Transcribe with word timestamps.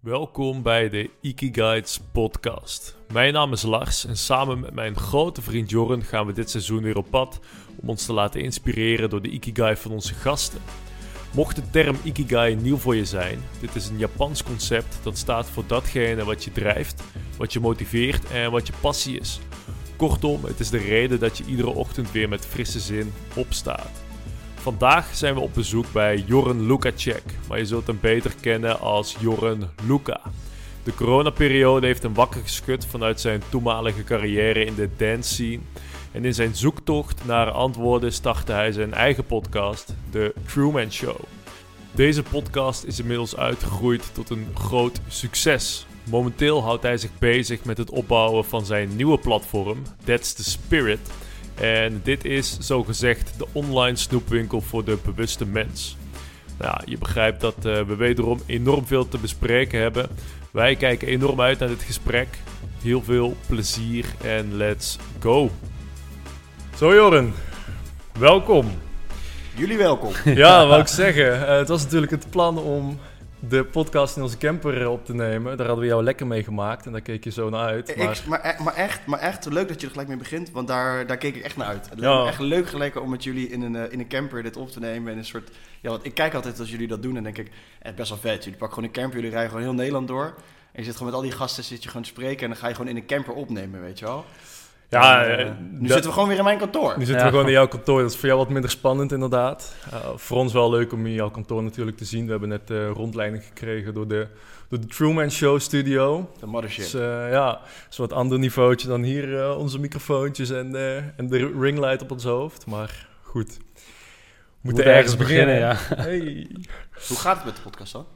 Welkom 0.00 0.62
bij 0.62 0.88
de 0.88 1.10
Ikiguides 1.20 2.00
podcast. 2.12 2.96
Mijn 3.12 3.32
naam 3.32 3.52
is 3.52 3.62
Lars 3.62 4.06
en 4.06 4.16
samen 4.16 4.60
met 4.60 4.74
mijn 4.74 4.96
grote 4.96 5.42
vriend 5.42 5.70
Jorren 5.70 6.02
gaan 6.02 6.26
we 6.26 6.32
dit 6.32 6.50
seizoen 6.50 6.82
weer 6.82 6.96
op 6.96 7.06
pad 7.10 7.40
om 7.76 7.88
ons 7.88 8.06
te 8.06 8.12
laten 8.12 8.40
inspireren 8.40 9.10
door 9.10 9.22
de 9.22 9.28
Ikigai 9.28 9.76
van 9.76 9.90
onze 9.90 10.14
gasten. 10.14 10.60
Mocht 11.34 11.56
de 11.56 11.70
term 11.70 11.96
Ikigai 12.02 12.54
nieuw 12.54 12.76
voor 12.76 12.96
je 12.96 13.04
zijn, 13.04 13.42
dit 13.60 13.74
is 13.74 13.88
een 13.88 13.98
Japans 13.98 14.42
concept 14.42 14.98
dat 15.02 15.18
staat 15.18 15.46
voor 15.46 15.64
datgene 15.66 16.24
wat 16.24 16.44
je 16.44 16.52
drijft, 16.52 17.02
wat 17.38 17.52
je 17.52 17.60
motiveert 17.60 18.30
en 18.30 18.50
wat 18.50 18.66
je 18.66 18.72
passie 18.80 19.18
is. 19.18 19.40
Kortom, 19.96 20.44
het 20.44 20.60
is 20.60 20.70
de 20.70 20.78
reden 20.78 21.20
dat 21.20 21.38
je 21.38 21.44
iedere 21.44 21.70
ochtend 21.70 22.12
weer 22.12 22.28
met 22.28 22.46
frisse 22.46 22.80
zin 22.80 23.12
opstaat. 23.34 24.09
Vandaag 24.62 25.16
zijn 25.16 25.34
we 25.34 25.40
op 25.40 25.54
bezoek 25.54 25.92
bij 25.92 26.24
Joren 26.26 26.66
Lukacek, 26.66 27.22
maar 27.48 27.58
je 27.58 27.64
zult 27.64 27.86
hem 27.86 27.98
beter 28.00 28.32
kennen 28.40 28.80
als 28.80 29.16
Joren 29.20 29.70
Luca. 29.86 30.20
De 30.82 30.94
coronaperiode 30.94 31.86
heeft 31.86 32.02
hem 32.02 32.14
wakker 32.14 32.40
geschud 32.40 32.86
vanuit 32.86 33.20
zijn 33.20 33.42
toenmalige 33.48 34.04
carrière 34.04 34.64
in 34.64 34.74
de 34.74 34.88
dance 34.96 35.34
scene. 35.34 35.58
En 36.12 36.24
in 36.24 36.34
zijn 36.34 36.54
zoektocht 36.54 37.24
naar 37.24 37.50
antwoorden 37.50 38.12
startte 38.12 38.52
hij 38.52 38.72
zijn 38.72 38.94
eigen 38.94 39.26
podcast, 39.26 39.94
The 40.10 40.34
Truman 40.46 40.92
Show. 40.92 41.16
Deze 41.92 42.22
podcast 42.22 42.84
is 42.84 42.98
inmiddels 42.98 43.36
uitgegroeid 43.36 44.10
tot 44.14 44.30
een 44.30 44.46
groot 44.54 45.00
succes. 45.08 45.86
Momenteel 46.10 46.62
houdt 46.62 46.82
hij 46.82 46.96
zich 46.96 47.18
bezig 47.18 47.64
met 47.64 47.78
het 47.78 47.90
opbouwen 47.90 48.44
van 48.44 48.64
zijn 48.64 48.96
nieuwe 48.96 49.18
platform, 49.18 49.82
That's 50.04 50.32
the 50.32 50.44
Spirit 50.44 51.00
en 51.60 52.00
dit 52.04 52.24
is 52.24 52.58
zogezegd 52.60 53.32
de 53.38 53.46
online 53.52 53.96
snoepwinkel 53.96 54.60
voor 54.60 54.84
de 54.84 54.98
bewuste 55.04 55.46
mens. 55.46 55.96
Nou, 56.58 56.80
je 56.84 56.98
begrijpt 56.98 57.40
dat 57.40 57.56
uh, 57.56 57.82
we 57.82 57.96
wederom 57.96 58.40
enorm 58.46 58.86
veel 58.86 59.08
te 59.08 59.18
bespreken 59.18 59.80
hebben. 59.80 60.08
Wij 60.50 60.76
kijken 60.76 61.08
enorm 61.08 61.40
uit 61.40 61.58
naar 61.58 61.68
dit 61.68 61.82
gesprek. 61.82 62.28
Heel 62.82 63.02
veel 63.02 63.36
plezier 63.46 64.04
en 64.24 64.56
let's 64.56 64.98
go. 65.20 65.50
Zo 66.76 66.94
Joren, 66.94 67.32
welkom. 68.18 68.70
Jullie 69.54 69.76
welkom. 69.76 70.12
Ja, 70.34 70.66
wou 70.66 70.80
ik 70.80 70.86
zeggen. 70.86 71.34
Uh, 71.34 71.48
het 71.48 71.68
was 71.68 71.82
natuurlijk 71.82 72.12
het 72.12 72.30
plan 72.30 72.58
om 72.58 72.98
de 73.48 73.64
podcast 73.64 74.16
in 74.16 74.22
onze 74.22 74.38
camper 74.38 74.88
op 74.88 75.04
te 75.04 75.14
nemen. 75.14 75.56
Daar 75.56 75.66
hadden 75.66 75.84
we 75.84 75.90
jou 75.90 76.02
lekker 76.02 76.26
mee 76.26 76.44
gemaakt 76.44 76.86
en 76.86 76.92
daar 76.92 77.00
keek 77.00 77.24
je 77.24 77.30
zo 77.30 77.50
naar 77.50 77.66
uit. 77.66 77.96
Maar... 77.96 78.10
Ik, 78.10 78.26
maar, 78.26 78.44
e- 78.44 78.62
maar, 78.62 78.74
echt, 78.74 79.06
maar 79.06 79.18
echt 79.18 79.44
leuk 79.44 79.68
dat 79.68 79.80
je 79.80 79.86
er 79.86 79.92
gelijk 79.92 80.08
mee 80.08 80.16
begint, 80.18 80.50
want 80.50 80.68
daar, 80.68 81.06
daar 81.06 81.16
keek 81.16 81.36
ik 81.36 81.42
echt 81.42 81.56
naar 81.56 81.66
uit. 81.66 81.90
Het 81.90 82.00
me 82.00 82.26
echt 82.26 82.40
leuk 82.40 82.68
gelijk 82.68 83.00
om 83.00 83.10
met 83.10 83.24
jullie 83.24 83.48
in 83.48 83.62
een, 83.62 83.76
eh, 83.76 83.92
in 83.92 83.98
een 83.98 84.08
camper 84.08 84.42
dit 84.42 84.56
op 84.56 84.70
te 84.70 84.80
nemen. 84.80 85.12
En 85.12 85.18
een 85.18 85.24
soort, 85.24 85.50
ja, 85.80 85.90
want 85.90 86.04
ik 86.04 86.14
kijk 86.14 86.34
altijd 86.34 86.58
als 86.58 86.70
jullie 86.70 86.88
dat 86.88 87.02
doen 87.02 87.16
en 87.16 87.22
denk 87.22 87.38
ik, 87.38 87.50
eh, 87.78 87.94
best 87.94 88.08
wel 88.08 88.18
vet. 88.18 88.44
Jullie 88.44 88.58
pakken 88.58 88.76
gewoon 88.76 88.84
een 88.84 89.00
camper, 89.00 89.16
jullie 89.16 89.30
rijden 89.30 89.50
gewoon 89.50 89.64
heel 89.64 89.74
Nederland 89.74 90.08
door. 90.08 90.34
En 90.72 90.78
je 90.78 90.84
zit 90.84 90.92
gewoon 90.96 91.12
met 91.12 91.20
al 91.20 91.26
die 91.28 91.36
gasten, 91.36 91.64
zit 91.64 91.82
je 91.82 91.88
gewoon 91.88 92.02
te 92.02 92.08
spreken 92.08 92.42
en 92.42 92.48
dan 92.48 92.56
ga 92.56 92.68
je 92.68 92.74
gewoon 92.74 92.90
in 92.90 92.96
een 92.96 93.06
camper 93.06 93.34
opnemen, 93.34 93.80
weet 93.80 93.98
je 93.98 94.04
wel. 94.04 94.24
Ja, 94.90 95.38
uh, 95.38 95.50
nu 95.70 95.88
zitten 95.88 96.06
we 96.06 96.12
gewoon 96.12 96.28
weer 96.28 96.38
in 96.38 96.44
mijn 96.44 96.58
kantoor. 96.58 96.98
Nu 96.98 97.04
zitten 97.04 97.24
we 97.24 97.30
gewoon 97.30 97.46
in 97.46 97.52
jouw 97.52 97.68
kantoor. 97.68 98.00
Dat 98.00 98.10
is 98.10 98.16
voor 98.16 98.26
jou 98.26 98.38
wat 98.38 98.48
minder 98.48 98.70
spannend, 98.70 99.12
inderdaad. 99.12 99.74
Uh, 99.92 99.98
voor 100.16 100.36
ons 100.36 100.52
wel 100.52 100.70
leuk 100.70 100.92
om 100.92 101.06
in 101.06 101.12
jouw 101.12 101.30
kantoor 101.30 101.62
natuurlijk 101.62 101.96
te 101.96 102.04
zien. 102.04 102.24
We 102.24 102.30
hebben 102.30 102.48
net 102.48 102.70
uh, 102.70 102.90
rondleiding 102.90 103.44
gekregen 103.44 103.94
door 103.94 104.08
de, 104.08 104.26
door 104.68 104.80
de 104.80 104.86
Truman 104.86 105.30
Show 105.30 105.60
studio. 105.60 106.30
De 106.40 106.46
mothership. 106.46 106.90
Dus 106.90 106.92
ja, 107.30 107.52
dat 107.52 107.62
is 107.90 107.98
een 107.98 108.06
wat 108.06 108.12
ander 108.12 108.38
niveautje 108.38 108.88
dan 108.88 109.02
hier 109.02 109.56
onze 109.56 109.78
microfoontjes 109.78 110.50
en, 110.50 110.76
en 111.16 111.28
de 111.28 111.58
ringlight 111.60 112.02
op 112.02 112.10
ons 112.10 112.24
hoofd. 112.24 112.66
Maar 112.66 113.06
goed. 113.22 113.56
We 113.56 114.68
moeten 114.68 114.84
ergens 114.84 115.16
beginnen, 115.16 115.58
ja. 115.58 115.76
Hey. 115.78 116.50
Hoe 117.08 117.16
gaat 117.16 117.36
het 117.36 117.44
met 117.44 117.56
de 117.56 117.62
podcast 117.62 117.92
dan? 117.92 118.06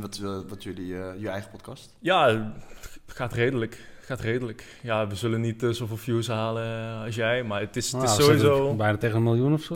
Wat, 0.00 0.20
wat 0.48 0.62
jullie, 0.62 0.86
je 1.18 1.28
eigen 1.28 1.50
podcast? 1.50 1.96
Ja, 1.98 2.26
het 3.06 3.16
gaat 3.16 3.32
redelijk 3.32 3.90
gaat 4.04 4.20
redelijk. 4.20 4.64
Ja, 4.82 5.06
we 5.06 5.14
zullen 5.14 5.40
niet 5.40 5.62
uh, 5.62 5.70
zoveel 5.70 5.96
views 5.96 6.28
halen 6.28 6.96
als 7.04 7.14
jij, 7.14 7.42
maar 7.42 7.60
het 7.60 7.76
is, 7.76 7.92
het 7.92 8.02
is 8.02 8.08
nou, 8.08 8.22
sowieso... 8.22 8.74
Bijna 8.74 8.96
tegen 8.96 9.16
een 9.16 9.22
miljoen 9.22 9.52
of 9.52 9.62
zo. 9.62 9.74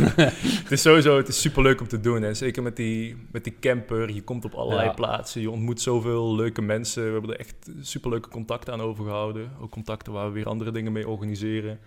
het 0.62 0.70
is 0.70 0.82
sowieso, 0.82 1.16
het 1.16 1.28
is 1.28 1.40
super 1.40 1.62
leuk 1.62 1.80
om 1.80 1.88
te 1.88 2.00
doen. 2.00 2.24
En 2.24 2.36
zeker 2.36 2.62
met 2.62 2.76
die, 2.76 3.16
met 3.32 3.44
die 3.44 3.56
camper, 3.60 4.10
je 4.10 4.22
komt 4.22 4.44
op 4.44 4.54
allerlei 4.54 4.88
ja. 4.88 4.94
plaatsen, 4.94 5.40
je 5.40 5.50
ontmoet 5.50 5.80
zoveel 5.80 6.34
leuke 6.34 6.62
mensen. 6.62 7.04
We 7.04 7.12
hebben 7.12 7.30
er 7.30 7.38
echt 7.38 7.70
super 7.80 8.10
leuke 8.10 8.28
contacten 8.28 8.72
aan 8.72 8.80
overgehouden. 8.80 9.50
Ook 9.60 9.70
contacten 9.70 10.12
waar 10.12 10.26
we 10.26 10.32
weer 10.32 10.48
andere 10.48 10.70
dingen 10.70 10.92
mee 10.92 11.08
organiseren. 11.08 11.78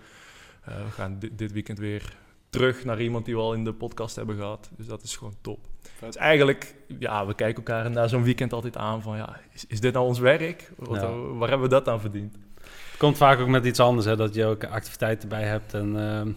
Uh, 0.70 0.76
we 0.76 0.92
gaan 0.92 1.20
dit, 1.20 1.38
dit 1.38 1.52
weekend 1.52 1.80
weer 1.80 2.18
terug 2.50 2.86
naar 2.86 3.02
iemand 3.02 3.26
die 3.26 3.36
we 3.36 3.42
al 3.42 3.54
in 3.54 3.64
de 3.64 3.74
podcast 3.74 4.16
hebben 4.16 4.36
gehad. 4.36 4.70
Dus 4.78 4.88
dat 4.88 5.04
is 5.04 5.16
gewoon 5.16 5.36
top. 5.42 5.73
Dus 6.00 6.16
eigenlijk, 6.16 6.76
ja, 7.00 7.26
we 7.26 7.36
kijken 7.36 7.64
elkaar 7.66 7.92
na 7.92 8.08
zo'n 8.08 8.24
weekend 8.24 8.54
altijd 8.54 8.78
aan 8.78 9.02
van, 9.02 9.18
ja, 9.18 9.40
is, 9.54 9.66
is 9.68 9.80
dit 9.80 9.94
nou 9.94 10.06
ons 10.06 10.20
werk? 10.20 10.72
Wat, 10.78 11.02
ja. 11.02 11.12
Waar 11.12 11.50
hebben 11.50 11.70
we 11.70 11.76
dat 11.76 11.88
aan 11.88 12.02
verdiend? 12.02 12.36
Het 12.64 12.98
komt 12.98 13.18
vaak 13.18 13.40
ook 13.40 13.48
met 13.48 13.66
iets 13.66 13.80
anders, 13.80 14.06
hè, 14.06 14.16
dat 14.16 14.34
je 14.36 14.46
ook 14.46 14.64
activiteiten 14.64 15.30
bij 15.30 15.44
hebt 15.44 15.74
en 15.74 15.96
uh, 15.96 16.34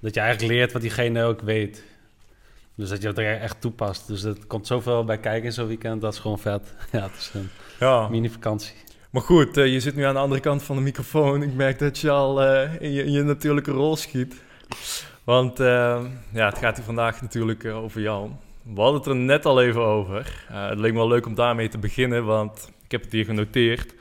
dat 0.00 0.14
je 0.14 0.20
eigenlijk 0.20 0.52
leert 0.52 0.72
wat 0.72 0.82
diegene 0.82 1.24
ook 1.24 1.40
weet. 1.40 1.84
Dus 2.74 2.88
dat 2.88 3.02
je 3.02 3.08
het 3.08 3.18
er 3.18 3.40
echt 3.40 3.60
toepast. 3.60 4.06
Dus 4.06 4.22
er 4.22 4.36
komt 4.46 4.66
zoveel 4.66 5.04
bij 5.04 5.18
kijken 5.18 5.44
in 5.44 5.52
zo'n 5.52 5.66
weekend, 5.66 6.00
dat 6.00 6.12
is 6.12 6.18
gewoon 6.18 6.38
vet. 6.38 6.74
Ja, 6.92 7.02
het 7.02 7.16
is 7.16 7.30
een 7.34 7.48
ja. 7.78 8.08
mini-vakantie. 8.08 8.74
Maar 9.10 9.22
goed, 9.22 9.56
uh, 9.56 9.72
je 9.72 9.80
zit 9.80 9.94
nu 9.94 10.02
aan 10.02 10.14
de 10.14 10.20
andere 10.20 10.40
kant 10.40 10.62
van 10.62 10.76
de 10.76 10.82
microfoon. 10.82 11.42
Ik 11.42 11.54
merk 11.54 11.78
dat 11.78 11.98
je 11.98 12.10
al 12.10 12.42
uh, 12.42 12.80
in, 12.80 12.92
je, 12.92 13.04
in 13.04 13.12
je 13.12 13.22
natuurlijke 13.22 13.70
rol 13.70 13.96
schiet. 13.96 14.34
Want 15.24 15.60
uh, 15.60 16.04
ja, 16.32 16.48
het 16.48 16.58
gaat 16.58 16.76
hier 16.76 16.84
vandaag 16.84 17.22
natuurlijk 17.22 17.64
uh, 17.64 17.76
over 17.76 18.00
jou. 18.00 18.30
We 18.74 18.80
hadden 18.80 19.00
het 19.00 19.06
er 19.06 19.16
net 19.16 19.46
al 19.46 19.62
even 19.62 19.82
over. 19.82 20.46
Uh, 20.50 20.68
het 20.68 20.78
leek 20.78 20.92
me 20.92 20.98
wel 20.98 21.08
leuk 21.08 21.26
om 21.26 21.34
daarmee 21.34 21.68
te 21.68 21.78
beginnen, 21.78 22.24
want 22.24 22.70
ik 22.84 22.90
heb 22.90 23.02
het 23.02 23.12
hier 23.12 23.24
genoteerd. 23.24 23.94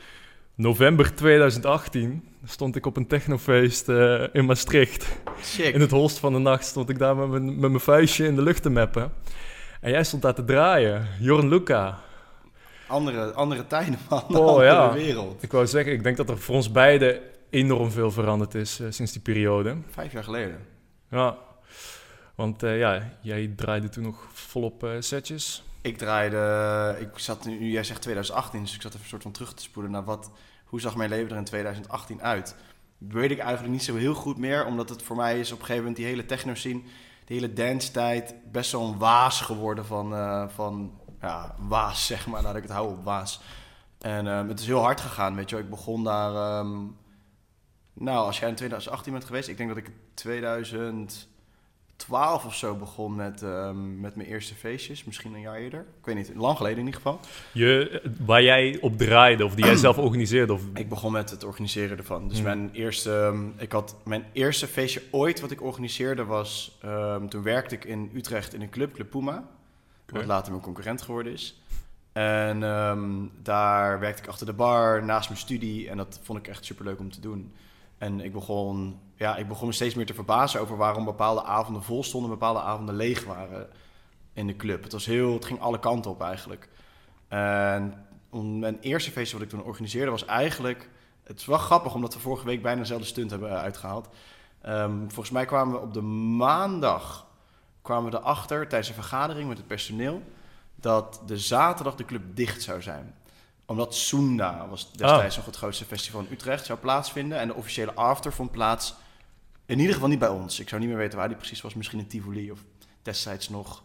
November 0.55 1.15
2018 1.15 2.23
stond 2.45 2.75
ik 2.75 2.85
op 2.85 2.97
een 2.97 3.07
technofeest 3.07 3.89
in 4.31 4.45
Maastricht. 4.45 5.19
In 5.57 5.81
het 5.81 5.91
holst 5.91 6.19
van 6.19 6.33
de 6.33 6.39
nacht 6.39 6.65
stond 6.65 6.89
ik 6.89 6.99
daar 6.99 7.15
met 7.15 7.29
mijn, 7.29 7.45
met 7.45 7.69
mijn 7.69 7.79
vuistje 7.79 8.25
in 8.25 8.35
de 8.35 8.41
lucht 8.41 8.61
te 8.61 8.69
mappen. 8.69 9.11
En 9.81 9.91
jij 9.91 10.03
stond 10.03 10.21
daar 10.21 10.35
te 10.35 10.43
draaien, 10.43 11.07
Jorn 11.19 11.47
Luca. 11.47 11.99
Andere, 12.87 13.31
andere 13.31 13.67
tijden, 13.67 13.99
man. 14.09 14.23
Oh, 14.29 14.47
andere 14.47 14.65
ja. 14.65 14.93
wereld. 14.93 15.43
Ik 15.43 15.51
wou 15.51 15.67
zeggen, 15.67 15.93
ik 15.93 16.03
denk 16.03 16.17
dat 16.17 16.29
er 16.29 16.37
voor 16.37 16.55
ons 16.55 16.71
beiden 16.71 17.19
enorm 17.49 17.91
veel 17.91 18.11
veranderd 18.11 18.55
is 18.55 18.81
sinds 18.89 19.11
die 19.11 19.21
periode. 19.21 19.75
Vijf 19.89 20.11
jaar 20.11 20.23
geleden. 20.23 20.57
Ja, 21.09 21.37
want 22.37 22.63
uh, 22.63 22.77
ja, 22.77 23.09
jij 23.21 23.53
draaide 23.55 23.89
toen 23.89 24.03
nog 24.03 24.27
volop 24.31 24.83
uh, 24.83 24.91
setjes. 24.99 25.63
Ik 25.81 25.97
draaide, 25.97 26.97
ik 26.99 27.19
zat 27.19 27.45
nu, 27.45 27.69
jij 27.69 27.83
zegt 27.83 28.01
2018, 28.01 28.61
dus 28.61 28.75
ik 28.75 28.81
zat 28.81 28.91
even 28.91 29.03
een 29.03 29.09
soort 29.09 29.21
van 29.21 29.31
terug 29.31 29.53
te 29.53 29.63
spoelen 29.63 29.91
naar 29.91 30.03
wat, 30.03 30.31
hoe 30.65 30.81
zag 30.81 30.95
mijn 30.95 31.09
leven 31.09 31.31
er 31.31 31.37
in 31.37 31.43
2018 31.43 32.21
uit? 32.21 32.55
Weet 32.97 33.31
ik 33.31 33.39
eigenlijk 33.39 33.73
niet 33.73 33.83
zo 33.83 33.95
heel 33.95 34.13
goed 34.13 34.37
meer, 34.37 34.65
omdat 34.65 34.89
het 34.89 35.03
voor 35.03 35.15
mij 35.15 35.39
is 35.39 35.51
op 35.51 35.59
een 35.59 35.65
gegeven 35.65 35.81
moment 35.81 35.95
die 35.95 36.05
hele 36.05 36.25
techno 36.25 36.53
scene, 36.53 36.81
die 37.25 37.39
hele 37.39 37.53
dance 37.53 37.91
tijd, 37.91 38.35
best 38.51 38.71
wel 38.71 38.87
een 38.87 38.97
waas 38.97 39.41
geworden 39.41 39.85
van, 39.85 40.13
uh, 40.13 40.47
van 40.47 40.99
ja, 41.21 41.55
waas 41.59 42.05
zeg 42.05 42.27
maar, 42.27 42.41
laat 42.41 42.55
ik 42.55 42.63
het 42.63 42.71
houden 42.71 42.97
op 42.97 43.03
waas. 43.03 43.41
En 43.99 44.25
het 44.25 44.59
is 44.59 44.65
heel 44.65 44.81
hard 44.81 45.01
gegaan, 45.01 45.35
weet 45.35 45.49
je. 45.49 45.57
Ik 45.57 45.69
begon 45.69 46.03
daar, 46.03 46.59
um, 46.59 46.97
nou, 47.93 48.25
als 48.25 48.39
jij 48.39 48.49
in 48.49 48.55
2018 48.55 49.11
bent 49.11 49.25
geweest, 49.25 49.47
ik 49.47 49.57
denk 49.57 49.69
dat 49.69 49.77
ik 49.77 49.91
2012 51.97 52.45
of 52.45 52.55
zo 52.55 52.75
begon 52.75 53.15
met, 53.15 53.41
um, 53.41 53.99
met 53.99 54.15
mijn 54.15 54.29
eerste 54.29 54.55
feestjes. 54.55 55.03
Misschien 55.03 55.33
een 55.33 55.41
jaar 55.41 55.55
eerder. 55.55 55.79
Ik 55.79 56.05
weet 56.05 56.15
niet, 56.15 56.31
lang 56.35 56.57
geleden 56.57 56.79
in 56.79 56.85
ieder 56.85 57.01
geval. 57.01 57.19
Je, 57.51 58.01
waar 58.25 58.43
jij 58.43 58.77
op 58.81 58.97
draaide 58.97 59.45
of 59.45 59.55
die 59.55 59.65
jij 59.65 59.75
zelf 59.87 59.97
organiseerde? 59.97 60.53
Of? 60.53 60.61
Ik 60.73 60.89
begon 60.89 61.11
met 61.11 61.29
het 61.29 61.43
organiseren 61.43 61.97
ervan. 61.97 62.27
Dus 62.27 62.37
mm. 62.37 62.43
mijn 62.43 62.69
eerste, 62.73 63.11
um, 63.11 63.53
ik 63.57 63.71
had 63.71 63.95
mijn 64.03 64.25
eerste 64.31 64.67
feestje 64.67 65.01
ooit 65.11 65.39
wat 65.39 65.51
ik 65.51 65.61
organiseerde 65.61 66.25
was... 66.25 66.77
Um, 66.85 67.29
toen 67.29 67.43
werkte 67.43 67.75
ik 67.75 67.85
in 67.85 68.11
Utrecht 68.13 68.53
in 68.53 68.61
een 68.61 68.69
club, 68.69 68.93
Club 68.93 69.09
Puma. 69.09 69.31
Okay. 69.31 70.19
Wat 70.19 70.25
later 70.25 70.51
mijn 70.51 70.63
concurrent 70.63 71.01
geworden 71.01 71.33
is. 71.33 71.61
En 72.11 72.59
daar 73.43 73.99
werkte 73.99 74.21
ik 74.21 74.27
achter 74.27 74.45
de 74.45 74.53
bar, 74.53 75.03
naast 75.03 75.29
mijn 75.29 75.41
studie. 75.41 75.89
En 75.89 75.97
dat 75.97 76.19
vond 76.23 76.39
ik 76.39 76.47
echt 76.47 76.65
superleuk 76.65 76.99
om 76.99 77.11
te 77.11 77.21
doen. 77.21 77.53
En 77.97 78.19
ik 78.19 78.33
begon, 78.33 78.99
ja, 79.17 79.35
ik 79.35 79.47
begon 79.47 79.67
me 79.67 79.73
steeds 79.73 79.95
meer 79.95 80.05
te 80.05 80.13
verbazen 80.13 80.61
over 80.61 80.77
waarom 80.77 81.05
bepaalde 81.05 81.43
avonden 81.43 81.83
vol 81.83 82.03
stonden, 82.03 82.29
bepaalde 82.29 82.59
avonden 82.59 82.95
leeg 82.95 83.23
waren 83.23 83.69
in 84.33 84.47
de 84.47 84.55
club. 84.55 84.83
Het, 84.83 84.91
was 84.91 85.05
heel, 85.05 85.33
het 85.33 85.45
ging 85.45 85.59
alle 85.59 85.79
kanten 85.79 86.11
op 86.11 86.21
eigenlijk. 86.21 86.69
En 87.27 88.05
mijn 88.59 88.79
eerste 88.79 89.11
feestje 89.11 89.37
wat 89.37 89.45
ik 89.45 89.51
toen 89.51 89.63
organiseerde 89.63 90.11
was 90.11 90.25
eigenlijk... 90.25 90.89
Het 91.23 91.39
is 91.39 91.45
wel 91.45 91.57
grappig, 91.57 91.93
omdat 91.93 92.13
we 92.13 92.19
vorige 92.19 92.45
week 92.45 92.61
bijna 92.61 92.81
dezelfde 92.81 93.07
stunt 93.07 93.29
hebben 93.31 93.59
uitgehaald. 93.59 94.07
Um, 94.65 94.99
volgens 95.07 95.29
mij 95.29 95.45
kwamen 95.45 95.73
we 95.73 95.79
op 95.79 95.93
de 95.93 96.01
maandag 96.01 97.27
kwamen 97.81 98.11
we 98.11 98.17
erachter 98.17 98.67
tijdens 98.67 98.89
een 98.89 98.95
vergadering 98.95 99.47
met 99.47 99.57
het 99.57 99.67
personeel... 99.67 100.21
dat 100.75 101.21
de 101.25 101.37
zaterdag 101.37 101.95
de 101.95 102.05
club 102.05 102.35
dicht 102.35 102.61
zou 102.61 102.81
zijn 102.81 103.15
omdat 103.67 103.95
Sunda 103.95 104.67
was 104.69 104.91
destijds 104.91 105.31
oh. 105.31 105.37
nog 105.37 105.45
het 105.45 105.55
grootste 105.55 105.85
festival 105.85 106.21
in 106.21 106.31
Utrecht 106.31 106.65
zou 106.65 106.79
plaatsvinden. 106.79 107.39
En 107.39 107.47
de 107.47 107.53
officiële 107.53 107.93
after 107.93 108.33
vond 108.33 108.51
plaats 108.51 108.95
in 109.67 109.79
ieder 109.79 109.93
geval 109.93 110.09
niet 110.09 110.19
bij 110.19 110.29
ons. 110.29 110.59
Ik 110.59 110.69
zou 110.69 110.81
niet 110.81 110.89
meer 110.89 110.99
weten 110.99 111.17
waar 111.17 111.27
die 111.27 111.37
precies 111.37 111.61
was. 111.61 111.73
Misschien 111.73 111.99
in 111.99 112.07
Tivoli 112.07 112.51
of 112.51 112.63
destijds 113.01 113.49
nog 113.49 113.83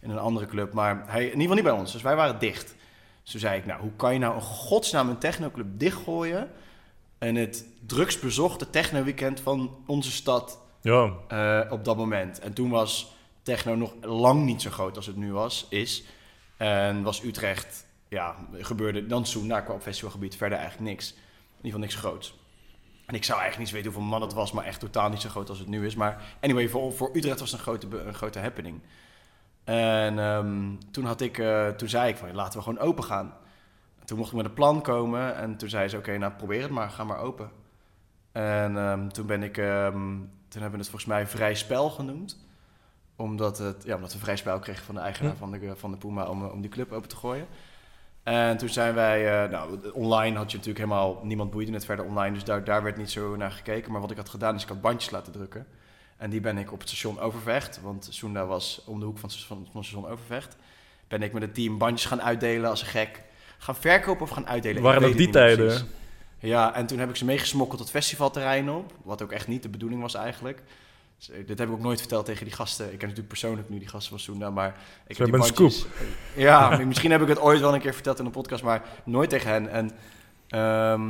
in 0.00 0.10
een 0.10 0.18
andere 0.18 0.46
club. 0.46 0.72
Maar 0.72 1.02
hij, 1.06 1.20
in 1.20 1.26
ieder 1.26 1.40
geval 1.40 1.54
niet 1.54 1.64
bij 1.64 1.72
ons. 1.72 1.92
Dus 1.92 2.02
wij 2.02 2.16
waren 2.16 2.38
dicht. 2.38 2.74
Dus 3.22 3.30
toen 3.30 3.40
zei 3.40 3.58
ik, 3.58 3.66
nou, 3.66 3.80
hoe 3.80 3.92
kan 3.96 4.12
je 4.12 4.18
nou 4.18 4.34
een 4.34 4.40
godsnaam 4.40 5.08
een 5.08 5.18
technoclub 5.18 5.66
dichtgooien... 5.78 6.50
en 7.18 7.34
het 7.34 7.66
drugsbezochte 7.86 8.70
techno-weekend 8.70 9.40
van 9.40 9.76
onze 9.86 10.12
stad 10.12 10.58
Ja, 10.80 11.12
eh, 11.28 11.72
op 11.72 11.84
dat 11.84 11.96
moment. 11.96 12.38
En 12.38 12.52
toen 12.52 12.70
was 12.70 13.12
techno 13.42 13.74
nog 13.74 13.94
lang 14.00 14.44
niet 14.44 14.62
zo 14.62 14.70
groot 14.70 14.96
als 14.96 15.06
het 15.06 15.16
nu 15.16 15.32
was, 15.32 15.66
is. 15.68 16.04
En 16.56 17.02
was 17.02 17.22
Utrecht, 17.22 17.86
ja, 18.08 18.36
gebeurde 18.52 19.06
dan 19.06 19.22
toen 19.22 19.46
na 19.46 19.60
qua 19.60 19.74
op 19.74 19.82
festivalgebied 19.82 20.36
verder 20.36 20.58
eigenlijk 20.58 20.90
niks. 20.90 21.10
In 21.10 21.16
ieder 21.56 21.62
geval 21.62 21.78
niks 21.78 21.94
groots. 21.94 22.34
En 23.06 23.14
ik 23.14 23.24
zou 23.24 23.40
eigenlijk 23.40 23.70
niet 23.70 23.82
weten 23.82 23.92
hoeveel 23.92 24.18
man 24.18 24.28
het 24.28 24.36
was, 24.36 24.52
maar 24.52 24.64
echt 24.64 24.80
totaal 24.80 25.08
niet 25.08 25.20
zo 25.20 25.28
groot 25.28 25.48
als 25.48 25.58
het 25.58 25.68
nu 25.68 25.86
is. 25.86 25.94
Maar 25.94 26.22
anyway, 26.40 26.68
voor, 26.68 26.92
voor 26.92 27.10
Utrecht 27.12 27.40
was 27.40 27.50
het 27.50 27.58
een 27.58 27.66
grote, 27.66 28.00
een 28.00 28.14
grote 28.14 28.38
happening. 28.38 28.80
En 29.64 30.18
ehm, 30.18 30.76
toen, 30.90 31.04
had 31.04 31.20
ik, 31.20 31.38
eh, 31.38 31.68
toen 31.68 31.88
zei 31.88 32.08
ik 32.08 32.16
van, 32.16 32.34
laten 32.34 32.58
we 32.58 32.64
gewoon 32.64 32.78
open 32.78 33.04
gaan. 33.04 33.34
En 33.98 34.06
toen 34.06 34.18
mocht 34.18 34.30
ik 34.30 34.36
met 34.36 34.44
een 34.44 34.52
plan 34.52 34.82
komen 34.82 35.36
en 35.36 35.56
toen 35.56 35.68
zei 35.68 35.88
ze, 35.88 35.96
oké, 35.96 36.18
nou 36.18 36.32
probeer 36.32 36.62
het 36.62 36.70
maar, 36.70 36.90
ga 36.90 37.04
maar 37.04 37.18
open. 37.18 37.50
En 38.32 38.76
ehm, 38.76 39.08
toen 39.08 39.26
ben 39.26 39.42
ik, 39.42 39.58
ehm, 39.58 40.16
toen 40.48 40.62
hebben 40.62 40.70
we 40.70 40.76
het 40.76 40.88
volgens 40.88 41.04
mij 41.04 41.26
vrij 41.26 41.54
spel 41.54 41.90
genoemd. 41.90 42.46
Omdat, 43.16 43.58
het, 43.58 43.84
ja, 43.84 43.94
omdat 43.94 44.12
we 44.12 44.18
vrij 44.18 44.36
spel 44.36 44.58
kregen 44.58 44.84
van 44.84 44.94
de 44.94 45.00
eigenaar 45.00 45.32
Hm. 45.32 45.38
van, 45.38 45.50
de, 45.50 45.76
van 45.76 45.90
de 45.90 45.96
Puma 45.96 46.24
om, 46.26 46.44
eh, 46.44 46.52
om 46.52 46.60
die 46.60 46.70
club 46.70 46.92
open 46.92 47.08
te 47.08 47.16
gooien. 47.16 47.46
En 48.22 48.56
toen 48.56 48.68
zijn 48.68 48.94
wij, 48.94 49.44
eh, 49.44 49.50
nou, 49.50 49.90
online 49.92 50.36
had 50.36 50.50
je 50.50 50.56
natuurlijk 50.56 50.84
helemaal, 50.84 51.20
niemand 51.22 51.50
boeide 51.50 51.72
het 51.72 51.84
verder 51.84 52.04
online, 52.04 52.34
dus 52.34 52.44
daar, 52.44 52.64
daar 52.64 52.82
werd 52.82 52.96
niet 52.96 53.10
zo 53.10 53.36
naar 53.36 53.50
gekeken. 53.50 53.92
Maar 53.92 54.00
wat 54.00 54.10
ik 54.10 54.16
had 54.16 54.28
gedaan 54.28 54.54
is, 54.54 54.62
ik 54.62 54.68
had 54.68 54.80
bandjes 54.80 55.10
laten 55.10 55.32
drukken. 55.32 55.66
En 56.16 56.30
die 56.30 56.40
ben 56.40 56.58
ik 56.58 56.72
op 56.72 56.78
het 56.78 56.88
station 56.88 57.20
Overvecht, 57.20 57.80
want 57.82 58.08
Soenda 58.10 58.46
was 58.46 58.82
om 58.86 58.98
de 58.98 59.04
hoek 59.04 59.18
van 59.18 59.28
het 59.28 59.38
station, 59.38 59.66
van 59.72 59.76
het 59.80 59.86
station 59.86 60.10
Overvecht. 60.10 60.56
Ben 61.08 61.22
ik 61.22 61.32
met 61.32 61.42
het 61.42 61.54
team 61.54 61.78
bandjes 61.78 62.08
gaan 62.08 62.22
uitdelen 62.22 62.70
als 62.70 62.80
een 62.80 62.86
gek. 62.86 63.22
Gaan 63.58 63.76
verkopen 63.76 64.22
of 64.22 64.30
gaan 64.30 64.48
uitdelen? 64.48 64.82
Waren 64.82 65.00
nog 65.00 65.10
het 65.10 65.18
die 65.18 65.30
tijden? 65.30 65.66
precies. 65.66 65.84
Ja, 66.38 66.74
en 66.74 66.86
toen 66.86 66.98
heb 66.98 67.08
ik 67.08 67.16
ze 67.16 67.24
meegesmokkeld 67.24 67.80
het 67.80 67.90
festivalterrein 67.90 68.70
op. 68.70 68.92
Wat 69.02 69.22
ook 69.22 69.32
echt 69.32 69.48
niet 69.48 69.62
de 69.62 69.68
bedoeling 69.68 70.00
was 70.00 70.14
eigenlijk. 70.14 70.62
Dus, 71.26 71.46
dit 71.46 71.58
heb 71.58 71.68
ik 71.68 71.74
ook 71.74 71.80
nooit 71.80 71.98
verteld 71.98 72.24
tegen 72.24 72.44
die 72.44 72.54
gasten. 72.54 72.84
Ik 72.84 72.90
ken 72.90 73.00
natuurlijk 73.00 73.28
persoonlijk 73.28 73.68
nu 73.68 73.78
die 73.78 73.88
gasten 73.88 74.10
van 74.10 74.18
Soenda, 74.20 74.50
maar... 74.50 74.68
Ik 74.68 74.74
we 75.16 75.22
heb 75.24 75.32
hebben 75.32 75.40
die 75.40 75.48
een 75.48 75.54
bandjes- 75.56 75.86
Ja, 76.36 76.76
misschien 76.86 77.10
heb 77.10 77.22
ik 77.22 77.28
het 77.28 77.40
ooit 77.40 77.60
wel 77.60 77.74
een 77.74 77.80
keer 77.80 77.94
verteld 77.94 78.18
in 78.18 78.24
een 78.24 78.30
podcast, 78.30 78.62
maar 78.62 78.82
nooit 79.04 79.30
tegen 79.30 79.50
hen. 79.50 79.68
En, 79.68 79.90
ehm, 80.48 81.00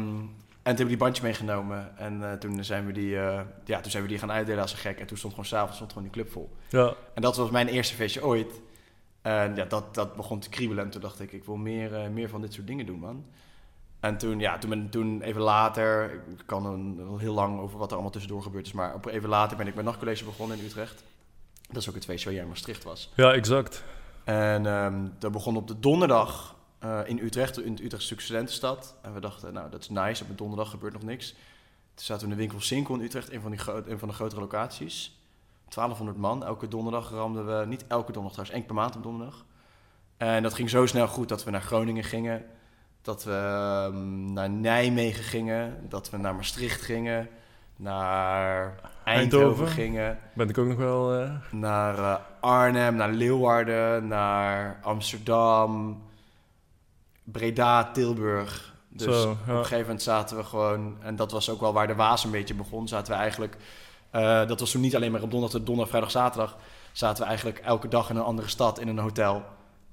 en 0.62 0.76
toen 0.76 0.76
heb 0.76 0.80
ik 0.80 0.88
die 0.88 0.96
bandje 0.96 1.22
meegenomen. 1.22 1.98
En 1.98 2.30
eh, 2.30 2.38
toen, 2.38 2.64
zijn 2.64 2.86
we 2.86 2.92
die, 2.92 3.18
eh, 3.18 3.40
ja, 3.64 3.80
toen 3.80 3.90
zijn 3.90 4.02
we 4.02 4.08
die 4.08 4.18
gaan 4.18 4.30
uitdelen 4.32 4.62
als 4.62 4.72
een 4.72 4.78
gek. 4.78 4.98
En 5.00 5.06
toen 5.06 5.16
stond 5.16 5.32
gewoon 5.32 5.48
s'avonds 5.48 5.74
stond 5.76 5.92
gewoon 5.92 6.08
die 6.08 6.22
club 6.22 6.32
vol. 6.32 6.56
Ja, 6.68 6.94
En 7.14 7.22
dat 7.22 7.36
was 7.36 7.50
mijn 7.50 7.68
eerste 7.68 7.94
feestje 7.94 8.24
ooit. 8.24 8.60
En 9.22 9.54
ja, 9.54 9.64
dat, 9.64 9.94
dat 9.94 10.16
begon 10.16 10.40
te 10.40 10.48
kriebelen. 10.48 10.84
En 10.84 10.90
toen 10.90 11.00
dacht 11.00 11.20
ik, 11.20 11.32
ik 11.32 11.44
wil 11.44 11.56
meer, 11.56 11.94
eh, 11.94 12.08
meer 12.08 12.28
van 12.28 12.40
dit 12.40 12.52
soort 12.52 12.66
dingen 12.66 12.86
doen, 12.86 12.98
man. 12.98 13.24
En 14.02 14.18
toen, 14.18 14.38
ja, 14.38 14.58
toen, 14.58 14.70
ben, 14.70 14.90
toen 14.90 15.20
even 15.20 15.40
later, 15.40 16.12
ik 16.12 16.42
kan 16.46 16.66
een, 16.66 17.18
heel 17.18 17.34
lang 17.34 17.60
over 17.60 17.78
wat 17.78 17.86
er 17.86 17.92
allemaal 17.92 18.12
tussendoor 18.12 18.42
gebeurd 18.42 18.66
is, 18.66 18.72
maar 18.72 18.94
op, 18.94 19.06
even 19.06 19.28
later 19.28 19.56
ben 19.56 19.66
ik 19.66 19.74
mijn 19.74 19.86
nachtcollege 19.86 20.24
begonnen 20.24 20.58
in 20.58 20.64
Utrecht. 20.64 21.04
Dat 21.68 21.82
is 21.82 21.88
ook 21.88 21.94
het 21.94 22.04
feestje 22.04 22.24
waar 22.24 22.34
jij 22.34 22.42
in 22.42 22.48
Maastricht 22.48 22.84
was. 22.84 23.12
ja, 23.14 23.32
exact. 23.32 23.84
En 24.24 24.66
ehm, 24.66 25.08
dat 25.18 25.32
begon 25.32 25.56
op 25.56 25.68
de 25.68 25.78
donderdag 25.78 26.56
eh, 26.78 27.00
in 27.04 27.18
Utrecht, 27.18 27.60
in 27.60 27.72
Utrechtse 27.72 28.00
stuk 28.00 28.20
studentenstad. 28.20 28.94
En 29.02 29.14
we 29.14 29.20
dachten, 29.20 29.52
nou, 29.52 29.70
dat 29.70 29.80
is 29.80 29.88
nice, 29.88 30.22
op 30.22 30.28
een 30.28 30.36
donderdag 30.36 30.70
gebeurt 30.70 30.92
nog 30.92 31.02
niks. 31.02 31.30
Toen 31.94 32.04
zaten 32.04 32.26
we 32.26 32.32
in 32.32 32.38
de 32.38 32.42
winkel 32.42 32.60
Sinkel 32.60 32.94
in 32.94 33.00
Utrecht, 33.00 33.32
een 33.32 33.40
van, 33.40 33.50
die 33.50 33.60
een 33.90 33.98
van 33.98 34.08
de 34.08 34.14
grotere 34.14 34.40
locaties. 34.40 35.20
1200 35.68 36.18
man, 36.18 36.44
elke 36.44 36.68
donderdag 36.68 37.10
ramden 37.10 37.46
we, 37.46 37.66
niet 37.66 37.86
elke 37.86 38.12
donderdag 38.12 38.32
trouwens, 38.32 38.56
één 38.56 38.66
per 38.66 38.74
maand 38.74 38.96
op 38.96 39.02
donderdag. 39.02 39.44
En 40.16 40.42
dat 40.42 40.54
ging 40.54 40.70
zo 40.70 40.86
snel 40.86 41.08
goed 41.08 41.28
dat 41.28 41.44
we 41.44 41.50
naar 41.50 41.62
Groningen 41.62 42.04
gingen, 42.04 42.44
dat 43.02 43.24
we 43.24 43.30
ehm, 43.30 44.32
naar 44.32 44.50
Nijmegen 44.50 45.24
gingen, 45.24 45.86
dat 45.88 46.10
we 46.10 46.16
naar 46.16 46.34
Maastricht 46.34 46.80
gingen, 46.80 47.28
naar 47.76 48.80
Eindhoven, 49.04 49.04
Eindhoven. 49.04 49.68
gingen 49.68 50.18
Ben 50.34 50.48
ik 50.48 50.58
ook 50.58 50.66
nog 50.66 50.76
wel... 50.76 51.14
eh, 51.14 51.30
naar 51.50 51.98
eh, 51.98 52.14
Arnhem, 52.40 52.94
naar 52.94 53.12
Leeuwarden, 53.12 54.06
naar 54.06 54.78
Amsterdam, 54.82 56.02
Breda, 57.24 57.90
Tilburg. 57.90 58.74
Dus 58.88 59.22
Zo, 59.22 59.30
op 59.30 59.48
een 59.48 59.56
gegeven 59.56 59.80
moment 59.80 60.02
zaten 60.02 60.36
we 60.36 60.44
gewoon, 60.44 60.96
en 61.00 61.16
dat 61.16 61.32
was 61.32 61.50
ook 61.50 61.60
wel 61.60 61.72
waar 61.72 61.86
de 61.86 61.94
waas 61.94 62.24
een 62.24 62.30
beetje 62.30 62.54
begon, 62.54 62.88
zaten 62.88 63.12
we 63.12 63.18
eigenlijk, 63.18 63.56
eh, 64.10 64.46
dat 64.46 64.60
was 64.60 64.70
toen 64.70 64.80
niet 64.80 64.96
alleen 64.96 65.12
maar 65.12 65.22
op 65.22 65.30
donderdag, 65.30 65.62
donderdag, 65.62 65.88
vrijdag, 65.88 66.10
zaterdag, 66.10 66.56
zaten 66.92 67.22
we 67.22 67.28
eigenlijk 67.28 67.58
elke 67.58 67.88
dag 67.88 68.10
in 68.10 68.16
een 68.16 68.22
andere 68.22 68.48
stad 68.48 68.78
in 68.78 68.88
een 68.88 68.98
hotel. 68.98 69.42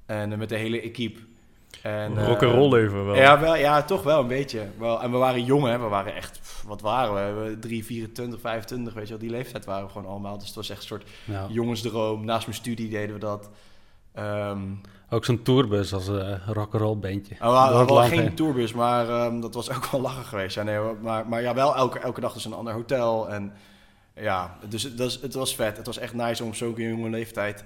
En 0.06 0.38
met 0.38 0.50
de 0.50 0.56
hele 0.56 0.82
equipe. 0.82 1.20
En, 1.84 2.18
eh, 2.18 2.28
Rock'n'roll 2.28 2.74
even 2.84 3.06
wel. 3.06 3.16
ja, 3.16 3.40
wel, 3.40 3.56
ja, 3.56 3.84
toch 3.84 4.04
wel 4.04 4.20
een 4.20 4.28
beetje. 4.28 4.68
Wel, 4.78 5.02
en 5.02 5.12
we 5.12 5.18
waren 5.18 5.44
jong, 5.44 5.66
hè. 5.66 5.80
We 5.80 5.88
waren 5.88 6.16
echt, 6.16 6.40
pff, 6.42 6.64
wat 6.68 6.82
waren 6.82 7.44
we? 7.44 7.60
3, 7.60 7.86
24, 7.86 8.40
25, 8.40 8.94
weet 8.94 9.04
je 9.04 9.10
wel. 9.10 9.20
Die 9.20 9.30
leeftijd 9.30 9.66
waren 9.66 9.86
we 9.86 9.92
gewoon 9.92 10.08
allemaal. 10.12 10.38
Dus 10.38 10.48
het 10.48 10.56
was 10.56 10.70
echt 10.70 10.80
een 10.82 10.88
soort 10.88 11.10
jongensdroom. 11.50 12.26
Naast 12.26 12.46
mijn 12.48 12.58
studie 12.58 12.90
deden 12.90 13.14
we 13.14 13.20
dat. 13.20 13.50
Ehm 14.14 14.60
Ook 15.10 15.26
zo'n 15.26 15.42
tourbus 15.42 15.94
als 15.94 16.08
een 16.08 16.40
rock'n'roll 16.48 16.98
bandje. 16.98 17.34
oh, 17.36 17.40
we 17.40 17.46
hadden 17.46 17.70
Door 17.72 17.80
het 17.80 17.90
wel 17.90 17.98
land 17.98 18.10
geen 18.10 18.20
heen. 18.22 18.34
tourbus, 18.36 18.74
maar 18.74 19.10
ehm, 19.10 19.40
dat 19.40 19.54
was 19.54 19.72
ook 19.76 19.86
wel 19.86 20.02
lachen 20.02 20.24
geweest. 20.26 20.56
Ja, 20.56 20.64
nee, 20.64 20.80
maar, 21.02 21.28
maar 21.28 21.42
ja, 21.42 21.54
wel 21.54 21.76
elke, 21.76 22.00
elke 22.00 22.22
dag 22.22 22.34
dus 22.34 22.46
een 22.46 22.54
ander 22.54 22.74
hotel. 22.74 23.30
En 23.30 23.54
ja, 24.16 24.58
dus 24.70 24.84
het 24.84 24.98
was, 25.00 25.22
het 25.22 25.34
was 25.34 25.56
vet. 25.56 25.78
Het 25.78 25.86
was 25.86 25.98
echt 25.98 26.14
nice 26.14 26.44
om 26.44 26.50
op 26.50 26.56
zo'n 26.56 26.74
jonge 26.78 27.10
leeftijd 27.10 27.64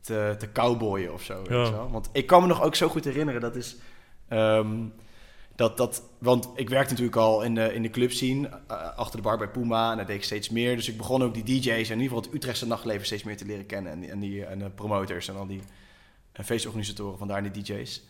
te, 0.00 0.34
te 0.38 0.52
cowboyen 0.52 1.12
of 1.12 1.22
zo. 1.22 1.36
Weet 1.38 1.48
Ja. 1.48 1.64
je 1.64 1.70
wel? 1.70 1.90
Want 1.90 2.08
ik 2.12 2.26
kan 2.26 2.40
me 2.42 2.46
nog 2.48 2.62
ook 2.62 2.74
zo 2.74 2.88
goed 2.88 3.04
herinneren, 3.04 3.40
dat 3.40 3.56
is... 3.56 3.76
ehm, 4.28 4.76
dat, 5.56 5.76
dat, 5.76 6.02
want 6.18 6.48
ik 6.54 6.68
werkte 6.68 6.90
natuurlijk 6.90 7.16
al 7.16 7.42
in 7.42 7.54
de, 7.54 7.74
in 7.74 7.82
de 7.82 7.90
club 7.90 8.10
scene, 8.12 8.48
eh, 8.68 8.96
achter 8.96 9.16
de 9.16 9.22
bar 9.22 9.38
bij 9.38 9.48
Puma. 9.48 9.90
En 9.90 9.96
daar 9.96 10.06
deed 10.06 10.16
ik 10.16 10.24
steeds 10.24 10.48
meer. 10.48 10.76
Dus 10.76 10.88
ik 10.88 10.96
begon 10.96 11.22
ook 11.22 11.34
die 11.34 11.42
DJ's 11.44 11.66
en 11.66 11.72
in 11.74 11.80
ieder 12.00 12.02
geval 12.02 12.20
het 12.22 12.34
Utrechtse 12.34 12.66
nachtleven 12.66 13.06
steeds 13.06 13.22
meer 13.22 13.36
te 13.36 13.44
leren 13.44 13.66
kennen. 13.66 13.92
En, 13.92 14.00
die- 14.00 14.10
en, 14.10 14.18
die, 14.20 14.44
en 14.44 14.58
de 14.58 14.70
promoters 14.70 15.28
en 15.28 15.36
al 15.36 15.46
die 15.46 15.60
en 16.32 16.44
feestorganisatoren, 16.44 17.18
vandaar 17.18 17.52
die 17.52 17.62
DJ's. 17.62 18.02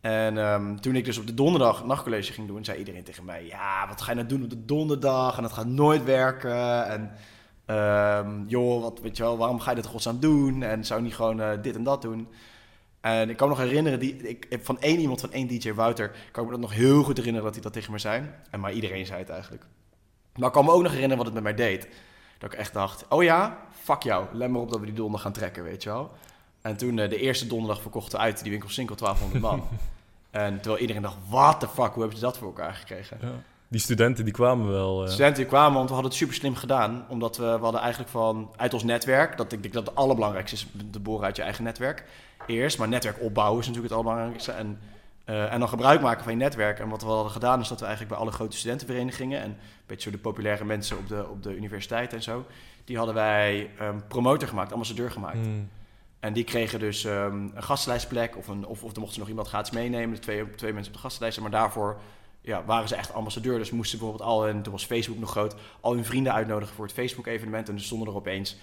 En 0.00 0.38
ehm, 0.38 0.76
toen 0.76 0.96
ik 0.96 1.04
dus 1.04 1.18
op 1.18 1.26
de 1.26 1.34
donderdag 1.34 1.84
nachtcollege 1.84 2.32
ging 2.32 2.46
doen, 2.46 2.64
zei 2.64 2.78
iedereen 2.78 3.04
tegen 3.04 3.24
mij: 3.24 3.46
Ja, 3.46 3.88
wat 3.88 4.00
ga 4.00 4.10
je 4.10 4.16
nou 4.16 4.28
doen 4.28 4.42
op 4.42 4.50
de 4.50 4.64
donderdag? 4.64 5.36
En 5.36 5.42
dat 5.42 5.52
gaat 5.52 5.66
nooit 5.66 6.04
werken. 6.04 6.86
En 6.88 7.10
ehm, 7.66 8.46
joh, 8.46 8.82
wat, 8.82 9.00
weet 9.00 9.16
je 9.16 9.22
wel, 9.22 9.36
waarom 9.36 9.60
ga 9.60 9.70
je 9.70 9.76
dit 9.76 9.86
godsnaam 9.86 10.20
doen? 10.20 10.62
En 10.62 10.84
zou 10.84 11.00
je 11.00 11.06
niet 11.06 11.14
gewoon 11.14 11.40
eh, 11.40 11.62
dit 11.62 11.76
en 11.76 11.82
dat 11.82 12.02
doen? 12.02 12.28
En 13.00 13.30
ik 13.30 13.36
kan 13.36 13.48
me 13.48 13.54
nog 13.54 13.64
herinneren, 13.64 13.98
die, 13.98 14.16
ik, 14.16 14.46
heb 14.48 14.64
van 14.64 14.80
één 14.80 14.98
iemand, 15.00 15.20
van 15.20 15.32
één 15.32 15.46
DJ 15.46 15.72
Wouter, 15.72 16.10
kan 16.30 16.42
ik 16.44 16.50
me 16.50 16.56
dat 16.56 16.68
nog 16.68 16.74
heel 16.74 17.02
goed 17.02 17.16
herinneren 17.16 17.44
dat 17.44 17.54
hij 17.54 17.62
dat 17.62 17.72
tegen 17.72 17.92
me 17.92 17.98
zei. 17.98 18.30
En 18.50 18.60
maar 18.60 18.72
iedereen 18.72 19.06
zei 19.06 19.18
het 19.18 19.28
eigenlijk. 19.28 19.66
Maar 20.36 20.46
ik 20.46 20.52
kan 20.52 20.64
me 20.64 20.70
ook 20.70 20.82
nog 20.82 20.92
herinneren 20.92 21.16
wat 21.24 21.26
het 21.26 21.34
met 21.34 21.42
mij 21.42 21.54
deed. 21.54 21.88
Dat 22.38 22.52
ik 22.52 22.58
echt 22.58 22.72
dacht, 22.72 23.08
oh 23.08 23.22
ja, 23.22 23.58
fuck 23.70 24.02
jou, 24.02 24.26
let 24.32 24.50
maar 24.50 24.60
op 24.60 24.70
dat 24.70 24.80
we 24.80 24.86
die 24.86 24.94
donderdag 24.94 25.22
gaan 25.22 25.32
trekken, 25.32 25.62
weet 25.62 25.82
je 25.82 25.88
wel. 25.88 26.10
En 26.60 26.76
toen 26.76 26.98
eh, 26.98 27.08
de 27.08 27.20
eerste 27.20 27.46
donderdag 27.46 27.80
verkochten 27.80 28.18
uit 28.18 28.42
die 28.42 28.50
winkel 28.50 28.68
Sinkel 28.68 28.96
1200 28.96 29.42
man. 29.42 29.68
en 30.30 30.56
terwijl 30.60 30.80
iedereen 30.80 31.02
dacht, 31.02 31.16
what 31.28 31.60
the 31.60 31.68
fuck, 31.68 31.92
hoe 31.92 32.00
hebben 32.00 32.18
ze 32.18 32.24
dat 32.24 32.38
voor 32.38 32.46
elkaar 32.46 32.74
gekregen? 32.74 33.18
Ja. 33.20 33.32
Die 33.68 33.80
studenten 33.80 34.24
die 34.24 34.32
kwamen 34.32 34.68
wel. 34.68 35.04
eh, 35.04 35.10
Studenten 35.10 35.36
die 35.36 35.46
kwamen, 35.46 35.74
want 35.74 35.88
we 35.88 35.92
hadden 35.94 36.10
het 36.10 36.20
super 36.20 36.34
slim 36.34 36.54
gedaan. 36.54 37.04
Omdat 37.08 37.36
we, 37.36 37.44
we 37.44 37.62
hadden 37.62 37.80
eigenlijk 37.80 38.10
van, 38.10 38.50
uit 38.56 38.74
ons 38.74 38.82
netwerk, 38.84 39.36
dat 39.36 39.52
ik 39.52 39.62
denk 39.62 39.74
dat 39.74 39.86
het 39.86 39.94
allerbelangrijkste 39.94 40.56
is, 40.56 40.66
te 40.90 41.00
boren 41.00 41.24
uit 41.24 41.36
je 41.36 41.42
eigen 41.42 41.64
netwerk. 41.64 42.04
Eerst, 42.46 42.78
maar 42.78 42.88
netwerk 42.88 43.20
opbouwen 43.20 43.60
is 43.60 43.66
natuurlijk 43.66 43.94
het 43.94 44.02
allerbelangrijkste. 44.02 44.52
En, 44.52 44.78
eh, 45.24 45.52
en 45.52 45.58
dan 45.58 45.68
gebruik 45.68 46.00
maken 46.00 46.22
van 46.22 46.32
je 46.32 46.38
netwerk. 46.38 46.78
En 46.78 46.88
wat 46.88 47.02
we 47.02 47.08
hadden 47.08 47.32
gedaan, 47.32 47.60
is 47.60 47.68
dat 47.68 47.78
we 47.80 47.84
eigenlijk 47.86 48.14
bij 48.14 48.24
alle 48.24 48.34
grote 48.34 48.56
studentenverenigingen 48.56 49.40
en 49.40 49.50
een 49.50 49.56
beetje 49.86 50.10
zo 50.10 50.16
de 50.16 50.22
populaire 50.22 50.64
mensen 50.64 50.98
op 50.98 51.08
de, 51.08 51.26
op 51.30 51.42
de 51.42 51.56
universiteit 51.56 52.12
en 52.12 52.22
zo, 52.22 52.44
die 52.84 52.96
hadden 52.96 53.14
wij 53.14 53.70
ehm, 53.78 53.96
promotor 54.08 54.48
gemaakt, 54.48 54.72
ambassadeur 54.72 55.10
gemaakt. 55.10 55.36
hmm. 55.46 55.68
En 56.20 56.32
die 56.32 56.44
kregen 56.44 56.78
dus 56.78 57.04
ehm, 57.04 57.34
een 57.54 57.62
gastenlijstplek 57.62 58.36
of, 58.36 58.48
een, 58.48 58.66
of, 58.66 58.82
of 58.82 58.92
er 58.92 58.96
mochten 58.96 59.12
ze 59.12 59.18
nog 59.18 59.28
iemand 59.28 59.48
gratis 59.48 59.70
meenemen. 59.70 60.14
De 60.14 60.20
twee, 60.20 60.50
twee 60.50 60.72
mensen 60.72 60.92
op 60.92 60.96
de 60.96 61.02
gastenlijst. 61.02 61.40
Maar 61.40 61.50
daarvoor 61.50 61.96
ja, 62.46 62.64
waren 62.64 62.88
ze 62.88 62.94
echt 62.94 63.12
ambassadeur. 63.12 63.58
Dus 63.58 63.70
moesten 63.70 63.98
bijvoorbeeld 63.98 64.28
al, 64.28 64.48
en 64.48 64.62
toen 64.62 64.72
was 64.72 64.84
Facebook 64.84 65.18
nog 65.18 65.30
groot, 65.30 65.54
al 65.80 65.94
hun 65.94 66.04
vrienden 66.04 66.32
uitnodigen 66.32 66.74
voor 66.74 66.84
het 66.84 66.94
Facebook-evenement. 66.94 67.68
En 67.68 67.74
dus 67.74 67.84
stonden 67.84 68.08
er 68.08 68.14
opeens, 68.14 68.56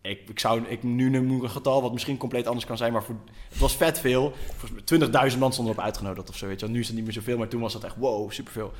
ik, 0.00 0.28
ik 0.28 0.38
zou, 0.38 0.62
ik, 0.62 0.82
nu 0.82 1.08
ik 1.08 1.42
een 1.42 1.50
getal 1.50 1.82
wat 1.82 1.92
misschien 1.92 2.16
compleet 2.16 2.46
anders 2.46 2.66
kan 2.66 2.76
zijn, 2.76 2.92
maar 2.92 3.02
voor, 3.02 3.16
het 3.48 3.58
was 3.58 3.76
vet 3.76 3.98
veel. 4.00 4.32
Volgens 4.56 5.10
mij 5.10 5.30
20.000 5.32 5.38
man 5.38 5.52
stonden 5.52 5.74
erop 5.74 5.84
uitgenodigd 5.84 6.28
of 6.28 6.36
zo. 6.36 6.46
Weet 6.46 6.60
je. 6.60 6.68
Nu 6.68 6.80
is 6.80 6.86
het 6.86 6.96
niet 6.96 7.04
meer 7.04 7.14
zoveel, 7.14 7.38
maar 7.38 7.48
toen 7.48 7.60
was 7.60 7.72
dat 7.72 7.84
echt 7.84 7.96
wow, 7.96 8.30
superveel. 8.30 8.72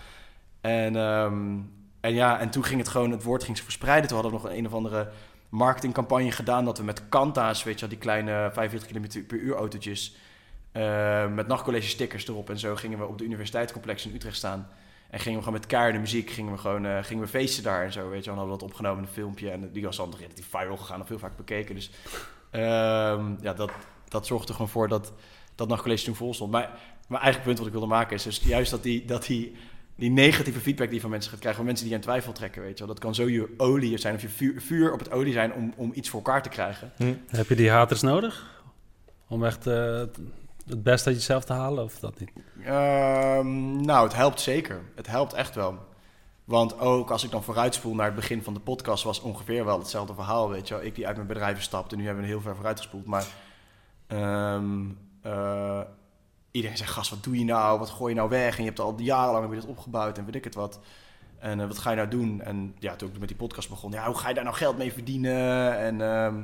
En, 0.61 0.97
ehm, 0.97 1.57
en 2.01 2.15
ja, 2.15 2.41
en 2.41 2.51
toen 2.51 2.65
ging 2.65 2.81
het 2.81 2.89
gewoon, 2.89 3.11
het 3.11 3.23
woord 3.23 3.45
ging 3.45 3.59
verspreiden. 3.61 4.09
Toen 4.09 4.19
hadden 4.19 4.37
we 4.37 4.43
nog 4.43 4.53
een, 4.53 4.59
een 4.59 4.67
of 4.67 4.75
andere 4.75 5.11
marketingcampagne 5.49 6.33
gedaan 6.33 6.65
dat 6.65 6.79
we 6.79 6.85
met 6.85 7.09
Kanta's, 7.09 7.63
weet 7.63 7.81
je 7.81 7.87
die 7.87 7.99
kleine 7.99 8.51
45 8.53 8.89
km 8.89 9.27
per 9.27 9.39
uur 9.39 9.55
autootjes, 9.55 10.17
eh, 10.73 11.33
met 11.35 11.47
nachtcollege 11.47 11.89
stickers 11.89 12.29
erop 12.29 12.51
en 12.51 12.59
zo, 12.59 12.77
gingen 12.77 12.99
we 12.99 13.07
op 13.07 13.19
de 13.19 13.25
universiteitscomplex 13.25 14.07
in 14.07 14.15
Utrecht 14.15 14.37
staan. 14.37 14.69
En 15.11 15.21
gingen 15.21 15.39
we 15.39 15.45
gewoon 15.45 15.59
met 15.59 15.69
keiharde 15.69 15.99
muziek, 15.99 16.31
gingen 16.31 16.53
we 16.53 16.59
gewoon 16.59 16.87
eh, 16.87 17.03
gingen 17.03 17.23
we 17.23 17.29
feesten 17.29 17.63
daar 17.63 17.85
en 17.85 17.93
zo, 17.93 18.09
weet 18.09 18.25
je. 18.25 18.31
En 18.31 18.37
hadden 18.37 18.55
we 18.55 18.61
dat 18.61 18.69
opgenomen 18.69 18.99
in 18.99 19.09
een 19.09 19.15
filmpje 19.15 19.51
en 19.51 19.73
die 19.73 19.85
was 19.85 19.97
dan 19.97 20.15
relatief 20.19 20.49
viral 20.51 20.77
gegaan, 20.77 21.01
of 21.01 21.09
heel 21.09 21.19
vaak 21.19 21.37
bekeken. 21.37 21.75
Dus 21.75 21.91
ehm, 22.51 23.35
ja, 23.41 23.55
dat, 23.55 23.71
dat 24.09 24.27
zorgde 24.27 24.53
gewoon 24.53 24.69
voor 24.69 24.89
dat 24.89 25.13
dat 25.55 25.69
nachtcollege 25.69 26.05
toen 26.05 26.15
vol 26.15 26.35
stond. 26.35 26.51
Maar 26.51 26.71
mijn 27.09 27.23
eigen 27.23 27.43
punt 27.43 27.59
wat 27.59 27.67
ik 27.67 27.73
wilde 27.73 27.87
maken 27.87 28.17
is 28.17 28.23
dus 28.23 28.41
juist 28.45 28.71
dat 28.71 28.83
die, 28.83 29.05
dat 29.05 29.27
die, 29.27 29.55
die 29.95 30.11
negatieve 30.11 30.61
feedback 30.61 30.91
die 30.91 31.01
van 31.01 31.11
mensen 31.11 31.31
gaat 31.31 31.41
krijgen, 31.41 31.61
van 31.61 31.69
mensen 31.69 31.87
die 31.87 31.95
in 31.95 32.03
twijfel 32.03 32.33
trekken, 32.33 32.63
weet 32.63 32.79
je 32.79 32.85
wel. 32.85 32.95
Dat 32.95 33.03
kan 33.03 33.15
zo 33.15 33.29
je 33.29 33.55
olie 33.57 33.99
zijn 33.99 34.15
of 34.15 34.23
je 34.23 34.29
vuur, 34.29 34.63
vuur 34.63 34.93
op 34.93 34.99
het 34.99 35.11
olie 35.11 35.33
zijn 35.33 35.53
om, 35.53 35.73
om 35.77 35.91
iets 35.95 36.09
voor 36.09 36.21
elkaar 36.21 36.43
te 36.43 36.49
krijgen. 36.49 36.93
Heb 37.27 37.49
je 37.49 37.55
die 37.55 37.71
haters 37.71 38.01
nodig? 38.01 38.63
Om 39.29 39.45
echt 39.45 39.67
eh, 39.67 40.03
het 40.69 40.83
beste 40.83 41.09
uit 41.09 41.17
jezelf 41.17 41.45
te 41.45 41.53
halen 41.53 41.85
of 41.85 41.99
dat 41.99 42.21
niet? 42.21 42.31
Ehm, 42.65 43.81
nou, 43.81 44.05
het 44.05 44.15
helpt 44.15 44.41
zeker. 44.41 44.81
Het 44.95 45.07
helpt 45.07 45.33
echt 45.33 45.55
wel. 45.55 45.79
Want 46.45 46.81
ook 46.81 47.11
als 47.11 47.25
ik 47.25 47.31
dan 47.31 47.43
vooruitspoel 47.43 47.95
naar 47.95 48.07
het 48.07 48.15
begin 48.15 48.43
van 48.43 48.55
de 48.55 48.61
podcast, 48.61 49.05
was 49.05 49.21
ongeveer 49.21 49.65
wel 49.65 49.79
hetzelfde 49.79 50.15
verhaal. 50.15 50.49
Weet 50.49 50.69
je 50.69 50.75
wel. 50.75 50.85
Ik 50.85 50.95
die 50.95 51.07
uit 51.07 51.17
mijn 51.17 51.29
bedrijven 51.29 51.63
stapte, 51.63 51.97
nu 51.97 52.05
hebben 52.05 52.23
we 52.23 52.29
heel 52.29 52.41
ver 52.41 52.55
vooruitgespoeld. 52.55 53.07
Maar 53.07 53.27
ehm, 54.07 54.87
eh, 55.23 55.81
iedereen 56.51 56.77
zegt, 56.77 56.91
gast, 56.91 57.11
wat 57.11 57.25
doe 57.25 57.39
je 57.39 57.45
nou? 57.45 57.79
Wat 57.79 57.91
gooi 57.91 58.13
je 58.13 58.19
nou 58.19 58.31
weg? 58.31 58.57
En 58.57 58.63
je 58.63 58.69
hebt 58.69 58.81
al 58.81 58.95
jarenlang 58.97 59.49
je 59.49 59.61
dit 59.61 59.69
opgebouwd 59.69 60.19
en 60.19 60.25
weet 60.25 60.35
ik 60.35 60.45
het 60.45 60.55
wat. 60.55 60.81
En 61.39 61.61
eh, 61.61 61.67
wat 61.67 61.79
ga 61.79 61.91
je 61.91 61.97
nou 61.97 62.09
doen? 62.09 62.41
En 62.41 62.75
ja, 62.79 62.97
toen 62.97 63.09
ik 63.09 63.19
met 63.19 63.29
die 63.29 63.37
podcast 63.37 63.69
begon, 63.69 63.91
ja, 63.91 64.07
hoe 64.07 64.19
ga 64.19 64.29
je 64.29 64.35
daar 64.35 64.45
nou 64.45 64.57
geld 64.57 64.79
mee 64.79 64.93
verdienen? 64.93 65.79
En 65.79 66.01
ehm, 66.01 66.43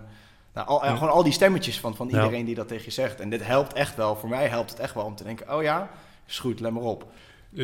nou, 0.54 0.68
al, 0.68 0.84
ja, 0.84 0.94
gewoon 0.94 1.12
al 1.12 1.23
die 1.23 1.32
stemmetjes 1.32 1.80
van, 1.80 1.96
van 1.96 2.08
Ja. 2.08 2.23
iedereen 2.23 2.44
die 2.44 2.54
dat 2.54 2.68
tegen 2.68 2.84
je 2.84 2.90
zegt. 2.90 3.20
En 3.20 3.30
dit 3.30 3.46
helpt 3.46 3.73
echt 3.73 3.96
wel. 3.96 4.16
Voor 4.16 4.28
mij 4.28 4.49
helpt 4.49 4.70
het 4.70 4.78
echt 4.78 4.94
wel 4.94 5.04
om 5.04 5.14
te 5.14 5.25
denken, 5.25 5.54
oh 5.54 5.62
ja, 5.62 5.90
is 6.26 6.38
goed, 6.38 6.61
let 6.61 6.73
maar 6.73 6.82
op. 6.82 7.06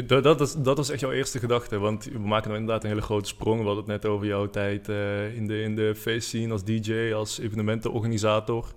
Dat, 0.06 0.22
dat, 0.22 0.40
is, 0.40 0.54
dat 0.54 0.76
was 0.76 0.90
echt 0.90 1.00
jouw 1.00 1.12
eerste 1.12 1.38
gedachte, 1.38 1.78
want 1.78 2.04
we 2.04 2.18
maken 2.18 2.48
nou 2.48 2.60
inderdaad 2.60 2.82
een 2.84 2.90
hele 2.90 3.02
grote 3.02 3.28
sprong. 3.28 3.60
We 3.60 3.66
hadden 3.66 3.84
het 3.84 4.02
net 4.02 4.12
over 4.12 4.26
jouw 4.26 4.50
tijd 4.50 4.88
eh, 4.88 5.36
in 5.36 5.46
de, 5.46 5.62
in 5.62 5.76
de 5.76 5.94
feestscene 5.94 6.52
als 6.52 6.64
DJ, 6.64 7.12
als 7.12 7.38
evenementenorganisator. 7.38 8.72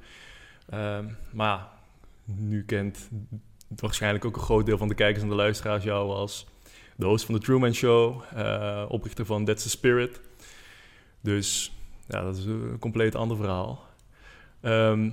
Ehm, 0.70 1.06
maar 1.32 1.68
nu 2.26 2.64
kent 2.66 3.10
waarschijnlijk 3.76 4.26
ook 4.26 4.36
een 4.36 4.42
groot 4.42 4.66
deel 4.66 4.78
van 4.78 4.88
de 4.88 4.96
kijkers 4.96 5.24
en 5.24 5.30
de 5.30 5.36
luisteraars 5.36 5.84
jou 5.84 6.12
als 6.12 6.48
de 6.96 7.06
host 7.06 7.26
van 7.26 7.36
de 7.36 7.42
Truman 7.42 7.74
Show, 7.74 8.22
eh, 8.36 8.86
oprichter 8.88 9.26
van 9.26 9.46
That's 9.46 9.64
the 9.64 9.70
Spirit. 9.70 10.22
Dus 11.22 11.72
ja, 12.08 12.22
dat 12.22 12.38
is 12.38 12.46
een 12.46 12.78
compleet 12.80 13.16
ander 13.16 13.38
verhaal. 13.38 13.92
Ehm, 14.64 15.10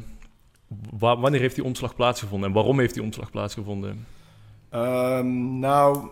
wa- 0.98 1.18
wanneer 1.18 1.40
heeft 1.40 1.54
die 1.54 1.64
omslag 1.64 1.94
plaatsgevonden 1.94 2.48
en 2.48 2.54
waarom 2.54 2.78
heeft 2.78 2.94
die 2.94 3.02
omslag 3.02 3.30
plaatsgevonden? 3.30 4.06
Ehm, 4.70 5.58
nou, 5.58 6.08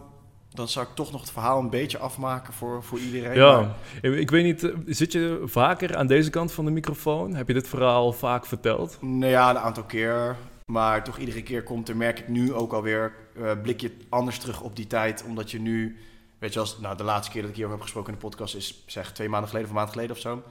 dan 0.49 0.68
zou 0.68 0.87
ik 0.87 0.95
toch 0.95 1.12
nog 1.12 1.21
het 1.21 1.30
verhaal 1.30 1.59
een 1.61 1.71
beetje 1.71 1.99
afmaken 1.99 2.52
voor, 2.52 2.83
voor 2.83 2.99
iedereen. 2.99 3.37
Ja, 3.37 3.61
Maar- 4.02 4.11
ik 4.12 4.30
weet 4.30 4.45
niet, 4.45 4.64
eh, 4.64 4.76
zit 4.87 5.12
je 5.12 5.42
vaker 5.45 5.97
aan 5.97 6.07
deze 6.07 6.30
kant 6.30 6.52
van 6.52 6.64
de 6.64 6.71
microfoon? 6.71 7.35
Heb 7.35 7.49
je 7.49 7.54
dit 7.54 7.68
verhaal 7.68 8.12
vaak 8.12 8.47
verteld? 8.47 8.99
Nou 9.00 9.30
ja, 9.33 9.50
een 9.50 9.59
aantal 9.59 9.85
keer. 9.85 10.37
Maar 10.64 11.04
toch 11.04 11.18
iedere 11.18 11.42
keer 11.42 11.62
komt 11.62 11.88
er, 11.88 11.97
merk 11.97 12.18
ik 12.18 12.28
nu 12.28 12.52
ook 12.52 12.73
alweer, 12.73 13.12
eh 13.37 13.50
blik 13.62 13.80
je 13.80 13.97
anders 14.09 14.38
terug 14.38 14.61
op 14.61 14.76
die 14.76 14.87
tijd. 14.87 15.25
Omdat 15.28 15.50
je 15.50 15.61
nu, 15.61 15.97
weet 16.38 16.52
je, 16.52 16.61
als, 16.61 16.78
nou, 16.78 16.97
de 16.97 17.02
laatste 17.04 17.33
keer 17.33 17.40
dat 17.40 17.50
ik 17.50 17.57
hierover 17.57 17.78
heb 17.78 17.87
gesproken 17.88 18.12
in 18.14 18.18
de 18.21 18.26
podcast 18.26 18.54
is, 18.54 18.83
zeg, 18.87 19.12
twee 19.12 19.28
maanden 19.28 19.49
geleden 19.49 19.68
of 19.71 19.75
een 19.75 19.80
maand 19.83 19.92
geleden 19.92 20.16
of 20.16 20.23
zo. 20.23 20.42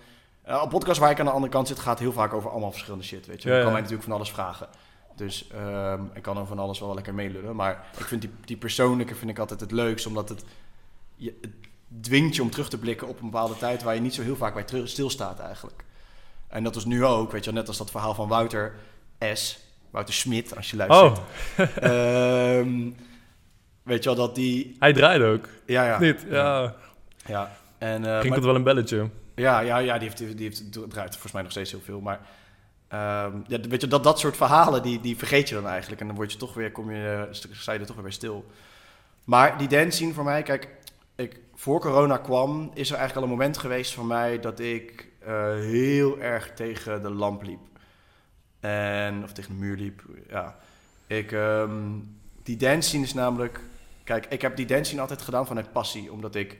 Eh, 0.48 0.60
een 0.64 0.70
podcast 0.70 1.00
waar 1.00 1.12
ik 1.12 1.20
aan 1.20 1.26
de 1.26 1.32
andere 1.32 1.52
kant 1.52 1.68
zit, 1.68 1.80
gaat 1.80 2.00
heel 2.00 2.12
vaak 2.12 2.34
over 2.34 2.50
allemaal 2.50 2.72
verschillende 2.72 3.06
shit, 3.06 3.26
weet 3.26 3.44
je. 3.44 3.50
Ja, 3.50 3.62
kan 3.62 3.72
mij 3.72 3.82
natuurlijk 3.82 4.08
van 4.08 4.16
alles 4.16 4.32
vragen. 4.32 4.68
Dus 5.16 5.48
ehm, 5.48 6.02
ik 6.14 6.22
kan 6.22 6.36
over 6.36 6.48
van 6.48 6.60
alles 6.60 6.80
wel 6.80 6.94
lekker 6.94 7.14
meelullen. 7.14 7.56
Maar 7.56 7.86
ik 7.98 8.06
vind 8.06 8.22
die, 8.22 8.30
die 8.46 8.58
persoonlijke 8.58 9.16
vind 9.16 9.32
ik 9.32 9.40
altijd 9.40 9.60
het 9.60 9.72
leukst, 9.72 10.06
omdat 10.06 10.30
het, 10.30 10.44
je, 11.16 11.38
het 11.42 11.52
dwingt 12.02 12.36
je 12.36 12.42
om 12.42 12.50
terug 12.50 12.70
te 12.70 12.78
blikken 12.78 13.08
op 13.08 13.20
een 13.20 13.30
bepaalde 13.30 13.58
tijd 13.58 13.84
waar 13.84 13.96
je 13.96 14.02
niet 14.02 14.14
zo 14.14 14.22
heel 14.22 14.36
vaak 14.36 14.54
bij 14.54 14.64
terug, 14.64 14.90
stilstaat 14.90 15.40
eigenlijk. 15.40 15.84
En 16.48 16.64
dat 16.64 16.76
is 16.76 16.86
nu 16.86 17.06
ook, 17.06 17.32
weet 17.32 17.46
je, 17.46 17.52
net 17.52 17.68
als 17.68 17.78
dat 17.78 17.92
verhaal 17.92 18.14
van 18.14 18.28
Wouter 18.28 18.76
S. 19.34 19.60
Wouter 19.90 20.14
Smit, 20.14 20.56
als 20.56 20.70
je 20.72 20.78
luistert. 20.78 21.18
Oh, 21.18 21.24
Ehm, 22.60 22.90
weet 23.84 24.04
je 24.04 24.10
wel, 24.10 24.16
dat 24.16 24.36
die... 24.36 24.76
hij 24.80 24.94
draaide 24.94 25.26
ook. 25.26 25.48
Ja, 25.66 25.86
ja. 25.86 26.00
Niet? 26.00 26.26
Ja, 26.30 26.76
Ja. 27.26 27.52
En, 27.78 27.96
eh, 27.96 28.02
klinkt 28.02 28.24
maar- 28.28 28.38
het 28.38 28.46
wel 28.46 28.56
een 28.56 28.64
belletje. 28.64 29.10
Ja, 29.38 29.60
ja, 29.60 29.78
ja, 29.78 29.98
die 29.98 30.08
heeft, 30.08 30.38
die 30.38 30.46
heeft, 30.46 30.72
draait 30.72 31.12
volgens 31.12 31.32
mij 31.32 31.42
nog 31.42 31.52
steeds 31.52 31.72
heel 31.72 31.82
veel. 31.82 32.02
Maar 32.02 32.20
ehm, 32.88 33.38
ja, 33.48 33.60
weet 33.60 33.82
je, 33.82 33.88
dat, 33.88 34.04
dat 34.04 34.20
soort 34.20 34.38
verhalen, 34.38 34.82
die, 34.82 35.02
die 35.02 35.18
vergeet 35.18 35.50
je 35.50 35.56
dan 35.56 35.68
eigenlijk. 35.68 36.02
En 36.02 36.08
dan 36.08 36.16
word 36.16 36.32
je 36.32 36.38
toch 36.38 36.54
weer, 36.54 36.72
kom 36.72 36.92
je, 36.92 37.28
eh, 37.30 37.50
sta 37.52 37.72
je 37.72 37.80
er 37.80 37.86
toch 37.86 37.96
weer 37.96 38.12
stil. 38.12 38.46
Maar 39.24 39.58
die 39.58 39.68
dance 39.68 40.14
voor 40.14 40.24
mij, 40.24 40.44
kijk, 40.44 40.70
ik, 41.16 41.40
voor 41.56 41.80
corona 41.80 42.18
kwam, 42.18 42.72
is 42.74 42.90
er 42.90 42.98
eigenlijk 42.98 43.16
al 43.16 43.24
een 43.24 43.38
moment 43.38 43.58
geweest 43.58 43.94
voor 43.94 44.06
mij 44.06 44.40
dat 44.40 44.60
ik 44.60 45.08
eh, 45.20 45.54
heel 45.54 46.20
erg 46.20 46.54
tegen 46.54 47.02
de 47.02 47.10
lamp 47.10 47.44
liep. 47.44 47.60
En, 48.60 49.24
of 49.24 49.32
tegen 49.34 49.52
de 49.52 49.60
muur 49.60 49.78
liep, 49.78 50.02
ja. 50.30 50.58
Ik, 51.08 51.32
ehm, 51.32 52.00
die 52.44 52.58
dance 52.58 52.98
is 52.98 53.14
namelijk... 53.14 53.60
Kijk, 54.04 54.26
ik 54.26 54.42
heb 54.42 54.56
die 54.56 54.66
dance 54.66 55.02
altijd 55.02 55.22
gedaan 55.22 55.48
vanuit 55.48 55.72
passie. 55.72 56.12
Omdat 56.12 56.36
ik... 56.36 56.58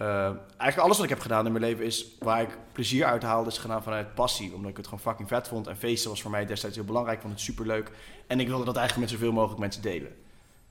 eh, 0.00 0.24
eigenlijk 0.24 0.78
alles 0.78 0.96
wat 0.96 1.04
ik 1.04 1.10
heb 1.10 1.20
gedaan 1.20 1.46
in 1.46 1.52
mijn 1.52 1.64
leven 1.64 1.84
is... 1.84 2.06
Waar 2.18 2.42
ik 2.42 2.58
plezier 2.72 3.04
uit 3.04 3.22
haalde, 3.22 3.50
is 3.50 3.58
gedaan 3.58 3.82
vanuit 3.82 4.14
passie. 4.14 4.54
Omdat 4.54 4.70
ik 4.70 4.76
het 4.76 4.86
gewoon 4.86 5.00
fucking 5.00 5.28
vet 5.28 5.48
vond. 5.48 5.66
En 5.66 5.76
feesten 5.76 6.10
was 6.10 6.22
voor 6.22 6.30
mij 6.30 6.46
destijds 6.46 6.76
heel 6.76 6.84
belangrijk. 6.84 7.16
Ik 7.16 7.22
vond 7.22 7.34
het 7.34 7.42
superleuk. 7.42 7.90
En 8.26 8.40
ik 8.40 8.48
wilde 8.48 8.64
dat 8.64 8.76
eigenlijk 8.76 9.10
met 9.10 9.18
zoveel 9.18 9.34
mogelijk 9.34 9.60
mensen 9.60 9.82
delen. 9.82 10.12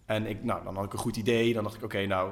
En 0.06 0.26
ik, 0.26 0.44
nou, 0.44 0.64
dan 0.64 0.76
had 0.76 0.86
ik 0.86 0.94
een 0.94 1.00
goed 1.00 1.18
idee. 1.18 1.54
Dan 1.54 1.64
dacht 1.64 1.76
ik, 1.76 1.84
oké, 1.84 2.06
nou... 2.06 2.32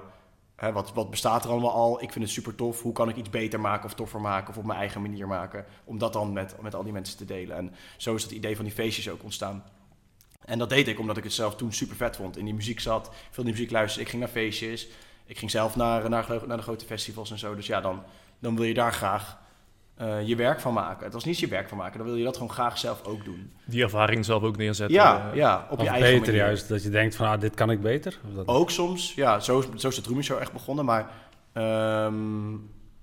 Hè, 0.56 0.72
wat, 0.72 0.94
wat 0.94 1.10
bestaat 1.10 1.44
er 1.44 1.52
allemaal 1.52 1.72
al? 1.72 2.04
Ik 2.04 2.12
vind 2.12 2.26
het 2.26 2.34
super 2.34 2.56
tof. 2.56 2.82
Hoe 2.82 2.94
kan 2.94 3.10
ik 3.10 3.16
iets 3.16 3.30
beter 3.30 3.60
maken 3.60 3.86
of 3.86 3.94
toffer 3.94 4.22
maken 4.22 4.50
of 4.50 4.58
op 4.58 4.66
mijn 4.66 4.80
eigen 4.80 5.02
manier 5.02 5.28
maken? 5.28 5.66
Om 5.84 5.98
dat 5.98 6.14
dan 6.14 6.34
met, 6.34 6.62
met 6.62 6.76
al 6.76 6.84
die 6.84 6.94
mensen 6.94 7.18
te 7.18 7.26
delen. 7.26 7.58
En 7.58 7.74
zo 7.98 8.16
is 8.16 8.24
het 8.24 8.32
idee 8.32 8.56
van 8.56 8.66
die 8.66 8.74
feestjes 8.74 9.10
ook 9.10 9.24
ontstaan. 9.24 9.64
En 10.46 10.58
dat 10.58 10.70
deed 10.70 10.88
ik 10.88 11.00
omdat 11.00 11.18
ik 11.18 11.24
het 11.24 11.34
zelf 11.34 11.56
toen 11.56 11.74
super 11.74 11.96
vet 11.96 12.16
vond. 12.16 12.38
In 12.38 12.46
die 12.46 12.54
muziek 12.54 12.80
zat, 12.80 13.12
veel 13.32 13.44
die 13.44 13.54
muziek 13.54 13.72
luisterde. 13.72 14.04
Ik 14.04 14.10
ging 14.10 14.22
naar 14.22 14.32
feestjes. 14.32 14.88
Ik 15.28 15.38
ging 15.38 15.52
zelf 15.52 15.76
naar, 15.76 16.10
naar, 16.10 16.26
naar 16.48 16.58
de 16.58 16.64
grote 16.64 16.86
festivals 16.86 17.32
en 17.32 17.40
zo. 17.40 17.56
Dus 17.56 17.68
ja, 17.68 17.82
dan, 17.82 18.04
dan 18.40 18.56
wil 18.56 18.66
je 18.66 18.74
daar 18.74 18.94
graag 18.94 19.38
eh, 19.96 20.28
je 20.28 20.36
werk 20.36 20.60
van 20.60 20.74
maken. 20.74 21.04
Het 21.04 21.14
was 21.14 21.24
niet 21.24 21.40
je 21.40 21.48
werk 21.48 21.70
van 21.70 21.78
maken, 21.78 21.98
dan 21.98 22.08
wil 22.08 22.16
je 22.16 22.24
dat 22.24 22.34
gewoon 22.34 22.52
graag 22.52 22.78
zelf 22.78 23.04
ook 23.06 23.26
doen. 23.26 23.52
Die 23.66 23.84
ervaring 23.84 24.26
zelf 24.26 24.44
ook 24.44 24.58
neerzetten. 24.58 24.96
Ja, 24.96 25.30
eh. 25.30 25.36
ja 25.36 25.68
op 25.70 25.80
je 25.82 25.88
eigen 25.88 26.10
beter 26.10 26.26
manier. 26.34 26.46
juist, 26.46 26.68
dat 26.68 26.84
je 26.84 26.90
denkt 26.90 27.16
van 27.16 27.28
ah, 27.28 27.40
dit 27.40 27.54
kan 27.56 27.72
ik 27.72 27.82
beter? 27.82 28.20
Of 28.28 28.34
dat... 28.36 28.48
Ook 28.48 28.72
soms, 28.72 29.14
ja, 29.14 29.40
zo, 29.40 29.60
is- 29.60 29.82
zo 29.82 29.88
is 29.88 29.96
de 29.96 30.02
Truman 30.02 30.24
Show 30.24 30.40
echt 30.40 30.52
begonnen, 30.54 30.86
maar 30.86 31.10
ehm, 31.54 32.56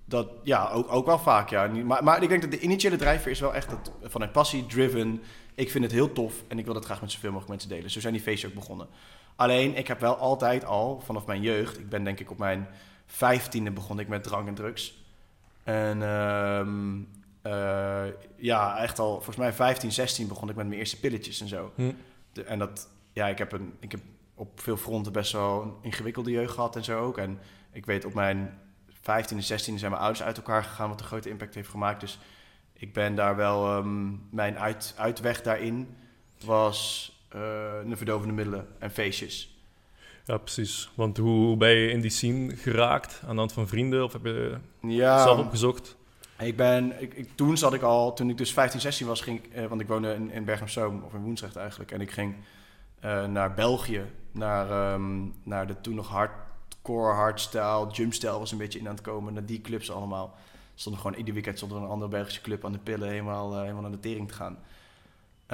dat, 0.04 0.28
ja, 0.42 0.70
ook, 0.70 0.92
ook 0.92 1.06
wel 1.06 1.18
vaak, 1.18 1.48
ja. 1.48 1.66
Maar, 1.66 2.04
maar 2.04 2.22
ik 2.22 2.28
denk 2.28 2.42
dat 2.42 2.50
de 2.50 2.60
initiële 2.60 2.96
drijfveer 2.96 3.30
is 3.32 3.40
wel 3.40 3.54
echt 3.54 3.70
het, 3.70 3.90
vanuit 4.02 4.32
passie, 4.32 4.66
driven. 4.66 5.22
Ik 5.54 5.70
vind 5.70 5.84
het 5.84 5.92
heel 5.92 6.12
tof 6.12 6.34
en 6.48 6.58
ik 6.58 6.64
wil 6.64 6.74
het 6.74 6.84
graag 6.84 7.00
met 7.00 7.10
zoveel 7.10 7.28
mogelijk 7.30 7.50
mensen 7.50 7.68
delen. 7.68 7.90
Zo 7.90 8.00
zijn 8.00 8.12
die 8.12 8.22
feestjes 8.22 8.50
ook 8.50 8.56
begonnen. 8.56 8.86
Alleen, 9.36 9.76
ik 9.76 9.88
heb 9.88 10.00
wel 10.00 10.16
altijd 10.16 10.64
al, 10.64 11.00
vanaf 11.00 11.26
mijn 11.26 11.40
jeugd, 11.40 11.78
ik 11.78 11.88
ben 11.88 12.04
denk 12.04 12.20
ik 12.20 12.30
op 12.30 12.38
mijn 12.38 12.68
vijftiende 13.06 13.70
begon 13.70 13.98
ik 13.98 14.08
met 14.08 14.22
drank 14.22 14.48
en 14.48 14.54
drugs. 14.54 15.02
En 15.62 16.02
ehm, 16.02 16.96
eh, 17.42 18.04
ja, 18.36 18.78
echt 18.78 18.98
al, 18.98 19.14
volgens 19.14 19.36
mij 19.36 19.52
15, 19.52 19.92
16 19.92 20.28
begon 20.28 20.48
ik 20.48 20.56
met 20.56 20.66
mijn 20.66 20.78
eerste 20.78 21.00
pilletjes 21.00 21.40
en 21.40 21.48
zo. 21.48 21.72
Hm. 21.74 21.92
De- 22.32 22.44
en 22.44 22.58
dat, 22.58 22.88
ja, 23.12 23.26
ik 23.28 23.38
heb, 23.38 23.52
een, 23.52 23.74
ik 23.80 23.90
heb 23.90 24.00
op 24.34 24.60
veel 24.60 24.76
fronten 24.76 25.12
best 25.12 25.32
wel 25.32 25.62
een 25.62 25.74
ingewikkelde 25.82 26.30
jeugd 26.30 26.54
gehad 26.54 26.76
en 26.76 26.84
zo 26.84 27.00
ook. 27.00 27.18
En 27.18 27.38
ik 27.72 27.86
weet 27.86 28.04
op 28.04 28.14
mijn 28.14 28.58
15 29.02 29.36
en 29.36 29.42
16 29.42 29.78
zijn 29.78 29.90
mijn 29.90 30.02
ouders 30.02 30.24
uit 30.26 30.36
elkaar 30.36 30.64
gegaan, 30.64 30.88
wat 30.88 31.00
een 31.00 31.06
grote 31.06 31.28
impact 31.28 31.54
heeft 31.54 31.68
gemaakt. 31.68 32.00
Dus 32.00 32.18
ik 32.72 32.92
ben 32.92 33.14
daar 33.14 33.36
wel, 33.36 33.66
ehm, 33.66 34.12
mijn 34.30 34.58
uit, 34.58 34.94
uitweg 34.96 35.42
daarin 35.42 35.96
was 36.44 37.12
de 37.88 37.96
verdovende 37.96 38.34
middelen 38.34 38.66
en 38.78 38.90
feestjes. 38.90 39.58
Ja, 40.24 40.36
precies. 40.36 40.90
Want 40.94 41.16
hoe 41.16 41.56
ben 41.56 41.70
je 41.70 41.90
in 41.90 42.00
die 42.00 42.10
scene 42.10 42.56
geraakt? 42.56 43.20
Aan 43.26 43.32
de 43.34 43.38
hand 43.38 43.52
van 43.52 43.68
vrienden? 43.68 44.04
Of 44.04 44.12
heb 44.12 44.24
je 44.24 44.56
Ja, 44.80 45.22
zelf 45.22 45.38
opgezocht? 45.38 45.96
Ik 46.38 46.56
ben, 46.56 47.02
ik, 47.02 47.14
ik- 47.14 47.30
toen 47.34 47.56
zat 47.56 47.74
ik 47.74 47.82
al, 47.82 48.14
toen 48.14 48.30
ik 48.30 48.38
dus 48.38 48.52
15, 48.52 48.80
16 48.80 49.06
was, 49.06 49.20
ging 49.20 49.44
ik, 49.44 49.52
eh, 49.52 49.66
want 49.66 49.80
ik 49.80 49.86
woonde 49.88 50.14
in, 50.14 50.30
in 50.30 50.44
Bergen 50.44 50.64
op 50.64 50.70
Zoom, 50.70 51.02
of 51.02 51.14
in 51.14 51.20
Woensrecht 51.22 51.56
eigenlijk. 51.56 51.90
En 51.90 52.00
ik 52.00 52.10
ging 52.10 52.34
eh, 53.00 53.26
naar 53.26 53.54
België, 53.54 54.02
naar, 54.32 54.70
ehm, 54.70 55.22
naar 55.42 55.66
de 55.66 55.80
toen 55.80 55.94
nog 55.94 56.08
hardcore, 56.08 57.12
hardstyle, 57.14 57.86
jumpstyle 57.92 58.38
was 58.38 58.52
een 58.52 58.58
beetje 58.58 58.78
in 58.78 58.88
aan 58.88 58.94
het 58.94 59.02
komen. 59.04 59.32
Naar 59.32 59.46
die 59.46 59.60
clubs 59.60 59.90
allemaal. 59.90 60.34
Stonden 60.74 61.00
gewoon 61.02 61.16
ieder 61.18 61.34
weekend 61.34 61.56
stond 61.56 61.72
er 61.72 61.78
een 61.78 61.84
andere 61.88 62.10
Belgische 62.10 62.40
club 62.40 62.64
aan 62.64 62.72
de 62.72 62.78
pillen, 62.78 63.08
helemaal, 63.08 63.52
eh, 63.54 63.60
helemaal 63.60 63.82
naar 63.82 63.90
de 63.90 64.00
tering 64.00 64.28
te 64.28 64.34
gaan. 64.34 64.58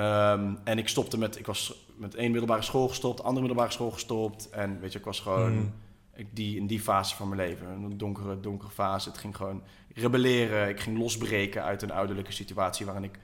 Ehm, 0.00 0.54
en 0.64 0.78
ik 0.78 0.88
stopte 0.88 1.18
met, 1.18 1.38
ik 1.38 1.46
was 1.46 1.74
met 1.96 2.14
één 2.14 2.30
middelbare 2.30 2.62
school 2.62 2.88
gestopt, 2.88 3.22
andere 3.22 3.40
middelbare 3.40 3.72
school 3.72 3.90
gestopt. 3.90 4.50
En 4.50 4.80
weet 4.80 4.92
je, 4.92 4.98
ik 4.98 5.04
was 5.04 5.20
gewoon 5.20 5.52
Hmm. 5.52 5.72
ik, 6.14 6.26
die, 6.36 6.56
in 6.56 6.66
die 6.66 6.80
fase 6.80 7.16
van 7.16 7.28
mijn 7.28 7.40
leven, 7.40 7.68
een 7.68 7.98
donkere, 7.98 8.40
donkere 8.40 8.70
fase. 8.70 9.08
Het 9.08 9.18
ging 9.18 9.36
gewoon 9.36 9.62
rebelleren. 9.94 10.68
Ik 10.68 10.80
ging 10.80 10.98
losbreken 10.98 11.62
uit 11.62 11.82
een 11.82 11.90
ouderlijke 11.90 12.32
situatie 12.32 12.86
waarin 12.86 13.04
ik 13.04 13.18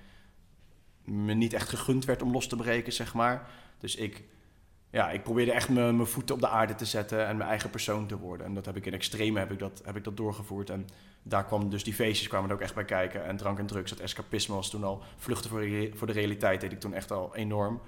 me 1.05 1.35
niet 1.35 1.53
echt 1.53 1.69
gegund 1.69 2.05
werd 2.05 2.23
om 2.23 2.33
los 2.33 2.47
te 2.47 2.57
breken, 2.57 2.93
zeg 2.93 3.15
maar. 3.15 3.49
Dus 3.79 3.97
ik, 3.97 4.25
ja, 4.97 5.11
ik 5.11 5.23
probeerde 5.23 5.53
echt 5.53 5.69
mijn 5.69 5.97
mijn 5.97 6.09
voeten 6.09 6.35
op 6.35 6.41
de 6.41 6.49
aarde 6.49 6.75
te 6.75 6.85
zetten 6.85 7.27
en 7.27 7.37
mijn 7.37 7.49
eigen 7.49 7.71
persoon 7.71 8.07
te 8.07 8.19
worden. 8.19 8.47
En 8.47 8.55
dat 8.55 8.67
heb 8.67 8.77
ik 8.77 8.87
in 8.87 8.93
extreme 8.93 9.39
heb 9.39 9.53
ik 9.53 9.59
dat, 9.59 9.83
heb 9.85 9.97
ik 9.97 10.05
dat 10.05 10.17
doorgevoerd. 10.17 10.71
En 10.71 10.87
daar 11.23 11.45
kwam 11.45 11.71
dus 11.71 11.85
die 11.85 11.95
feestjes 11.95 12.29
kwamen 12.29 12.49
er 12.49 12.55
ook 12.55 12.61
echt 12.63 12.75
bij 12.75 12.85
kijken. 12.85 13.25
En 13.25 13.37
drank 13.37 13.59
en 13.59 13.67
drugs, 13.67 13.91
dat 13.91 13.99
escapisme 14.01 14.55
was 14.55 14.71
toen 14.71 14.85
al 14.85 15.03
vluchten 15.17 15.51
voor, 15.51 15.65
voor 15.95 16.07
de 16.07 16.13
realiteit, 16.13 16.61
deed 16.61 16.73
ik 16.73 16.81
toen 16.81 16.95
echt 16.95 17.11
al 17.11 17.35
enorm. 17.35 17.81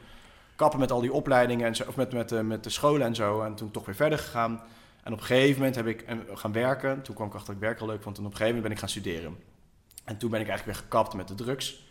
kappen 0.56 0.78
met 0.78 0.90
al 0.90 1.00
die 1.00 1.12
opleidingen 1.12 1.66
en 1.66 1.76
zo, 1.76 1.84
of 1.88 1.96
met, 1.96 2.12
met, 2.12 2.28
de- 2.28 2.42
met 2.42 2.64
de 2.64 2.70
scholen 2.70 3.06
en 3.06 3.14
zo. 3.14 3.42
En 3.42 3.54
toen 3.54 3.70
toch 3.70 3.86
weer 3.86 3.94
verder 3.94 4.18
gegaan. 4.18 4.62
En 5.02 5.12
op 5.12 5.18
een 5.18 5.24
gegeven 5.24 5.56
moment 5.56 5.74
heb 5.76 5.86
ik 5.86 6.00
eh, 6.02 6.16
gaan 6.34 6.52
werken. 6.52 7.02
Toen 7.02 7.14
kwam 7.14 7.26
ik 7.26 7.34
achter 7.34 7.46
dat 7.46 7.62
ik 7.62 7.68
werk 7.68 7.78
wel 7.78 7.88
leuk 7.88 8.02
vond. 8.02 8.18
Op 8.18 8.24
een 8.24 8.30
gegeven 8.30 8.54
moment 8.54 8.62
ben 8.68 8.72
ik 8.72 8.78
gaan 8.78 8.88
studeren. 9.02 9.36
En 10.04 10.18
toen 10.18 10.30
ben 10.30 10.40
ik 10.40 10.48
eigenlijk 10.48 10.78
weer 10.78 10.88
gekapt 10.88 11.14
met 11.14 11.28
de 11.28 11.34
drugs. 11.34 11.86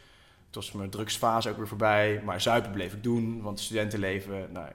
Toen 0.50 0.62
was 0.62 0.72
mijn 0.72 0.90
drugsfase 0.90 1.50
ook 1.50 1.58
weer 1.58 1.68
voorbij. 1.68 2.22
Maar 2.26 2.42
zuipen 2.42 2.72
bleef 2.72 2.94
ik 2.94 3.04
doen, 3.04 3.42
want 3.42 3.60
studentenleven... 3.60 4.52
Nou, 4.52 4.68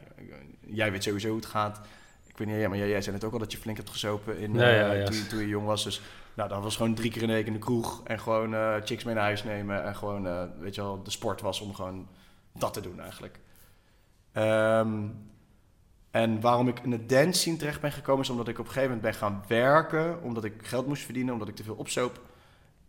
jij 0.67 0.93
weet 0.93 1.03
sowieso 1.03 1.29
hoe 1.29 1.37
het 1.37 1.47
gaat. 1.47 1.81
Ik 2.27 2.39
weet 2.39 2.47
niet, 2.47 2.57
ja, 2.57 2.69
maar 2.69 2.79
jij, 2.79 2.89
jij 2.89 3.03
zei 3.03 3.15
het 3.15 3.25
ook 3.25 3.33
al 3.33 3.39
dat 3.39 3.53
je 3.53 3.59
flink 3.59 3.77
hebt 3.77 3.91
gezopen 3.91 4.39
in, 4.39 4.55
ja, 4.55 4.91
eh, 4.91 4.99
ja. 4.99 5.05
Toen, 5.05 5.27
toen 5.27 5.39
je 5.39 5.49
jong 5.49 5.67
was. 5.67 5.85
Dus 5.85 6.01
nou, 6.35 6.49
dat 6.49 6.63
was 6.63 6.77
gewoon 6.77 6.95
drie 6.95 7.11
keer 7.11 7.23
in 7.23 7.29
de 7.29 7.35
week 7.35 7.47
in 7.47 7.53
de 7.53 7.59
kroeg. 7.59 8.01
En 8.05 8.21
gewoon 8.21 8.55
eh, 8.55 8.75
chicks 8.85 9.05
mee 9.05 9.15
naar 9.15 9.25
huis 9.25 9.45
nemen. 9.45 9.85
En 9.85 9.97
gewoon, 9.97 10.27
eh, 10.27 10.43
weet 10.59 10.75
je 10.75 10.81
wel, 10.81 11.03
de 11.03 11.11
sport 11.11 11.41
was 11.41 11.61
om 11.61 11.75
gewoon 11.75 12.09
dat 12.53 12.73
te 12.73 12.81
doen 12.81 13.01
eigenlijk. 13.01 13.41
Ehm, 14.33 15.09
en 16.11 16.41
waarom 16.41 16.69
ik 16.69 16.81
in 16.81 16.91
de 16.91 17.07
dance 17.07 17.41
scene 17.41 17.57
terecht 17.57 17.81
ben 17.81 17.93
gekomen... 17.93 18.23
is 18.23 18.31
omdat 18.31 18.49
ik 18.49 18.59
op 18.59 18.67
een 18.67 18.73
gegeven 18.73 18.95
moment 18.95 19.11
ben 19.11 19.21
gaan 19.21 19.45
werken. 19.49 20.23
Omdat 20.23 20.45
ik 20.45 20.55
geld 20.63 20.87
moest 20.87 21.05
verdienen, 21.05 21.33
omdat 21.33 21.49
ik 21.49 21.57
te 21.57 21.65
veel 21.65 21.75
opzoop. 21.75 22.21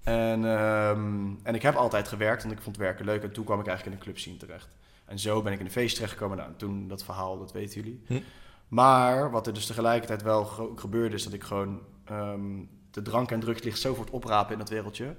En, 0.03 0.45
ehm, 0.45 1.31
en 1.43 1.55
ik 1.55 1.61
heb 1.61 1.75
altijd 1.75 2.07
gewerkt, 2.07 2.43
want 2.43 2.55
ik 2.55 2.61
vond 2.61 2.77
werken 2.77 3.05
leuk. 3.05 3.23
En 3.23 3.31
toen 3.31 3.45
kwam 3.45 3.59
ik 3.59 3.67
eigenlijk 3.67 3.95
in 3.95 4.01
een 4.01 4.07
club 4.07 4.21
scene 4.21 4.37
terecht. 4.37 4.75
En 5.05 5.19
zo 5.19 5.41
ben 5.41 5.53
ik 5.53 5.59
in 5.59 5.65
een 5.65 5.71
feest 5.71 5.95
terechtgekomen. 5.95 6.37
Nou, 6.37 6.51
toen 6.57 6.87
dat 6.87 7.03
verhaal, 7.03 7.39
dat 7.39 7.51
weten 7.51 7.81
jullie. 7.81 8.03
Hm. 8.07 8.19
Maar 8.67 9.31
wat 9.31 9.47
er 9.47 9.53
dus 9.53 9.65
tegelijkertijd 9.65 10.21
wel 10.21 10.45
ge- 10.45 10.71
gebeurde... 10.75 11.15
is 11.15 11.23
dat 11.23 11.33
ik 11.33 11.43
gewoon... 11.43 11.81
ehm, 12.05 12.41
de 12.91 13.01
drank 13.01 13.31
en 13.31 13.39
drugs 13.39 13.63
ligt 13.63 13.79
zo 13.79 13.93
voor 13.93 14.05
het 14.05 14.13
oprapen 14.13 14.51
in 14.53 14.59
dat 14.59 14.69
wereldje... 14.69 15.15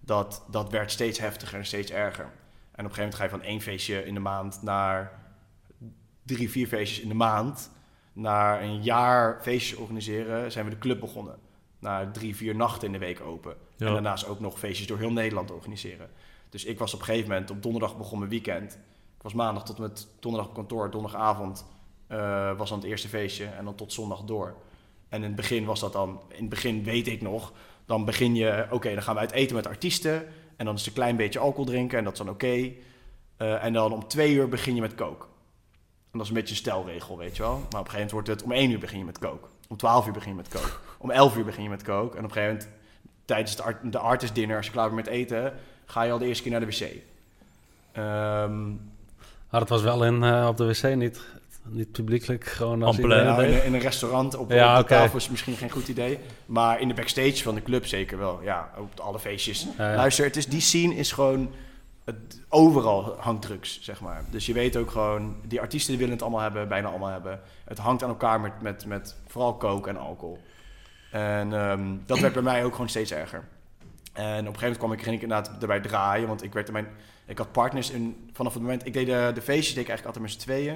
dat 0.00 0.44
dat 0.50 0.70
werd 0.70 0.90
steeds 0.90 1.18
heftiger 1.18 1.58
en 1.58 1.66
steeds 1.66 1.90
erger. 1.90 2.24
En 2.24 2.30
op 2.84 2.90
een 2.90 2.94
gegeven 2.94 3.02
moment 3.02 3.14
ga 3.14 3.24
je 3.24 3.30
van 3.30 3.42
één 3.42 3.60
feestje 3.60 4.04
in 4.04 4.14
de 4.14 4.20
maand... 4.20 4.62
naar 4.62 5.22
drie, 6.22 6.50
vier 6.50 6.66
feestjes 6.66 7.00
in 7.00 7.08
de 7.08 7.14
maand... 7.14 7.70
naar 8.12 8.62
een 8.62 8.82
jaar 8.82 9.38
feestjes 9.42 9.78
organiseren... 9.78 10.52
zijn 10.52 10.64
we 10.64 10.70
de 10.70 10.78
club 10.78 11.00
begonnen. 11.00 11.38
Na 11.78 12.10
drie, 12.10 12.36
vier 12.36 12.54
nachten 12.56 12.86
in 12.86 12.92
de 12.92 12.98
week 12.98 13.20
open. 13.20 13.56
En 13.78 13.92
daarnaast 13.92 14.26
ook 14.26 14.40
nog 14.40 14.58
feestjes 14.58 14.86
door 14.86 14.98
heel 14.98 15.12
Nederland 15.12 15.50
organiseren. 15.50 16.10
Dus 16.48 16.64
ik 16.64 16.78
was 16.78 16.94
op 16.94 16.98
een 17.00 17.04
gegeven 17.04 17.28
moment, 17.30 17.50
op 17.50 17.62
donderdag 17.62 17.96
begon 17.96 18.18
mijn 18.18 18.30
weekend. 18.30 18.72
Ik 19.16 19.22
was 19.22 19.32
maandag 19.32 19.64
tot 19.64 19.78
met 19.78 20.06
donderdag 20.20 20.50
op 20.50 20.56
kantoor, 20.56 20.90
donderdagavond 20.90 21.66
eh, 22.06 22.56
was 22.56 22.68
dan 22.68 22.78
het 22.78 22.88
eerste 22.88 23.08
feestje 23.08 23.44
en 23.44 23.64
dan 23.64 23.74
tot 23.74 23.92
zondag 23.92 24.20
door. 24.20 24.56
En 25.08 25.18
in 25.18 25.26
het 25.26 25.36
begin 25.36 25.64
was 25.64 25.80
dat 25.80 25.92
dan, 25.92 26.20
in 26.28 26.40
het 26.40 26.48
begin 26.48 26.84
weet 26.84 27.06
ik 27.06 27.22
nog, 27.22 27.52
dan 27.84 28.04
begin 28.04 28.34
je, 28.34 28.66
oké, 28.70 28.94
dan 28.94 29.02
gaan 29.02 29.14
we 29.14 29.20
uit 29.20 29.32
eten 29.32 29.56
met 29.56 29.66
artiesten. 29.66 30.26
En 30.56 30.64
dan 30.64 30.74
is 30.74 30.80
het 30.80 30.88
een 30.88 30.94
klein 30.94 31.16
beetje 31.16 31.38
alcohol 31.38 31.64
drinken 31.64 31.98
en 31.98 32.04
dat 32.04 32.12
is 32.12 32.18
dan 32.18 32.28
oké. 32.28 32.72
Eh, 33.36 33.64
en 33.64 33.72
dan 33.72 33.92
om 33.92 34.08
twee 34.08 34.32
uur 34.32 34.48
begin 34.48 34.74
je 34.74 34.80
met 34.80 34.94
coke. 34.94 35.24
En 36.10 36.20
dat 36.20 36.22
is 36.22 36.28
een 36.28 36.34
beetje 36.34 36.50
een 36.50 36.60
stelregel, 36.60 37.18
weet 37.18 37.36
je 37.36 37.42
wel. 37.42 37.52
Maar 37.52 37.58
op 37.60 37.72
een 37.72 37.76
gegeven 37.78 37.94
moment 37.94 38.10
wordt 38.10 38.28
het, 38.28 38.42
om 38.42 38.52
één 38.52 38.70
uur 38.70 38.78
begin 38.78 38.98
je 38.98 39.04
met 39.04 39.18
coke. 39.18 39.48
Om 39.68 39.76
twaalf 39.76 40.06
uur 40.06 40.12
begin 40.12 40.30
je 40.30 40.36
met 40.36 40.48
coke. 40.48 40.72
Om 40.98 41.10
elf 41.10 41.36
uur 41.36 41.44
begin 41.44 41.62
je 41.62 41.68
met 41.68 41.82
coke. 41.82 42.16
En 42.16 42.24
op 42.24 42.30
een 42.30 42.36
gegeven 42.36 42.56
moment 42.56 42.82
tijdens 43.24 43.60
art, 43.60 43.92
de 43.92 43.98
artist 43.98 44.34
dinner, 44.34 44.56
als 44.56 44.66
je 44.66 44.72
klaar 44.72 44.84
bent 44.90 44.96
met 45.04 45.06
eten, 45.14 45.52
ga 45.86 46.02
je 46.02 46.12
al 46.12 46.18
de 46.18 46.26
eerste 46.26 46.42
keer 46.42 46.52
naar 46.52 46.60
de 46.60 46.66
wc. 46.66 46.90
Ehm, 47.92 48.68
Maar 49.50 49.60
het 49.62 49.68
was 49.68 49.82
wel 49.82 50.04
in, 50.04 50.22
eh, 50.22 50.46
op 50.48 50.56
de 50.56 50.66
wc 50.66 50.94
niet, 50.96 51.20
niet 51.62 51.92
publiekelijk. 51.92 52.44
Gewoon 52.44 52.82
als 52.82 52.98
nou, 52.98 53.44
in, 53.44 53.52
een- 53.52 53.64
in 53.64 53.74
een 53.74 53.80
restaurant 53.80 54.36
op, 54.36 54.50
Ja, 54.50 54.80
op 54.80 54.88
de 54.88 54.94
tafel 54.94 55.18
is 55.18 55.28
misschien 55.28 55.56
geen 55.56 55.70
goed 55.70 55.88
idee. 55.88 56.18
Maar 56.46 56.80
in 56.80 56.88
de 56.88 56.94
backstage 56.94 57.42
van 57.42 57.54
de 57.54 57.62
club 57.62 57.86
zeker 57.86 58.18
wel. 58.18 58.40
Ja, 58.42 58.70
op 58.78 59.00
alle 59.00 59.18
feestjes. 59.18 59.66
Ja. 59.78 59.94
Luister, 59.94 60.24
het 60.24 60.36
is, 60.36 60.46
die 60.46 60.60
scene 60.60 60.94
is 60.94 61.12
gewoon... 61.12 61.50
Het, 62.04 62.40
overal 62.48 63.16
hangt 63.18 63.42
drugs, 63.42 63.78
zeg 63.82 64.00
maar. 64.00 64.24
Dus 64.30 64.46
je 64.46 64.52
weet 64.52 64.76
ook 64.76 64.90
gewoon... 64.90 65.36
Die 65.44 65.60
artiesten 65.60 65.88
die 65.90 65.98
willen 65.98 66.14
het 66.14 66.22
allemaal 66.22 66.40
hebben, 66.40 66.68
bijna 66.68 66.88
allemaal 66.88 67.10
hebben. 67.10 67.40
Het 67.64 67.78
hangt 67.78 68.02
aan 68.02 68.08
elkaar 68.08 68.40
met, 68.40 68.52
met, 68.62 68.86
met 68.86 69.14
vooral 69.26 69.56
coke 69.56 69.88
en 69.88 69.96
alcohol. 69.96 70.38
En 71.14 71.52
ehm, 71.52 71.96
dat 72.06 72.18
werd 72.18 72.32
bij 72.32 72.42
mij 72.42 72.64
ook 72.64 72.72
gewoon 72.72 72.88
steeds 72.88 73.12
erger. 73.12 73.44
En 74.12 74.22
op 74.22 74.54
een 74.54 74.58
gegeven 74.58 74.60
moment 74.60 74.78
kwam 74.78 74.92
ik, 74.92 75.02
ging 75.02 75.16
ik 75.16 75.22
inderdaad 75.22 75.60
erbij 75.60 75.80
draaien. 75.80 76.28
Want 76.28 76.42
ik, 76.42 76.52
werd 76.52 76.72
mijn, 76.72 76.86
ik 77.26 77.38
had 77.38 77.52
partners 77.52 77.90
in, 77.90 78.30
vanaf 78.32 78.52
het 78.52 78.62
moment... 78.62 78.86
Ik 78.86 78.92
deed 78.92 79.06
de, 79.06 79.30
de 79.34 79.42
feestjes 79.42 79.74
deed 79.74 79.82
ik 79.82 79.88
eigenlijk 79.88 80.04
altijd 80.06 80.24
met 80.24 80.32
z'n 80.32 80.38
tweeën. 80.38 80.74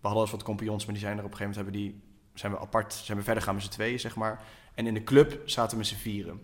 We 0.00 0.06
hadden 0.06 0.22
eens 0.22 0.30
wat 0.30 0.42
compagnons, 0.42 0.84
maar 0.84 0.94
die 0.94 1.02
zijn 1.02 1.18
er 1.18 1.24
op 1.24 1.30
een 1.30 1.36
gegeven 1.36 1.62
moment... 1.62 1.76
Hebben 1.80 1.92
die, 1.92 2.02
zijn 2.34 2.52
we 2.52 2.58
apart, 2.58 2.92
zijn 2.92 3.18
we 3.18 3.24
verder 3.24 3.42
gaan 3.42 3.54
met 3.54 3.64
z'n 3.64 3.70
tweeën, 3.70 4.00
zeg 4.00 4.16
maar. 4.16 4.42
En 4.74 4.86
in 4.86 4.94
de 4.94 5.04
club 5.04 5.42
zaten 5.44 5.70
we 5.70 5.76
met 5.76 5.86
z'n 5.86 5.94
vieren. 5.94 6.42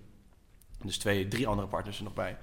Dus 0.83 0.99
twee, 0.99 1.29
drie 1.29 1.47
andere 1.47 1.69
partners 1.69 1.99
er 1.99 2.05
nog 2.05 2.15
bij. 2.15 2.37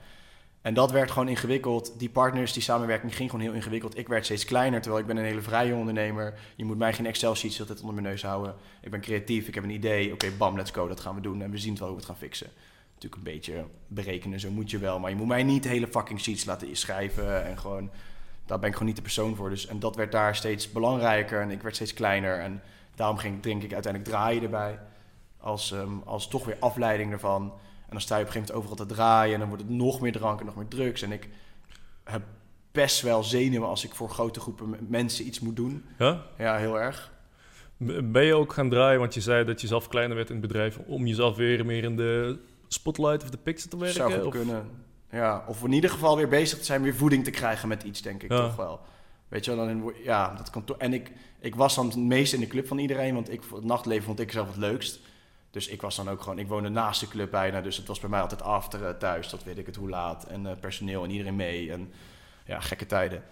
En 0.61 0.73
dat 0.73 0.91
werd 0.91 1.11
gewoon 1.11 1.27
ingewikkeld. 1.27 1.99
Die 1.99 2.09
partners, 2.09 2.53
die 2.53 2.61
samenwerking 2.61 3.15
ging 3.15 3.29
gewoon 3.29 3.45
heel 3.45 3.55
ingewikkeld. 3.55 3.97
Ik 3.97 4.07
werd 4.07 4.25
steeds 4.25 4.45
kleiner, 4.45 4.81
terwijl 4.81 5.01
ik 5.01 5.07
ben 5.07 5.17
een 5.17 5.25
hele 5.25 5.41
vrije 5.41 5.75
ondernemer. 5.75 6.39
Je 6.55 6.65
moet 6.65 6.77
mij 6.77 6.93
geen 6.93 7.05
Excel-sheets 7.05 7.59
altijd 7.59 7.79
onder 7.79 7.95
mijn 7.95 8.07
neus 8.07 8.23
houden. 8.23 8.55
Ik 8.81 8.91
ben 8.91 9.01
creatief, 9.01 9.47
ik 9.47 9.55
heb 9.55 9.63
een 9.63 9.69
idee. 9.69 10.13
Oké, 10.13 10.31
bam, 10.37 10.55
let's 10.55 10.71
go, 10.71 10.87
dat 10.87 10.99
gaan 10.99 11.15
we 11.15 11.21
doen. 11.21 11.41
En 11.41 11.51
we 11.51 11.57
zien 11.57 11.69
het 11.69 11.79
wel 11.79 11.87
hoe 11.87 11.97
we 11.97 12.03
het 12.03 12.11
gaan 12.11 12.21
fixen. 12.21 12.49
Natuurlijk 12.93 13.15
een 13.15 13.33
beetje 13.33 13.65
berekenen, 13.87 14.39
zo 14.39 14.51
moet 14.51 14.71
je 14.71 14.77
wel. 14.77 14.99
Maar 14.99 15.09
je 15.09 15.15
moet 15.15 15.27
mij 15.27 15.43
niet 15.43 15.63
hele 15.67 15.87
fucking 15.87 16.19
sheets 16.19 16.45
laten 16.45 16.75
schrijven. 16.75 17.45
En 17.45 17.57
gewoon, 17.57 17.89
daar 18.45 18.59
ben 18.59 18.67
ik 18.67 18.73
gewoon 18.73 18.87
niet 18.87 18.97
de 18.97 19.03
persoon 19.03 19.35
voor. 19.35 19.49
Dus, 19.49 19.67
en 19.67 19.79
dat 19.79 19.95
werd 19.95 20.11
daar 20.11 20.35
steeds 20.35 20.71
belangrijker 20.71 21.41
en 21.41 21.51
ik 21.51 21.61
werd 21.61 21.75
steeds 21.75 21.93
kleiner. 21.93 22.39
En 22.39 22.61
daarom 22.95 23.17
ging 23.17 23.41
denk 23.41 23.63
ik, 23.63 23.73
uiteindelijk 23.73 24.13
draaien 24.13 24.43
erbij. 24.43 24.79
Als, 25.37 25.71
ehm, 25.71 25.99
als 26.05 26.27
toch 26.27 26.45
weer 26.45 26.57
afleiding 26.59 27.11
ervan. 27.11 27.53
En 27.91 27.97
dan 27.97 28.01
sta 28.01 28.15
je 28.17 28.21
op 28.21 28.27
een 28.27 28.33
gegeven 28.33 28.55
moment 28.55 28.71
overal 28.71 28.87
te 28.87 28.93
draaien. 28.95 29.33
En 29.33 29.39
dan 29.39 29.47
wordt 29.47 29.63
het 29.63 29.71
nog 29.71 30.01
meer 30.01 30.11
drank 30.11 30.39
en 30.39 30.45
nog 30.45 30.55
meer 30.55 30.67
drugs. 30.67 31.01
En 31.01 31.11
ik 31.11 31.29
heb 32.03 32.21
best 32.71 33.01
wel 33.01 33.23
zenuwen 33.23 33.67
als 33.67 33.83
ik 33.85 33.95
voor 33.95 34.09
grote 34.09 34.39
groepen 34.39 34.77
mensen 34.87 35.25
iets 35.27 35.39
moet 35.39 35.55
doen. 35.55 35.85
Ja? 35.97 36.25
Ja, 36.37 36.57
heel 36.57 36.79
erg. 36.79 37.11
Ben 38.03 38.23
je 38.23 38.33
ook 38.35 38.53
gaan 38.53 38.69
draaien, 38.69 38.99
want 38.99 39.13
je 39.13 39.21
zei 39.21 39.45
dat 39.45 39.61
je 39.61 39.67
zelf 39.67 39.87
kleiner 39.87 40.15
werd 40.15 40.29
in 40.29 40.35
het 40.35 40.47
bedrijf, 40.47 40.77
om 40.77 41.07
jezelf 41.07 41.35
weer 41.35 41.65
meer 41.65 41.83
in 41.83 41.95
de 41.95 42.39
spotlight 42.67 43.23
of 43.23 43.29
de 43.29 43.37
picture 43.37 43.69
te 43.69 43.77
werken? 43.77 43.95
Zou 43.95 44.13
goed 44.13 44.25
of- 44.25 44.31
kunnen. 44.33 44.69
Ja, 45.11 45.43
of 45.47 45.63
in 45.63 45.71
ieder 45.71 45.89
geval 45.89 46.17
weer 46.17 46.27
bezig 46.27 46.57
te 46.59 46.65
zijn, 46.65 46.81
weer 46.81 46.95
voeding 46.95 47.23
te 47.23 47.31
krijgen 47.31 47.67
met 47.67 47.83
iets, 47.83 48.01
denk 48.01 48.23
ik 48.23 48.31
Ja. 48.31 48.37
toch 48.41 48.55
wel. 48.55 48.79
Weet 49.27 49.45
je 49.45 49.55
wel, 49.55 49.65
dan 49.65 49.69
in, 49.75 49.93
ja, 50.03 50.33
dat 50.35 50.49
kantoor. 50.49 50.77
En 50.77 50.93
ik, 50.93 51.11
ik 51.39 51.55
was 51.55 51.75
dan 51.75 51.85
het 51.85 51.95
meest 51.97 52.33
in 52.33 52.39
de 52.39 52.47
club 52.47 52.67
van 52.67 52.77
iedereen, 52.79 53.13
want 53.13 53.31
ik, 53.31 53.41
het 53.53 53.63
nachtleven 53.63 54.03
vond 54.03 54.19
ik 54.19 54.31
zelf 54.31 54.47
het 54.47 54.57
leukst. 54.57 54.99
Dus 55.51 55.67
ik 55.67 55.81
was 55.81 55.95
dan 55.95 56.09
ook 56.09 56.21
gewoon, 56.21 56.39
ik 56.39 56.47
woonde 56.47 56.69
naast 56.69 56.99
de 56.99 57.07
club 57.07 57.31
bijna, 57.31 57.61
dus 57.61 57.77
het 57.77 57.87
was 57.87 57.99
bij 57.99 58.09
mij 58.09 58.21
altijd 58.21 58.41
after 58.41 58.85
eh, 58.85 58.93
thuis, 58.93 59.29
dat 59.29 59.43
weet 59.43 59.57
ik 59.57 59.65
het 59.65 59.75
hoe 59.75 59.89
laat. 59.89 60.23
En 60.23 60.45
eh, 60.45 60.57
personeel 60.59 61.03
en 61.03 61.11
iedereen 61.11 61.35
mee 61.35 61.71
en 61.71 61.91
ja, 62.45 62.59
gekke 62.59 62.85
tijden. 62.85 63.23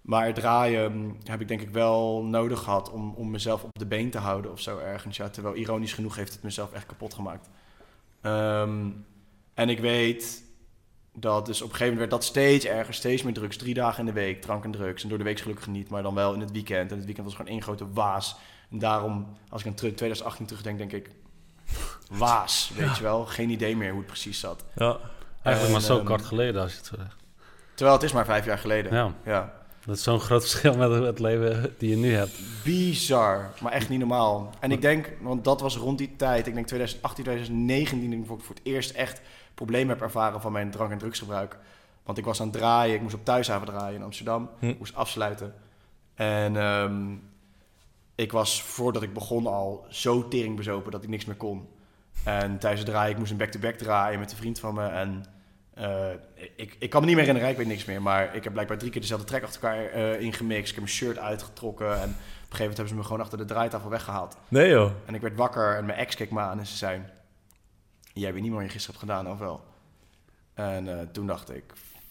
Maar 0.00 0.34
draaien 0.34 0.92
mm, 0.92 1.16
heb 1.24 1.40
ik 1.40 1.48
denk 1.48 1.60
ik 1.60 1.70
wel 1.70 2.22
nodig 2.22 2.62
gehad 2.62 2.90
om, 2.90 3.14
om 3.14 3.30
mezelf 3.30 3.62
op 3.62 3.78
de 3.78 3.86
been 3.86 4.10
te 4.10 4.18
houden 4.18 4.52
of 4.52 4.60
zo 4.60 4.78
ergens. 4.78 5.16
Ja, 5.16 5.28
terwijl 5.28 5.54
ironisch 5.54 5.92
genoeg 5.92 6.16
heeft 6.16 6.32
het 6.32 6.42
mezelf 6.42 6.72
echt 6.72 6.86
kapot 6.86 7.14
gemaakt. 7.14 7.48
Ehm, 8.20 8.90
en 9.54 9.68
ik 9.68 9.80
weet 9.80 10.44
dat 11.14 11.46
dus 11.46 11.62
op 11.62 11.70
een 11.70 11.76
gegeven 11.76 11.94
moment 11.94 12.10
werd 12.10 12.22
dat 12.22 12.30
steeds 12.30 12.64
erger, 12.64 12.94
steeds 12.94 13.22
meer 13.22 13.34
drugs. 13.34 13.56
Drie 13.56 13.74
dagen 13.74 13.98
in 13.98 14.06
de 14.06 14.20
week, 14.20 14.40
drank 14.42 14.64
en 14.64 14.70
drugs. 14.70 15.02
En 15.02 15.08
door 15.08 15.18
de 15.18 15.24
week 15.24 15.40
gelukkig 15.40 15.66
niet, 15.66 15.88
maar 15.88 16.02
dan 16.02 16.14
wel 16.14 16.34
in 16.34 16.40
het 16.40 16.52
weekend. 16.52 16.90
En 16.90 16.96
het 16.96 17.04
weekend 17.04 17.26
was 17.26 17.36
gewoon 17.36 17.50
één 17.50 17.62
grote 17.62 17.92
waas. 17.92 18.36
En 18.70 18.78
daarom, 18.78 19.26
als 19.48 19.60
ik 19.60 19.66
aan 19.66 19.74
terug- 19.74 19.94
2018 19.94 20.46
terugdenk, 20.46 20.78
denk 20.78 20.92
ik... 20.92 21.10
Waas, 22.10 22.70
weet 22.76 22.96
je 22.96 23.02
wel. 23.02 23.24
Geen 23.26 23.50
idee 23.50 23.76
meer 23.76 23.88
hoe 23.90 23.98
het 23.98 24.06
precies 24.06 24.40
zat. 24.40 24.64
Ja. 24.74 24.96
Eigenlijk 25.42 25.74
maar 25.74 25.82
En, 25.90 25.94
zo 25.94 25.96
ehm, 25.96 26.06
kort 26.06 26.24
geleden 26.24 26.62
als 26.62 26.70
je 26.70 26.76
het 26.76 26.86
zo 26.86 26.94
zegt. 26.96 27.16
Terwijl 27.74 27.96
het 27.98 28.06
is 28.06 28.12
maar 28.12 28.24
vijf 28.24 28.44
jaar 28.44 28.58
geleden. 28.58 28.94
Ja, 28.94 29.12
ja. 29.24 29.52
dat 29.84 29.96
is 29.96 30.02
zo'n 30.02 30.20
groot 30.20 30.40
verschil 30.48 30.76
met 30.76 30.90
het 30.90 31.18
leven 31.18 31.74
die 31.78 31.90
je 31.90 31.96
nu 31.96 32.14
hebt. 32.14 32.38
Bizar, 32.64 33.50
maar 33.60 33.72
echt 33.72 33.88
niet 33.88 33.98
normaal. 33.98 34.50
En 34.60 34.72
ik 34.72 34.80
denk, 34.80 35.10
want 35.20 35.44
dat 35.44 35.60
was 35.60 35.76
rond 35.76 35.98
die 35.98 36.16
tijd, 36.16 36.46
ik 36.46 36.54
denk 36.54 36.66
2018, 36.66 37.24
2019, 37.24 38.10
denk 38.10 38.22
ik 38.22 38.28
voor, 38.28 38.40
voor 38.40 38.54
het 38.54 38.64
eerst 38.64 38.90
echt 38.90 39.20
problemen 39.54 39.88
heb 39.88 40.00
ervaren 40.02 40.40
van 40.40 40.52
mijn 40.52 40.70
drank- 40.70 40.90
en 40.92 40.98
drugsgebruik. 40.98 41.56
Want 42.04 42.18
ik 42.18 42.24
was 42.24 42.40
aan 42.40 42.48
het 42.48 42.56
draaien, 42.56 42.94
ik 42.94 43.02
moest 43.02 43.14
op 43.14 43.24
thuishaven 43.24 43.66
draaien 43.66 43.94
in 43.96 44.02
Amsterdam, 44.02 44.50
Hm. 44.58 44.74
moest 44.78 44.94
afsluiten. 44.94 45.54
En 46.14 46.56
ehm, 46.56 47.06
ik 48.18 48.32
was 48.32 48.62
voordat 48.62 49.02
ik 49.02 49.12
begon 49.12 49.46
al 49.46 49.86
zo 49.88 50.28
tering 50.28 50.56
bezopen 50.56 50.92
dat 50.92 51.02
ik 51.02 51.08
niks 51.08 51.24
meer 51.24 51.36
kon. 51.36 51.68
En 52.24 52.58
tijdens 52.58 52.82
het 52.82 52.90
draaien, 52.90 53.12
ik 53.12 53.18
moest 53.18 53.30
een 53.30 53.36
back-to-back 53.36 53.74
draaien 53.74 54.18
met 54.18 54.30
een 54.30 54.36
vriend 54.36 54.60
van 54.60 54.74
me. 54.74 54.86
En 54.86 55.24
eh, 55.74 56.10
ik, 56.56 56.76
ik 56.78 56.90
kan 56.90 57.00
me 57.00 57.06
niet 57.06 57.16
meer 57.16 57.24
herinneren, 57.24 57.50
ik 57.50 57.56
weet 57.56 57.66
niks 57.66 57.84
meer. 57.84 58.02
Maar 58.02 58.34
ik 58.34 58.44
heb 58.44 58.52
blijkbaar 58.52 58.78
drie 58.78 58.90
keer 58.90 59.00
dezelfde 59.00 59.26
track 59.26 59.42
achter 59.42 59.62
elkaar 59.62 59.84
eh, 59.84 60.20
ingemixt. 60.20 60.68
Ik 60.68 60.74
heb 60.74 60.84
mijn 60.84 60.96
shirt 60.96 61.18
uitgetrokken. 61.18 61.86
En 61.86 61.94
op 61.94 62.02
een 62.02 62.12
gegeven 62.12 62.58
moment 62.58 62.76
hebben 62.76 62.88
ze 62.88 62.94
me 62.94 63.02
gewoon 63.02 63.20
achter 63.20 63.38
de 63.38 63.44
draaitafel 63.44 63.90
weggehaald. 63.90 64.36
Nee 64.48 64.68
joh. 64.68 64.90
En 65.06 65.14
ik 65.14 65.20
werd 65.20 65.36
wakker 65.36 65.76
en 65.76 65.86
mijn 65.86 65.98
ex 65.98 66.14
keek 66.14 66.30
me 66.30 66.40
aan 66.40 66.58
en 66.58 66.66
ze 66.66 66.76
zei... 66.76 67.02
Jij 68.12 68.32
weet 68.32 68.42
niet 68.42 68.50
meer 68.50 68.60
wat 68.60 68.68
je 68.68 68.72
gisteren 68.72 69.00
hebt 69.00 69.10
gedaan, 69.10 69.32
of 69.32 69.38
wel? 69.38 69.64
En 70.54 70.98
eh, 70.98 71.06
toen 71.12 71.26
dacht 71.26 71.50
ik, 71.50 71.64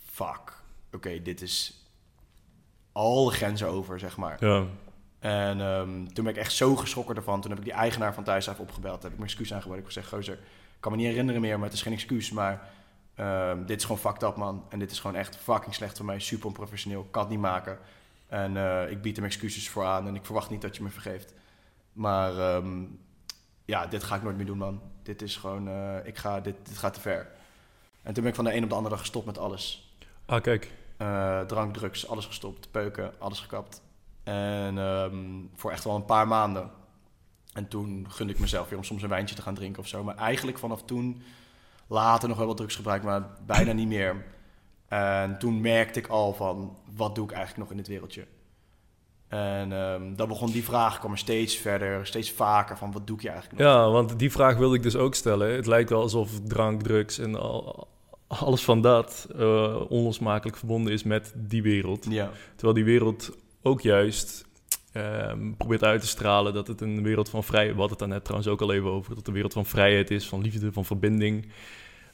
fuck, 0.06 0.54
oké, 0.93 1.22
dit 1.22 1.41
is 1.41 1.86
alle 2.91 3.32
grenzen 3.32 3.67
over, 3.67 4.00
zeg 4.00 4.17
maar. 4.17 4.46
Ja. 4.46 4.65
En 5.19 5.62
ehm, 5.62 6.06
toen 6.06 6.23
ben 6.23 6.34
ik 6.34 6.39
echt 6.39 6.53
zo 6.53 6.75
geschrokken 6.75 7.15
ervan. 7.15 7.41
Toen 7.41 7.49
heb 7.49 7.60
ik 7.60 7.65
die 7.65 7.73
eigenaar 7.73 8.13
van 8.13 8.23
Thuishaven 8.23 8.63
opgebeld. 8.63 9.03
Heb 9.03 9.12
ik 9.12 9.17
mijn 9.17 9.30
excuus 9.30 9.53
aangeboden. 9.53 9.80
Ik 9.80 9.84
heb 9.84 9.93
gezegd, 9.93 10.13
gozer, 10.13 10.34
ik 10.34 10.80
kan 10.80 10.91
me 10.91 10.97
niet 10.97 11.08
herinneren 11.08 11.41
meer, 11.41 11.56
maar 11.58 11.67
het 11.67 11.77
is 11.77 11.82
geen 11.82 11.93
excuus. 11.93 12.32
Maar 12.32 12.69
ehm, 13.15 13.65
dit 13.65 13.77
is 13.77 13.84
gewoon 13.84 14.01
fucked 14.01 14.23
up, 14.23 14.36
man. 14.36 14.65
En 14.69 14.80
dit 14.80 14.91
is 14.91 14.99
gewoon 14.99 15.15
echt 15.15 15.36
fucking 15.36 15.75
slecht 15.75 15.97
voor 15.97 16.06
mij. 16.06 16.19
Super 16.19 16.47
onprofessioneel. 16.47 17.01
Ik 17.01 17.12
kan 17.12 17.21
het 17.21 17.32
niet 17.32 17.39
maken. 17.39 17.80
En 18.27 18.58
eh, 18.58 18.91
ik 18.91 19.01
bied 19.01 19.15
hem 19.15 19.25
excuses 19.25 19.69
voor 19.69 19.86
aan 19.86 20.08
en 20.08 20.15
ik 20.15 20.25
verwacht 20.25 20.49
niet 20.49 20.62
dat 20.62 20.75
je 20.75 20.84
me 20.84 20.89
vergeeft. 20.89 21.34
Maar 21.93 22.38
ehm, 22.38 22.84
ja, 23.65 23.86
dit 23.88 24.03
ga 24.03 24.15
ik 24.15 24.23
nooit 24.23 24.38
meer 24.38 24.45
doen, 24.45 24.58
man. 24.58 24.82
Dit 25.03 25.21
is 25.21 25.36
gewoon, 25.36 25.67
eh, 25.67 25.95
ik 26.03 26.17
ga, 26.17 26.41
dit, 26.41 26.56
dit 26.63 26.77
gaat 26.77 26.93
te 26.93 26.99
ver. 26.99 27.27
En 28.01 28.13
toen 28.13 28.23
ben 28.23 28.32
ik 28.32 28.36
van 28.36 28.45
de 28.45 28.56
een 28.56 28.63
op 28.63 28.69
de 28.69 28.75
andere 28.75 28.93
dag 28.95 29.03
gestopt 29.03 29.25
met 29.25 29.38
alles. 29.38 29.93
Ah, 30.25 30.41
kijk. 30.41 30.71
Eh, 30.97 31.41
drank, 31.41 31.73
drugs, 31.73 32.08
alles 32.08 32.25
gestopt. 32.25 32.71
Peuken, 32.71 33.13
alles 33.19 33.39
gekapt. 33.39 33.82
En 34.28 34.78
ehm, 34.78 35.16
voor 35.56 35.72
echt 35.72 35.84
wel 35.84 35.96
een 35.96 36.06
paar 36.06 36.28
maanden. 36.28 36.70
En 37.54 37.68
toen 37.68 38.06
gunde 38.10 38.34
ik 38.34 38.40
mezelf 38.40 38.70
weer 38.70 38.78
om 38.78 38.84
soms 38.84 39.02
een 39.02 39.10
wijntje 39.10 39.36
te 39.36 39.42
gaan 39.42 39.56
drinken 39.56 39.82
of 39.82 39.88
zo. 39.88 40.04
Maar 40.04 40.16
eigenlijk 40.16 40.58
vanaf 40.58 40.84
toen, 40.84 41.22
later 41.88 42.30
nog 42.30 42.38
wel 42.38 42.48
wat 42.48 42.58
drugs 42.58 42.76
gebruikt, 42.76 43.06
maar 43.06 43.28
bijna 43.46 43.72
niet 43.72 43.88
meer. 43.88 44.26
En 44.88 45.40
toen 45.40 45.62
merkte 45.62 46.00
ik 46.00 46.08
al 46.08 46.34
van, 46.34 46.78
wat 46.96 47.16
doe 47.16 47.26
ik 47.26 47.32
eigenlijk 47.32 47.62
nog 47.62 47.72
in 47.72 47.78
dit 47.78 47.88
wereldje? 47.88 48.26
En 49.28 49.72
ehm 49.72 50.16
dan 50.16 50.28
begon 50.28 50.52
die 50.52 50.63
vraag, 50.63 51.00
kwam 51.00 51.12
er 51.12 51.18
steeds 51.18 51.56
verder, 51.56 52.06
steeds 52.06 52.32
vaker 52.32 52.78
van, 52.78 52.92
wat 52.92 53.08
doe 53.08 53.16
ik 53.16 53.22
je 53.22 53.30
eigenlijk 53.30 53.62
nog? 53.62 53.72
Ja, 53.72 53.90
want 53.90 54.20
die 54.20 54.32
vraag 54.32 54.58
wilde 54.58 54.76
ik 54.76 54.84
dus 54.84 54.96
ook 54.96 55.16
stellen. 55.16 55.56
Het 55.56 55.66
lijkt 55.66 55.90
wel 55.90 56.02
alsof 56.02 56.40
drank, 56.44 56.82
drugs 56.84 57.20
en 57.20 57.36
al, 57.36 57.88
alles 58.28 58.63
van 58.63 58.82
dat 58.82 59.28
eh, 59.38 59.82
onlosmakelijk 59.90 60.58
verbonden 60.58 60.94
is 60.94 61.04
met 61.04 61.34
die 61.36 61.62
wereld. 61.62 62.06
Ja, 62.10 62.32
Terwijl 62.56 62.74
die 62.74 62.86
wereld 62.86 63.32
ook 63.62 63.82
juist 63.82 64.46
ehm, 64.91 65.54
probeert 65.54 65.84
uit 65.84 66.02
te 66.02 66.08
stralen 66.08 66.54
dat 66.54 66.67
het 66.67 66.82
een 66.82 67.04
wereld 67.04 67.30
van 67.30 67.43
vrijheid... 67.43 67.70
Hadden 67.76 67.89
het 67.89 68.00
daar 68.00 68.08
net 68.08 68.24
trouwens 68.24 68.50
ook 68.52 68.62
al 68.62 68.74
even 68.74 68.89
over. 68.89 69.10
Dat 69.10 69.17
het 69.17 69.28
een 69.28 69.34
wereld 69.34 69.54
van 69.54 69.65
vrijheid 69.65 70.12
is, 70.12 70.28
van 70.28 70.41
liefde, 70.41 70.72
van 70.74 70.86
verbinding. 70.86 71.52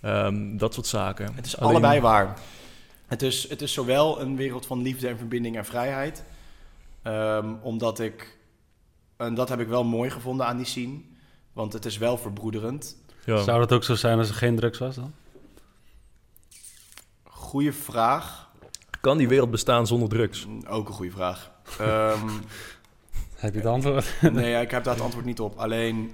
ehm, 0.01 0.57
dat 0.57 0.73
soort 0.73 0.87
zaken. 0.87 1.33
het 1.35 1.45
is 1.45 1.57
Alleen- 1.57 1.69
allebei 1.71 1.99
waar. 2.01 2.39
Het 3.05 3.21
is, 3.21 3.49
het 3.49 3.61
is 3.61 3.73
zowel 3.73 4.21
een 4.21 4.35
wereld 4.35 4.65
van 4.65 4.81
liefde 4.81 5.07
en 5.07 5.17
verbinding 5.17 5.57
en 5.57 5.65
vrijheid. 5.65 6.23
Ehm, 7.01 7.53
omdat 7.61 7.99
ik, 7.99 8.37
en 9.17 9.33
dat 9.33 9.49
heb 9.49 9.59
ik 9.59 9.67
wel 9.67 9.83
mooi 9.83 10.09
gevonden 10.09 10.45
aan 10.45 10.57
die 10.57 10.65
scene. 10.65 10.99
Want 11.53 11.73
het 11.73 11.85
is 11.85 11.97
wel 11.97 12.17
verbroederend. 12.17 12.97
Ja. 13.25 13.37
Zou 13.43 13.59
dat 13.59 13.71
ook 13.71 13.83
zo 13.83 13.95
zijn 13.95 14.17
als 14.17 14.29
er 14.29 14.35
geen 14.35 14.55
drugs 14.55 14.79
was 14.79 14.95
dan? 14.95 15.13
Goeie 17.23 17.71
vraag. 17.73 18.42
Kan 19.03 19.17
die 19.17 19.27
wereld 19.27 19.51
bestaan 19.51 19.87
zonder 19.87 20.09
drugs? 20.09 20.47
Ook 20.67 20.87
een 20.87 20.93
goede 20.93 21.11
vraag. 21.11 21.51
Ehm, 21.79 22.29
Heb 23.35 23.53
je 23.53 23.59
het 23.59 23.67
antwoord? 23.67 24.15
nee, 24.31 24.61
ik 24.61 24.71
heb 24.71 24.83
daar 24.83 24.93
het 24.93 25.03
antwoord 25.03 25.25
niet 25.25 25.39
op. 25.39 25.57
Alleen 25.57 26.11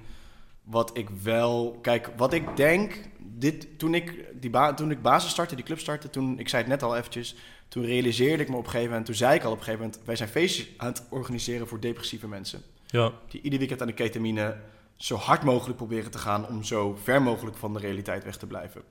wat 0.63 0.97
ik 0.97 1.09
wel... 1.09 1.79
Kijk, 1.81 2.09
wat 2.17 2.33
ik 2.33 2.57
denk... 2.57 3.01
Dit, 3.19 3.79
toen, 3.79 3.93
ik 3.93 4.25
die 4.41 4.49
ba- 4.49 4.73
toen 4.73 4.91
ik 4.91 5.01
basis 5.01 5.31
startte, 5.31 5.55
die 5.55 5.65
club 5.65 5.79
startte... 5.79 6.09
Toen, 6.09 6.39
ik 6.39 6.49
zei 6.49 6.61
het 6.61 6.71
net 6.71 6.83
al 6.83 6.95
eventjes... 6.97 7.35
Toen 7.67 7.85
realiseerde 7.85 8.43
ik 8.43 8.49
me 8.49 8.55
op 8.55 8.63
een 8.63 8.69
gegeven 8.69 8.89
moment... 8.89 9.05
Toen 9.05 9.15
zei 9.15 9.35
ik 9.35 9.43
al 9.43 9.51
op 9.51 9.57
een 9.57 9.63
gegeven 9.63 9.85
moment... 9.85 10.05
Wij 10.05 10.15
zijn 10.15 10.29
feestjes 10.29 10.67
aan 10.77 10.87
het 10.87 11.03
organiseren 11.09 11.67
voor 11.67 11.79
depressieve 11.79 12.27
mensen. 12.27 12.61
Ja. 12.87 13.11
Die 13.29 13.41
ieder 13.41 13.59
weekend 13.59 13.81
aan 13.81 13.87
de 13.87 13.93
ketamine... 13.93 14.57
Zo 14.95 15.15
hard 15.15 15.43
mogelijk 15.43 15.77
proberen 15.77 16.11
te 16.11 16.17
gaan... 16.17 16.47
Om 16.47 16.63
zo 16.63 16.97
ver 17.03 17.21
mogelijk 17.21 17.57
van 17.57 17.73
de 17.73 17.79
realiteit 17.79 18.23
weg 18.23 18.37
te 18.37 18.47
blijven. 18.47 18.81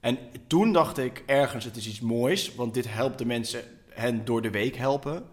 En 0.00 0.18
toen 0.46 0.72
dacht 0.72 0.98
ik 0.98 1.22
ergens... 1.26 1.64
Het 1.64 1.76
is 1.76 1.88
iets 1.88 2.00
moois. 2.00 2.54
Want 2.54 2.74
dit 2.74 2.92
helpt 2.92 3.18
de 3.18 3.26
mensen 3.26 3.62
hen 3.88 4.24
door 4.24 4.42
de 4.42 4.50
week 4.50 4.76
helpen. 4.76 5.24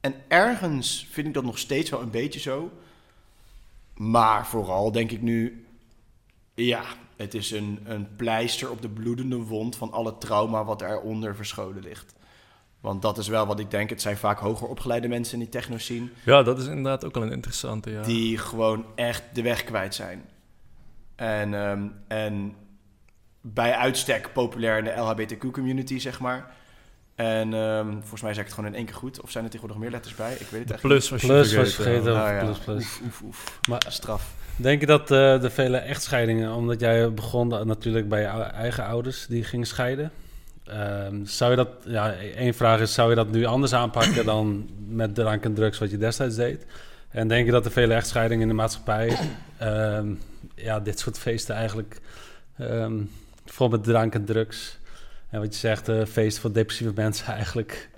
En 0.00 0.14
ergens 0.28 1.08
vind 1.10 1.26
ik 1.26 1.34
dat 1.34 1.44
nog 1.44 1.58
steeds 1.58 1.90
wel 1.90 2.00
een 2.00 2.10
beetje 2.10 2.40
zo. 2.40 2.70
Maar 3.94 4.46
vooral 4.46 4.92
denk 4.92 5.10
ik 5.10 5.22
nu, 5.22 5.66
ja, 6.54 6.84
het 7.16 7.34
is 7.34 7.50
een, 7.50 7.78
een 7.84 8.16
pleister 8.16 8.70
op 8.70 8.82
de 8.82 8.88
bloedende 8.88 9.36
wond 9.36 9.76
van 9.76 9.92
alle 9.92 10.18
trauma 10.18 10.64
wat 10.64 10.82
eronder 10.82 11.36
verscholen 11.36 11.82
ligt. 11.82 12.14
Want 12.80 13.02
dat 13.02 13.18
is 13.18 13.28
wel 13.28 13.46
wat 13.46 13.58
ik 13.58 13.70
denk. 13.70 13.90
Het 13.90 14.00
zijn 14.00 14.16
vaak 14.16 14.38
hoger 14.38 14.68
opgeleide 14.68 15.08
mensen 15.08 15.34
in 15.34 15.40
die 15.40 15.48
techno 15.48 15.78
scene 15.78 16.08
ja, 16.24 16.42
dat 16.42 16.58
is 16.58 16.66
inderdaad 16.66 17.04
ook 17.04 17.14
wel 17.14 17.22
een 17.22 17.32
interessante. 17.32 17.90
Ja. 17.90 18.02
die 18.02 18.38
gewoon 18.38 18.84
echt 18.94 19.22
de 19.32 19.42
weg 19.42 19.64
kwijt 19.64 19.94
zijn. 19.94 20.24
En, 21.14 21.54
ehm, 21.54 21.88
en 22.08 22.54
bij 23.46 23.72
uitstek 23.72 24.32
populair 24.32 24.78
in 24.78 24.84
de 24.84 24.94
LHBTQ-community, 24.96 25.98
zeg 25.98 26.20
maar. 26.20 26.50
En 27.14 27.54
ehm, 27.54 27.90
volgens 27.90 28.22
mij 28.22 28.30
zeg 28.34 28.40
ik 28.40 28.46
het 28.46 28.54
gewoon 28.54 28.70
in 28.70 28.76
één 28.76 28.84
keer 28.84 28.94
goed. 28.94 29.20
Of 29.20 29.30
zijn 29.30 29.44
er 29.44 29.50
tegenwoordig 29.50 29.82
meer 29.82 29.92
letters 29.92 30.14
bij? 30.14 30.32
Ik 30.32 30.46
weet 30.50 30.60
het 30.60 30.70
echt 30.70 30.80
Plus 30.80 31.10
was 31.10 31.20
je 31.20 31.26
Plus 31.26 31.54
was 31.54 31.76
je 31.76 31.82
vergeten. 31.82 32.12
Nou 32.12 32.34
ja, 32.34 32.44
plus, 32.44 32.58
plus. 32.58 32.76
Oef, 32.76 33.00
oef, 33.04 33.22
oef. 33.22 33.58
Maar 33.68 33.84
Straf. 33.88 34.34
denk 34.56 34.80
je 34.80 34.86
dat 34.86 35.10
eh, 35.10 35.40
de 35.40 35.50
vele 35.50 35.76
echtscheidingen, 35.76 36.54
omdat 36.54 36.80
jij 36.80 37.12
begon 37.12 37.48
natuurlijk 37.48 38.08
bij 38.08 38.20
je 38.20 38.26
eigen 38.42 38.84
ouders 38.84 39.26
die 39.26 39.44
gingen 39.44 39.66
scheiden. 39.66 40.10
ehm, 40.64 41.24
zou 41.24 41.50
je 41.50 41.56
dat, 41.56 41.68
ja, 41.86 42.12
één 42.14 42.54
vraag 42.54 42.80
is, 42.80 42.94
zou 42.94 43.10
je 43.10 43.16
dat 43.16 43.30
nu 43.30 43.44
anders 43.44 43.72
aanpakken 43.72 44.24
dan 44.24 44.68
met 44.88 45.14
drank 45.14 45.44
en 45.44 45.54
drugs 45.54 45.78
wat 45.78 45.90
je 45.90 45.98
destijds 45.98 46.36
deed? 46.36 46.66
En 47.08 47.28
denk 47.28 47.46
je 47.46 47.52
dat 47.52 47.64
de 47.64 47.70
vele 47.70 47.94
echtscheidingen 47.94 48.42
in 48.42 48.48
de 48.48 48.54
maatschappij, 48.54 49.18
ehm, 49.58 50.14
ja, 50.54 50.80
dit 50.80 50.98
soort 50.98 51.18
feesten 51.18 51.54
eigenlijk, 51.54 52.00
ehm 52.58 52.96
vooral 53.44 53.68
met 53.68 53.84
drank 53.84 54.14
en 54.14 54.24
drugs, 54.24 54.78
en 55.30 55.40
wat 55.40 55.52
je 55.54 55.60
zegt, 55.60 55.88
eh 55.88 56.04
feest 56.06 56.38
voor 56.38 56.52
depressieve 56.52 56.92
mensen 56.94 57.26
eigenlijk, 57.34 57.90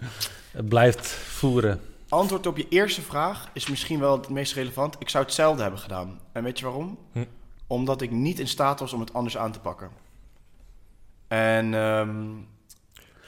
eh, 0.53 0.61
blijft 0.65 1.07
voeren? 1.09 1.81
Antwoord 2.09 2.47
op 2.47 2.57
je 2.57 2.69
eerste 2.69 3.03
vraag 3.03 3.49
is 3.53 3.69
misschien 3.69 3.99
wel 4.01 4.17
het 4.17 4.29
meest 4.29 4.53
relevant. 4.55 4.97
Ik 4.99 5.09
zou 5.09 5.25
hetzelfde 5.25 5.63
hebben 5.63 5.81
gedaan. 5.81 6.21
En 6.33 6.43
weet 6.45 6.59
je 6.59 6.65
waarom? 6.65 6.99
Hm. 7.13 7.25
Omdat 7.67 8.03
ik 8.03 8.11
niet 8.11 8.39
in 8.39 8.49
staat 8.49 8.81
was 8.81 8.93
om 8.93 9.01
het 9.01 9.13
anders 9.13 9.37
aan 9.37 9.53
te 9.53 9.61
pakken. 9.61 9.91
En 11.29 11.75
ehm, 11.75 12.25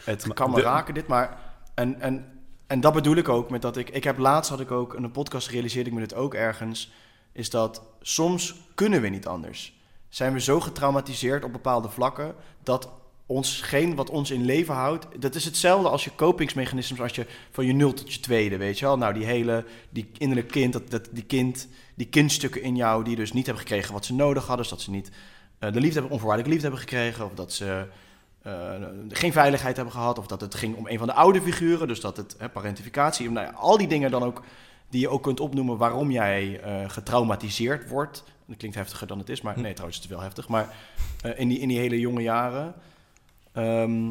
het 0.05 0.27
Maar 0.27 0.37
kan 0.37 0.51
me 0.51 0.57
de- 0.57 0.63
raken 0.63 0.95
dit, 0.95 1.07
maar... 1.07 1.39
En, 1.75 2.01
en, 2.01 2.27
en 2.67 2.81
dat 2.81 2.93
bedoel 2.93 3.17
ik 3.17 3.29
ook 3.29 3.51
met 3.51 3.63
dat 3.63 3.77
ik... 3.77 3.91
Ik 3.91 4.05
heb 4.05 4.19
laatst 4.19 4.51
had 4.51 4.61
ik 4.61 4.71
ook, 4.71 4.95
in 4.95 5.03
een 5.03 5.11
podcast 5.11 5.49
realiseerde 5.49 5.89
ik 5.89 5.95
me 5.95 6.01
dit 6.01 6.15
ook 6.15 6.35
ergens... 6.35 6.93
Is 7.33 7.51
dat 7.51 7.83
soms 8.01 8.55
kunnen 8.75 9.01
we 9.01 9.09
niet 9.09 9.27
anders. 9.27 9.78
Zijn 10.09 10.33
we 10.33 10.41
zo 10.41 10.61
getraumatiseerd 10.61 11.45
op 11.45 11.53
bepaalde 11.53 11.89
vlakken... 11.89 12.35
dat 12.63 12.89
ons, 13.27 13.61
geen 13.61 13.95
wat 13.95 14.11
ons 14.11 14.31
in 14.31 14.45
leven 14.45 14.75
houdt... 14.75 15.07
Dat 15.19 15.35
is 15.35 15.45
hetzelfde 15.45 15.89
als 15.89 16.05
je 16.05 16.11
kopingsmechanismes... 16.11 17.01
als 17.01 17.15
je 17.15 17.27
van 17.51 17.67
je 17.67 17.73
nul 17.73 17.93
tot 17.93 18.15
je 18.15 18.21
tweede, 18.21 18.57
weet 18.57 18.79
je 18.79 18.85
wel? 18.85 18.99
Nou, 18.99 19.15
die 19.15 19.25
hele, 19.25 19.65
die 19.91 20.11
innerlijk 20.19 20.49
kind, 20.49 20.73
dat, 20.73 20.91
dat, 20.91 21.09
die 21.13 21.25
kind, 21.25 21.69
die 21.95 22.07
kindstukken 22.07 22.63
in 22.63 22.77
jou... 22.77 23.05
die 23.05 23.17
dus 23.17 23.33
niet 23.33 23.47
hebben 23.47 23.65
gekregen 23.65 23.93
wat 23.93 24.05
ze 24.05 24.15
nodig 24.15 24.47
hadden... 24.47 24.59
dus 24.59 24.69
dat 24.69 24.81
ze 24.81 24.91
niet 24.91 25.11
eh, 25.59 25.73
de 25.73 25.81
liefde 25.81 25.93
hebben, 25.93 26.11
onvoorwaardelijke 26.11 26.51
liefde 26.51 26.69
hebben 26.69 26.89
gekregen... 26.89 27.25
of 27.25 27.35
dat 27.35 27.53
ze 27.53 27.87
eh, 28.43 28.53
geen 29.09 29.33
veiligheid 29.33 29.77
hebben 29.77 29.95
gehad... 29.95 30.19
of 30.19 30.27
dat 30.27 30.41
het 30.41 30.55
ging 30.55 30.77
om 30.77 30.87
een 30.87 30.99
van 30.99 31.07
de 31.07 31.15
oude 31.15 31.43
figuren... 31.43 31.89
dus 31.89 32.01
dat 32.01 32.17
het, 32.17 32.35
hè, 32.39 32.49
parentificatie... 32.49 33.31
Nou 33.31 33.55
al 33.55 33.79
die 33.79 33.89
dingen 33.89 34.11
dan 34.11 34.23
ook 34.23 34.43
die 34.91 35.01
je 35.01 35.09
ook 35.09 35.23
kunt 35.23 35.41
opnoemen... 35.41 35.77
waarom 35.77 36.11
jij 36.11 36.61
eh, 36.61 36.91
getraumatiseerd 36.91 37.89
wordt... 37.89 38.25
Dat 38.49 38.57
klinkt 38.57 38.77
heftiger 38.77 39.07
dan 39.07 39.19
het 39.19 39.29
is, 39.29 39.41
maar 39.41 39.59
nee, 39.61 39.73
trouwens, 39.73 39.97
het 39.97 40.05
is 40.11 40.13
wel 40.13 40.23
heftig. 40.23 40.49
Maar 40.49 40.75
eh, 41.23 41.39
in, 41.39 41.49
die, 41.49 41.59
in 41.59 41.69
die 41.69 41.79
hele 41.79 42.01
jonge 42.01 42.23
jaren... 42.23 42.75
ehm, 43.53 44.11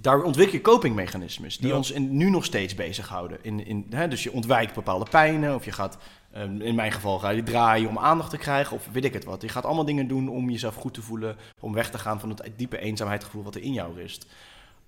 daar 0.00 0.22
ontwikkel 0.22 0.54
je 0.56 0.60
copingmechanismes 0.60 1.58
die 1.58 1.68
Ja. 1.68 1.76
ons 1.76 1.90
in, 1.90 2.16
nu 2.16 2.30
nog 2.30 2.44
steeds 2.44 2.74
bezighouden. 2.74 3.38
In, 3.42 3.66
in, 3.66 3.86
hè, 3.90 4.08
dus 4.08 4.22
je 4.22 4.32
ontwijkt 4.32 4.74
bepaalde 4.74 5.06
pijnen 5.10 5.54
of 5.54 5.64
je 5.64 5.72
gaat, 5.72 5.98
ehm, 6.32 6.60
in 6.60 6.74
mijn 6.74 6.92
geval 6.92 7.18
ga 7.18 7.30
je 7.30 7.42
draaien 7.42 7.88
om 7.88 7.98
aandacht 7.98 8.30
te 8.30 8.36
krijgen 8.36 8.76
of 8.76 8.88
weet 8.92 9.04
ik 9.04 9.12
het 9.12 9.24
wat. 9.24 9.42
Je 9.42 9.48
gaat 9.48 9.64
allemaal 9.64 9.84
dingen 9.84 10.08
doen 10.08 10.28
om 10.28 10.50
jezelf 10.50 10.74
goed 10.74 10.94
te 10.94 11.02
voelen, 11.02 11.36
om 11.60 11.72
weg 11.72 11.90
te 11.90 11.98
gaan 11.98 12.20
van 12.20 12.28
het 12.28 12.50
diepe 12.56 12.78
eenzaamheidsgevoel 12.78 13.42
wat 13.42 13.54
er 13.54 13.62
in 13.62 13.72
jou 13.72 13.94
rust. 13.94 14.26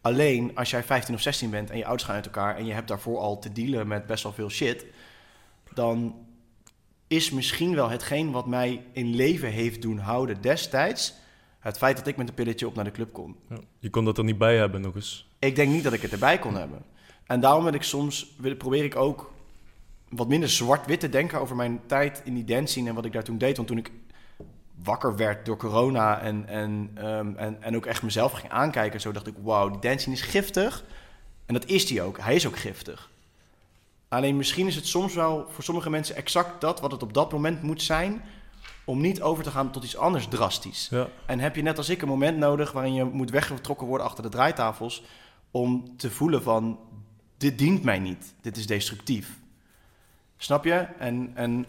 Alleen 0.01 0.57
als 0.57 0.71
jij 0.71 0.83
15 0.83 1.14
of 1.14 1.21
16 1.21 1.51
bent 1.51 1.71
en 1.71 1.77
je 1.77 1.85
ouders 1.85 2.05
gaan 2.05 2.14
uit 2.14 2.27
elkaar 2.27 2.57
en 2.57 2.66
je 2.66 2.73
hebt 2.73 2.88
daarvoor 2.88 3.18
al 3.18 3.38
te 3.38 3.53
dealen 3.53 3.88
met 3.88 4.07
best 4.07 4.23
wel 4.23 4.33
veel 4.33 4.51
shit, 4.51 4.85
dan 5.75 6.14
is 7.09 7.31
misschien 7.31 7.75
wel 7.75 7.88
hetgeen 7.88 8.31
wat 8.31 8.47
mij 8.47 8.85
in 8.92 9.14
leven 9.14 9.51
heeft 9.51 9.83
doen 9.83 9.99
houden 9.99 10.40
destijds 10.40 11.14
het 11.59 11.79
feit 11.79 11.97
dat 11.97 12.07
ik 12.07 12.16
met 12.16 12.29
een 12.29 12.35
pilletje 12.35 12.66
op 12.66 12.75
naar 12.75 12.85
de 12.85 12.90
club 12.90 13.12
kon. 13.12 13.37
Ja. 13.49 13.59
Je 13.79 13.90
kon 13.90 14.05
dat 14.05 14.18
er 14.18 14.25
niet 14.25 14.38
bij 14.38 14.57
hebben 14.57 14.81
nog 14.81 14.94
eens. 14.94 15.29
Ik 15.38 15.57
denk 15.57 15.73
niet 15.73 15.85
dat 15.85 15.92
ik 15.92 16.03
het 16.03 16.12
erbij 16.12 16.38
kon 16.38 16.55
hebben. 16.55 16.83
En 17.27 17.40
daarom 17.40 17.64
wil 17.64 17.73
ik 17.73 17.83
soms, 17.83 18.35
probeer 18.59 18.85
ik 18.85 18.97
ook 18.97 19.33
wat 20.09 20.29
minder 20.29 20.49
zwart-wit 20.49 21.01
te 21.01 21.09
denken 21.09 21.40
over 21.40 21.57
mijn 21.57 21.81
tijd 21.87 22.23
in 22.25 22.35
die 22.35 22.44
dance 22.44 22.66
scene 22.66 22.88
en 22.88 22.94
wat 22.94 23.05
ik 23.05 23.12
daar 23.12 23.25
toen 23.25 23.38
deed. 23.38 23.57
Want 23.57 23.68
toen 23.68 23.79
ik 23.79 23.90
wakker 24.83 25.16
werd 25.16 25.47
door 25.47 25.57
corona 25.57 26.21
en, 26.21 26.47
en, 26.49 26.90
ehm, 26.94 27.35
en, 27.37 27.62
en 27.62 27.77
ook 27.77 27.87
echt 27.87 28.03
mezelf 28.03 28.33
ging 28.33 28.53
aankijken, 28.53 29.01
zo 29.01 29.12
dacht 29.12 29.27
ik, 29.27 29.35
wauw, 29.42 29.71
die 29.71 29.81
dance 29.81 29.99
scene 29.99 30.16
is 30.16 30.23
giftig. 30.23 30.85
En 31.47 31.55
dat 31.55 31.66
is 31.66 31.87
die 31.87 32.03
ook. 32.03 32.18
Hij 32.18 32.35
is 32.35 32.47
ook 32.47 32.57
giftig. 32.57 33.11
Alleen 34.09 34.37
misschien 34.37 34.66
is 34.66 34.75
het 34.75 34.87
soms 34.87 35.14
wel 35.14 35.47
voor 35.51 35.64
sommige 35.64 35.90
mensen 35.90 36.16
exact 36.16 36.61
dat 36.61 36.81
wat 36.81 36.90
het 36.90 37.03
op 37.03 37.14
dat 37.14 37.33
moment 37.33 37.62
moet 37.62 37.83
zijn, 37.83 38.23
om 38.85 39.01
niet 39.01 39.23
over 39.23 39.44
te 39.44 39.51
gaan 39.51 39.71
tot 39.71 39.85
iets 39.85 39.97
anders 39.97 40.27
drastisch. 40.29 40.88
Ja. 40.90 41.09
En 41.27 41.38
heb 41.40 41.57
je 41.57 41.62
net 41.62 41.77
als 41.79 41.88
ik 41.88 42.03
een 42.03 42.09
moment 42.09 42.38
nodig 42.38 42.73
waarin 42.73 42.94
je 42.94 43.05
moet 43.05 43.31
weggetrokken 43.31 43.87
worden 43.87 44.07
achter 44.07 44.23
de 44.23 44.29
draaitafels 44.29 45.03
om 45.51 45.97
te 45.97 46.11
voelen 46.11 46.42
van 46.42 46.79
dit 47.37 47.59
dient 47.59 47.83
mij 47.83 47.99
niet, 47.99 48.35
dit 48.40 48.57
is 48.57 48.66
destructief. 48.66 49.29
Snap 50.37 50.64
je? 50.64 50.87
En, 50.99 51.31
en, 51.35 51.66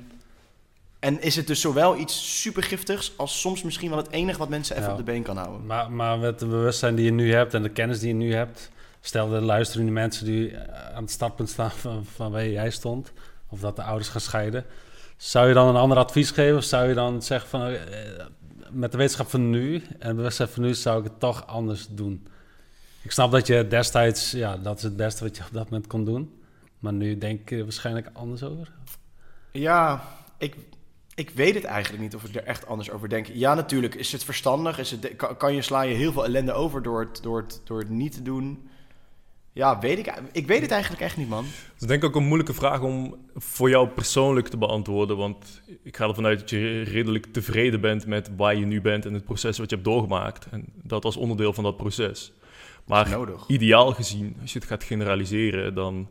en 0.99 1.21
is 1.21 1.35
het 1.35 1.47
dus 1.47 1.61
zowel 1.61 1.97
iets 1.97 2.41
supergiftigs 2.41 3.13
als 3.17 3.39
soms 3.39 3.63
misschien 3.63 3.89
wel 3.89 3.97
het 3.97 4.09
enige 4.11 4.37
wat 4.39 4.49
mensen 4.49 4.75
even 4.75 4.87
Ja. 4.87 4.91
op 4.93 4.97
de 4.97 5.11
been 5.11 5.23
kan 5.23 5.37
houden. 5.37 5.65
Maar, 5.65 5.91
maar 5.91 6.17
met 6.17 6.39
de 6.39 6.45
bewustzijn 6.45 6.95
die 6.95 7.05
je 7.05 7.11
nu 7.11 7.33
hebt 7.33 7.53
en 7.53 7.61
de 7.63 7.69
kennis 7.69 7.99
die 7.99 8.07
je 8.07 8.13
nu 8.13 8.33
hebt, 8.33 8.71
Stel, 9.01 9.33
er 9.33 9.41
luisteren 9.41 9.85
nu 9.85 9.91
mensen 9.91 10.25
die 10.25 10.51
eh, 10.51 10.95
aan 10.95 11.03
het 11.03 11.11
startpunt 11.11 11.49
staan 11.49 11.71
van, 11.71 12.05
van 12.05 12.31
waar 12.31 12.47
jij 12.47 12.69
stond, 12.69 13.11
of 13.47 13.59
dat 13.59 13.75
de 13.75 13.83
ouders 13.83 14.09
gaan 14.09 14.21
scheiden. 14.21 14.65
Zou 15.17 15.47
je 15.47 15.53
dan 15.53 15.67
een 15.67 15.75
ander 15.75 15.97
advies 15.97 16.31
geven? 16.31 16.57
Of 16.57 16.63
zou 16.63 16.87
je 16.87 16.93
dan 16.93 17.21
zeggen 17.21 17.49
van 17.49 17.61
eh, 17.61 18.25
met 18.69 18.91
de 18.91 18.97
wetenschap 18.97 19.29
van 19.29 19.49
nu 19.49 19.83
en 19.99 20.09
de 20.09 20.15
bewustzijn 20.15 20.49
van 20.49 20.63
nu 20.63 20.73
zou 20.73 20.97
ik 20.97 21.03
het 21.03 21.19
toch 21.19 21.47
anders 21.47 21.87
doen? 21.89 22.27
Ik 23.01 23.11
snap 23.11 23.31
dat 23.31 23.47
je 23.47 23.67
destijds, 23.67 24.31
ja, 24.31 24.57
dat 24.57 24.77
is 24.77 24.83
het 24.83 24.95
beste 24.95 25.23
wat 25.23 25.37
je 25.37 25.43
op 25.43 25.53
dat 25.53 25.69
moment 25.69 25.87
kon 25.87 26.05
doen. 26.05 26.41
Maar 26.79 26.93
nu 26.93 27.17
denk 27.17 27.49
je 27.49 27.63
waarschijnlijk 27.63 28.09
anders 28.13 28.43
over. 28.43 28.71
Ja, 29.51 30.03
ik, 30.37 30.55
ik 31.15 31.29
weet 31.29 31.55
het 31.55 31.63
eigenlijk 31.63 32.03
niet 32.03 32.15
of 32.15 32.23
ik 32.23 32.35
er 32.35 32.43
echt 32.43 32.67
anders 32.67 32.91
over 32.91 33.09
denk. 33.09 33.27
Ja, 33.27 33.53
natuurlijk. 33.53 33.95
Is 33.95 34.11
het 34.11 34.23
verstandig? 34.23 34.79
Is 34.79 34.91
het, 34.91 35.15
kan, 35.15 35.37
kan 35.37 35.55
je 35.55 35.61
sla 35.61 35.81
je 35.81 35.95
heel 35.95 36.11
veel 36.11 36.25
ellende 36.25 36.53
over 36.53 36.81
door 36.81 36.99
het, 36.99 37.23
door, 37.23 37.37
het, 37.37 37.61
door 37.63 37.79
het 37.79 37.89
niet 37.89 38.13
te 38.13 38.21
doen? 38.21 38.68
Ja, 39.53 39.79
weet 39.79 39.97
ik. 39.97 40.13
Ik 40.31 40.47
weet 40.47 40.61
het 40.61 40.71
eigenlijk 40.71 41.01
echt 41.01 41.17
niet, 41.17 41.29
man. 41.29 41.43
Het 41.45 41.81
is 41.81 41.87
denk 41.87 42.03
ik 42.03 42.09
ook 42.09 42.15
een 42.15 42.23
moeilijke 42.27 42.53
vraag 42.53 42.81
om 42.81 43.15
voor 43.35 43.69
jou 43.69 43.87
persoonlijk 43.87 44.47
te 44.47 44.57
beantwoorden. 44.57 45.17
Want 45.17 45.61
ik 45.83 45.97
ga 45.97 46.07
ervan 46.07 46.25
uit 46.25 46.39
dat 46.39 46.49
je 46.49 46.81
redelijk 46.81 47.25
tevreden 47.25 47.81
bent 47.81 48.05
met 48.05 48.29
waar 48.37 48.55
je 48.55 48.65
nu 48.65 48.81
bent 48.81 49.05
en 49.05 49.13
het 49.13 49.23
proces 49.25 49.57
wat 49.57 49.69
je 49.69 49.75
hebt 49.75 49.87
doorgemaakt. 49.87 50.47
En 50.51 50.65
dat 50.83 51.05
als 51.05 51.17
onderdeel 51.17 51.53
van 51.53 51.63
dat 51.63 51.77
proces. 51.77 52.31
Maar 52.85 53.09
Nodig. 53.09 53.43
ideaal 53.47 53.91
gezien, 53.91 54.37
als 54.41 54.53
je 54.53 54.59
het 54.59 54.67
gaat 54.67 54.83
generaliseren, 54.83 55.73
dan 55.73 56.07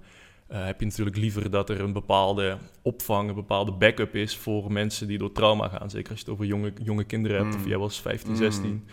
eh, 0.46 0.64
heb 0.64 0.80
je 0.80 0.86
natuurlijk 0.86 1.16
liever 1.16 1.50
dat 1.50 1.70
er 1.70 1.80
een 1.80 1.92
bepaalde 1.92 2.58
opvang, 2.82 3.28
een 3.28 3.34
bepaalde 3.34 3.72
backup 3.72 4.14
is 4.14 4.36
voor 4.36 4.72
mensen 4.72 5.06
die 5.06 5.18
door 5.18 5.32
trauma 5.32 5.68
gaan. 5.68 5.90
Zeker 5.90 6.10
als 6.10 6.18
je 6.18 6.24
het 6.24 6.34
over 6.34 6.46
jonge, 6.46 6.72
jonge 6.82 7.04
kinderen 7.04 7.36
hebt, 7.42 7.54
Mm. 7.54 7.60
of 7.60 7.66
jij 7.68 7.78
was 7.78 8.00
15, 8.00 8.30
Mm. 8.30 8.36
16, 8.36 8.84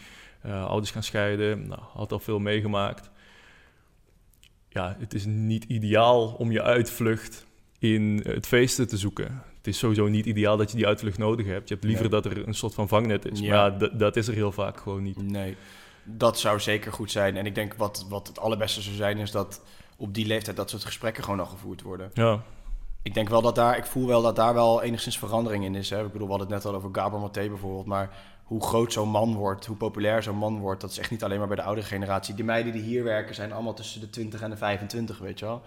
eh, 0.41 0.65
ouders 0.65 0.91
gaan 0.91 1.03
scheiden, 1.03 1.67
nou, 1.67 1.81
had 1.93 2.12
al 2.12 2.19
veel 2.19 2.39
meegemaakt. 2.39 3.10
Ja, 4.75 4.95
het 4.99 5.13
is 5.13 5.25
niet 5.25 5.63
ideaal 5.63 6.27
om 6.27 6.51
je 6.51 6.61
uitvlucht 6.61 7.45
in 7.79 8.21
het 8.27 8.47
feesten 8.47 8.88
te 8.88 8.97
zoeken. 8.97 9.43
Het 9.57 9.67
is 9.67 9.77
sowieso 9.77 10.07
niet 10.07 10.25
ideaal 10.25 10.57
dat 10.57 10.71
je 10.71 10.77
die 10.77 10.88
uitvlucht 10.88 11.17
nodig 11.17 11.45
hebt. 11.45 11.67
Je 11.67 11.73
hebt 11.73 11.85
liever 11.85 12.09
Nee. 12.09 12.21
dat 12.21 12.25
er 12.31 12.47
een 12.47 12.53
soort 12.53 12.73
van 12.73 12.88
vangnet 12.88 13.25
is. 13.31 13.39
Ja. 13.39 13.69
Maar 13.69 13.81
ja, 13.81 13.88
dat 13.97 14.15
is 14.15 14.27
er 14.27 14.33
heel 14.33 14.51
vaak 14.51 14.79
gewoon 14.79 15.03
niet. 15.03 15.21
Nee, 15.21 15.55
dat 16.03 16.39
zou 16.39 16.59
zeker 16.59 16.93
goed 16.93 17.11
zijn. 17.11 17.38
En 17.38 17.45
ik 17.45 17.55
denk 17.55 17.73
wat, 17.73 18.05
wat 18.09 18.27
het 18.27 18.39
allerbeste 18.39 18.81
zou 18.81 18.95
zijn, 18.95 19.17
is 19.17 19.31
dat 19.31 19.61
op 19.97 20.13
die 20.13 20.25
leeftijd 20.25 20.55
dat 20.57 20.69
soort 20.69 20.85
gesprekken 20.85 21.23
gewoon 21.23 21.39
al 21.39 21.45
gevoerd 21.45 21.81
worden. 21.81 22.09
Ja, 22.13 22.41
Ik 23.01 23.13
denk 23.13 23.29
wel 23.29 23.41
dat 23.41 23.55
daar, 23.55 23.77
ik 23.77 23.85
voel 23.85 24.07
wel 24.07 24.21
dat 24.21 24.35
daar 24.35 24.53
wel 24.53 24.81
enigszins 24.81 25.17
verandering 25.17 25.63
in 25.65 25.75
is. 25.75 25.89
Hè? 25.89 26.05
Ik 26.05 26.11
bedoel, 26.11 26.27
we 26.27 26.33
hadden 26.33 26.53
het 26.53 26.63
net 26.63 26.73
al 26.73 26.77
over 26.77 26.89
Gabor 26.91 27.19
Maté 27.19 27.47
bijvoorbeeld. 27.47 27.85
Maar 27.85 28.09
hoe 28.45 28.62
groot 28.63 28.93
zo'n 28.93 29.10
man 29.10 29.34
wordt, 29.36 29.65
hoe 29.65 29.75
populair 29.77 30.23
zo'n 30.23 30.38
man 30.38 30.60
wordt, 30.60 30.81
dat 30.81 30.91
is 30.91 30.97
echt 30.97 31.12
niet 31.12 31.23
alleen 31.23 31.38
maar 31.39 31.47
bij 31.47 31.55
de 31.55 31.62
oudere 31.63 31.88
generatie. 31.88 32.36
Die 32.36 32.43
meiden 32.45 32.73
die 32.73 32.81
hier 32.81 33.03
werken 33.03 33.36
zijn 33.36 33.51
allemaal 33.53 33.73
tussen 33.73 34.01
de 34.01 34.10
20 34.10 34.41
en 34.41 34.49
de 34.49 34.58
25, 34.58 35.17
weet 35.17 35.39
je 35.39 35.45
wel. 35.45 35.62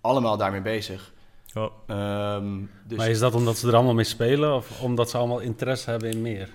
Allemaal 0.00 0.36
daarmee 0.36 0.62
bezig. 0.62 1.12
ja. 1.46 1.68
Ehm, 1.86 2.60
dus 2.86 2.98
Maar 2.98 3.10
is 3.10 3.18
dat 3.18 3.34
omdat 3.34 3.56
ze 3.56 3.68
er 3.68 3.74
allemaal 3.74 3.94
mee 3.94 4.04
spelen 4.04 4.54
of 4.54 4.80
omdat 4.82 5.10
ze 5.10 5.16
allemaal 5.18 5.38
interesse 5.40 5.90
hebben 5.90 6.10
in 6.10 6.22
meer? 6.22 6.48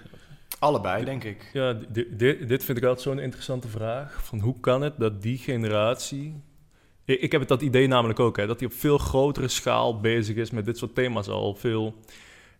allebei, 0.59 1.05
denk 1.05 1.23
ik. 1.23 1.49
Ja, 1.53 1.73
di- 1.73 2.07
di- 2.15 2.45
dit 2.45 2.63
vind 2.63 2.77
ik 2.77 2.83
altijd 2.83 3.01
zo'n 3.01 3.19
interessante 3.19 3.67
vraag. 3.67 4.23
Van 4.23 4.39
hoe 4.39 4.59
kan 4.59 4.81
het 4.81 4.93
dat 4.97 5.21
die 5.21 5.37
generatie... 5.37 6.41
Ik, 7.05 7.19
ik 7.21 7.31
heb 7.31 7.41
het 7.41 7.49
dat 7.49 7.61
idee 7.61 7.87
namelijk 7.87 8.19
ook, 8.19 8.37
hè, 8.37 8.47
dat 8.47 8.59
die 8.59 8.67
op 8.67 8.73
veel 8.73 8.97
grotere 8.97 9.47
schaal 9.47 9.99
bezig 9.99 10.35
is 10.35 10.51
met 10.51 10.65
dit 10.65 10.77
soort 10.77 10.95
thema's 10.95 11.27
al. 11.27 11.55
Veel, 11.55 11.95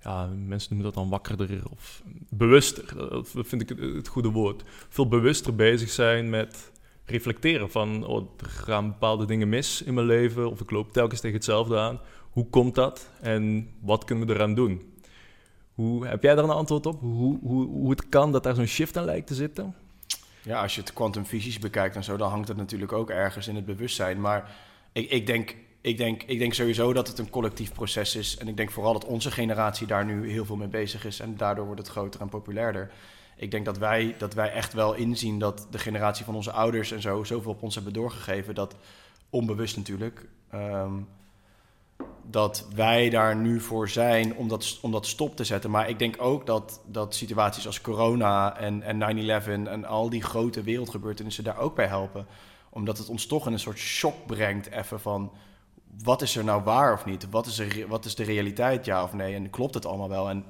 ja, 0.01 0.25
mensen 0.25 0.69
noemen 0.69 0.93
dat 0.93 0.93
dan 0.93 1.09
wakkerder 1.09 1.61
of 1.71 2.03
bewuster. 2.29 2.97
Dat 3.09 3.29
vind 3.33 3.61
ik 3.61 3.69
het, 3.69 4.07
goede 4.07 4.29
woord. 4.29 4.63
Veel 4.89 5.07
bewuster 5.07 5.55
bezig 5.55 5.89
zijn 5.89 6.29
met 6.29 6.71
reflecteren 7.05 7.71
van... 7.71 8.05
Oh, 8.05 8.29
er 8.39 8.49
gaan 8.49 8.87
bepaalde 8.87 9.25
dingen 9.25 9.49
mis 9.49 9.81
in 9.81 9.93
mijn 9.93 10.05
leven 10.05 10.49
of 10.49 10.61
ik 10.61 10.71
loop 10.71 10.93
telkens 10.93 11.19
tegen 11.19 11.35
hetzelfde 11.35 11.77
aan. 11.77 11.99
Hoe 12.29 12.49
komt 12.49 12.75
dat 12.75 13.09
en 13.21 13.69
wat 13.81 14.03
kunnen 14.03 14.27
we 14.27 14.33
eraan 14.33 14.55
doen? 14.55 14.93
Hoe, 15.73 16.07
heb 16.07 16.23
jij 16.23 16.35
daar 16.35 16.43
een 16.43 16.49
antwoord 16.49 16.85
op? 16.85 16.99
Hoe, 16.99 17.39
hoe, 17.41 17.67
hoe 17.67 17.89
het 17.89 18.09
kan 18.09 18.31
dat 18.31 18.43
daar 18.43 18.55
zo'n 18.55 18.65
shift 18.65 18.97
aan 18.97 19.05
lijkt 19.05 19.27
te 19.27 19.35
zitten? 19.35 19.75
Ja, 20.43 20.61
als 20.61 20.75
je 20.75 20.81
het 20.81 20.93
kwantumfysisch 20.93 21.59
bekijkt 21.59 21.95
en 21.95 22.03
zo, 22.03 22.17
dan 22.17 22.29
hangt 22.29 22.47
het 22.47 22.57
natuurlijk 22.57 22.91
ook 22.91 23.09
ergens 23.09 23.47
in 23.47 23.55
het 23.55 23.65
bewustzijn. 23.65 24.21
Maar 24.21 24.51
ik, 24.91 25.09
ik, 25.09 25.25
denk, 25.25 25.55
ik, 25.87 25.97
denk, 25.97 26.23
ik 26.23 26.39
denk 26.39 26.53
sowieso 26.53 26.93
dat 26.93 27.07
het 27.07 27.19
een 27.19 27.29
collectief 27.29 27.73
proces 27.73 28.15
is. 28.15 28.37
En 28.37 28.47
ik 28.47 28.57
denk 28.57 28.71
vooral 28.71 28.93
dat 28.93 29.05
onze 29.05 29.31
generatie 29.31 29.87
daar 29.87 30.05
nu 30.05 30.29
heel 30.31 30.45
veel 30.45 30.55
mee 30.55 30.67
bezig 30.67 31.05
is. 31.05 31.19
En 31.19 31.37
daardoor 31.37 31.65
wordt 31.65 31.81
het 31.81 31.89
groter 31.89 32.21
en 32.21 32.29
populairder. 32.29 32.91
Ik 33.37 33.51
denk 33.51 33.65
dat 33.65 33.77
wij, 33.77 34.15
dat 34.17 34.33
wij 34.33 34.51
echt 34.51 34.73
wel 34.73 34.93
inzien 34.93 35.39
dat 35.39 35.67
de 35.71 35.79
generatie 35.79 36.25
van 36.25 36.35
onze 36.35 36.51
ouders 36.51 36.91
en 36.91 37.01
zo 37.01 37.23
zoveel 37.23 37.51
op 37.51 37.63
ons 37.63 37.75
hebben 37.75 37.93
doorgegeven. 37.93 38.55
Dat 38.55 38.75
onbewust 39.29 39.77
natuurlijk. 39.77 40.25
ehm, 40.49 40.93
dat 42.29 42.67
wij 42.75 43.09
daar 43.09 43.35
nu 43.35 43.59
voor 43.59 43.89
zijn 43.89 44.35
om 44.35 44.47
dat, 44.47 44.79
om 44.81 44.91
dat 44.91 45.05
stop 45.05 45.35
te 45.35 45.43
zetten. 45.43 45.71
Maar 45.71 45.89
ik 45.89 45.99
denk 45.99 46.15
ook 46.19 46.45
dat, 46.45 46.81
dat 46.85 47.15
situaties 47.15 47.65
als 47.65 47.81
corona 47.81 48.57
en, 48.57 48.81
en 48.81 49.41
9-11 49.43 49.47
en 49.47 49.85
al 49.85 50.09
die 50.09 50.23
grote 50.23 50.61
wereldgebeurtenissen 50.61 51.43
daar 51.43 51.57
ook 51.57 51.75
bij 51.75 51.87
helpen. 51.87 52.27
Omdat 52.69 52.97
het 52.97 53.09
ons 53.09 53.25
toch 53.25 53.47
in 53.47 53.53
een 53.53 53.59
soort 53.59 53.77
shock 53.77 54.25
brengt 54.25 54.69
even 54.69 54.99
van... 54.99 55.31
wat 56.03 56.21
is 56.21 56.35
er 56.35 56.43
nou 56.43 56.63
waar 56.63 56.93
of 56.93 57.05
niet? 57.05 57.29
Wat 57.29 57.45
is, 57.45 57.59
er, 57.59 57.87
wat 57.87 58.05
is 58.05 58.15
de 58.15 58.23
realiteit, 58.23 58.85
ja 58.85 59.03
of 59.03 59.13
nee? 59.13 59.35
En 59.35 59.49
klopt 59.49 59.73
het 59.73 59.85
allemaal 59.85 60.09
wel? 60.09 60.29
En 60.29 60.45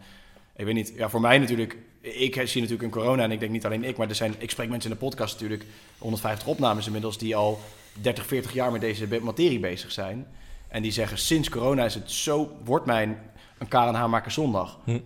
ik 0.55 0.65
weet 0.65 0.73
niet, 0.73 0.93
ja, 0.95 1.09
voor 1.09 1.21
mij 1.21 1.37
natuurlijk... 1.37 1.77
Ik 2.01 2.33
zie 2.33 2.61
natuurlijk 2.61 2.83
een 2.83 3.01
corona 3.01 3.23
en 3.23 3.31
ik 3.31 3.39
denk 3.39 3.51
niet 3.51 3.65
alleen 3.65 3.83
ik... 3.83 3.97
maar 3.97 4.09
er 4.09 4.15
zijn, 4.15 4.35
ik 4.37 4.49
spreek 4.49 4.69
mensen 4.69 4.91
in 4.91 4.97
de 4.97 5.03
podcast 5.03 5.33
natuurlijk... 5.33 5.65
150 5.97 6.47
opnames 6.47 6.85
inmiddels 6.85 7.17
die 7.17 7.35
al 7.35 7.59
30, 8.01 8.25
40 8.25 8.53
jaar 8.53 8.71
met 8.71 8.81
deze 8.81 9.19
materie 9.21 9.59
bezig 9.59 9.91
zijn... 9.91 10.27
En 10.67 10.81
die 10.81 10.91
zeggen, 10.91 11.17
sinds 11.17 11.49
corona 11.49 11.85
is 11.85 11.93
het 11.93 12.11
zo... 12.11 12.57
Wordt 12.63 12.85
mijn 12.85 13.17
een 13.57 13.67
Karen 13.67 13.95
Haarmaker 13.95 14.31
zondag. 14.31 14.79
Hm. 14.83 14.99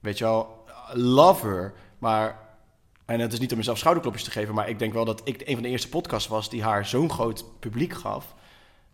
Weet 0.00 0.18
je 0.18 0.24
wel, 0.24 0.64
love 0.92 1.46
her. 1.46 1.74
Maar, 1.98 2.38
en 3.04 3.20
het 3.20 3.32
is 3.32 3.38
niet 3.38 3.50
om 3.50 3.56
mezelf 3.56 3.78
schouderklopjes 3.78 4.24
te 4.24 4.30
geven... 4.30 4.54
maar 4.54 4.68
ik 4.68 4.78
denk 4.78 4.92
wel 4.92 5.04
dat 5.04 5.20
ik 5.24 5.42
een 5.44 5.54
van 5.54 5.62
de 5.62 5.68
eerste 5.68 5.88
podcasts 5.88 6.28
was... 6.28 6.50
die 6.50 6.62
haar 6.62 6.86
zo'n 6.86 7.10
groot 7.10 7.44
publiek 7.60 7.92
gaf. 7.92 8.34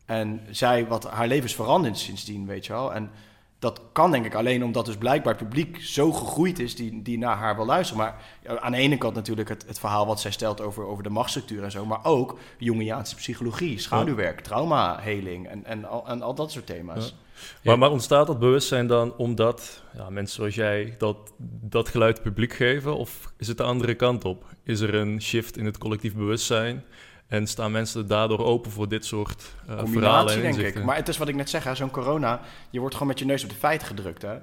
En 0.05 0.41
zij, 0.51 0.87
wat 0.87 1.11
haar 1.11 1.27
leven 1.27 1.45
is 1.45 1.55
veranderd 1.55 1.99
sindsdien, 1.99 2.47
weet 2.47 2.67
je 2.67 2.73
wel. 2.73 2.95
En 2.95 3.11
dat 3.59 3.81
kan 3.93 4.11
denk 4.11 4.25
ik 4.25 4.35
alleen 4.35 4.65
omdat 4.65 4.87
dus 4.87 4.97
blijkbaar 4.97 5.35
het 5.35 5.43
publiek 5.43 5.81
zo 5.81 6.13
gegroeid 6.13 6.59
is... 6.59 6.77
die, 6.77 7.03
die 7.03 7.19
naar 7.19 7.37
haar 7.37 7.57
wil 7.57 7.67
luisteren. 7.67 8.03
Maar 8.03 8.17
aan 8.61 8.73
de 8.73 8.79
ene 8.79 8.99
kant 8.99 9.15
natuurlijk 9.15 9.49
het, 9.49 9.65
het 9.67 9.79
verhaal 9.79 10.07
wat 10.07 10.21
zij 10.21 10.31
stelt... 10.31 10.61
over, 10.61 10.85
over 10.85 11.03
de 11.03 11.11
machtsstructuur 11.11 11.63
en 11.63 11.71
zo... 11.71 11.87
maar 11.87 12.05
ook 12.05 12.39
Jungiaanse 12.59 13.15
psychologie, 13.15 13.79
schaduwwerk, 13.79 14.41
traumaheling... 14.41 15.49
en, 15.49 15.65
en, 15.65 15.85
al, 15.85 16.09
en 16.09 16.23
al 16.23 16.35
dat 16.35 16.51
soort 16.51 16.67
thema's. 16.67 17.15
Maar, 17.63 17.79
maar 17.79 17.91
ontstaat 17.91 18.27
dat 18.27 18.39
bewustzijn 18.39 18.87
dan 18.87 19.17
omdat 19.17 19.83
ja, 19.97 20.11
mensen 20.11 20.37
zoals 20.37 20.55
jij 20.55 20.95
dat, 20.99 21.33
dat 21.61 21.89
geluid 21.89 22.23
publiek 22.23 22.53
geven? 22.53 22.97
Of 22.97 23.33
is 23.37 23.49
het 23.49 23.57
de 23.57 23.63
andere 23.63 23.95
kant 23.95 24.25
op? 24.25 24.45
Is 24.65 24.81
er 24.81 24.95
een 24.95 25.23
shift 25.23 25.57
in 25.57 25.65
het 25.65 25.79
collectief 25.79 26.15
bewustzijn? 26.15 26.85
En 27.33 27.47
staan 27.47 27.73
mensen 27.73 28.07
daardoor 28.07 28.39
open 28.39 28.71
voor 28.71 28.89
dit 28.89 29.05
soort 29.05 29.55
eh 29.67 29.81
verhalen 29.85 30.35
en 30.35 30.41
denk 30.41 30.77
ik. 30.77 30.85
Maar 30.85 30.97
het 30.97 31.09
is 31.09 31.17
wat 31.19 31.29
ik 31.29 31.35
net 31.35 31.51
zeg, 31.51 31.77
zo'n 31.77 31.91
corona, 31.91 32.41
je 32.71 32.79
wordt 32.79 32.95
gewoon 32.95 33.09
met 33.09 33.19
je 33.19 33.25
neus 33.25 33.43
op 33.43 33.49
de 33.49 33.55
feiten 33.55 33.87
gedrukt. 33.87 34.23
Hè? 34.23 34.35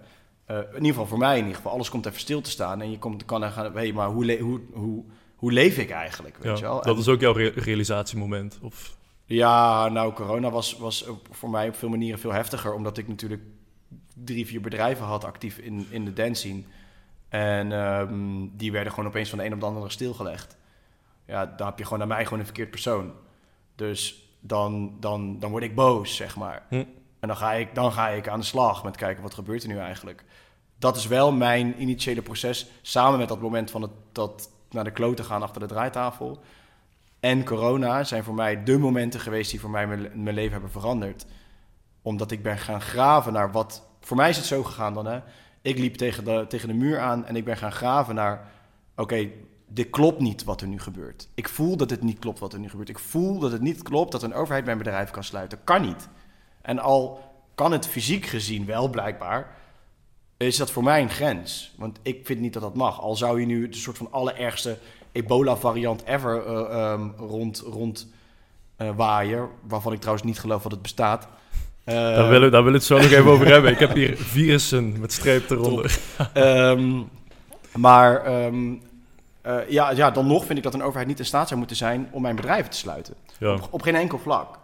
Eh, 0.45 0.57
in 0.57 0.73
ieder 0.73 0.87
geval 0.87 1.05
voor 1.05 1.17
mij, 1.17 1.33
in 1.33 1.41
ieder 1.41 1.55
geval, 1.55 1.71
alles 1.71 1.89
komt 1.89 2.05
even 2.05 2.19
stil 2.19 2.41
te 2.41 2.49
staan. 2.49 2.81
En 2.81 2.91
je 2.91 2.99
komt, 2.99 3.25
kan 3.25 3.41
dan 3.41 3.51
gaan, 3.51 3.75
hé, 3.75 3.91
maar 3.91 4.07
hoe, 4.07 4.39
hoe, 4.39 4.59
hoe, 4.73 5.03
hoe 5.35 5.51
leef 5.51 5.77
ik 5.77 5.89
eigenlijk? 5.89 6.37
Weet 6.41 6.57
je 6.57 6.63
ja, 6.63 6.69
wel? 6.69 6.81
dat 6.81 6.97
is 6.97 7.07
ook 7.07 7.19
jouw 7.19 7.31
re- 7.31 7.53
realisatiemoment? 7.55 8.59
Of, 8.61 8.97
Ja, 9.25 9.89
nou, 9.89 10.13
corona 10.13 10.49
was, 10.49 10.77
was 10.77 11.05
voor 11.31 11.49
mij 11.49 11.67
op 11.67 11.75
veel 11.75 11.89
manieren 11.89 12.19
veel 12.19 12.33
heftiger. 12.33 12.73
Omdat 12.73 12.97
ik 12.97 13.07
natuurlijk 13.07 13.43
drie, 14.13 14.45
vier 14.45 14.61
bedrijven 14.61 15.05
had 15.05 15.23
actief 15.23 15.57
in, 15.57 15.87
in 15.89 16.05
de 16.05 16.13
dance 16.13 16.41
scene. 16.41 16.61
En 17.29 17.71
ehm, 17.71 18.47
die 18.51 18.71
werden 18.71 18.93
gewoon 18.93 19.09
opeens 19.09 19.29
van 19.29 19.37
de 19.37 19.45
een 19.45 19.53
op 19.53 19.59
de 19.59 19.65
andere 19.65 19.89
stilgelegd. 19.89 20.57
Ja, 21.29 21.45
dan 21.45 21.67
heb 21.67 21.77
je 21.77 21.83
gewoon 21.83 21.99
naar 21.99 22.07
mij 22.07 22.23
gewoon 22.23 22.39
een 22.39 22.45
verkeerd 22.45 22.71
persoon. 22.71 23.11
Dus 23.75 24.29
dan, 24.39 24.95
dan, 24.99 25.39
dan 25.39 25.51
word 25.51 25.63
ik 25.63 25.75
boos, 25.75 26.15
zeg 26.15 26.35
maar. 26.35 26.65
Hm. 26.69 26.83
En 27.19 27.27
dan 27.27 27.37
ga, 27.37 27.53
ik, 27.53 27.75
dan 27.75 27.91
ga 27.91 28.09
ik 28.09 28.27
aan 28.27 28.39
de 28.39 28.45
slag 28.45 28.83
met 28.83 28.95
kijken 28.95 29.23
wat 29.23 29.33
gebeurt 29.33 29.63
er 29.63 29.69
nu 29.69 29.77
eigenlijk. 29.77 30.23
Dat 30.77 30.95
is 30.95 31.07
wel 31.07 31.31
mijn 31.31 31.81
initiële 31.81 32.21
proces. 32.21 32.67
Samen 32.81 33.19
met 33.19 33.27
dat 33.27 33.41
moment 33.41 33.71
van 33.71 33.81
het, 33.81 33.91
dat 34.11 34.51
naar 34.69 34.83
de 34.83 34.91
kloten 34.91 35.25
gaan 35.25 35.41
achter 35.41 35.61
de 35.61 35.67
draaitafel. 35.67 36.39
En 37.19 37.45
corona 37.45 38.03
zijn 38.03 38.23
voor 38.23 38.33
mij 38.33 38.63
de 38.63 38.77
momenten 38.77 39.19
geweest 39.19 39.51
die 39.51 39.59
voor 39.59 39.69
mij 39.69 39.87
mijn, 39.87 40.23
mijn 40.23 40.35
leven 40.35 40.51
hebben 40.51 40.71
veranderd. 40.71 41.25
Omdat 42.01 42.31
ik 42.31 42.43
ben 42.43 42.57
gaan 42.57 42.81
graven 42.81 43.33
naar 43.33 43.51
wat. 43.51 43.87
Voor 43.99 44.17
mij 44.17 44.29
is 44.29 44.37
het 44.37 44.45
zo 44.45 44.63
gegaan 44.63 44.93
dan, 44.93 45.05
hè. 45.05 45.19
Ik 45.61 45.77
liep 45.77 45.95
tegen 45.95 46.23
de, 46.23 46.45
tegen 46.47 46.67
de 46.67 46.73
muur 46.73 46.99
aan 46.99 47.25
en 47.25 47.35
ik 47.35 47.45
ben 47.45 47.57
gaan 47.57 47.71
graven 47.71 48.15
naar. 48.15 48.51
Oké, 48.95 49.29
dit 49.69 49.89
klopt 49.89 50.19
niet 50.19 50.43
wat 50.43 50.61
er 50.61 50.67
nu 50.67 50.79
gebeurt. 50.79 51.27
Ik 51.33 51.49
voel 51.49 51.77
dat 51.77 51.89
het 51.89 52.03
niet 52.03 52.19
klopt 52.19 52.39
wat 52.39 52.53
er 52.53 52.59
nu 52.59 52.69
gebeurt. 52.69 52.89
Ik 52.89 52.99
voel 52.99 53.39
dat 53.39 53.51
het 53.51 53.61
niet 53.61 53.83
klopt 53.83 54.11
dat 54.11 54.23
een 54.23 54.33
overheid 54.33 54.65
mijn 54.65 54.77
bedrijf 54.77 55.11
kan 55.11 55.23
sluiten. 55.23 55.59
Kan 55.63 55.81
niet. 55.81 56.09
En 56.61 56.79
al 56.79 57.19
kan 57.55 57.71
het 57.71 57.87
fysiek 57.87 58.25
gezien 58.25 58.65
wel 58.65 58.89
blijkbaar, 58.89 59.55
is 60.37 60.57
dat 60.57 60.71
voor 60.71 60.83
mij 60.83 61.01
een 61.01 61.09
grens. 61.09 61.73
Want 61.77 61.99
ik 62.01 62.25
vind 62.25 62.39
niet 62.39 62.53
dat 62.53 62.61
dat 62.61 62.75
mag. 62.75 63.01
Al 63.01 63.15
zou 63.15 63.39
je 63.39 63.45
nu 63.45 63.69
de 63.69 63.77
soort 63.77 63.97
van 63.97 64.11
allerergste 64.11 64.77
ebola-variant 65.11 66.03
ever 66.03 66.45
ehm, 66.45 67.07
rond, 67.17 67.59
rond 67.59 68.07
eh, 68.75 68.89
waaier, 68.95 69.49
waarvan 69.67 69.93
ik 69.93 69.99
trouwens 69.99 70.25
niet 70.25 70.39
geloof 70.39 70.61
dat 70.63 70.71
het 70.71 70.81
bestaat. 70.81 71.27
Eh, 71.83 71.95
Daar 71.95 72.29
willen, 72.29 72.51
daar 72.51 72.63
we 72.63 72.71
het 72.71 72.83
zo 72.83 72.97
nog 72.97 73.11
even 73.11 73.31
over 73.31 73.47
hebben. 73.47 73.71
Ik 73.71 73.79
heb 73.79 73.93
hier 73.93 74.17
virussen 74.17 74.99
met 74.99 75.13
streep 75.13 75.49
eronder. 75.49 75.99
Ehm, 76.33 77.01
maar 77.75 78.23
ehm, 78.25 78.73
eh, 79.49 79.69
ja, 79.69 79.91
ja, 79.91 80.11
dan 80.11 80.27
nog 80.27 80.45
vind 80.45 80.57
ik 80.57 80.63
dat 80.63 80.73
een 80.73 80.83
overheid 80.83 81.07
niet 81.07 81.19
in 81.19 81.25
staat 81.25 81.47
zou 81.47 81.59
moeten 81.59 81.77
zijn 81.77 82.09
om 82.11 82.21
mijn 82.21 82.35
bedrijven 82.35 82.71
te 82.71 82.77
sluiten. 82.77 83.15
Ja. 83.39 83.53
Op, 83.53 83.67
op 83.69 83.81
geen 83.81 83.95
enkel 83.95 84.19
vlak. 84.19 84.59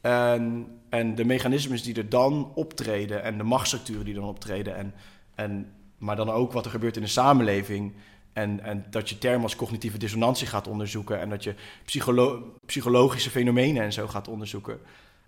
En, 0.00 0.66
en 0.88 1.14
de 1.14 1.24
mechanismes 1.24 1.82
die 1.82 1.94
er 1.94 2.08
dan 2.08 2.52
optreden 2.54 3.22
en 3.22 3.38
de 3.38 3.44
machtsstructuren 3.44 4.04
die 4.04 4.14
dan 4.14 4.24
optreden, 4.24 4.76
en, 4.76 4.94
en, 5.34 5.72
maar 5.98 6.16
dan 6.16 6.30
ook 6.30 6.52
wat 6.52 6.64
er 6.64 6.70
gebeurt 6.70 6.96
in 6.96 7.02
de 7.02 7.08
samenleving. 7.08 7.94
En, 8.32 8.60
en 8.64 8.86
dat 8.90 9.08
je 9.08 9.18
termen 9.18 9.42
als 9.42 9.56
cognitieve 9.56 9.98
dissonantie 9.98 10.46
gaat 10.46 10.68
onderzoeken 10.68 11.20
en 11.20 11.28
dat 11.28 11.44
je 11.44 11.54
psycholo- 11.84 12.42
psychologische 12.66 13.30
fenomenen 13.30 13.82
en 13.82 13.92
zo 13.92 14.06
gaat 14.06 14.28
onderzoeken. 14.28 14.80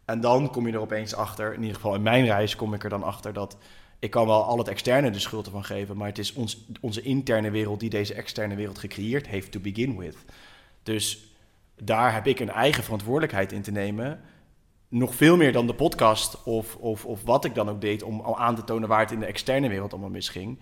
En 0.05 0.21
dan 0.21 0.51
kom 0.51 0.67
je 0.67 0.73
er 0.73 0.81
opeens 0.81 1.15
achter, 1.15 1.55
in 1.55 1.61
ieder 1.61 1.75
geval 1.75 1.95
in 1.95 2.03
mijn 2.03 2.25
reis 2.25 2.57
kom 2.57 2.75
ik 2.75 2.85
er 2.85 2.91
dan 2.91 3.03
achter 3.03 3.33
dat 3.33 3.57
ik 4.03 4.11
kan 4.11 4.27
wel 4.27 4.45
al 4.45 4.59
het 4.59 4.69
externe 4.69 5.11
de 5.11 5.19
schuld 5.19 5.47
ervan 5.47 5.65
geven, 5.65 5.97
maar 5.97 6.09
het 6.09 6.19
is 6.19 6.33
ons, 6.33 6.67
onze 6.81 7.03
interne 7.03 7.51
wereld 7.51 7.81
die 7.81 7.91
deze 7.91 8.15
externe 8.15 8.55
wereld 8.55 8.79
gecreëerd 8.79 9.27
heeft 9.27 9.53
to 9.53 9.61
begin 9.61 9.97
with. 9.99 10.17
Dus 10.83 11.35
daar 11.77 12.15
heb 12.15 12.27
ik 12.27 12.41
een 12.41 12.51
eigen 12.51 12.85
verantwoordelijkheid 12.85 13.53
in 13.53 13.62
te 13.62 13.71
nemen. 13.71 14.21
Nog 14.88 15.15
veel 15.15 15.37
meer 15.37 15.53
dan 15.53 15.67
de 15.67 15.75
podcast 15.75 16.43
of, 16.43 16.77
of, 16.77 17.05
of 17.05 17.23
wat 17.25 17.45
ik 17.45 17.55
dan 17.55 17.69
ook 17.69 17.81
deed 17.81 18.03
om 18.03 18.21
al 18.21 18.38
aan 18.38 18.55
te 18.55 18.65
tonen 18.65 18.88
waar 18.88 19.01
het 19.01 19.11
in 19.11 19.21
de 19.21 19.27
externe 19.27 19.69
wereld 19.69 19.93
allemaal 19.93 20.11
misging. 20.11 20.59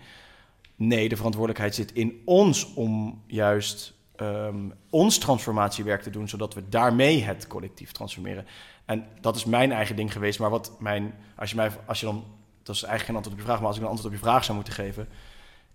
Nee, 0.75 1.09
de 1.09 1.15
verantwoordelijkheid 1.15 1.75
zit 1.75 1.93
in 1.93 2.21
ons 2.25 2.73
om 2.73 3.23
juist 3.27 3.93
ehm, 4.15 4.69
ons 4.89 5.17
transformatiewerk 5.17 6.01
te 6.01 6.09
doen, 6.09 6.29
zodat 6.29 6.53
we 6.53 6.69
daarmee 6.69 7.23
het 7.23 7.47
collectief 7.47 7.91
transformeren. 7.91 8.45
En 8.85 9.07
dat 9.21 9.35
is 9.35 9.45
mijn 9.45 9.71
eigen 9.71 9.95
ding 9.95 10.11
geweest. 10.11 10.39
Maar 10.39 10.49
wat 10.49 10.75
mijn, 10.79 11.13
als 11.35 11.49
je 11.49 11.55
mij, 11.55 11.71
als 11.85 11.99
je 11.99 12.05
dan, 12.05 12.23
dat 12.63 12.75
is 12.75 12.83
eigenlijk 12.83 13.03
geen 13.05 13.15
antwoord 13.15 13.35
op 13.35 13.39
je 13.41 13.45
vraag, 13.47 13.57
maar 13.59 13.67
als 13.67 13.77
ik 13.77 13.81
een 13.83 13.89
antwoord 13.89 14.13
op 14.13 14.19
je 14.19 14.25
vraag 14.25 14.43
zou 14.43 14.55
moeten 14.55 14.73
geven, 14.73 15.07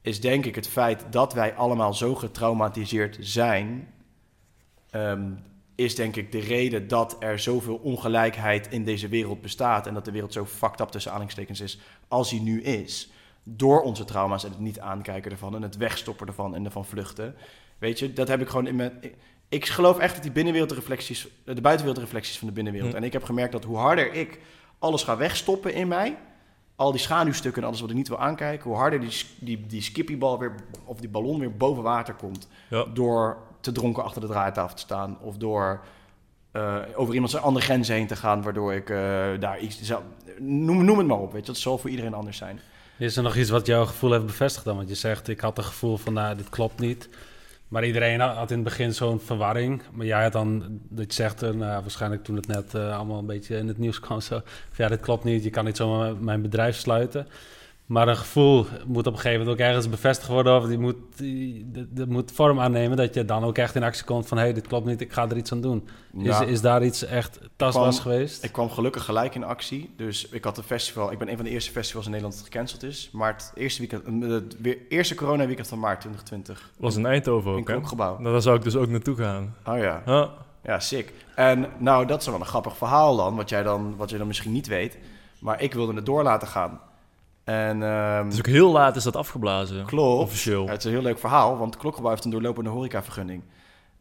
is 0.02 0.20
denk 0.20 0.44
ik 0.46 0.54
het 0.54 0.68
feit 0.68 1.04
dat 1.10 1.32
wij 1.32 1.54
allemaal 1.54 1.94
zo 1.94 2.14
getraumatiseerd 2.14 3.16
zijn, 3.20 3.88
ehm, 4.90 5.30
is 5.74 5.94
denk 5.94 6.16
ik 6.16 6.32
de 6.32 6.38
reden 6.40 6.88
dat 6.88 7.16
er 7.20 7.38
zoveel 7.38 7.76
ongelijkheid 7.76 8.68
in 8.70 8.84
deze 8.84 9.08
wereld 9.08 9.40
bestaat 9.40 9.86
en 9.86 9.94
dat 9.94 10.04
de 10.04 10.10
wereld 10.10 10.32
zo 10.32 10.46
fucked 10.46 10.80
up 10.80 10.88
tussen 10.88 11.10
aanhalingstekens 11.10 11.60
is 11.60 11.78
als 12.08 12.30
die 12.30 12.40
nu 12.40 12.62
is. 12.62 13.10
Door 13.42 13.82
onze 13.82 14.04
trauma's 14.04 14.44
en 14.44 14.50
het 14.50 14.58
niet 14.60 14.80
aankijken 14.80 15.30
ervan 15.30 15.54
en 15.54 15.62
het 15.62 15.76
wegstoppen 15.76 16.26
ervan 16.26 16.54
en 16.54 16.64
ervan 16.64 16.84
vluchten. 16.84 17.34
Weet 17.78 17.98
je, 17.98 18.12
dat 18.12 18.28
heb 18.28 18.40
ik 18.40 18.48
gewoon 18.48 18.66
in 18.66 18.76
mijn. 18.76 18.92
ik- 19.48 19.66
geloof 19.66 19.98
echt 19.98 20.14
dat 20.14 20.22
die 20.22 20.32
binnenwereld 20.32 20.70
de 20.70 20.76
reflecties, 20.76 21.22
de 21.44 21.60
buitenwereld 21.60 21.94
de 21.96 22.00
reflecties 22.02 22.38
van 22.38 22.48
de 22.48 22.54
binnenwereld. 22.54 22.90
Hm. 22.92 22.96
En 22.96 23.04
ik 23.04 23.12
heb 23.12 23.24
gemerkt 23.24 23.52
dat 23.52 23.64
hoe 23.64 23.76
harder 23.76 24.12
ik 24.12 24.40
alles 24.78 25.02
ga 25.02 25.16
wegstoppen 25.16 25.74
in 25.74 25.88
mij, 25.88 26.16
al 26.76 26.92
die 26.92 27.00
schaduwstukken 27.00 27.62
en 27.62 27.68
alles 27.68 27.80
wat 27.80 27.90
ik 27.90 27.96
niet 27.96 28.08
wil 28.08 28.18
aankijken, 28.18 28.70
hoe 28.70 28.78
harder 28.78 29.00
die, 29.00 29.24
die, 29.38 29.66
die 29.66 29.82
skippybal 29.82 30.38
weer, 30.38 30.54
of 30.84 31.00
die 31.00 31.08
ballon 31.08 31.38
weer 31.38 31.56
boven 31.56 31.82
water 31.82 32.14
komt. 32.14 32.48
Ja. 32.68 32.84
Door 32.94 33.36
te 33.60 33.72
dronken 33.72 34.04
achter 34.04 34.20
de 34.20 34.26
draaitafel 34.26 34.76
te 34.76 34.82
staan. 34.82 35.18
Of 35.20 35.36
door 35.36 35.80
eh, 36.50 36.76
over 36.94 37.14
iemand 37.14 37.30
zijn 37.30 37.42
andere 37.42 37.64
grenzen 37.64 37.94
heen 37.94 38.06
te 38.06 38.16
gaan, 38.16 38.42
waardoor 38.42 38.74
ik 38.74 38.90
eh, 38.90 38.96
daar 39.40 39.58
iets... 39.58 39.82
Zou, 39.82 40.02
noem, 40.38 40.84
noem 40.84 40.98
het 40.98 41.06
maar 41.06 41.18
op, 41.18 41.32
weet 41.32 41.46
je. 41.46 41.52
Dat 41.52 41.60
zal 41.60 41.78
voor 41.78 41.90
iedereen 41.90 42.14
anders 42.14 42.36
zijn. 42.36 42.60
Is 42.98 43.16
er 43.16 43.22
nog 43.22 43.36
iets 43.36 43.50
wat 43.50 43.66
jouw 43.66 43.86
gevoel 43.86 44.12
heeft 44.12 44.26
bevestigd 44.26 44.64
dan? 44.64 44.76
Want 44.76 44.88
je 44.88 44.94
zegt, 44.94 45.28
ik 45.28 45.40
had 45.40 45.56
het 45.56 45.66
gevoel 45.66 45.96
van, 45.96 46.12
nou, 46.12 46.36
dit 46.36 46.48
klopt 46.48 46.80
niet. 46.80 47.08
Maar 47.68 47.84
iedereen 47.84 48.20
had 48.20 48.50
in 48.50 48.56
het 48.56 48.64
begin 48.64 48.94
zo'n 48.94 49.20
verwarring. 49.20 49.82
Maar 49.92 50.06
jij 50.06 50.22
had 50.22 50.32
dan, 50.32 50.80
dat 50.88 51.06
je 51.06 51.12
zegt, 51.12 51.42
eh, 51.42 51.50
nou, 51.50 51.80
waarschijnlijk 51.82 52.24
toen 52.24 52.36
het 52.36 52.46
net 52.46 52.74
eh, 52.74 52.96
allemaal 52.96 53.18
een 53.18 53.26
beetje 53.26 53.56
in 53.56 53.68
het 53.68 53.78
nieuws 53.78 54.00
kwam, 54.00 54.20
zo, 54.20 54.40
ja, 54.76 54.88
dit 54.88 55.00
klopt 55.00 55.24
niet, 55.24 55.44
je 55.44 55.50
kan 55.50 55.64
niet 55.64 55.76
zomaar 55.76 56.16
mijn 56.16 56.42
bedrijf 56.42 56.76
sluiten. 56.76 57.26
Maar 57.86 58.08
een 58.08 58.16
gevoel 58.16 58.66
moet 58.86 59.06
op 59.06 59.12
een 59.12 59.18
gegeven 59.18 59.38
moment 59.38 59.60
ook 59.60 59.66
ergens 59.66 59.88
bevestigd 59.88 60.28
worden, 60.30 60.56
of 60.56 60.66
die 60.66 60.78
moet, 60.78 60.96
die, 61.16 61.66
die- 61.70 61.86
die 61.90 62.06
moet 62.06 62.32
vorm 62.32 62.60
aannemen, 62.60 62.96
dat 62.96 63.14
je 63.14 63.24
dan 63.24 63.44
ook 63.44 63.58
echt 63.58 63.74
in 63.74 63.82
actie 63.82 64.04
komt 64.04 64.26
van, 64.28 64.36
hé, 64.36 64.42
hey, 64.44 64.52
dit 64.52 64.66
klopt 64.66 64.86
niet, 64.86 65.00
ik 65.00 65.12
ga 65.12 65.28
er 65.28 65.36
iets 65.36 65.52
aan 65.52 65.60
doen. 65.60 65.88
Ja. 66.12 66.40
Is, 66.42 66.48
is 66.48 66.60
daar 66.60 66.84
iets 66.84 67.04
echt 67.04 67.38
tastbaars 67.56 67.98
geweest? 67.98 68.44
Ik 68.44 68.52
kwam 68.52 68.70
gelukkig 68.70 69.04
gelijk 69.04 69.34
in 69.34 69.44
actie. 69.44 69.90
Dus 69.96 70.28
ik 70.28 70.44
had 70.44 70.58
een 70.58 70.64
festival. 70.64 71.12
Ik 71.12 71.18
ben 71.18 71.28
een 71.30 71.36
van 71.36 71.44
de 71.44 71.50
eerste 71.50 71.70
festivals 71.70 72.04
in 72.06 72.10
Nederland 72.10 72.38
dat 72.40 72.46
gecanceld 72.52 72.82
is. 72.82 73.08
Maar 73.12 73.32
het 73.32 73.52
eerste, 73.54 73.80
weekend, 73.86 74.22
eh, 74.24 74.30
het 74.30 74.56
weer, 74.60 74.78
eerste 74.88 75.14
corona 75.14 75.46
weekend 75.46 75.68
van 75.68 75.78
maart 75.78 76.00
2020. 76.00 76.70
Was 76.78 76.96
in 76.96 77.06
Eindhoven 77.06 77.52
In 77.52 77.58
ook, 77.58 77.68
hè? 77.68 77.74
Klokgebouw. 77.74 78.18
Nou, 78.18 78.32
daar 78.32 78.42
zou 78.42 78.56
ik 78.56 78.62
dus 78.62 78.76
ook 78.76 78.88
naartoe 78.88 79.16
gaan. 79.16 79.54
Oh 79.66 79.78
ja. 79.78 80.02
Ja. 80.06 80.30
Ja, 80.64 80.80
sick. 80.80 81.12
En 81.34 81.66
nou, 81.78 82.06
dat 82.06 82.20
is 82.20 82.26
wel 82.26 82.40
een 82.40 82.46
grappig 82.46 82.76
verhaal 82.76 83.16
dan, 83.16 83.36
wat 83.36 83.48
jij 83.48 83.62
dan, 83.62 83.96
wat 83.96 84.10
je 84.10 84.18
dan 84.18 84.26
misschien 84.26 84.52
niet 84.52 84.66
weet. 84.66 84.98
Maar 85.38 85.62
ik 85.62 85.74
wilde 85.74 85.94
het 85.94 86.06
door 86.06 86.22
laten 86.22 86.48
gaan. 86.48 86.80
En 87.46 87.82
ehm, 87.82 88.28
Dus 88.28 88.38
ook 88.38 88.46
heel 88.46 88.72
laat 88.72 88.96
is 88.96 89.02
dat 89.04 89.16
afgeblazen. 89.16 89.84
klopt. 89.84 90.22
Officieel. 90.22 90.68
Het 90.68 90.78
is 90.78 90.84
een 90.84 90.90
heel 90.90 91.02
leuk 91.02 91.18
verhaal, 91.18 91.58
want 91.58 91.76
Klokgebouw 91.76 92.10
heeft 92.10 92.24
een 92.24 92.30
doorlopende 92.30 92.70
horecavergunning. 92.70 93.42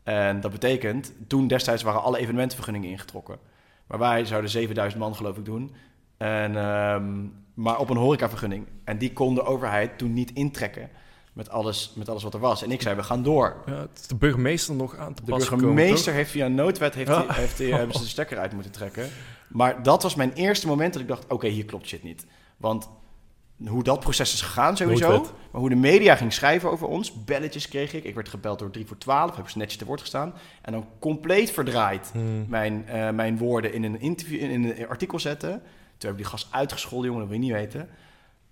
En 0.03 0.41
dat 0.41 0.51
betekent, 0.51 1.11
toen 1.27 1.47
destijds 1.47 1.83
waren 1.83 2.01
alle 2.03 2.17
evenementenvergunningen 2.17 2.89
ingetrokken. 2.89 3.37
Maar 3.87 3.99
wij 3.99 4.25
zouden 4.25 4.49
7000 4.49 5.01
man 5.01 5.15
geloof 5.15 5.37
ik 5.37 5.45
doen. 5.45 5.75
En, 6.17 6.55
ehm, 6.57 7.13
maar 7.53 7.79
op 7.79 7.89
een 7.89 7.97
horecavergunning. 7.97 8.67
En 8.83 8.97
die 8.97 9.13
kon 9.13 9.35
de 9.35 9.43
overheid 9.43 9.97
toen 9.97 10.13
niet 10.13 10.31
intrekken 10.33 10.89
met 11.33 11.49
alles, 11.49 11.91
met 11.95 12.09
alles 12.09 12.23
wat 12.23 12.33
er 12.33 12.39
was. 12.39 12.63
En 12.63 12.71
ik 12.71 12.81
zei, 12.81 12.95
we 12.95 13.03
gaan 13.03 13.23
door. 13.23 13.55
Ja, 13.65 13.73
het 13.79 13.99
is 13.99 14.07
de 14.07 14.15
burgemeester 14.15 14.75
nog 14.75 14.97
aan 14.97 15.13
te 15.13 15.23
De 15.25 15.31
burgemeester 15.31 16.13
heeft 16.13 16.31
via 16.31 16.45
een 16.45 16.55
noodwet 16.55 16.93
heeft 16.95 17.09
Ja. 17.09 17.25
heeft 17.27 17.57
hij, 17.57 17.67
hebben 17.67 17.95
ze 17.95 18.01
de 18.01 18.07
stekker 18.07 18.37
uit 18.37 18.53
moeten 18.53 18.71
trekken. 18.71 19.09
Maar 19.47 19.83
dat 19.83 20.03
was 20.03 20.15
mijn 20.15 20.33
eerste 20.33 20.67
moment 20.67 20.93
dat 20.93 21.01
ik 21.01 21.07
dacht, 21.07 21.25
oké, 21.27 21.47
hier 21.47 21.65
klopt 21.65 21.87
shit 21.87 22.03
niet. 22.03 22.25
Want 22.57 22.89
hoe 23.67 23.83
dat 23.83 23.99
proces 23.99 24.33
is 24.33 24.41
gegaan 24.41 24.77
sowieso, 24.77 25.07
maar 25.51 25.61
hoe 25.61 25.69
de 25.69 25.75
media 25.75 26.15
ging 26.15 26.33
schrijven 26.33 26.71
over 26.71 26.87
ons, 26.87 27.23
belletjes 27.23 27.67
kreeg 27.67 27.93
ik. 27.93 28.03
Ik 28.03 28.15
werd 28.15 28.29
gebeld 28.29 28.59
door 28.59 28.69
3 28.71 28.85
voor 28.85 28.97
12, 28.97 29.35
heb 29.35 29.47
ik 29.47 29.55
netjes 29.55 29.77
te 29.77 29.85
woord 29.85 29.99
gestaan. 30.01 30.33
En 30.61 30.71
dan 30.71 30.85
compleet 30.99 31.51
verdraaid? 31.51 32.09
Hmm. 32.13 32.45
mijn, 32.49 32.87
eh, 32.87 33.09
mijn 33.09 33.37
woorden 33.37 33.73
in 33.73 33.83
een, 33.83 33.99
interview, 33.99 34.41
in 34.41 34.63
een 34.63 34.87
artikel 34.87 35.19
zetten. 35.19 35.49
Toen 35.51 36.09
heb 36.09 36.11
ik 36.11 36.17
die 36.17 36.25
gast 36.25 36.47
uitgescholden, 36.51 37.05
jongen, 37.05 37.21
dat 37.21 37.29
wil 37.29 37.39
je 37.39 37.45
niet 37.45 37.55
weten. 37.55 37.89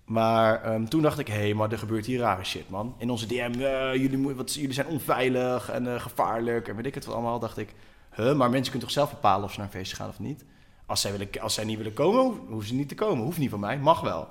Maar 0.04 0.62
ehm, 0.62 0.84
toen 0.84 1.02
dacht 1.02 1.18
ik, 1.18 1.26
hé, 1.28 1.34
hey, 1.34 1.54
maar 1.54 1.72
er 1.72 1.78
gebeurt 1.78 2.06
hier 2.06 2.18
rare 2.20 2.44
shit, 2.44 2.70
man. 2.70 2.94
In 2.98 3.10
onze 3.10 3.26
DM, 3.26 3.52
eh, 3.60 3.94
jullie, 3.94 4.18
moet- 4.18 4.36
wat, 4.36 4.54
jullie 4.54 4.72
zijn 4.72 4.86
onveilig 4.86 5.70
en 5.70 5.94
eh, 5.94 6.00
gevaarlijk 6.00 6.68
en 6.68 6.76
weet 6.76 6.86
ik 6.86 6.94
het 6.94 7.04
wat 7.04 7.14
allemaal. 7.14 7.38
Dacht 7.38 7.58
ik, 7.58 7.74
huh, 8.14 8.34
maar 8.34 8.50
mensen 8.50 8.70
kunnen 8.70 8.80
toch 8.88 8.90
zelf 8.90 9.10
bepalen 9.10 9.44
of 9.44 9.52
ze 9.52 9.58
naar 9.58 9.66
een 9.66 9.72
feestje 9.72 9.96
gaan 9.96 10.08
of 10.08 10.18
niet? 10.18 10.44
Als 10.86 11.00
zij, 11.00 11.10
willen, 11.10 11.28
als 11.40 11.54
zij 11.54 11.64
niet 11.64 11.76
willen 11.76 11.92
komen, 11.94 12.20
ho- 12.20 12.44
hoeven 12.48 12.68
ze 12.68 12.74
niet 12.74 12.88
te 12.88 12.94
komen. 12.94 13.24
Hoeft 13.24 13.38
niet 13.38 13.50
van 13.50 13.60
mij, 13.60 13.78
mag 13.78 14.00
wel. 14.00 14.28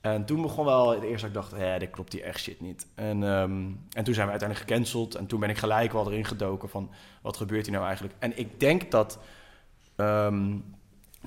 En 0.00 0.24
toen 0.24 0.42
begon 0.42 0.64
wel 0.64 0.90
het 0.90 1.02
eerste 1.02 1.30
dat 1.30 1.44
ik 1.44 1.50
dacht, 1.50 1.62
hé, 1.62 1.78
dit 1.78 1.90
klopt 1.90 2.12
hier 2.12 2.22
echt 2.22 2.40
shit 2.40 2.60
niet. 2.60 2.86
En, 2.94 3.22
ehm, 3.24 3.66
en 3.92 4.04
toen 4.04 4.14
zijn 4.14 4.26
we 4.26 4.30
uiteindelijk 4.32 4.70
gecanceld. 4.70 5.14
En 5.14 5.26
toen 5.26 5.40
ben 5.40 5.50
ik 5.50 5.58
gelijk 5.58 5.92
wel 5.92 6.06
erin 6.10 6.24
gedoken 6.24 6.68
van, 6.68 6.90
wat 7.22 7.36
gebeurt 7.36 7.64
hier 7.64 7.74
nou 7.74 7.86
eigenlijk? 7.86 8.14
En 8.18 8.38
ik 8.38 8.60
denk 8.60 8.90
dat... 8.90 9.18
ehm, 9.96 10.48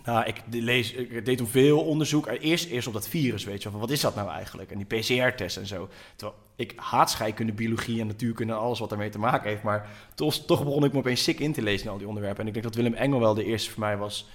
nou, 0.04 0.26
ik, 0.26 0.42
lees, 0.50 0.92
ik 0.94 1.26
deed 1.26 1.38
toen 1.38 1.48
veel 1.48 1.80
onderzoek. 1.84 2.28
Eh, 2.28 2.50
Eerst, 2.50 2.70
eerst 2.70 2.88
op 2.88 2.94
dat 2.94 3.08
virus, 3.08 3.44
weet 3.44 3.58
je 3.58 3.64
wel. 3.64 3.72
Van 3.72 3.82
wat 3.82 3.90
is 3.90 4.02
dat 4.02 4.16
nou 4.16 4.30
eigenlijk? 4.30 4.72
En 4.72 4.78
die 4.78 5.00
PCR-test 5.00 5.58
en 5.58 5.68
zo. 5.68 5.90
Terwijl 6.16 6.40
ik 6.56 6.74
haat 6.76 7.10
scheikunde, 7.12 7.54
biologie 7.54 8.02
en 8.02 8.08
natuurkunde 8.08 8.54
en 8.54 8.60
alles 8.60 8.80
wat 8.80 8.90
daarmee 8.90 9.10
te 9.10 9.20
maken 9.20 9.50
heeft. 9.50 9.64
Maar 9.64 9.90
toch, 10.16 10.36
toch 10.36 10.64
begon 10.64 10.84
ik 10.84 10.92
me 10.92 10.98
opeens 10.98 11.24
sick 11.24 11.40
in 11.40 11.54
te 11.54 11.62
lezen 11.62 11.86
in 11.86 11.92
al 11.92 11.98
die 11.98 12.08
onderwerpen. 12.08 12.42
En 12.42 12.48
ik 12.48 12.54
denk 12.54 12.66
dat 12.66 12.76
Willem 12.76 12.94
Engel 12.94 13.20
wel 13.20 13.34
de 13.34 13.46
eerste 13.46 13.70
voor 13.72 13.80
mij 13.80 13.98
was... 13.98 14.28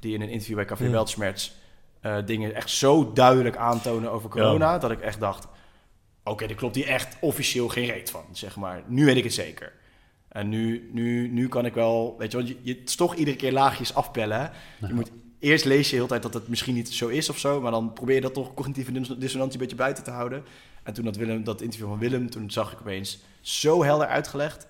die 0.00 0.14
in 0.14 0.20
een 0.20 0.28
interview 0.28 0.56
bij 0.56 0.64
Café 0.64 0.82
Hmm. 0.82 0.92
Weltschmerz... 0.92 1.50
eh, 2.00 2.16
dingen 2.26 2.54
echt 2.54 2.70
zo 2.70 3.12
duidelijk 3.12 3.56
aantonen 3.56 4.10
over 4.12 4.30
corona... 4.30 4.78
dat 4.78 4.90
ik 4.90 5.00
echt 5.00 5.20
dacht... 5.20 5.48
oké, 6.24 6.44
er 6.44 6.54
klopt 6.54 6.74
hier 6.74 6.86
echt 6.86 7.16
officieel 7.20 7.68
geen 7.68 7.86
reet 7.86 8.10
van, 8.10 8.24
zeg 8.32 8.56
maar. 8.56 8.82
Nu 8.86 9.04
weet 9.04 9.16
ik 9.16 9.24
het 9.24 9.34
zeker. 9.34 9.72
En 10.28 10.48
nu, 10.48 10.90
nu, 10.92 11.28
nu 11.28 11.48
kan 11.48 11.64
ik 11.66 11.74
wel... 11.74 12.14
Weet 12.18 12.30
je, 12.30 12.36
want 12.36 12.48
je, 12.48 12.56
je, 12.62 12.74
het 12.74 12.88
is 12.88 12.96
toch 12.96 13.14
iedere 13.14 13.36
keer 13.36 13.52
laagjes 13.52 13.94
afpellen? 13.94 14.50
Je 14.86 14.94
moet 14.94 15.10
eerst 15.38 15.64
lees 15.64 15.84
je 15.84 15.90
de 15.90 15.96
hele 15.96 16.08
tijd 16.08 16.22
dat 16.22 16.34
het 16.34 16.48
misschien 16.48 16.74
niet 16.74 16.94
zo 16.94 17.08
is 17.08 17.28
of 17.30 17.38
zo, 17.38 17.60
maar 17.60 17.70
dan 17.70 17.92
probeer 17.92 18.14
je 18.14 18.20
dat 18.20 18.34
toch 18.34 18.54
cognitieve 18.54 18.92
dis- 18.92 19.08
dissonantie 19.18 19.54
een 19.54 19.60
beetje 19.60 19.76
buiten 19.76 20.04
te 20.04 20.10
houden. 20.10 20.44
En 20.82 20.94
toen 20.94 21.04
dat, 21.04 21.16
Willem, 21.16 21.44
dat 21.44 21.60
interview 21.60 21.88
van 21.88 21.98
Willem, 21.98 22.30
toen 22.30 22.50
zag 22.50 22.72
ik 22.72 22.80
opeens 22.80 23.18
zo 23.40 23.84
helder 23.84 24.06
uitgelegd. 24.06 24.66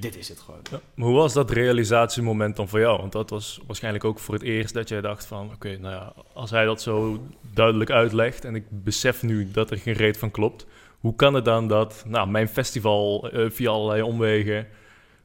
Dit 0.00 0.16
is 0.16 0.28
het 0.28 0.40
gewoon. 0.40 0.60
Ja. 0.70 0.80
Maar 0.94 1.06
hoe 1.06 1.16
was 1.16 1.32
dat 1.32 1.50
realisatiemoment 1.50 2.56
dan 2.56 2.68
voor 2.68 2.80
jou? 2.80 2.98
Want 2.98 3.12
dat 3.12 3.30
was 3.30 3.60
waarschijnlijk 3.66 4.04
ook 4.04 4.18
voor 4.18 4.34
het 4.34 4.42
eerst 4.42 4.74
dat 4.74 4.88
jij 4.88 5.00
dacht 5.00 5.26
van... 5.26 5.50
Oké, 5.54 5.76
nou 5.76 5.94
ja, 5.94 6.12
als 6.32 6.50
hij 6.50 6.64
dat 6.64 6.82
zo 6.82 7.18
duidelijk 7.54 7.90
uitlegt... 7.90 8.44
en 8.44 8.54
ik 8.54 8.64
besef 8.68 9.22
nu 9.22 9.50
dat 9.50 9.70
er 9.70 9.78
geen 9.78 9.94
reet 9.94 10.18
van 10.18 10.30
klopt... 10.30 10.66
hoe 11.00 11.14
kan 11.14 11.34
het 11.34 11.44
dan 11.44 11.68
dat 11.68 12.04
nou, 12.06 12.28
mijn 12.28 12.48
festival 12.48 13.30
eh, 13.30 13.50
via 13.50 13.70
allerlei 13.70 14.02
omwegen... 14.02 14.66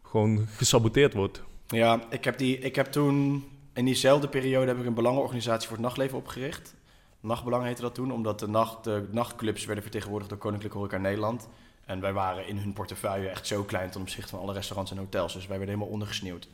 gewoon 0.02 0.48
gesaboteerd 0.48 1.14
wordt? 1.14 1.44
Ja, 1.68 2.02
ik 2.10 2.24
heb, 2.24 2.38
die, 2.38 2.60
ik 2.60 2.76
heb 2.76 2.86
toen 2.86 3.44
in 3.74 3.86
diezelfde 3.86 4.28
periode 4.28 4.68
heb 4.68 4.80
ik 4.80 4.86
een 4.86 4.94
belangenorganisatie 4.94 5.68
voor 5.68 5.78
het 5.78 5.86
nachtleven 5.86 6.18
opgericht. 6.18 6.76
Nachtbelang 7.20 7.64
heette 7.64 7.82
dat 7.82 7.96
toen, 7.96 8.12
omdat 8.12 8.40
de, 8.40 8.48
nacht, 8.48 8.84
de 8.84 9.08
nachtclubs 9.12 9.66
werden 9.66 9.84
vertegenwoordigd 9.84 10.30
door 10.30 10.40
Koninklijke 10.40 10.78
Horeca 10.78 10.98
Nederland. 10.98 11.48
En 11.86 12.00
wij 12.00 12.14
waren 12.14 12.48
in 12.48 12.58
hun 12.58 12.74
portefeuille 12.74 13.30
echt 13.30 13.48
zo 13.48 13.64
klein 13.64 13.90
ten 13.90 14.02
opzichte 14.02 14.30
van 14.30 14.40
alle 14.40 14.54
restaurants 14.54 14.92
en 14.92 14.98
hotels. 14.98 15.34
Dus 15.34 15.48
wij 15.48 15.58
werden 15.58 15.76
helemaal 15.76 15.94
ondergesneeuwd. 15.94 16.48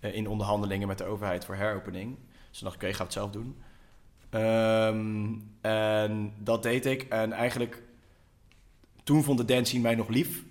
eh, 0.00 0.14
in 0.14 0.28
onderhandelingen 0.28 0.88
met 0.88 0.98
de 0.98 1.04
overheid 1.04 1.44
voor 1.44 1.54
heropening. 1.54 2.16
Dus 2.48 2.58
toen 2.58 2.68
dacht 2.68 2.82
ik, 2.82 2.88
oké, 2.88 2.94
ga 2.94 3.04
het 3.04 3.12
zelf 3.12 3.30
doen. 3.30 3.56
Ehm, 4.30 5.26
en 5.60 6.32
dat 6.38 6.62
deed 6.62 6.86
ik. 6.86 7.02
En 7.02 7.32
eigenlijk, 7.32 7.82
toen 9.04 9.22
vond 9.24 9.38
de 9.38 9.44
dance 9.44 9.78
mij 9.78 9.94
nog 9.94 10.08
lief. 10.08 10.42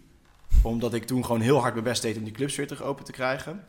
Omdat 0.63 0.93
ik 0.93 1.05
toen 1.05 1.25
gewoon 1.25 1.41
heel 1.41 1.59
hard 1.59 1.73
mijn 1.73 1.86
best 1.86 2.01
deed 2.01 2.17
om 2.17 2.23
die 2.23 2.34
clubs 2.34 2.55
weer 2.55 2.67
terug 2.67 2.84
open 2.84 3.05
te 3.05 3.11
krijgen. 3.11 3.65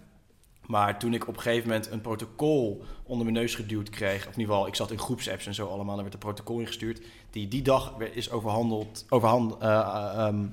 Maar 0.68 0.98
toen 0.98 1.14
ik 1.14 1.28
op 1.28 1.36
een 1.36 1.42
gegeven 1.42 1.68
moment 1.68 1.90
een 1.90 2.00
protocol 2.00 2.84
onder 3.02 3.26
mijn 3.26 3.38
neus 3.38 3.54
geduwd 3.54 3.90
kreeg, 3.90 4.26
of 4.26 4.32
in 4.32 4.40
ieder 4.40 4.54
geval, 4.54 4.66
ik 4.66 4.74
zat 4.74 4.90
in 4.90 4.98
groepsapps 4.98 5.46
en 5.46 5.54
zo 5.54 5.66
allemaal, 5.66 5.96
er 5.96 6.02
werd 6.02 6.14
een 6.14 6.20
protocol 6.20 6.58
ingestuurd, 6.58 7.00
die 7.30 7.48
die 7.48 7.62
dag 7.62 7.94
is 7.98 8.30
overhandeld, 8.30 9.06
overhand, 9.08 9.62
uh, 9.62 10.26
um, 10.28 10.52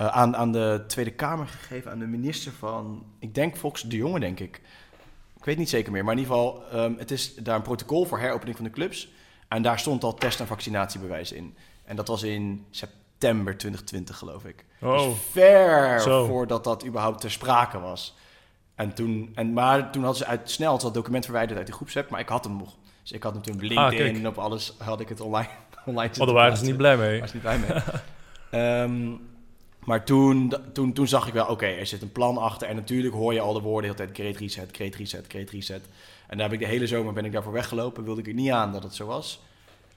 uh, 0.00 0.06
aan, 0.06 0.36
aan 0.36 0.52
de 0.52 0.84
Tweede 0.86 1.10
Kamer 1.10 1.46
gegeven, 1.46 1.90
aan 1.90 1.98
de 1.98 2.06
minister 2.06 2.52
van, 2.52 3.04
ik 3.18 3.34
denk 3.34 3.56
Fox 3.56 3.82
de 3.82 3.96
Jonge, 3.96 4.20
denk 4.20 4.40
ik. 4.40 4.60
Ik 5.36 5.44
weet 5.44 5.58
niet 5.58 5.68
zeker 5.68 5.92
meer, 5.92 6.04
maar 6.04 6.14
in 6.14 6.20
ieder 6.20 6.34
geval, 6.34 6.62
um, 6.74 6.98
het 6.98 7.10
is 7.10 7.34
daar 7.34 7.56
een 7.56 7.62
protocol 7.62 8.04
voor 8.04 8.18
heropening 8.18 8.56
van 8.56 8.64
de 8.64 8.70
clubs. 8.70 9.08
En 9.48 9.62
daar 9.62 9.78
stond 9.78 10.04
al 10.04 10.14
test- 10.14 10.40
en 10.40 10.46
vaccinatiebewijs 10.46 11.32
in. 11.32 11.56
En 11.84 11.96
dat 11.96 12.08
was 12.08 12.22
in 12.22 12.66
september 12.70 13.56
2020, 13.56 14.18
geloof 14.18 14.44
ik. 14.44 14.64
Oh. 14.80 14.92
Dus 14.92 15.16
ver 15.30 16.00
Zo. 16.00 16.26
voordat 16.26 16.64
dat 16.64 16.86
überhaupt 16.86 17.20
ter 17.20 17.30
sprake 17.30 17.80
was. 17.80 18.14
En 18.74 18.94
toen, 18.94 19.32
en, 19.34 19.52
maar 19.52 19.90
toen 19.90 20.02
hadden 20.04 20.22
ze 20.22 20.26
uit, 20.30 20.50
snel 20.50 20.78
dat 20.78 20.94
document 20.94 21.24
verwijderd 21.24 21.58
uit 21.58 21.66
de 21.66 21.72
groepsapp, 21.72 22.10
maar 22.10 22.20
ik 22.20 22.28
had 22.28 22.44
hem 22.44 22.56
nog. 22.56 22.76
Dus 23.02 23.12
ik 23.12 23.22
had 23.22 23.32
hem 23.32 23.42
toen 23.42 23.54
op 23.54 23.60
Ah, 23.60 23.68
LinkedIn 23.68 24.16
en 24.16 24.26
op 24.26 24.38
alles 24.38 24.74
had 24.78 25.00
ik 25.00 25.08
het 25.08 25.20
online, 25.20 25.48
online 25.86 26.12
Oh, 26.18 26.26
daar 26.26 26.34
waren 26.34 26.56
ze 26.56 26.64
niet 26.64 26.76
blij 26.76 26.96
mee. 26.96 27.20
was 27.20 27.32
niet 27.32 27.42
blij 27.42 27.58
mee. 27.58 29.18
Maar 29.84 30.04
toen, 30.04 30.54
toen, 30.72 30.92
toen 30.92 31.08
zag 31.08 31.26
ik 31.26 31.32
wel, 31.32 31.46
oké, 31.46 31.66
er 31.66 31.86
zit 31.86 32.02
een 32.02 32.12
plan 32.12 32.38
achter. 32.38 32.68
En 32.68 32.76
natuurlijk 32.76 33.14
hoor 33.14 33.32
je 33.32 33.40
al 33.40 33.52
de 33.52 33.60
woorden 33.60 33.90
de 33.90 33.96
hele 33.96 34.12
tijd, 34.12 34.26
great 34.26 34.40
reset, 34.40 34.76
great 34.76 34.94
reset, 34.94 35.24
great 35.28 35.50
reset. 35.50 35.82
En 36.26 36.36
daar 36.36 36.50
heb 36.50 36.52
ik 36.60 36.66
de 36.66 36.72
hele 36.72 36.86
zomer 36.86 37.12
ben 37.12 37.24
ik 37.24 37.32
daarvoor 37.32 37.52
weggelopen. 37.52 38.04
Wilde 38.04 38.20
ik 38.20 38.26
er 38.26 38.34
niet 38.34 38.50
aan 38.50 38.72
dat 38.72 38.82
het 38.82 38.94
zo 38.94 39.06
was. 39.06 39.40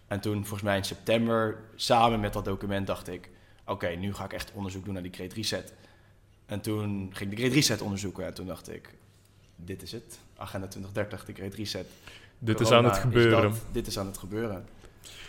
En 0.07 0.19
toen, 0.19 0.39
volgens 0.39 0.61
mij 0.61 0.77
in 0.77 0.83
september, 0.83 1.57
samen 1.75 2.19
met 2.19 2.33
dat 2.33 2.45
document, 2.45 2.87
dacht 2.87 3.07
ik... 3.07 3.29
Oké, 3.65 3.87
nu 3.87 4.13
ga 4.13 4.23
ik 4.23 4.33
echt 4.33 4.51
onderzoek 4.53 4.85
doen 4.85 4.93
naar 4.93 5.03
die 5.03 5.13
great 5.13 5.33
reset. 5.33 5.73
En 6.47 6.61
toen 6.61 7.09
ging 7.13 7.29
ik 7.31 7.35
de 7.35 7.41
great 7.41 7.53
reset 7.55 7.81
onderzoeken. 7.81 8.25
En 8.25 8.33
toen 8.33 8.45
dacht 8.47 8.73
ik, 8.73 8.93
dit 9.55 9.81
is 9.81 9.91
het. 9.91 10.19
Agenda 10.37 10.67
2030, 10.67 11.25
de 11.25 11.33
great 11.33 11.53
reset. 11.53 11.85
Dit 12.39 12.59
is 12.59 12.71
aan 12.71 12.85
het 12.85 12.97
gebeuren. 12.97 13.41
dat- 13.41 13.61
dit 13.71 13.87
is 13.87 13.99
aan 13.99 14.05
het 14.05 14.17
gebeuren. 14.17 14.65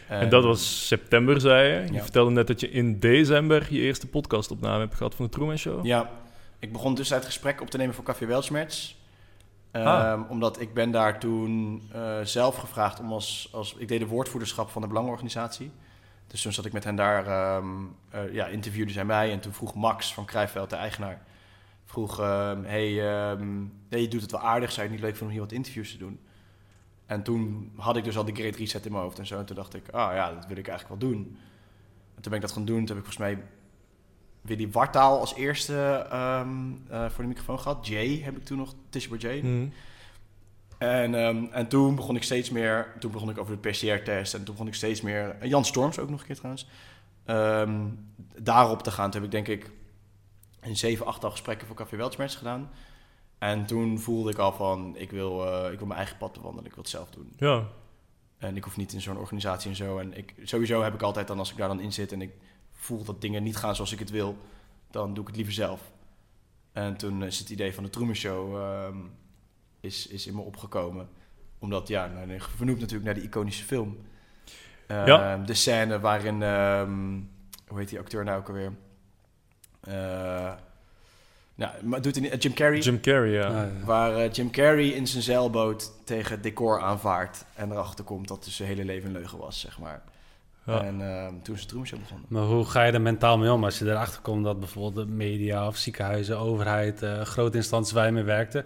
En 0.09 0.29
dat 0.29 0.45
was 0.45 0.87
september, 0.87 1.41
zei 1.41 1.73
je. 1.73 1.87
Je 1.87 1.93
Ja. 1.93 2.03
vertelde 2.03 2.31
net 2.31 2.47
dat 2.47 2.61
je 2.61 2.71
in 2.71 2.99
december 2.99 3.67
je 3.71 3.81
eerste 3.81 4.07
podcastopname 4.07 4.79
hebt 4.81 4.95
gehad 4.95 5.15
van 5.15 5.25
de 5.25 5.31
Truman 5.31 5.59
Show. 5.59 5.85
Ja, 5.87 6.11
ik 6.59 6.73
begon 6.73 6.95
dus 6.95 7.13
uit 7.13 7.25
gesprek 7.25 7.61
op 7.61 7.71
te 7.71 7.77
nemen 7.77 7.95
voor 7.95 8.05
Café 8.05 8.27
Weltschmerz. 8.27 8.95
Ehm, 9.71 9.87
Ah. 9.87 10.31
Omdat 10.31 10.61
ik 10.61 10.75
ben 10.75 10.91
daar 10.91 11.21
toen 11.21 11.83
eh, 11.93 12.19
zelf 12.25 12.57
gevraagd 12.57 13.01
om 13.01 13.13
als, 13.13 13.49
als... 13.53 13.75
Ik 13.79 13.89
deed 13.89 14.01
de 14.01 14.07
woordvoerderschap 14.07 14.71
van 14.71 14.83
de 14.83 14.89
Belangenorganisatie. 14.89 15.71
Dus 16.29 16.43
toen 16.43 16.53
zat 16.53 16.65
ik 16.65 16.73
met 16.73 16.85
hen 16.85 16.97
daar... 16.97 17.27
ehm 17.27 17.67
eh, 18.11 18.33
ja, 18.33 18.47
interviewde 18.47 18.93
zij 18.93 19.05
mij. 19.05 19.33
En 19.33 19.41
toen 19.41 19.53
vroeg 19.53 19.75
Max 19.75 20.15
van 20.15 20.25
Krijveld, 20.25 20.71
de 20.71 20.77
eigenaar... 20.77 21.23
Vroeg, 21.85 22.21
ehm, 22.21 22.65
hey, 22.65 23.11
ehm, 23.11 23.59
nee, 23.89 24.03
je 24.03 24.09
doet 24.09 24.23
het 24.23 24.31
wel 24.31 24.41
aardig. 24.41 24.73
Zou 24.73 24.87
je 24.87 24.93
het 24.93 25.01
niet 25.01 25.09
leuk 25.09 25.17
vinden 25.17 25.27
om 25.27 25.33
hier 25.33 25.41
wat 25.41 25.53
interviews 25.53 25.91
te 25.91 25.99
doen? 25.99 26.21
En 27.07 27.23
toen 27.23 27.73
had 27.77 27.97
ik 27.97 28.05
dus 28.05 28.17
al 28.17 28.25
de 28.25 28.35
Great 28.35 28.57
Reset 28.57 28.87
in 28.87 28.93
mijn 28.93 29.05
hoofd 29.05 29.19
en 29.19 29.27
zo. 29.27 29.39
En 29.39 29.45
toen 29.45 29.57
dacht 29.57 29.75
ik, 29.75 29.89
ah 29.89 30.15
ja, 30.15 30.33
dat 30.33 30.47
wil 30.47 30.57
ik 30.57 30.69
eigenlijk 30.69 31.01
wel 31.01 31.11
doen. 31.11 31.39
En 32.15 32.23
toen 32.23 32.33
ben 32.33 32.35
ik 32.35 32.41
dat 32.41 32.53
gaan 32.53 32.65
doen. 32.65 32.85
Toen 32.85 32.97
heb 32.97 33.07
ik 33.07 33.13
volgens 33.13 33.37
mij 33.37 33.45
Willy 34.41 34.71
Wartaal 34.71 35.21
als 35.21 35.35
eerste 35.35 36.07
ehm, 36.11 36.73
eh, 36.89 37.11
voor 37.11 37.23
de 37.23 37.29
microfoon 37.29 37.61
gehad. 37.61 37.87
Jay 37.87 38.21
heb 38.25 38.37
ik 38.37 38.45
toen 38.45 38.59
nog, 38.59 38.75
Tishba 38.89 39.17
Jay. 39.17 39.41
Mhm. 39.41 39.67
En, 40.79 41.15
ehm, 41.15 41.45
en 41.53 41.69
toen 41.69 41.95
begon 41.95 42.17
ik 42.17 42.23
steeds 42.23 42.51
meer, 42.51 42.95
toen 42.99 43.11
begon 43.11 43.31
ik 43.31 43.39
over 43.39 43.61
de 43.61 43.69
PCR-test 43.69 44.35
en 44.35 44.45
toen 44.45 44.55
begon 44.55 44.69
ik 44.69 44.75
steeds 44.75 45.01
meer, 45.01 45.37
en 45.41 45.49
Jan 45.49 45.65
Storms 45.65 45.99
ook 45.99 46.11
nog 46.11 46.21
een 46.21 46.27
keer 46.27 46.37
trouwens, 46.37 46.69
ehm, 47.25 47.87
daarop 48.37 48.83
te 48.83 48.91
gaan. 48.91 49.11
Toen 49.11 49.23
heb 49.23 49.33
ik 49.33 49.47
denk 49.47 49.63
ik 49.63 49.71
een 50.61 50.77
7, 50.77 51.07
8 51.07 51.25
al 51.25 51.31
gesprekken 51.31 51.67
voor 51.67 51.77
Café 51.77 51.97
Weltschmerz 51.97 52.37
gedaan. 52.37 52.71
En 53.39 53.67
toen 53.67 53.99
voelde 53.99 54.31
ik 54.31 54.39
al 54.39 54.53
van, 54.53 54.97
ik 54.97 55.11
wil, 55.11 55.47
eh, 55.47 55.73
ik 55.73 55.79
wil 55.79 55.87
mijn 55.87 55.99
eigen 55.99 56.17
pad 56.17 56.33
bewandelen, 56.33 56.65
ik 56.65 56.75
wil 56.75 56.83
het 56.83 56.93
zelf 56.93 57.11
doen. 57.11 57.33
Ja. 57.37 57.67
En 58.39 58.57
ik 58.57 58.65
hoef 58.65 58.77
niet 58.77 58.93
in 58.93 59.01
zo'n 59.01 59.19
organisatie 59.19 59.71
en 59.71 59.77
zo. 59.77 59.99
En 59.99 60.17
ik, 60.17 60.35
sowieso 60.43 60.83
heb 60.83 60.95
ik 60.95 61.03
altijd 61.03 61.27
dan, 61.27 61.39
als 61.39 61.51
ik 61.51 61.57
daar 61.57 61.69
dan 61.69 61.81
in 61.81 61.93
zit 61.93 62.13
en 62.13 62.23
ik 62.23 62.33
voel 62.73 63.05
dat 63.05 63.21
dingen 63.21 63.43
niet 63.43 63.57
gaan 63.57 63.75
zoals 63.75 63.93
ik 63.93 63.99
het 63.99 64.11
wil, 64.11 64.37
dan 64.91 65.15
doe 65.15 65.21
ik 65.23 65.27
het 65.27 65.37
liever 65.37 65.55
zelf. 65.55 65.81
En 66.73 66.97
toen 66.97 67.25
is 67.25 67.39
het 67.39 67.51
idee 67.51 67.75
van 67.75 67.85
de 67.85 67.91
Truman 67.91 68.15
Show 68.15 68.57
ehm, 68.57 68.97
is, 69.81 70.07
is 70.07 70.27
in 70.27 70.35
me 70.35 70.41
opgekomen. 70.41 71.09
Omdat, 71.59 71.89
ja, 71.89 72.07
nou, 72.07 72.41
vernoemd 72.57 72.79
natuurlijk 72.81 73.05
naar 73.07 73.15
die 73.15 73.25
iconische 73.25 73.65
film. 73.65 73.99
Ehm, 74.87 75.07
Ja. 75.07 75.37
De 75.37 75.55
scène 75.55 76.01
waarin, 76.01 76.43
ehm, 76.43 77.21
hoe 77.67 77.79
heet 77.79 77.89
die 77.89 77.99
acteur 77.99 78.25
nou 78.25 78.39
ook 78.39 78.49
alweer? 78.49 78.73
Eh, 79.81 80.53
nou, 81.55 81.85
maar 81.85 82.03
doet 82.03 82.15
hij 82.17 82.31
niet, 82.31 82.43
Jim 82.43 82.55
Carrey. 82.55 82.79
Jim 82.79 83.01
Carrey, 83.01 83.31
ja. 83.31 83.47
Ah, 83.47 83.53
ja. 83.55 83.85
Waar 83.85 84.17
eh, 84.17 84.33
Jim 84.33 84.51
Carrey 84.51 84.87
in 84.89 85.07
zijn 85.07 85.23
zeilboot 85.23 85.93
tegen 86.05 86.33
het 86.33 86.43
decor 86.43 86.81
aanvaart. 86.81 87.45
En 87.55 87.71
erachter 87.71 88.05
komt 88.05 88.29
dat 88.29 88.45
het 88.45 88.55
zijn 88.55 88.69
hele 88.69 88.85
leven 88.85 89.07
een 89.09 89.15
leugen 89.17 89.39
was, 89.39 89.61
zeg 89.61 89.79
maar. 89.79 90.03
Ja. 90.67 90.83
En 90.83 91.01
ehm, 91.01 91.33
toen 91.43 91.55
is 91.55 91.61
de 91.61 91.67
Truman 91.67 91.87
Show 91.87 91.99
begonnen. 92.01 92.27
Maar 92.29 92.43
hoe 92.43 92.65
ga 92.65 92.83
je 92.85 92.93
er 92.93 93.01
mentaal 93.01 93.39
mee 93.39 93.53
om 93.53 93.65
als 93.65 93.79
je 93.79 93.85
erachter 93.85 94.21
komt 94.21 94.45
dat 94.45 94.59
bijvoorbeeld 94.59 95.07
de 95.07 95.13
media 95.13 95.67
of 95.67 95.77
ziekenhuizen, 95.77 96.39
overheid, 96.39 97.03
eh, 97.03 97.21
grote 97.21 97.57
instanties 97.57 97.93
waar 97.93 98.07
je 98.07 98.13
mee 98.13 98.23
werkte, 98.23 98.65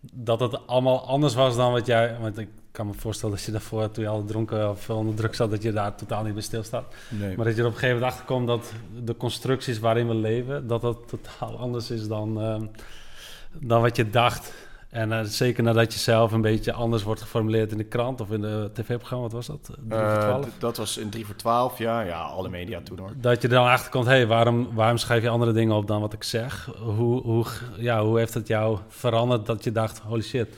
dat 0.00 0.40
het 0.40 0.66
allemaal 0.66 1.06
anders 1.06 1.34
was 1.34 1.56
dan 1.56 1.72
wat 1.72 1.86
jij... 1.86 2.16
Want 2.20 2.38
ik 2.38 2.48
kan 2.70 2.86
me 2.86 2.92
voorstellen 2.92 3.34
dat 3.34 3.44
je 3.44 3.52
daarvoor, 3.52 3.90
toen 3.90 4.04
je 4.04 4.10
al 4.10 4.24
dronken 4.24 4.70
of 4.70 4.90
onder 4.90 5.14
druk 5.14 5.34
zat, 5.34 5.50
dat 5.50 5.62
je 5.62 5.72
daar 5.72 5.94
totaal 5.94 6.22
niet 6.22 6.34
bij 6.34 6.42
stilstaat. 6.42 6.94
Nee. 7.08 7.36
Maar 7.36 7.44
dat 7.46 7.54
je 7.54 7.60
er 7.60 7.66
op 7.66 7.72
een 7.72 7.78
gegeven 7.78 8.00
moment 8.00 8.12
achter 8.12 8.26
komt 8.26 8.46
dat 8.46 8.72
de 9.04 9.16
constructies 9.16 9.78
waarin 9.78 10.08
we 10.08 10.14
leven, 10.14 10.66
dat 10.66 10.80
dat 10.80 10.98
totaal 11.08 11.58
anders 11.58 11.90
is 11.90 12.08
dan, 12.08 12.40
ehm, 12.40 12.66
dan 13.52 13.80
wat 13.80 13.96
je 13.96 14.10
dacht. 14.10 14.52
En 14.88 15.12
eh, 15.12 15.20
zeker 15.24 15.62
nadat 15.62 15.92
je 15.92 15.98
zelf 15.98 16.32
een 16.32 16.40
beetje 16.40 16.72
anders 16.72 17.02
wordt 17.02 17.20
geformuleerd 17.20 17.72
in 17.72 17.78
de 17.78 17.84
krant 17.84 18.20
of 18.20 18.30
in 18.30 18.40
de 18.40 18.70
tv-programma, 18.74 19.22
wat 19.24 19.32
was 19.32 19.46
dat? 19.46 19.60
3 19.64 19.76
voor 19.88 19.98
Eh, 20.18 20.22
12? 20.24 20.46
d- 20.46 20.60
dat 20.60 20.76
was 20.76 20.96
in 20.96 21.08
3 21.10 21.26
voor 21.26 21.36
12, 21.36 21.78
ja. 21.78 22.00
Ja, 22.00 22.20
alle 22.20 22.48
media 22.48 22.80
toen 22.84 22.98
hoor. 22.98 23.10
Dat 23.16 23.42
je 23.42 23.48
er 23.48 23.54
dan 23.54 23.66
achter 23.66 23.90
komt, 23.90 24.04
hé, 24.06 24.10
hey, 24.10 24.26
waarom, 24.26 24.68
waarom 24.74 24.96
schrijf 24.96 25.22
je 25.22 25.28
andere 25.28 25.52
dingen 25.52 25.76
op 25.76 25.86
dan 25.86 26.00
wat 26.00 26.12
ik 26.12 26.22
zeg? 26.22 26.68
Hoe, 26.78 27.22
hoe, 27.22 27.44
ja, 27.76 28.02
hoe 28.04 28.18
heeft 28.18 28.34
het 28.34 28.46
jou 28.46 28.78
veranderd 28.88 29.46
dat 29.46 29.64
je 29.64 29.72
dacht, 29.72 29.98
holy 29.98 30.22
shit, 30.22 30.48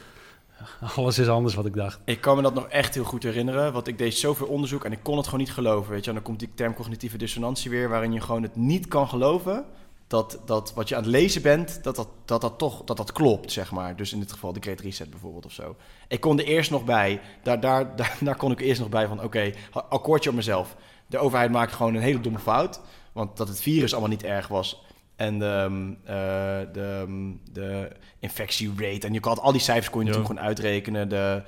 alles 0.97 1.18
is 1.18 1.28
anders 1.28 1.55
wat 1.55 1.66
ik 1.66 1.74
dacht? 1.74 2.01
Ik 2.05 2.20
kan 2.20 2.37
me 2.37 2.43
dat 2.43 2.55
nog 2.55 2.66
echt 2.68 2.95
heel 2.95 3.05
goed 3.05 3.22
herinneren, 3.22 3.72
want 3.72 3.87
ik 3.87 3.99
deed 3.99 4.14
zoveel 4.14 4.47
onderzoek 4.47 4.85
en 4.85 4.93
ik 4.93 4.99
kon 5.03 5.16
het 5.16 5.24
gewoon 5.24 5.41
niet 5.41 5.53
geloven. 5.53 5.93
Weet 5.93 6.03
je, 6.05 6.09
en 6.09 6.14
dan 6.16 6.24
komt 6.24 6.39
die 6.39 6.51
term 6.55 6.74
cognitieve 6.74 7.18
dissonantie 7.18 7.70
weer, 7.70 7.89
waarin 7.89 8.12
je 8.12 8.20
gewoon 8.20 8.43
het 8.43 8.57
niet 8.57 8.89
kan 8.89 9.09
geloven 9.09 9.64
dat, 10.11 10.38
dat 10.44 10.72
wat 10.74 10.88
je 10.88 10.96
aan 10.96 11.02
het 11.02 11.11
lezen 11.11 11.42
bent, 11.42 11.82
dat 11.82 11.96
dat, 11.96 12.08
dat, 12.24 12.40
dat 12.40 12.58
toch 12.58 12.84
dat 12.84 12.96
dat 12.96 13.12
klopt, 13.12 13.52
zeg 13.52 13.70
maar. 13.70 13.96
Dus 13.96 14.12
in 14.12 14.20
dit 14.20 14.32
geval 14.32 14.52
de 14.52 14.61
Great 14.61 14.80
Reset 14.80 15.11
bijvoorbeeld 15.11 15.46
of 15.46 15.52
zo. 15.52 15.76
Ik 16.08 16.20
kon 16.20 16.38
er 16.38 16.44
eerst 16.44 16.70
nog 16.70 16.84
bij, 16.84 17.20
daar, 17.42 17.61
daar, 17.61 17.96
daar, 17.96 18.16
daar 18.20 18.36
kon 18.36 18.52
ik 18.52 18.61
eerst 18.61 18.80
nog 18.80 18.88
bij 18.88 19.06
van, 19.06 19.22
oké, 19.22 19.52
akkoordje 19.72 20.30
op 20.30 20.36
mezelf. 20.36 20.76
De 21.06 21.18
overheid 21.18 21.50
maakt 21.50 21.72
gewoon 21.72 21.94
een 21.94 22.02
hele 22.02 22.20
domme 22.20 22.38
fout, 22.38 22.80
want 23.12 23.36
dat 23.36 23.48
het 23.48 23.61
virus 23.61 23.92
allemaal 23.92 24.11
niet 24.11 24.22
erg 24.22 24.48
was. 24.48 24.82
En 25.16 25.38
de, 25.38 25.44
ehm, 25.44 25.90
eh, 25.90 26.72
de, 26.72 27.04
ehm, 27.06 27.32
de 27.52 27.90
infectierate, 28.18 29.06
en 29.06 29.12
je 29.12 29.20
kan 29.20 29.38
al 29.38 29.52
die 29.52 29.61
cijfers 29.61 29.90
kon 29.90 30.00
je 30.00 30.06
Ja. 30.06 30.12
natuurlijk 30.12 30.40
gewoon 30.40 30.48
uitrekenen, 30.48 31.08
de, 31.08 31.42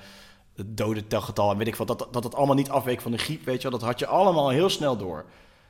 het 0.54 0.76
dodentelgetal 0.76 1.50
en 1.50 1.56
weet 1.58 1.66
ik 1.66 1.76
wat, 1.76 1.86
dat, 1.86 2.08
dat 2.10 2.24
het 2.24 2.34
allemaal 2.34 2.56
niet 2.56 2.70
afweek 2.70 3.00
van 3.00 3.10
de 3.12 3.18
griep, 3.18 3.44
weet 3.44 3.62
je 3.62 3.68
wel. 3.70 3.78
Dat 3.78 3.88
had 3.88 3.98
je 3.98 4.06
allemaal 4.06 4.48
heel 4.48 4.68
snel 4.68 4.96
door. 4.96 5.24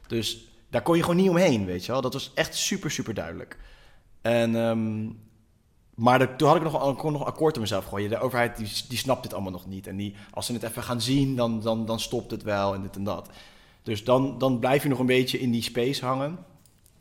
Dus 0.07 0.52
daar 0.73 0.83
kon 0.83 0.97
je 0.97 1.03
gewoon 1.03 1.16
niet 1.16 1.29
omheen, 1.29 1.64
weet 1.64 1.85
je 1.85 1.93
wel. 1.93 2.01
Dat 2.01 2.12
was 2.12 2.31
echt 2.35 2.55
super, 2.55 2.91
super 2.91 3.14
duidelijk. 3.14 3.59
En, 4.23 4.57
ehm, 4.57 5.11
maar 5.95 6.37
toen 6.37 6.49
had 6.49 6.57
ik 6.57 6.62
nog, 6.62 7.03
nog 7.03 7.25
akkoord 7.25 7.55
op 7.55 7.61
mezelf 7.61 7.85
gooien. 7.85 8.11
De 8.11 8.18
overheid 8.18 8.57
die, 8.57 8.68
die 8.89 8.99
snapt 8.99 9.23
dit 9.23 9.33
allemaal 9.33 9.53
nog 9.53 9.66
niet. 9.66 9.87
En 9.87 9.97
die, 9.97 10.14
als 10.31 10.47
ze 10.47 10.53
het 10.53 10.62
even 10.62 10.83
gaan 10.83 11.01
zien, 11.01 11.37
dan, 11.37 11.61
dan, 11.61 11.87
dan 11.87 12.01
stopt 12.01 12.31
het 12.31 12.43
wel 12.43 12.75
en 12.75 12.83
dit 12.83 12.97
en 12.97 13.05
dat. 13.05 13.31
Dus 13.83 14.05
dan, 14.05 14.39
dan 14.39 14.59
blijf 14.59 14.83
je 14.83 14.89
nog 14.89 14.99
een 14.99 15.07
beetje 15.07 15.39
in 15.39 15.51
die 15.51 15.62
space 15.62 16.05
hangen. 16.05 16.39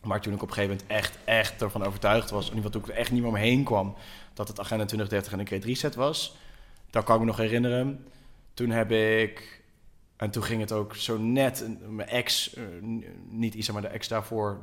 Maar 0.03 0.21
toen 0.21 0.33
ik 0.33 0.41
op 0.41 0.47
een 0.47 0.53
gegeven 0.53 0.77
moment 0.77 0.91
echt, 0.91 1.17
echt 1.23 1.61
ervan 1.61 1.85
overtuigd 1.85 2.29
was... 2.29 2.49
in 2.49 2.55
ieder 2.55 2.71
toen 2.71 2.81
ik 2.81 2.87
er 2.87 2.95
echt 2.95 3.11
niet 3.11 3.21
meer 3.21 3.29
omheen 3.29 3.63
kwam... 3.63 3.95
dat 4.33 4.47
het 4.47 4.59
Agenda 4.59 4.85
2030 4.85 5.33
en 5.33 5.39
een 5.39 5.47
Great 5.47 5.63
Reset 5.63 5.95
was... 5.95 6.35
daar 6.89 7.03
kan 7.03 7.15
ik 7.15 7.21
me 7.21 7.27
nog 7.27 7.37
herinneren. 7.37 8.05
Toen 8.53 8.69
heb 8.69 8.91
ik... 8.91 9.60
En 10.21 10.31
toen 10.31 10.43
ging 10.43 10.61
het 10.61 10.71
ook 10.71 10.95
zo 10.95 11.17
net... 11.17 11.67
Mijn 11.87 12.09
ex, 12.09 12.53
eh, 12.53 12.63
niet 13.29 13.53
Isa, 13.53 13.73
maar 13.73 13.81
de 13.81 13.87
ex 13.87 14.07
daarvoor... 14.07 14.59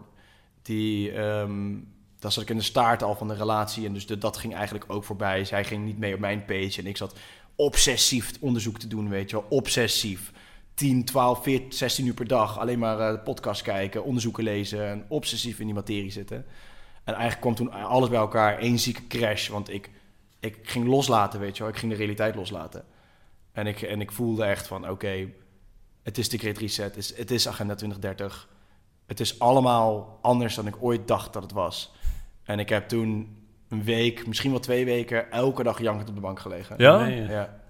die... 0.62 1.12
ehm 1.12 1.76
daar 2.18 2.32
zat 2.32 2.42
ik 2.42 2.50
in 2.50 2.56
de 2.56 2.62
staart 2.62 3.02
al 3.02 3.14
van 3.14 3.28
de 3.28 3.34
relatie... 3.34 3.86
en 3.86 3.92
dus 3.92 4.06
de, 4.06 4.18
dat 4.18 4.36
ging 4.36 4.54
eigenlijk 4.54 4.84
ook 4.88 5.04
voorbij. 5.04 5.44
Zij 5.44 5.64
ging 5.64 5.84
niet 5.84 5.98
mee 5.98 6.14
op 6.14 6.20
mijn 6.20 6.44
page... 6.44 6.80
en 6.80 6.86
ik 6.86 6.96
zat 6.96 7.18
obsessief 7.54 8.32
onderzoek 8.40 8.78
te 8.78 8.86
doen, 8.86 9.08
weet 9.08 9.30
je 9.30 9.36
wel. 9.36 9.46
Obsessief. 9.48 10.32
10, 10.74 11.04
12, 11.04 11.42
14, 11.42 11.72
16 11.72 12.06
uur 12.06 12.14
per 12.14 12.26
dag 12.26 12.58
alleen 12.58 12.78
maar 12.78 13.00
eh 13.00 13.22
podcast 13.24 13.62
kijken, 13.62 14.04
onderzoeken 14.04 14.44
lezen 14.44 14.88
en 14.88 15.04
obsessief 15.08 15.58
in 15.58 15.66
die 15.66 15.74
materie 15.74 16.10
zitten. 16.10 16.36
En 17.04 17.14
eigenlijk 17.14 17.40
kwam 17.40 17.54
toen 17.54 17.72
alles 17.72 18.08
bij 18.08 18.18
elkaar 18.18 18.58
één 18.58 18.78
zieke 18.78 19.06
crash, 19.06 19.48
want 19.48 19.72
ik 19.72 19.90
ik 20.40 20.58
ging 20.62 20.86
loslaten, 20.86 21.40
weet 21.40 21.56
je 21.56 21.62
wel. 21.62 21.72
Ik 21.72 21.78
ging 21.78 21.92
de 21.92 21.98
realiteit 21.98 22.34
loslaten. 22.34 22.84
En 23.52 23.66
ik, 23.66 23.82
en 23.82 24.00
ik 24.00 24.12
voelde 24.12 24.44
echt 24.44 24.66
van, 24.66 24.90
oké, 24.90 25.28
het 26.08 26.18
is 26.18 26.28
de 26.28 26.38
Great 26.38 26.58
Reset, 26.58 26.84
het 26.84 26.96
is, 26.96 27.16
het 27.16 27.30
is 27.30 27.48
Agenda 27.48 27.74
2030. 27.74 28.48
Het 29.06 29.20
is 29.20 29.38
allemaal 29.38 30.18
anders 30.22 30.54
dan 30.54 30.66
ik 30.66 30.74
ooit 30.80 31.08
dacht 31.08 31.32
dat 31.32 31.42
het 31.42 31.52
was. 31.52 31.92
En 32.44 32.58
ik 32.58 32.68
heb 32.68 32.88
toen 32.88 33.36
een 33.68 33.84
week, 33.84 34.26
misschien 34.26 34.50
wel 34.50 34.60
twee 34.60 34.84
weken, 34.84 35.30
elke 35.30 35.62
dag 35.62 35.80
jankend 35.80 36.08
op 36.08 36.14
de 36.14 36.20
bank 36.20 36.40
gelegen. 36.40 36.74
Ja? 36.78 36.98
Nee, 36.98 37.22
ja. 37.22 37.30
Ja. 37.30 37.60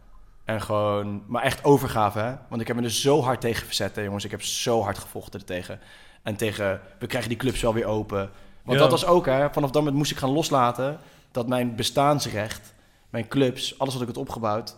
En 0.44 0.62
gewoon, 0.62 1.22
maar 1.26 1.42
echt 1.42 1.64
overgave, 1.64 2.18
hè? 2.18 2.34
Want 2.48 2.60
ik 2.60 2.66
heb 2.66 2.76
me 2.76 2.82
er 2.82 2.90
zo 2.90 3.22
hard 3.22 3.40
tegen 3.40 3.66
verzet, 3.66 3.96
hè, 3.96 4.02
jongens. 4.02 4.24
Ik 4.24 4.30
heb 4.30 4.42
zo 4.42 4.82
hard 4.82 4.98
gevochten 4.98 5.40
er 5.40 5.46
tegen. 5.46 5.80
En 6.22 6.36
tegen, 6.36 6.80
we 6.98 7.06
krijgen 7.06 7.28
die 7.30 7.38
clubs 7.38 7.60
wel 7.60 7.74
weer 7.74 7.86
open. 7.86 8.30
Want 8.62 8.78
Ja. 8.78 8.84
dat 8.88 8.90
was 8.90 9.06
ook, 9.06 9.26
hè? 9.26 9.50
Vanaf 9.52 9.70
dat 9.70 9.74
moment 9.74 9.96
moest 9.96 10.10
ik 10.10 10.16
gaan 10.16 10.30
loslaten 10.30 10.98
dat 11.30 11.48
mijn 11.48 11.74
bestaansrecht, 11.74 12.74
mijn 13.10 13.28
clubs, 13.28 13.78
alles 13.78 13.92
wat 13.92 14.02
ik 14.02 14.08
had 14.08 14.16
opgebouwd. 14.16 14.76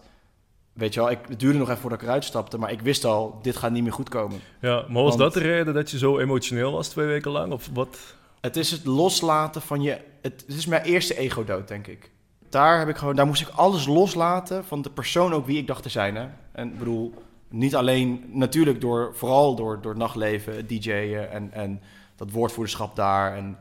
Weet 0.73 0.95
je 0.95 1.01
wel, 1.01 1.11
ik, 1.11 1.19
het 1.29 1.41
duurde 1.41 1.59
nog 1.59 1.69
even 1.69 1.81
voordat 1.81 2.01
ik 2.01 2.07
eruit 2.07 2.25
stapte, 2.25 2.59
maar 2.59 2.73
ik 2.73 2.81
wist 2.81 3.05
al, 3.05 3.39
dit 3.43 3.57
gaat 3.57 3.71
niet 3.71 3.83
meer 3.83 3.93
goed 3.93 4.09
komen. 4.09 4.41
Ja, 4.61 4.85
maar 4.89 5.03
was 5.03 5.17
Want- 5.17 5.19
dat 5.19 5.35
de 5.35 5.41
reden 5.49 5.75
dat 5.75 5.91
je 5.91 5.99
zo 5.99 6.19
emotioneel 6.19 6.73
was 6.73 6.89
twee 6.89 7.07
weken 7.07 7.31
lang? 7.31 7.53
Of 7.53 7.69
wat? 7.73 7.99
Het 8.41 8.57
is 8.57 8.71
het 8.71 8.85
loslaten 8.85 9.63
van 9.63 9.83
je. 9.83 9.91
Het, 10.23 10.45
het 10.47 10.57
is 10.57 10.67
mijn 10.67 10.83
eerste 10.83 11.17
ego-dood, 11.19 11.69
denk 11.69 11.87
ik. 11.87 12.11
Daar, 12.49 12.79
heb 12.79 12.89
ik 12.89 12.97
gewoon, 12.97 13.17
daar 13.17 13.27
moest 13.27 13.41
ik 13.43 13.49
alles 13.49 13.87
loslaten 13.87 14.65
van 14.65 14.83
de 14.83 14.91
persoon 14.91 15.33
ook 15.33 15.47
wie 15.47 15.59
ik 15.59 15.67
dacht 15.67 15.83
te 15.83 15.89
zijn. 15.89 16.17
Hè? 16.17 16.27
En 16.53 16.69
ik 16.69 16.79
bedoel, 16.79 17.15
niet 17.49 17.75
alleen 17.75 18.25
natuurlijk 18.27 18.81
door, 18.81 19.11
vooral 19.15 19.55
door, 19.55 19.81
door 19.81 19.91
het 19.91 20.01
nachtleven, 20.01 20.57
het 20.57 20.69
DJ'en 20.69 21.31
en, 21.31 21.53
en 21.53 21.83
dat 22.17 22.31
woordvoerderschap 22.31 22.97
daar 22.97 23.37
en, 23.37 23.59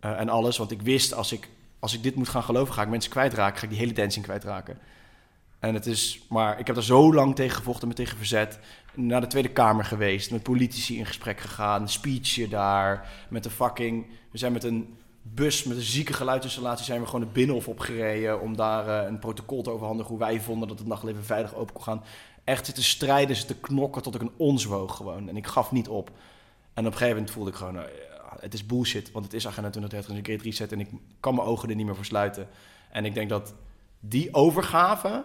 eh, 0.00 0.20
en 0.20 0.28
alles. 0.28 0.56
Want 0.56 0.70
ik 0.70 0.82
wist, 0.82 1.14
als 1.14 1.32
ik, 1.32 1.48
als 1.78 1.94
ik 1.94 2.02
dit 2.02 2.14
moet 2.14 2.28
gaan 2.28 2.42
geloven, 2.42 2.74
ga 2.74 2.82
ik 2.82 2.88
mensen 2.88 3.10
kwijtraken. 3.10 3.58
Ga 3.58 3.64
ik 3.64 3.70
die 3.70 3.78
hele 3.78 3.92
dancing 3.92 4.24
kwijtraken. 4.24 4.78
En 5.64 5.74
het 5.74 5.86
is, 5.86 6.20
maar 6.28 6.58
ik 6.58 6.66
heb 6.66 6.76
er 6.76 6.84
zo 6.84 7.14
lang 7.14 7.34
tegen 7.34 7.56
gevochten, 7.56 7.88
me 7.88 7.94
tegen 7.94 8.16
verzet. 8.16 8.58
Naar 8.94 9.20
de 9.20 9.26
Tweede 9.26 9.50
Kamer 9.50 9.84
geweest, 9.84 10.30
met 10.30 10.42
politici 10.42 10.98
in 10.98 11.06
gesprek 11.06 11.40
gegaan, 11.40 11.88
speechje 11.88 12.48
daar, 12.48 13.08
met 13.28 13.44
een 13.44 13.50
fucking... 13.50 14.06
We 14.30 14.38
zijn 14.38 14.52
met 14.52 14.64
een 14.64 14.96
bus, 15.22 15.64
met 15.64 15.76
een 15.76 15.82
zieke 15.82 16.12
geluidsinstallatie, 16.12 16.84
zijn 16.84 17.00
we 17.00 17.06
gewoon 17.06 17.20
de 17.20 17.32
Binnenhof 17.32 17.68
opgereden 17.68 18.40
om 18.40 18.56
daar 18.56 18.88
eh, 18.88 19.08
een 19.08 19.18
protocol 19.18 19.62
te 19.62 19.70
overhandigen 19.70 20.10
hoe 20.10 20.20
wij 20.20 20.40
vonden 20.40 20.68
dat 20.68 20.78
het 20.78 20.88
nachtleven 20.88 21.24
veilig 21.24 21.54
open 21.54 21.74
kon 21.74 21.82
gaan. 21.82 22.04
Echt 22.44 22.66
zitten 22.66 22.84
strijden, 22.84 23.36
zitten 23.36 23.60
knokken 23.60 24.02
tot 24.02 24.14
ik 24.14 24.20
een 24.20 24.32
ons 24.36 24.64
woog 24.64 24.96
gewoon. 24.96 25.28
En 25.28 25.36
ik 25.36 25.46
gaf 25.46 25.72
niet 25.72 25.88
op. 25.88 26.10
En 26.74 26.86
op 26.86 26.92
een 26.92 26.98
gegeven 26.98 27.14
moment 27.14 27.30
voelde 27.30 27.50
ik 27.50 27.56
gewoon, 27.56 27.74
ja, 27.74 27.86
het 28.40 28.54
is 28.54 28.66
bullshit, 28.66 29.12
want 29.12 29.24
het 29.24 29.34
is 29.34 29.46
Agenda 29.46 29.70
2030 29.70 30.10
en 30.10 30.16
een 30.16 30.24
Great 30.24 30.42
Reset 30.42 30.72
en 30.72 30.80
ik 30.80 30.88
kan 31.20 31.34
mijn 31.34 31.46
ogen 31.46 31.68
er 31.68 31.76
niet 31.76 31.86
meer 31.86 31.94
voor 31.94 32.04
sluiten. 32.04 32.48
En 32.90 33.04
ik 33.04 33.14
denk 33.14 33.28
dat 33.28 33.54
die 34.00 34.34
overgave 34.34 35.24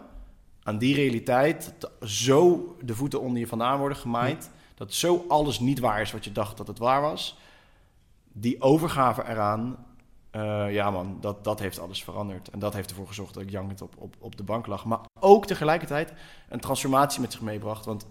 aan 0.63 0.77
die 0.77 0.95
realiteit, 0.95 1.73
zo 2.01 2.75
de 2.81 2.95
voeten 2.95 3.21
onder 3.21 3.39
je 3.39 3.47
vandaan 3.47 3.79
worden 3.79 3.97
gemaaid, 3.97 4.49
dat 4.75 4.93
zo 4.93 5.25
alles 5.27 5.59
niet 5.59 5.79
waar 5.79 6.01
is 6.01 6.11
wat 6.11 6.23
je 6.23 6.31
dacht 6.31 6.57
dat 6.57 6.67
het 6.67 6.79
waar 6.79 7.01
was, 7.01 7.37
die 8.31 8.61
overgave 8.61 9.23
eraan, 9.27 9.85
eh, 10.31 10.73
ja 10.73 10.91
man, 10.91 11.17
dat, 11.21 11.43
dat 11.43 11.59
heeft 11.59 11.79
alles 11.79 12.03
veranderd. 12.03 12.49
En 12.49 12.59
dat 12.59 12.73
heeft 12.73 12.89
ervoor 12.89 13.07
gezorgd 13.07 13.33
dat 13.33 13.43
ik 13.43 13.49
jankend 13.49 13.81
op, 13.81 13.93
op, 13.97 14.15
op 14.19 14.37
de 14.37 14.43
bank 14.43 14.67
lag. 14.67 14.85
Maar 14.85 14.99
ook 15.19 15.45
tegelijkertijd 15.45 16.13
een 16.49 16.59
transformatie 16.59 17.21
met 17.21 17.31
zich 17.31 17.41
meebracht, 17.41 17.85
want 17.85 18.07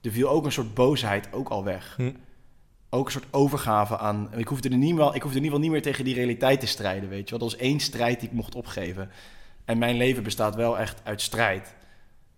er 0.00 0.10
viel 0.10 0.28
ook 0.28 0.44
een 0.44 0.52
soort 0.52 0.74
boosheid 0.74 1.32
ook 1.32 1.48
al 1.48 1.64
weg. 1.64 1.94
Hm. 1.96 2.12
Ook 2.90 3.06
een 3.06 3.12
soort 3.12 3.26
overgave 3.30 3.98
aan. 3.98 4.28
Ik 4.36 4.48
hoefde, 4.48 4.68
er 4.68 4.76
niet 4.76 4.94
wel, 4.94 5.14
ik 5.14 5.22
hoefde 5.22 5.38
in 5.38 5.44
ieder 5.44 5.58
geval 5.58 5.58
niet 5.58 5.70
meer 5.70 5.82
tegen 5.82 6.04
die 6.04 6.14
realiteit 6.14 6.60
te 6.60 6.66
strijden, 6.66 7.08
weet 7.08 7.28
je. 7.28 7.38
Dat 7.38 7.50
was 7.50 7.56
één 7.56 7.80
strijd 7.80 8.20
die 8.20 8.28
ik 8.28 8.34
mocht 8.34 8.54
opgeven. 8.54 9.10
En 9.64 9.78
mijn 9.78 9.96
leven 9.96 10.22
bestaat 10.22 10.54
wel 10.54 10.78
echt 10.78 11.00
uit 11.04 11.20
strijd. 11.20 11.74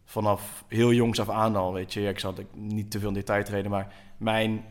Vanaf 0.09 0.65
heel 0.69 0.93
jongs 0.93 1.21
af 1.21 1.29
aan 1.29 1.57
al, 1.57 1.73
weet 1.73 1.93
je. 1.93 2.09
Ik 2.09 2.19
zal 2.19 2.35
niet 2.55 2.91
te 2.91 2.99
veel 2.99 3.09
in 3.09 3.15
detail 3.15 3.45
treden, 3.45 3.71
maar 3.71 3.95
mijn... 4.17 4.65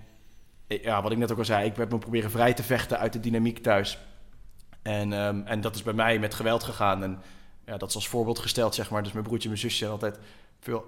Ja, 0.68 1.02
wat 1.02 1.12
ik 1.12 1.18
net 1.18 1.32
ook 1.32 1.38
al 1.38 1.46
zei, 1.46 1.66
ik 1.66 1.76
heb 1.76 1.92
me 1.92 1.98
proberen 1.98 2.32
vrij 2.32 2.54
te 2.54 2.64
vechten 2.64 3.00
uit 3.00 3.14
de 3.14 3.20
dynamiek 3.20 3.60
thuis. 3.60 4.00
En, 4.82 5.14
ehm, 5.14 5.42
en 5.46 5.62
dat 5.62 5.76
is 5.76 5.84
bij 5.84 5.94
mij 5.94 6.20
met 6.20 6.34
geweld 6.34 6.64
gegaan. 6.64 7.04
En 7.04 7.20
ja, 7.66 7.78
dat 7.78 7.90
is 7.90 7.96
als 7.96 8.08
voorbeeld 8.08 8.40
gesteld, 8.40 8.76
zeg 8.76 8.90
maar. 8.90 9.04
Dus 9.04 9.12
mijn 9.12 9.24
broertje 9.24 9.50
en 9.50 9.54
mijn 9.54 9.62
zusje 9.62 9.78
zijn 9.78 9.92
altijd 9.92 10.20
veel 10.60 10.86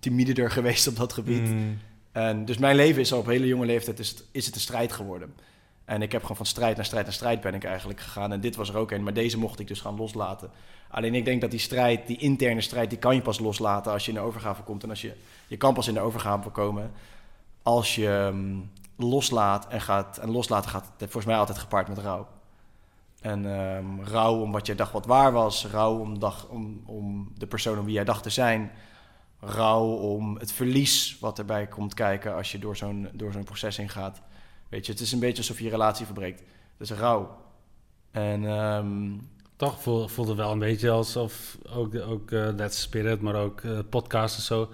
timider 0.00 0.50
geweest 0.58 0.86
op 0.86 0.96
dat 0.96 1.12
gebied. 1.12 1.48
Mm. 1.48 1.78
En 2.12 2.44
dus 2.44 2.58
mijn 2.58 2.76
leven 2.76 3.00
is 3.00 3.12
al 3.12 3.18
op 3.18 3.26
hele 3.26 3.46
jonge 3.46 3.66
leeftijd 3.66 3.98
is 3.98 4.10
het, 4.10 4.24
is 4.30 4.46
het 4.46 4.54
een 4.54 4.60
strijd 4.60 4.92
geworden. 4.92 5.34
En 5.84 6.02
ik 6.02 6.12
heb 6.12 6.22
gewoon 6.22 6.36
van 6.36 6.46
strijd 6.46 6.76
naar 6.76 6.84
strijd 6.84 7.04
naar 7.04 7.14
strijd 7.14 7.40
ben 7.40 7.54
ik 7.54 7.64
eigenlijk 7.64 8.00
gegaan. 8.00 8.32
En 8.32 8.40
dit 8.40 8.56
was 8.56 8.68
er 8.68 8.76
ook 8.76 8.90
een, 8.90 9.02
maar 9.02 9.14
deze 9.14 9.38
mocht 9.38 9.60
ik 9.60 9.68
dus 9.68 9.80
gaan 9.80 9.96
loslaten. 9.96 10.50
Alleen 10.88 11.14
ik 11.14 11.24
denk 11.24 11.40
dat 11.40 11.50
die 11.50 11.60
strijd, 11.60 12.06
die 12.06 12.18
interne 12.18 12.60
strijd, 12.60 12.90
die 12.90 12.98
kan 12.98 13.14
je 13.14 13.22
pas 13.22 13.38
loslaten 13.38 13.92
als 13.92 14.04
je 14.04 14.10
in 14.10 14.16
de 14.16 14.24
overgave 14.24 14.62
komt. 14.62 14.82
En 14.82 14.90
als 14.90 15.00
je, 15.00 15.14
je 15.46 15.56
kan 15.56 15.74
pas 15.74 15.88
in 15.88 15.94
de 15.94 16.00
overgave 16.00 16.50
komen 16.50 16.92
als 17.62 17.94
je 17.94 18.08
ehm, 18.08 18.56
loslaat 18.96 19.68
en 19.68 19.80
gaat. 19.80 20.18
En 20.18 20.30
loslaten 20.30 20.70
gaat 20.70 20.92
volgens 20.98 21.24
mij 21.24 21.36
altijd 21.36 21.58
gepaard 21.58 21.88
met 21.88 21.98
rouw. 21.98 22.26
En 23.20 23.58
ehm, 23.58 24.00
rouw 24.00 24.40
om 24.40 24.52
wat 24.52 24.66
je 24.66 24.74
dacht 24.74 24.92
wat 24.92 25.06
waar 25.06 25.32
was. 25.32 25.66
Rouw 25.66 25.98
om, 25.98 26.18
om, 26.48 26.82
om 26.86 27.32
de 27.36 27.46
persoon 27.46 27.78
om 27.78 27.84
wie 27.84 27.94
jij 27.94 28.04
dacht 28.04 28.22
te 28.22 28.30
zijn. 28.30 28.70
Rouw 29.40 29.86
om 29.86 30.36
het 30.36 30.52
verlies 30.52 31.18
wat 31.20 31.38
erbij 31.38 31.66
komt 31.66 31.94
kijken 31.94 32.34
als 32.34 32.52
je 32.52 32.58
door 32.58 32.76
zo'n, 32.76 33.08
door 33.12 33.32
zo'n 33.32 33.44
proces 33.44 33.76
heen 33.76 33.88
gaat. 33.88 34.22
Weet 34.74 34.86
je, 34.86 34.92
het 34.92 35.00
is 35.00 35.12
een 35.12 35.18
beetje 35.18 35.36
alsof 35.38 35.58
je 35.58 35.64
je 35.64 35.70
relatie 35.70 36.04
verbreekt. 36.04 36.42
Het 36.78 36.90
is 36.90 36.96
rouw. 36.96 37.36
En 38.10 38.44
ehm, 38.46 39.12
Toch 39.56 39.82
voel- 39.82 40.08
voelde 40.08 40.30
het 40.30 40.40
wel 40.40 40.52
een 40.52 40.58
beetje 40.58 40.90
alsof 40.90 41.58
ook, 41.72 41.94
ook 41.94 42.30
eh 42.30 42.48
That's 42.48 42.80
Spirit, 42.80 43.20
maar 43.20 43.34
ook 43.34 43.60
eh 43.60 43.78
podcasts 43.88 44.36
en 44.36 44.42
zo. 44.42 44.68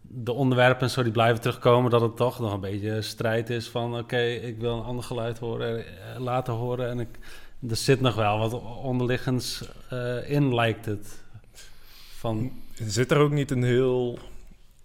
De 0.00 0.32
onderwerpen 0.32 0.82
en 0.82 0.90
zo 0.90 1.02
die 1.02 1.12
blijven 1.12 1.40
terugkomen, 1.40 1.90
dat 1.90 2.00
het 2.00 2.16
toch 2.16 2.38
nog 2.38 2.52
een 2.52 2.60
beetje 2.60 3.02
strijd 3.02 3.50
is 3.50 3.68
van 3.68 3.98
oké, 3.98 4.20
ik 4.22 4.58
wil 4.58 4.76
een 4.76 4.84
ander 4.84 5.04
geluid 5.04 5.38
horen, 5.38 5.78
eh, 5.78 6.20
laten 6.20 6.54
horen. 6.54 6.88
En 6.90 7.00
ik, 7.00 7.18
er 7.68 7.76
zit 7.76 8.00
nog 8.00 8.14
wel 8.14 8.38
wat 8.38 8.52
onderliggends 8.82 9.68
eh, 9.90 10.30
in, 10.30 10.54
lijkt 10.54 10.86
het. 10.86 11.22
Van, 12.16 12.52
Zit 12.74 13.10
er 13.10 13.18
ook 13.18 13.32
niet 13.32 13.50
een 13.50 13.62
heel 13.62 14.18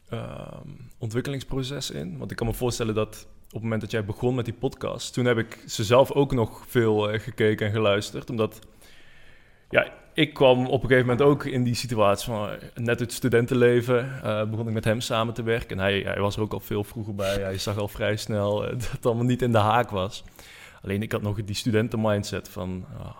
ehm, 0.10 0.68
ontwikkelingsproces 0.98 1.92
in? 1.92 2.18
Want 2.18 2.32
ik 2.32 2.38
kan 2.38 2.48
me 2.48 2.54
voorstellen 2.54 2.96
dat 2.96 3.28
op 3.52 3.58
het 3.58 3.64
moment 3.64 3.82
dat 3.82 3.92
jij 3.92 4.06
begon 4.06 4.36
met 4.36 4.46
die 4.46 4.54
podcast, 4.54 5.14
toen 5.14 5.26
heb 5.26 5.38
ik 5.38 5.64
ze 5.68 5.84
zelf 5.84 6.12
ook 6.12 6.32
nog 6.32 6.64
veel 6.68 7.10
eh, 7.10 7.20
gekeken 7.20 7.66
en 7.68 7.72
geluisterd. 7.72 8.30
Omdat, 8.30 8.60
ja, 9.70 9.94
ik 10.14 10.34
kwam 10.34 10.66
op 10.66 10.84
een 10.84 10.90
gegeven 10.90 11.08
moment 11.10 11.28
ook 11.28 11.46
in 11.46 11.64
die 11.64 11.74
situatie 11.74 12.32
van 12.32 12.50
eh, 12.50 12.58
net 12.76 13.00
het 13.00 13.12
studentenleven. 13.12 14.24
eh, 14.24 14.50
begon 14.50 14.68
ik 14.68 14.74
met 14.74 14.86
hem 14.86 15.02
samen 15.02 15.34
te 15.34 15.44
werken. 15.44 15.78
En 15.78 15.84
hij, 15.84 16.00
hij 16.00 16.20
was 16.20 16.36
er 16.36 16.42
ook 16.42 16.54
al 16.54 16.60
veel 16.60 16.84
vroeger 16.84 17.16
bij. 17.16 17.42
Hij 17.42 17.58
zag 17.58 17.78
al 17.78 17.88
vrij 17.88 18.18
snel 18.18 18.62
dat 18.78 18.92
het 18.92 19.06
allemaal 19.06 19.26
niet 19.26 19.42
in 19.42 19.52
de 19.52 19.58
haak 19.58 19.90
was. 19.90 20.24
Alleen 20.84 21.02
ik 21.02 21.12
had 21.12 21.22
nog 21.22 21.44
die 21.44 21.56
studentenmindset 21.56 22.50
van... 22.50 22.86
ah, 23.00 23.16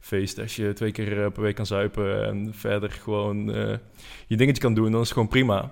feest 0.00 0.38
als 0.38 0.56
je 0.56 0.72
twee 0.72 0.92
keer 0.92 1.30
per 1.30 1.42
week 1.42 1.54
kan 1.54 1.66
zuipen 1.66 2.26
en 2.26 2.54
verder 2.54 2.90
gewoon 2.90 3.46
je 4.26 4.36
dingetje 4.36 4.62
kan 4.62 4.74
doen, 4.74 4.90
dan 4.90 5.00
is 5.00 5.06
het 5.06 5.12
gewoon 5.12 5.28
prima. 5.28 5.70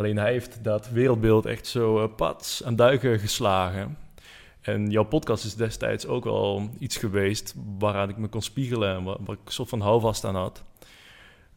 Alleen 0.00 0.16
hij 0.16 0.32
heeft 0.32 0.64
dat 0.64 0.88
wereldbeeld 0.88 1.46
echt 1.46 1.66
zo 1.66 2.02
eh, 2.02 2.14
pats 2.16 2.64
aan 2.64 2.76
duigen 2.76 3.18
geslagen. 3.18 3.96
En 4.60 4.90
jouw 4.90 5.04
podcast 5.04 5.44
is 5.44 5.54
destijds 5.54 6.06
ook 6.06 6.26
al 6.26 6.70
iets 6.78 6.96
geweest 6.96 7.54
waaraan 7.78 8.08
ik 8.08 8.16
me 8.16 8.28
kon 8.28 8.42
spiegelen 8.42 8.94
en 8.94 9.04
waar, 9.04 9.16
waar 9.20 9.34
ik 9.34 9.46
een 9.46 9.52
soort 9.52 9.68
van 9.68 9.80
houvast 9.80 10.24
aan 10.24 10.34
had. 10.34 10.62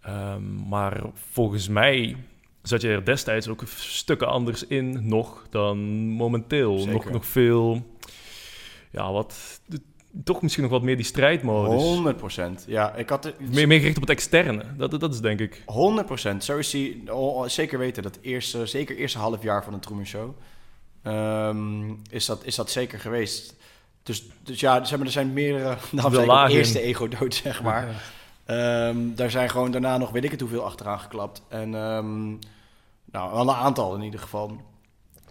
Ehm, 0.01 0.67
maar 0.67 1.01
volgens 1.13 1.67
mij 1.67 2.15
zat 2.61 2.81
je 2.81 2.87
er 2.87 3.05
destijds 3.05 3.47
ook 3.47 3.63
stukken 3.67 4.27
anders 4.27 4.67
in 4.67 5.07
nog 5.07 5.47
dan 5.49 5.79
momenteel. 6.07 6.77
Zeker. 6.77 6.93
Nog, 6.93 7.09
nog 7.09 7.25
veel, 7.25 7.85
ja, 8.91 9.11
wat, 9.11 9.61
toch 10.23 10.41
misschien 10.41 10.63
nog 10.63 10.71
wat 10.71 10.81
meer 10.81 10.95
die 10.95 11.05
strijdmodus. 11.05 11.81
100 11.81 12.17
procent. 12.17 12.63
Ja, 12.67 12.93
ik 12.93 13.09
had 13.09 13.25
er, 13.25 13.33
Meer, 13.39 13.67
meer 13.67 13.77
gericht 13.79 13.95
op 13.95 14.01
het 14.01 14.11
externe. 14.11 14.63
Dat, 14.77 14.99
dat 14.99 15.13
is 15.13 15.19
denk 15.19 15.39
ik. 15.39 15.61
100% 16.33 16.37
Zo 16.37 16.57
is 16.57 16.71
hij 16.71 17.01
oh, 17.07 17.47
zeker 17.47 17.79
weten 17.79 18.03
dat 18.03 18.17
eerste, 18.21 18.65
zeker 18.65 18.95
eerste 18.95 19.17
half 19.17 19.43
jaar 19.43 19.63
van 19.63 19.73
de 19.73 19.79
Truman 19.79 20.05
Show. 20.05 20.29
ehm, 21.03 21.91
is, 22.09 22.25
dat, 22.25 22.45
is 22.45 22.55
dat 22.55 22.71
zeker 22.71 22.99
geweest. 22.99 23.55
Dus, 24.03 24.25
dus 24.43 24.59
ja, 24.59 24.83
zeg 24.83 24.97
maar, 24.97 25.07
er 25.07 25.13
zijn 25.13 25.33
meerdere. 25.33 25.77
Nou, 25.91 26.49
in. 26.49 26.55
eerste 26.55 26.81
ego-dood, 26.81 27.35
zeg 27.35 27.63
maar. 27.63 28.03
Ehm, 28.45 28.97
daar 29.15 29.31
zijn 29.31 29.49
gewoon 29.49 29.71
daarna 29.71 29.97
nog 29.97 30.11
weet 30.11 30.23
ik 30.23 30.31
het 30.31 30.39
hoeveel 30.39 30.63
achteraan 30.65 30.99
geklapt. 30.99 31.41
En 31.47 31.75
ehm, 31.75 32.29
nou, 33.05 33.31
wel 33.33 33.41
een 33.41 33.55
aantal 33.55 33.95
in 33.95 34.01
ieder 34.01 34.19
geval. 34.19 34.61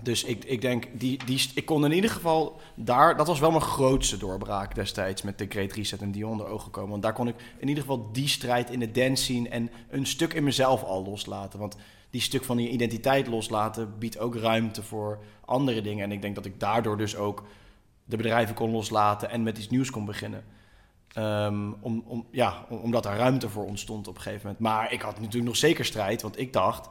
Dus 0.02 0.24
ik, 0.24 0.44
ik 0.44 0.60
denk, 0.60 0.86
die, 0.92 1.24
die, 1.24 1.50
ik 1.54 1.64
kon 1.64 1.84
in 1.84 1.92
ieder 1.92 2.10
geval 2.10 2.60
daar, 2.74 3.16
dat 3.16 3.26
was 3.26 3.40
wel 3.40 3.50
mijn 3.50 3.62
grootste 3.62 4.16
doorbraak 4.16 4.74
destijds 4.74 5.22
met 5.22 5.38
de 5.38 5.46
Great 5.48 5.72
Reset 5.72 6.00
en 6.00 6.10
die 6.10 6.26
onder 6.26 6.46
ogen 6.46 6.70
komen. 6.70 6.90
Want 6.90 7.02
daar 7.02 7.12
kon 7.12 7.28
ik 7.28 7.34
in 7.58 7.68
ieder 7.68 7.82
geval 7.82 8.08
die 8.12 8.28
strijd 8.28 8.70
in 8.70 8.78
de 8.78 8.90
dance 8.90 9.24
zien 9.24 9.50
en 9.50 9.70
een 9.90 10.06
stuk 10.06 10.32
in 10.32 10.44
mezelf 10.44 10.82
al 10.82 11.04
loslaten. 11.04 11.58
Want 11.58 11.76
die 12.10 12.20
stuk 12.20 12.44
van 12.44 12.56
die 12.56 12.68
identiteit 12.68 13.26
loslaten 13.26 13.98
biedt 13.98 14.18
ook 14.18 14.36
ruimte 14.36 14.82
voor 14.82 15.18
andere 15.44 15.82
dingen. 15.82 16.04
En 16.04 16.12
ik 16.12 16.22
denk 16.22 16.34
dat 16.34 16.44
ik 16.44 16.60
daardoor 16.60 16.96
dus 16.96 17.16
ook 17.16 17.44
de 18.04 18.16
bedrijven 18.16 18.54
kon 18.54 18.70
loslaten 18.70 19.30
en 19.30 19.42
met 19.42 19.58
iets 19.58 19.68
nieuws 19.68 19.90
kon 19.90 20.04
beginnen. 20.04 20.44
Ehm, 21.12 21.72
om, 21.80 22.02
om, 22.06 22.26
ja, 22.30 22.66
om- 22.68 22.78
omdat 22.78 23.06
er 23.06 23.16
ruimte 23.16 23.48
voor 23.48 23.64
ontstond 23.64 24.08
op 24.08 24.14
een 24.16 24.22
gegeven 24.22 24.42
moment. 24.42 24.60
Maar 24.62 24.92
ik 24.92 25.00
had 25.00 25.16
natuurlijk 25.18 25.44
nog 25.44 25.56
zeker 25.56 25.84
strijd, 25.84 26.22
want 26.22 26.38
ik 26.38 26.52
dacht... 26.52 26.88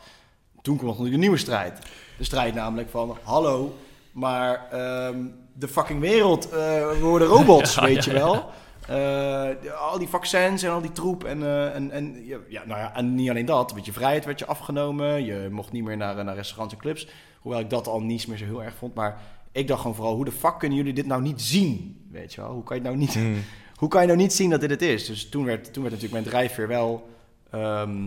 Toen 0.61 0.77
kwam 0.77 0.89
nog 0.89 0.99
een 0.99 1.19
nieuwe 1.19 1.37
strijd. 1.37 1.79
De 2.17 2.23
strijd 2.23 2.53
namelijk 2.53 2.89
van, 2.89 3.17
hallo, 3.23 3.77
maar 4.11 4.67
ehm, 4.71 5.25
de 5.53 5.67
fucking 5.67 5.99
wereld, 5.99 6.49
eh, 6.49 6.57
we 6.89 6.97
worden 7.01 7.27
robots, 7.37 7.75
Ja, 7.75 7.83
weet 7.83 8.05
ja, 8.05 8.11
je 8.11 8.17
wel. 8.17 8.49
Eh, 8.87 9.71
al 9.91 9.97
die 9.97 10.07
vaccins 10.07 10.63
en 10.63 10.71
al 10.71 10.81
die 10.81 10.91
troep. 10.91 11.23
En, 11.23 11.43
eh, 11.43 11.75
en, 11.75 11.91
en, 11.91 12.25
ja, 12.25 12.63
nou 12.65 12.79
ja, 12.79 12.95
en 12.95 13.15
niet 13.15 13.29
alleen 13.29 13.45
dat, 13.45 13.71
weet 13.71 13.85
je, 13.85 13.93
vrijheid 13.93 14.25
werd 14.25 14.39
je 14.39 14.45
afgenomen. 14.45 15.25
Je 15.25 15.47
mocht 15.51 15.71
niet 15.71 15.83
meer 15.83 15.97
naar, 15.97 16.23
naar 16.23 16.35
restaurants 16.35 16.73
en 16.73 16.79
clubs. 16.79 17.07
Hoewel 17.39 17.59
ik 17.59 17.69
dat 17.69 17.87
al 17.87 18.01
niet 18.01 18.27
meer 18.27 18.37
zo 18.37 18.45
heel 18.45 18.63
erg 18.63 18.75
vond. 18.75 18.93
Maar 18.93 19.21
ik 19.51 19.67
dacht 19.67 19.81
gewoon 19.81 19.95
vooral, 19.95 20.15
hoe 20.15 20.25
de 20.25 20.31
fuck 20.31 20.59
kunnen 20.59 20.77
jullie 20.77 20.93
dit 20.93 21.05
nou 21.05 21.21
niet 21.21 21.41
zien? 21.41 22.05
Weet 22.11 22.33
je 22.33 22.41
wel, 22.41 22.51
hoe 22.51 22.63
kan 22.63 22.77
je 22.77 22.83
nou 22.83 22.97
niet... 22.97 23.13
Hmm. 23.13 23.43
Hoe 23.81 23.89
kan 23.89 24.01
je 24.01 24.07
nou 24.07 24.19
niet 24.19 24.33
zien 24.33 24.49
dat 24.49 24.61
dit 24.61 24.69
het 24.69 24.81
is? 24.81 25.05
Dus 25.05 25.29
toen 25.29 25.45
werd, 25.45 25.73
toen 25.73 25.83
werd 25.83 25.95
natuurlijk 25.95 26.23
mijn 26.23 26.35
drijfveer 26.35 26.67
wel 26.67 27.09
ehm, 27.51 27.99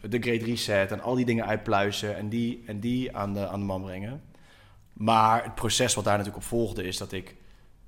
de 0.00 0.18
Great 0.18 0.42
Reset 0.42 0.92
en 0.92 1.00
al 1.00 1.14
die 1.14 1.24
dingen 1.24 1.46
uitpluizen 1.46 2.16
en 2.16 2.28
die, 2.28 2.62
en 2.66 2.80
die 2.80 3.16
aan, 3.16 3.34
de, 3.34 3.48
aan 3.48 3.60
de 3.60 3.66
man 3.66 3.82
brengen. 3.82 4.22
Maar 4.92 5.44
het 5.44 5.54
proces 5.54 5.94
wat 5.94 6.04
daar 6.04 6.16
natuurlijk 6.16 6.44
op 6.44 6.48
volgde 6.48 6.84
is 6.84 6.96
dat 6.96 7.12
ik 7.12 7.36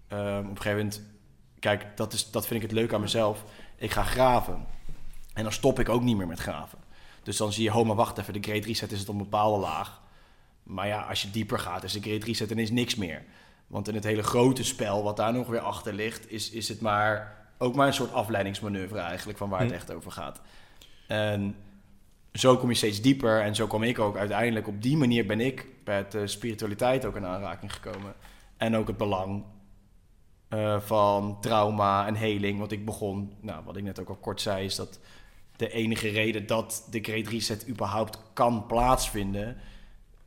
ehm, 0.08 0.38
op 0.38 0.50
een 0.50 0.56
gegeven 0.56 0.76
moment... 0.76 1.02
Kijk, 1.58 1.86
dat, 1.94 2.12
is, 2.12 2.30
dat 2.30 2.46
vind 2.46 2.62
ik 2.62 2.70
het 2.70 2.78
leuk 2.78 2.92
aan 2.92 3.00
mezelf. 3.00 3.44
Ik 3.76 3.90
ga 3.90 4.02
graven. 4.02 4.66
En 5.34 5.42
dan 5.42 5.52
stop 5.52 5.78
ik 5.78 5.88
ook 5.88 6.02
niet 6.02 6.16
meer 6.16 6.26
met 6.26 6.38
graven. 6.38 6.78
Dus 7.22 7.36
dan 7.36 7.52
zie 7.52 7.64
je, 7.64 7.74
oh 7.74 7.86
maar 7.86 7.96
wacht 7.96 8.18
even, 8.18 8.32
de 8.32 8.42
Great 8.42 8.64
Reset 8.64 8.92
is 8.92 8.98
het 8.98 9.08
op 9.08 9.14
een 9.14 9.22
bepaalde 9.22 9.60
laag. 9.60 10.00
Maar 10.62 10.86
ja, 10.86 11.00
als 11.02 11.22
je 11.22 11.30
dieper 11.30 11.58
gaat, 11.58 11.82
is 11.82 11.92
de 11.92 12.00
Great 12.00 12.24
Reset 12.24 12.50
en 12.50 12.58
is 12.58 12.70
niks 12.70 12.94
meer. 12.94 13.22
Want 13.66 13.88
in 13.88 13.94
het 13.94 14.04
hele 14.04 14.22
grote 14.22 14.64
spel, 14.64 15.02
wat 15.02 15.16
daar 15.16 15.32
nog 15.32 15.46
weer 15.46 15.60
achter 15.60 15.92
ligt, 15.92 16.30
is, 16.30 16.50
is 16.50 16.68
het 16.68 16.80
maar 16.80 17.38
ook 17.58 17.74
maar 17.74 17.86
een 17.86 17.94
soort 17.94 18.12
afleidingsmanoeuvre 18.12 18.98
eigenlijk 18.98 19.38
van 19.38 19.48
waar 19.48 19.60
het 19.60 19.68
Hm. 19.68 19.74
echt 19.74 19.92
over 19.92 20.12
gaat. 20.12 20.40
En 21.06 21.56
zo 22.32 22.56
kom 22.56 22.68
je 22.68 22.74
steeds 22.74 23.00
dieper 23.00 23.40
en 23.40 23.54
zo 23.54 23.66
kwam 23.66 23.82
ik 23.82 23.98
ook 23.98 24.16
uiteindelijk 24.16 24.68
op 24.68 24.82
die 24.82 24.96
manier 24.96 25.26
ben 25.26 25.40
ik 25.40 25.66
met 25.84 26.12
de 26.12 26.26
spiritualiteit 26.26 27.04
ook 27.04 27.16
in 27.16 27.26
aanraking 27.26 27.72
gekomen. 27.72 28.14
En 28.56 28.76
ook 28.76 28.86
het 28.86 28.96
belang 28.96 29.44
eh, 30.48 30.80
van 30.80 31.40
trauma 31.40 32.06
en 32.06 32.14
heling. 32.14 32.58
Want 32.58 32.72
ik 32.72 32.84
begon, 32.84 33.32
nou, 33.40 33.64
wat 33.64 33.76
ik 33.76 33.82
net 33.82 34.00
ook 34.00 34.08
al 34.08 34.14
kort 34.14 34.40
zei, 34.40 34.64
is 34.64 34.74
dat 34.74 34.98
de 35.56 35.70
enige 35.72 36.08
reden 36.08 36.46
dat 36.46 36.86
de 36.90 37.00
Great 37.00 37.26
Reset 37.26 37.68
überhaupt 37.68 38.18
kan 38.32 38.66
plaatsvinden, 38.66 39.56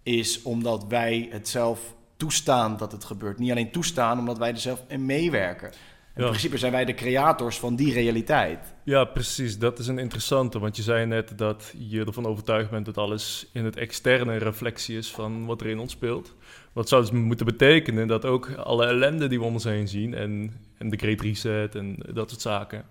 is 0.03 0.41
omdat 0.41 0.85
wij 0.87 1.27
het 1.31 1.47
zelf 1.47 1.95
toestaan 2.17 2.77
dat 2.77 2.91
het 2.91 3.03
gebeurt. 3.03 3.39
Niet 3.39 3.51
alleen 3.51 3.71
toestaan, 3.71 4.19
omdat 4.19 4.37
wij 4.37 4.49
er 4.49 4.57
zelf 4.57 4.83
in 4.87 5.05
meewerken. 5.05 5.71
In 6.15 6.21
Ja. 6.23 6.27
principe 6.29 6.57
zijn 6.57 6.71
wij 6.71 6.85
de 6.85 6.93
creators 6.93 7.59
van 7.59 7.75
die 7.75 7.93
realiteit. 7.93 8.73
Ja, 8.83 9.05
precies. 9.05 9.59
Dat 9.59 9.79
is 9.79 9.87
een 9.87 9.97
interessante. 9.99 10.59
Want 10.59 10.75
je 10.75 10.81
zei 10.81 11.05
net 11.05 11.37
dat 11.37 11.73
je 11.77 12.05
ervan 12.05 12.25
overtuigd 12.25 12.69
bent 12.69 12.85
dat 12.85 12.97
alles 12.97 13.47
in 13.53 13.65
het 13.65 13.75
externe 13.77 14.37
reflectie 14.37 14.97
is 14.97 15.11
van 15.11 15.45
wat 15.45 15.61
er 15.61 15.67
in 15.67 15.79
ons 15.79 15.91
speelt. 15.91 16.35
Wat 16.73 16.89
zou 16.89 17.01
dus 17.01 17.11
moeten 17.11 17.45
betekenen 17.45 18.07
dat 18.07 18.25
ook 18.25 18.51
alle 18.55 18.85
ellende 18.85 19.27
die 19.27 19.39
we 19.39 19.45
om 19.45 19.53
ons 19.53 19.63
heen 19.63 19.87
zien 19.87 20.13
en, 20.13 20.53
en 20.77 20.89
de 20.89 20.97
Great 20.97 21.21
Reset 21.21 21.75
en 21.75 21.95
dat 22.13 22.29
soort 22.29 22.41
zaken, 22.41 22.85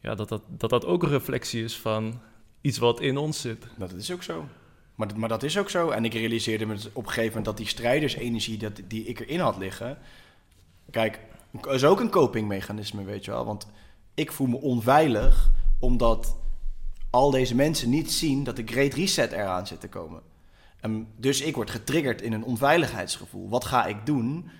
ja, 0.00 0.14
dat, 0.14 0.28
dat, 0.28 0.42
dat 0.48 0.70
dat 0.70 0.84
ook 0.84 1.02
een 1.02 1.08
reflectie 1.08 1.64
is 1.64 1.76
van 1.76 2.20
iets 2.60 2.78
wat 2.78 3.00
in 3.00 3.16
ons 3.16 3.40
zit. 3.40 3.66
Dat 3.78 3.92
is 3.92 4.12
ook 4.12 4.22
zo. 4.22 4.44
Maar, 4.94 5.08
dat- 5.08 5.16
maar 5.16 5.28
dat 5.28 5.42
is 5.42 5.58
ook 5.58 5.70
zo. 5.70 5.88
En 5.90 6.04
ik 6.04 6.12
realiseerde 6.14 6.66
me 6.66 6.74
op 6.92 7.02
een 7.02 7.08
gegeven 7.08 7.26
moment 7.28 7.44
dat 7.44 7.56
die 7.56 7.66
strijdersenergie 7.66 8.58
dat, 8.58 8.80
die 8.88 9.04
ik 9.04 9.20
erin 9.20 9.40
had 9.40 9.56
liggen. 9.58 9.98
Kijk, 10.90 11.20
is 11.68 11.84
ook 11.84 12.00
een 12.00 12.10
copingmechanisme, 12.10 13.04
weet 13.04 13.24
je 13.24 13.30
wel. 13.30 13.44
Want 13.44 13.66
ik 14.14 14.32
voel 14.32 14.46
me 14.46 14.56
onveilig 14.56 15.50
omdat 15.78 16.36
al 17.10 17.30
deze 17.30 17.54
mensen 17.54 17.90
niet 17.90 18.12
zien 18.12 18.44
dat 18.44 18.56
de 18.56 18.66
Great 18.66 18.94
Reset 18.94 19.32
eraan 19.32 19.66
zit 19.66 19.80
te 19.80 19.88
komen. 19.88 20.22
En 20.80 21.08
dus 21.16 21.40
ik 21.40 21.54
word 21.54 21.70
getriggerd 21.70 22.22
in 22.22 22.32
een 22.32 22.44
onveiligheidsgevoel. 22.44 23.48
Wat 23.48 23.64
ga 23.64 23.86
ik 23.86 24.06
doen 24.06 24.50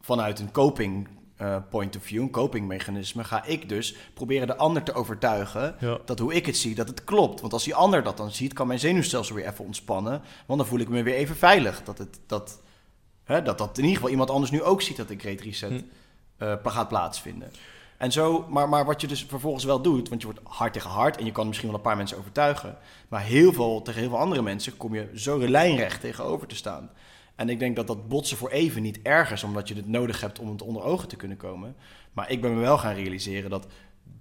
vanuit 0.00 0.38
een 0.38 0.50
coping 0.50 1.08
eh, 1.36 1.56
point 1.70 1.96
of 1.96 2.02
view, 2.02 2.22
een 2.22 2.30
copingmechanisme? 2.30 3.24
Ga 3.24 3.44
ik 3.44 3.68
dus 3.68 3.96
proberen 4.14 4.46
de 4.46 4.56
ander 4.56 4.82
te 4.82 4.92
overtuigen 4.92 5.76
Ja, 5.80 5.98
dat 6.04 6.18
hoe 6.18 6.34
ik 6.34 6.46
het 6.46 6.56
zie, 6.56 6.74
dat 6.74 6.88
het 6.88 7.04
klopt. 7.04 7.40
Want 7.40 7.52
als 7.52 7.64
die 7.64 7.74
ander 7.74 8.02
dat 8.02 8.16
dan 8.16 8.30
ziet, 8.30 8.52
kan 8.52 8.66
mijn 8.66 8.78
zenuwstelsel 8.78 9.34
weer 9.34 9.46
even 9.46 9.64
ontspannen. 9.64 10.22
Want 10.46 10.58
dan 10.58 10.68
voel 10.68 10.80
ik 10.80 10.88
me 10.88 11.02
weer 11.02 11.14
even 11.14 11.36
veilig. 11.36 11.82
Dat, 11.84 11.98
het, 11.98 12.20
dat, 12.26 12.60
hè, 13.24 13.42
dat, 13.42 13.58
dat 13.58 13.78
in 13.78 13.82
ieder 13.82 13.96
geval 13.96 14.10
iemand 14.10 14.30
anders 14.30 14.50
nu 14.50 14.62
ook 14.62 14.82
ziet 14.82 14.96
dat 14.96 15.08
de 15.08 15.18
Great 15.18 15.40
Reset 15.40 15.70
Hm. 15.70 15.82
Eh, 16.36 16.54
gaat 16.64 16.88
plaatsvinden. 16.88 17.50
En 17.96 18.12
zo, 18.12 18.46
maar, 18.48 18.68
maar 18.68 18.84
wat 18.84 19.00
je 19.00 19.06
dus 19.06 19.24
vervolgens 19.28 19.64
wel 19.64 19.82
doet, 19.82 20.08
want 20.08 20.20
je 20.20 20.26
wordt 20.26 20.40
hard 20.44 20.72
tegen 20.72 20.90
hard 20.90 21.16
en 21.16 21.24
je 21.24 21.32
kan 21.32 21.46
misschien 21.46 21.68
wel 21.68 21.76
een 21.76 21.82
paar 21.84 21.96
mensen 21.96 22.18
overtuigen. 22.18 22.76
Maar 23.08 23.22
heel 23.22 23.52
veel, 23.52 23.82
tegen 23.82 24.00
heel 24.00 24.10
veel 24.10 24.18
andere 24.18 24.42
mensen 24.42 24.76
kom 24.76 24.94
je 24.94 25.10
zo 25.14 25.48
lijnrecht 25.48 26.00
tegenover 26.00 26.46
te 26.46 26.54
staan. 26.54 26.90
En 27.34 27.48
ik 27.48 27.58
denk 27.58 27.76
dat 27.76 27.86
dat 27.86 28.08
botsen 28.08 28.36
voor 28.36 28.50
even 28.50 28.82
niet 28.82 29.02
erg 29.02 29.30
is, 29.32 29.44
omdat 29.44 29.68
je 29.68 29.74
het 29.74 29.88
nodig 29.88 30.20
hebt 30.20 30.38
om 30.38 30.50
het 30.50 30.62
onder 30.62 30.82
ogen 30.82 31.08
te 31.08 31.16
kunnen 31.16 31.36
komen. 31.36 31.76
Maar 32.12 32.30
ik 32.30 32.40
ben 32.40 32.54
me 32.54 32.60
wel 32.60 32.78
gaan 32.78 32.94
realiseren 32.94 33.50
dat 33.50 33.66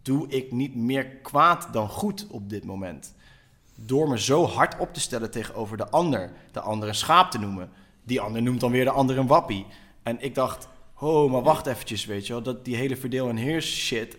doe 0.02 0.28
ik 0.28 0.52
niet 0.52 0.76
meer 0.76 1.06
kwaad 1.06 1.68
dan 1.72 1.90
goed 1.90 2.28
op 2.30 2.50
dit 2.50 2.66
moment. 2.66 3.14
Door 3.76 4.10
me 4.10 4.20
zo 4.20 4.46
hard 4.46 4.78
op 4.78 4.94
te 4.94 5.00
stellen 5.00 5.32
tegenover 5.32 5.78
de 5.78 5.90
ander, 5.90 6.32
de 6.52 6.60
ander 6.60 6.88
een 6.88 6.96
schaap 6.96 7.32
te 7.32 7.40
noemen. 7.40 7.70
Die 8.04 8.22
ander 8.22 8.42
noemt 8.42 8.60
dan 8.60 8.72
weer 8.72 8.84
de 8.84 8.92
ander 8.92 9.18
een 9.18 9.28
wappie. 9.28 9.66
En 10.04 10.22
ik 10.22 10.36
dacht, 10.36 10.68
oh, 11.00 11.32
maar 11.32 11.42
wacht 11.44 11.66
eventjes, 11.66 12.06
weet 12.06 12.28
je 12.28 12.34
wel. 12.34 12.42
Dat 12.42 12.66
die 12.66 12.76
hele 12.76 12.96
verdeel- 12.98 13.30
en 13.30 13.36
heers 13.36 13.78
shit 13.86 14.18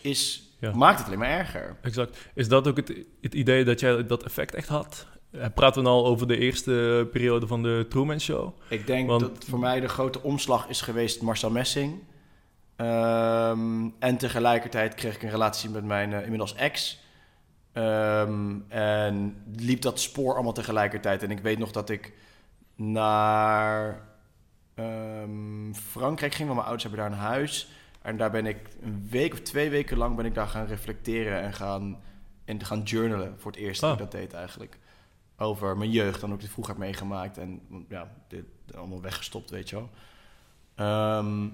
is, 0.00 0.42
Ja. 0.60 0.74
maakt 0.74 0.98
het 0.98 1.06
alleen 1.06 1.18
maar 1.18 1.28
erger. 1.38 1.76
exact. 1.82 2.18
Is 2.34 2.48
dat 2.48 2.68
ook 2.68 2.76
het, 2.76 2.92
het 3.20 3.34
idee 3.34 3.64
dat 3.64 3.80
jij 3.80 4.06
dat 4.06 4.22
effect 4.22 4.54
echt 4.54 4.68
had? 4.68 5.06
Eh, 5.30 5.46
Praten 5.54 5.82
we 5.82 5.88
al 5.88 6.06
over 6.06 6.26
de 6.28 6.36
eerste 6.38 7.08
periode 7.12 7.46
van 7.46 7.62
de 7.62 7.86
Truman 7.88 8.20
Show? 8.20 8.52
Ik 8.68 8.86
denk 8.86 9.08
Want- 9.08 9.20
dat 9.20 9.44
voor 9.48 9.58
mij 9.58 9.80
de 9.80 9.88
grote 9.88 10.22
omslag 10.22 10.68
is 10.68 10.80
geweest 10.80 11.22
Marcel 11.22 11.50
Messing. 11.50 11.98
Ehm, 12.76 13.88
en 13.98 14.16
tegelijkertijd 14.16 14.94
kreeg 14.94 15.14
ik 15.14 15.22
een 15.22 15.30
relatie 15.30 15.70
met 15.70 15.84
mijn 15.84 16.12
eh, 16.12 16.22
inmiddels 16.22 16.54
ex. 16.54 17.02
Ehm, 17.72 18.54
en 18.68 19.36
liep 19.56 19.80
dat 19.80 20.00
spoor 20.00 20.34
allemaal 20.34 20.52
tegelijkertijd. 20.52 21.22
En 21.22 21.30
ik 21.30 21.38
weet 21.40 21.58
nog 21.58 21.70
dat 21.70 21.90
ik 21.90 22.12
naar 22.76 24.08
ehm, 24.74 25.72
Frankrijk 25.72 26.34
ging, 26.34 26.48
want 26.48 26.54
mijn 26.60 26.68
ouders 26.68 26.82
hebben 26.82 27.00
daar 27.00 27.12
een 27.12 27.26
huis. 27.26 27.68
En 28.02 28.16
daar 28.16 28.30
ben 28.30 28.46
ik 28.46 28.58
een 28.82 29.06
week 29.10 29.32
of 29.32 29.40
twee 29.40 29.70
weken 29.70 29.96
lang 29.96 30.16
ben 30.16 30.24
ik 30.24 30.34
daar 30.34 30.48
gaan 30.48 30.66
reflecteren 30.66 31.40
en 31.40 31.52
gaan, 31.52 32.00
en 32.44 32.64
gaan 32.64 32.82
journalen. 32.82 33.34
Voor 33.38 33.50
het 33.50 33.60
eerst 33.60 33.80
dat 33.80 33.90
Ah. 33.90 33.96
ik 33.96 34.02
dat 34.02 34.20
deed 34.20 34.32
eigenlijk. 34.32 34.78
Over 35.38 35.76
mijn 35.76 35.90
jeugd, 35.90 36.20
dan 36.20 36.32
ook 36.32 36.40
die 36.40 36.50
vroeger 36.50 36.72
heb 36.72 36.82
meegemaakt. 36.82 37.38
En 37.38 37.60
ja, 37.88 38.10
dit 38.28 38.44
allemaal 38.76 39.00
weggestopt, 39.00 39.50
weet 39.50 39.68
je 39.68 39.76
wel. 39.76 39.90
Ehm, 40.74 41.48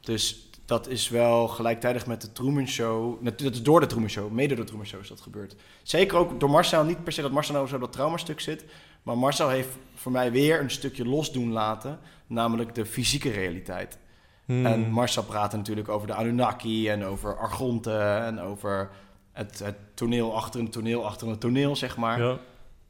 dus 0.00 0.48
dat 0.64 0.88
is 0.88 1.08
wel 1.08 1.48
gelijktijdig 1.48 2.06
met 2.06 2.20
de 2.20 2.32
Truman 2.32 2.68
Show. 2.68 3.24
Dat 3.24 3.40
is 3.40 3.62
door 3.62 3.80
de 3.80 3.86
Truman 3.86 4.08
Show, 4.10 4.30
mede 4.30 4.48
door 4.54 4.64
de 4.64 4.70
Truman 4.70 4.86
Show 4.86 5.00
is 5.00 5.08
dat 5.08 5.20
gebeurd. 5.20 5.56
Zeker 5.82 6.18
ook 6.18 6.40
door 6.40 6.50
Marcel. 6.50 6.84
Niet 6.84 7.04
per 7.04 7.12
se 7.12 7.22
dat 7.22 7.30
Marcel 7.30 7.54
nou 7.54 7.66
zo 7.66 7.78
dat 7.78 7.92
traumastuk 7.92 8.40
zit. 8.40 8.64
Maar 9.02 9.18
Marcel 9.18 9.48
heeft 9.48 9.68
voor 9.94 10.12
mij 10.12 10.32
weer 10.32 10.60
een 10.60 10.70
stukje 10.70 11.04
los 11.04 11.32
doen 11.32 11.52
laten. 11.52 11.98
Namelijk 12.26 12.74
de 12.74 12.86
fysieke 12.86 13.30
realiteit. 13.30 13.98
Hmm. 14.44 14.66
En 14.66 14.90
Marcel 14.90 15.22
praatte 15.22 15.56
natuurlijk 15.56 15.88
over 15.88 16.06
de 16.06 16.14
Anunnaki 16.14 16.88
en 16.88 17.04
over 17.04 17.38
Argonten 17.38 18.24
en 18.24 18.40
over 18.40 18.90
het, 19.32 19.58
het 19.58 19.76
toneel 19.94 20.36
achter 20.36 20.60
een 20.60 20.70
toneel 20.70 21.06
achter 21.06 21.28
een 21.28 21.38
toneel, 21.38 21.76
zeg 21.76 21.96
maar. 21.96 22.22
ja. 22.22 22.38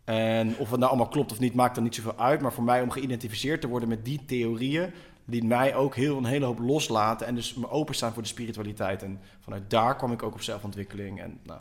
En 0.05 0.57
of 0.57 0.71
het 0.71 0.79
nou 0.79 0.91
allemaal 0.91 1.09
klopt 1.09 1.33
of 1.33 1.39
niet, 1.39 1.55
maakt 1.55 1.75
dan 1.75 1.85
niet 1.85 1.95
zoveel 1.95 2.19
uit. 2.19 2.41
Maar 2.41 2.53
voor 2.53 2.65
mij 2.65 2.83
om 2.83 2.91
geïdentificeerd 2.91 3.61
te 3.61 3.69
worden 3.69 3.89
met 3.89 4.05
die 4.05 4.25
theorieën, 4.25 4.93
liet 5.25 5.45
mij 5.45 5.75
ook 5.75 5.95
heel, 5.95 6.17
een 6.17 6.25
hele 6.25 6.45
hoop 6.45 6.59
loslaten. 6.59 7.27
En 7.27 7.35
dus 7.35 7.55
me 7.55 7.71
openstaan 7.71 8.13
voor 8.13 8.23
de 8.23 8.29
spiritualiteit. 8.29 9.03
En 9.03 9.21
vanuit 9.41 9.71
daar 9.71 9.97
kwam 9.97 10.13
ik 10.13 10.23
ook 10.23 10.35
op 10.35 10.43
zelfontwikkeling 10.43 11.21
en 11.21 11.41
nou, 11.45 11.61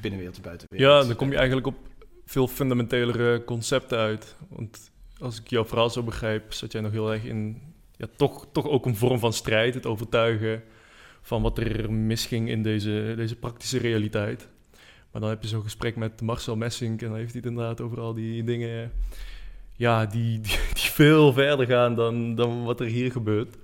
binnenwereld 0.00 0.36
en 0.36 0.42
buitenwereld. 0.42 1.02
Ja, 1.02 1.08
dan 1.08 1.16
kom 1.16 1.30
je 1.30 1.36
eigenlijk 1.36 1.66
op 1.66 1.76
veel 2.24 2.48
fundamentelere 2.48 3.44
concepten 3.44 3.98
uit. 3.98 4.36
Want 4.48 4.90
als 5.22 5.40
ik 5.40 5.48
jouw 5.48 5.64
verhaal 5.64 5.90
zo 5.90 6.02
begrijp, 6.02 6.52
zat 6.52 6.72
jij 6.72 6.80
nog 6.80 6.92
heel 6.92 7.12
erg 7.12 7.24
in 7.24 7.60
ja, 7.96 8.06
toch, 8.16 8.46
toch 8.52 8.68
ook 8.68 8.86
een 8.86 8.96
vorm 8.96 9.18
van 9.18 9.32
strijd. 9.32 9.74
Het 9.74 9.86
overtuigen 9.86 10.62
van 11.22 11.42
wat 11.42 11.58
er 11.58 11.92
misging 11.92 12.48
in 12.48 12.62
deze, 12.62 13.12
deze 13.16 13.36
praktische 13.36 13.78
realiteit. 13.78 14.48
Maar 15.10 15.20
dan 15.20 15.30
heb 15.30 15.42
je 15.42 15.48
zo'n 15.48 15.62
gesprek 15.62 15.96
met 15.96 16.20
Marcel 16.20 16.56
Messing 16.56 17.00
en 17.00 17.08
dan 17.08 17.16
heeft 17.16 17.32
hij 17.32 17.40
het 17.40 17.50
inderdaad 17.50 17.80
over 17.80 18.00
al 18.00 18.14
die 18.14 18.44
dingen 18.44 18.92
ja, 19.76 20.06
die, 20.06 20.40
die, 20.40 20.58
veel 20.72 21.32
verder 21.32 21.66
gaan 21.66 21.94
dan, 21.94 22.34
dan 22.34 22.64
wat 22.64 22.80
er 22.80 22.86
hier 22.86 23.12
gebeurt. 23.12 23.56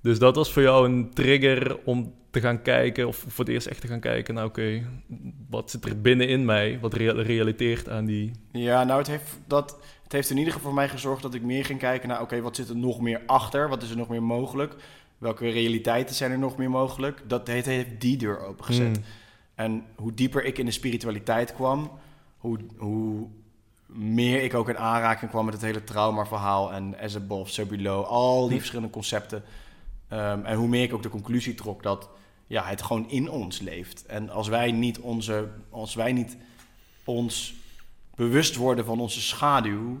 Dus 0.00 0.18
dat 0.18 0.36
was 0.36 0.52
voor 0.52 0.62
jou 0.62 0.88
een 0.88 1.10
trigger 1.14 1.78
om 1.84 2.14
te 2.30 2.40
gaan 2.40 2.62
kijken, 2.62 3.06
of 3.06 3.16
voor 3.16 3.44
het 3.44 3.54
eerst 3.54 3.66
echt 3.66 3.80
te 3.80 3.86
gaan 3.86 4.00
kijken, 4.00 4.34
nou 4.34 4.48
oké, 4.48 4.82
wat 5.50 5.70
zit 5.70 5.84
er 5.84 6.00
binnenin 6.00 6.44
mij, 6.44 6.78
wat 6.80 6.94
rea- 6.94 7.22
realiteert 7.22 7.88
aan 7.88 8.04
die... 8.04 8.30
Ja, 8.52 8.84
nou, 8.84 8.98
het 8.98 9.08
heeft, 9.08 9.38
dat, 9.46 9.78
heeft 10.14 10.30
in 10.30 10.38
ieder 10.38 10.52
geval 10.52 10.68
voor 10.68 10.78
mij 10.78 10.88
gezorgd 10.88 11.22
dat 11.22 11.34
ik 11.34 11.42
meer 11.42 11.64
ging 11.64 11.78
kijken 11.78 12.08
naar... 12.08 12.20
oké, 12.20 12.40
wat 12.40 12.56
zit 12.56 12.68
er 12.68 12.76
nog 12.76 13.00
meer 13.00 13.22
achter? 13.26 13.68
Wat 13.68 13.82
is 13.82 13.90
er 13.90 13.96
nog 13.96 14.08
meer 14.08 14.22
mogelijk? 14.22 14.74
Welke 15.18 15.48
realiteiten 15.48 16.14
zijn 16.14 16.30
er 16.30 16.38
nog 16.38 16.56
meer 16.56 16.70
mogelijk? 16.70 17.22
Dat 17.26 17.46
heeft, 17.46 17.66
heeft 17.66 18.00
die 18.00 18.16
deur 18.16 18.40
opengezet. 18.46 18.96
Mm. 18.96 19.04
En 19.54 19.84
hoe 19.94 20.14
dieper 20.14 20.44
ik 20.44 20.58
in 20.58 20.64
de 20.64 20.70
spiritualiteit 20.70 21.54
kwam... 21.54 21.90
hoe, 22.38 22.58
hoe 22.76 23.26
meer 23.86 24.42
ik 24.42 24.54
ook 24.54 24.68
in 24.68 24.78
aanraking 24.78 25.30
kwam 25.30 25.44
met 25.44 25.54
het 25.54 25.62
hele 25.62 25.84
traumaverhaal... 25.84 26.72
en 26.72 26.98
as 26.98 27.16
above, 27.16 27.52
so 27.52 27.66
below, 27.66 28.04
al 28.04 28.42
die 28.42 28.50
Hm. 28.50 28.58
verschillende 28.58 28.92
concepten. 28.92 29.42
Ehm, 30.08 30.44
en 30.44 30.56
hoe 30.56 30.68
meer 30.68 30.82
ik 30.82 30.94
ook 30.94 31.02
de 31.02 31.08
conclusie 31.08 31.54
trok 31.54 31.82
dat 31.82 32.08
ja, 32.46 32.64
het 32.64 32.82
gewoon 32.82 33.10
in 33.10 33.30
ons 33.30 33.60
leeft. 33.60 34.06
En 34.06 34.30
als 34.30 34.48
wij 34.48 34.72
niet, 34.72 34.98
onze, 34.98 35.48
als 35.70 35.94
wij 35.94 36.12
niet 36.12 36.36
ons 37.04 37.54
bewust 38.14 38.56
worden 38.56 38.84
van 38.84 39.00
onze 39.00 39.20
schaduw, 39.20 40.00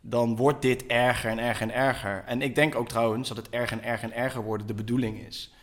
dan 0.00 0.36
wordt 0.36 0.62
dit 0.62 0.86
erger 0.86 1.30
en 1.30 1.38
erger 1.38 1.62
en 1.68 1.74
erger. 1.74 2.22
En 2.26 2.42
ik 2.42 2.54
denk 2.54 2.74
ook 2.74 2.88
trouwens 2.88 3.28
dat 3.28 3.36
het 3.36 3.50
erger 3.50 3.78
en 3.78 3.84
erger 3.84 4.10
en 4.10 4.16
erger 4.16 4.42
worden 4.42 4.66
de 4.66 4.74
bedoeling 4.74 5.26
is. 5.26 5.54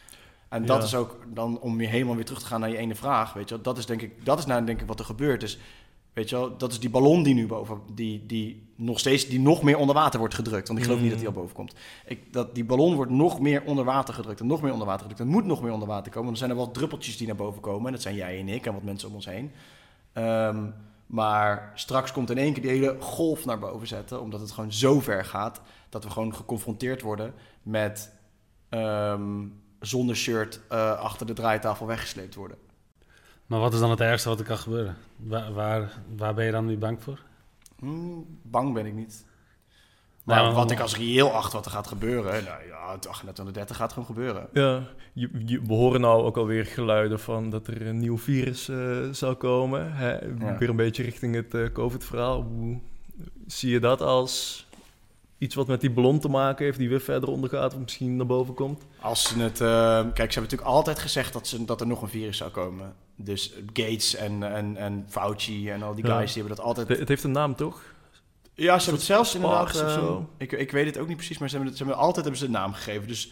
En 0.50 0.66
dat 0.66 0.78
Ja. 0.78 0.84
is 0.84 0.96
ook 0.96 1.18
dan 1.28 1.60
om 1.60 1.78
weer 1.78 1.90
helemaal 1.90 2.16
weer 2.16 2.26
terug 2.26 2.40
te 2.42 2.46
gaan 2.46 2.60
naar 2.60 2.70
je 2.70 2.78
ene 2.78 2.96
vraag, 2.96 3.34
weet 3.34 3.50
je 3.50 3.56
wel. 3.56 3.64
Dat 3.64 3.78
is 3.78 3.86
denk 3.86 4.02
ik, 4.02 4.26
dat 4.26 4.40
is 4.40 4.46
nou 4.46 4.66
denk 4.66 4.82
ik 4.82 4.88
wat 4.88 5.00
er 5.00 5.06
gebeurt. 5.06 5.40
Dus 5.40 5.60
weet 6.14 6.30
je 6.30 6.36
wel, 6.36 6.58
dat 6.58 6.72
is 6.72 6.80
die 6.80 6.90
ballon 6.90 7.24
die 7.24 7.34
nu 7.34 7.48
boven, 7.48 7.82
die, 7.94 8.26
die 8.26 8.68
nog 8.76 9.00
steeds, 9.00 9.28
die 9.28 9.40
nog 9.40 9.64
meer 9.64 9.78
onder 9.78 9.96
water 9.96 10.20
wordt 10.20 10.34
gedrukt. 10.36 10.68
Want 10.68 10.80
ik 10.80 10.86
geloof 10.86 11.02
niet 11.02 11.10
dat 11.10 11.20
die 11.20 11.28
al 11.28 11.34
boven 11.34 11.56
komt. 11.56 11.74
Ik, 12.06 12.34
dat 12.34 12.56
die 12.56 12.66
ballon 12.66 12.96
wordt 12.96 13.12
nog 13.12 13.40
meer 13.40 13.64
onder 13.66 13.86
water 13.86 14.14
gedrukt 14.14 14.40
en 14.40 14.48
nog 14.48 14.62
meer 14.62 14.72
onder 14.72 14.88
water 14.88 15.02
gedrukt. 15.02 15.20
Er 15.22 15.28
moet 15.36 15.46
nog 15.46 15.62
meer 15.62 15.72
onder 15.72 15.88
water 15.88 16.12
komen. 16.12 16.32
Er 16.32 16.38
zijn 16.38 16.50
er 16.50 16.56
wel 16.56 16.72
druppeltjes 16.72 17.18
die 17.18 17.28
naar 17.28 17.36
boven 17.36 17.62
komen. 17.62 17.86
En 17.86 17.92
dat 17.92 18.02
zijn 18.02 18.16
jij 18.16 18.40
en 18.40 18.50
ik 18.50 18.66
en 18.66 18.74
wat 18.74 18.84
mensen 18.84 19.10
om 19.10 19.16
ons 19.16 19.26
heen. 19.26 19.52
Ehm, 20.14 20.66
maar 21.12 21.72
straks 21.76 22.12
komt 22.12 22.30
in 22.30 22.38
één 22.38 22.54
keer 22.54 22.62
die 22.62 22.72
hele 22.72 22.98
golf 23.00 23.46
naar 23.46 23.60
boven 23.60 23.88
zetten. 23.88 24.22
Omdat 24.22 24.40
het 24.40 24.52
gewoon 24.52 24.74
zo 24.74 25.00
ver 25.00 25.26
gaat 25.26 25.62
dat 25.90 26.04
we 26.04 26.10
gewoon 26.10 26.36
geconfronteerd 26.36 27.02
worden 27.02 27.34
met 27.64 28.12
ehm, 28.70 29.48
zonder 29.80 30.16
shirt 30.16 30.60
eh, 30.70 31.00
achter 31.00 31.26
de 31.26 31.34
draaitafel 31.34 31.86
weggesleept 31.86 32.36
worden. 32.36 32.58
Maar 33.46 33.60
wat 33.60 33.74
is 33.74 33.80
dan 33.80 33.90
het 33.90 34.00
ergste 34.00 34.30
wat 34.30 34.40
er 34.40 34.46
kan 34.46 34.58
gebeuren? 34.58 34.98
Waar, 35.16 35.54
waar, 35.54 36.02
waar 36.16 36.34
ben 36.34 36.46
je 36.46 36.52
dan 36.52 36.66
nu 36.66 36.78
bang 36.78 37.04
voor? 37.04 37.20
Hmm, 37.80 38.40
bang 38.42 38.74
ben 38.74 38.86
ik 38.86 38.94
niet. 38.94 39.26
Maar 40.24 40.42
Nou, 40.44 40.54
wat 40.56 40.72
ik 40.72 40.80
als 40.80 40.98
reëel 40.98 41.32
acht 41.34 41.54
wat 41.54 41.66
er 41.66 41.72
gaat 41.72 41.88
gebeuren, 41.88 42.44
nou 42.44 42.66
ja, 42.68 42.92
het 42.92 43.08
38 43.08 43.76
gaat 43.76 43.92
gewoon 43.94 44.08
gebeuren. 44.08 44.48
Ja, 44.54 44.84
je, 45.14 45.30
je- 45.46 45.62
we 45.62 45.74
horen 45.74 46.02
nou 46.02 46.24
ook 46.24 46.38
alweer 46.38 46.66
geluiden 46.66 47.20
van 47.20 47.50
dat 47.50 47.68
er 47.68 47.88
een 47.88 47.98
nieuw 48.00 48.18
virus 48.18 48.70
eh, 48.70 48.78
zou 49.12 49.34
komen. 49.36 49.94
Hè? 49.94 50.12
Ja. 50.20 50.58
Weer 50.58 50.70
een 50.70 50.76
beetje 50.76 51.04
richting 51.04 51.36
het 51.36 51.54
eh, 51.54 51.62
COVID-verhaal. 51.74 52.42
Hoe 52.42 52.80
zie 53.48 53.72
je 53.72 53.80
dat 53.80 54.02
als 54.02 54.66
iets 55.38 55.56
wat 55.56 55.68
met 55.68 55.82
die 55.82 55.92
ballon 55.92 56.20
te 56.20 56.30
maken 56.30 56.66
heeft, 56.66 56.78
die 56.78 56.90
weer 56.90 57.02
verder 57.02 57.30
ondergaat 57.30 57.74
of 57.74 57.80
misschien 57.80 58.16
naar 58.16 58.26
boven 58.26 58.54
komt? 58.54 58.84
Als 59.00 59.28
ze 59.28 59.40
het, 59.40 59.62
eh, 59.62 59.68
kijk, 60.00 60.32
ze 60.32 60.40
hebben 60.40 60.42
natuurlijk 60.42 60.70
altijd 60.70 61.00
gezegd 61.00 61.34
dat, 61.34 61.48
ze, 61.48 61.66
dat 61.66 61.82
er 61.82 61.88
nog 61.88 62.02
een 62.02 62.10
virus 62.10 62.38
zou 62.38 62.50
komen. 62.52 62.94
Dus 63.16 63.54
Gates 63.74 64.16
en, 64.16 64.44
en, 64.56 64.78
en 64.78 65.06
Fauci 65.10 65.70
en 65.70 65.84
al 65.84 65.96
die 65.96 66.06
Ja. 66.06 66.16
guys, 66.18 66.34
die 66.34 66.38
hebben 66.42 66.58
dat 66.58 66.66
altijd... 66.66 66.88
Het, 66.88 67.00
het 67.00 67.08
heeft 67.08 67.24
een 67.24 67.32
naam, 67.32 67.56
toch? 67.56 67.82
Ja, 68.62 68.74
ze 68.80 68.84
hebben 68.84 68.94
het 68.94 69.04
zelfs 69.04 69.36
inderdaad... 69.36 69.76
zo. 69.76 70.30
ik, 70.38 70.52
ik 70.52 70.72
weet 70.72 70.86
het 70.86 70.98
ook 70.98 71.08
niet 71.08 71.18
precies, 71.18 71.38
maar 71.38 71.50
ze 71.50 71.56
hebben, 71.56 71.74
het, 71.74 71.82
ze 71.82 71.86
hebben 71.88 72.04
altijd 72.04 72.26
hebben 72.26 72.42
ze 72.42 72.48
een 72.48 72.60
naam 72.60 72.74
gegeven. 72.74 73.08
Dus 73.08 73.32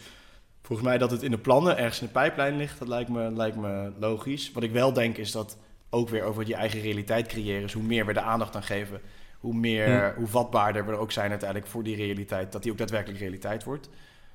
volgens 0.62 0.88
mij 0.88 0.98
dat 0.98 1.10
het 1.10 1.22
in 1.22 1.30
de 1.30 1.38
plannen 1.38 1.76
ergens 1.76 2.00
in 2.00 2.06
de 2.06 2.12
pijplijn 2.12 2.56
ligt, 2.56 2.78
dat 2.78 2.88
lijkt 2.88 3.10
me, 3.10 3.30
lijkt 3.32 3.56
me 3.56 3.92
logisch. 3.98 4.52
Wat 4.52 4.62
ik 4.62 4.72
wel 4.72 4.92
denk 4.92 5.16
is 5.16 5.32
dat 5.32 5.56
ook 5.90 6.08
weer 6.08 6.22
over 6.22 6.44
die 6.44 6.54
eigen 6.54 6.80
realiteit 6.80 7.26
creëren 7.26 7.62
is 7.64 7.72
hoe 7.72 7.82
meer 7.82 8.06
we 8.06 8.12
er 8.12 8.20
aandacht 8.20 8.56
aan 8.56 8.62
geven, 8.62 9.00
hoe, 9.38 9.54
meer, 9.54 9.88
Ja. 9.88 10.14
hoe 10.16 10.26
vatbaarder 10.26 10.86
we 10.86 10.92
er 10.92 10.98
ook 10.98 11.12
zijn 11.12 11.30
uiteindelijk 11.30 11.70
voor 11.70 11.82
die 11.82 11.96
realiteit, 11.96 12.52
dat 12.52 12.62
die 12.62 12.72
ook 12.72 12.78
daadwerkelijk 12.78 13.20
realiteit 13.20 13.64
wordt. 13.64 13.88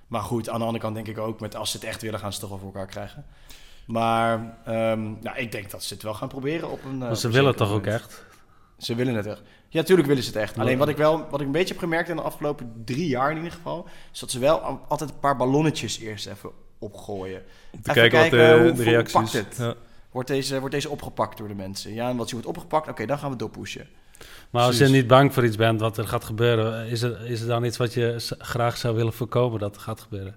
Maar 0.07 0.21
goed, 0.21 0.49
aan 0.49 0.59
de 0.59 0.65
andere 0.65 0.83
kant 0.83 0.95
denk 0.95 1.07
ik 1.07 1.17
ook, 1.17 1.39
met 1.39 1.55
als 1.55 1.71
ze 1.71 1.77
het 1.77 1.85
echt 1.85 2.01
willen, 2.01 2.19
gaan 2.19 2.33
ze 2.33 2.39
het 2.39 2.49
toch 2.49 2.59
wel 2.59 2.69
voor 2.69 2.79
elkaar 2.79 2.91
krijgen. 2.93 3.25
Maar 3.87 4.57
ehm, 4.65 5.01
nou, 5.21 5.37
ik 5.37 5.51
denk 5.51 5.71
dat 5.71 5.83
ze 5.83 5.93
het 5.93 6.03
wel 6.03 6.13
gaan 6.13 6.27
proberen 6.27 6.69
op 6.71 6.83
een. 6.83 6.91
eh, 6.91 6.97
Maar 7.07 7.15
ze 7.17 7.29
willen 7.29 7.51
zeker 7.53 7.65
toch 7.67 7.75
ook 7.77 7.85
echt? 7.85 8.25
Ze 8.77 8.95
willen 8.95 9.15
het 9.15 9.25
echt. 9.25 9.41
Ja, 9.69 9.79
natuurlijk 9.81 10.07
willen 10.07 10.23
ze 10.23 10.29
het 10.29 10.37
echt. 10.39 10.57
Alleen 10.57 10.77
wat 10.77 10.87
ik 10.89 10.97
wel, 10.97 11.27
wat 11.29 11.39
ik 11.39 11.45
een 11.45 11.51
beetje 11.51 11.73
heb 11.73 11.77
gemerkt 11.83 12.09
in 12.09 12.15
de 12.15 12.21
afgelopen 12.21 12.81
drie 12.85 13.07
jaar 13.07 13.29
in 13.31 13.37
ieder 13.37 13.51
geval, 13.51 13.87
is 14.13 14.19
dat 14.19 14.31
ze 14.31 14.39
wel 14.39 14.59
al- 14.59 14.81
altijd 14.87 15.09
een 15.09 15.19
paar 15.19 15.35
ballonnetjes 15.37 15.99
eerst 15.99 16.27
even 16.27 16.49
opgooien. 16.79 17.41
Om 17.71 17.81
te 17.81 17.89
Even 17.89 17.93
kijken, 18.09 18.19
wat 18.19 18.29
kijken, 18.29 18.57
de, 18.57 18.63
hoe- 18.63 18.71
de 18.71 18.83
hoe 18.83 18.91
reacties... 18.91 19.13
pakt 19.13 19.33
het? 19.33 19.55
Ja. 19.57 19.73
Wordt 20.11 20.27
deze, 20.27 20.59
wordt 20.59 20.73
deze 20.73 20.89
opgepakt 20.89 21.37
door 21.37 21.47
de 21.47 21.53
mensen? 21.55 21.93
Ja, 21.93 22.09
en 22.09 22.17
wat 22.17 22.27
je 22.29 22.33
wordt 22.33 22.49
opgepakt, 22.49 22.87
oké, 22.87 23.05
dan 23.05 23.17
gaan 23.19 23.31
we 23.31 23.37
doorpushen. 23.37 23.87
Maar 24.49 24.63
als 24.63 24.77
je 24.77 24.87
niet 24.87 25.07
bang 25.07 25.33
voor 25.33 25.45
iets 25.45 25.55
bent 25.55 25.79
wat 25.79 25.97
er 25.97 26.07
gaat 26.07 26.23
gebeuren, 26.23 26.87
is 26.87 27.01
er, 27.01 27.25
is 27.25 27.41
er 27.41 27.47
dan 27.47 27.63
iets 27.63 27.77
wat 27.77 27.93
je 27.93 28.15
graag 28.37 28.77
zou 28.77 28.95
willen 28.95 29.13
voorkomen 29.13 29.59
dat 29.59 29.75
er 29.75 29.81
gaat 29.81 30.01
gebeuren? 30.01 30.35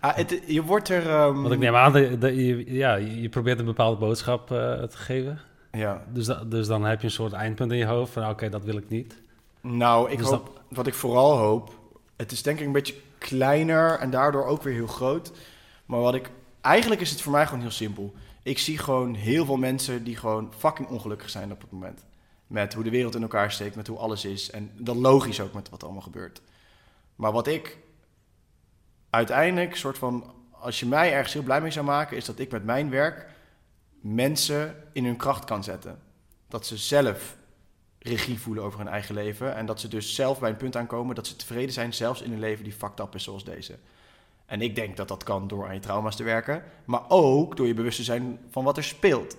Ah, 0.00 0.16
het, 0.16 0.42
je 0.46 0.62
wordt 0.62 0.88
er... 0.88 1.08
ehm, 1.08 1.40
Want 1.40 1.52
ik 1.52 1.58
neem 1.58 1.74
aan 1.76 1.92
dat 1.92 2.20
dat 2.20 2.30
je, 2.34 2.72
ja, 2.74 2.94
je 2.94 3.28
probeert 3.28 3.58
een 3.58 3.64
bepaalde 3.64 3.96
boodschap 3.98 4.50
eh, 4.50 4.82
te 4.82 4.96
geven. 4.96 5.40
Ja, 5.76 6.04
Dus, 6.08 6.26
da- 6.26 6.44
dus 6.44 6.66
dan 6.66 6.84
heb 6.84 7.00
je 7.00 7.06
een 7.06 7.12
soort 7.12 7.32
eindpunt 7.32 7.72
in 7.72 7.78
je 7.78 7.86
hoofd 7.86 8.12
van 8.12 8.28
oké, 8.28 8.48
dat 8.48 8.64
wil 8.64 8.76
ik 8.76 8.88
niet. 8.88 9.14
nou, 9.60 10.10
ik 10.10 10.18
Dus 10.18 10.26
hoop, 10.28 10.60
wat 10.68 10.86
ik 10.86 10.94
vooral 10.94 11.36
hoop, 11.36 11.78
het 12.16 12.32
is 12.32 12.42
denk 12.42 12.58
ik 12.60 12.66
een 12.66 12.72
beetje 12.72 12.94
kleiner 13.18 13.98
en 13.98 14.10
daardoor 14.10 14.44
ook 14.44 14.62
weer 14.62 14.74
heel 14.74 14.86
groot. 14.86 15.32
Maar 15.86 16.00
wat 16.00 16.14
ik, 16.14 16.30
eigenlijk 16.60 17.00
is 17.00 17.10
het 17.10 17.20
voor 17.20 17.32
mij 17.32 17.46
gewoon 17.46 17.60
heel 17.60 17.70
simpel. 17.70 18.14
Ik 18.42 18.58
zie 18.58 18.78
gewoon 18.78 19.14
heel 19.14 19.44
veel 19.44 19.56
mensen 19.56 20.04
die 20.04 20.16
gewoon 20.16 20.52
fucking 20.58 20.88
ongelukkig 20.88 21.30
zijn 21.30 21.52
op 21.52 21.60
het 21.60 21.70
moment. 21.70 22.04
Met 22.46 22.74
hoe 22.74 22.84
de 22.84 22.90
wereld 22.90 23.14
in 23.14 23.22
elkaar 23.22 23.52
steekt, 23.52 23.76
met 23.76 23.86
hoe 23.86 23.98
alles 23.98 24.24
is. 24.24 24.50
En 24.50 24.70
dat 24.76 24.96
logisch 24.96 25.40
ook 25.40 25.52
met 25.52 25.68
wat 25.70 25.82
allemaal 25.84 26.02
gebeurt. 26.02 26.40
Maar 27.16 27.32
wat 27.32 27.46
ik 27.46 27.78
uiteindelijk, 29.10 29.76
soort 29.76 29.98
van, 29.98 30.32
als 30.50 30.80
je 30.80 30.86
mij 30.86 31.12
ergens 31.12 31.32
heel 31.32 31.42
blij 31.42 31.60
mee 31.60 31.70
zou 31.70 31.86
maken, 31.86 32.16
is 32.16 32.24
dat 32.24 32.38
ik 32.38 32.50
met 32.50 32.64
mijn 32.64 32.90
werk 32.90 33.26
mensen 34.14 34.74
in 34.92 35.04
hun 35.04 35.16
kracht 35.16 35.44
kan 35.44 35.64
zetten. 35.64 35.98
Dat 36.48 36.66
ze 36.66 36.76
zelf 36.76 37.36
regie 37.98 38.40
voelen 38.40 38.64
over 38.64 38.78
hun 38.78 38.88
eigen 38.88 39.14
leven. 39.14 39.54
En 39.54 39.66
dat 39.66 39.80
ze 39.80 39.88
dus 39.88 40.14
zelf 40.14 40.38
bij 40.38 40.50
een 40.50 40.56
punt 40.56 40.76
aankomen 40.76 41.14
dat 41.14 41.26
ze 41.26 41.36
tevreden 41.36 41.72
zijn, 41.72 41.94
zelfs 41.94 42.22
in 42.22 42.32
een 42.32 42.38
leven 42.38 42.64
die 42.64 42.72
fucked 42.72 43.00
up 43.00 43.14
is 43.14 43.22
zoals 43.22 43.44
deze. 43.44 43.78
En 44.46 44.60
ik 44.60 44.74
denk 44.74 44.96
dat 44.96 45.08
dat 45.08 45.24
kan 45.24 45.48
door 45.48 45.66
aan 45.66 45.74
je 45.74 45.80
trauma's 45.80 46.16
te 46.16 46.22
werken, 46.22 46.62
maar 46.84 47.02
ook 47.08 47.56
door 47.56 47.66
je 47.66 47.74
bewust 47.74 47.96
te 47.96 48.04
zijn 48.04 48.38
van 48.50 48.64
wat 48.64 48.76
er 48.76 48.84
speelt. 48.84 49.36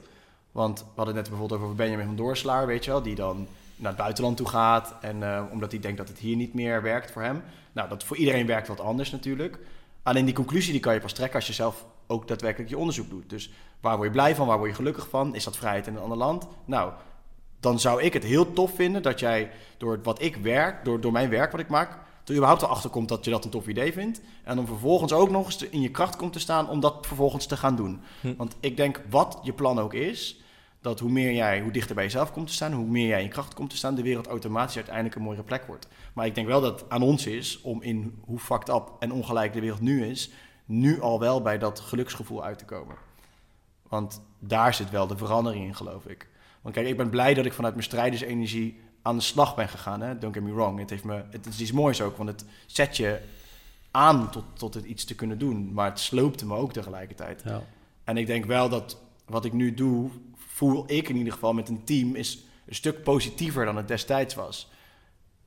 Want 0.51 0.79
we 0.79 0.85
hadden 0.95 1.15
het 1.15 1.23
net 1.23 1.29
bijvoorbeeld 1.29 1.61
over 1.61 1.75
Benjamin 1.75 2.05
van 2.05 2.15
Doorslaar, 2.15 2.67
weet 2.67 2.85
je 2.85 2.91
wel, 2.91 3.01
die 3.01 3.15
dan 3.15 3.47
naar 3.75 3.91
het 3.91 4.01
buitenland 4.01 4.37
toe 4.37 4.47
gaat. 4.47 4.95
En 5.01 5.23
eh, 5.23 5.43
omdat 5.51 5.71
hij 5.71 5.79
denkt 5.79 5.97
dat 5.97 6.07
het 6.07 6.17
hier 6.17 6.35
niet 6.35 6.53
meer 6.53 6.81
werkt 6.81 7.11
voor 7.11 7.21
hem. 7.21 7.43
Nou, 7.71 7.89
dat 7.89 8.03
voor 8.03 8.17
iedereen 8.17 8.45
werkt 8.45 8.67
wat 8.67 8.79
anders 8.79 9.11
natuurlijk. 9.11 9.59
Alleen 10.03 10.25
die 10.25 10.33
conclusie 10.33 10.71
die 10.71 10.81
kan 10.81 10.93
je 10.93 10.99
pas 10.99 11.13
trekken 11.13 11.35
als 11.35 11.47
je 11.47 11.53
zelf 11.53 11.85
ook 12.07 12.27
daadwerkelijk 12.27 12.69
je 12.69 12.77
onderzoek 12.77 13.09
doet. 13.09 13.29
Dus 13.29 13.51
waar 13.81 13.95
word 13.95 14.07
je 14.07 14.13
blij 14.13 14.35
van, 14.35 14.47
waar 14.47 14.57
word 14.57 14.69
je 14.69 14.75
gelukkig 14.75 15.09
van? 15.09 15.35
Is 15.35 15.43
dat 15.43 15.57
vrijheid 15.57 15.87
in 15.87 15.95
een 15.95 16.01
ander 16.01 16.17
land? 16.17 16.47
Nou, 16.65 16.91
dan 17.59 17.79
zou 17.79 18.01
ik 18.01 18.13
het 18.13 18.23
heel 18.23 18.53
tof 18.53 18.75
vinden 18.75 19.01
dat 19.01 19.19
jij 19.19 19.51
door 19.77 19.99
wat 20.03 20.21
ik 20.21 20.35
werk, 20.35 20.85
door, 20.85 21.01
door 21.01 21.11
mijn 21.11 21.29
werk 21.29 21.51
wat 21.51 21.59
ik 21.59 21.69
maak, 21.69 21.97
er 22.25 22.33
überhaupt 22.33 22.61
erachter 22.61 22.89
komt 22.89 23.09
dat 23.09 23.25
je 23.25 23.31
dat 23.31 23.45
een 23.45 23.51
tof 23.51 23.67
idee 23.67 23.93
vindt. 23.93 24.21
En 24.43 24.55
dan 24.55 24.65
vervolgens 24.65 25.13
ook 25.13 25.29
nog 25.29 25.45
eens 25.45 25.63
in 25.63 25.81
je 25.81 25.91
kracht 25.91 26.15
komt 26.15 26.33
te 26.33 26.39
staan 26.39 26.69
om 26.69 26.79
dat 26.79 27.07
vervolgens 27.07 27.45
te 27.45 27.57
gaan 27.57 27.75
doen. 27.75 28.01
Hm. 28.21 28.35
Want 28.37 28.55
ik 28.59 28.77
denk, 28.77 29.01
wat 29.09 29.39
je 29.43 29.53
plan 29.53 29.79
ook 29.79 29.93
is, 29.93 30.41
dat 30.81 30.99
hoe 30.99 31.11
meer 31.11 31.33
jij, 31.33 31.61
hoe 31.61 31.71
dichter 31.71 31.95
bij 31.95 32.03
jezelf 32.03 32.31
komt 32.31 32.47
te 32.47 32.53
staan, 32.53 32.73
hoe 32.73 32.85
meer 32.85 33.07
jij 33.07 33.17
in 33.17 33.25
je 33.25 33.31
kracht 33.31 33.53
komt 33.53 33.69
te 33.69 33.77
staan, 33.77 33.95
de 33.95 34.01
wereld 34.01 34.27
automatisch 34.27 34.75
uiteindelijk 34.75 35.15
een 35.15 35.21
mooiere 35.21 35.43
plek 35.43 35.65
wordt. 35.65 35.87
Maar 36.13 36.25
ik 36.25 36.35
denk 36.35 36.47
wel 36.47 36.61
dat 36.61 36.79
het 36.79 36.89
aan 36.89 37.01
ons 37.01 37.25
is 37.25 37.61
om 37.61 37.81
in 37.81 38.19
hoe 38.25 38.39
fucked 38.39 38.69
up 38.69 38.91
en 38.99 39.11
ongelijk 39.11 39.53
de 39.53 39.59
wereld 39.59 39.81
nu 39.81 40.05
is, 40.05 40.29
nu 40.65 41.01
al 41.01 41.19
wel 41.19 41.41
bij 41.41 41.57
dat 41.57 41.79
geluksgevoel 41.79 42.43
uit 42.43 42.57
te 42.57 42.65
komen. 42.65 42.95
Want 43.89 44.21
daar 44.39 44.73
zit 44.73 44.89
wel 44.89 45.07
de 45.07 45.17
verandering 45.17 45.65
in, 45.65 45.75
geloof 45.75 46.05
ik. 46.05 46.29
Want 46.61 46.75
kijk, 46.75 46.87
ik 46.87 46.97
ben 46.97 47.09
blij 47.09 47.33
dat 47.33 47.45
ik 47.45 47.53
vanuit 47.53 47.73
mijn 47.73 47.85
strijdersenergie 47.85 48.79
aan 49.01 49.15
de 49.15 49.21
slag 49.21 49.55
ben 49.55 49.69
gegaan. 49.69 50.01
Hè? 50.01 50.17
Don't 50.17 50.33
get 50.33 50.43
me 50.43 50.53
wrong. 50.53 50.79
Het, 50.79 50.89
heeft 50.89 51.03
me, 51.03 51.23
het 51.29 51.45
is 51.45 51.59
iets 51.59 51.71
moois 51.71 52.01
ook, 52.01 52.17
want 52.17 52.29
het 52.29 52.45
zet 52.65 52.97
je 52.97 53.19
aan 53.91 54.31
tot, 54.31 54.43
tot 54.53 54.73
het 54.73 54.85
iets 54.85 55.05
te 55.05 55.15
kunnen 55.15 55.37
doen. 55.37 55.73
Maar 55.73 55.89
het 55.89 55.99
sloopte 55.99 56.45
me 56.45 56.55
ook 56.55 56.73
tegelijkertijd. 56.73 57.41
Ja. 57.45 57.61
En 58.03 58.17
ik 58.17 58.25
denk 58.25 58.45
wel 58.45 58.69
dat 58.69 58.97
wat 59.25 59.45
ik 59.45 59.53
nu 59.53 59.73
doe, 59.73 60.09
voel 60.35 60.83
ik 60.87 61.09
in 61.09 61.15
ieder 61.15 61.33
geval 61.33 61.53
met 61.53 61.69
een 61.69 61.83
team, 61.83 62.15
is 62.15 62.43
een 62.65 62.75
stuk 62.75 63.03
positiever 63.03 63.65
dan 63.65 63.77
het 63.77 63.87
destijds 63.87 64.35
was. 64.35 64.69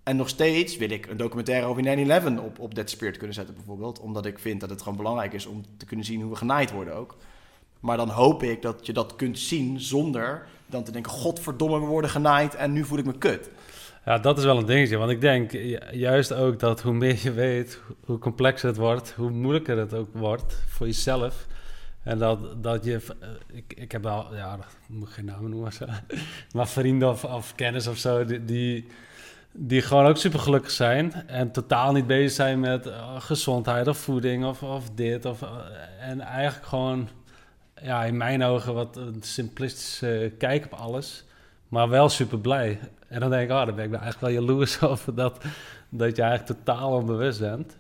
En 0.03 0.16
nog 0.16 0.28
steeds 0.28 0.76
wil 0.76 0.91
ik 0.91 1.07
een 1.07 1.16
documentaire 1.16 1.66
over 1.66 2.22
9-11 2.41 2.45
op, 2.45 2.59
op 2.59 2.74
Dead 2.74 2.91
Spirit 2.91 3.16
kunnen 3.16 3.34
zetten 3.34 3.55
bijvoorbeeld. 3.55 4.01
Omdat 4.01 4.26
ik 4.26 4.38
vind 4.38 4.61
dat 4.61 4.70
het 4.70 4.82
gewoon 4.82 4.97
belangrijk 4.97 5.32
is 5.32 5.47
om 5.47 5.64
te 5.76 5.84
kunnen 5.84 6.07
zien 6.07 6.20
hoe 6.20 6.30
we 6.30 6.36
genaaid 6.36 6.70
worden 6.70 6.95
ook. 6.95 7.16
Maar 7.81 7.97
dan 7.97 8.09
hoop 8.09 8.43
ik 8.43 8.62
dat 8.62 8.87
je 8.87 8.93
dat 8.93 9.16
kunt 9.16 9.39
zien 9.39 9.81
zonder 9.81 10.47
dan 10.66 10.85
te 10.85 10.93
denken... 10.93 11.12
Godverdomme, 11.12 11.81
we 11.81 11.87
worden 11.87 12.11
genaaid 12.11 12.55
en 12.55 12.72
nu 12.72 12.85
voel 12.85 12.99
ik 12.99 13.05
me 13.05 13.18
kut. 13.18 13.51
ja, 14.05 14.18
dat 14.18 14.39
is 14.39 14.45
wel 14.45 14.59
een 14.59 14.66
dingetje. 14.66 14.97
Want 14.97 15.11
ik 15.11 15.20
denk 15.20 15.53
ju- 15.53 15.78
juist 15.93 16.33
ook 16.33 16.59
dat 16.59 16.81
hoe 16.83 16.93
meer 16.93 17.18
je 17.22 17.33
weet, 17.33 17.81
hoe 18.05 18.18
complexer 18.18 18.68
het 18.68 18.78
wordt, 18.78 19.12
hoe 19.16 19.31
moeilijker 19.31 19.78
het 19.78 19.95
ook 19.95 20.09
wordt 20.12 20.62
voor 20.68 20.87
jezelf. 20.87 21.47
En 22.03 22.18
dat, 22.18 22.62
dat 22.62 22.85
je, 22.85 23.01
eh, 23.20 23.28
ik, 23.53 23.72
ik 23.76 23.93
heb 23.93 24.07
al, 24.07 24.35
ja, 24.35 24.57
dat 24.57 24.66
moet 24.89 25.09
ik 25.09 25.14
geen 25.14 25.24
namen 25.24 25.51
noemen, 25.51 25.72
maar 26.55 26.68
vrienden 26.68 27.09
of, 27.09 27.24
of 27.24 27.55
kennis 27.55 27.87
of 27.87 27.97
zo, 27.97 28.24
die, 28.24 28.45
die, 28.45 28.87
die 29.53 29.83
gewoon 29.83 30.07
ook 30.07 30.16
super 30.16 30.39
gelukkig 30.39 30.70
zijn 30.70 31.12
en 31.26 31.51
totaal 31.51 31.93
niet 31.93 32.07
bezig 32.07 32.31
zijn 32.33 32.61
met 32.61 32.87
uh, 32.87 33.20
gezondheid 33.20 33.89
of 33.89 33.99
voeding 33.99 34.45
of, 34.45 34.62
of 34.62 34.91
dit. 34.95 35.24
Of, 35.24 35.43
uh, 35.43 35.49
en 36.01 36.20
eigenlijk 36.20 36.66
gewoon, 36.66 37.09
ja, 37.83 38.05
in 38.05 38.16
mijn 38.16 38.43
ogen 38.43 38.74
wat 38.74 38.97
een 38.97 39.22
simplistische 39.22 40.33
kijk 40.39 40.64
op 40.64 40.72
alles, 40.72 41.24
maar 41.68 41.89
wel 41.89 42.09
super 42.09 42.39
blij. 42.39 42.78
En 43.09 43.20
dan 43.20 43.31
denk 43.31 43.51
ik, 43.51 43.57
oh, 43.57 43.66
dan 43.66 43.74
ben 43.74 43.85
ik 43.85 43.93
eigenlijk 43.93 44.20
wel 44.20 44.31
jaloers 44.31 44.83
over 44.91 45.14
dat, 45.14 45.45
dat 45.89 46.16
je 46.16 46.22
eigenlijk 46.22 46.59
totaal 46.61 46.93
onbewust 46.93 47.41
bent. 47.41 47.76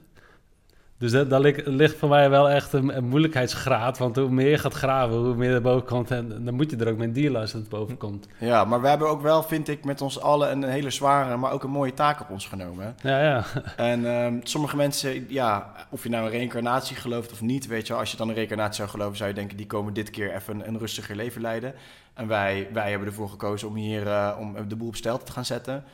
Dus 1.00 1.12
dat, 1.12 1.30
dat 1.30 1.40
ligt, 1.40 1.66
ligt, 1.66 1.96
voor 1.96 2.08
mij 2.08 2.30
wel 2.30 2.50
echt 2.50 2.72
een, 2.72 2.96
een, 2.96 3.04
moeilijkheidsgraad. 3.04 3.98
Want 3.98 4.16
hoe 4.16 4.30
meer 4.30 4.50
je 4.50 4.58
gaat 4.58 4.74
graven, 4.74 5.16
hoe 5.16 5.34
meer 5.34 5.54
er 5.54 5.60
boven 5.60 5.86
komt. 5.86 6.10
En 6.10 6.44
dan 6.44 6.54
moet 6.54 6.70
je 6.70 6.76
er 6.76 6.90
ook 6.90 6.98
mee 6.98 7.12
dealen 7.12 7.40
als 7.40 7.52
het 7.52 7.68
boven 7.68 7.96
komt. 7.96 8.26
Ja, 8.38 8.64
maar 8.64 8.80
we 8.80 8.88
hebben 8.88 9.08
ook 9.08 9.22
wel, 9.22 9.42
vind 9.42 9.68
ik, 9.68 9.84
met 9.84 10.00
ons 10.00 10.20
allen 10.20 10.50
een 10.50 10.62
hele 10.62 10.90
zware, 10.90 11.36
maar 11.36 11.52
ook 11.52 11.62
een 11.62 11.70
mooie 11.70 11.94
taak 11.94 12.20
op 12.20 12.30
ons 12.30 12.46
genomen. 12.46 12.96
Ja, 13.02 13.22
ja. 13.22 13.44
En 13.76 14.04
um, 14.04 14.40
sommige 14.42 14.76
mensen, 14.76 15.26
ja, 15.28 15.72
of 15.90 16.02
je 16.02 16.08
nou 16.08 16.24
een 16.24 16.30
reïncarnatie 16.30 16.96
gelooft 16.96 17.32
of 17.32 17.40
niet, 17.40 17.66
weet 17.66 17.86
je, 17.86 17.94
als 17.94 18.10
je 18.10 18.16
dan 18.16 18.28
een 18.28 18.34
reïncarnatie 18.34 18.74
zou 18.74 18.88
geloven, 18.88 19.16
zou 19.16 19.28
je 19.28 19.34
denken, 19.34 19.56
die 19.56 19.66
komen 19.66 19.92
dit 19.92 20.10
keer 20.10 20.34
even 20.34 20.54
een, 20.54 20.68
een 20.68 20.78
rustiger 20.78 21.16
leven 21.16 21.40
leiden. 21.40 21.74
En 22.14 22.26
wij, 22.26 22.68
wij 22.72 22.90
hebben 22.90 23.08
ervoor 23.08 23.28
gekozen 23.28 23.68
om 23.68 23.74
hier 23.74 24.06
uh, 24.06 24.36
om 24.40 24.68
de 24.68 24.76
boel 24.76 24.88
op 24.88 24.96
stel 24.96 25.18
te 25.18 25.32
gaan 25.32 25.44
zetten. 25.44 25.84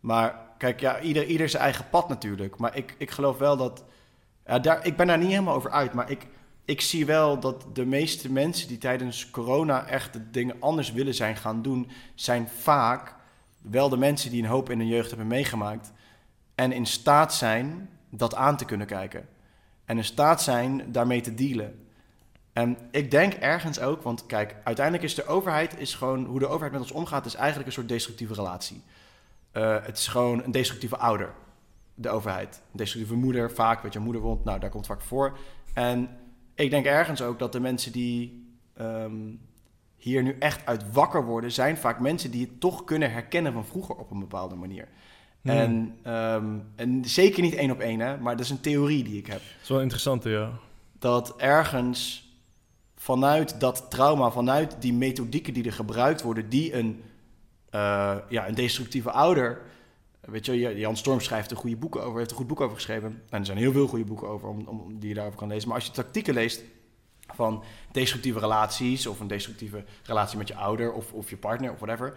Maar 0.00 0.34
kijk, 0.58 0.80
ja, 0.80 1.00
ieder, 1.00 1.24
ieder 1.24 1.48
zijn 1.48 1.62
eigen 1.62 1.84
pad 1.90 2.08
natuurlijk. 2.08 2.58
Maar 2.58 2.76
ik, 2.76 2.94
ik 2.98 3.10
geloof 3.10 3.38
wel 3.38 3.56
dat 3.56 3.84
ja, 4.46 4.58
daar, 4.58 4.86
ik 4.86 4.96
ben 4.96 5.06
daar 5.06 5.18
niet 5.18 5.30
helemaal 5.30 5.54
over 5.54 5.70
uit, 5.70 5.92
maar 5.92 6.10
ik, 6.10 6.26
ik 6.64 6.80
zie 6.80 7.06
wel 7.06 7.40
dat 7.40 7.66
de 7.72 7.84
meeste 7.84 8.32
mensen 8.32 8.68
die 8.68 8.78
tijdens 8.78 9.30
corona 9.30 9.86
echt 9.86 10.12
de 10.12 10.30
dingen 10.30 10.56
anders 10.60 10.92
willen 10.92 11.14
zijn 11.14 11.36
gaan 11.36 11.62
doen, 11.62 11.90
zijn 12.14 12.48
vaak 12.48 13.14
wel 13.62 13.88
de 13.88 13.96
mensen 13.96 14.30
die 14.30 14.42
een 14.42 14.48
hoop 14.48 14.70
in 14.70 14.78
hun 14.78 14.88
jeugd 14.88 15.08
hebben 15.08 15.26
meegemaakt 15.26 15.92
en 16.54 16.72
in 16.72 16.86
staat 16.86 17.34
zijn 17.34 17.88
dat 18.10 18.34
aan 18.34 18.56
te 18.56 18.64
kunnen 18.64 18.86
kijken. 18.86 19.28
En 19.84 19.96
in 19.96 20.04
staat 20.04 20.42
zijn 20.42 20.92
daarmee 20.92 21.20
te 21.20 21.34
dealen. 21.34 21.86
En 22.52 22.76
ik 22.90 23.10
denk 23.10 23.32
ergens 23.32 23.80
ook, 23.80 24.02
want 24.02 24.26
kijk, 24.26 24.56
uiteindelijk 24.64 25.04
is 25.04 25.14
de 25.14 25.26
overheid, 25.26 25.78
is 25.78 25.94
gewoon, 25.94 26.24
hoe 26.24 26.38
de 26.38 26.46
overheid 26.46 26.72
met 26.72 26.80
ons 26.80 26.92
omgaat, 26.92 27.26
is 27.26 27.34
eigenlijk 27.34 27.66
een 27.66 27.72
soort 27.72 27.88
destructieve 27.88 28.34
relatie. 28.34 28.82
Uh, 29.52 29.76
het 29.82 29.98
is 29.98 30.06
gewoon 30.06 30.42
een 30.44 30.50
destructieve 30.50 30.96
ouder 30.96 31.34
de 31.96 32.08
overheid. 32.08 32.62
Destructieve 32.70 33.18
moeder, 33.18 33.50
vaak, 33.50 33.82
weet 33.82 33.92
je, 33.92 33.98
moederwond, 33.98 34.44
nou, 34.44 34.60
daar 34.60 34.70
komt 34.70 34.86
vaak 34.86 35.00
voor. 35.00 35.38
En 35.74 36.08
ik 36.54 36.70
denk 36.70 36.84
ergens 36.84 37.22
ook 37.22 37.38
dat 37.38 37.52
de 37.52 37.60
mensen 37.60 37.92
die 37.92 38.46
um, 38.80 39.40
hier 39.96 40.22
nu 40.22 40.36
echt 40.38 40.66
uit 40.66 40.92
wakker 40.92 41.24
worden, 41.24 41.52
zijn 41.52 41.76
vaak 41.76 42.00
mensen 42.00 42.30
die 42.30 42.46
het 42.46 42.60
toch 42.60 42.84
kunnen 42.84 43.12
herkennen 43.12 43.52
van 43.52 43.66
vroeger 43.66 43.94
op 43.94 44.10
een 44.10 44.20
bepaalde 44.20 44.54
manier. 44.54 44.88
Hmm. 45.40 45.50
En, 45.50 45.98
um, 46.14 46.66
en 46.76 47.04
zeker 47.04 47.42
niet 47.42 47.54
één 47.54 47.70
op 47.70 47.80
één, 47.80 48.00
hè, 48.00 48.18
maar 48.18 48.36
dat 48.36 48.44
is 48.44 48.50
een 48.50 48.60
theorie 48.60 49.04
die 49.04 49.18
ik 49.18 49.26
heb. 49.26 49.38
Dat 49.38 49.62
is 49.62 49.68
wel 49.68 49.80
interessant, 49.80 50.24
ja. 50.24 50.50
Dat 50.98 51.36
ergens 51.36 52.30
vanuit 52.96 53.60
dat 53.60 53.86
trauma, 53.90 54.30
vanuit 54.30 54.76
die 54.80 54.92
methodieken 54.92 55.54
die 55.54 55.64
er 55.64 55.72
gebruikt 55.72 56.22
worden, 56.22 56.48
die 56.48 56.74
een, 56.74 57.02
uh, 57.74 58.16
ja, 58.28 58.48
een 58.48 58.54
destructieve 58.54 59.10
ouder 59.10 59.60
Weet 60.26 60.46
je, 60.46 60.78
Jan 60.78 60.96
Storm 60.96 61.20
schrijft 61.20 61.50
een 61.50 61.56
goede 61.56 61.76
boeken 61.76 62.02
over, 62.02 62.18
heeft 62.18 62.30
een 62.30 62.36
goed 62.36 62.46
boek 62.46 62.60
over 62.60 62.76
geschreven. 62.76 63.22
En 63.28 63.38
er 63.38 63.46
zijn 63.46 63.58
heel 63.58 63.72
veel 63.72 63.86
goede 63.86 64.04
boeken 64.04 64.28
over 64.28 64.48
om, 64.48 64.66
om, 64.66 64.98
die 64.98 65.08
je 65.08 65.14
daarover 65.14 65.38
kan 65.38 65.48
lezen. 65.48 65.68
Maar 65.68 65.76
als 65.76 65.86
je 65.86 65.92
tactieken 65.92 66.34
leest 66.34 66.62
van 67.34 67.64
destructieve 67.92 68.38
relaties 68.38 69.06
of 69.06 69.20
een 69.20 69.26
destructieve 69.26 69.84
relatie 70.02 70.38
met 70.38 70.48
je 70.48 70.54
ouder 70.54 70.92
of, 70.92 71.12
of 71.12 71.30
je 71.30 71.36
partner 71.36 71.72
of 71.72 71.78
whatever, 71.78 72.16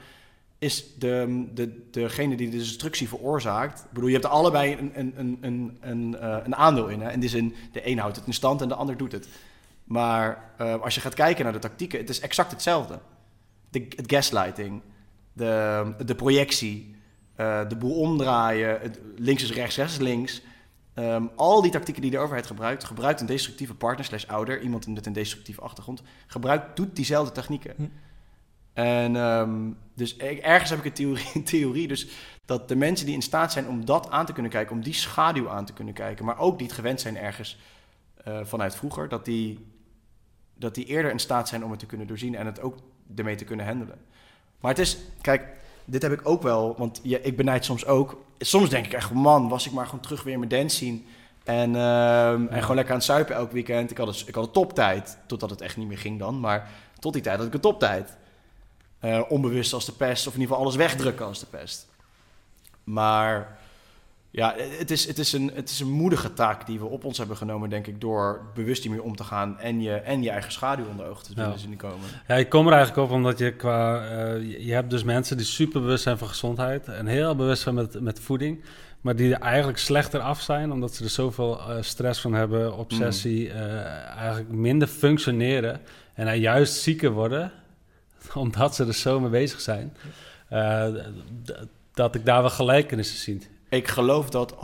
is 0.58 0.98
de, 0.98 1.48
de, 1.54 1.88
degene 1.92 2.36
die 2.36 2.50
de 2.50 2.58
destructie 2.58 3.08
veroorzaakt. 3.08 3.80
Ik 3.80 3.92
bedoel, 3.92 4.08
je 4.08 4.14
hebt 4.14 4.26
er 4.26 4.32
allebei 4.32 4.78
een, 4.78 4.92
een, 5.00 5.14
een, 5.18 5.38
een, 5.42 5.78
een, 5.82 6.28
een 6.46 6.56
aandeel 6.56 6.88
in. 6.88 7.02
Hè? 7.02 7.12
In 7.12 7.20
die 7.20 7.30
zin, 7.30 7.56
de 7.72 7.88
een 7.88 8.00
houdt 8.00 8.16
het 8.16 8.26
in 8.26 8.34
stand 8.34 8.62
en 8.62 8.68
de 8.68 8.76
ander 8.76 8.98
doet 8.98 9.12
het. 9.12 9.28
Maar 9.84 10.52
uh, 10.62 10.82
als 10.82 10.96
je 10.96 11.02
gaat 11.02 11.14
kijken 11.14 11.44
naar 11.44 11.54
de 11.54 11.60
tactieken, 11.60 12.00
het 12.00 12.10
is 12.10 12.20
exact 12.20 12.52
hetzelfde. 12.52 13.00
De, 13.70 13.88
het 13.96 14.12
gaslighting, 14.12 14.82
de, 15.34 15.94
de 16.06 16.16
projectie, 16.16 16.96
uh, 17.40 17.70
de 17.70 17.76
boel 17.76 18.00
omdraaien, 18.00 18.96
links 19.16 19.44
is 19.44 19.52
rechts, 19.52 19.76
rechts 19.76 19.94
is 19.94 20.00
links. 20.00 20.42
Um, 20.96 21.30
al 21.36 21.62
die 21.62 21.72
tactieken 21.72 22.02
die 22.02 22.12
de 22.12 22.18
overheid 22.18 22.46
gebruikt, 22.46 22.84
gebruikt 22.84 23.20
een 23.20 23.26
destructieve 23.26 23.76
partner 23.76 24.06
slash 24.06 24.26
ouder, 24.26 24.62
iemand 24.62 24.88
met 24.88 25.06
een 25.06 25.14
destructieve 25.14 25.62
achtergrond, 25.62 26.02
gebruikt, 26.28 26.76
doet 26.76 26.96
diezelfde 26.96 27.32
technieken. 27.32 27.74
Hm. 27.76 27.84
En 28.74 29.16
um, 29.16 29.78
dus 29.94 30.18
ergens 30.18 30.70
heb 30.70 30.80
ik 30.80 30.86
een 30.86 30.94
theorie, 30.94 31.44
theorie, 31.54 31.88
dus 31.88 32.08
dat 32.46 32.68
de 32.68 32.76
mensen 32.76 33.06
die 33.06 33.16
in 33.16 33.22
staat 33.22 33.52
zijn 33.52 33.68
om 33.68 33.86
dat 33.86 34.10
aan 34.10 34.26
te 34.26 34.34
kunnen 34.34 34.52
kijken, 34.52 34.76
om 34.76 34.84
die 34.84 34.94
schaduw 34.94 35.50
aan 35.50 35.66
te 35.66 35.74
kunnen 35.74 35.94
kijken, 35.94 36.26
maar 36.26 36.40
ook 36.40 36.58
die 36.58 36.68
het 36.68 36.76
gewend 36.76 37.02
zijn 37.02 37.18
ergens 37.18 37.58
uh, 38.28 38.40
vanuit 38.44 38.76
vroeger, 38.76 39.10
dat 39.10 39.26
die, 39.26 39.66
dat 40.54 40.76
die 40.76 40.86
eerder 40.86 41.12
in 41.12 41.20
staat 41.20 41.48
zijn 41.48 41.64
om 41.64 41.72
het 41.72 41.80
te 41.80 41.86
kunnen 41.86 42.08
doorzien 42.08 42.36
en 42.36 42.46
het 42.46 42.62
ook 42.62 42.78
ermee 43.16 43.36
te 43.36 43.44
kunnen 43.44 43.66
handelen. 43.66 43.98
Maar 44.60 44.72
het 44.72 44.80
is, 44.80 44.98
kijk, 45.22 45.59
dit 45.90 46.02
heb 46.02 46.12
ik 46.12 46.22
ook 46.24 46.42
wel, 46.42 46.76
want 46.78 47.00
ja, 47.04 47.18
ik 47.22 47.38
benijd 47.38 47.66
soms 47.66 47.86
ook. 47.86 48.22
Soms 48.40 48.70
denk 48.70 48.86
ik 48.86 48.94
echt, 48.94 49.12
man, 49.12 49.50
was 49.50 49.66
ik 49.66 49.72
maar 49.72 49.86
gewoon 49.86 50.00
terug 50.00 50.24
weer 50.24 50.34
in 50.34 50.40
mijn 50.40 50.52
dance 50.52 50.76
zien. 50.76 51.06
En, 51.44 51.74
uh, 51.74 52.32
en 52.32 52.62
gewoon 52.62 52.76
lekker 52.76 52.94
aan 52.94 53.00
het 53.00 53.04
suipen 53.04 53.36
elk 53.36 53.52
weekend. 53.52 53.92
Ik 53.92 53.98
had, 53.98 54.08
een, 54.08 54.28
ik 54.28 54.36
had 54.36 54.46
een 54.46 54.52
toptijd, 54.52 55.18
totdat 55.26 55.50
het 55.50 55.62
echt 55.62 55.78
niet 55.78 55.88
meer 55.88 55.98
ging 55.98 56.20
dan. 56.20 56.40
Maar 56.40 56.70
tot 57.00 57.14
die 57.14 57.22
tijd 57.22 57.38
had 57.38 57.48
ik 57.48 57.54
een 57.54 57.60
toptijd. 57.60 58.18
Uh, 59.02 59.22
onbewust 59.28 59.74
als 59.74 59.86
de 59.86 59.92
pest, 59.92 60.28
of 60.28 60.34
in 60.34 60.40
ieder 60.40 60.56
geval 60.56 60.62
alles 60.68 60.76
wegdrukken 60.76 61.26
als 61.26 61.40
de 61.40 61.46
pest. 61.46 61.88
Maar 62.84 63.59
ja, 64.32 64.56
het 64.58 64.92
is, 64.92 65.08
het, 65.08 65.18
is 65.18 65.34
een, 65.34 65.52
het 65.54 65.70
is 65.70 65.80
een 65.80 65.92
moedige 65.92 66.34
taak 66.34 66.66
die 66.66 66.80
we 66.80 66.86
op 66.86 67.04
ons 67.04 67.18
hebben 67.18 67.38
genomen, 67.38 67.70
denk 67.70 67.88
ik, 67.88 68.02
door 68.02 68.42
bewust 68.54 68.82
hiermee 68.84 69.04
om 69.04 69.16
te 69.16 69.24
gaan 69.24 69.60
en 69.60 69.82
je, 69.82 69.94
en 69.94 70.24
je 70.24 70.30
eigen 70.30 70.52
schaduw 70.52 70.86
onder 70.86 71.06
ogen 71.06 71.24
te 71.24 71.34
willen 71.36 71.52
ja. 71.52 71.58
zien 71.58 71.76
komen. 71.76 72.08
Ja, 72.28 72.36
ik 72.36 72.50
kom 72.50 72.68
er 72.68 72.74
eigenlijk 72.74 73.08
op 73.10 73.16
omdat 73.16 73.38
je 73.38 73.52
qua, 73.52 74.12
uh, 74.36 74.66
je 74.66 74.74
hebt 74.74 74.90
dus 74.90 75.04
mensen 75.04 75.38
die 75.38 75.46
super 75.46 75.82
bewust 75.82 76.04
zijn 76.04 76.18
van 76.18 76.28
gezondheid 76.28 76.88
en 76.88 77.08
heel 77.08 77.36
bewust 77.36 77.62
zijn 77.62 77.76
met, 77.76 78.02
met 78.02 78.20
voeding, 78.20 78.64
maar 79.02 79.16
die 79.16 79.34
er 79.34 79.42
eigenlijk 79.42 79.78
slechter 79.78 80.20
af 80.20 80.42
zijn 80.42 80.72
omdat 80.72 80.96
ze 80.96 81.04
er 81.04 81.10
zoveel 81.10 81.60
uh, 81.60 81.76
stress 81.82 82.22
van 82.22 82.34
hebben, 82.34 82.78
obsessie, 82.78 83.50
mm. 83.50 83.56
uh, 83.56 83.86
eigenlijk 84.18 84.50
minder 84.50 84.88
functioneren 84.88 85.82
en 86.14 86.40
juist 86.40 86.74
zieker 86.74 87.12
worden, 87.12 87.52
omdat 88.34 88.76
ze 88.76 88.86
er 88.86 88.94
zo 88.94 89.20
mee 89.20 89.30
bezig 89.30 89.60
zijn, 89.60 89.94
dat 91.94 92.16
ik 92.16 92.26
daar 92.26 92.42
wel 92.42 92.50
gelijkenissen 92.50 93.18
zie. 93.18 93.58
Ik 93.70 93.88
geloof 93.88 94.30
dat 94.30 94.54
100%. 94.54 94.56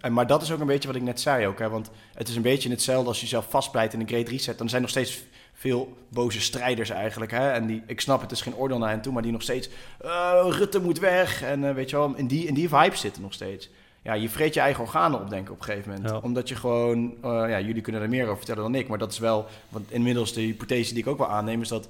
En, 0.00 0.12
maar 0.12 0.26
dat 0.26 0.42
is 0.42 0.52
ook 0.52 0.60
een 0.60 0.66
beetje 0.66 0.88
wat 0.88 0.96
ik 0.96 1.02
net 1.02 1.20
zei 1.20 1.46
ook. 1.46 1.58
Hè? 1.58 1.68
Want 1.68 1.90
het 2.14 2.28
is 2.28 2.36
een 2.36 2.42
beetje 2.42 2.70
hetzelfde 2.70 3.08
als 3.08 3.16
je 3.16 3.22
jezelf 3.22 3.46
vastpleit 3.48 3.92
in 3.92 4.00
een 4.00 4.08
Great 4.08 4.28
Reset. 4.28 4.58
Dan 4.58 4.68
zijn 4.68 4.82
nog 4.82 4.90
steeds 4.90 5.22
veel 5.52 5.96
boze 6.08 6.40
strijders 6.40 6.90
eigenlijk. 6.90 7.30
Hè? 7.30 7.50
En 7.50 7.66
die, 7.66 7.82
ik 7.86 8.00
snap, 8.00 8.20
het 8.20 8.30
is 8.30 8.40
geen 8.40 8.56
oordeel 8.56 8.78
naar 8.78 8.90
hen 8.90 9.00
toe, 9.00 9.12
maar 9.12 9.22
die 9.22 9.32
nog 9.32 9.42
steeds... 9.42 9.68
Uh, 10.04 10.46
Rutte 10.48 10.80
moet 10.80 10.98
weg. 10.98 11.42
En 11.42 11.62
uh, 11.62 11.74
weet 11.74 11.90
je 11.90 11.96
wel, 11.96 12.14
in 12.16 12.26
die, 12.26 12.46
in 12.46 12.54
die 12.54 12.68
vibe 12.68 12.96
zitten 12.96 13.22
nog 13.22 13.32
steeds. 13.32 13.70
Ja, 14.02 14.12
je 14.12 14.28
vreet 14.28 14.54
je 14.54 14.60
eigen 14.60 14.84
organen 14.84 15.20
op, 15.20 15.30
denk 15.30 15.46
ik, 15.46 15.52
op 15.52 15.58
een 15.58 15.64
gegeven 15.64 15.92
moment. 15.92 16.10
Ja. 16.10 16.18
Omdat 16.18 16.48
je 16.48 16.54
gewoon... 16.54 17.14
Uh, 17.24 17.30
ja, 17.48 17.60
jullie 17.60 17.82
kunnen 17.82 18.02
er 18.02 18.08
meer 18.08 18.24
over 18.24 18.36
vertellen 18.36 18.62
dan 18.62 18.74
ik. 18.74 18.88
Maar 18.88 18.98
dat 18.98 19.12
is 19.12 19.18
wel... 19.18 19.46
Want 19.68 19.90
inmiddels 19.90 20.32
de 20.32 20.40
hypothese 20.40 20.94
die 20.94 21.02
ik 21.02 21.08
ook 21.08 21.18
wel 21.18 21.28
aanneem... 21.28 21.60
is 21.60 21.68
dat 21.68 21.88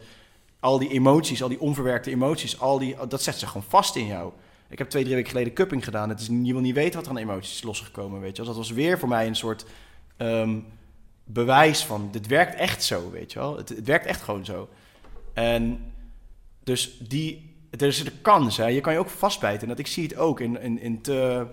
al 0.61 0.78
die 0.78 0.90
emoties, 0.90 1.43
al 1.43 1.49
die 1.49 1.61
onverwerkte 1.61 2.11
emoties... 2.11 2.61
Al 2.61 2.78
die, 2.78 2.97
dat 3.09 3.22
zet 3.22 3.36
zich 3.36 3.49
gewoon 3.49 3.66
vast 3.68 3.97
in 3.97 4.07
jou. 4.07 4.32
Ik 4.73 4.79
heb 4.79 4.91
twee, 4.91 5.03
drie 5.03 5.14
weken 5.14 5.31
geleden 5.31 5.53
cupping 5.53 5.85
gedaan. 5.85 6.09
Het 6.09 6.20
is, 6.20 6.29
wil 6.29 6.61
niet 6.61 6.75
weten 6.75 6.95
wat 6.95 7.05
er 7.05 7.11
aan 7.11 7.16
emoties 7.16 7.55
is 7.55 7.62
losgekomen, 7.62 8.20
weet 8.20 8.31
je. 8.31 8.37
Dus 8.37 8.47
dat 8.47 8.57
was 8.57 8.70
weer 8.70 8.99
voor 8.99 9.09
mij 9.09 9.27
een 9.27 9.37
soort 9.37 9.64
um, 10.18 10.66
bewijs 11.25 11.85
van, 11.85 12.09
dit 12.12 12.27
werkt 12.27 12.55
echt 12.55 12.83
zo, 12.83 13.11
weet 13.11 13.33
je 13.33 13.39
wel. 13.39 13.57
Het, 13.57 13.68
het, 13.68 13.87
werkt 13.87 14.07
echt 14.07 14.23
gewoon 14.23 14.45
zo. 14.45 14.68
En 15.33 15.93
dus 16.64 16.99
die, 16.99 17.57
er 17.70 17.87
is 17.87 18.05
de 18.05 18.11
kans, 18.23 18.57
hè. 18.57 18.66
Je 18.66 18.81
kan 18.81 18.93
je 18.93 18.99
ook 18.99 19.09
vastbijten. 19.09 19.62
En 19.62 19.68
dat 19.68 19.79
ik 19.79 19.87
zie 19.87 20.03
het 20.03 20.16
ook 20.16 20.41
in, 20.41 20.61
in, 20.61 20.81
in 20.81 21.01
te 21.01 21.47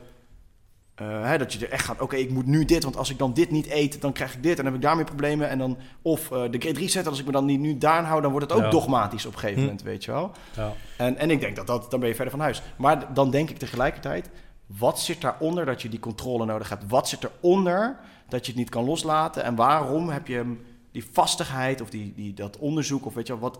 uh, 1.01 1.23
hè, 1.23 1.37
dat 1.37 1.53
je 1.53 1.65
er 1.65 1.71
echt 1.71 1.85
gaat, 1.85 2.01
oké, 2.01 2.15
ik 2.15 2.29
moet 2.29 2.45
nu 2.45 2.65
dit, 2.65 2.83
want 2.83 2.97
als 2.97 3.09
ik 3.09 3.17
dan 3.17 3.33
dit 3.33 3.51
niet 3.51 3.69
eet, 3.69 4.01
dan 4.01 4.13
krijg 4.13 4.33
ik 4.33 4.43
dit 4.43 4.51
en 4.51 4.63
dan 4.63 4.65
heb 4.65 4.75
ik 4.75 4.81
daarmee 4.81 5.05
problemen. 5.05 5.49
En 5.49 5.57
dan, 5.57 5.77
of 6.01 6.31
uh, 6.31 6.41
de 6.51 6.59
Great 6.59 6.77
Reset, 6.77 7.07
als 7.07 7.19
ik 7.19 7.25
me 7.25 7.31
dan 7.31 7.45
niet 7.45 7.59
nu 7.59 7.77
daar 7.77 8.03
hou, 8.03 8.21
dan 8.21 8.31
wordt 8.31 8.49
het 8.49 8.57
ook 8.57 8.65
ja. 8.65 8.69
dogmatisch 8.69 9.25
op 9.25 9.33
een 9.33 9.39
gegeven 9.39 9.61
hm. 9.61 9.65
moment, 9.65 9.83
weet 9.83 10.05
je 10.05 10.11
wel. 10.11 10.31
Ja. 10.55 10.73
En, 10.97 11.17
en 11.17 11.31
ik 11.31 11.39
denk 11.39 11.55
dat, 11.55 11.67
dat 11.67 11.91
dan 11.91 11.99
ben 11.99 12.09
je 12.09 12.15
verder 12.15 12.33
van 12.33 12.43
huis. 12.43 12.61
Maar 12.77 13.13
dan 13.13 13.31
denk 13.31 13.49
ik 13.49 13.57
tegelijkertijd, 13.57 14.29
wat 14.65 14.99
zit 14.99 15.21
daaronder 15.21 15.65
dat 15.65 15.81
je 15.81 15.89
die 15.89 15.99
controle 15.99 16.45
nodig 16.45 16.69
hebt? 16.69 16.83
Wat 16.87 17.09
zit 17.09 17.23
eronder 17.23 17.99
dat 18.29 18.45
je 18.45 18.51
het 18.51 18.61
niet 18.61 18.69
kan 18.69 18.85
loslaten? 18.85 19.43
En 19.43 19.55
waarom 19.55 20.09
heb 20.09 20.27
je 20.27 20.55
die 20.91 21.05
vastigheid 21.11 21.81
of 21.81 21.89
die, 21.89 22.13
die, 22.15 22.33
dat 22.33 22.57
onderzoek, 22.57 23.05
of 23.05 23.13
weet 23.13 23.27
je 23.27 23.33
wel, 23.33 23.41
wat, 23.41 23.59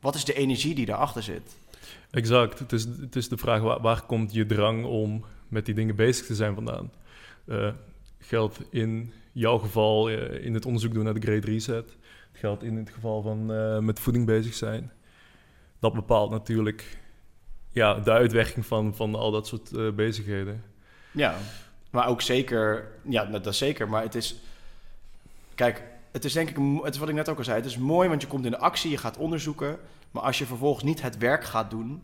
wat 0.00 0.14
is 0.14 0.24
de 0.24 0.34
energie 0.34 0.74
die 0.74 0.86
daarachter 0.86 1.22
zit? 1.22 1.56
Exact. 2.10 2.58
Het 2.58 2.72
is, 2.72 2.84
het 3.00 3.16
is 3.16 3.28
de 3.28 3.36
vraag, 3.36 3.60
waar, 3.60 3.80
waar 3.80 4.02
komt 4.02 4.32
je 4.32 4.46
drang 4.46 4.84
om 4.84 5.24
met 5.50 5.66
die 5.66 5.74
dingen 5.74 5.96
bezig 5.96 6.26
te 6.26 6.34
zijn 6.34 6.54
vandaan. 6.54 6.92
Uh, 7.46 7.72
geldt 8.18 8.60
in 8.70 9.12
jouw 9.32 9.58
geval 9.58 10.10
uh, 10.10 10.44
in 10.44 10.54
het 10.54 10.66
onderzoek 10.66 10.92
doen 10.94 11.04
naar 11.04 11.14
de 11.14 11.20
Great 11.20 11.44
Reset. 11.44 11.96
Het 12.30 12.40
geldt 12.40 12.62
in 12.62 12.76
het 12.76 12.90
geval 12.90 13.22
van 13.22 13.52
uh, 13.52 13.78
met 13.78 14.00
voeding 14.00 14.26
bezig 14.26 14.54
zijn. 14.54 14.92
Dat 15.78 15.92
bepaalt 15.92 16.30
natuurlijk 16.30 16.98
ja, 17.72 17.94
de 17.94 18.10
uitwerking 18.10 18.66
van, 18.66 18.94
van 18.94 19.14
al 19.14 19.30
dat 19.30 19.46
soort 19.46 19.72
eh, 19.72 19.90
bezigheden. 19.90 20.64
Ja, 21.10 21.34
maar 21.90 22.06
ook 22.06 22.20
zeker, 22.20 22.88
ja, 23.08 23.24
dat 23.24 23.46
is 23.46 23.58
zeker. 23.58 23.88
Maar 23.88 24.02
het 24.02 24.14
is, 24.14 24.36
kijk, 25.54 25.82
het 26.10 26.24
is 26.24 26.32
denk 26.32 26.48
ik, 26.48 26.56
het 26.82 26.94
is 26.94 27.00
wat 27.00 27.08
ik 27.08 27.14
net 27.14 27.28
ook 27.28 27.38
al 27.38 27.44
zei. 27.44 27.56
Het 27.56 27.66
is 27.66 27.78
mooi, 27.78 28.08
want 28.08 28.22
je 28.22 28.28
komt 28.28 28.44
in 28.44 28.50
de 28.50 28.58
actie, 28.58 28.90
je 28.90 28.96
gaat 28.96 29.16
onderzoeken. 29.16 29.78
Maar 30.10 30.22
als 30.22 30.38
je 30.38 30.46
vervolgens 30.46 30.84
niet 30.84 31.02
het 31.02 31.18
werk 31.18 31.44
gaat 31.44 31.70
doen, 31.70 32.02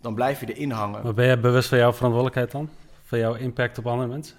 dan 0.00 0.14
blijf 0.14 0.40
je 0.40 0.54
erin 0.54 0.70
hangen. 0.70 1.02
Maar 1.02 1.14
ben 1.14 1.28
je 1.28 1.38
bewust 1.38 1.68
van 1.68 1.78
jouw 1.78 1.92
verantwoordelijkheid 1.92 2.50
dan? 2.50 2.68
Van 3.08 3.18
jouw 3.18 3.34
impact 3.34 3.78
op 3.78 3.86
andere 3.86 4.08
mensen? 4.08 4.36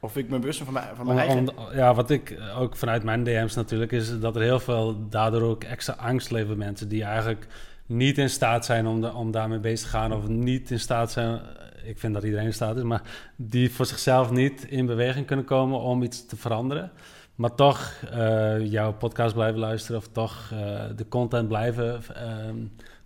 Of 0.00 0.16
ik 0.16 0.28
me 0.28 0.38
bewust 0.38 0.62
van 0.62 0.72
mijn, 0.72 0.96
van 0.96 1.06
mijn 1.06 1.18
eigen... 1.18 1.48
ja, 1.72 1.94
wat 1.94 2.10
ik 2.10 2.38
ook 2.56 2.76
vanuit 2.76 3.02
mijn 3.02 3.24
DM's 3.24 3.54
natuurlijk 3.54 3.92
is 3.92 4.20
dat 4.20 4.36
er 4.36 4.42
heel 4.42 4.60
veel 4.60 5.08
daardoor 5.08 5.42
ook 5.42 5.64
extra 5.64 5.94
angst 5.94 6.30
leven 6.30 6.58
mensen 6.58 6.88
die 6.88 7.04
eigenlijk 7.04 7.46
niet 7.86 8.18
in 8.18 8.30
staat 8.30 8.64
zijn 8.64 8.86
om, 8.86 9.00
de, 9.00 9.12
om 9.12 9.30
daarmee 9.30 9.58
bezig 9.58 9.90
te 9.90 9.96
gaan 9.96 10.12
of 10.12 10.28
niet 10.28 10.70
in 10.70 10.80
staat 10.80 11.12
zijn, 11.12 11.40
ik 11.84 11.98
vind 11.98 12.14
dat 12.14 12.22
iedereen 12.22 12.46
in 12.46 12.52
staat 12.52 12.76
is, 12.76 12.82
maar 12.82 13.02
die 13.36 13.70
voor 13.70 13.86
zichzelf 13.86 14.30
niet 14.30 14.64
in 14.64 14.86
beweging 14.86 15.26
kunnen 15.26 15.44
komen 15.44 15.80
om 15.80 16.02
iets 16.02 16.26
te 16.26 16.36
veranderen. 16.36 16.90
Maar 17.34 17.54
toch 17.54 18.00
uh, 18.14 18.70
jouw 18.70 18.92
podcast 18.92 19.34
blijven 19.34 19.60
luisteren 19.60 20.00
of 20.00 20.08
toch 20.08 20.50
uh, 20.52 20.82
de 20.96 21.08
content 21.08 21.48
blijven 21.48 22.02
uh, 22.10 22.20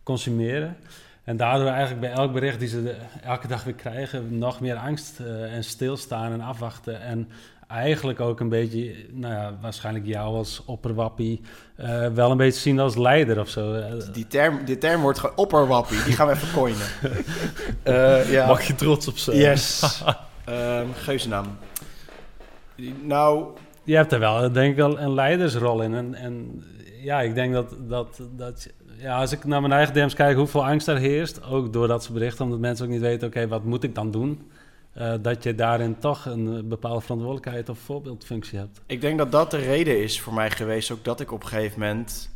consumeren. 0.03 0.77
En 1.29 1.37
daardoor 1.37 1.69
eigenlijk 1.69 2.01
bij 2.01 2.11
elk 2.11 2.33
bericht 2.33 2.59
die 2.59 2.69
ze 2.69 2.83
de, 2.83 2.95
elke 3.23 3.47
dag 3.47 3.65
weer 3.65 3.75
krijgen, 3.75 4.39
nog 4.39 4.61
meer 4.61 4.77
angst 4.77 5.21
uh, 5.21 5.55
en 5.55 5.65
stilstaan 5.65 6.33
en 6.33 6.41
afwachten. 6.41 7.01
En 7.01 7.29
eigenlijk 7.67 8.21
ook 8.21 8.41
een 8.41 8.49
beetje, 8.49 8.95
nou 9.13 9.35
ja, 9.35 9.57
waarschijnlijk 9.61 10.07
jou 10.07 10.37
als 10.37 10.63
opperwappie 10.65 11.41
uh, 11.81 12.07
wel 12.07 12.31
een 12.31 12.37
beetje 12.37 12.61
zien 12.61 12.79
als 12.79 12.97
leider 12.97 13.41
of 13.41 13.49
zo. 13.49 13.83
Die 14.13 14.27
term, 14.27 14.65
die 14.65 14.79
term 14.79 15.01
wordt 15.01 15.19
gewoon 15.19 15.37
opperwappie, 15.37 16.03
die 16.05 16.13
gaan 16.13 16.27
we 16.27 16.33
even 16.33 16.53
coinen. 16.53 16.87
uh, 17.85 18.31
ja. 18.35 18.47
Mag 18.47 18.63
je 18.63 18.75
trots 18.75 19.09
op 19.09 19.17
zijn? 19.17 19.37
Yes. 19.37 20.03
um, 20.49 20.93
geuzennaam. 21.07 21.47
Nou... 23.03 23.47
Je 23.83 23.97
hebt 23.97 24.13
er 24.13 24.19
wel, 24.19 24.53
denk 24.53 24.71
ik, 24.71 24.77
wel 24.77 24.99
een 24.99 25.15
leidersrol 25.15 25.83
in. 25.83 25.95
En, 25.95 26.15
en 26.15 26.65
ja, 27.03 27.21
ik 27.21 27.35
denk 27.35 27.53
dat, 27.53 27.75
dat, 27.89 28.21
dat 28.37 28.69
ja, 28.99 29.19
als 29.19 29.33
ik 29.33 29.45
naar 29.45 29.61
mijn 29.61 29.73
eigen 29.73 29.95
DM's 29.95 30.15
kijk, 30.15 30.37
hoeveel 30.37 30.67
angst 30.67 30.89
er 30.89 30.97
heerst, 30.97 31.43
ook 31.45 31.73
door 31.73 31.89
dat 31.89 32.05
ze 32.05 32.13
berichten, 32.13 32.45
omdat 32.45 32.61
mensen 32.61 32.87
ook 32.87 32.93
niet 32.93 33.01
weten, 33.01 33.29
oké, 33.29 33.49
wat 33.49 33.65
moet 33.65 33.85
ik 33.85 33.95
dan 33.95 34.11
doen? 34.11 34.51
Uh, 34.99 35.15
dat 35.23 35.43
je 35.43 35.55
daarin 35.55 35.99
toch 35.99 36.25
een 36.25 36.69
bepaalde 36.69 37.01
verantwoordelijkheid 37.01 37.69
of 37.69 37.79
voorbeeldfunctie 37.79 38.59
hebt. 38.59 38.81
Ik 38.87 39.01
denk 39.01 39.19
dat 39.19 39.33
dat 39.33 39.51
de 39.51 39.57
reden 39.57 40.03
is 40.03 40.21
voor 40.21 40.35
mij 40.35 40.51
geweest, 40.51 40.91
ook 40.91 41.05
dat 41.05 41.21
ik 41.21 41.33
op 41.33 41.43
een 41.43 41.49
gegeven 41.49 41.81
moment 41.81 42.31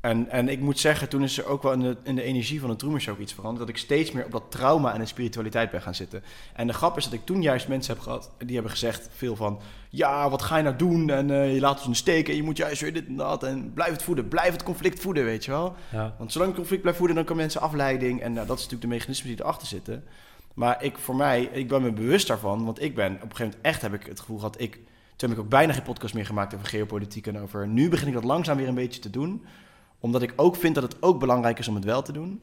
en, 0.00 0.30
en 0.30 0.48
ik 0.48 0.60
moet 0.60 0.78
zeggen, 0.78 1.08
toen 1.08 1.22
is 1.22 1.38
er 1.38 1.46
ook 1.46 1.62
wel 1.62 1.72
in 1.72 1.80
de, 1.80 1.96
in 2.02 2.14
de 2.14 2.22
energie 2.22 2.60
van 2.60 2.70
de 2.70 2.76
Truman 2.76 3.00
Show 3.00 3.20
iets 3.20 3.32
veranderd. 3.32 3.66
Dat 3.66 3.76
ik 3.76 3.82
steeds 3.82 4.12
meer 4.12 4.24
op 4.24 4.32
dat 4.32 4.44
trauma 4.48 4.92
en 4.92 5.00
de 5.00 5.06
spiritualiteit 5.06 5.70
ben 5.70 5.82
gaan 5.82 5.94
zitten. 5.94 6.22
En 6.54 6.66
de 6.66 6.72
grap 6.72 6.96
is 6.96 7.04
dat 7.04 7.12
ik 7.12 7.24
toen 7.24 7.42
juist 7.42 7.68
mensen 7.68 7.94
heb 7.94 8.02
gehad 8.02 8.30
die 8.38 8.54
hebben 8.54 8.70
gezegd 8.70 9.08
veel 9.12 9.36
van... 9.36 9.60
Ja, 9.90 10.30
wat 10.30 10.42
ga 10.42 10.56
je 10.56 10.62
nou 10.62 10.76
doen? 10.76 11.10
En 11.10 11.28
uh, 11.28 11.54
je 11.54 11.60
laat 11.60 11.76
ons 11.76 11.84
in 11.84 11.90
de 11.90 11.96
steek 11.96 12.28
en 12.28 12.36
je 12.36 12.42
moet 12.42 12.56
juist 12.56 12.80
weer 12.80 12.92
dit 12.92 13.06
en 13.06 13.16
dat. 13.16 13.42
En 13.42 13.72
blijf 13.72 13.92
het 13.92 14.02
voeden, 14.02 14.28
blijf 14.28 14.52
het 14.52 14.62
conflict 14.62 15.00
voeden, 15.00 15.24
weet 15.24 15.44
je 15.44 15.50
wel. 15.50 15.74
Ja. 15.92 16.14
Want 16.18 16.32
zolang 16.32 16.50
het 16.50 16.58
conflict 16.58 16.82
blijft 16.82 16.98
voeden, 16.98 17.16
dan 17.16 17.26
kan 17.26 17.36
mensen 17.36 17.60
afleiding. 17.60 18.20
En 18.20 18.32
nou, 18.32 18.46
dat 18.46 18.58
is 18.58 18.62
natuurlijk 18.62 18.90
de 18.90 18.96
mechanismen 18.96 19.28
die 19.28 19.44
erachter 19.44 19.66
zitten. 19.66 20.04
Maar 20.54 20.82
ik, 20.82 20.98
voor 20.98 21.16
mij, 21.16 21.42
ik 21.52 21.68
ben 21.68 21.82
me 21.82 21.92
bewust 21.92 22.26
daarvan. 22.26 22.64
Want 22.64 22.82
ik 22.82 22.94
ben, 22.94 23.06
op 23.06 23.12
een 23.12 23.20
gegeven 23.20 23.44
moment 23.44 23.64
echt 23.64 23.82
heb 23.82 23.94
ik 23.94 24.06
het 24.06 24.20
gevoel 24.20 24.38
gehad... 24.38 24.60
Ik, 24.60 24.72
toen 25.16 25.28
heb 25.28 25.38
ik 25.38 25.44
ook 25.44 25.50
bijna 25.50 25.72
geen 25.72 25.82
podcast 25.82 26.14
meer 26.14 26.26
gemaakt 26.26 26.54
over 26.54 26.66
geopolitiek 26.66 27.26
en 27.26 27.38
over... 27.38 27.68
Nu 27.68 27.88
begin 27.88 28.08
ik 28.08 28.14
dat 28.14 28.24
langzaam 28.24 28.56
weer 28.56 28.68
een 28.68 28.74
beetje 28.74 29.00
te 29.00 29.10
doen 29.10 29.44
omdat 30.00 30.22
ik 30.22 30.32
ook 30.36 30.56
vind 30.56 30.74
dat 30.74 30.84
het 30.84 31.02
ook 31.02 31.18
belangrijk 31.18 31.58
is 31.58 31.68
om 31.68 31.74
het 31.74 31.84
wel 31.84 32.02
te 32.02 32.12
doen. 32.12 32.42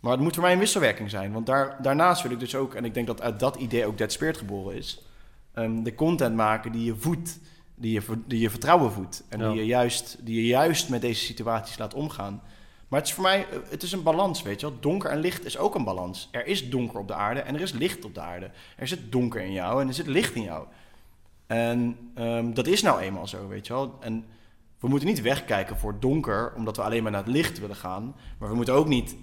Maar 0.00 0.12
het 0.12 0.20
moet 0.20 0.34
voor 0.34 0.42
mij 0.42 0.52
een 0.52 0.58
wisselwerking 0.58 1.10
zijn. 1.10 1.32
Want 1.32 1.46
daar, 1.46 1.78
daarnaast 1.82 2.22
wil 2.22 2.30
ik 2.30 2.40
dus 2.40 2.54
ook, 2.54 2.74
en 2.74 2.84
ik 2.84 2.94
denk 2.94 3.06
dat 3.06 3.20
uit 3.20 3.40
dat 3.40 3.56
idee 3.56 3.86
ook 3.86 3.98
Dead 3.98 4.12
Spirit 4.12 4.36
geboren 4.36 4.76
is, 4.76 5.02
um, 5.54 5.82
de 5.82 5.94
content 5.94 6.36
maken 6.36 6.72
die 6.72 6.84
je 6.84 6.96
voedt, 6.96 7.38
die 7.74 7.92
je, 7.92 8.02
die 8.26 8.40
je 8.40 8.50
vertrouwen 8.50 8.92
voedt. 8.92 9.24
En 9.28 9.38
die, 9.38 9.54
je 9.54 9.66
juist, 9.66 10.16
die 10.20 10.36
je 10.36 10.46
juist 10.46 10.88
met 10.88 11.00
deze 11.00 11.24
situaties 11.24 11.78
laat 11.78 11.94
omgaan. 11.94 12.42
Maar 12.88 12.98
het 12.98 13.08
is 13.08 13.14
voor 13.14 13.24
mij, 13.24 13.46
eh, 13.50 13.58
het 13.68 13.82
is 13.82 13.92
een 13.92 14.02
balans, 14.02 14.42
weet 14.42 14.60
je 14.60 14.66
wel. 14.66 14.80
Donker 14.80 15.10
en 15.10 15.18
licht 15.18 15.44
is 15.44 15.58
ook 15.58 15.74
een 15.74 15.84
balans. 15.84 16.28
Er 16.32 16.46
is 16.46 16.70
donker 16.70 16.98
op 16.98 17.08
de 17.08 17.14
aarde 17.14 17.40
en 17.40 17.54
er 17.54 17.60
is 17.60 17.72
licht 17.72 18.04
op 18.04 18.14
de 18.14 18.20
aarde. 18.20 18.50
Er 18.76 18.88
zit 18.88 19.12
donker 19.12 19.40
in 19.40 19.52
jou 19.52 19.80
en 19.80 19.88
er 19.88 19.94
zit 19.94 20.06
licht 20.06 20.34
in 20.34 20.42
jou. 20.42 20.66
En 21.46 21.96
um, 22.18 22.54
dat 22.54 22.66
is 22.66 22.82
nou 22.82 23.00
eenmaal 23.00 23.26
zo, 23.26 23.48
weet 23.48 23.66
je 23.66 23.72
wel. 23.72 23.96
En 24.00 24.24
we 24.80 24.88
moeten 24.88 25.08
niet 25.08 25.20
wegkijken 25.20 25.76
voor 25.76 26.00
donker, 26.00 26.52
omdat 26.54 26.76
we 26.76 26.82
alleen 26.82 27.02
maar 27.02 27.12
naar 27.12 27.24
het 27.24 27.32
licht 27.32 27.58
willen 27.58 27.76
gaan. 27.76 28.14
Maar 28.38 28.48
we 28.48 28.54
moeten 28.54 28.74
ook 28.74 28.88
niet 28.88 29.16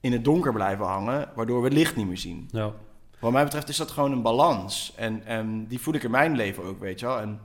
in 0.00 0.12
het 0.12 0.24
donker 0.24 0.52
blijven 0.52 0.86
hangen, 0.86 1.28
waardoor 1.34 1.58
we 1.58 1.68
het 1.68 1.76
licht 1.76 1.96
niet 1.96 2.06
meer 2.06 2.18
zien. 2.18 2.48
Ja. 2.50 2.72
Wat 3.20 3.32
mij 3.32 3.44
betreft 3.44 3.68
is 3.68 3.76
dat 3.76 3.90
gewoon 3.90 4.12
een 4.12 4.22
balans. 4.22 4.92
En, 4.96 5.24
en 5.24 5.66
die 5.66 5.80
voel 5.80 5.94
ik 5.94 6.02
in 6.02 6.10
mijn 6.10 6.36
leven 6.36 6.64
ook, 6.64 6.80
weet 6.80 7.00
je 7.00 7.06
wel. 7.06 7.20
En 7.20 7.40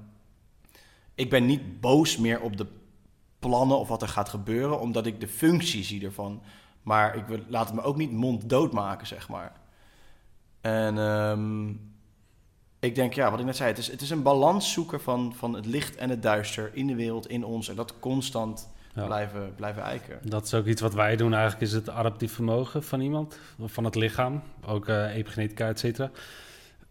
ik 1.15 1.29
ben 1.29 1.45
niet 1.45 1.81
boos 1.81 2.17
meer 2.17 2.41
op 2.41 2.57
de 2.57 2.67
plannen 3.39 3.79
of 3.79 3.87
wat 3.87 4.01
er 4.01 4.07
gaat 4.07 4.29
gebeuren, 4.29 4.79
omdat 4.79 5.05
ik 5.05 5.19
de 5.19 5.27
functie 5.27 5.83
zie 5.83 6.05
ervan. 6.05 6.41
Maar 6.81 7.15
ik 7.15 7.25
wil, 7.25 7.39
laat 7.47 7.65
het 7.65 7.75
me 7.75 7.81
ook 7.81 7.97
niet 7.97 8.11
monddood 8.11 8.73
maken, 8.73 9.07
zeg 9.07 9.29
maar. 9.29 9.51
En 10.61 10.97
um, 10.97 11.94
ik 12.85 12.95
denk, 12.95 13.13
ja, 13.13 13.31
wat 13.31 13.39
ik 13.39 13.45
net 13.45 13.55
zei, 13.55 13.69
het 13.69 13.77
is, 13.77 13.91
het 13.91 14.01
is 14.01 14.09
een 14.09 14.21
balans 14.21 14.71
zoeken 14.71 15.01
van, 15.01 15.33
van 15.37 15.53
het 15.53 15.65
licht 15.65 15.95
en 15.95 16.09
het 16.09 16.21
duister 16.21 16.69
in 16.73 16.87
de 16.87 16.95
wereld, 16.95 17.29
in 17.29 17.43
ons. 17.43 17.69
En 17.69 17.75
dat 17.75 17.93
constant 17.99 18.69
blijven, 18.93 19.53
blijven 19.55 19.83
eiken. 19.83 20.19
Dat 20.23 20.45
is 20.45 20.53
ook 20.53 20.65
iets 20.65 20.81
wat 20.81 20.93
wij 20.93 21.15
doen 21.15 21.33
eigenlijk, 21.33 21.61
is 21.61 21.71
het 21.71 21.89
adaptief 21.89 22.33
vermogen 22.33 22.83
van 22.83 23.01
iemand, 23.01 23.39
van 23.65 23.83
het 23.83 23.95
lichaam, 23.95 24.41
ook 24.65 24.87
uh, 24.87 25.15
epigenetica, 25.15 25.67
et 25.67 25.79
cetera. 25.79 26.11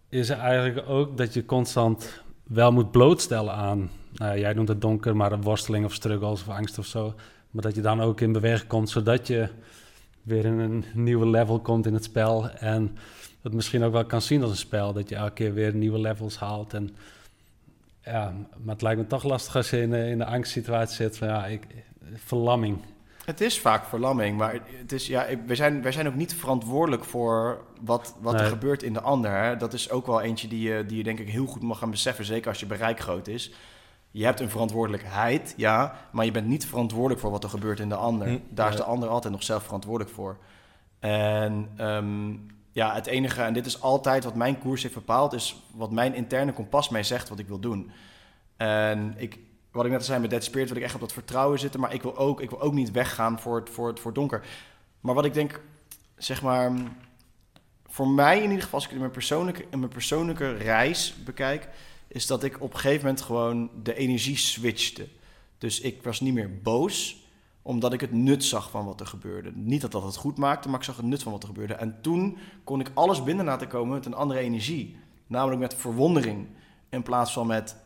Is 0.09 0.29
er 0.29 0.39
eigenlijk 0.39 0.89
ook 0.89 1.17
dat 1.17 1.35
je 1.35 1.45
constant 1.45 2.23
wel 2.43 2.73
moet 2.73 2.91
blootstellen 2.91 3.55
aan, 3.55 3.91
nou, 4.13 4.39
jij 4.39 4.53
noemt 4.53 4.69
het 4.69 4.81
donker, 4.81 5.17
maar 5.17 5.33
een 5.33 5.43
worsteling 5.43 5.85
of 5.85 5.93
struggles 5.93 6.41
of 6.41 6.49
angst 6.49 6.79
of 6.79 6.87
zo. 6.87 7.15
Maar 7.51 7.63
dat 7.63 7.75
je 7.75 7.81
dan 7.81 8.01
ook 8.01 8.21
in 8.21 8.33
beweging 8.33 8.69
komt, 8.69 8.91
zodat 8.91 9.27
je 9.27 9.49
weer 10.23 10.45
in 10.45 10.59
een 10.59 10.85
nieuwe 10.95 11.27
level 11.27 11.61
komt 11.61 11.87
in 11.87 11.95
het 11.95 12.05
spel 12.05 12.51
en 12.51 12.97
dat 13.45 13.53
misschien 13.53 13.85
ook 13.85 13.93
wel 13.93 14.05
kan 14.05 14.23
zien 14.23 14.43
als 14.43 14.51
een 14.51 14.57
spel. 14.57 14.93
Dat 14.93 15.09
je 15.09 15.15
elke 15.15 15.33
keer 15.33 15.55
weer 15.55 15.75
nieuwe 15.75 15.99
levels 15.99 16.39
haalt. 16.39 16.75
En, 16.75 16.97
ja, 18.05 18.33
maar 18.63 18.75
het 18.75 18.83
lijkt 18.83 19.01
me 19.01 19.07
toch 19.07 19.23
lastig 19.23 19.57
als 19.57 19.71
je 19.71 19.81
in, 19.81 19.93
in 19.93 20.19
de 20.19 20.25
angstsituatie 20.25 20.97
zit 20.97 21.19
van 21.19 21.29
ja, 21.29 21.47
ik, 21.47 21.67
verlamming. 22.15 22.79
Het 23.25 23.41
is 23.41 23.61
vaak 23.61 23.85
verlamming, 23.85 24.37
maar 24.37 24.61
het 24.71 24.93
is, 24.93 25.07
ja, 25.07 25.27
we 25.47 25.55
zijn, 25.55 25.83
wij 25.83 25.93
zijn 25.93 26.07
ook 26.07 26.15
niet 26.15 26.35
verantwoordelijk 26.35 27.05
voor 27.05 27.65
wat, 27.81 28.17
wat 28.21 28.41
er 28.41 28.47
gebeurt 28.47 28.83
in 28.83 28.93
de 28.93 29.01
ander. 29.01 29.31
Hè? 29.31 29.57
Dat 29.57 29.73
is 29.73 29.91
ook 29.91 30.07
wel 30.07 30.21
eentje 30.21 30.49
die 30.49 30.69
je, 30.69 30.87
die 30.87 30.97
je 30.97 31.03
denk 31.03 31.19
ik 31.19 31.29
heel 31.29 31.47
goed 31.47 31.63
mag 31.63 31.79
gaan 31.79 31.91
beseffen, 31.91 32.25
zeker 32.25 32.49
als 32.49 32.61
je 32.61 32.67
bereik 32.67 33.01
groot 33.01 33.29
is. 33.29 33.53
Je 34.11 34.25
hebt 34.25 34.41
een 34.41 34.51
verantwoordelijkheid, 34.51 35.55
ja, 35.57 35.97
maar 36.13 36.25
je 36.25 36.31
bent 36.31 36.47
niet 36.47 36.67
verantwoordelijk 36.67 37.21
voor 37.21 37.31
wat 37.31 37.45
er 37.45 37.51
gebeurt 37.51 37.81
in 37.81 37.89
de 37.89 37.97
ander. 37.97 38.29
Hm, 38.29 38.39
Daar 38.49 38.71
is 38.71 38.77
de 38.77 38.83
ander 38.83 39.09
altijd 39.09 39.33
nog 39.33 39.43
zelf 39.43 39.63
verantwoordelijk 39.63 40.15
voor. 40.15 40.37
En 40.99 41.69
um, 41.81 42.47
ja, 42.75 42.95
het 42.95 43.07
enige, 43.07 43.43
en 43.43 43.53
dit 43.53 43.67
is 43.67 43.81
altijd 43.81 44.25
wat 44.25 44.35
mijn 44.35 44.59
koers 44.59 44.83
heeft 44.83 44.95
bepaald, 44.95 45.33
is 45.33 45.57
wat 45.71 45.91
mijn 45.91 46.15
interne 46.15 46.53
kompas 46.53 46.89
mij 46.89 47.03
zegt 47.03 47.29
wat 47.29 47.39
ik 47.39 47.47
wil 47.49 47.59
doen. 47.59 47.91
En 48.57 49.15
ik, 49.17 49.39
wat 49.71 49.85
ik 49.85 49.91
net 49.91 50.05
zei 50.05 50.21
met 50.21 50.31
Dead 50.31 50.45
Spirit, 50.45 50.69
wil 50.69 50.77
ik 50.77 50.83
echt 50.83 50.95
op 50.95 51.01
dat 51.01 51.13
vertrouwen 51.13 51.59
zitten, 51.59 51.81
maar 51.81 51.95
ik 51.95 52.03
wil 52.03 52.17
ook, 52.17 52.41
ik 52.41 52.51
wil 52.51 52.61
ook 52.61 52.73
niet 52.73 52.91
weggaan 52.91 53.41
voor 53.41 53.57
het, 53.57 53.71
voor, 53.71 53.89
het, 53.89 54.01
voor 54.01 54.13
donker. 54.13 54.47
Maar 55.01 55.15
wat 55.15 55.25
ik 55.25 55.35
denk, 55.35 55.61
zeg 56.17 56.43
maar, 56.43 56.73
voor 57.87 58.09
mij 58.09 58.37
in 58.37 58.43
ieder 58.43 58.63
geval, 58.63 58.79
als 58.79 58.85
ik 58.85 58.93
in 58.93 58.99
mijn 58.99 59.11
persoonlijke, 59.11 59.65
in 59.71 59.79
mijn 59.79 59.91
persoonlijke 59.91 60.53
reis 60.53 61.15
bekijk, 61.25 61.69
is 62.09 62.27
dat 62.27 62.45
ik 62.45 62.61
op 62.61 62.73
een 62.73 62.79
gegeven 62.79 63.05
moment 63.07 63.23
gewoon 63.23 63.71
de 63.83 63.95
energie 63.95 64.37
switchte. 64.37 65.09
Dus 65.59 65.81
ik 65.81 66.03
was 66.03 66.21
niet 66.21 66.35
meer 66.35 66.61
boos, 66.63 67.24
omdat 67.67 67.93
ik 67.93 68.01
het 68.01 68.13
nut 68.13 68.45
zag 68.45 68.71
van 68.71 68.85
wat 68.85 69.01
er 69.01 69.07
gebeurde. 69.07 69.53
Niet 69.55 69.81
dat 69.81 69.93
dat 69.93 70.03
het 70.05 70.17
goed 70.17 70.39
maakte, 70.39 70.69
maar 70.69 70.79
ik 70.79 70.85
zag 70.85 70.97
het 70.97 71.05
nut 71.05 71.23
van 71.23 71.33
wat 71.33 71.43
er 71.43 71.49
gebeurde. 71.49 71.75
En 71.75 71.99
toen 72.01 72.37
kon 72.65 72.81
ik 72.81 72.91
alles 72.95 73.23
binnen 73.23 73.45
laten 73.45 73.69
komen 73.69 73.95
met 73.95 74.07
een 74.07 74.15
andere 74.15 74.41
energie. 74.41 74.97
Namelijk 75.27 75.61
met 75.61 75.75
verwondering. 75.75 76.47
In 76.89 77.03
plaats 77.03 77.33
van 77.33 77.47
met... 77.47 77.77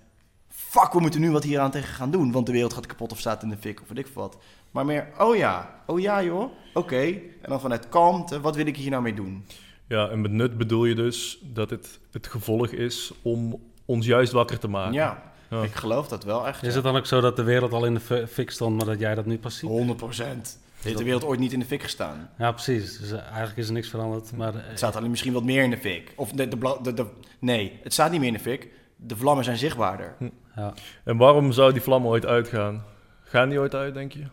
Fuck, 0.49 0.93
we 0.93 1.01
moeten 1.01 1.21
nu 1.21 1.31
wat 1.31 1.45
hier 1.45 1.61
aan 1.61 1.71
tegen 1.71 1.95
gaan 1.95 2.11
doen. 2.11 2.33
Want 2.33 2.47
de 2.47 2.53
wereld 2.53 2.73
gaat 2.73 2.87
kapot 2.87 3.13
of 3.13 3.19
staat 3.19 3.43
in 3.43 3.49
de 3.49 3.57
fik 3.57 3.81
of 3.83 3.89
weet 3.89 3.99
ik 3.99 4.07
wat. 4.15 4.39
Maar 4.71 4.85
meer, 4.85 5.09
oh 5.19 5.37
ja, 5.37 5.83
oh 5.87 6.01
ja 6.01 6.23
joh, 6.23 6.53
oké. 6.75 7.03
En 7.43 7.49
dan 7.49 7.61
vanuit 7.61 7.89
kalmte, 7.89 8.41
wat 8.41 8.57
wil 8.57 8.67
ik 8.67 8.77
hier 8.77 8.91
nou 8.91 9.03
mee 9.03 9.15
doen? 9.15 9.45
Ja, 9.87 10.09
en 10.09 10.21
met 10.21 10.31
nut 10.31 10.59
bedoel 10.59 10.85
je 10.85 10.95
dus 10.95 11.39
dat 11.53 11.71
het 11.71 12.01
het 12.11 12.27
gevolg 12.27 12.67
is 12.67 13.13
om 13.23 13.61
ons 13.85 14.07
juist 14.07 14.33
wakker 14.33 14.59
te 14.59 14.69
maken. 14.69 14.93
Ja, 14.93 15.28
ik 15.51 15.75
geloof 15.75 16.09
dat 16.09 16.25
wel 16.25 16.47
echt. 16.47 16.63
Is 16.63 16.75
het 16.75 16.85
dan 16.85 16.97
ook 16.97 17.07
zo 17.07 17.21
dat 17.21 17.37
de 17.37 17.43
wereld 17.43 17.73
al 17.73 17.85
in 17.85 17.95
de 17.95 18.27
fik 18.27 18.51
stond, 18.51 18.77
maar 18.77 18.87
dat 18.87 18.99
jij 18.99 19.15
dat 19.15 19.27
nu 19.27 19.39
pas 19.39 19.57
ziet? 19.57 19.71
100 19.71 19.99
procent. 19.99 20.59
Heeft 20.83 20.99
de 20.99 21.05
wereld 21.05 21.25
ooit 21.25 21.41
niet 21.41 21.53
in 21.53 21.59
de 21.59 21.67
fik 21.67 21.83
gestaan? 21.83 22.31
Ja, 22.39 22.53
precies. 22.53 22.99
Dus 22.99 23.11
eh, 23.11 23.23
eigenlijk 23.27 23.57
is 23.57 23.67
er 23.67 23.73
niks 23.73 23.89
veranderd. 23.89 24.33
Maar, 24.33 24.53
het 24.55 24.79
staat 24.79 24.97
alleen 24.97 25.11
misschien 25.11 25.33
wat 25.33 25.45
meer 25.45 25.63
in 25.63 25.71
de 25.71 25.79
fik. 25.79 26.13
Of 26.17 26.31
de, 26.33 26.49
de, 26.49 26.95
de, 26.95 27.07
nee, 27.39 27.79
het 27.83 27.93
staat 27.93 28.11
niet 28.11 28.21
meer 28.21 28.29
in 28.29 28.35
de 28.35 28.41
fik. 28.41 28.69
De 28.97 29.17
vlammen 29.17 29.45
zijn 29.45 29.57
zichtbaarder. 29.57 30.15
Hm. 30.19 30.29
Ja. 30.57 30.75
En 31.05 31.17
waarom 31.17 31.53
zou 31.53 31.73
die 31.73 31.83
vlammen 31.83 32.11
ooit 32.11 32.27
uitgaan? 32.27 32.85
Gaan 33.23 33.49
die 33.49 33.59
ooit 33.59 33.75
uit, 33.75 33.95
denk 33.95 34.13
je? 34.13 34.27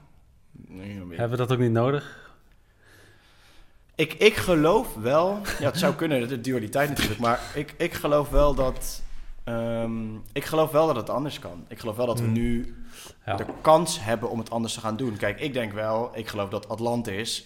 Nee, 0.51 0.97
Hebben 1.09 1.29
we 1.29 1.37
dat 1.37 1.51
ook 1.51 1.59
niet 1.59 1.71
nodig? 1.71 2.33
Ik, 3.95 4.13
ik 4.13 4.35
geloof 4.35 4.95
wel, 4.95 5.39
ja, 5.59 5.65
het 5.65 5.77
zou 5.77 5.95
kunnen, 5.95 6.27
de 6.27 6.41
dualiteit 6.41 6.89
natuurlijk, 6.89 7.19
maar 7.19 7.39
ik, 7.53 7.73
ik 7.77 7.93
geloof 7.93 8.29
wel 8.29 8.55
dat. 8.55 9.03
Ehm, 9.45 10.15
ik 10.33 10.45
geloof 10.45 10.71
wel 10.71 10.87
dat 10.87 10.95
het 10.95 11.09
anders 11.09 11.39
kan. 11.39 11.65
Ik 11.67 11.79
geloof 11.79 11.95
wel 11.95 12.05
dat 12.05 12.19
we 12.19 12.25
Hmm. 12.25 12.33
nu 12.33 12.75
Ja. 13.25 13.35
de 13.35 13.45
kans 13.61 14.03
hebben 14.03 14.29
om 14.29 14.39
het 14.39 14.49
anders 14.49 14.73
te 14.73 14.79
gaan 14.79 14.97
doen. 14.97 15.17
Kijk, 15.17 15.39
ik 15.39 15.53
denk 15.53 15.73
wel, 15.73 16.09
ik 16.17 16.27
geloof 16.27 16.49
dat 16.49 16.69
Atlantis. 16.69 17.45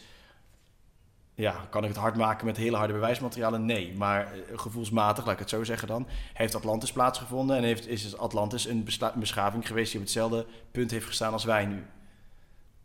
Ja, 1.33 1.55
kan 1.69 1.81
ik 1.83 1.89
het 1.89 1.97
hard 1.97 2.15
maken 2.15 2.45
met 2.45 2.57
hele 2.57 2.77
harde 2.77 2.93
bewijsmaterialen? 2.93 3.65
Nee. 3.65 3.93
Maar 3.97 4.33
eh, 4.33 4.39
gevoelsmatig, 4.59 5.23
laat 5.25 5.33
ik 5.33 5.39
het 5.39 5.49
zo 5.49 5.63
zeggen 5.63 5.87
dan, 5.87 6.07
heeft 6.33 6.55
Atlantis 6.55 6.91
plaatsgevonden 6.91 7.57
en 7.57 7.63
heeft, 7.63 7.87
is 7.87 8.17
Atlantis 8.17 8.65
een, 8.65 8.87
beschaving 9.15 9.67
geweest 9.67 9.91
die 9.91 9.99
op 9.99 10.05
hetzelfde 10.05 10.45
punt 10.71 10.91
heeft 10.91 11.05
gestaan 11.05 11.33
als 11.33 11.43
wij 11.43 11.65
nu. 11.65 11.85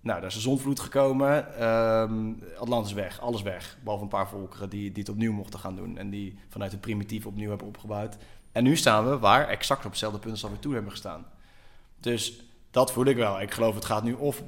Nou, 0.00 0.20
daar 0.20 0.28
is 0.28 0.34
een 0.34 0.40
zonvloed 0.40 0.80
gekomen. 0.80 1.58
ehm, 1.58 2.32
Atlantis 2.58 2.92
weg, 2.92 3.20
alles 3.20 3.42
weg. 3.42 3.78
Behalve 3.82 4.02
een 4.04 4.10
paar 4.10 4.28
volkeren 4.28 4.70
die, 4.70 4.92
die 4.92 5.02
het 5.02 5.12
opnieuw 5.12 5.32
mochten 5.32 5.58
gaan 5.60 5.76
doen. 5.76 5.98
En 5.98 6.10
die 6.10 6.38
vanuit 6.48 6.72
het 6.72 6.80
primitief 6.80 7.26
opnieuw 7.26 7.48
hebben 7.48 7.66
opgebouwd. 7.66 8.16
En 8.54 8.62
nu 8.62 8.76
staan 8.76 9.08
we 9.10 9.18
waar? 9.18 9.48
Exact 9.48 9.84
op 9.84 9.90
hetzelfde 9.90 10.18
punt 10.18 10.32
als 10.32 10.40
dat 10.40 10.50
we 10.50 10.58
toen 10.58 10.72
hebben 10.72 10.90
gestaan. 10.90 11.26
Dus 12.00 12.40
dat 12.70 12.92
voel 12.92 13.04
ik 13.04 13.16
wel. 13.16 13.40
Ik 13.40 13.50
geloof 13.50 13.74
het 13.74 13.84
gaat 13.84 14.02
nu 14.04 14.12
of 14.12 14.42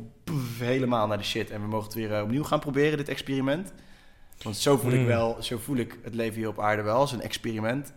helemaal 0.59 1.07
naar 1.07 1.19
de 1.19 1.25
shit. 1.25 1.51
En 1.51 1.61
we 1.61 1.67
mogen 1.67 1.85
het 1.87 1.95
weer 1.95 2.15
eh, 2.15 2.23
opnieuw 2.23 2.45
gaan 2.45 2.61
proberen, 2.61 2.97
dit 2.99 3.09
experiment. 3.09 3.73
Want 4.43 4.57
zo 4.57 4.77
voel 4.77 4.91
ik 4.93 4.99
Hmm. 4.99 5.07
wel, 5.07 5.37
zo 5.41 5.59
voel 5.59 5.77
ik 5.77 5.99
het 6.03 6.15
leven 6.15 6.37
hier 6.37 6.49
op 6.49 6.61
aarde 6.61 6.83
wel 6.83 6.97
als 6.97 7.13
een 7.13 7.21
experiment. 7.23 7.93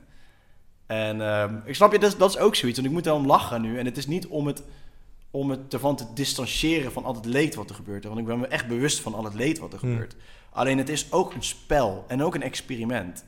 En 0.85 1.21
ehm, 1.21 1.55
ik 1.65 1.75
snap 1.75 1.91
je, 1.91 1.99
dat, 1.99 2.11
is- 2.11 2.17
dat 2.17 2.29
is 2.29 2.37
ook 2.37 2.55
zoiets. 2.55 2.77
Want 2.79 2.89
ik 2.89 2.95
moet 2.97 3.05
erom 3.05 3.25
lachen 3.25 3.61
nu. 3.61 3.77
En 3.79 3.85
het 3.85 3.97
is 3.97 4.07
niet 4.07 4.27
om 4.27 4.47
het, 4.47 4.63
om 5.31 5.49
het 5.49 5.73
ervan 5.73 5.95
te 5.95 6.05
distancieren 6.13 6.91
van 6.91 7.03
al 7.05 7.15
het 7.15 7.25
leed 7.25 7.55
wat 7.55 7.69
er 7.69 7.75
gebeurt. 7.75 8.03
Want 8.03 8.19
ik 8.19 8.25
ben 8.25 8.39
me 8.39 8.47
echt 8.47 8.67
bewust 8.67 8.99
van 8.99 9.13
al 9.13 9.23
het 9.23 9.33
leed 9.33 9.59
wat 9.59 9.73
er 9.73 9.79
Hmm. 9.79 9.89
gebeurt. 9.91 10.15
Alleen 10.49 10.77
het 10.77 10.89
is 10.89 11.11
ook 11.11 11.33
een 11.33 11.43
spel 11.43 12.05
en 12.07 12.23
ook 12.23 12.35
een 12.35 12.41
experiment. 12.43 13.23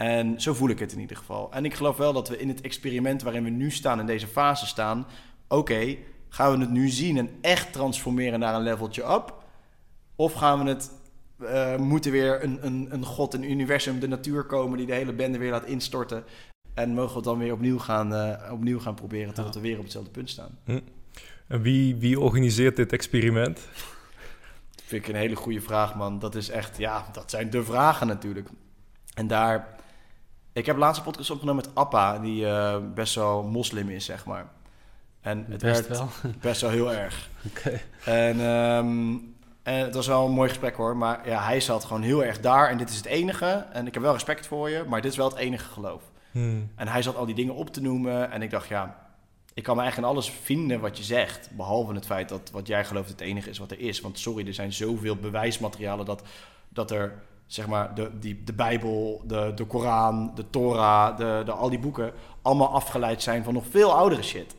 En 0.00 0.40
zo 0.40 0.54
voel 0.54 0.68
ik 0.68 0.78
het 0.78 0.92
in 0.92 1.00
ieder 1.00 1.16
geval. 1.16 1.52
En 1.52 1.64
ik 1.64 1.74
geloof 1.74 1.96
wel 1.96 2.12
dat 2.12 2.28
we 2.28 2.38
in 2.38 2.48
het 2.48 2.60
experiment 2.60 3.22
waarin 3.22 3.44
we 3.44 3.50
nu 3.50 3.70
staan, 3.70 4.00
in 4.00 4.06
deze 4.06 4.26
fase 4.26 4.66
staan. 4.66 5.06
Oké, 5.48 5.96
gaan 6.28 6.52
we 6.52 6.60
het 6.60 6.70
nu 6.70 6.88
zien 6.88 7.18
en 7.18 7.30
echt 7.40 7.72
transformeren 7.72 8.38
naar 8.38 8.54
een 8.54 8.62
leveltje 8.62 9.02
up? 9.02 9.34
Of 10.16 10.32
gaan 10.32 10.64
we 10.64 10.68
het, 10.68 10.90
eh, 11.38 11.76
moeten 11.76 12.12
weer 12.12 12.44
een, 12.44 12.66
een, 12.66 12.88
een 12.90 13.04
god, 13.04 13.34
een 13.34 13.50
universum, 13.50 14.00
de 14.00 14.08
natuur 14.08 14.44
komen 14.44 14.78
die 14.78 14.86
de 14.86 14.94
hele 14.94 15.12
bende 15.12 15.38
weer 15.38 15.50
laat 15.50 15.64
instorten? 15.64 16.24
En 16.74 16.94
mogen 16.94 17.10
we 17.10 17.16
het 17.16 17.24
dan 17.24 17.38
weer 17.38 17.52
opnieuw 17.52 17.78
gaan, 17.78 18.14
eh, 18.14 18.52
opnieuw 18.52 18.80
gaan 18.80 18.94
proberen 18.94 19.34
totdat 19.34 19.54
we 19.54 19.60
weer 19.60 19.76
op 19.76 19.82
hetzelfde 19.82 20.10
punt 20.10 20.30
staan? 20.30 20.58
En 21.46 21.62
wie, 21.62 21.96
wie 21.96 22.20
organiseert 22.20 22.76
dit 22.76 22.92
experiment? 22.92 23.60
Vind 24.84 25.02
ik 25.02 25.08
een 25.08 25.20
hele 25.20 25.36
goede 25.36 25.60
vraag, 25.60 25.94
man. 25.94 26.18
Dat 26.18 26.34
is 26.34 26.48
echt, 26.48 26.78
ja, 26.78 27.06
dat 27.12 27.30
zijn 27.30 27.50
de 27.50 27.64
vragen 27.64 28.06
natuurlijk. 28.06 28.48
En 29.14 29.26
daar, 29.26 29.78
ik 30.60 30.66
heb 30.66 30.76
laatst 30.76 30.98
een 30.98 31.04
podcast 31.04 31.30
opgenomen 31.30 31.64
met 31.64 31.74
Appa, 31.74 32.18
die 32.18 32.46
eh, 32.46 32.76
best 32.94 33.14
wel 33.14 33.42
moslim 33.42 33.88
is, 33.88 34.04
zeg 34.04 34.24
maar. 34.24 34.46
En 35.20 35.46
het 35.48 35.62
Best 35.62 35.86
werd 35.86 35.98
wel. 35.98 36.08
best 36.40 36.60
wel 36.60 36.70
heel 36.70 36.92
erg. 36.92 37.28
Oké. 37.46 37.80
En, 38.04 38.40
ehm, 38.40 39.16
en 39.62 39.84
het 39.84 39.94
was 39.94 40.06
wel 40.06 40.26
een 40.26 40.32
mooi 40.32 40.48
gesprek 40.48 40.76
hoor, 40.76 40.96
maar 40.96 41.28
ja, 41.28 41.42
hij 41.44 41.60
zat 41.60 41.84
gewoon 41.84 42.02
heel 42.02 42.24
erg 42.24 42.40
daar 42.40 42.68
en 42.68 42.78
dit 42.78 42.90
is 42.90 42.96
het 42.96 43.06
enige. 43.06 43.66
En 43.72 43.86
ik 43.86 43.94
heb 43.94 44.02
wel 44.02 44.12
respect 44.12 44.46
voor 44.46 44.70
je, 44.70 44.84
maar 44.88 45.00
dit 45.00 45.10
is 45.10 45.16
wel 45.16 45.28
het 45.28 45.38
enige 45.38 45.68
geloof. 45.68 46.02
Hmm. 46.30 46.70
En 46.74 46.88
hij 46.88 47.02
zat 47.02 47.16
al 47.16 47.26
die 47.26 47.34
dingen 47.34 47.54
op 47.54 47.72
te 47.72 47.82
noemen. 47.82 48.30
En 48.30 48.42
ik 48.42 48.50
dacht, 48.50 48.68
ja, 48.68 49.10
ik 49.54 49.62
kan 49.62 49.76
me 49.76 49.82
eigenlijk 49.82 50.12
in 50.12 50.16
alles 50.16 50.30
vinden 50.42 50.80
wat 50.80 50.98
je 50.98 51.04
zegt. 51.04 51.50
Behalve 51.52 51.94
het 51.94 52.06
feit 52.06 52.28
dat 52.28 52.50
wat 52.50 52.66
jij 52.66 52.84
gelooft 52.84 53.08
het 53.08 53.20
enige 53.20 53.50
is 53.50 53.58
wat 53.58 53.70
er 53.70 53.80
is. 53.80 54.00
Want 54.00 54.18
sorry, 54.18 54.46
er 54.46 54.54
zijn 54.54 54.72
zoveel 54.72 55.16
bewijsmaterialen 55.16 56.06
dat, 56.06 56.22
dat 56.68 56.90
er, 56.90 57.22
zeg 57.52 57.66
maar, 57.66 57.94
de, 57.94 58.18
die, 58.18 58.44
de 58.44 58.52
Bijbel, 58.52 59.22
de, 59.26 59.52
de 59.54 59.64
Koran, 59.64 60.32
de 60.34 60.50
Torah, 60.50 61.16
de, 61.16 61.42
de, 61.44 61.52
al 61.52 61.70
die 61.70 61.78
boeken... 61.78 62.12
allemaal 62.42 62.68
afgeleid 62.68 63.22
zijn 63.22 63.44
van 63.44 63.54
nog 63.54 63.64
veel 63.70 63.92
oudere 63.92 64.22
shit. 64.22 64.56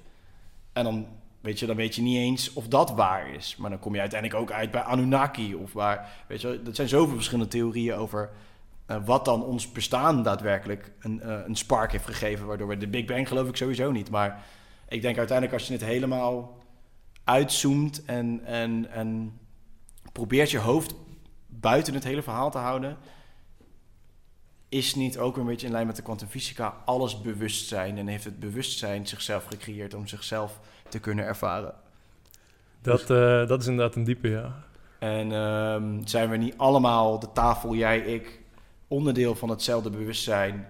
En 0.73 0.83
dan 0.83 1.07
weet 1.41 1.59
je, 1.59 1.65
dan 1.65 1.75
weet 1.75 1.95
je 1.95 2.01
niet 2.01 2.17
eens 2.17 2.53
of 2.53 2.67
dat 2.67 2.91
waar 2.91 3.29
is. 3.29 3.55
Maar 3.55 3.69
dan 3.69 3.79
kom 3.79 3.93
je 3.93 3.99
uiteindelijk 3.99 4.41
ook 4.41 4.51
uit 4.51 4.71
bij 4.71 4.81
Anunnaki. 4.81 5.55
Of 5.55 5.73
waar, 5.73 6.23
weet 6.27 6.41
je, 6.41 6.61
er 6.65 6.75
zijn 6.75 6.87
zoveel 6.87 7.15
verschillende 7.15 7.49
theorieën 7.49 7.95
over 7.95 8.29
eh, 8.85 8.97
wat 9.05 9.25
dan 9.25 9.43
ons 9.43 9.71
bestaan 9.71 10.23
daadwerkelijk 10.23 10.91
een, 10.99 11.21
eh, 11.21 11.39
een 11.45 11.55
spark 11.55 11.91
heeft 11.91 12.05
gegeven. 12.05 12.47
Waardoor 12.47 12.67
we 12.67 12.77
de 12.77 12.87
Big 12.87 13.05
Bang 13.05 13.27
geloof 13.27 13.47
ik 13.47 13.55
sowieso 13.55 13.91
niet. 13.91 14.09
Maar 14.09 14.43
ik 14.87 15.01
denk 15.01 15.17
uiteindelijk 15.17 15.57
als 15.57 15.67
je 15.67 15.73
het 15.73 15.83
helemaal 15.83 16.57
uitzoomt 17.23 18.05
en, 18.05 18.41
en, 18.45 18.91
en 18.91 19.39
probeert 20.11 20.51
je 20.51 20.59
hoofd 20.59 20.95
buiten 21.61 21.93
het 21.93 22.03
hele 22.03 22.21
verhaal 22.21 22.51
te 22.51 22.57
houden. 22.57 22.97
Is 24.69 24.95
niet 24.95 25.17
ook 25.17 25.37
een 25.37 25.45
beetje 25.45 25.65
in 25.65 25.71
lijn 25.71 25.87
met 25.87 25.95
de 25.95 26.01
kwantumfysica 26.01 26.75
alles 26.85 27.21
bewustzijn 27.21 27.97
en 27.97 28.07
heeft 28.07 28.23
het 28.23 28.39
bewustzijn 28.39 29.07
zichzelf 29.07 29.45
gecreëerd 29.45 29.93
om 29.93 30.07
zichzelf 30.07 30.59
te 30.89 30.99
kunnen 30.99 31.25
ervaren? 31.25 31.73
Dat, 32.81 33.01
eh, 33.01 33.47
dat 33.47 33.61
is 33.61 33.67
inderdaad 33.67 33.95
een 33.95 34.03
diepe, 34.03 34.29
ja. 34.29 34.63
En 34.99 35.31
ehm, 35.31 36.05
zijn 36.05 36.29
we 36.29 36.37
niet 36.37 36.57
allemaal, 36.57 37.19
de 37.19 37.31
tafel, 37.31 37.75
jij, 37.75 37.99
ik, 37.99 38.39
onderdeel 38.87 39.35
van 39.35 39.49
hetzelfde 39.49 39.89
bewustzijn... 39.89 40.67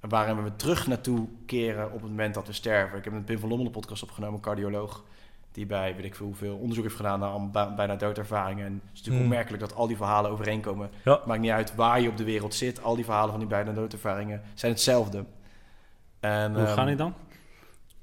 waarin 0.00 0.44
we 0.44 0.56
terug 0.56 0.86
naartoe 0.86 1.28
keren 1.46 1.86
op 1.86 2.00
het 2.00 2.10
moment 2.10 2.34
dat 2.34 2.46
we 2.46 2.52
sterven. 2.52 2.98
Ik 2.98 3.04
heb 3.04 3.12
met 3.12 3.24
Pim 3.24 3.38
van 3.38 3.48
Lommel 3.48 3.66
een 3.66 3.72
podcast 3.72 4.02
opgenomen, 4.02 4.40
cardioloog... 4.40 5.04
die 5.58 5.66
bij, 5.66 5.94
weet 5.96 6.04
ik 6.04 6.14
veel 6.14 6.26
hoeveel, 6.26 6.56
onderzoek 6.56 6.84
heeft 6.84 6.96
gedaan 6.96 7.20
naar 7.52 7.74
bijna 7.74 7.96
doodervaringen. 7.96 8.66
En 8.66 8.72
het 8.72 8.82
is 8.82 8.88
natuurlijk 8.98 9.16
Hmm. 9.16 9.24
opmerkelijk 9.24 9.62
dat 9.62 9.74
al 9.74 9.86
die 9.86 9.96
verhalen 9.96 10.30
overeenkomen. 10.30 10.90
Ja. 11.04 11.20
Maakt 11.26 11.40
niet 11.40 11.50
uit 11.50 11.74
waar 11.74 12.00
je 12.00 12.08
op 12.08 12.16
de 12.16 12.24
wereld 12.24 12.54
zit. 12.54 12.82
Al 12.82 12.94
die 12.94 13.04
verhalen 13.04 13.30
van 13.30 13.38
die 13.38 13.48
bijna 13.48 13.72
doodervaringen 13.72 14.42
zijn 14.54 14.72
hetzelfde. 14.72 15.24
En, 16.20 16.54
Hoe 16.54 16.64
ehm, 16.64 16.74
gaan 16.74 16.86
die 16.86 16.96
dan? 16.96 17.14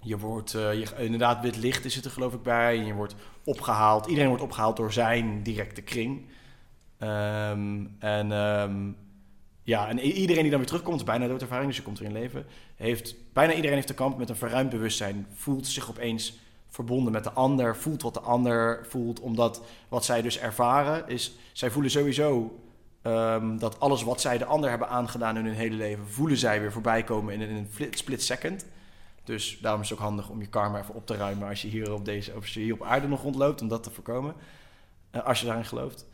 je 0.01 0.18
wordt, 0.18 0.53
eh, 0.53 0.74
je, 0.74 0.88
inderdaad, 0.97 1.41
wit 1.41 1.58
licht 1.58 1.86
is 1.86 1.95
het 1.95 2.06
er 2.06 2.12
geloof 2.12 2.34
ik 2.34 2.43
bij. 2.43 2.80
En 2.80 2.86
je 2.86 2.93
wordt 2.93 3.16
opgehaald. 3.43 4.06
Iedereen 4.06 4.30
wordt 4.30 4.43
opgehaald 4.43 4.78
door 4.78 4.93
zijn 4.93 5.43
directe 5.43 5.82
kring. 5.82 6.26
Ehm, 6.97 7.86
en 7.99 8.32
ehm, 8.32 8.91
ja, 9.64 9.88
en 9.89 9.99
iedereen 9.99 10.41
die 10.41 10.49
dan 10.51 10.60
weer 10.60 10.68
terugkomt, 10.68 10.99
is 10.99 11.03
bijna 11.03 11.28
doodervaring, 11.28 11.68
dus 11.68 11.78
je 11.78 11.84
komt 11.84 11.99
weer 11.99 12.08
in 12.08 12.14
leven. 12.14 12.45
Heeft, 12.76 13.16
bijna 13.34 13.53
iedereen 13.53 13.76
heeft 13.76 13.88
te 13.88 13.93
kamp 13.93 14.18
met 14.18 14.30
een 14.30 14.36
verruimd 14.36 14.70
bewustzijn. 14.70 15.28
Voelt 15.34 15.68
zich 15.68 15.89
opeens 15.89 16.39
verbonden 16.76 17.11
met 17.13 17.23
de 17.23 17.32
ander. 17.32 17.76
Voelt 17.76 18.01
wat 18.01 18.13
de 18.13 18.19
ander 18.19 18.86
voelt. 18.89 19.19
Omdat 19.19 19.61
wat 19.89 20.05
zij 20.05 20.21
dus 20.21 20.39
ervaren 20.39 21.07
is, 21.07 21.36
zij 21.53 21.71
voelen 21.71 21.91
sowieso 21.91 22.59
ehm, 23.01 23.57
dat 23.57 23.80
alles 23.80 24.03
wat 24.03 24.21
zij 24.21 24.38
de 24.38 24.45
ander 24.45 24.69
hebben 24.69 24.89
aangedaan 24.89 25.38
in 25.38 25.45
hun 25.45 25.53
hele 25.53 25.76
leven, 25.76 26.07
voelen 26.07 26.38
zij 26.38 26.59
weer 26.59 26.71
voorbij 26.71 27.03
komen 27.03 27.34
in, 27.34 27.41
een- 27.41 27.49
in 27.49 27.55
een 27.80 27.88
split 27.93 28.23
second. 28.23 28.65
Dus 29.23 29.57
daarom 29.61 29.81
is 29.81 29.89
het 29.89 29.97
ook 29.97 30.03
handig 30.03 30.30
om 30.30 30.39
je 30.41 30.47
karma 30.47 30.80
even 30.80 30.95
op 30.95 31.06
te 31.06 31.15
ruimen 31.15 31.47
als 31.47 31.61
je 31.61 31.68
hier 31.68 31.93
op, 31.93 32.06
deze, 32.06 32.34
als 32.34 32.53
je 32.53 32.60
hier 32.60 32.73
op 32.73 32.84
aarde 32.84 33.07
nog 33.07 33.22
rondloopt, 33.22 33.61
om 33.61 33.68
dat 33.68 33.84
te 33.84 33.91
voorkomen. 33.91 34.34
Eh, 35.11 35.23
als 35.26 35.39
je 35.39 35.45
daarin 35.45 35.65
gelooft. 35.65 36.06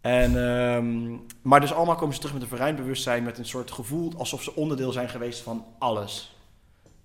En, 0.00 0.36
ehm, 0.48 1.16
maar 1.42 1.60
dus 1.60 1.72
allemaal 1.72 1.94
komen 1.96 2.14
ze 2.14 2.20
terug 2.20 2.34
met 2.34 2.42
een 2.42 2.48
verruimd 2.48 2.76
bewustzijn, 2.78 3.22
met 3.22 3.38
een 3.38 3.44
soort 3.44 3.70
gevoel 3.70 4.12
alsof 4.16 4.42
ze 4.42 4.54
onderdeel 4.54 4.92
zijn 4.92 5.08
geweest 5.08 5.40
van 5.40 5.64
alles. 5.78 6.36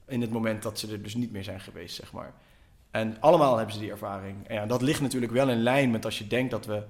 In 0.07 0.21
het 0.21 0.31
moment 0.31 0.63
dat 0.63 0.79
ze 0.79 0.91
er 0.91 1.03
dus 1.03 1.15
niet 1.15 1.31
meer 1.31 1.43
zijn 1.43 1.59
geweest, 1.59 1.95
zeg 1.95 2.11
maar. 2.13 2.33
En 2.95 3.17
allemaal 3.19 3.55
hebben 3.57 3.73
ze 3.73 3.79
die 3.81 3.91
ervaring. 3.91 4.47
En 4.47 4.55
ja, 4.55 4.65
dat 4.65 4.81
ligt 4.81 5.01
natuurlijk 5.01 5.31
wel 5.31 5.49
in 5.49 5.63
lijn 5.63 5.91
met 5.91 6.05
als 6.05 6.17
je 6.17 6.27
denkt 6.27 6.51
dat 6.51 6.65
we 6.65 6.81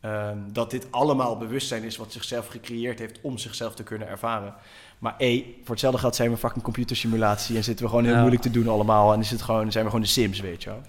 ehm, 0.00 0.38
dat 0.52 0.70
dit 0.70 0.86
allemaal 0.90 1.36
bewustzijn 1.38 1.82
is 1.82 1.96
wat 1.96 2.12
zichzelf 2.12 2.46
gecreëerd 2.48 2.98
heeft 2.98 3.18
om 3.22 3.38
zichzelf 3.38 3.74
te 3.74 3.82
kunnen 3.82 4.08
ervaren. 4.08 4.54
Maar 4.98 5.14
E, 5.18 5.42
voor 5.60 5.70
hetzelfde 5.70 5.98
geld 6.00 6.16
zijn 6.16 6.30
we 6.30 6.36
fucking 6.36 6.64
computersimulatie 6.64 7.56
en 7.56 7.64
zitten 7.64 7.84
we 7.84 7.90
gewoon 7.90 8.04
heel 8.04 8.12
Ja. 8.14 8.18
moeilijk 8.20 8.42
te 8.42 8.50
doen 8.50 8.68
allemaal. 8.68 9.12
En 9.12 9.20
is 9.20 9.30
het 9.30 9.42
gewoon, 9.42 9.72
zijn 9.72 9.84
we 9.84 9.90
gewoon 9.90 10.04
de 10.04 10.10
Sims, 10.12 10.40
weet 10.40 10.62
je 10.62 10.70
wel. 10.70 10.80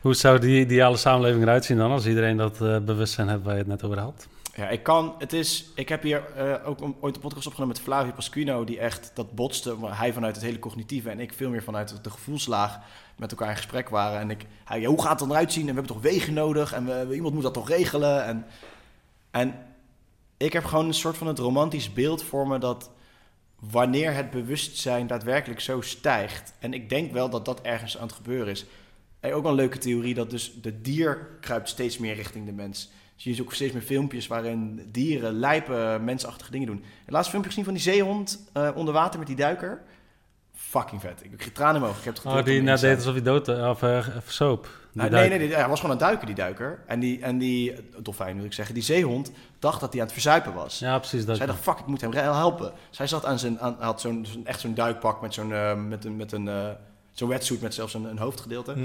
Hoe 0.00 0.14
zou 0.14 0.38
die 0.38 0.60
ideale 0.60 0.96
samenleving 0.96 1.42
eruit 1.42 1.64
zien 1.64 1.76
dan, 1.76 1.90
als 1.90 2.06
iedereen 2.06 2.36
dat 2.36 2.60
eh, 2.60 2.78
bewustzijn 2.78 3.28
heeft 3.28 3.42
waar 3.42 3.52
je 3.52 3.58
het 3.58 3.68
net 3.68 3.84
over 3.84 3.98
had? 3.98 4.26
Ja, 4.56 4.68
ik 4.68 4.82
kan, 4.82 5.14
het 5.18 5.32
is, 5.32 5.64
ik 5.74 5.88
heb 5.88 6.02
hier 6.02 6.22
eh, 6.36 6.68
ook 6.68 6.80
een- 6.80 6.94
ooit 7.00 7.14
een 7.14 7.20
podcast 7.22 7.46
opgenomen 7.46 7.74
met 7.76 7.84
Flavio 7.84 8.12
Pasquino, 8.12 8.64
die 8.64 8.78
echt 8.78 9.10
dat 9.14 9.32
botste, 9.34 9.76
hij 9.86 10.12
vanuit 10.12 10.34
het 10.36 10.44
hele 10.44 10.58
cognitieve 10.58 11.10
en 11.10 11.20
ik 11.20 11.32
veel 11.32 11.50
meer 11.50 11.62
vanuit 11.62 11.98
de 12.04 12.10
gevoelslaag 12.10 12.78
met 13.22 13.30
elkaar 13.30 13.48
in 13.48 13.56
gesprek 13.56 13.88
waren. 13.88 14.20
En 14.20 14.30
ik, 14.30 14.46
hij, 14.64 14.80
ja, 14.80 14.88
hoe 14.88 15.02
gaat 15.02 15.20
het 15.20 15.30
eruit 15.30 15.52
zien? 15.52 15.68
En 15.68 15.74
we 15.74 15.80
hebben 15.80 15.92
toch 15.92 16.12
wegen 16.12 16.34
nodig 16.34 16.72
en 16.72 17.08
we, 17.08 17.14
iemand 17.14 17.34
moet 17.34 17.42
dat 17.42 17.54
toch 17.54 17.68
regelen? 17.68 18.24
En, 18.24 18.46
en 19.30 19.54
ik 20.36 20.52
heb 20.52 20.64
gewoon 20.64 20.86
een 20.86 20.94
soort 20.94 21.16
van 21.16 21.26
het 21.26 21.38
romantisch 21.38 21.92
beeld 21.92 22.22
voor 22.22 22.48
me 22.48 22.58
dat 22.58 22.90
wanneer 23.70 24.14
het 24.14 24.30
bewustzijn 24.30 25.06
daadwerkelijk 25.06 25.60
zo 25.60 25.80
stijgt, 25.80 26.54
en 26.58 26.74
ik 26.74 26.88
denk 26.88 27.12
wel 27.12 27.30
dat 27.30 27.44
dat 27.44 27.60
ergens 27.60 27.98
aan 27.98 28.06
het 28.06 28.16
gebeuren 28.16 28.52
is. 28.52 28.66
En 29.20 29.32
ook 29.32 29.44
een 29.44 29.54
leuke 29.54 29.78
theorie 29.78 30.14
dat 30.14 30.30
dus 30.30 30.60
de 30.62 30.80
dier 30.80 31.28
kruipt 31.40 31.68
steeds 31.68 31.98
meer 31.98 32.14
richting 32.14 32.46
de 32.46 32.52
mens. 32.52 32.90
Dus 33.14 33.24
je 33.24 33.30
ziet 33.30 33.40
ook 33.40 33.54
steeds 33.54 33.72
meer 33.72 33.82
filmpjes 33.82 34.26
waarin 34.26 34.88
dieren 34.92 35.32
lijpe 35.32 35.98
mensachtige 36.02 36.50
dingen 36.50 36.66
doen. 36.66 36.84
Het 37.04 37.10
laatste 37.10 37.30
filmpje 37.30 37.50
gezien 37.50 37.64
van 37.64 37.74
die 37.74 37.82
zeehond 37.82 38.50
eh, 38.52 38.70
onder 38.74 38.94
water 38.94 39.18
met 39.18 39.28
die 39.28 39.36
duiker. 39.36 39.82
Fucking 40.78 41.00
vet. 41.00 41.24
Ik 41.24 41.30
heb 41.44 41.54
tranen 41.54 41.74
in 41.74 41.80
mijn 41.80 41.92
ogen. 41.92 41.98
Ik 42.08 42.14
heb 42.14 42.24
het 42.24 42.24
Oh, 42.32 42.44
die 42.44 42.60
net 42.62 42.70
Insta. 42.70 42.86
deed 42.86 42.96
alsof 42.96 43.12
hij 43.12 43.22
dood 43.22 43.48
of 43.48 43.82
uh, 43.82 44.06
Nou, 44.92 45.10
nee, 45.10 45.28
nee, 45.28 45.38
nee, 45.38 45.54
hij 45.54 45.68
was 45.68 45.80
gewoon 45.80 45.96
aan 45.96 46.00
het 46.02 46.06
duiken, 46.06 46.26
die 46.26 46.34
duiker. 46.34 46.78
En 46.86 47.00
die, 47.00 47.20
en 47.22 47.38
die 47.38 47.74
dolfijn 47.98 48.36
moet 48.36 48.44
ik 48.44 48.52
zeggen, 48.52 48.74
die 48.74 48.82
zeehond 48.84 49.32
dacht 49.58 49.80
dat 49.80 49.90
hij 49.90 49.98
aan 50.00 50.06
het 50.06 50.14
verzuipen 50.14 50.54
was. 50.54 50.78
Ja, 50.78 50.98
precies. 50.98 51.24
Dat 51.24 51.36
Zij 51.36 51.46
dacht, 51.46 51.60
fuck, 51.60 51.78
ik 51.78 51.86
moet 51.86 52.00
hem 52.00 52.12
helpen. 52.12 52.72
Zij 52.90 53.06
zat 53.06 53.24
aan 53.24 53.38
zijn, 53.38 53.60
aan, 53.60 53.76
had 53.78 54.00
zo'n, 54.00 54.26
zo'n- 54.32 54.46
echt 54.46 54.60
zo'n 54.60 54.74
duikpak 54.74 55.20
met 55.20 55.34
zo'n, 55.34 55.52
eh, 55.52 55.74
met 55.74 56.04
een, 56.04 56.16
met 56.16 56.32
een, 56.32 56.48
eh, 56.48 56.68
zo'n 57.12 57.28
wetsuit 57.28 57.60
met 57.60 57.74
zelfs 57.74 57.94
een, 57.94 58.04
een 58.04 58.18
hoofdgedeelte. 58.18 58.72
Hm. 58.72 58.84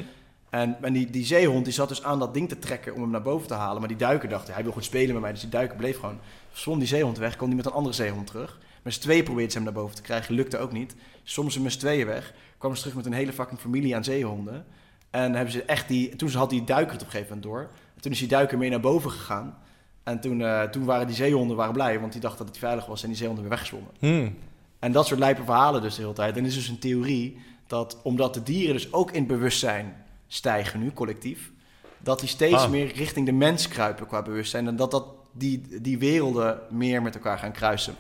En, 0.50 0.78
en 0.82 0.94
die, 0.94 1.10
die 1.10 1.26
zeehond 1.26 1.64
die 1.66 1.74
zat 1.74 1.90
dus 1.90 2.04
aan 2.04 2.20
dat 2.20 2.34
ding 2.34 2.50
te 2.50 2.60
trekken 2.60 2.94
om 2.94 3.02
hem 3.02 3.10
naar 3.12 3.22
boven 3.22 3.48
te 3.48 3.54
halen. 3.54 3.80
Maar 3.80 3.88
die 3.88 3.98
duiker 3.98 4.30
dacht, 4.30 4.48
hij 4.48 4.62
wil 4.64 4.72
gewoon 4.72 4.84
spelen 4.88 5.14
met 5.14 5.22
mij. 5.22 5.32
Dus 5.32 5.42
die 5.42 5.50
duiker 5.50 5.78
bleef 5.78 6.00
gewoon. 6.00 6.20
Zwom 6.52 6.80
die 6.80 6.88
zeehond 6.88 7.18
weg, 7.18 7.36
kwam 7.36 7.48
die 7.48 7.58
met 7.58 7.66
een 7.66 7.72
andere 7.72 7.96
zeehond 7.96 8.28
terug. 8.28 8.58
Met 8.88 8.96
z'n 8.96 9.02
tweeën 9.02 9.52
ze 9.52 9.56
hem 9.56 9.64
naar 9.64 9.74
boven 9.74 9.96
te 9.96 10.02
krijgen, 10.02 10.36
lukte 10.36 10.58
ook 10.58 10.72
niet. 10.72 10.96
Soms 11.24 11.54
ze 11.54 11.62
met 11.62 11.72
z'n 11.72 11.80
tweeën 11.80 12.06
weg, 12.06 12.34
kwam 12.58 12.76
ze 12.76 12.80
terug 12.80 12.96
met 12.96 13.06
een 13.06 13.14
hele 13.14 13.34
fucking 13.34 13.60
familie 13.60 13.96
aan 13.96 14.04
zeehonden. 14.04 14.66
En 15.10 15.34
hebben 15.34 15.54
ze 15.54 15.64
echt 15.64 15.88
die, 15.88 16.16
toen 16.16 16.30
had 16.30 16.50
die 16.50 16.64
duiker 16.64 16.94
het 16.94 17.02
op 17.02 17.08
een 17.08 17.14
gegeven 17.14 17.36
moment 17.36 17.54
door. 17.54 17.70
En 17.96 18.02
toen 18.02 18.12
is 18.12 18.20
die 18.20 18.28
duiker 18.28 18.58
mee 18.58 18.70
naar 18.70 18.80
boven 18.80 19.12
gegaan. 19.12 19.58
En 20.04 20.20
toen, 20.20 20.42
eh, 20.42 20.64
toen 20.64 20.86
waren 20.86 21.08
die 21.08 21.16
zeehonden 21.16 21.58
waren 21.58 21.74
blij, 21.74 22.00
want 22.00 22.12
die 22.12 22.22
dachten 22.22 22.40
dat 22.40 22.48
het 22.48 22.58
veilig 22.64 22.86
was 22.86 23.02
en 23.02 23.08
die 23.08 23.18
zeehonden 23.18 23.44
weer 23.44 23.54
weggezwommen. 23.54 23.92
Hmm. 24.00 24.36
En 24.80 24.92
dat 24.92 25.08
soort 25.08 25.20
lijpe 25.20 25.44
verhalen 25.44 25.82
dus 25.82 25.96
de 25.96 26.02
hele 26.02 26.14
tijd. 26.14 26.36
En 26.36 26.42
er 26.42 26.48
is 26.48 26.56
dus 26.56 26.68
een 26.68 26.80
theorie 26.80 27.38
dat 27.68 28.00
omdat 28.04 28.34
de 28.34 28.44
dieren 28.44 28.74
dus 28.74 28.94
ook 28.94 29.12
in 29.12 29.28
bewustzijn 29.28 29.96
stijgen 30.28 30.80
nu, 30.80 30.92
collectief, 30.92 31.52
dat 31.98 32.20
die 32.20 32.30
steeds 32.30 32.64
Ah. 32.64 32.70
meer 32.70 32.94
richting 32.94 33.26
de 33.26 33.32
mens 33.32 33.68
kruipen 33.68 34.08
qua 34.08 34.22
bewustzijn. 34.22 34.68
En 34.68 34.76
dat, 34.76 34.92
dat 34.92 35.06
die, 35.32 35.82
die 35.82 35.98
werelden 35.98 36.60
meer 36.70 37.02
met 37.02 37.16
elkaar 37.16 37.38
gaan 37.38 37.52
kruisen. 37.52 37.96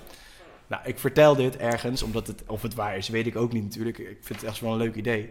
Nou, 0.67 0.81
ik 0.85 0.99
vertel 0.99 1.35
dit 1.35 1.57
ergens, 1.57 2.03
omdat 2.03 2.27
het, 2.27 2.43
of 2.47 2.61
het 2.61 2.73
waar 2.73 2.97
is, 2.97 3.09
weet 3.09 3.27
ik 3.27 3.35
ook 3.35 3.53
niet 3.53 3.63
natuurlijk. 3.63 3.97
Ik 3.97 4.17
vind 4.21 4.41
het 4.41 4.49
echt 4.49 4.59
wel 4.59 4.71
een 4.71 4.77
leuk 4.77 4.95
idee. 4.95 5.29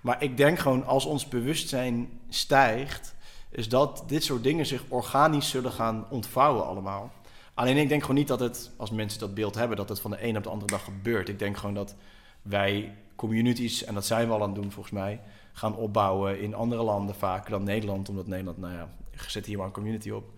Maar 0.00 0.22
ik 0.22 0.36
denk 0.36 0.58
gewoon, 0.58 0.86
als 0.86 1.04
ons 1.04 1.28
bewustzijn 1.28 2.08
stijgt, 2.28 3.14
is 3.50 3.68
dat 3.68 4.04
dit 4.06 4.24
soort 4.24 4.42
dingen 4.42 4.66
zich 4.66 4.84
organisch 4.88 5.48
zullen 5.48 5.72
gaan 5.72 6.06
ontvouwen 6.10 6.66
allemaal. 6.66 7.12
Alleen 7.54 7.76
ik 7.76 7.88
denk 7.88 8.00
gewoon 8.00 8.16
niet 8.16 8.28
dat 8.28 8.40
het, 8.40 8.70
als 8.76 8.90
mensen 8.90 9.20
dat 9.20 9.34
beeld 9.34 9.54
hebben, 9.54 9.76
dat 9.76 9.88
het 9.88 10.00
van 10.00 10.10
de 10.10 10.24
een 10.24 10.36
op 10.36 10.42
de 10.42 10.48
andere 10.48 10.70
dag 10.70 10.84
gebeurt. 10.84 11.28
Ik 11.28 11.38
denk 11.38 11.56
gewoon 11.56 11.74
dat 11.74 11.94
wij 12.42 12.94
communities, 13.14 13.84
en 13.84 13.94
dat 13.94 14.06
zijn 14.06 14.26
we 14.26 14.34
al 14.34 14.42
aan 14.42 14.52
het 14.52 14.62
doen 14.62 14.72
volgens 14.72 14.94
mij, 14.94 15.20
gaan 15.52 15.76
opbouwen 15.76 16.40
in 16.40 16.54
andere 16.54 16.82
landen 16.82 17.14
vaker 17.14 17.50
dan 17.50 17.64
Nederland. 17.64 18.08
Omdat 18.08 18.26
Nederland, 18.26 18.58
nou 18.58 18.72
ja, 18.72 18.88
zet 19.26 19.46
hier 19.46 19.56
maar 19.56 19.66
een 19.66 19.72
community 19.72 20.10
op. 20.10 20.30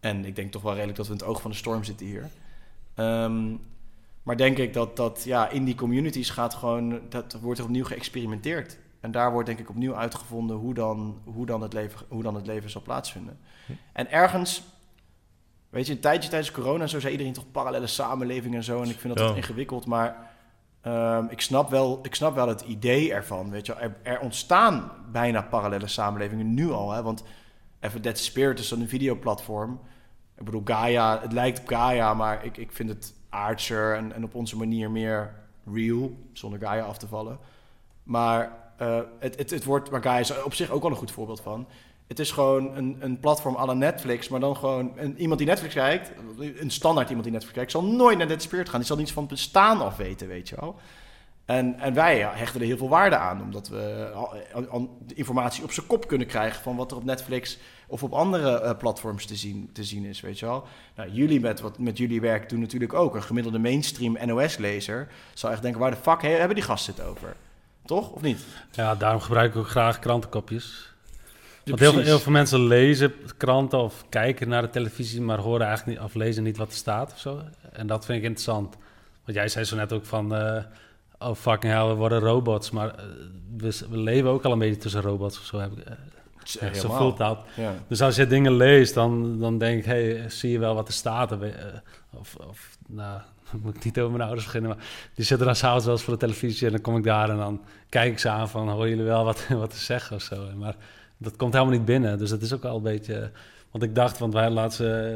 En 0.00 0.24
ik 0.24 0.36
denk 0.36 0.52
toch 0.52 0.62
wel 0.62 0.72
redelijk 0.72 0.96
dat 0.96 1.06
we 1.06 1.12
in 1.12 1.18
het 1.18 1.28
oog 1.28 1.40
van 1.40 1.50
de 1.50 1.56
storm 1.56 1.84
zitten 1.84 2.06
hier. 2.06 2.30
Ehm, 2.94 3.54
maar 4.24 4.36
denk 4.36 4.58
ik 4.58 4.72
dat, 4.72 4.96
dat 4.96 5.22
ja, 5.24 5.48
in 5.48 5.64
die 5.64 5.74
communities 5.74 6.30
gaat 6.30 6.54
gewoon, 6.54 7.00
dat 7.08 7.36
wordt 7.40 7.58
er 7.58 7.64
opnieuw 7.64 7.84
geëxperimenteerd. 7.84 8.78
En 9.00 9.10
daar 9.10 9.32
wordt 9.32 9.46
denk 9.46 9.58
ik 9.58 9.68
opnieuw 9.68 9.94
uitgevonden 9.96 10.56
hoe 10.56 10.74
dan, 10.74 11.20
hoe 11.24 11.46
dan, 11.46 11.62
het, 11.62 11.72
leven, 11.72 12.06
hoe 12.08 12.22
dan 12.22 12.34
het 12.34 12.46
leven 12.46 12.70
zal 12.70 12.82
plaatsvinden. 12.82 13.38
En 13.92 14.10
ergens, 14.10 14.62
weet 15.68 15.86
je, 15.86 15.92
een 15.92 16.00
tijdje 16.00 16.28
tijdens 16.28 16.50
corona 16.50 16.82
en 16.82 16.88
zo 16.88 17.00
zei 17.00 17.12
iedereen 17.12 17.32
toch 17.32 17.50
parallele 17.50 17.86
samenleving 17.86 18.54
en 18.54 18.64
zo. 18.64 18.82
En 18.82 18.88
ik 18.90 18.98
vind 18.98 19.16
dat 19.16 19.28
Ja. 19.28 19.34
ingewikkeld, 19.34 19.86
maar 19.86 20.30
ehm, 20.80 21.26
ik, 21.28 21.40
snap 21.40 21.70
wel, 21.70 21.98
ik 22.02 22.14
snap 22.14 22.34
wel 22.34 22.48
het 22.48 22.60
idee 22.60 23.12
ervan. 23.12 23.50
Weet 23.50 23.66
je, 23.66 23.72
er, 23.74 23.96
er 24.02 24.20
ontstaan 24.20 24.90
bijna 25.12 25.42
parallele 25.42 25.86
samenlevingen 25.88 26.54
nu 26.54 26.70
al. 26.70 26.90
Hè? 26.92 27.02
Want 27.02 27.24
even 27.80 28.02
Dead 28.02 28.18
Spirit 28.18 28.58
is 28.58 28.68
dan 28.68 28.80
een 28.80 28.88
videoplatform. 28.88 29.80
Ik 30.38 30.44
bedoel, 30.44 30.62
Gaia, 30.64 31.20
het 31.20 31.32
lijkt 31.32 31.58
op 31.60 31.66
Gaia, 31.66 32.14
maar 32.14 32.44
ik, 32.44 32.56
ik 32.56 32.72
vind 32.72 32.88
het 32.88 33.14
aardser 33.34 33.96
en, 33.96 34.12
en 34.12 34.24
op 34.24 34.34
onze 34.34 34.56
manier 34.56 34.90
meer 34.90 35.34
real, 35.72 36.12
zonder 36.32 36.58
Gaia 36.58 36.84
af 36.84 36.98
te 36.98 37.06
vallen. 37.06 37.38
Maar 38.02 38.52
eh, 38.76 39.00
het, 39.18 39.38
het, 39.38 39.50
het 39.50 39.64
wordt, 39.64 39.88
waar 39.88 40.02
Gaia 40.02 40.18
is 40.18 40.42
op 40.42 40.54
zich 40.54 40.70
ook 40.70 40.82
wel 40.82 40.90
een 40.90 40.96
goed 40.96 41.10
voorbeeld 41.10 41.40
van. 41.40 41.66
Het 42.06 42.18
is 42.18 42.30
gewoon 42.30 42.76
een, 42.76 42.96
een 43.00 43.20
platform 43.20 43.56
à 43.56 43.72
Netflix, 43.72 44.28
maar 44.28 44.40
dan 44.40 44.56
gewoon 44.56 44.92
een, 44.96 45.18
iemand 45.18 45.38
die 45.38 45.48
Netflix 45.48 45.74
kijkt, 45.74 46.12
een 46.38 46.70
standaard 46.70 47.06
iemand 47.06 47.24
die 47.24 47.32
Netflix 47.32 47.56
kijkt, 47.56 47.70
zal 47.70 47.84
nooit 47.84 48.18
naar 48.18 48.28
Dead 48.28 48.42
Spirit 48.42 48.68
gaan. 48.68 48.78
Die 48.78 48.88
zal 48.88 48.96
niets 48.96 49.12
van 49.12 49.22
het 49.22 49.32
bestaan 49.32 49.80
af 49.80 49.96
weten, 49.96 50.28
weet 50.28 50.48
je 50.48 50.56
wel. 50.60 50.76
En, 51.44 51.78
en 51.78 51.94
wij 51.94 52.18
hechten 52.18 52.60
er 52.60 52.66
heel 52.66 52.76
veel 52.76 52.88
waarde 52.88 53.16
aan, 53.16 53.42
omdat 53.42 53.68
we 53.68 54.12
informatie 55.14 55.64
op 55.64 55.72
zijn 55.72 55.86
kop 55.86 56.08
kunnen 56.08 56.26
krijgen 56.26 56.62
van 56.62 56.76
wat 56.76 56.90
er 56.90 56.96
op 56.96 57.04
Netflix 57.04 57.58
of 57.94 58.02
op 58.02 58.12
andere 58.12 58.60
eh, 58.60 58.78
platforms 58.78 59.26
te 59.26 59.36
zien, 59.36 59.70
te 59.72 59.84
zien 59.84 60.04
is, 60.04 60.20
weet 60.20 60.38
je 60.38 60.46
wel. 60.46 60.64
Nou, 60.96 61.10
jullie 61.10 61.40
met, 61.40 61.60
wat, 61.60 61.78
met 61.78 61.98
jullie 61.98 62.20
werk 62.20 62.48
doen 62.48 62.60
natuurlijk 62.60 62.92
ook. 62.94 63.14
Een 63.14 63.22
gemiddelde 63.22 63.58
mainstream 63.58 64.16
NOS-lezer 64.26 65.08
zal 65.34 65.50
echt 65.50 65.62
denken, 65.62 65.80
waar 65.80 65.90
de 65.90 65.96
fuck 65.96 66.22
he- 66.22 66.28
hebben 66.28 66.54
die 66.54 66.64
gasten 66.64 66.94
het 66.94 67.04
over? 67.04 67.36
Toch, 67.84 68.10
of 68.10 68.22
niet? 68.22 68.44
Ja, 68.70 68.94
daarom 68.94 69.20
gebruik 69.20 69.50
ik 69.50 69.56
ook 69.60 69.68
graag 69.68 69.98
krantenkopjes. 69.98 70.92
Want 71.64 71.66
heel 71.66 71.76
veel, 71.76 71.90
precies. 71.92 72.08
heel 72.08 72.18
veel 72.18 72.32
mensen 72.32 72.66
lezen 72.66 73.12
kranten 73.36 73.78
of 73.78 74.04
kijken 74.08 74.48
naar 74.48 74.62
de 74.62 74.70
televisie, 74.70 75.20
maar 75.20 75.38
horen 75.38 75.66
eigenlijk 75.66 75.98
niet 75.98 76.08
of 76.08 76.14
lezen 76.14 76.42
niet 76.42 76.56
wat 76.56 76.68
er 76.70 76.76
staat 76.76 77.12
of 77.12 77.18
zo. 77.18 77.40
En 77.72 77.86
dat 77.86 78.04
vind 78.04 78.18
ik 78.18 78.24
interessant. 78.24 78.76
Want 79.24 79.36
jij 79.36 79.48
zei 79.48 79.64
zo 79.64 79.76
net 79.76 79.92
ook 79.92 80.04
van, 80.06 80.34
eh, 80.34 80.64
oh 81.18 81.34
fucking 81.34 81.72
hell, 81.72 81.86
we 81.86 81.94
worden 81.94 82.18
robots. 82.20 82.70
Maar 82.70 82.88
eh, 82.94 83.04
we, 83.56 83.78
we 83.90 83.96
leven 83.96 84.30
ook 84.30 84.44
al 84.44 84.52
een 84.52 84.58
beetje 84.58 84.76
tussen 84.80 85.00
robots 85.02 85.38
of 85.38 85.44
zo. 85.44 85.58
Heb 85.58 85.72
ik, 85.72 85.84
zo 86.74 86.92
voelt 86.92 87.16
dat. 87.16 87.38
Ja. 87.56 87.74
Dus 87.88 88.02
als 88.02 88.16
je 88.16 88.26
dingen 88.26 88.56
leest, 88.56 88.94
dan, 88.94 89.38
dan 89.38 89.58
denk 89.58 89.78
ik, 89.78 89.84
hey, 89.84 90.28
zie 90.28 90.50
je 90.50 90.58
wel 90.58 90.74
wat 90.74 90.88
er 90.88 90.94
staat? 90.94 91.32
Of, 91.32 91.40
eh, 91.40 92.48
of, 92.48 92.78
nou, 92.86 93.20
moet 93.62 93.76
ik 93.76 93.84
niet 93.84 93.98
over 93.98 94.10
mijn 94.10 94.22
ouders 94.22 94.44
beginnen, 94.44 94.70
maar 94.70 94.86
die 95.14 95.24
zitten 95.24 95.46
dan 95.46 95.56
s'avonds 95.56 95.84
wel 95.84 95.94
eens 95.94 96.02
voor 96.02 96.12
de 96.12 96.18
televisie 96.18 96.66
en 96.66 96.72
dan 96.72 96.80
kom 96.82 96.96
ik 96.96 97.04
daar 97.04 97.30
en 97.30 97.36
dan 97.36 97.60
kijk 97.88 98.12
ik 98.12 98.18
ze 98.18 98.28
aan 98.28 98.48
van, 98.48 98.68
horen 98.68 98.88
jullie 98.88 99.04
wel 99.04 99.24
wat, 99.24 99.46
wat 99.64 99.70
te 99.70 99.78
zeggen 99.78 100.16
of 100.16 100.22
zo? 100.22 100.48
Maar 100.56 100.76
dat 101.16 101.36
komt 101.36 101.52
helemaal 101.52 101.74
niet 101.74 101.84
binnen, 101.84 102.18
dus 102.18 102.30
dat 102.30 102.42
is 102.42 102.52
ook 102.52 102.62
wel 102.62 102.76
een 102.76 102.82
beetje... 102.82 103.30
Want 103.70 103.86
ik 103.86 103.94
dacht, 103.94 104.18
want 104.18 104.32
wij 104.32 104.42
hadden 104.42 104.60
laatst 104.60 104.80
eh, 104.80 105.14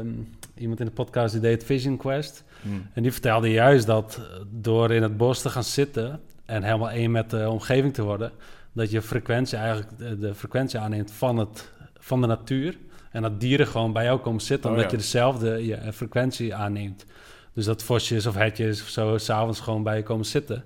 iemand 0.55 0.79
in 0.79 0.85
de 0.85 0.91
podcast 0.91 1.31
die 1.31 1.41
deed 1.41 1.63
Vision 1.63 1.97
Quest. 1.97 2.43
Hmm. 2.61 2.87
En 2.93 3.01
die 3.01 3.11
vertelde 3.11 3.51
juist 3.51 3.85
dat 3.85 4.21
door 4.49 4.91
in 4.91 5.01
het 5.01 5.17
bos 5.17 5.41
te 5.41 5.49
gaan 5.49 5.63
zitten 5.63 6.19
en 6.45 6.63
helemaal 6.63 6.89
één 6.89 7.11
met 7.11 7.29
de 7.29 7.49
omgeving 7.49 7.93
te 7.93 8.01
worden, 8.01 8.31
dat 8.79 8.91
je 8.91 9.01
frequentie 9.01 9.57
eigenlijk 9.57 10.19
de, 10.19 10.35
frequentie 10.35 10.79
aanneemt 10.79 11.11
van, 11.11 11.37
het, 11.37 11.71
van 11.99 12.21
de 12.21 12.27
natuur. 12.27 12.77
En 13.11 13.21
dat 13.21 13.39
dieren 13.39 13.67
gewoon 13.67 13.93
bij 13.93 14.03
jou 14.03 14.19
komen 14.19 14.41
zitten, 14.41 14.69
Oh, 14.69 14.75
omdat 14.75 14.91
ja. 14.91 14.97
je 14.97 15.03
dezelfde 15.03 15.65
ja, 15.65 15.93
frequentie 15.93 16.55
aanneemt. 16.55 17.05
Dus 17.53 17.65
dat 17.65 17.83
vosjes 17.83 18.25
of 18.25 18.35
hetjes 18.35 18.81
of 18.81 18.87
zo 18.87 19.17
s'avonds 19.17 19.59
gewoon 19.59 19.83
bij 19.83 19.97
je 19.97 20.03
komen 20.03 20.25
zitten. 20.25 20.63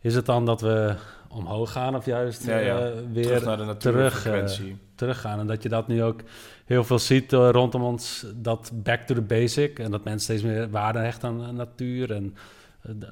Is 0.00 0.14
het 0.14 0.26
dan 0.26 0.44
dat 0.46 0.60
we 0.60 0.94
omhoog 1.28 1.72
gaan 1.72 1.96
of 1.96 2.06
juist 2.06 2.44
Ja, 2.46 2.58
ja. 2.58 2.78
eh, 2.78 2.92
weer 3.12 3.24
Terug 3.24 3.44
naar 3.44 3.56
de 3.56 3.76
terug, 3.76 3.94
natuurfrequentie. 4.24 4.76
teruggaan. 4.94 5.38
En 5.38 5.46
dat 5.46 5.62
je 5.62 5.68
dat 5.68 5.88
nu 5.88 6.02
ook 6.02 6.20
heel 6.64 6.84
veel 6.84 6.98
ziet 6.98 7.32
eh, 7.32 7.48
rondom 7.50 7.82
ons, 7.82 8.26
dat 8.34 8.70
back 8.74 9.00
to 9.00 9.14
the 9.14 9.20
basic. 9.22 9.78
En 9.78 9.90
dat 9.90 10.04
mensen 10.04 10.22
steeds 10.22 10.42
meer 10.42 10.70
waarde 10.70 10.98
hechten 10.98 11.28
aan 11.42 11.54
natuur. 11.56 12.12
En 12.12 12.24
eh, 12.34 12.40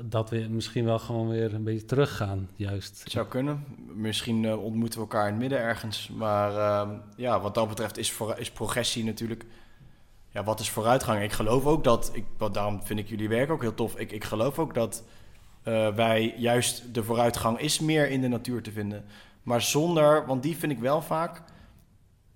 dat 0.03 0.31
we 0.31 0.47
misschien 0.51 0.85
wel 0.85 0.99
gewoon 0.99 1.29
weer 1.29 1.55
een 1.55 1.65
beetje 1.65 1.85
teruggaan, 1.85 2.49
juist. 2.57 3.03
Het 3.03 3.13
zou 3.13 3.27
kunnen. 3.27 3.65
Misschien 3.95 4.45
eh, 4.45 4.65
ontmoeten 4.65 4.99
we 4.99 5.05
elkaar 5.05 5.25
in 5.27 5.31
het 5.33 5.41
midden 5.41 5.59
ergens. 5.59 6.09
Maar 6.09 6.57
ehm, 6.57 6.91
ja, 7.17 7.41
wat 7.41 7.55
dat 7.55 7.69
betreft 7.69 7.99
is, 7.99 8.13
voor, 8.13 8.39
is 8.39 8.51
progressie 8.51 9.05
natuurlijk... 9.05 9.45
Ja, 10.29 10.45
wat 10.45 10.61
is 10.61 10.71
vooruitgang? 10.71 11.23
Ik 11.23 11.33
geloof 11.33 11.65
ook 11.67 11.85
dat... 11.85 12.11
Ik, 12.13 12.25
wat, 12.39 12.55
daarom 12.55 12.83
vind 12.83 12.99
ik 12.99 13.09
jullie 13.09 13.29
werk 13.29 13.51
ook 13.51 13.61
heel 13.61 13.75
tof. 13.75 13.97
Ik, 13.97 14.13
ik 14.13 14.25
geloof 14.25 14.59
ook 14.59 14.75
dat 14.75 15.05
eh, 15.63 15.95
wij 15.95 16.35
juist 16.37 16.95
de 16.95 17.05
vooruitgang 17.05 17.59
is 17.59 17.81
meer 17.81 18.11
in 18.11 18.21
de 18.21 18.29
natuur 18.29 18.63
te 18.63 18.73
vinden. 18.73 19.05
Maar 19.43 19.63
zonder... 19.63 20.27
Want 20.27 20.43
die 20.43 20.57
vind 20.57 20.73
ik 20.73 20.79
wel 20.79 21.03
vaak... 21.03 21.43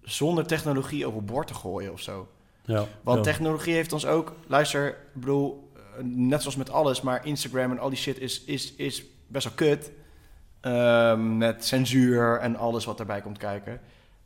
Zonder 0.02 0.46
technologie 0.46 1.06
overboord 1.06 1.46
te 1.46 1.54
gooien 1.54 1.92
of 1.92 2.00
zo. 2.00 2.28
Ja, 2.64 2.84
Want 3.02 3.18
Ja. 3.18 3.22
technologie 3.24 3.74
heeft 3.74 3.92
ons 3.92 4.06
ook, 4.06 4.32
luister, 4.46 4.88
ik 4.88 5.20
bedoel, 5.20 5.65
net 6.02 6.40
zoals 6.40 6.56
met 6.56 6.70
alles, 6.70 7.00
maar 7.00 7.26
Instagram 7.26 7.70
en 7.70 7.78
al 7.78 7.88
die 7.88 7.98
shit 7.98 8.18
is, 8.18 8.44
is, 8.44 8.74
is 8.74 9.02
best 9.26 9.44
wel 9.44 9.54
kut. 9.54 9.92
Ehm, 10.60 11.36
met 11.36 11.64
censuur 11.64 12.38
en 12.38 12.56
alles 12.56 12.84
wat 12.84 12.96
daarbij 12.96 13.20
komt 13.20 13.38
kijken. 13.38 13.80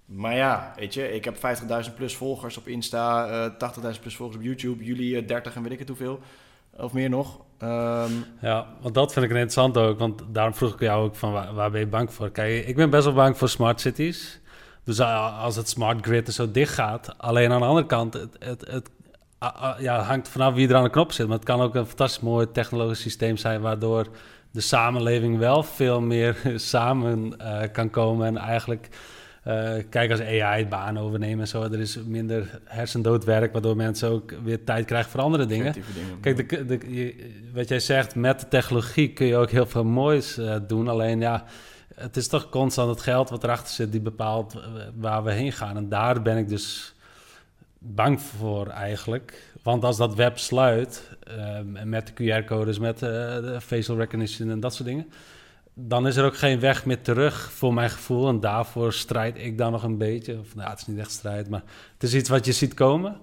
Maar 0.05 0.35
ja, 0.37 0.73
weet 0.77 0.95
je, 0.95 1.13
ik 1.13 1.25
heb 1.25 1.37
50.000 1.37 1.95
plus 1.95 2.17
volgers 2.17 2.57
op 2.57 2.69
Insta, 2.69 3.29
eh 3.29 3.71
80.000 3.95 4.01
plus 4.01 4.17
volgers 4.17 4.39
op 4.39 4.43
YouTube, 4.43 4.85
jullie 4.85 5.17
eh, 5.17 5.27
30 5.27 5.55
en 5.55 5.63
weet 5.63 5.73
ik 5.73 5.79
het 5.79 5.89
hoeveel. 5.89 6.21
Of 6.77 6.93
meer 6.93 7.09
nog. 7.09 7.41
Ehm, 7.59 8.13
Ja, 8.41 8.67
want 8.81 8.95
dat 8.95 9.13
vind 9.13 9.25
ik 9.25 9.31
interessant 9.31 9.77
ook. 9.77 9.99
Want 9.99 10.23
daarom 10.29 10.55
vroeg 10.55 10.73
ik 10.73 10.81
jou 10.81 11.05
ook 11.05 11.17
van 11.17 11.33
waar, 11.33 11.55
waar 11.55 11.71
ben 11.71 11.81
je 11.81 11.87
bang 11.87 12.13
voor? 12.13 12.31
Kijk, 12.31 12.67
ik 12.67 12.77
ben 12.77 12.91
best 12.91 13.05
wel 13.05 13.15
bang 13.15 13.39
voor 13.39 13.49
smart 13.49 13.81
cities. 13.81 14.41
Dus 14.85 14.99
eh, 14.99 15.43
als 15.43 15.57
het 15.57 15.69
smart 15.69 16.05
grid 16.07 16.27
er 16.27 16.33
zo 16.33 16.51
dicht 16.51 16.75
gaat. 16.75 17.15
Alleen 17.19 17.53
aan 17.53 17.61
de 17.61 17.67
andere 17.67 17.87
kant, 17.87 18.15
het, 18.15 18.37
het, 18.39 18.67
het 18.71 18.91
ja, 19.79 20.03
hangt 20.03 20.29
vanaf 20.29 20.55
wie 20.55 20.69
er 20.69 20.75
aan 20.75 20.83
de 20.85 20.91
knop 20.91 21.13
zit. 21.13 21.27
Maar 21.27 21.37
het 21.37 21.45
kan 21.45 21.61
ook 21.61 21.75
een 21.75 21.87
fantastisch 21.87 22.21
mooi 22.23 22.47
technologisch 22.53 23.01
systeem 23.01 23.37
zijn... 23.37 23.61
waardoor 23.61 24.07
de 24.51 24.61
samenleving 24.61 25.39
wel 25.39 25.63
veel 25.63 26.01
meer 26.01 26.37
samen 26.57 27.39
eh, 27.39 27.61
kan 27.73 27.91
komen... 27.91 28.27
en 28.27 28.37
eigenlijk 28.37 28.89
Eh, 29.43 29.73
kijk, 29.91 30.11
als 30.11 30.21
AI 30.21 30.61
het 30.61 30.69
baan 30.69 30.99
overnemen 30.99 31.41
en 31.41 31.49
zo, 31.49 31.63
er 31.63 31.81
is 31.81 31.99
minder 32.07 32.61
hersendoodwerk, 32.65 33.53
waardoor 33.53 33.77
mensen 33.77 34.09
ook 34.11 34.35
weer 34.45 34.65
tijd 34.65 34.85
krijgen 34.87 35.11
voor 35.11 35.21
andere 35.21 35.47
dingen. 35.47 35.73
Kijk, 36.21 36.49
de, 36.49 36.65
de, 36.67 36.95
je- 36.95 37.33
wat 37.55 37.69
jij 37.69 37.81
zegt, 37.81 38.15
met 38.15 38.41
de 38.41 38.49
technologie 38.49 39.13
kun 39.13 39.27
je 39.27 39.37
ook 39.37 39.51
heel 39.51 39.67
veel 39.67 39.85
moois 39.85 40.39
eh, 40.39 40.57
doen. 40.67 40.89
Alleen 40.89 41.21
ja, 41.21 41.45
het 41.95 42.17
is 42.17 42.29
toch 42.29 42.49
constant 42.49 42.89
het 42.91 43.01
geld 43.01 43.31
wat 43.31 43.45
erachter 43.45 43.75
zit 43.75 43.93
die 43.93 44.01
bepaalt 44.01 44.55
waar 44.95 45.23
we 45.25 45.33
heen 45.33 45.53
gaan. 45.53 45.77
En 45.77 45.89
daar 45.89 46.23
ben 46.23 46.37
ik 46.37 46.49
dus 46.49 46.95
bang 47.81 48.21
voor 48.21 48.67
eigenlijk. 48.67 49.55
Want 49.63 49.85
als 49.85 49.97
dat 49.97 50.15
web 50.15 50.39
sluit, 50.39 51.17
eh, 51.21 51.59
met 51.85 52.07
de 52.07 52.13
QR-codes, 52.13 52.79
met 52.79 52.95
eh, 52.95 53.11
de 53.11 53.59
facial 53.63 53.97
recognition 53.97 54.51
en 54.51 54.61
dat 54.61 54.75
soort 54.75 54.89
dingen, 54.89 55.13
dan 55.75 56.07
is 56.07 56.17
er 56.17 56.25
ook 56.25 56.37
geen 56.37 56.61
weg 56.61 56.85
meer 56.85 57.03
terug 57.03 57.53
voor 57.53 57.75
mijn 57.75 57.91
gevoel. 57.91 58.29
En 58.29 58.41
daarvoor 58.41 58.93
strijd 58.93 59.39
ik 59.39 59.59
dan 59.59 59.73
nog 59.73 59.83
een 59.83 59.99
beetje. 59.99 60.39
Of 60.39 60.55
nou, 60.55 60.71
het 60.71 60.79
is 60.79 60.87
niet 60.87 60.99
echt 60.99 61.11
strijd, 61.11 61.49
maar 61.49 61.63
het 61.93 62.03
is 62.03 62.15
iets 62.15 62.29
wat 62.29 62.45
je 62.45 62.53
ziet 62.53 62.75
komen. 62.75 63.17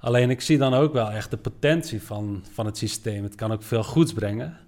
Alleen 0.00 0.30
ik 0.30 0.40
zie 0.40 0.58
dan 0.58 0.74
ook 0.74 0.92
wel 0.92 1.10
echt 1.10 1.30
de 1.30 1.36
potentie 1.36 2.02
van, 2.02 2.44
van 2.52 2.66
het 2.66 2.78
systeem. 2.78 3.22
Het 3.22 3.34
kan 3.34 3.52
ook 3.52 3.62
veel 3.62 3.82
goeds 3.82 4.12
brengen. 4.12 4.58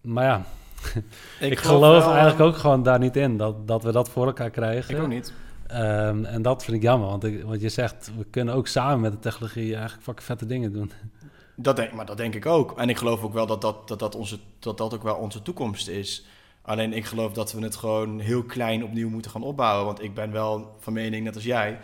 Maar 0.00 0.24
ja, 0.24 0.44
ik, 1.50 1.58
geloof, 1.58 2.04
wel, 2.04 2.14
eigenlijk 2.14 2.40
ook 2.40 2.56
gewoon 2.56 2.82
daar 2.82 2.98
niet 2.98 3.16
in 3.16 3.36
dat, 3.36 3.68
dat 3.68 3.82
we 3.82 3.92
dat 3.92 4.08
voor 4.08 4.26
elkaar 4.26 4.50
krijgen. 4.50 4.94
Ik 4.94 5.02
ook 5.02 5.08
niet. 5.08 5.32
Ehm, 5.72 6.24
en 6.24 6.42
dat 6.42 6.64
vind 6.64 6.76
ik 6.76 6.82
jammer, 6.82 7.08
want, 7.08 7.24
ik, 7.24 7.42
want 7.42 7.60
je 7.60 7.68
zegt, 7.68 8.10
we 8.16 8.24
kunnen 8.24 8.54
ook 8.54 8.66
samen 8.66 9.00
met 9.00 9.12
de 9.12 9.18
technologie 9.18 9.74
eigenlijk 9.74 10.02
fucking 10.02 10.26
vette 10.26 10.46
dingen 10.46 10.72
doen. 10.72 10.92
Dat 11.56 11.76
denk, 11.76 11.92
maar 11.92 12.06
dat 12.06 12.16
denk 12.16 12.34
ik 12.34 12.46
ook. 12.46 12.78
En 12.78 12.88
ik 12.88 12.96
geloof 12.98 13.22
ook 13.22 13.32
wel 13.32 13.46
dat 13.46 13.60
dat, 13.60 13.88
dat, 13.88 13.98
dat, 13.98 14.14
onze, 14.14 14.38
dat 14.58 14.78
dat 14.78 14.94
ook 14.94 15.02
wel 15.02 15.14
onze 15.14 15.42
toekomst 15.42 15.88
is. 15.88 16.26
Alleen 16.62 16.92
ik 16.92 17.04
geloof 17.04 17.32
dat 17.32 17.52
we 17.52 17.62
het 17.62 17.76
gewoon 17.76 18.18
heel 18.20 18.42
klein 18.42 18.84
opnieuw 18.84 19.08
moeten 19.08 19.30
gaan 19.30 19.42
opbouwen. 19.42 19.86
Want 19.86 20.02
ik 20.02 20.14
ben 20.14 20.32
wel 20.32 20.76
van 20.78 20.92
mening, 20.92 21.24
net 21.24 21.34
als 21.34 21.44
jij, 21.44 21.78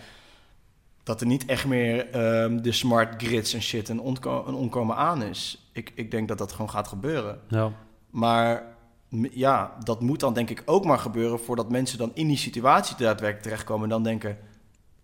dat 1.03 1.21
er 1.21 1.27
niet 1.27 1.45
echt 1.47 1.67
meer 1.67 2.11
ehm, 2.11 2.61
de 2.63 2.73
smart 2.73 3.23
grids 3.23 3.55
en 3.55 3.63
shit 3.63 3.89
een, 3.89 4.01
ontko- 4.01 4.45
een 4.47 4.55
onkomen 4.55 4.97
aan 4.97 5.23
is. 5.23 5.71
Ik, 5.73 5.93
ik 5.95 6.11
denk 6.11 6.29
dat 6.29 6.39
dat 6.39 6.53
gewoon 6.53 6.71
gaat 6.71 6.89
gebeuren. 6.89 7.41
Ja, 7.49 7.73
Maar 8.11 8.77
ja, 9.33 9.77
dat 9.85 10.01
moet 10.01 10.21
dan 10.21 10.35
denk 10.35 10.51
ik 10.51 10.63
ook 10.65 10.85
maar 10.85 10.99
gebeuren 10.99 11.41
voordat 11.41 11.71
mensen 11.71 11.99
dan 11.99 12.11
in 12.15 12.27
die 12.29 12.37
situatie 12.37 12.97
daadwerkelijk 12.97 13.43
terechtkomen 13.43 13.83
en 13.85 13.89
dan 13.91 14.03
denken: 14.03 14.39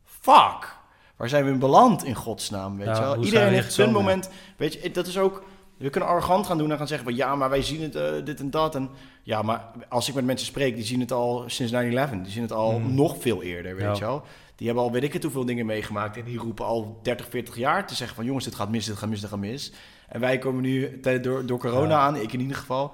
fuck, 0.04 0.76
waar 1.16 1.28
zijn 1.28 1.44
we 1.44 1.50
in 1.50 1.58
beland 1.58 2.04
in 2.04 2.14
godsnaam? 2.14 2.76
Weet 2.76 2.86
Ja, 2.86 2.94
je 2.94 3.00
wel? 3.00 3.24
Iedereen 3.24 3.52
heeft 3.52 3.72
zijn 3.72 3.88
gekomen? 3.88 4.08
moment. 4.08 4.30
Weet 4.56 4.72
je, 4.72 4.90
dat 4.90 5.06
is 5.06 5.18
ook. 5.18 5.42
We 5.76 5.90
kunnen 5.90 6.08
arrogant 6.08 6.46
gaan 6.46 6.58
doen 6.58 6.70
en 6.70 6.76
gaan 6.76 6.86
zeggen: 6.88 7.06
van, 7.06 7.16
ja, 7.16 7.34
maar 7.36 7.50
wij 7.50 7.62
zien 7.62 7.82
het, 7.82 7.94
eh, 7.94 8.12
dit 8.24 8.40
en 8.40 8.50
dat. 8.50 8.74
En 8.74 8.90
ja, 9.22 9.42
maar 9.42 9.70
als 9.88 10.08
ik 10.08 10.14
met 10.14 10.24
mensen 10.24 10.46
spreek, 10.46 10.74
die 10.74 10.84
zien 10.84 11.00
het 11.00 11.12
al 11.12 11.44
sinds 11.46 11.72
9-11. 11.72 12.22
Die 12.22 12.32
zien 12.32 12.42
het 12.42 12.52
al 12.52 12.78
Mm. 12.78 12.94
nog 12.94 13.16
veel 13.20 13.42
eerder, 13.42 13.74
weet 13.74 13.84
Ja. 13.84 13.92
je 13.94 14.00
wel. 14.00 14.22
Die 14.56 14.66
hebben 14.66 14.84
al 14.84 14.92
weet 14.92 15.02
ik 15.02 15.12
het 15.12 15.22
hoeveel 15.22 15.44
dingen 15.44 15.66
meegemaakt. 15.66 16.16
En 16.16 16.24
die 16.24 16.38
roepen 16.38 16.64
al 16.64 16.98
30, 17.02 17.26
40 17.30 17.56
jaar 17.56 17.86
te 17.86 17.94
zeggen 17.94 18.16
van 18.16 18.24
jongens, 18.24 18.44
dit 18.44 18.54
gaat 18.54 18.70
mis, 18.70 18.86
dit 18.86 18.96
gaat 18.96 19.08
mis, 19.08 19.20
dit 19.20 19.30
gaat 19.30 19.38
mis. 19.38 19.72
En 20.08 20.20
wij 20.20 20.38
komen 20.38 20.62
nu 20.62 21.00
door, 21.22 21.46
door 21.46 21.58
corona 21.58 21.88
Ja. 21.94 22.00
aan, 22.00 22.16
ik 22.16 22.32
in 22.32 22.40
ieder 22.40 22.56
geval. 22.56 22.92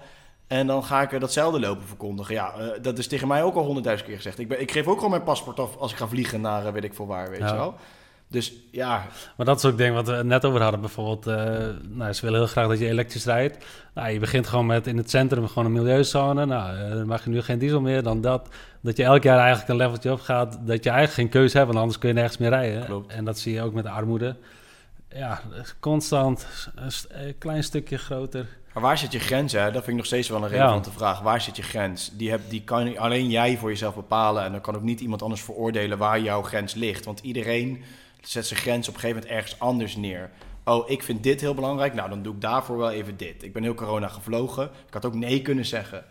En 0.50 0.66
dan 0.66 0.84
ga 0.84 1.02
ik 1.02 1.12
er 1.12 1.20
datzelfde 1.20 1.60
lopen 1.60 1.86
verkondigen. 1.86 2.34
Ja, 2.34 2.52
eh, 2.58 2.66
dat 2.82 2.98
is 2.98 3.06
tegen 3.06 3.28
mij 3.28 3.42
ook 3.42 3.54
al 3.54 3.64
honderdduizend 3.64 4.08
keer 4.08 4.16
gezegd. 4.18 4.38
Ik, 4.38 4.48
ben, 4.48 4.60
ik 4.60 4.70
geef 4.72 4.86
ook 4.86 4.94
gewoon 4.96 5.10
mijn 5.10 5.22
paspoort 5.22 5.58
af 5.58 5.76
als 5.76 5.90
ik 5.92 5.96
ga 5.96 6.08
vliegen 6.08 6.40
naar 6.40 6.66
eh, 6.66 6.72
weet 6.72 6.84
ik 6.84 6.94
veel 6.94 7.06
waar, 7.06 7.30
weet 7.30 7.38
Ja. 7.38 7.46
je 7.48 7.54
wel. 7.54 7.74
Dus 8.28 8.52
ja, 8.70 9.06
maar 9.36 9.46
dat 9.46 9.58
is 9.58 9.64
ook 9.64 9.78
ding 9.78 9.94
wat 9.94 10.06
we 10.06 10.22
net 10.24 10.44
over 10.44 10.62
hadden. 10.62 10.80
Bijvoorbeeld, 10.80 11.26
eh, 11.26 11.66
nou, 11.88 12.12
ze 12.12 12.20
willen 12.24 12.38
heel 12.38 12.48
graag 12.48 12.68
dat 12.68 12.78
je 12.78 12.86
elektrisch 12.88 13.24
rijdt. 13.24 13.64
Nou, 13.94 14.10
je 14.10 14.18
begint 14.18 14.46
gewoon 14.46 14.66
met 14.66 14.86
in 14.86 14.96
het 14.96 15.10
centrum 15.10 15.46
gewoon 15.48 15.64
een 15.64 15.72
milieuzone. 15.72 16.46
Nou, 16.46 16.88
dan 16.94 17.06
mag 17.06 17.24
je 17.24 17.30
nu 17.30 17.42
geen 17.42 17.58
diesel 17.58 17.80
meer, 17.80 18.02
dan 18.02 18.20
dat. 18.20 18.48
Dat 18.80 18.96
je 18.96 19.04
elk 19.04 19.22
jaar 19.22 19.38
eigenlijk 19.38 19.68
een 19.68 19.76
leveltje 19.76 20.12
op 20.12 20.20
gaat. 20.20 20.52
Dat 20.60 20.84
je 20.84 20.90
eigenlijk 20.90 21.12
geen 21.12 21.28
keuze 21.40 21.56
hebt, 21.56 21.68
want 21.68 21.78
anders 21.78 21.98
kun 21.98 22.08
je 22.08 22.14
nergens 22.14 22.38
meer 22.38 22.48
rijden. 22.50 22.84
Klopt. 22.84 23.12
En 23.12 23.24
dat 23.24 23.38
zie 23.38 23.52
je 23.54 23.62
ook 23.62 23.72
met 23.72 23.84
de 23.84 23.90
armoede. 23.90 24.36
Ja, 25.08 25.40
constant 25.80 26.46
een, 26.74 26.92
st- 26.92 27.06
een 27.10 27.38
klein 27.38 27.64
stukje 27.64 27.98
groter. 27.98 28.46
Maar 28.80 28.88
waar 28.88 28.98
zit 28.98 29.12
je 29.12 29.18
grens? 29.18 29.52
Hè? 29.52 29.64
Dat 29.64 29.72
vind 29.72 29.86
ik 29.86 29.94
nog 29.94 30.06
steeds 30.06 30.28
wel 30.28 30.42
een 30.42 30.48
relevante 30.48 30.90
vraag. 30.90 31.20
Waar 31.20 31.40
zit 31.40 31.56
je 31.56 31.62
grens? 31.62 32.10
Die, 32.12 32.30
heb, 32.30 32.40
die 32.48 32.62
kan 32.64 32.98
alleen 32.98 33.30
jij 33.30 33.56
voor 33.56 33.68
jezelf 33.68 33.94
bepalen. 33.94 34.44
En 34.44 34.52
dan 34.52 34.60
kan 34.60 34.76
ook 34.76 34.82
niet 34.82 35.00
iemand 35.00 35.22
anders 35.22 35.42
veroordelen 35.42 35.98
waar 35.98 36.20
jouw 36.20 36.42
grens 36.42 36.74
ligt. 36.74 37.04
Want 37.04 37.20
iedereen 37.20 37.82
zet 38.20 38.46
zijn 38.46 38.60
grens 38.60 38.88
op 38.88 38.94
een 38.94 39.00
gegeven 39.00 39.22
moment 39.22 39.38
ergens 39.38 39.60
anders 39.60 39.96
neer. 39.96 40.30
Oh, 40.64 40.90
ik 40.90 41.02
vind 41.02 41.22
dit 41.22 41.40
heel 41.40 41.54
belangrijk. 41.54 41.94
Nou, 41.94 42.08
dan 42.08 42.22
doe 42.22 42.34
ik 42.34 42.40
daarvoor 42.40 42.76
wel 42.76 42.90
even 42.90 43.16
dit. 43.16 43.42
Ik 43.42 43.52
ben 43.52 43.62
heel 43.62 43.74
corona 43.74 44.08
gevlogen. 44.08 44.64
Ik 44.86 44.92
had 44.92 45.04
ook 45.04 45.14
nee 45.14 45.42
kunnen 45.42 45.66
zeggen. 45.66 46.04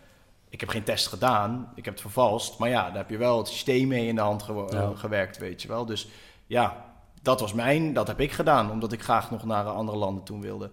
Ik 0.48 0.60
heb 0.60 0.68
geen 0.68 0.82
test 0.82 1.06
gedaan. 1.06 1.72
Ik 1.74 1.84
heb 1.84 1.94
het 1.94 2.02
vervalst. 2.02 2.58
Maar 2.58 2.68
ja, 2.68 2.86
daar 2.88 2.96
heb 2.96 3.10
je 3.10 3.16
wel 3.16 3.38
het 3.38 3.48
systeem 3.48 3.88
mee 3.88 4.06
in 4.06 4.14
de 4.14 4.20
hand 4.20 4.46
Ja. 4.70 4.92
gewerkt, 4.94 5.38
weet 5.38 5.62
je 5.62 5.68
wel. 5.68 5.86
Dus 5.86 6.08
ja, 6.46 6.84
dat 7.22 7.40
was 7.40 7.52
mijn, 7.52 7.92
dat 7.92 8.06
heb 8.06 8.20
ik 8.20 8.32
gedaan. 8.32 8.70
Omdat 8.70 8.92
ik 8.92 9.02
graag 9.02 9.30
nog 9.30 9.44
naar 9.44 9.64
andere 9.64 9.98
landen 9.98 10.24
toe 10.24 10.40
wilde. 10.40 10.70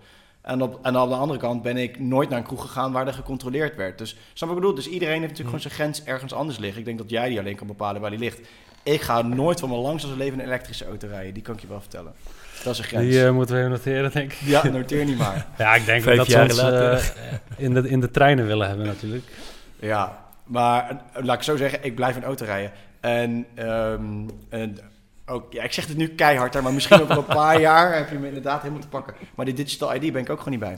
En 0.48 0.62
op, 0.62 0.80
en 0.82 0.98
op 0.98 1.10
de 1.10 1.16
andere 1.16 1.40
kant 1.40 1.62
ben 1.62 1.78
ik 1.78 2.00
nooit 2.00 2.30
naar 2.30 2.38
een 2.38 2.46
kroeg 2.46 2.62
gegaan 2.62 2.92
waar 2.92 3.08
er 3.08 3.14
gecontroleerd 3.14 3.76
werd. 3.76 3.98
Dus, 3.98 4.10
snap 4.10 4.50
wat 4.50 4.58
ik 4.58 4.64
bedoel? 4.64 4.76
Dus 4.76 4.88
iedereen 4.88 5.20
heeft 5.22 5.32
natuurlijk 5.32 5.48
gewoon 5.56 5.62
zijn 5.62 5.74
grens 5.74 6.04
ergens 6.04 6.34
anders 6.34 6.58
liggen. 6.58 6.80
Ik 6.80 6.86
denk 6.86 6.98
dat 6.98 7.10
jij 7.10 7.30
die 7.30 7.40
alleen 7.40 7.56
kan 7.56 7.68
bepalen 7.68 8.02
waar 8.02 8.10
die 8.10 8.20
ligt. 8.20 8.40
Ik 8.84 9.02
ga 9.02 9.22
nooit 9.22 9.60
van 9.60 9.70
mijn 9.70 9.82
langste 9.82 10.18
leven 10.18 10.40
een 10.40 10.46
elektrische 10.46 10.86
auto 10.86 11.08
rijden. 11.08 11.34
Die 11.34 11.44
kan 11.44 11.56
ik 11.56 11.62
je 11.62 11.68
wel 11.68 11.80
vertellen. 11.80 12.14
Dat 12.64 12.74
is 12.74 12.80
een 12.80 12.86
grens. 12.86 13.06
Die 13.06 13.26
eh, 13.26 13.32
moeten 13.32 13.56
we 13.56 13.62
even 13.62 13.72
noteren, 13.72 14.12
denk 14.12 14.32
ik. 14.32 14.40
Ja, 14.40 14.68
noteer 14.68 15.06
niet 15.06 15.18
maar. 15.18 15.48
Ja, 15.58 15.76
ik 15.76 15.86
denk 15.86 16.04
Vijf 16.04 16.18
dat 16.18 16.28
ze 16.28 16.62
eh, 16.62 17.66
in, 17.66 17.74
de, 17.74 17.90
in 17.90 18.00
de 18.00 18.12
treinen 18.12 18.46
willen 18.46 18.68
hebben 18.68 18.86
natuurlijk. 18.86 19.24
Ja, 19.80 20.26
maar 20.44 21.02
eh, 21.14 21.24
laat 21.24 21.36
ik 21.36 21.44
zo 21.44 21.56
zeggen, 21.56 21.80
ik 21.84 21.96
blijf 21.96 22.16
een 22.16 22.24
auto 22.24 22.46
rijden. 22.46 22.72
En, 23.00 23.46
ehm, 23.56 24.28
en 24.50 24.78
ook, 25.28 25.54
ja, 25.54 25.64
ik 25.64 25.74
zeg 25.74 25.88
het 25.88 25.98
nu 25.98 26.08
keihard, 26.08 26.54
hè, 26.54 26.62
maar 26.62 26.74
misschien 26.74 27.02
over 27.02 27.18
een 27.18 27.26
paar 27.26 27.60
jaar 27.70 27.96
heb 27.96 28.10
je 28.10 28.20
me 28.20 28.28
inderdaad 28.28 28.62
helemaal 28.62 28.82
te 28.82 28.88
pakken. 28.88 29.14
Maar 29.36 29.46
die 29.46 29.54
digital 29.54 29.96
ID 29.96 30.14
ben 30.14 30.22
ik 30.22 30.30
ook 30.30 30.38
gewoon 30.38 30.60
niet 30.60 30.70
bij. 30.70 30.78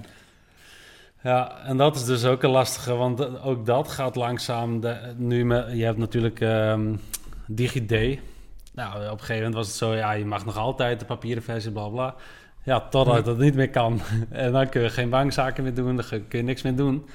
Ja, 1.24 1.58
en 1.64 1.78
dat 1.78 1.96
is 1.96 2.06
dus 2.06 2.26
ook 2.26 2.44
een 2.44 2.50
lastige, 2.50 2.96
want 2.96 3.42
ook 3.42 3.66
dat 3.66 3.88
gaat 3.88 4.16
langzaam. 4.16 4.80
De, 4.80 5.14
nu 5.16 5.46
me, 5.46 5.76
je 5.76 5.84
hebt 5.84 5.98
natuurlijk 5.98 6.42
ehm 6.42 6.96
DigiD. 7.48 8.20
Nou, 8.74 8.96
op 8.96 9.12
een 9.12 9.20
gegeven 9.20 9.36
moment 9.36 9.54
was 9.54 9.68
het 9.68 9.76
zo, 9.76 9.96
ja, 9.96 10.12
je 10.12 10.26
mag 10.26 10.46
nog 10.46 10.58
altijd 10.58 11.00
de 11.00 11.06
papieren 11.06 11.44
versie, 11.44 11.72
bla 11.72 11.88
bla. 11.88 12.16
Ja, 12.64 12.80
totdat 12.80 13.26
het 13.26 13.38
niet 13.38 13.56
meer 13.56 13.70
kan. 13.70 14.02
En 14.30 14.52
dan 14.52 14.70
kun 14.70 14.82
je 14.82 14.90
geen 14.90 15.10
bankzaken 15.10 15.64
meer 15.64 15.74
doen, 15.74 15.96
dan 15.96 16.06
kun 16.10 16.40
je 16.40 16.42
niks 16.42 16.62
meer 16.62 16.76
doen. 16.76 17.10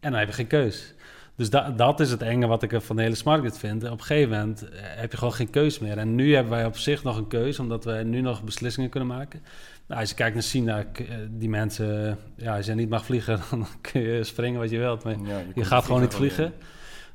En 0.00 0.10
dan 0.10 0.20
heb 0.20 0.28
je 0.28 0.34
geen 0.34 0.46
keus. 0.46 0.94
Dus 1.42 1.50
da 1.50 1.70
dat 1.70 2.00
is 2.00 2.10
het 2.10 2.22
enge 2.22 2.46
wat 2.46 2.62
ik 2.62 2.80
van 2.80 2.96
de 2.96 3.02
hele 3.02 3.14
smart 3.14 3.40
grid 3.40 3.58
vind. 3.58 3.84
Op 3.84 3.90
een 3.90 4.04
gegeven 4.04 4.30
moment 4.30 4.68
eh, 4.68 4.80
heb 4.82 5.10
je 5.10 5.18
gewoon 5.18 5.32
geen 5.32 5.50
keus 5.50 5.78
meer. 5.78 5.98
En 5.98 6.14
nu 6.14 6.34
hebben 6.34 6.52
wij 6.52 6.64
op 6.64 6.76
zich 6.76 7.02
nog 7.02 7.16
een 7.16 7.26
keus, 7.26 7.58
omdat 7.58 7.84
wij 7.84 8.04
nu 8.04 8.20
nog 8.20 8.42
beslissingen 8.42 8.90
kunnen 8.90 9.08
maken. 9.08 9.42
Nou, 9.86 10.00
als 10.00 10.08
je 10.08 10.14
kijkt 10.14 10.34
naar 10.34 10.42
China, 10.42 10.84
eh, 10.92 11.04
die 11.30 11.48
mensen, 11.48 12.18
ja, 12.36 12.56
als 12.56 12.66
je 12.66 12.74
niet 12.74 12.88
mag 12.88 13.04
vliegen, 13.04 13.40
dan 13.50 13.66
kun 13.80 14.00
je 14.00 14.24
springen 14.24 14.60
wat 14.60 14.70
je 14.70 14.78
wilt. 14.78 15.04
Maar 15.04 15.16
Ja, 15.24 15.42
je 15.54 15.64
gaat 15.64 15.84
gewoon 15.84 16.00
niet 16.00 16.14
vliegen. 16.14 16.52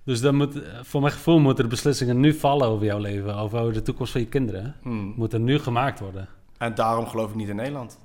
Dus 0.04 0.22
dan 0.22 0.36
moet, 0.36 0.62
eh, 0.62 0.80
voor 0.82 1.02
mijn 1.02 1.14
gevoel 1.14 1.40
moeten 1.40 1.64
de 1.64 1.70
beslissingen 1.70 2.20
nu 2.20 2.34
vallen 2.34 2.68
over 2.68 2.86
jouw 2.86 3.00
leven, 3.00 3.36
over 3.36 3.60
over 3.60 3.74
de 3.74 3.82
toekomst 3.82 4.12
van 4.12 4.22
je 4.22 4.28
kinderen. 4.28 4.76
Hmm. 4.82 5.14
Moeten 5.16 5.44
nu 5.44 5.60
gemaakt 5.60 6.00
worden. 6.00 6.28
En 6.58 6.76
daarom 6.76 7.08
geloof 7.08 7.30
ik 7.30 7.36
niet 7.36 7.50
in 7.50 7.56
Nederland. 7.56 8.00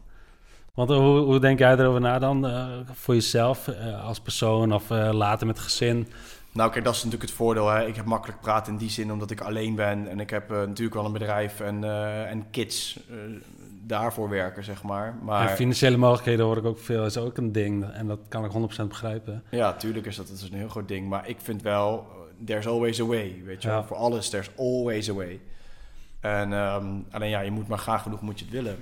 Want 0.73 0.91
hoe, 0.91 1.19
hoe 1.19 1.39
denk 1.39 1.59
jij 1.59 1.77
erover 1.77 2.01
na 2.01 2.19
dan? 2.19 2.47
eh, 2.47 2.67
voor 2.93 3.15
jezelf 3.15 3.69
eh, 3.69 4.05
als 4.05 4.21
persoon 4.21 4.73
of 4.75 4.91
eh, 4.91 5.13
later 5.13 5.47
met 5.47 5.59
gezin? 5.59 6.09
Nou, 6.53 6.71
kijk, 6.71 6.85
dat 6.85 6.95
is 6.95 7.05
natuurlijk 7.05 7.31
het 7.31 7.39
voordeel. 7.39 7.69
Hè. 7.69 7.87
Ik 7.87 7.97
heb 7.97 8.05
makkelijk 8.05 8.41
praten 8.41 8.73
in 8.73 8.79
die 8.79 8.91
zin, 8.91 9.13
omdat 9.13 9.31
ik 9.31 9.41
alleen 9.41 9.75
ben. 9.75 10.09
En 10.09 10.21
ik 10.21 10.31
heb 10.31 10.51
natuurlijk 10.51 10.95
wel 10.95 11.05
een 11.05 11.13
bedrijf 11.13 11.61
en, 11.61 11.85
en 12.29 12.51
kids 12.51 13.01
daarvoor 13.87 14.29
werken, 14.29 14.65
zeg 14.65 14.83
maar. 14.83 15.15
Maar 15.23 15.49
En 15.49 15.57
financiële 15.57 15.97
mogelijkheden 15.97 16.45
hoor 16.45 16.57
ik 16.57 16.65
ook 16.65 16.79
veel, 16.79 17.05
is 17.05 17.17
ook 17.17 17.37
een 17.37 17.53
ding. 17.53 17.85
En 17.85 18.07
dat 18.07 18.19
kan 18.29 18.45
ik 18.45 18.51
100% 18.83 18.87
begrijpen. 18.89 19.43
Ja, 19.51 19.73
tuurlijk 19.73 20.07
is 20.07 20.17
dat, 20.17 20.29
dat 20.29 20.37
is 20.37 20.43
een 20.43 20.59
heel 20.59 20.69
groot 20.69 20.89
ding. 20.89 21.09
Maar 21.09 21.29
ik 21.29 21.37
vind 21.41 21.63
wel, 21.63 22.07
there's 22.45 22.67
always 22.67 23.01
a 23.01 23.05
way. 23.05 23.43
Weet 23.45 23.63
je 23.63 23.69
Ja. 23.69 23.85
Voor 23.85 23.97
alles, 23.97 24.29
there's 24.29 24.51
always 24.57 25.11
a 25.11 25.13
way. 25.15 25.41
En 26.21 26.53
ehm, 26.53 26.87
alleen 27.11 27.31
ja, 27.31 27.41
je 27.41 27.51
moet 27.51 27.69
maar 27.69 27.79
graag 27.79 28.03
genoeg 28.03 28.21
moet 28.21 28.39
je 28.39 28.45
het 28.45 28.55
willen. 28.55 28.77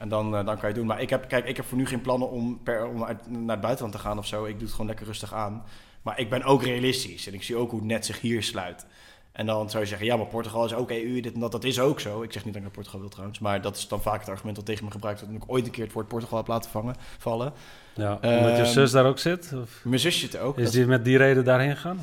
En 0.00 0.08
dan, 0.08 0.26
eh, 0.36 0.44
dan 0.44 0.44
kan 0.44 0.56
je 0.60 0.66
het 0.66 0.74
doen. 0.74 0.86
Maar 0.86 1.00
ik 1.00 1.10
heb, 1.10 1.28
kijk, 1.28 1.46
ik 1.46 1.56
heb 1.56 1.66
voor 1.66 1.78
nu 1.78 1.86
geen 1.86 2.00
plannen 2.00 2.30
om, 2.30 2.60
per, 2.62 2.86
om 2.86 3.04
uit, 3.04 3.30
naar 3.30 3.50
het 3.50 3.60
buitenland 3.60 3.92
te 3.94 4.00
gaan 4.00 4.18
of 4.18 4.26
zo. 4.26 4.44
Ik 4.44 4.52
doe 4.52 4.62
het 4.62 4.70
gewoon 4.70 4.86
lekker 4.86 5.06
rustig 5.06 5.34
aan. 5.34 5.64
Maar 6.02 6.18
ik 6.18 6.30
ben 6.30 6.42
ook 6.42 6.62
realistisch. 6.62 7.26
En 7.26 7.34
ik 7.34 7.42
zie 7.42 7.56
ook 7.56 7.70
hoe 7.70 7.78
het 7.78 7.88
net 7.88 8.06
zich 8.06 8.20
hier 8.20 8.42
sluit. 8.42 8.86
En 9.32 9.46
dan 9.46 9.70
zou 9.70 9.82
je 9.82 9.88
zeggen, 9.88 10.06
ja, 10.06 10.16
maar 10.16 10.26
Portugal 10.26 10.64
is 10.64 10.74
ook 10.74 10.90
EU, 10.90 11.20
dit 11.20 11.34
en 11.34 11.40
dat. 11.40 11.52
Dat 11.52 11.64
is 11.64 11.80
ook 11.80 12.00
zo. 12.00 12.22
Ik 12.22 12.32
zeg 12.32 12.44
niet 12.44 12.52
dat 12.54 12.62
ik 12.62 12.68
naar 12.68 12.76
Portugal 12.76 13.00
wil 13.00 13.08
trouwens. 13.08 13.38
Maar 13.38 13.60
dat 13.62 13.76
is 13.76 13.88
dan 13.88 14.02
vaak 14.02 14.20
het 14.20 14.28
argument 14.28 14.56
dat 14.56 14.66
tegen 14.66 14.84
me 14.84 14.90
gebruikt 14.90 15.20
wordt. 15.20 15.34
Dat 15.34 15.44
ik 15.44 15.52
ooit 15.52 15.64
een 15.66 15.70
keer 15.72 15.84
het 15.84 15.92
woord 15.92 16.08
Portugal 16.08 16.38
heb 16.38 16.46
laten 16.46 16.70
vangen, 16.70 16.94
vallen. 17.18 17.52
Ja, 17.94 18.12
omdat 18.12 18.56
je 18.56 18.62
Ehm, 18.62 18.64
zus 18.72 18.90
daar 18.90 19.06
ook 19.06 19.18
zit? 19.18 19.52
Of 19.62 19.80
Mijn 19.84 20.00
zusje 20.00 20.18
zit 20.20 20.38
ook. 20.38 20.58
is 20.58 20.64
Dat- 20.64 20.72
die 20.72 20.86
met 20.86 21.04
die 21.04 21.16
reden 21.16 21.44
daarheen 21.44 21.76
gegaan? 21.76 22.00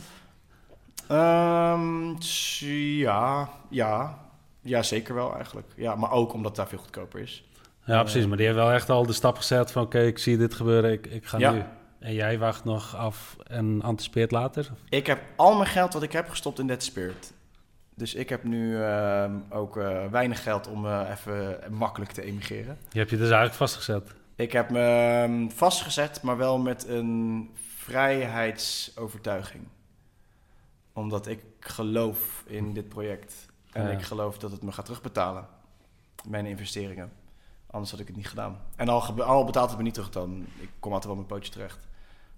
Ehm, 1.08 2.16
ja, 3.00 3.50
ja. 3.70 4.20
Ja, 4.62 4.84
zeker 4.84 5.16
wel 5.16 5.36
eigenlijk. 5.36 5.68
Ja, 5.76 5.96
maar 5.96 6.12
ook 6.12 6.34
omdat 6.34 6.48
het 6.48 6.56
daar 6.56 6.68
veel 6.68 6.78
goedkoper 6.78 7.20
is. 7.20 7.47
Ja, 7.88 8.02
precies. 8.02 8.26
Maar 8.26 8.38
die 8.38 8.46
heeft 8.46 8.58
wel 8.58 8.72
echt 8.72 8.90
al 8.90 9.06
de 9.06 9.14
stap 9.14 9.38
gezet 9.38 9.72
van... 9.72 9.84
oké, 9.84 10.00
ik 10.00 10.18
zie 10.18 10.38
dit 10.38 10.54
gebeuren, 10.54 10.92
ik, 10.92 11.08
ik 11.08 11.26
ga 11.26 11.38
Ja. 11.38 11.52
nu. 11.52 11.64
En 12.00 12.14
jij 12.14 12.40
wacht 12.40 12.64
nog 12.64 12.96
af 12.96 13.36
en 13.48 13.82
anticipeert 13.82 14.32
later? 14.32 14.72
Ik 14.90 15.08
heb 15.08 15.22
al 15.36 15.56
mijn 15.56 15.70
geld 15.70 15.94
wat 15.94 16.04
ik 16.04 16.12
heb 16.12 16.30
gestopt 16.30 16.60
in 16.60 16.68
Dead 16.68 16.84
Spirit. 16.84 17.34
Dus 17.96 18.16
ik 18.16 18.30
heb 18.30 18.44
nu 18.44 18.82
ehm, 18.84 19.32
ook 19.50 19.78
eh, 19.78 20.06
weinig 20.06 20.44
geld 20.44 20.68
om 20.68 20.86
eh, 20.86 21.10
even 21.12 21.60
makkelijk 21.74 22.12
te 22.12 22.22
emigreren. 22.22 22.78
Je 22.90 22.98
hebt 23.00 23.10
je 23.10 23.16
dus 23.18 23.26
eigenlijk 23.26 23.56
vastgezet. 23.58 24.14
Ik 24.36 24.52
heb 24.52 24.70
me 24.70 24.80
ehm, 25.24 25.50
vastgezet, 25.50 26.22
maar 26.22 26.38
wel 26.38 26.58
met 26.58 26.88
een 26.88 27.50
vrijheidsovertuiging. 27.78 29.64
Omdat 30.94 31.28
ik 31.28 31.40
geloof 31.60 32.44
in 32.48 32.74
dit 32.74 32.90
project. 32.90 33.46
En 33.72 33.84
Ja. 33.84 33.90
ik 33.90 34.02
geloof 34.02 34.38
dat 34.38 34.52
het 34.52 34.62
me 34.62 34.72
gaat 34.72 34.86
terugbetalen. 34.86 35.46
Mijn 36.28 36.46
investeringen. 36.46 37.12
Anders 37.78 37.96
had 37.96 38.02
ik 38.02 38.08
het 38.08 38.18
niet 38.18 38.28
gedaan. 38.28 38.60
En 38.76 38.90
al, 38.90 39.24
al 39.24 39.46
betaalt 39.46 39.70
het 39.70 39.78
me 39.78 39.84
niet 39.84 39.94
terug, 39.94 40.10
dan 40.10 40.46
ik 40.60 40.70
kom 40.80 40.92
altijd 40.92 41.06
wel 41.06 41.16
mijn 41.16 41.28
pootje 41.28 41.52
terecht. 41.52 41.88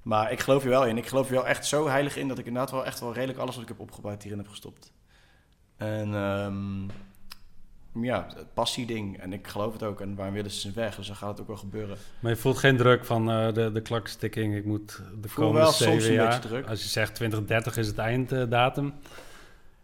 Maar 0.02 0.32
ik 0.32 0.40
geloof 0.40 0.64
er 0.64 0.70
wel 0.70 0.86
in. 0.86 0.98
Ik 0.98 1.07
geloof 1.07 1.28
er 1.28 1.34
wel 1.34 1.48
echt 1.48 1.66
zo 1.66 1.88
heilig 1.88 2.18
in 2.18 2.28
dat 2.28 2.38
ik 2.38 2.45
inderdaad 2.45 2.72
wel 2.72 2.86
echt 2.86 2.99
wel 2.99 3.14
redelijk 3.14 3.40
alles 3.40 3.53
wat 3.53 3.64
ik 3.64 3.70
heb 3.70 3.80
opgebouwd 3.80 4.22
hierin 4.22 4.40
heb 4.40 4.49
gestopt. 4.49 4.91
En 5.78 6.14
ehm, 6.14 6.82
ja, 8.06 8.28
het 8.36 8.53
passieding. 8.53 9.20
En 9.20 9.34
ik 9.34 9.48
geloof 9.48 9.74
het 9.74 9.84
ook. 9.84 10.02
En 10.02 10.16
waar 10.16 10.32
willen 10.32 10.52
ze 10.52 10.72
weg? 10.72 10.95
Dus 10.95 11.07
dan 11.07 11.16
gaat 11.16 11.30
het 11.30 11.41
ook 11.41 11.48
wel 11.48 11.57
gebeuren. 11.57 11.98
Maar 12.20 12.32
je 12.32 12.38
voelt 12.38 12.57
geen 12.57 12.78
druk 12.78 13.06
van 13.06 13.32
eh, 13.32 13.53
de, 13.53 13.72
de 13.72 13.82
klakstikking. 13.82 14.56
Ik 14.56 14.66
moet 14.66 15.02
de 15.22 15.30
voel 15.30 15.45
komende 15.45 15.66
wel 15.66 15.72
soms 15.72 16.06
een 16.06 16.14
jaar... 16.14 16.26
beetje 16.26 16.49
druk. 16.49 16.68
Als 16.68 16.82
je 16.82 16.90
zegt 16.90 17.16
2030 17.16 17.78
is 17.78 17.88
het 17.88 17.98
einddatum. 17.98 18.94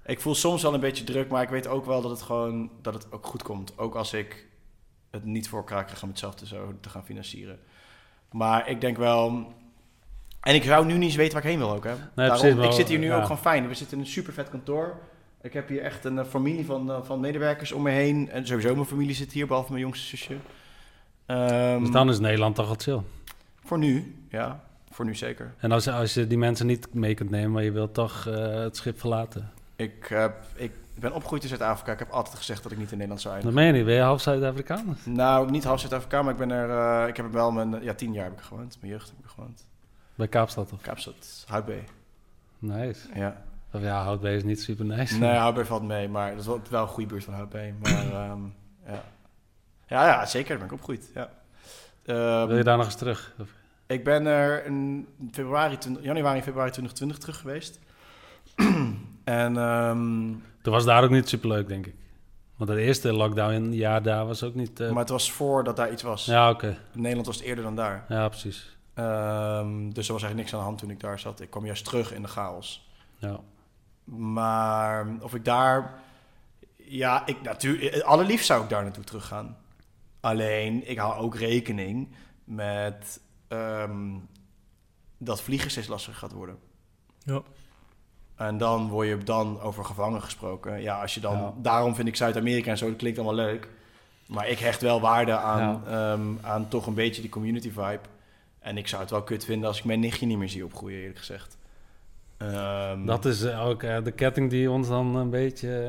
Ik 0.06 0.22
voel 0.22 0.36
soms 0.36 0.61
wel 0.61 0.73
een 0.73 0.80
beetje 0.80 1.03
druk, 1.03 1.30
maar 1.30 1.44
ik 1.44 1.49
weet 1.49 1.68
ook 1.68 1.86
wel 1.86 2.02
dat 2.02 2.11
het 2.11 2.22
gewoon 2.22 2.72
dat 2.82 2.94
het 2.94 3.11
ook 3.11 3.26
goed 3.26 3.44
komt. 3.44 3.77
Ook 3.77 3.95
als 3.95 4.14
ik 4.14 4.48
het 5.15 5.25
niet 5.25 5.49
voor 5.49 5.59
elkaar 5.59 5.85
krijg 5.85 6.03
om 6.03 6.09
het 6.09 6.19
zelf 6.19 6.35
te, 6.35 6.47
zo 6.47 6.73
te 6.81 6.89
gaan 6.89 7.05
financieren. 7.05 7.59
Maar 8.31 8.69
ik 8.69 8.81
denk 8.81 8.97
wel. 8.97 9.53
En 10.41 10.55
ik 10.55 10.63
zou 10.63 10.85
nu 10.85 10.93
niet 10.93 11.03
eens 11.03 11.15
weten 11.15 11.33
waar 11.33 11.43
ik 11.43 11.49
heen 11.49 11.57
wil 11.57 11.71
ook. 11.71 11.83
Hè. 11.83 11.93
Daarom, 12.15 12.37
precies, 12.37 12.57
maar- 12.57 12.65
ik 12.65 12.71
zit 12.71 12.87
hier 12.87 12.99
nu 12.99 13.05
ja. 13.05 13.15
ook 13.15 13.21
gewoon 13.21 13.37
fijn. 13.37 13.67
We 13.67 13.73
zitten 13.73 13.97
in 13.97 14.03
een 14.03 14.09
super 14.09 14.33
vet 14.33 14.49
kantoor. 14.49 14.97
Ik 15.41 15.53
heb 15.53 15.67
hier 15.67 15.81
echt 15.81 16.05
een 16.05 16.19
eh, 16.19 16.25
familie 16.25 16.65
van, 16.65 16.91
eh, 16.91 17.03
van 17.03 17.19
medewerkers 17.19 17.71
om 17.71 17.81
me 17.81 17.89
heen. 17.89 18.29
En 18.29 18.47
sowieso 18.47 18.73
mijn 18.73 18.87
familie 18.87 19.15
zit 19.15 19.31
hier, 19.31 19.47
behalve 19.47 19.71
mijn 19.71 19.83
jongste 19.83 20.05
zusje. 20.05 20.35
Ehm, 21.25 21.79
dus 21.79 21.91
dan 21.91 22.09
is 22.09 22.19
Nederland 22.19 22.55
toch 22.55 22.65
wel 22.65 22.75
chill. 22.77 23.01
Voor 23.63 23.77
nu, 23.77 24.15
ja. 24.29 24.63
Voor 24.91 25.05
nu 25.05 25.15
zeker. 25.15 25.53
En 25.57 25.71
als, 25.71 25.87
als 25.87 26.13
je 26.13 26.27
die 26.27 26.37
mensen 26.37 26.67
niet 26.67 26.93
mee 26.93 27.13
kunt 27.13 27.29
nemen, 27.29 27.51
maar 27.51 27.63
je 27.63 27.71
wilt 27.71 27.93
toch 27.93 28.27
eh, 28.27 28.53
het 28.53 28.75
schip 28.77 28.99
verlaten. 28.99 29.51
Ik, 29.75 30.05
heb, 30.09 30.35
ik 30.55 30.71
ben 31.01 31.13
opgegroeid 31.13 31.43
in 31.43 31.49
Zuid-Afrika. 31.49 31.91
Ik 31.91 31.99
heb 31.99 32.09
altijd 32.09 32.35
gezegd 32.35 32.63
dat 32.63 32.72
ik 32.72 32.77
niet 32.77 32.88
in 32.91 32.93
Nederland 32.93 33.22
zou 33.22 33.34
eindigen. 33.34 33.55
Dat 33.55 33.63
meen 33.65 33.73
je 33.73 33.80
niet. 33.80 33.89
Ben 33.89 33.99
je 33.99 34.07
half 34.07 34.22
Zuid-Afrikaan? 34.22 34.97
Nou, 35.03 35.51
niet 35.51 35.63
half 35.63 35.80
Zuid-Afrika, 35.80 36.22
maar 36.22 36.31
ik 36.31 36.39
ben 36.39 36.51
er. 36.51 36.69
eh, 37.01 37.07
ik 37.07 37.17
heb 37.17 37.31
wel 37.31 37.51
mijn. 37.51 37.84
Ja, 37.84 37.93
tien 37.93 38.13
jaar 38.13 38.23
heb 38.23 38.34
ik 38.34 38.39
gewoond. 38.43 38.77
Mijn 38.81 38.91
jeugd 38.93 39.09
heb 39.09 39.19
ik 39.19 39.26
gewoond. 39.31 39.67
Bij 40.15 40.27
Kaapstad 40.27 40.72
of? 40.73 40.81
Kaapstad, 40.81 41.45
Houtbee. 41.47 41.84
Nice. 42.59 43.07
Ja. 43.13 43.41
Of 43.72 43.81
ja, 43.81 44.03
Houtbee 44.03 44.35
is 44.35 44.43
niet 44.43 44.61
super 44.61 44.85
nice. 44.85 45.17
Nee, 45.19 45.35
Houtbee 45.35 45.63
valt 45.65 45.84
mee, 45.84 46.09
maar 46.09 46.30
dat 46.31 46.39
is 46.39 46.45
wel, 46.45 46.61
wel 46.69 46.81
een 46.81 46.88
goede 46.88 47.09
buurt 47.09 47.23
van 47.23 47.34
Houtbee. 47.34 47.73
Maar 47.81 47.91
ehm, 48.23 48.39
ja. 48.88 49.03
ja, 49.88 50.05
ja, 50.07 50.26
zeker. 50.26 50.49
Daar 50.49 50.57
ben 50.57 50.65
ik 50.67 50.73
opgegroeid. 50.73 51.11
Ja. 51.13 51.30
Ehm, 52.05 52.47
Wil 52.47 52.57
je 52.57 52.63
daar 52.63 52.77
nog 52.77 52.85
eens 52.85 52.95
terug? 52.95 53.34
Of- 53.39 53.49
Ik 53.88 54.03
ben 54.03 54.26
er 54.26 54.65
in 54.65 55.07
februari, 55.31 55.77
20 55.77 56.03
januari, 56.03 56.41
februari 56.41 56.72
2020 56.72 57.17
terug 57.17 57.38
geweest. 57.38 57.80
en 59.26 59.57
ehm, 59.57 60.34
Toen 60.61 60.73
was 60.73 60.85
daar 60.85 61.03
ook 61.03 61.10
niet 61.10 61.30
super 61.30 61.49
leuk, 61.49 61.68
denk 61.68 61.85
ik. 61.85 61.95
Want 62.56 62.69
het 62.69 62.80
eerste 62.80 63.14
lockdown-jaar 63.14 64.03
daar 64.03 64.26
was 64.26 64.43
ook 64.43 64.56
niet... 64.56 64.80
eh, 64.80 64.89
maar 64.89 64.99
het 64.99 65.10
was 65.10 65.31
voordat 65.31 65.76
daar 65.76 65.91
iets 65.91 66.02
was. 66.03 66.26
Ja, 66.26 66.49
oké. 66.49 66.77
Nederland 66.93 67.26
was 67.26 67.35
het 67.35 67.45
eerder 67.45 67.64
dan 67.64 67.76
daar. 67.76 68.06
Ja, 68.10 68.27
precies. 68.30 68.77
Ehm, 68.93 69.89
dus 69.89 70.07
er 70.07 70.14
was 70.14 70.23
eigenlijk 70.23 70.35
niks 70.35 70.53
aan 70.53 70.60
de 70.60 70.65
hand 70.65 70.77
toen 70.77 70.89
ik 70.89 70.99
daar 70.99 71.19
zat. 71.19 71.41
Ik 71.41 71.49
kwam 71.49 71.65
juist 71.65 71.85
terug 71.85 72.14
in 72.14 72.22
de 72.22 72.27
chaos. 72.27 72.89
Ja. 73.18 73.39
Maar 74.15 75.07
of 75.19 75.34
ik 75.34 75.45
daar... 75.45 75.99
Ja, 76.76 77.26
ik 77.26 77.41
natuurlijk... 77.41 78.02
Allerliefst 78.02 78.45
zou 78.45 78.64
ik 78.64 78.69
daar 78.69 78.84
naartoe 78.84 79.03
teruggaan. 79.03 79.57
Alleen, 80.19 80.89
ik 80.89 80.97
hou 80.97 81.15
ook 81.15 81.35
rekening 81.35 82.15
met... 82.43 83.19
ehm, 83.47 84.14
dat 85.18 85.41
vliegen 85.41 85.72
steeds 85.72 85.88
lastiger 85.88 86.19
gaat 86.19 86.31
worden. 86.31 86.57
Ja. 87.23 87.41
En 88.35 88.57
dan 88.57 88.89
word 88.89 89.07
je 89.07 89.17
dan 89.17 89.61
over 89.61 89.85
gevangen 89.85 90.21
gesproken. 90.21 90.81
Ja, 90.81 91.01
als 91.01 91.13
je 91.13 91.19
dan... 91.19 91.37
Ja. 91.37 91.53
Daarom 91.57 91.95
vind 91.95 92.07
ik 92.07 92.15
Zuid-Amerika 92.15 92.69
en 92.71 92.77
zo, 92.77 92.87
dat 92.87 92.95
klinkt 92.95 93.17
allemaal 93.19 93.45
leuk. 93.45 93.67
Maar 94.27 94.47
ik 94.49 94.59
hecht 94.59 94.81
wel 94.81 95.01
waarde 95.01 95.31
aan, 95.37 95.81
ehm, 95.87 96.21
aan 96.41 96.67
toch 96.67 96.87
een 96.87 96.93
beetje 96.93 97.21
die 97.21 97.29
community 97.29 97.71
vibe. 97.71 97.99
En 98.59 98.77
ik 98.77 98.87
zou 98.87 99.01
het 99.01 99.11
wel 99.11 99.21
kut 99.23 99.45
vinden 99.45 99.67
als 99.67 99.77
ik 99.77 99.85
mijn 99.85 99.99
nichtje 99.99 100.25
niet 100.25 100.37
meer 100.37 100.49
zie 100.49 100.65
opgroeien, 100.65 100.99
eerlijk 100.99 101.17
gezegd. 101.17 101.57
Ehm, 102.37 103.05
Dat 103.05 103.25
is 103.25 103.43
eh, 103.43 103.65
ook 103.67 103.83
eh, 103.83 104.03
de 104.03 104.11
ketting 104.11 104.49
die 104.49 104.71
ons 104.71 104.87
dan 104.87 105.15
een 105.15 105.29
beetje... 105.29 105.83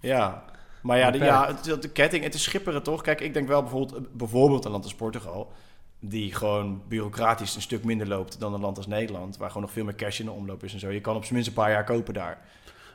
eh, 0.00 0.10
Ja, 0.10 0.44
maar 0.82 0.98
ja, 0.98 1.10
de, 1.10 1.18
ja 1.18 1.52
de 1.80 1.88
ketting, 1.92 2.24
het 2.24 2.34
is 2.34 2.42
schipperen 2.42 2.82
toch? 2.82 3.02
Kijk, 3.02 3.20
ik 3.20 3.34
denk 3.34 3.48
wel 3.48 3.62
bijvoorbeeld, 3.62 4.12
bijvoorbeeld 4.16 4.64
een 4.64 4.70
land 4.70 4.84
als 4.84 4.94
Portugal, 4.94 5.52
die 6.00 6.34
gewoon 6.34 6.82
bureaucratisch 6.88 7.54
een 7.54 7.62
stuk 7.62 7.84
minder 7.84 8.08
loopt 8.08 8.40
dan 8.40 8.54
een 8.54 8.60
land 8.60 8.76
als 8.76 8.86
Nederland, 8.86 9.36
waar 9.36 9.48
gewoon 9.48 9.62
nog 9.62 9.72
veel 9.72 9.84
meer 9.84 9.94
cash 9.94 10.18
in 10.18 10.24
de 10.24 10.30
omloop 10.30 10.64
is 10.64 10.72
en 10.72 10.78
zo. 10.80 10.90
Je 10.90 11.00
kan 11.00 11.14
op 11.16 11.22
zijn 11.22 11.34
minst 11.34 11.48
een 11.48 11.54
paar 11.54 11.70
jaar 11.70 11.84
kopen 11.84 12.14
daar. 12.14 12.38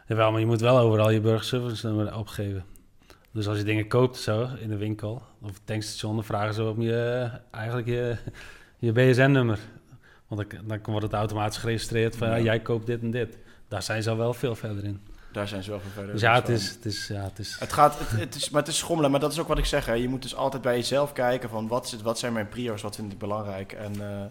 Jawel, 0.07 0.32
maar 0.32 0.40
je 0.40 0.45
moet 0.45 0.61
wel 0.61 0.77
overal 0.80 1.10
je 1.10 1.19
burgerservice 1.22 1.88
nummer 1.88 2.18
opgeven. 2.18 2.65
Dus 3.32 3.48
als 3.48 3.57
je 3.57 3.64
dingen 3.64 3.88
koopt 3.88 4.18
zo 4.18 4.48
in 4.60 4.69
de 4.69 4.77
winkel 4.77 5.22
of 5.41 5.52
tankstation, 5.64 6.15
dan 6.15 6.23
vragen 6.23 6.53
ze 6.53 6.64
om 6.64 6.82
je 6.82 6.95
eh, 7.52 7.60
eigenlijk 7.60 7.88
je, 7.88 8.15
je 8.80 8.91
BSN-nummer. 8.91 9.60
Want 10.27 10.49
dan, 10.52 10.60
dan 10.68 10.80
wordt 10.86 11.03
het 11.06 11.14
automatisch 11.14 11.57
geregistreerd 11.57 12.15
van 12.15 12.27
ja, 12.27 12.36
Ja. 12.36 12.44
jij 12.44 12.60
koopt 12.60 12.86
dit 12.86 13.02
en 13.02 13.11
dit. 13.11 13.38
Daar 13.68 13.84
zijn 13.84 14.03
ze 14.03 14.10
al 14.10 14.18
wel 14.18 14.34
veel 14.34 14.56
verder 14.56 14.84
in. 14.84 15.02
Daar 15.36 15.48
zijn 15.48 15.64
ze 15.64 15.70
wel 15.70 15.80
verder. 15.80 16.12
Dus 16.12 16.22
ja, 16.22 16.36
het 16.36 16.49
is, 16.49 16.70
het 16.70 16.86
is, 16.86 17.07
ja, 17.07 17.24
het 17.24 17.40
is 17.40 17.56
Het 17.60 17.74
gaat, 17.74 17.99
het, 17.99 18.12
het 18.12 18.36
is, 18.36 18.49
maar 18.49 18.62
het 18.62 18.72
is 18.72 18.78
schommelen, 18.78 19.12
maar 19.12 19.20
dat 19.20 19.32
is 19.32 19.40
ook 19.40 19.48
wat 19.48 19.57
ik 19.57 19.66
zeg. 19.66 19.86
Hè. 19.86 19.94
Je 19.94 20.10
moet 20.10 20.22
dus 20.22 20.36
altijd 20.36 20.62
bij 20.62 20.76
jezelf 20.76 21.14
kijken 21.14 21.49
van 21.49 21.68
wat, 21.68 21.86
is 21.86 21.91
het, 21.91 22.02
wat 22.02 22.20
zijn 22.20 22.34
mijn 22.34 22.49
prio's, 22.49 22.82
wat 22.82 22.95
vind 22.95 23.12
ik 23.12 23.18
belangrijk 23.18 23.74
en, 23.74 24.02
eh, 24.02 24.22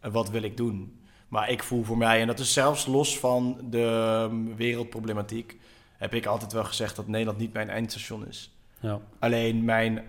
en 0.00 0.10
wat 0.12 0.30
wil 0.30 0.42
ik 0.42 0.56
doen. 0.56 1.00
Maar 1.28 1.50
ik 1.50 1.62
voel 1.62 1.84
voor 1.84 1.96
mij, 1.96 2.20
en 2.20 2.26
dat 2.26 2.38
is 2.38 2.52
zelfs 2.52 2.86
los 2.86 3.18
van 3.18 3.58
de 3.70 4.26
ehm, 4.30 4.56
wereldproblematiek, 4.56 5.58
heb 5.96 6.14
ik 6.14 6.26
altijd 6.26 6.52
wel 6.52 6.64
gezegd 6.64 6.96
dat 6.96 7.06
Nederland 7.06 7.38
niet 7.38 7.52
mijn 7.52 7.70
eindstation 7.70 8.26
is. 8.26 8.54
ja. 8.80 9.00
Alleen 9.18 9.64
mijn 9.64 10.04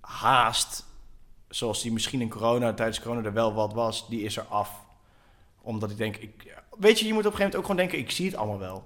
haast, 0.00 0.84
zoals 1.48 1.82
die 1.82 1.92
misschien 1.92 2.20
in 2.20 2.28
corona, 2.28 2.74
tijdens 2.74 3.00
corona 3.00 3.22
er 3.22 3.32
wel 3.32 3.54
wat 3.54 3.72
was, 3.72 4.08
die 4.08 4.22
is 4.22 4.36
er 4.36 4.46
af. 4.48 4.70
Omdat 5.60 5.90
ik 5.90 5.96
denk, 5.96 6.16
ik, 6.16 6.56
weet 6.78 6.98
je, 6.98 7.06
je 7.06 7.12
moet 7.12 7.26
op 7.26 7.32
een 7.32 7.38
gegeven 7.38 7.38
moment 7.38 7.56
ook 7.56 7.62
gewoon 7.62 7.76
denken, 7.76 7.98
ik 7.98 8.10
zie 8.10 8.26
het 8.26 8.36
allemaal 8.36 8.58
wel. 8.58 8.84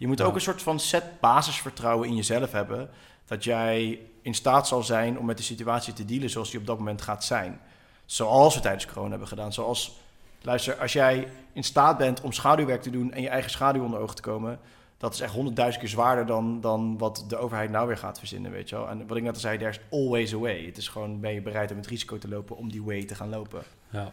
Je 0.00 0.06
moet 0.06 0.18
Ja. 0.18 0.24
ook 0.24 0.34
een 0.34 0.40
soort 0.40 0.62
van 0.62 0.80
set 0.80 1.04
basisvertrouwen 1.20 2.08
in 2.08 2.16
jezelf 2.16 2.52
hebben. 2.52 2.90
Dat 3.26 3.44
jij 3.44 4.00
in 4.22 4.34
staat 4.34 4.68
zal 4.68 4.82
zijn 4.82 5.18
om 5.18 5.26
met 5.26 5.36
de 5.36 5.42
situatie 5.42 5.92
te 5.92 6.04
dealen 6.04 6.30
zoals 6.30 6.50
die 6.50 6.60
op 6.60 6.66
dat 6.66 6.78
moment 6.78 7.02
gaat 7.02 7.24
zijn. 7.24 7.60
Zoals 8.06 8.54
we 8.54 8.60
tijdens 8.60 8.86
corona 8.86 9.10
hebben 9.10 9.28
gedaan. 9.28 9.52
Zoals, 9.52 9.96
luister, 10.42 10.74
als 10.76 10.92
jij 10.92 11.28
in 11.52 11.64
staat 11.64 11.98
bent 11.98 12.20
om 12.20 12.32
schaduwwerk 12.32 12.82
te 12.82 12.90
doen 12.90 13.12
en 13.12 13.22
je 13.22 13.28
eigen 13.28 13.50
schaduw 13.50 13.84
onder 13.84 14.00
ogen 14.00 14.16
te 14.16 14.22
komen, 14.22 14.58
dat 14.98 15.14
is 15.14 15.20
echt 15.20 15.32
honderdduizend 15.32 15.80
keer 15.82 15.92
zwaarder 15.92 16.26
dan, 16.26 16.60
dan 16.60 16.98
wat 16.98 17.24
de 17.28 17.36
overheid 17.36 17.70
nou 17.70 17.86
weer 17.86 17.98
gaat 17.98 18.18
verzinnen, 18.18 18.50
weet 18.50 18.68
je 18.68 18.76
wel. 18.76 18.88
En 18.88 19.06
wat 19.06 19.16
ik 19.16 19.22
net 19.22 19.34
al 19.34 19.40
zei, 19.40 19.58
there's 19.58 19.80
always 19.90 20.34
a 20.34 20.38
way. 20.38 20.64
Het 20.66 20.76
is 20.76 20.88
gewoon, 20.88 21.20
ben 21.20 21.32
je 21.34 21.42
bereid 21.42 21.70
om 21.70 21.76
het 21.76 21.86
risico 21.86 22.18
te 22.18 22.28
lopen 22.28 22.56
om 22.56 22.70
die 22.70 22.82
way 22.82 23.04
te 23.04 23.14
gaan 23.14 23.28
lopen. 23.28 23.62
Ja. 23.90 24.12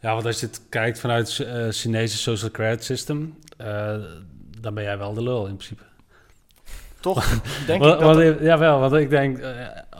ja, 0.00 0.12
want 0.12 0.26
als 0.26 0.40
je 0.40 0.46
het 0.46 0.60
kijkt 0.68 1.00
vanuit 1.00 1.36
het 1.36 1.46
eh, 1.46 1.68
Chinese 1.68 2.16
social 2.16 2.50
credit 2.50 2.84
system, 2.84 3.38
eh, 3.56 3.96
dan 4.60 4.74
ben 4.74 4.84
jij 4.84 4.98
wel 4.98 5.14
de 5.14 5.22
lul 5.22 5.46
in 5.46 5.56
principe. 5.56 5.82
Toch 7.00 7.40
denk 7.66 7.82
Want- 7.82 7.94
ik 7.94 8.00
dat... 8.00 8.14
want, 8.14 8.40
jawel, 8.40 8.80
want 8.80 8.92
ik 8.92 9.10
denk, 9.10 9.38
eh, 9.38 9.50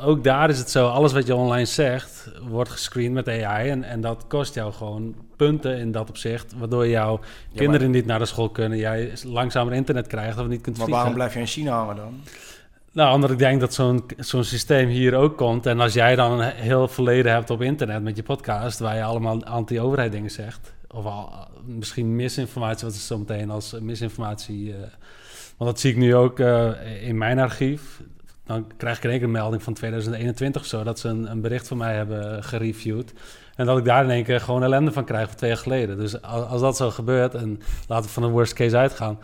ook 0.05 0.25
daar 0.25 0.49
is 0.51 0.59
het 0.59 0.71
zo, 0.71 0.89
alles 0.89 1.13
wat 1.13 1.27
je 1.27 1.35
online 1.35 1.65
zegt, 1.65 2.31
wordt 2.43 2.71
gescreend 2.71 3.15
met 3.15 3.29
AI. 3.29 3.69
En, 3.71 3.85
en 3.85 4.01
dat 4.01 4.25
kost 4.29 4.55
jou 4.55 4.73
gewoon 4.73 5.15
punten 5.37 5.79
in 5.79 5.93
dat 5.93 6.09
opzicht, 6.09 6.55
waardoor 6.59 6.89
jouw 6.89 7.21
Ja, 7.51 7.59
kinderen 7.59 7.91
niet 7.91 8.07
naar 8.07 8.19
de 8.19 8.25
school 8.27 8.49
kunnen, 8.51 8.79
jij 8.79 9.13
langzamer 9.25 9.73
internet 9.73 10.07
krijgt 10.07 10.39
of 10.39 10.47
niet 10.47 10.61
kunt 10.61 10.77
maar, 10.77 10.87
vliegen. 10.87 10.93
waarom 10.95 11.15
blijf 11.15 11.35
je 11.35 11.41
in 11.41 11.47
China 11.47 11.77
hangen 11.77 11.97
dan? 11.97 12.21
Nou, 12.93 13.15
omdat 13.15 13.31
ik 13.31 13.39
denk 13.39 13.61
dat 13.61 13.75
zo'n 13.75 14.05
zo'n 14.17 14.45
systeem 14.45 14.89
hier 14.89 15.15
ook 15.15 15.37
komt. 15.37 15.67
En 15.67 15.81
als 15.81 15.93
jij 15.93 16.15
dan 16.17 16.41
een 16.41 16.51
heel 16.55 16.89
verleden 16.89 17.33
hebt 17.33 17.51
op 17.51 17.63
internet 17.63 18.03
met 18.03 18.17
je 18.17 18.23
podcast, 18.23 18.79
waar 18.79 18.97
je 18.97 19.03
allemaal 19.03 19.45
anti-overheid 19.45 20.13
dingen 20.13 20.31
zegt, 20.31 20.73
of 20.89 21.05
al, 21.05 21.49
misschien 21.65 22.17
misinformatie, 22.17 22.87
wat 22.87 22.97
is 22.97 23.07
zo 23.07 23.19
meteen 23.19 23.51
als 23.51 23.73
misinformatie. 23.81 24.73
eh, 24.73 24.81
want 25.57 25.71
dat 25.71 25.81
zie 25.81 25.91
ik 25.91 25.97
nu 25.97 26.15
ook 26.15 26.39
eh, 26.39 27.07
in 27.09 27.19
mijn 27.19 27.39
archief. 27.39 28.03
Dan 28.45 28.67
krijg 28.77 28.97
ik 28.97 29.05
in 29.05 29.11
één 29.11 29.19
keer 29.19 29.29
een 29.29 29.33
melding 29.35 29.63
van 29.63 29.75
2021 29.75 30.63
of 30.63 30.69
zo, 30.69 30.83
dat 30.83 30.99
ze 30.99 31.09
een, 31.09 31.31
een 31.31 31.41
bericht 31.41 31.69
van 31.69 31.77
mij 31.77 31.95
hebben 31.95 32.45
gereviewd. 32.45 33.13
En 33.57 33.67
dat 33.67 33.79
ik 33.79 33.85
daar 33.85 34.05
in 34.05 34.11
één 34.11 34.25
keer 34.25 34.41
gewoon 34.41 34.63
ellende 34.63 34.93
van 34.93 35.05
krijg 35.05 35.29
van 35.29 35.37
twee 35.37 35.51
jaar 35.51 35.59
geleden. 35.59 35.97
Dus 35.99 36.23
als, 36.23 36.47
als 36.47 36.61
dat 36.61 36.77
zo 36.77 36.91
gebeurt, 36.91 37.35
en 37.35 37.61
laten 37.87 38.07
we 38.07 38.13
van 38.13 38.23
de 38.23 38.29
worst 38.29 38.53
case 38.53 38.77
uitgaan. 38.77 39.19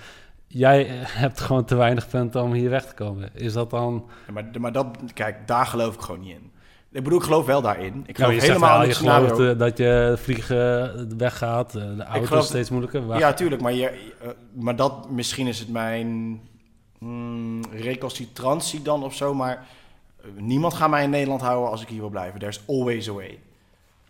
Jij 0.46 0.88
eh, 0.88 0.94
hebt 1.24 1.40
gewoon 1.40 1.64
te 1.64 1.74
weinig 1.74 2.08
punten 2.08 2.42
om 2.42 2.52
hier 2.52 2.70
weg 2.70 2.86
te 2.86 2.94
komen. 2.94 3.30
Is 3.34 3.52
dat 3.52 3.70
dan... 3.70 4.04
Ja, 4.26 4.32
maar, 4.32 4.60
maar 4.60 4.72
dat, 4.72 4.86
kijk, 5.14 5.46
daar 5.46 5.66
geloof 5.66 5.94
ik 5.94 6.00
gewoon 6.00 6.20
niet 6.20 6.36
in. 6.36 6.52
Ik 6.94 7.02
bedoel, 7.04 7.18
ik 7.18 7.24
geloof 7.24 7.46
wel 7.46 7.62
daarin. 7.62 8.04
Ik 8.06 8.18
Nou, 8.18 8.30
geloof 8.30 8.46
helemaal 8.46 8.74
in 8.76 8.80
je 8.82 8.86
het 8.86 8.96
scenario. 8.96 9.28
gelooft 9.34 9.52
eh, 9.52 9.58
dat 9.58 9.78
je 9.78 10.14
vliegen 10.18 11.18
weggaat, 11.18 11.74
eh, 11.74 11.82
de 11.96 12.04
auto 12.04 12.26
geloof- 12.26 12.42
is 12.42 12.48
steeds 12.48 12.70
moeilijker. 12.70 13.06
Waar- 13.06 13.18
Ja, 13.18 13.32
tuurlijk, 13.32 13.62
maar, 13.62 13.72
je, 13.72 13.88
eh, 13.88 14.28
maar 14.52 14.76
dat 14.76 15.10
misschien 15.10 15.46
is 15.46 15.58
het 15.58 15.68
mijn. 15.68 16.40
mm, 16.98 17.64
recalcitrantie 17.72 18.82
dan 18.82 19.04
of 19.04 19.14
zo, 19.14 19.34
maar 19.34 19.66
eh, 20.22 20.26
niemand 20.36 20.74
gaat 20.74 20.90
mij 20.90 21.02
in 21.04 21.10
Nederland 21.10 21.40
houden 21.40 21.70
als 21.70 21.82
ik 21.82 21.88
hier 21.88 22.00
wil 22.00 22.08
blijven. 22.08 22.40
There's 22.40 22.60
always 22.68 23.08
a 23.08 23.12
way. 23.12 23.38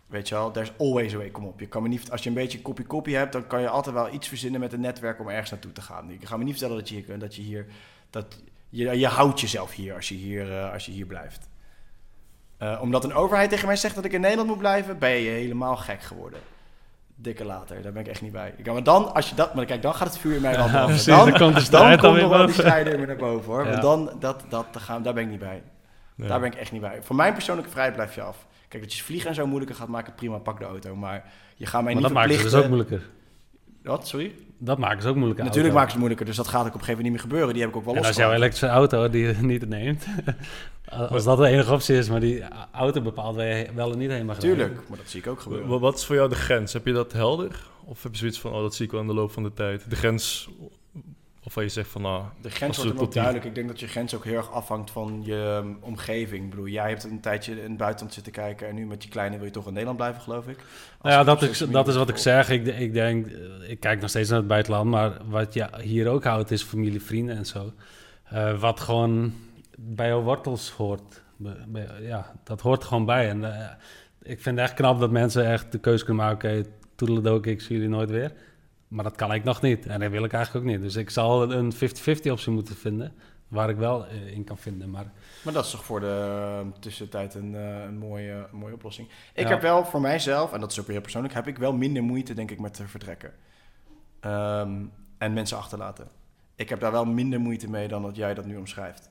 Weet 0.06 0.28
je 0.28 0.34
wel, 0.34 0.50
there's 0.50 0.72
always 0.78 1.14
a 1.14 1.16
way. 1.16 1.30
Kom 1.30 1.44
op, 1.46 1.60
je 1.60 1.66
kan 1.66 1.82
me 1.82 1.88
niet, 1.88 2.10
als 2.10 2.22
je 2.22 2.28
een 2.28 2.34
beetje 2.34 2.62
kopie-kopie 2.62 3.16
hebt, 3.16 3.32
dan 3.32 3.46
kan 3.46 3.60
je 3.60 3.68
altijd 3.68 3.94
wel 3.94 4.12
iets 4.12 4.28
verzinnen 4.28 4.60
met 4.60 4.72
een 4.72 4.80
netwerk 4.80 5.20
om 5.20 5.28
ergens 5.28 5.50
naartoe 5.50 5.72
te 5.72 5.80
gaan. 5.82 6.10
Ik 6.10 6.24
ga 6.26 6.36
me 6.36 6.44
niet 6.44 6.52
vertellen 6.58 6.76
dat 6.78 6.88
je 6.88 6.94
hier, 6.94 7.18
dat 7.18 7.34
je 7.36 7.42
hier, 7.42 7.66
dat 8.10 8.26
je, 8.68 8.98
je 8.98 9.06
houdt 9.06 9.40
jezelf 9.40 9.72
hier 9.72 9.94
als 9.94 10.08
je 10.08 10.14
hier, 10.14 10.52
eh, 10.58 10.72
als 10.72 10.86
je 10.86 10.92
hier 10.92 11.06
blijft. 11.06 11.48
Eh, 12.58 12.78
omdat 12.82 13.04
een 13.04 13.14
overheid 13.14 13.50
tegen 13.50 13.66
mij 13.66 13.76
zegt 13.76 13.94
dat 13.94 14.04
ik 14.04 14.12
in 14.12 14.20
Nederland 14.20 14.48
moet 14.48 14.58
blijven, 14.58 14.98
ben 14.98 15.10
je 15.10 15.30
helemaal 15.30 15.76
gek 15.76 16.02
geworden. 16.02 16.40
Dikke 17.16 17.44
later, 17.44 17.82
daar 17.82 17.92
ben 17.92 18.02
ik 18.02 18.08
echt 18.08 18.22
niet 18.22 18.32
bij. 18.32 18.54
Ik, 18.56 18.66
maar 18.66 18.82
dan, 18.82 19.14
als 19.14 19.28
je 19.28 19.34
dat, 19.34 19.54
maar 19.54 19.64
kijk, 19.64 19.82
dan 19.82 19.94
gaat 19.94 20.08
het 20.08 20.18
vuur 20.18 20.34
in 20.34 20.40
mij 20.40 20.56
wel 20.56 20.64
Ja, 20.66 20.70
branden. 20.70 20.86
precies, 20.86 21.06
dan, 21.06 21.30
dan 21.30 21.38
komt 21.38 21.64
de 21.64 21.70
dan 21.70 21.98
komt 21.98 22.20
nog 22.20 22.30
wel 22.30 22.46
die 22.46 22.54
strijder 22.54 22.92
in 22.92 23.00
me 23.00 23.06
naar 23.06 23.16
boven 23.16 23.52
hoor. 23.52 23.64
Ja. 23.66 23.70
Want 23.70 23.82
dan, 23.82 24.20
dat, 24.20 24.44
dat, 24.48 24.66
daar 24.72 24.82
gaan, 24.82 25.02
daar 25.02 25.14
ben 25.14 25.22
ik 25.22 25.28
niet 25.30 25.38
bij. 25.38 25.62
Daar 26.16 26.40
ben 26.40 26.52
ik 26.52 26.58
echt 26.58 26.72
niet 26.72 26.80
bij. 26.80 26.98
Voor 27.02 27.16
mijn 27.16 27.32
persoonlijke 27.32 27.70
vrijheid 27.70 27.94
blijf 27.94 28.14
je 28.14 28.22
af. 28.22 28.46
Kijk, 28.68 28.82
dat 28.82 28.94
je 28.94 29.02
vliegen 29.02 29.28
en 29.28 29.34
zo 29.34 29.46
moeilijker 29.46 29.76
gaat 29.76 29.88
maken, 29.88 30.14
prima, 30.14 30.38
pak 30.38 30.58
de 30.58 30.64
auto. 30.64 30.96
Maar 30.96 31.32
je 31.56 31.66
gaat 31.66 31.82
mij 31.82 31.82
Maar 31.82 31.94
niet 31.94 32.02
dat 32.02 32.12
maakt 32.12 32.32
het 32.34 32.42
dus 32.42 32.54
ook 32.54 32.66
moeilijker. 32.66 33.02
Wat, 33.82 34.08
sorry? 34.08 34.34
Dat 34.64 34.78
maken 34.78 35.02
ze 35.02 35.08
ook 35.08 35.14
moeilijker. 35.14 35.44
Natuurlijk 35.44 35.74
auto. 35.74 35.84
maken 35.84 35.90
ze 35.90 35.96
het 35.96 35.96
moeilijker, 35.98 36.26
dus 36.26 36.36
dat 36.36 36.48
gaat 36.48 36.60
ook 36.60 36.74
op 36.74 36.80
een 36.80 36.80
gegeven 36.84 37.02
moment 37.04 37.12
niet 37.12 37.22
meer 37.22 37.30
gebeuren. 37.30 37.52
Die 37.54 37.62
heb 37.62 37.70
ik 37.70 37.76
ook 37.76 37.84
wel 37.84 37.94
En 37.96 38.04
als 38.04 38.16
jouw 38.16 38.32
elektrische 38.32 38.66
auto 38.66 39.08
die 39.10 39.26
je 39.26 39.34
niet 39.52 39.68
neemt, 39.68 40.06
als 41.10 41.24
dat 41.24 41.38
de 41.38 41.46
enige 41.46 41.72
optie 41.72 41.96
is, 41.96 42.08
maar 42.08 42.20
die 42.20 42.42
auto 42.72 43.00
bepaalt 43.00 43.36
waar 43.36 43.46
je 43.46 43.66
wel 43.74 43.92
en 43.92 43.98
niet 43.98 44.10
heen 44.10 44.26
mag. 44.26 44.38
Tuurlijk, 44.38 44.74
maar 44.88 44.98
dat 44.98 45.08
zie 45.08 45.20
ik 45.20 45.26
ook 45.26 45.40
gebeuren. 45.40 45.68
Wa- 45.68 45.78
Wat 45.78 45.96
is 45.98 46.04
voor 46.04 46.16
jou 46.16 46.28
de 46.28 46.34
grens? 46.34 46.72
Heb 46.72 46.86
je 46.86 46.92
dat 46.92 47.12
helder? 47.12 47.66
Of 47.84 48.02
heb 48.02 48.12
je 48.12 48.18
zoiets 48.18 48.40
van, 48.40 48.52
oh, 48.52 48.60
dat 48.60 48.74
zie 48.74 48.84
ik 48.84 48.90
wel 48.92 49.00
in 49.00 49.06
de 49.06 49.14
loop 49.14 49.30
van 49.32 49.42
de 49.42 49.52
tijd? 49.52 49.90
De 49.90 49.96
grens 49.96 50.48
waarvan 51.44 51.62
je 51.62 51.68
zegt 51.68 51.88
van, 51.88 52.02
nou... 52.02 52.24
De 52.40 52.50
grens 52.50 52.84
wordt 52.84 53.00
ook 53.00 53.12
duidelijk. 53.12 53.44
Ik 53.44 53.54
denk 53.54 53.68
dat 53.68 53.80
je 53.80 53.86
grens 53.86 54.14
ook 54.14 54.24
heel 54.24 54.36
erg 54.36 54.50
afhangt 54.50 54.90
van 54.90 55.22
je 55.24 55.60
um, 55.64 55.76
omgeving. 55.80 56.44
Ik 56.44 56.50
bedoel, 56.50 56.66
jij 56.66 56.88
hebt 56.88 57.04
een 57.04 57.20
tijdje 57.20 57.52
in 57.52 57.68
het 57.68 57.76
buitenland 57.76 58.14
zitten 58.14 58.32
kijken... 58.32 58.68
en 58.68 58.74
nu 58.74 58.86
met 58.86 59.02
je 59.02 59.08
kleine 59.08 59.36
wil 59.36 59.44
je 59.44 59.50
toch 59.50 59.66
in 59.66 59.72
Nederland 59.72 59.96
blijven, 59.98 60.22
geloof 60.22 60.48
ik? 60.48 60.56
Nou 61.02 61.14
ja, 61.14 61.24
dat 61.24 61.42
is, 61.42 61.58
dat 61.58 61.88
is 61.88 61.94
wat 61.96 62.08
ik 62.08 62.16
zeg. 62.16 62.50
Ik, 62.50 62.66
ik 62.66 62.92
denk, 62.92 63.26
eh, 63.26 63.70
ik 63.70 63.80
kijk 63.80 64.00
nog 64.00 64.10
steeds 64.10 64.28
naar 64.28 64.38
het 64.38 64.48
buitenland, 64.48 64.90
maar 64.90 65.12
wat 65.28 65.54
je 65.54 65.68
hier 65.80 66.08
ook 66.08 66.24
houdt 66.24 66.50
is 66.50 66.62
familie, 66.62 67.02
vrienden 67.02 67.36
en 67.36 67.46
zo. 67.46 67.72
Eh, 68.24 68.60
wat 68.60 68.80
gewoon 68.80 69.32
bij 69.76 70.08
jouw 70.08 70.22
wortels 70.22 70.70
hoort. 70.70 71.22
Be- 71.36 71.98
ja, 72.00 72.32
dat 72.44 72.60
hoort 72.60 72.84
gewoon 72.84 73.04
bij. 73.04 73.28
En 73.28 73.44
eh, 73.54 73.70
ik 74.22 74.40
vind 74.40 74.58
het 74.58 74.68
echt 74.68 74.74
knap 74.74 75.00
dat 75.00 75.10
mensen 75.10 75.46
echt 75.46 75.72
de 75.72 75.78
keuze 75.78 76.04
kunnen 76.04 76.24
maken, 76.24 76.58
oké, 76.58 76.68
toedeledook, 76.94 77.46
ik 77.46 77.60
zie 77.60 77.76
jullie 77.76 77.90
nooit 77.90 78.10
weer. 78.10 78.32
Maar 78.88 79.04
dat 79.04 79.16
kan 79.16 79.32
ik 79.32 79.44
nog 79.44 79.62
niet 79.62 79.86
en 79.86 80.00
dat 80.00 80.10
wil 80.10 80.24
ik 80.24 80.32
eigenlijk 80.32 80.64
ook 80.66 80.72
niet. 80.72 80.80
Dus 80.82 80.96
ik 80.96 81.10
zal 81.10 81.52
een 81.52 81.72
50-50 81.74 81.76
optie 82.30 82.52
moeten 82.52 82.76
vinden, 82.76 83.12
waar 83.48 83.68
ik 83.70 83.76
wel 83.76 84.06
eh, 84.06 84.26
in 84.32 84.44
kan 84.44 84.58
vinden. 84.58 84.90
Maar 84.90 85.12
Maar 85.44 85.52
dat 85.52 85.64
is 85.64 85.70
toch 85.70 85.84
voor 85.84 86.00
de 86.00 86.60
uh, 86.64 86.72
tussentijd 86.80 87.34
een, 87.34 87.52
uh, 87.52 87.82
een, 87.82 87.98
mooie, 87.98 88.46
een 88.52 88.58
mooie 88.58 88.74
oplossing. 88.74 89.08
Ik 89.34 89.44
Ja. 89.44 89.48
heb 89.48 89.60
wel 89.60 89.84
voor 89.84 90.00
mijzelf, 90.00 90.52
en 90.52 90.60
dat 90.60 90.70
is 90.70 90.78
ook 90.78 90.84
weer 90.84 90.94
heel 90.94 91.02
persoonlijk... 91.02 91.34
heb 91.34 91.46
ik 91.46 91.58
wel 91.58 91.72
minder 91.72 92.02
moeite, 92.02 92.34
denk 92.34 92.50
ik, 92.50 92.60
met 92.60 92.74
te 92.74 92.86
vertrekken. 92.88 93.32
Ehm, 94.20 94.84
en 95.18 95.32
mensen 95.32 95.56
achterlaten. 95.56 96.08
Ik 96.54 96.68
heb 96.68 96.80
daar 96.80 96.92
wel 96.92 97.04
minder 97.04 97.40
moeite 97.40 97.70
mee 97.70 97.88
dan 97.88 98.02
dat 98.02 98.16
jij 98.16 98.34
dat 98.34 98.44
nu 98.46 98.56
omschrijft. 98.56 99.10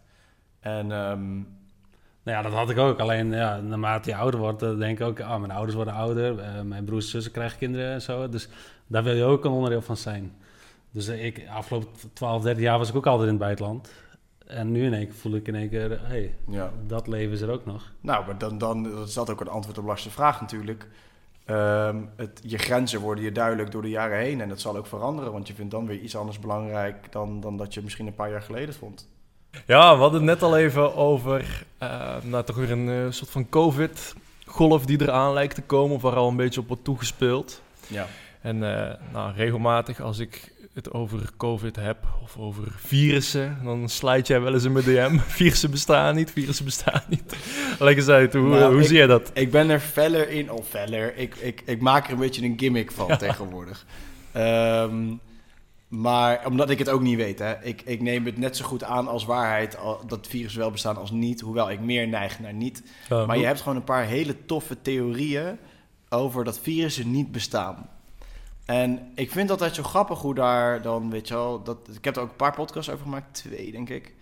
En 0.60 0.92
ehm, 0.92 1.42
Nou 2.24 2.38
ja, 2.38 2.44
dat 2.44 2.54
had 2.54 2.70
ik 2.70 2.78
ook. 2.78 3.00
Alleen 3.00 3.32
ja, 3.32 3.60
naarmate 3.60 4.10
je 4.10 4.16
ouder 4.16 4.40
wordt, 4.40 4.60
denk 4.60 5.00
ik 5.00 5.08
ook, 5.08 5.20
ah, 5.20 5.40
mijn 5.40 5.52
ouders 5.52 5.76
worden 5.76 5.94
ouder, 5.94 6.40
eh, 6.40 6.62
mijn 6.62 6.86
broers 6.86 7.06
en 7.06 7.12
zussen 7.12 7.32
krijgen 7.32 7.58
kinderen 7.58 7.94
en 7.94 8.02
zo. 8.02 8.30
Dus 8.30 8.48
daar 8.88 9.04
wil 9.04 9.14
je 9.14 9.24
ook 9.24 9.46
een 9.46 9.52
onderdeel 9.52 9.82
van 9.82 9.98
zijn. 9.98 10.34
Dus 10.92 11.08
eh, 11.08 11.26
ik, 11.26 11.48
afgelopen 11.50 11.90
12, 12.14 12.44
13 12.44 12.64
jaar 12.64 12.78
was 12.78 12.90
ik 12.90 12.96
ook 12.96 13.08
altijd 13.08 13.28
in 13.28 13.34
het 13.34 13.44
buitenland. 13.44 13.92
En 14.48 14.72
nu 14.72 14.86
in 14.86 14.94
één 14.94 15.06
keer 15.06 15.16
voel 15.16 15.36
ik 15.36 15.48
in 15.48 15.56
één 15.56 15.70
keer, 15.70 15.90
hé, 15.90 15.98
hey, 15.98 16.36
ja, 16.48 16.72
dat 16.88 17.08
leven 17.08 17.34
is 17.34 17.42
er 17.42 17.52
ook 17.52 17.66
nog. 17.66 17.92
Nou, 18.02 18.26
maar 18.26 18.38
dan, 18.38 18.58
dan 18.58 18.84
dat 18.84 19.08
is 19.08 19.14
dat 19.14 19.30
ook 19.30 19.42
een 19.42 19.48
antwoord 19.48 19.78
op 19.78 19.86
lastige 19.86 20.14
vraag 20.14 20.42
natuurlijk. 20.42 20.88
Ehm, 21.46 22.02
het, 22.16 22.42
je 22.44 22.58
grenzen 22.58 23.00
worden 23.00 23.24
je 23.24 23.32
duidelijk 23.32 23.72
door 23.72 23.82
de 23.82 23.90
jaren 23.90 24.18
heen 24.18 24.42
en 24.42 24.50
dat 24.50 24.62
zal 24.62 24.78
ook 24.78 24.88
veranderen, 24.88 25.32
want 25.32 25.48
je 25.48 25.54
vindt 25.54 25.72
dan 25.72 25.88
weer 25.88 26.00
iets 26.00 26.16
anders 26.16 26.40
belangrijk 26.40 27.12
dan, 27.12 27.40
dan 27.40 27.58
dat 27.58 27.74
je 27.74 27.82
misschien 27.82 28.08
een 28.08 28.16
paar 28.16 28.30
jaar 28.30 28.42
geleden 28.42 28.74
vond. 28.74 29.08
Ja, 29.68 29.94
we 29.96 30.02
hadden 30.02 30.20
het 30.28 30.30
net 30.30 30.42
al 30.44 30.58
even 30.58 30.96
over, 30.96 31.66
eh, 31.78 32.16
nou 32.24 32.44
toch 32.44 32.56
weer 32.56 32.72
een 32.72 32.90
eh, 32.90 33.12
soort 33.12 33.30
van 33.30 33.50
covid-golf 33.50 34.86
die 34.86 35.02
eraan 35.02 35.34
lijkt 35.34 35.56
te 35.56 35.62
komen, 35.62 35.96
of 35.96 36.02
waar 36.02 36.16
al 36.16 36.28
een 36.30 36.36
beetje 36.36 36.60
op 36.60 36.68
wordt 36.68 36.84
toegespeeld. 36.84 37.62
Ja. 37.88 38.08
En 38.42 38.64
eh, 38.88 38.94
nou, 39.14 39.34
regelmatig 39.36 40.02
als 40.02 40.20
ik 40.20 40.52
het 40.74 40.92
over 40.94 41.20
COVID 41.38 41.76
heb 41.76 41.98
of 42.24 42.38
over 42.38 42.64
virussen, 42.76 43.58
dan 43.64 43.90
slide 43.90 44.22
jij 44.28 44.42
wel 44.42 44.54
eens 44.54 44.64
in 44.64 44.72
mijn 44.72 44.86
DM. 44.86 45.18
Virussen 45.28 45.72
bestaan 45.72 46.16
niet, 46.16 46.32
virussen 46.32 46.66
bestaan 46.66 47.02
niet. 47.10 47.36
Leg 47.80 47.96
eens 47.96 48.08
uit, 48.08 48.34
hoe, 48.34 48.48
Nou, 48.48 48.72
hoe 48.74 48.82
ik- 48.82 48.88
zie 48.88 48.98
jij 48.98 49.08
dat? 49.08 49.32
Ik 49.34 49.52
ben 49.52 49.70
er 49.70 49.80
feller 49.80 50.30
in, 50.30 50.52
of 50.52 50.68
feller, 50.68 51.18
ik, 51.18 51.36
ik, 51.36 51.62
ik 51.66 51.82
maak 51.82 52.06
er 52.08 52.14
een 52.14 52.20
beetje 52.20 52.44
een 52.46 52.56
gimmick 52.60 52.92
van 52.92 53.18
tegenwoordig. 53.18 53.86
Ehm, 54.32 54.96
maar 55.96 56.46
omdat 56.48 56.70
ik 56.70 56.78
het 56.80 56.90
ook 56.90 57.02
niet 57.02 57.18
weet, 57.18 57.40
hè. 57.40 57.64
Ik, 57.64 57.82
ik 57.82 58.02
neem 58.02 58.26
het 58.26 58.38
net 58.38 58.58
zo 58.58 58.66
goed 58.66 58.84
aan 58.84 59.08
als 59.08 59.26
waarheid 59.26 59.78
dat 60.08 60.28
virussen 60.28 60.60
wel 60.62 60.72
bestaan 60.72 60.98
als 60.98 61.12
niet, 61.12 61.42
hoewel 61.42 61.72
ik 61.72 61.80
meer 61.80 62.08
neig 62.08 62.40
naar 62.40 62.54
niet. 62.54 62.84
Maar 63.10 63.38
je 63.38 63.46
hebt 63.46 63.62
gewoon 63.62 63.78
een 63.78 63.84
paar 63.84 64.06
hele 64.06 64.46
toffe 64.46 64.82
theorieën 64.82 65.58
over 66.10 66.44
dat 66.44 66.60
virussen 66.60 67.12
niet 67.12 67.32
bestaan. 67.32 67.90
En 68.66 69.12
ik 69.16 69.32
vind 69.32 69.50
altijd 69.52 69.76
zo 69.76 69.84
grappig 69.84 70.20
hoe 70.20 70.36
daar 70.36 70.82
dan, 70.82 71.10
weet 71.10 71.28
je 71.28 71.34
wel, 71.34 71.64
dat, 71.64 71.78
ik 71.98 72.06
heb 72.06 72.16
er 72.16 72.22
ook 72.22 72.30
een 72.30 72.36
paar 72.36 72.54
podcasts 72.56 72.90
over 72.92 73.04
gemaakt, 73.04 73.34
twee 73.34 73.72
denk 73.72 73.90
ik. 73.90 74.14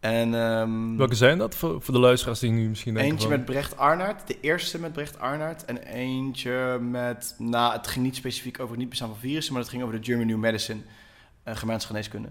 En 0.00 0.34
ehm, 0.34 0.96
Welke 0.96 1.14
zijn 1.14 1.38
dat 1.38 1.54
voor, 1.54 1.82
voor 1.82 1.94
de 1.94 2.00
luisteraars 2.00 2.38
die 2.38 2.50
nu 2.50 2.68
misschien 2.68 2.94
denken 2.94 3.12
eentje 3.12 3.28
van- 3.28 3.36
met 3.36 3.46
Brecht 3.46 3.76
Arnaert, 3.76 4.26
de 4.26 4.36
eerste 4.40 4.80
met 4.80 4.92
Brecht 4.92 5.18
Arnaert. 5.18 5.64
En 5.64 5.76
eentje 5.82 6.78
met, 6.80 7.34
nou 7.38 7.72
het 7.72 7.86
ging 7.86 8.04
niet 8.04 8.16
specifiek 8.16 8.56
over 8.58 8.70
het 8.70 8.78
niet 8.78 8.88
bestaan 8.88 9.08
van 9.08 9.18
virussen, 9.18 9.52
maar 9.52 9.62
het 9.62 9.70
ging 9.70 9.82
over 9.82 10.00
de 10.00 10.04
German 10.06 10.26
New 10.26 10.38
Medicine, 10.38 10.80
uh, 11.44 11.56
Germaanse 11.56 11.86
geneeskunde. 11.86 12.28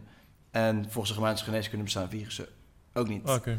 En 0.52 0.86
volgens 0.90 1.08
de 1.08 1.14
Germaanse 1.20 1.44
geneeskunde 1.44 1.84
bestaan 1.84 2.10
virussen 2.10 2.46
ook 2.94 3.08
niet. 3.08 3.30
Oké. 3.30 3.58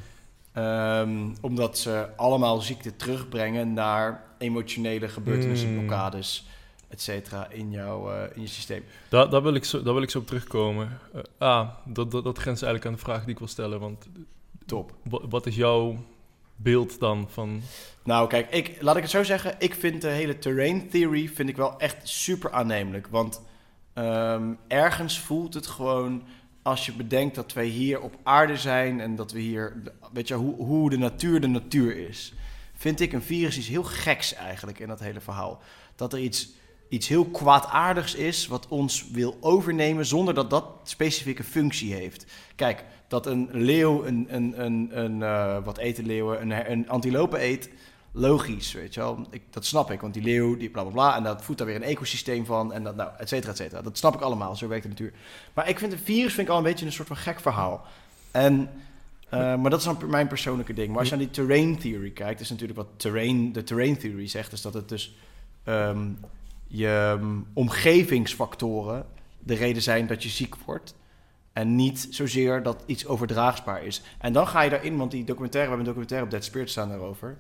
Ehm, 0.53 1.29
omdat 1.41 1.79
ze 1.79 2.09
allemaal 2.17 2.61
ziekte 2.61 2.97
terugbrengen 2.97 3.73
naar 3.73 4.25
emotionele 4.39 5.09
gebeurtenissen, 5.09 5.69
Hmm. 5.69 5.77
blokkades, 5.79 6.47
et 6.89 7.01
cetera, 7.01 7.51
in, 7.51 7.71
jouw, 7.71 8.13
eh, 8.13 8.37
in 8.37 8.41
je 8.43 8.49
systeem. 8.49 8.85
Daar, 9.09 9.31
daar, 9.31 9.43
wil 9.43 9.55
ik 9.55 9.65
zo, 9.65 9.83
daar 9.83 9.95
wil 9.95 10.03
ik 10.03 10.11
zo 10.11 10.19
op 10.19 10.27
terugkomen. 10.27 10.99
Eh, 11.15 11.21
ah, 11.39 11.69
dat, 11.85 12.11
dat, 12.11 12.25
dat 12.25 12.39
grenst 12.39 12.63
eigenlijk 12.63 12.87
aan 12.87 12.99
de 13.01 13.05
vraag 13.11 13.21
die 13.21 13.31
ik 13.33 13.39
wil 13.39 13.49
stellen. 13.49 13.81
Want 13.81 14.07
Top. 14.67 14.93
wa- 15.03 15.29
wat 15.29 15.47
is 15.47 15.55
jouw 15.57 15.97
beeld 16.57 17.01
dan 17.01 17.29
van... 17.31 17.61
Nou, 18.05 18.29
kijk, 18.29 18.51
ik, 18.51 18.77
laat 18.83 18.97
ik 18.97 19.03
het 19.03 19.11
zo 19.11 19.23
zeggen. 19.23 19.55
Ik 19.59 19.75
vind 19.75 20.03
de 20.03 20.09
hele 20.09 20.39
terrain 20.39 20.89
theory 20.89 21.29
vind 21.29 21.49
ik 21.49 21.57
wel 21.57 21.79
echt 21.79 22.09
super 22.09 22.53
aannemelijk. 22.53 23.07
Want 23.07 23.43
ehm, 23.93 24.53
ergens 24.69 25.21
voelt 25.21 25.55
het 25.55 25.67
gewoon 25.67 26.23
als 26.63 26.87
je 26.87 26.93
bedenkt 26.93 27.35
dat 27.35 27.53
wij 27.53 27.67
hier 27.67 28.01
op 28.01 28.17
aarde 28.23 28.57
zijn 28.57 29.01
en 29.01 29.17
dat 29.17 29.33
we 29.33 29.41
hier, 29.41 29.83
weet 30.13 30.29
je, 30.29 30.35
hoe, 30.35 30.55
hoe 30.55 30.91
de 30.91 30.99
natuur 30.99 31.41
de 31.41 31.47
natuur 31.47 32.09
is. 32.09 32.35
Vind 32.75 33.01
ik 33.01 33.13
een 33.13 33.23
virus 33.23 33.59
iets 33.59 33.69
heel 33.69 33.83
geks 33.83 34.35
eigenlijk 34.35 34.79
in 34.79 34.89
dat 34.89 35.01
hele 35.01 35.21
verhaal. 35.21 35.61
Dat 35.97 36.13
er 36.13 36.19
iets, 36.19 36.51
iets 36.89 37.09
heel 37.09 37.25
kwaadaardigs 37.25 38.15
is 38.15 38.47
wat 38.47 38.69
ons 38.69 39.11
wil 39.11 39.37
overnemen 39.41 40.07
zonder 40.07 40.35
dat 40.35 40.51
dat 40.51 40.67
specifieke 40.83 41.45
functie 41.45 41.95
heeft. 41.95 42.27
Kijk, 42.57 42.85
dat 43.09 43.27
een 43.27 43.49
leeuw 43.53 44.05
een, 44.05 44.27
een, 44.29 44.65
een, 44.65 44.99
een 44.99 45.23
eh, 45.23 45.65
wat 45.65 45.79
eten 45.79 46.07
leeuwen, 46.07 46.43
een, 46.43 46.71
een 46.71 47.41
eet, 47.41 47.71
logisch, 48.13 48.73
weet 48.73 48.95
je 48.95 49.01
wel. 49.01 49.27
Ik, 49.31 49.43
dat 49.51 49.65
snap 49.65 49.91
ik, 49.91 50.01
want 50.01 50.15
die 50.15 50.23
leeuw, 50.23 50.57
die 50.57 50.71
bla 50.71 50.83
bla 50.83 50.93
bla, 50.93 51.17
en 51.17 51.23
dat 51.23 51.45
voedt 51.45 51.59
daar 51.59 51.67
weer 51.67 51.77
een 51.77 51.83
ecosysteem 51.83 52.45
van, 52.45 52.73
en 52.73 52.83
dat, 52.83 52.97
nou, 52.97 53.11
et 53.19 53.29
cetera, 53.29 53.51
et 53.51 53.57
cetera. 53.57 53.83
Dat 53.83 53.99
snap 53.99 54.15
ik 54.15 54.21
allemaal, 54.21 54.57
zo 54.57 54.69
werkt 54.69 54.83
de 54.83 54.89
natuur. 54.89 55.13
Maar 55.55 55.69
ik 55.69 55.79
vind 55.79 55.93
een 55.93 55.99
virus 55.99 56.35
vind 56.35 56.47
ik 56.47 56.53
al 56.53 56.59
een 56.59 56.65
beetje 56.65 56.87
een 56.87 56.93
soort 56.93 57.09
van 57.09 57.17
gek 57.17 57.41
verhaal. 57.41 57.87
En, 58.31 58.71
eh, 59.29 59.57
maar 59.57 59.71
dat 59.71 59.79
is 59.79 59.85
dan 59.85 59.99
mijn 60.07 60.27
persoonlijke 60.27 60.73
ding. 60.73 60.89
Maar 60.89 60.99
als 60.99 61.09
je 61.09 61.15
aan 61.15 61.21
die 61.21 61.31
terrain 61.31 61.79
theory 61.79 62.11
kijkt, 62.11 62.41
is 62.41 62.51
natuurlijk 62.51 62.79
wat 62.79 62.89
terrain, 62.97 63.53
de 63.53 63.63
terrain 63.63 63.99
theory 63.99 64.27
zegt, 64.27 64.53
is 64.53 64.63
dat 64.63 64.75
het 64.75 64.89
dus 64.89 65.17
ehm, 65.65 66.09
je 66.67 67.15
ehm, 67.19 67.41
omgevingsfactoren 67.53 69.07
de 69.39 69.55
reden 69.55 69.83
zijn 69.83 70.07
dat 70.07 70.23
je 70.23 70.29
ziek 70.29 70.55
wordt. 70.57 70.95
En 71.53 71.77
niet 71.77 72.07
zozeer 72.11 72.63
dat 72.63 72.83
iets 72.87 73.07
overdraagbaar 73.07 73.85
is. 73.85 74.03
En 74.19 74.33
dan 74.33 74.47
ga 74.49 74.63
je 74.63 74.71
daarin, 74.71 74.97
want 74.97 75.11
die 75.11 75.25
documentaire, 75.25 75.71
we 75.71 75.77
hebben 75.77 75.79
een 75.79 76.01
documentaire 76.01 76.27
op 76.27 76.31
Dead 76.31 76.45
Spirit 76.45 76.71
staan 76.71 76.89
daarover. 76.89 77.37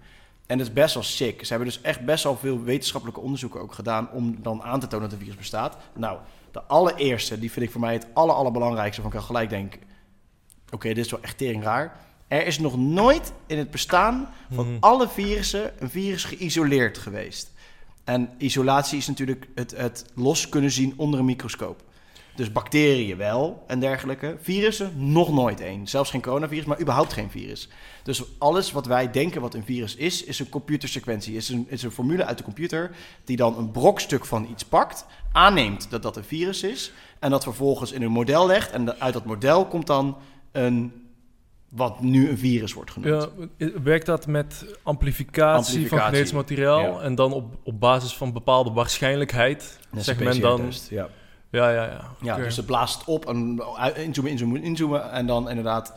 En 0.47 0.59
dat 0.59 0.66
is 0.66 0.73
best 0.73 0.94
wel 0.94 1.02
sick. 1.02 1.40
Ze 1.44 1.48
hebben 1.52 1.69
dus 1.73 1.81
echt 1.81 2.05
best 2.05 2.24
wel 2.24 2.36
veel 2.36 2.62
wetenschappelijke 2.62 3.20
onderzoeken 3.20 3.60
ook 3.60 3.73
gedaan 3.74 4.10
om 4.10 4.43
dan 4.43 4.62
aan 4.62 4.81
te 4.81 4.86
tonen 4.86 5.02
dat 5.09 5.10
het 5.10 5.20
virus 5.20 5.39
bestaat. 5.39 5.77
Nou, 5.97 6.19
de 6.51 6.62
allereerste, 6.62 7.39
die 7.39 7.51
vind 7.52 7.64
ik 7.66 7.73
voor 7.73 7.81
mij 7.81 7.93
het 7.93 8.06
aller, 8.12 8.35
allerbelangrijkste, 8.35 9.02
waarvan 9.02 9.20
ik 9.20 9.27
al 9.27 9.35
gelijk 9.35 9.51
denk, 9.51 9.78
oké, 10.70 10.89
dit 10.89 11.05
is 11.05 11.10
wel 11.10 11.23
echt 11.23 11.39
tering 11.39 11.62
raar. 11.62 12.01
Er 12.28 12.47
is 12.47 12.59
nog 12.59 12.77
nooit 12.77 13.32
in 13.47 13.59
het 13.59 13.70
bestaan 13.70 14.28
van 14.55 14.66
Mhm. 14.66 14.77
alle 14.81 15.09
virussen 15.09 15.73
een 15.82 15.90
virus 15.90 16.24
geïsoleerd 16.24 16.98
geweest. 16.98 17.51
En 18.05 18.31
isolatie 18.39 18.98
is 18.98 19.06
natuurlijk 19.06 19.48
het, 19.55 19.70
het 19.77 20.05
los 20.14 20.48
kunnen 20.48 20.70
zien 20.70 20.94
onder 20.97 21.19
een 21.20 21.24
microscoop. 21.27 21.82
Dus 22.35 22.53
bacteriën 22.53 23.17
wel 23.17 23.65
en 23.67 23.81
dergelijke. 23.81 24.37
Virussen 24.41 24.93
nog 25.13 25.33
nooit 25.33 25.61
één. 25.61 25.87
Zelfs 25.87 26.11
geen 26.11 26.23
coronavirus, 26.23 26.65
maar 26.65 26.81
überhaupt 26.81 27.13
geen 27.13 27.31
virus. 27.31 27.69
Dus 28.03 28.23
alles 28.39 28.73
wat 28.73 28.87
wij 28.87 29.11
denken 29.11 29.41
wat 29.41 29.55
een 29.55 29.65
virus 29.65 29.97
is, 29.97 30.25
is 30.25 30.39
een 30.39 30.49
computersequentie. 30.49 31.37
Is 31.37 31.49
een, 31.49 31.67
is 31.69 31.83
een 31.83 31.91
formule 31.91 32.25
uit 32.25 32.39
de 32.39 32.45
computer 32.45 32.91
die 33.25 33.37
dan 33.37 33.59
een 33.59 33.71
brokstuk 33.71 34.25
van 34.25 34.47
iets 34.51 34.65
pakt, 34.65 35.07
aanneemt 35.33 35.91
dat 35.91 36.03
dat 36.03 36.17
een 36.17 36.25
virus 36.25 36.63
is 36.63 36.93
en 37.19 37.31
dat 37.31 37.43
vervolgens 37.43 37.93
in 37.93 38.03
een 38.03 38.11
model 38.11 38.47
legt. 38.47 38.71
En 38.71 39.01
uit 39.01 39.13
dat 39.13 39.25
model 39.25 39.67
komt 39.67 39.87
dan 39.87 40.17
een 40.53 40.93
wat 41.69 42.01
nu 42.01 42.29
een 42.29 42.39
virus 42.39 42.73
wordt 42.73 42.91
genoemd. 42.91 43.29
Ja, 43.57 43.71
werkt 43.83 44.07
dat 44.07 44.27
met 44.27 44.77
amplificatie, 44.83 45.89
van 45.89 46.01
genetisch 46.01 46.33
materiaal 46.33 47.03
en 47.03 47.15
dan 47.15 47.33
op, 47.33 47.57
op 47.63 47.81
basis 47.81 48.15
van 48.15 48.33
bepaalde 48.33 48.71
waarschijnlijkheid, 48.71 49.79
zegt 49.97 50.21
men 50.21 50.41
dan... 50.41 50.73
ja. 50.91 51.09
Ja, 51.53 51.70
ja, 51.70 51.85
ja. 51.85 52.15
Ja, 52.20 52.37
dus 52.37 52.57
het 52.57 52.66
blaast 52.66 53.05
op 53.05 53.27
en 53.29 53.62
inzoomen, 53.95 54.33
inzoomen, 54.33 54.62
inzoomen 54.62 55.11
en 55.11 55.27
dan 55.27 55.49
inderdaad... 55.49 55.95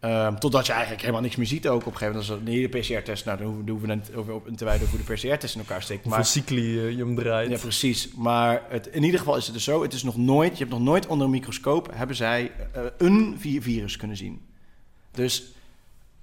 Um, 0.00 0.38
totdat 0.38 0.66
je 0.66 0.72
eigenlijk 0.72 1.00
helemaal 1.00 1.22
niks 1.22 1.36
meer 1.36 1.46
ziet 1.46 1.68
ook 1.68 1.86
op 1.86 1.92
een 1.92 1.96
gegeven 1.96 2.12
moment. 2.12 2.30
Als 2.30 2.40
een 2.40 2.46
hele 2.46 2.68
PCR-test, 2.68 3.24
nou, 3.24 3.38
dan 3.38 3.68
hoeven, 3.68 3.88
dan 3.88 4.02
hoeven 4.14 4.26
we 4.26 4.32
over 4.32 4.56
te 4.56 4.64
wijden 4.64 4.88
hoe 4.88 4.98
de 5.04 5.12
PCR-test 5.12 5.54
in 5.54 5.60
elkaar 5.60 5.82
steekt. 5.82 6.04
Maar 6.04 6.24
cycli 6.24 6.62
uh, 6.62 6.96
je 6.96 7.04
omdraait. 7.04 7.50
Ja, 7.50 7.58
precies. 7.58 8.14
Maar 8.14 8.62
het, 8.68 8.86
in 8.86 9.02
ieder 9.02 9.18
geval 9.18 9.36
is 9.36 9.44
het 9.44 9.54
dus 9.54 9.64
zo, 9.64 9.82
het 9.82 9.92
is 9.92 10.02
nog 10.02 10.16
nooit, 10.16 10.52
je 10.52 10.58
hebt 10.58 10.70
nog 10.70 10.80
nooit 10.80 11.06
onder 11.06 11.26
een 11.26 11.32
microscoop, 11.32 11.90
hebben 11.94 12.16
zij 12.16 12.52
uh, 12.76 12.82
een 12.98 13.36
virus 13.38 13.96
kunnen 13.96 14.16
zien. 14.16 14.40
Dus 15.10 15.52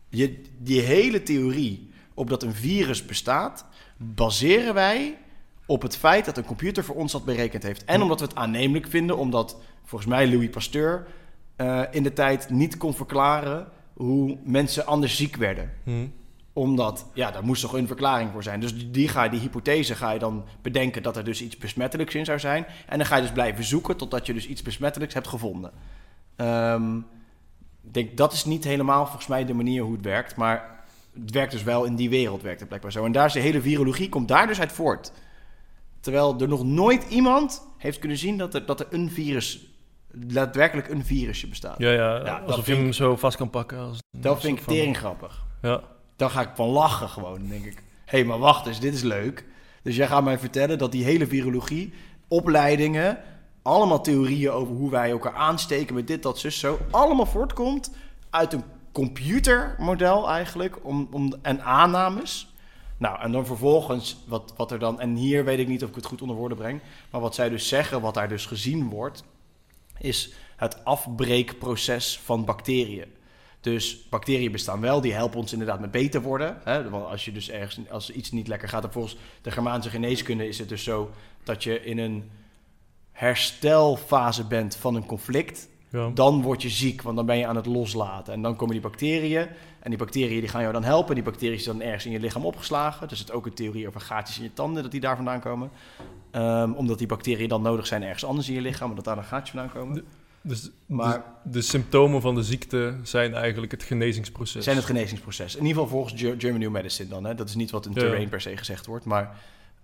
je, 0.09 0.41
die 0.57 0.81
hele 0.81 1.23
theorie 1.23 1.89
op 2.13 2.29
dat 2.29 2.43
een 2.43 2.53
virus 2.53 3.05
bestaat, 3.05 3.65
baseren 3.97 4.73
wij 4.73 5.17
op 5.71 5.81
het 5.81 5.97
feit 5.97 6.25
dat 6.25 6.37
een 6.37 6.45
computer 6.45 6.83
voor 6.83 6.95
ons 6.95 7.11
dat 7.11 7.25
berekend 7.25 7.63
heeft. 7.63 7.85
En 7.85 8.01
omdat 8.01 8.19
we 8.19 8.25
het 8.25 8.35
aannemelijk 8.35 8.87
vinden, 8.87 9.17
omdat 9.17 9.57
volgens 9.83 10.09
mij 10.09 10.29
Louis 10.29 10.49
Pasteur 10.49 11.07
uh, 11.57 11.81
in 11.91 12.03
de 12.03 12.13
tijd 12.13 12.49
niet 12.49 12.77
kon 12.77 12.93
verklaren 12.93 13.67
hoe 13.93 14.37
mensen 14.43 14.85
anders 14.85 15.15
ziek 15.15 15.35
werden. 15.35 15.71
Hmm. 15.83 16.13
Omdat, 16.53 17.05
ja, 17.13 17.31
daar 17.31 17.43
moest 17.43 17.61
toch 17.61 17.73
een 17.73 17.87
verklaring 17.87 18.31
voor 18.31 18.43
zijn. 18.43 18.59
Dus 18.59 18.91
die, 18.91 19.07
ga 19.07 19.23
je, 19.23 19.29
die 19.29 19.39
hypothese 19.39 19.95
ga 19.95 20.11
je 20.11 20.19
dan 20.19 20.43
bedenken 20.61 21.03
dat 21.03 21.17
er 21.17 21.23
dus 21.23 21.41
iets 21.41 21.57
besmettelijks 21.57 22.15
in 22.15 22.25
zou 22.25 22.39
zijn. 22.39 22.65
En 22.87 22.97
dan 22.97 23.07
ga 23.07 23.15
je 23.15 23.21
dus 23.21 23.31
blijven 23.31 23.63
zoeken 23.63 23.97
totdat 23.97 24.25
je 24.25 24.33
dus 24.33 24.47
iets 24.47 24.61
besmettelijks 24.61 25.13
hebt 25.13 25.27
gevonden. 25.27 25.71
Um, 26.37 26.97
ik 27.83 27.93
denk, 27.93 28.17
dat 28.17 28.33
is 28.33 28.45
niet 28.45 28.63
helemaal 28.63 29.05
volgens 29.05 29.27
mij 29.27 29.45
de 29.45 29.53
manier 29.53 29.83
hoe 29.83 29.93
het 29.93 30.05
werkt. 30.05 30.35
Maar 30.35 30.83
het 31.21 31.31
werkt 31.31 31.51
dus 31.51 31.63
wel 31.63 31.83
in 31.83 31.95
die 31.95 32.09
wereld, 32.09 32.41
werkt 32.41 32.59
het 32.59 32.67
blijkbaar 32.67 32.91
zo. 32.91 33.05
En 33.05 33.11
daar 33.11 33.25
is 33.25 33.33
de 33.33 33.39
hele 33.39 33.61
virologie, 33.61 34.09
komt 34.09 34.27
daar 34.27 34.47
dus 34.47 34.59
uit 34.59 34.71
voort. 34.71 35.11
Terwijl 36.01 36.35
er 36.39 36.47
nog 36.47 36.63
nooit 36.63 37.05
iemand 37.09 37.67
heeft 37.77 37.99
kunnen 37.99 38.17
zien 38.17 38.37
dat 38.37 38.53
er, 38.53 38.65
dat 38.65 38.79
er 38.79 38.87
een 38.89 39.11
virus, 39.11 39.65
daadwerkelijk 40.13 40.89
een 40.89 41.05
virusje 41.05 41.47
bestaat. 41.47 41.77
Ja, 41.77 41.91
ja, 41.91 42.25
ja 42.25 42.39
alsof 42.39 42.67
je 42.67 42.75
hem 42.75 42.93
zo 42.93 43.15
vast 43.15 43.37
kan 43.37 43.49
pakken. 43.49 43.77
Als 43.77 43.99
dat 44.17 44.41
vind 44.41 44.59
ik 44.59 44.65
tering 44.65 44.97
grappig. 44.97 45.43
Ja. 45.61 45.81
Dan 46.15 46.29
ga 46.29 46.41
ik 46.41 46.49
van 46.55 46.67
lachen 46.67 47.09
gewoon, 47.09 47.47
denk 47.47 47.65
ik. 47.65 47.83
Hé, 48.05 48.17
hey, 48.17 48.23
maar 48.23 48.39
wacht 48.39 48.67
eens, 48.67 48.79
dit 48.79 48.93
is 48.93 49.01
leuk. 49.01 49.45
Dus 49.83 49.95
jij 49.95 50.07
gaat 50.07 50.23
mij 50.23 50.39
vertellen 50.39 50.77
dat 50.77 50.91
die 50.91 51.03
hele 51.03 51.27
virologie, 51.27 51.93
opleidingen, 52.27 53.17
allemaal 53.61 54.01
theorieën 54.01 54.51
over 54.51 54.75
hoe 54.75 54.89
wij 54.89 55.09
elkaar 55.09 55.33
aansteken 55.33 55.95
met 55.95 56.07
dit, 56.07 56.23
dat, 56.23 56.39
zus, 56.39 56.59
zo. 56.59 56.79
Allemaal 56.91 57.25
voortkomt 57.25 57.91
uit 58.29 58.53
een 58.53 58.63
computermodel 58.91 60.29
eigenlijk 60.29 60.85
om, 60.85 61.07
om, 61.11 61.33
en 61.41 61.63
aannames. 61.63 62.50
Nou, 63.01 63.19
en 63.19 63.31
dan 63.31 63.45
vervolgens, 63.45 64.17
wat, 64.27 64.53
wat 64.57 64.71
er 64.71 64.79
dan, 64.79 64.99
en 64.99 65.15
hier 65.15 65.45
weet 65.45 65.59
ik 65.59 65.67
niet 65.67 65.83
of 65.83 65.89
ik 65.89 65.95
het 65.95 66.05
goed 66.05 66.21
onder 66.21 66.35
woorden 66.37 66.57
breng, 66.57 66.81
maar 67.09 67.21
wat 67.21 67.35
zij 67.35 67.49
dus 67.49 67.67
zeggen, 67.67 68.01
wat 68.01 68.13
daar 68.13 68.29
dus 68.29 68.45
gezien 68.45 68.89
wordt, 68.89 69.23
is 69.97 70.33
het 70.55 70.85
afbreekproces 70.85 72.19
van 72.19 72.45
bacteriën. 72.45 73.13
Dus 73.59 74.09
bacteriën 74.09 74.51
bestaan 74.51 74.81
wel, 74.81 75.01
die 75.01 75.13
helpen 75.13 75.39
ons 75.39 75.51
inderdaad 75.51 75.79
met 75.79 75.91
beter 75.91 76.21
worden. 76.21 76.61
Hè? 76.63 76.89
Want 76.89 77.05
als 77.05 77.25
je 77.25 77.31
dus 77.31 77.49
ergens, 77.49 77.89
als 77.89 78.11
iets 78.11 78.31
niet 78.31 78.47
lekker 78.47 78.69
gaat, 78.69 78.83
en 78.83 78.91
volgens 78.91 79.17
de 79.41 79.51
Germaanse 79.51 79.89
geneeskunde 79.89 80.47
is 80.47 80.59
het 80.59 80.69
dus 80.69 80.83
zo 80.83 81.11
dat 81.43 81.63
je 81.63 81.83
in 81.83 81.97
een 81.97 82.31
herstelfase 83.11 84.43
bent 84.45 84.75
van 84.75 84.95
een 84.95 85.05
conflict, 85.05 85.69
dan 86.13 86.41
word 86.41 86.61
je 86.61 86.69
ziek, 86.69 87.01
want 87.01 87.15
dan 87.15 87.25
ben 87.25 87.37
je 87.37 87.47
aan 87.47 87.55
het 87.55 87.65
loslaten. 87.65 88.33
En 88.33 88.41
dan 88.41 88.55
komen 88.55 88.73
die 88.73 88.83
bacteriën. 88.83 89.47
En 89.79 89.89
die 89.89 89.97
bacteriën 89.97 90.39
die 90.39 90.49
gaan 90.49 90.61
jou 90.61 90.73
dan 90.73 90.83
helpen. 90.83 91.15
Die 91.15 91.23
bacteriën 91.23 91.59
zijn 91.59 91.77
dan 91.77 91.85
ergens 91.85 92.05
in 92.05 92.11
je 92.11 92.19
lichaam 92.19 92.45
opgeslagen. 92.45 93.07
Dus 93.07 93.19
het 93.19 93.29
is 93.29 93.33
ook 93.33 93.45
een 93.45 93.53
theorie 93.53 93.87
over 93.87 94.01
gaatjes 94.01 94.37
in 94.37 94.43
je 94.43 94.53
tanden, 94.53 94.83
dat 94.83 94.91
die 94.91 95.01
daar 95.01 95.15
vandaan 95.15 95.39
komen. 95.39 95.69
Um, 96.31 96.73
omdat 96.73 96.97
die 96.97 97.07
bacteriën 97.07 97.49
dan 97.49 97.61
nodig 97.61 97.87
zijn 97.87 98.03
ergens 98.03 98.25
anders 98.25 98.47
in 98.47 98.53
je 98.53 98.61
lichaam, 98.61 98.95
dat 98.95 99.05
daar 99.05 99.17
een 99.17 99.23
gaatje 99.23 99.53
vandaan 99.53 99.71
komen. 99.71 100.03
dus, 100.41 100.69
maar, 100.85 101.23
de, 101.43 101.61
symptomen 101.61 102.21
van 102.21 102.35
de 102.35 102.43
ziekte 102.43 102.95
zijn 103.03 103.33
eigenlijk 103.33 103.71
het 103.71 103.83
genezingsproces. 103.83 104.63
Zijn 104.63 104.75
het 104.75 104.85
genezingsproces. 104.85 105.55
In 105.55 105.65
ieder 105.65 105.81
geval 105.81 105.89
volgens 105.89 106.21
German 106.37 106.59
New 106.59 106.71
Medicine 106.71 107.09
dan. 107.09 107.23
Hè? 107.23 107.35
Dat 107.35 107.49
is 107.49 107.55
niet 107.55 107.71
wat 107.71 107.85
in 107.85 107.93
terrain 107.93 108.29
per 108.29 108.41
se 108.41 108.57
gezegd 108.57 108.85
wordt, 108.85 109.05
maar 109.05 109.37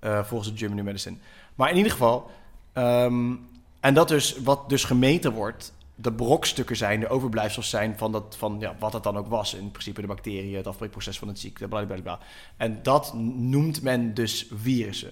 uh, 0.04 0.24
volgens 0.24 0.52
de 0.52 0.58
German 0.58 0.76
New 0.76 0.86
Medicine. 0.86 1.18
Maar 1.56 1.70
in 1.70 1.78
ieder 1.78 1.92
geval, 1.92 2.30
Um, 2.78 3.40
en 3.80 3.94
dat 3.94 4.08
dus, 4.08 4.38
wat 4.44 4.70
dus 4.70 4.84
gemeten 4.84 5.32
wordt, 5.32 5.74
de 6.00 6.14
brokstukken 6.14 6.76
zijn, 6.76 7.00
de 7.00 7.10
overblijfsels 7.10 7.70
zijn 7.70 7.98
van, 7.98 8.12
dat, 8.12 8.36
van 8.38 8.58
ja, 8.60 8.76
wat 8.80 8.94
het 8.94 9.04
dan 9.04 9.18
ook 9.18 9.28
was. 9.28 9.54
In 9.54 9.72
principe 9.72 10.02
de 10.02 10.08
bacteriën, 10.08 10.56
het 10.56 10.68
afbreekproces 10.68 11.20
van 11.20 11.28
het 11.28 11.40
ziekte, 11.40 11.68
blablabla. 11.68 12.20
En 12.58 12.80
dat 12.84 13.14
noemt 13.36 13.82
men 13.82 14.14
dus 14.14 14.48
virussen. 14.54 15.12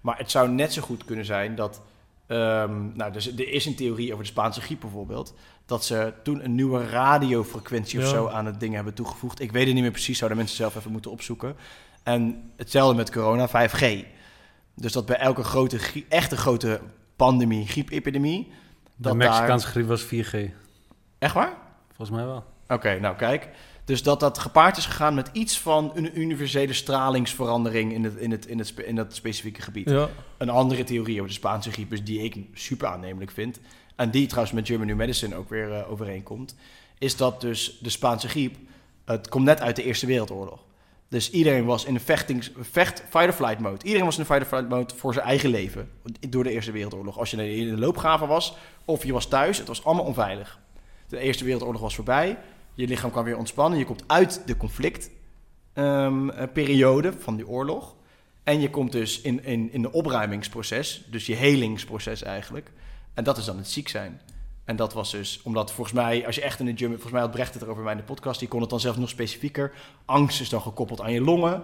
Maar 0.00 0.18
het 0.18 0.30
zou 0.30 0.48
net 0.48 0.72
zo 0.72 0.82
goed 0.82 1.04
kunnen 1.04 1.24
zijn 1.24 1.54
dat... 1.54 1.82
Um, 2.28 2.92
nou, 2.96 3.12
dus 3.12 3.36
er 3.36 3.48
is 3.48 3.66
een 3.66 3.74
theorie 3.74 4.12
over 4.12 4.24
de 4.24 4.30
Spaanse 4.30 4.60
griep 4.60 4.80
bijvoorbeeld... 4.80 5.34
dat 5.66 5.84
ze 5.84 6.12
toen 6.22 6.44
een 6.44 6.54
nieuwe 6.54 6.86
radiofrequentie 6.88 8.00
of 8.00 8.06
zo 8.06 8.28
aan 8.28 8.46
het 8.46 8.60
ding 8.60 8.74
hebben 8.74 8.94
toegevoegd. 8.94 9.40
Ik 9.40 9.52
weet 9.52 9.64
het 9.64 9.74
niet 9.74 9.82
meer 9.82 9.92
precies, 9.92 10.18
zouden 10.18 10.38
mensen 10.38 10.56
zelf 10.56 10.76
even 10.76 10.92
moeten 10.92 11.10
opzoeken. 11.10 11.56
En 12.02 12.52
hetzelfde 12.56 12.96
met 12.96 13.10
corona, 13.10 13.48
5G. 13.48 14.04
Dus 14.74 14.92
dat 14.92 15.06
bij 15.06 15.16
elke 15.16 15.44
grote, 15.44 15.78
echte 16.08 16.36
grote 16.36 16.80
pandemie, 17.16 17.66
griepepidemie. 17.66 18.52
De 19.02 19.14
Mexicaanse 19.14 19.66
griep 19.66 19.86
was 19.86 20.04
4G. 20.04 20.50
Echt 21.18 21.34
waar? 21.34 21.52
Volgens 21.86 22.16
mij 22.16 22.26
wel. 22.26 22.44
Oké, 22.68 22.98
nou 23.00 23.16
kijk. 23.16 23.48
Dus 23.84 24.02
dat 24.02 24.20
dat 24.20 24.38
gepaard 24.38 24.76
is 24.76 24.86
gegaan 24.86 25.14
met 25.14 25.30
iets 25.32 25.60
van 25.60 25.90
een 25.94 26.20
universele 26.20 26.72
stralingsverandering 26.72 27.92
in 27.92 28.04
het, 28.04 28.16
in 28.16 28.30
het, 28.30 28.46
in 28.46 28.58
het, 28.58 28.78
in 28.78 28.94
dat 28.94 29.14
specifieke 29.14 29.62
gebied. 29.62 29.90
Ja. 29.90 30.08
Een 30.38 30.48
andere 30.48 30.84
theorie 30.84 31.16
over 31.16 31.28
de 31.28 31.34
Spaanse 31.34 31.72
griep 31.72 31.92
is 31.92 32.04
die 32.04 32.22
ik 32.22 32.36
super 32.54 32.88
aannemelijk 32.88 33.30
vind. 33.30 33.60
En 33.96 34.10
die 34.10 34.26
trouwens 34.26 34.54
met 34.54 34.66
German 34.66 34.86
New 34.86 34.96
Medicine 34.96 35.34
ook 35.34 35.48
weer 35.48 35.68
uh, 35.68 35.90
overeenkomt. 35.90 36.54
Is 36.98 37.16
dat 37.16 37.40
dus 37.40 37.78
de 37.80 37.90
Spaanse 37.90 38.28
griep, 38.28 38.56
het 39.04 39.28
komt 39.28 39.44
net 39.44 39.60
uit 39.60 39.76
de 39.76 39.84
Eerste 39.84 40.06
Wereldoorlog. 40.06 40.60
Dus 41.12 41.30
iedereen 41.30 41.64
was 41.64 41.84
in 41.84 41.94
een 41.94 42.00
vechtings, 42.00 42.50
vecht, 42.60 43.02
fight-or-flight 43.08 43.58
mode. 43.58 43.84
Iedereen 43.84 44.04
was 44.04 44.14
in 44.14 44.20
een 44.20 44.26
fight-or-flight 44.26 44.68
mode 44.68 44.94
voor 44.96 45.14
zijn 45.14 45.26
eigen 45.26 45.50
leven. 45.50 45.90
Door 46.28 46.44
de 46.44 46.50
Eerste 46.50 46.72
Wereldoorlog. 46.72 47.18
Als 47.18 47.30
je 47.30 47.56
in 47.56 47.74
de 47.74 47.78
loopgraven 47.78 48.28
was 48.28 48.56
of 48.84 49.04
je 49.04 49.12
was 49.12 49.26
thuis, 49.26 49.58
het 49.58 49.66
was 49.66 49.84
allemaal 49.84 50.04
onveilig. 50.04 50.60
De 51.08 51.18
Eerste 51.18 51.44
Wereldoorlog 51.44 51.80
was 51.80 51.94
voorbij. 51.94 52.38
Je 52.74 52.86
lichaam 52.86 53.10
kan 53.10 53.24
weer 53.24 53.36
ontspannen. 53.36 53.78
Je 53.78 53.84
komt 53.84 54.04
uit 54.06 54.42
de 54.46 54.56
conflictperiode 54.56 57.08
ehm, 57.08 57.16
um, 57.16 57.22
van 57.22 57.36
die 57.36 57.48
oorlog. 57.48 57.94
En 58.42 58.60
je 58.60 58.70
komt 58.70 58.92
dus 58.92 59.20
in, 59.20 59.44
in, 59.44 59.72
in 59.72 59.82
de 59.82 59.92
opruimingsproces. 59.92 61.04
Dus 61.10 61.26
je 61.26 61.34
helingsproces 61.34 62.22
eigenlijk. 62.22 62.70
En 63.14 63.24
dat 63.24 63.36
is 63.36 63.44
dan 63.44 63.56
het 63.56 63.70
ziek 63.70 63.88
zijn. 63.88 64.20
En 64.72 64.78
dat 64.78 64.92
was 64.92 65.10
dus, 65.10 65.40
omdat 65.42 65.72
volgens 65.72 65.96
mij, 65.96 66.26
als 66.26 66.34
je 66.34 66.42
echt 66.42 66.60
in 66.60 66.66
de 66.66 66.76
gym, 66.76 66.88
volgens 66.90 67.12
mij 67.12 67.20
had 67.20 67.30
Brecht 67.30 67.54
het 67.54 67.62
erover 67.62 67.84
bij 67.84 67.94
de 67.94 68.02
podcast, 68.02 68.38
die 68.38 68.48
kon 68.48 68.60
het 68.60 68.70
dan 68.70 68.80
zelfs 68.80 68.98
nog 68.98 69.08
specifieker. 69.08 69.72
Angst 70.04 70.40
is 70.40 70.48
dan 70.48 70.60
gekoppeld 70.60 71.00
aan 71.00 71.12
je 71.12 71.20
longen, 71.20 71.62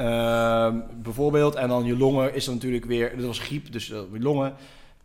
uh, 0.00 0.74
bijvoorbeeld. 1.02 1.54
En 1.54 1.68
dan 1.68 1.84
je 1.84 1.96
longen 1.96 2.34
is 2.34 2.44
dan 2.44 2.54
natuurlijk 2.54 2.84
weer, 2.84 3.16
dat 3.16 3.26
was 3.26 3.38
griep, 3.38 3.72
dus 3.72 3.86
je 3.86 4.06
longen. 4.10 4.54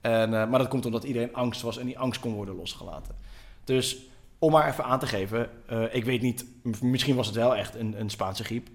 En, 0.02 0.32
uh, 0.32 0.50
maar 0.50 0.60
dat 0.60 0.68
komt 0.68 0.86
omdat 0.86 1.04
iedereen 1.04 1.34
angst 1.34 1.62
was 1.62 1.78
en 1.78 1.86
die 1.86 2.00
angst 2.00 2.20
kon 2.20 2.34
worden 2.34 2.56
losgelaten. 2.56 3.16
Dus 3.64 3.98
om 4.40 4.52
maar 4.52 4.68
even 4.70 4.84
aan 4.84 5.00
te 5.00 5.08
geven, 5.08 5.50
uh, 5.72 5.96
ik 5.96 6.06
weet 6.06 6.22
niet, 6.22 6.46
misschien 6.82 7.16
was 7.16 7.28
het 7.28 7.36
wel 7.36 7.56
echt 7.56 7.76
een, 7.76 8.00
een 8.00 8.10
Spaanse 8.10 8.44
griep. 8.44 8.70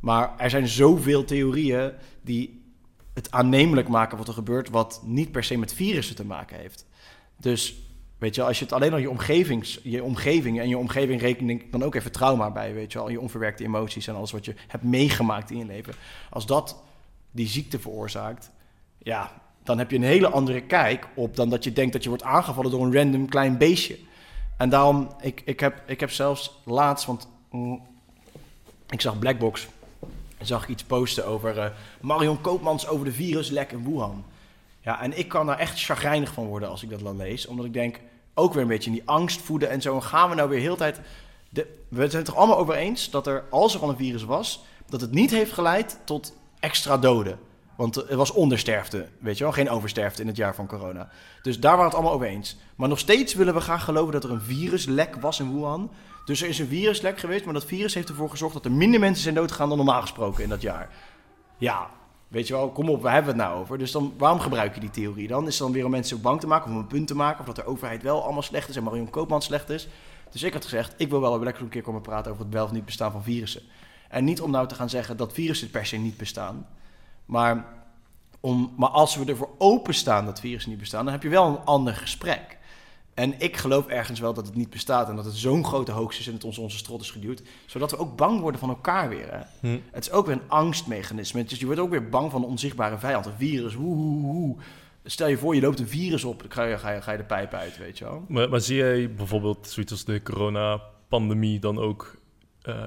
Maar 0.00 0.34
er 0.38 0.50
zijn 0.50 0.68
zoveel 0.68 1.24
theorieën 1.24 1.92
die 2.22 2.62
het 3.14 3.30
aannemelijk 3.30 3.88
maken 3.88 4.18
wat 4.18 4.28
er 4.28 4.34
gebeurt, 4.34 4.70
wat 4.70 5.02
niet 5.04 5.32
per 5.32 5.44
se 5.44 5.58
met 5.58 5.74
virussen 5.74 6.16
te 6.16 6.24
maken 6.24 6.58
heeft. 6.58 6.86
Dus 7.36 7.74
Weet 8.24 8.34
je, 8.34 8.42
als 8.42 8.58
je 8.58 8.64
het 8.64 8.72
alleen 8.72 8.92
al 8.92 8.98
je, 8.98 9.10
omgevings, 9.10 9.80
je 9.82 10.02
omgeving 10.02 10.60
en 10.60 10.68
je 10.68 10.78
omgeving 10.78 11.20
rekent 11.20 11.62
dan 11.70 11.82
ook 11.82 11.94
even 11.94 12.12
trauma 12.12 12.50
bij, 12.50 12.74
weet 12.74 12.92
je 12.92 12.98
al, 12.98 13.08
je 13.08 13.20
onverwerkte 13.20 13.64
emoties 13.64 14.06
en 14.06 14.14
alles 14.14 14.30
wat 14.30 14.44
je 14.44 14.54
hebt 14.66 14.84
meegemaakt 14.84 15.50
in 15.50 15.58
je 15.58 15.64
leven. 15.64 15.94
Als 16.30 16.46
dat 16.46 16.82
die 17.30 17.46
ziekte 17.46 17.78
veroorzaakt, 17.78 18.50
ja, 18.98 19.32
dan 19.62 19.78
heb 19.78 19.90
je 19.90 19.96
een 19.96 20.02
hele 20.02 20.28
andere 20.28 20.60
kijk 20.60 21.06
op 21.14 21.36
dan 21.36 21.48
dat 21.48 21.64
je 21.64 21.72
denkt 21.72 21.92
dat 21.92 22.02
je 22.02 22.08
wordt 22.08 22.24
aangevallen 22.24 22.70
door 22.70 22.84
een 22.84 22.94
random 22.94 23.28
klein 23.28 23.58
beestje. 23.58 23.98
En 24.56 24.68
daarom, 24.68 25.08
ik, 25.20 25.42
ik, 25.44 25.60
heb, 25.60 25.82
ik 25.86 26.00
heb 26.00 26.10
zelfs 26.10 26.60
laatst, 26.64 27.06
want 27.06 27.28
mm, 27.50 27.82
ik 28.88 29.00
zag 29.00 29.18
Blackbox, 29.18 29.66
zag 30.40 30.62
ik 30.62 30.68
iets 30.68 30.84
posten 30.84 31.26
over 31.26 31.56
uh, 31.56 31.66
Marion 32.00 32.40
Koopmans 32.40 32.86
over 32.86 33.04
de 33.04 33.12
viruslek 33.12 33.72
in 33.72 33.84
Wuhan. 33.84 34.24
Ja, 34.80 35.02
en 35.02 35.18
ik 35.18 35.28
kan 35.28 35.46
daar 35.46 35.58
echt 35.58 35.82
chagrijnig 35.82 36.32
van 36.32 36.46
worden 36.46 36.68
als 36.68 36.82
ik 36.82 36.90
dat 36.90 37.00
dan 37.00 37.16
lees. 37.16 37.46
Omdat 37.46 37.66
ik 37.66 37.72
denk, 37.72 38.00
ook 38.34 38.52
weer 38.52 38.62
een 38.62 38.68
beetje 38.68 38.90
in 38.90 38.96
die 38.96 39.08
angst 39.08 39.40
voeden 39.40 39.70
en 39.70 39.82
zo. 39.82 39.94
En 39.94 40.02
gaan 40.02 40.28
we 40.28 40.34
nou 40.34 40.48
weer 40.48 40.60
heel 40.60 40.76
tijd... 40.76 41.00
De, 41.48 41.66
we 41.88 41.96
zijn 41.96 42.10
het 42.10 42.24
toch 42.24 42.36
allemaal 42.36 42.58
over 42.58 42.74
eens 42.74 43.10
dat 43.10 43.26
er, 43.26 43.44
als 43.50 43.74
er 43.74 43.80
al 43.80 43.88
een 43.88 43.96
virus 43.96 44.24
was... 44.24 44.64
dat 44.88 45.00
het 45.00 45.12
niet 45.12 45.30
heeft 45.30 45.52
geleid 45.52 46.00
tot 46.04 46.36
extra 46.60 46.98
doden. 46.98 47.38
Want 47.76 48.10
er 48.10 48.16
was 48.16 48.30
ondersterfte, 48.30 49.08
weet 49.18 49.38
je 49.38 49.44
wel. 49.44 49.52
Geen 49.52 49.70
oversterfte 49.70 50.22
in 50.22 50.28
het 50.28 50.36
jaar 50.36 50.54
van 50.54 50.66
corona. 50.66 51.08
Dus 51.42 51.60
daar 51.60 51.76
waren 51.76 51.78
we 51.78 51.84
het 51.84 51.94
allemaal 51.94 52.14
over 52.14 52.26
eens. 52.26 52.56
Maar 52.76 52.88
nog 52.88 52.98
steeds 52.98 53.34
willen 53.34 53.54
we 53.54 53.60
graag 53.60 53.84
geloven 53.84 54.12
dat 54.12 54.24
er 54.24 54.30
een 54.30 54.40
viruslek 54.40 55.14
was 55.14 55.40
in 55.40 55.54
Wuhan. 55.54 55.90
Dus 56.24 56.42
er 56.42 56.48
is 56.48 56.58
een 56.58 56.66
viruslek 56.66 57.18
geweest, 57.18 57.44
maar 57.44 57.54
dat 57.54 57.64
virus 57.64 57.94
heeft 57.94 58.08
ervoor 58.08 58.30
gezorgd... 58.30 58.54
dat 58.54 58.64
er 58.64 58.72
minder 58.72 59.00
mensen 59.00 59.22
zijn 59.22 59.34
doodgegaan 59.34 59.68
dan 59.68 59.76
normaal 59.76 60.00
gesproken 60.00 60.42
in 60.42 60.48
dat 60.48 60.62
jaar. 60.62 60.88
Ja, 61.58 61.90
weet 62.34 62.46
je 62.46 62.54
wel, 62.54 62.70
kom 62.70 62.88
op, 62.88 63.02
waar 63.02 63.12
hebben 63.12 63.34
we 63.34 63.40
het 63.40 63.48
nou 63.50 63.60
over? 63.60 63.78
Dus 63.78 63.92
dan, 63.92 64.14
waarom 64.18 64.40
gebruik 64.40 64.74
je 64.74 64.80
die 64.80 64.90
theorie 64.90 65.28
dan? 65.28 65.46
Is 65.46 65.54
het 65.54 65.62
dan 65.62 65.72
weer 65.72 65.84
om 65.84 65.90
mensen 65.90 66.20
bang 66.20 66.40
te 66.40 66.46
maken 66.46 66.66
of 66.66 66.76
om 66.76 66.78
een 66.78 66.86
punt 66.86 67.06
te 67.06 67.16
maken... 67.16 67.40
of 67.40 67.46
dat 67.46 67.56
de 67.56 67.64
overheid 67.64 68.02
wel 68.02 68.22
allemaal 68.22 68.42
slecht 68.42 68.68
is 68.68 68.76
en 68.76 68.82
Marion 68.82 69.10
Koopman 69.10 69.42
slecht 69.42 69.70
is? 69.70 69.88
Dus 70.30 70.42
ik 70.42 70.52
had 70.52 70.64
gezegd, 70.64 70.94
ik 70.96 71.10
wil 71.10 71.20
wel 71.20 71.40
lekker 71.40 71.62
een 71.62 71.68
keer 71.68 71.82
komen 71.82 72.00
praten... 72.00 72.30
over 72.30 72.44
het 72.44 72.54
wel 72.54 72.64
of 72.64 72.72
niet 72.72 72.84
bestaan 72.84 73.12
van 73.12 73.22
virussen. 73.22 73.62
En 74.08 74.24
niet 74.24 74.40
om 74.40 74.50
nou 74.50 74.68
te 74.68 74.74
gaan 74.74 74.90
zeggen 74.90 75.16
dat 75.16 75.32
virussen 75.32 75.70
per 75.70 75.86
se 75.86 75.96
niet 75.96 76.16
bestaan... 76.16 76.66
Maar, 77.24 77.64
om, 78.40 78.74
maar 78.76 78.88
als 78.88 79.16
we 79.16 79.24
ervoor 79.24 79.50
openstaan 79.58 80.24
dat 80.24 80.40
virussen 80.40 80.70
niet 80.70 80.80
bestaan, 80.80 81.04
dan 81.04 81.12
heb 81.12 81.22
je 81.22 81.28
wel 81.28 81.46
een 81.46 81.64
ander 81.64 81.94
gesprek. 81.94 82.58
En 83.14 83.34
ik 83.38 83.56
geloof 83.56 83.86
ergens 83.86 84.20
wel 84.20 84.34
dat 84.34 84.46
het 84.46 84.54
niet 84.54 84.70
bestaat 84.70 85.08
en 85.08 85.16
dat 85.16 85.24
het 85.24 85.34
zo'n 85.34 85.64
grote 85.64 85.92
hoogst 85.92 86.20
is 86.20 86.26
en 86.26 86.32
het 86.32 86.44
ons 86.44 86.58
onze 86.58 86.78
strot 86.78 87.00
is 87.00 87.10
geduwd, 87.10 87.42
zodat 87.66 87.90
we 87.90 87.96
ook 87.96 88.16
bang 88.16 88.40
worden 88.40 88.60
van 88.60 88.68
elkaar 88.68 89.08
weer. 89.08 89.32
Hè? 89.32 89.68
Hm. 89.68 89.78
Het 89.90 90.04
is 90.06 90.10
ook 90.10 90.26
weer 90.26 90.34
een 90.34 90.48
angstmechanisme. 90.50 91.44
Dus 91.44 91.58
je 91.58 91.66
wordt 91.66 91.80
ook 91.80 91.90
weer 91.90 92.08
bang 92.08 92.30
van 92.30 92.42
een 92.42 92.48
onzichtbare 92.48 92.98
vijand, 92.98 93.26
een 93.26 93.32
virus. 93.38 93.74
Hoe, 93.74 93.94
hoe, 93.94 94.22
hoe. 94.22 94.56
Stel 95.04 95.28
je 95.28 95.38
voor, 95.38 95.54
je 95.54 95.60
loopt 95.60 95.80
een 95.80 95.88
virus 95.88 96.24
op, 96.24 96.40
dan 96.40 96.52
ga 96.52 96.64
je, 96.64 96.78
ga 96.78 96.90
je, 96.90 97.02
ga 97.02 97.12
je 97.12 97.18
de 97.18 97.24
pijp 97.24 97.52
uit, 97.52 97.78
weet 97.78 97.98
je 97.98 98.04
wel. 98.04 98.24
Maar, 98.28 98.48
maar 98.48 98.60
zie 98.60 98.76
jij 98.76 99.14
bijvoorbeeld 99.14 99.68
zoiets 99.68 99.92
als 99.92 100.04
de 100.04 100.22
coronapandemie 100.22 101.58
dan 101.58 101.78
ook 101.78 102.16
eh, 102.62 102.84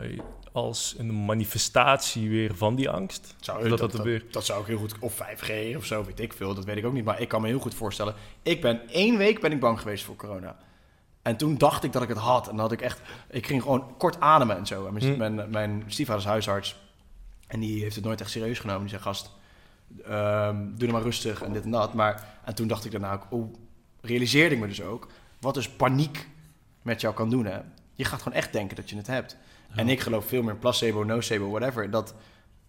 als 0.58 0.96
een 0.98 1.26
manifestatie 1.26 2.30
weer 2.30 2.56
van 2.56 2.76
die 2.76 2.90
angst? 2.90 3.36
Zou, 3.40 3.60
dat, 3.60 3.70
dat, 3.70 3.80
dat, 3.80 3.92
dat, 3.92 4.00
er 4.00 4.06
weer... 4.06 4.26
dat 4.32 4.46
zou 4.46 4.62
ik 4.62 4.68
heel 4.68 4.78
goed... 4.78 5.00
Of 5.00 5.14
5G 5.14 5.76
of 5.76 5.86
zo, 5.86 6.06
weet 6.06 6.20
ik 6.20 6.34
veel. 6.34 6.54
Dat 6.56 6.66
weet 6.66 6.78
ik 6.78 6.86
ook 6.86 6.94
niet. 6.94 7.06
Maar 7.06 7.22
ik 7.22 7.28
kan 7.28 7.42
me 7.42 7.48
heel 7.48 7.60
goed 7.60 7.74
voorstellen. 7.74 8.14
Ik 8.44 8.62
ben 8.62 8.90
één 8.90 9.18
week 9.18 9.42
ben 9.42 9.52
ik 9.52 9.60
bang 9.60 9.80
geweest 9.80 10.04
voor 10.04 10.16
corona. 10.16 10.58
En 11.22 11.38
toen 11.38 11.58
dacht 11.58 11.84
ik 11.84 11.92
dat 11.92 12.02
ik 12.02 12.08
het 12.10 12.18
had. 12.18 12.46
En 12.46 12.52
dan 12.52 12.60
had 12.60 12.72
ik 12.72 12.82
echt... 12.82 13.02
Ik 13.30 13.48
ging 13.48 13.62
gewoon 13.62 13.98
kort 13.98 14.20
ademen 14.20 14.58
en 14.58 14.66
zo. 14.68 14.88
En 14.88 14.94
mijn, 14.94 15.06
Hm. 15.14 15.18
mijn, 15.18 15.50
mijn 15.50 15.84
stiefvader 15.88 16.22
is 16.22 16.28
huisarts. 16.28 16.76
En 17.48 17.60
die 17.60 17.82
heeft 17.82 17.96
het 17.96 18.04
nooit 18.04 18.22
echt 18.22 18.30
serieus 18.30 18.60
genomen. 18.60 18.82
Die 18.82 18.90
zei, 18.90 19.02
gast, 19.02 19.32
ehm, 20.04 20.56
doe 20.56 20.88
nou 20.88 20.92
maar 20.92 21.02
rustig 21.02 21.42
en 21.44 21.54
dit 21.54 21.64
en 21.64 21.72
dat. 21.72 21.94
Maar, 21.94 22.40
en 22.46 22.56
toen 22.56 22.68
dacht 22.68 22.86
ik 22.86 22.92
daarna 22.92 23.14
ook... 23.14 23.26
Oh, 23.30 23.54
realiseerde 24.02 24.56
ik 24.56 24.62
me 24.62 24.68
dus 24.68 24.82
ook... 24.82 25.08
Wat 25.40 25.54
dus 25.54 25.70
paniek 25.70 26.28
met 26.82 27.02
jou 27.02 27.14
kan 27.14 27.30
doen, 27.30 27.46
hè. 27.46 27.60
Je 27.94 28.06
gaat 28.06 28.22
gewoon 28.22 28.38
echt 28.38 28.54
denken 28.54 28.76
dat 28.76 28.90
je 28.90 28.96
het 28.96 29.08
hebt. 29.08 29.38
En 29.76 29.90
ik 29.90 30.00
geloof 30.00 30.26
veel 30.26 30.44
meer 30.44 30.56
placebo, 30.56 31.04
nocebo, 31.04 31.50
whatever. 31.50 31.90
Dat, 31.90 32.14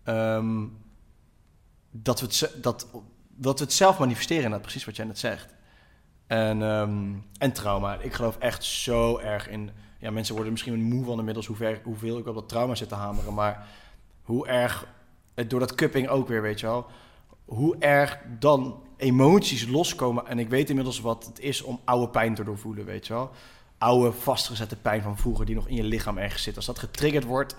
ehm, 0.04 0.66
dat, 1.90 2.20
we 2.20 2.26
het, 2.26 2.62
dat, 2.62 2.88
dat 3.28 3.58
we 3.58 3.64
het 3.64 3.74
zelf 3.74 3.98
manifesteren, 3.98 4.42
inderdaad, 4.42 4.66
precies 4.66 4.84
wat 4.84 4.96
jij 4.96 5.04
net 5.04 5.18
zegt. 5.18 5.54
En, 6.26 6.62
ehm, 6.62 7.14
en 7.38 7.52
trauma. 7.52 7.98
Ik 8.00 8.12
geloof 8.12 8.36
echt 8.38 8.64
zo 8.64 9.18
erg 9.18 9.48
in... 9.48 9.70
Ja, 10.00 10.10
mensen 10.10 10.34
worden 10.34 10.52
misschien 10.52 10.82
moe 10.82 11.04
van 11.04 11.18
inmiddels 11.18 11.46
hoe 11.46 11.56
ver, 11.56 11.80
hoeveel 11.84 12.18
ik 12.18 12.26
op 12.26 12.34
dat 12.34 12.48
trauma 12.48 12.74
zit 12.74 12.88
te 12.88 12.94
hameren. 12.94 13.34
Maar 13.34 13.68
hoe 14.22 14.46
erg, 14.46 14.86
door 15.46 15.60
dat 15.60 15.74
cupping 15.74 16.08
ook 16.08 16.28
weer, 16.28 16.42
weet 16.42 16.60
je 16.60 16.66
wel... 16.66 16.86
Hoe 17.44 17.76
erg 17.78 18.18
dan 18.38 18.82
emoties 18.96 19.66
loskomen. 19.66 20.26
En 20.26 20.38
ik 20.38 20.48
weet 20.48 20.68
inmiddels 20.68 21.00
wat 21.00 21.26
het 21.26 21.40
is 21.40 21.62
om 21.62 21.80
oude 21.84 22.08
pijn 22.08 22.34
te 22.34 22.44
doorvoelen, 22.44 22.84
weet 22.84 23.06
je 23.06 23.12
wel 23.12 23.30
oude 23.78 24.12
vastgezette 24.12 24.76
pijn 24.76 25.02
van 25.02 25.18
vroeger 25.18 25.46
die 25.46 25.54
nog 25.54 25.68
in 25.68 25.74
je 25.74 25.82
lichaam 25.82 26.18
ergens 26.18 26.42
zit. 26.42 26.56
Als 26.56 26.66
dat 26.66 26.78
getriggerd 26.78 27.24
wordt 27.24 27.56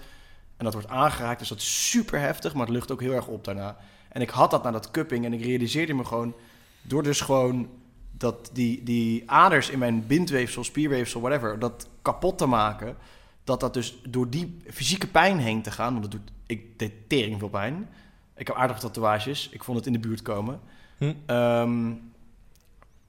en 0.58 0.64
dat 0.64 0.74
wordt 0.74 0.90
aangeraakt, 0.90 1.42
is 1.42 1.48
dat 1.48 1.62
super 1.62 2.20
heftig, 2.20 2.54
maar 2.54 2.66
het 2.66 2.76
lucht 2.76 2.92
ook 2.92 3.02
heel 3.02 3.14
erg 3.14 3.28
op 3.28 3.44
daarna. 3.44 3.78
En 4.10 4.22
ik 4.22 4.30
had 4.30 4.52
dat 4.52 4.64
na 4.64 4.72
dat 4.72 4.92
cupping 4.92 5.26
en 5.26 5.34
ik 5.34 5.44
realiseerde 5.44 5.94
me 5.94 6.06
gewoon 6.06 6.34
door 6.82 7.04
dus 7.04 7.22
gewoon 7.22 7.70
dat 8.12 8.50
die, 8.54 8.84
die 8.84 9.32
aders 9.32 9.70
in 9.70 9.80
mijn 9.80 10.08
bindweefsel, 10.08 10.64
spierweefsel, 10.64 11.22
whatever, 11.22 11.60
dat 11.60 11.88
kapot 12.02 12.38
te 12.38 12.46
maken, 12.46 12.98
dat 13.44 13.60
dat 13.60 13.74
dus 13.74 13.98
door 14.08 14.30
die 14.30 14.58
fysieke 14.72 15.08
pijn 15.08 15.40
heen 15.40 15.62
te 15.62 15.72
gaan, 15.72 15.92
want 15.92 16.02
dat 16.02 16.12
doet, 16.12 16.32
ik 16.46 16.80
deed 16.80 16.92
tering 17.08 17.40
veel 17.40 17.50
pijn. 17.50 17.90
Ik 18.36 18.48
heb 18.48 18.56
aardige 18.56 18.80
tatoeages, 18.80 19.50
ik 19.50 19.64
vond 19.64 19.78
het 19.78 19.88
in 19.88 19.94
de 19.94 20.00
buurt 20.00 20.22
komen. 20.22 20.60
Hm. 20.98 21.14
Ehm, 21.26 21.94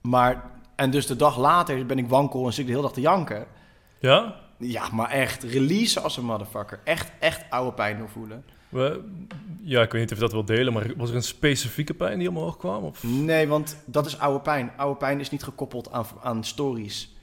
maar, 0.01 0.51
en 0.81 0.91
dus 0.91 1.05
de 1.07 1.15
dag 1.15 1.37
later 1.37 1.85
ben 1.85 1.97
ik 1.97 2.07
wankel 2.07 2.45
en 2.45 2.51
zit 2.51 2.59
ik 2.59 2.65
de 2.65 2.71
hele 2.71 2.83
dag 2.83 2.93
te 2.93 3.01
janken. 3.01 3.45
Ja? 3.99 4.35
Ja, 4.57 4.83
maar 4.91 5.09
echt, 5.09 5.43
release 5.43 5.99
als 5.99 6.17
een 6.17 6.25
motherfucker. 6.25 6.79
Echt, 6.83 7.11
echt 7.19 7.41
oude 7.49 7.71
pijn 7.73 7.97
doorvoelen. 7.97 8.43
We, 8.69 9.03
ja, 9.61 9.81
ik 9.81 9.91
weet 9.91 10.01
niet 10.01 10.09
of 10.11 10.17
je 10.17 10.23
dat 10.23 10.31
wil 10.31 10.45
delen, 10.45 10.73
maar 10.73 10.91
was 10.97 11.09
er 11.09 11.15
een 11.15 11.23
specifieke 11.23 11.93
pijn 11.93 12.19
die 12.19 12.29
omhoog 12.29 12.57
kwam? 12.57 12.83
Of? 12.83 13.03
Nee, 13.03 13.47
want 13.47 13.77
dat 13.85 14.05
is 14.05 14.19
oude 14.19 14.39
pijn. 14.39 14.71
Oude 14.77 14.97
pijn 14.97 15.19
is 15.19 15.29
niet 15.29 15.43
gekoppeld 15.43 15.91
aan, 15.91 16.05
aan 16.23 16.43
stories. 16.43 17.15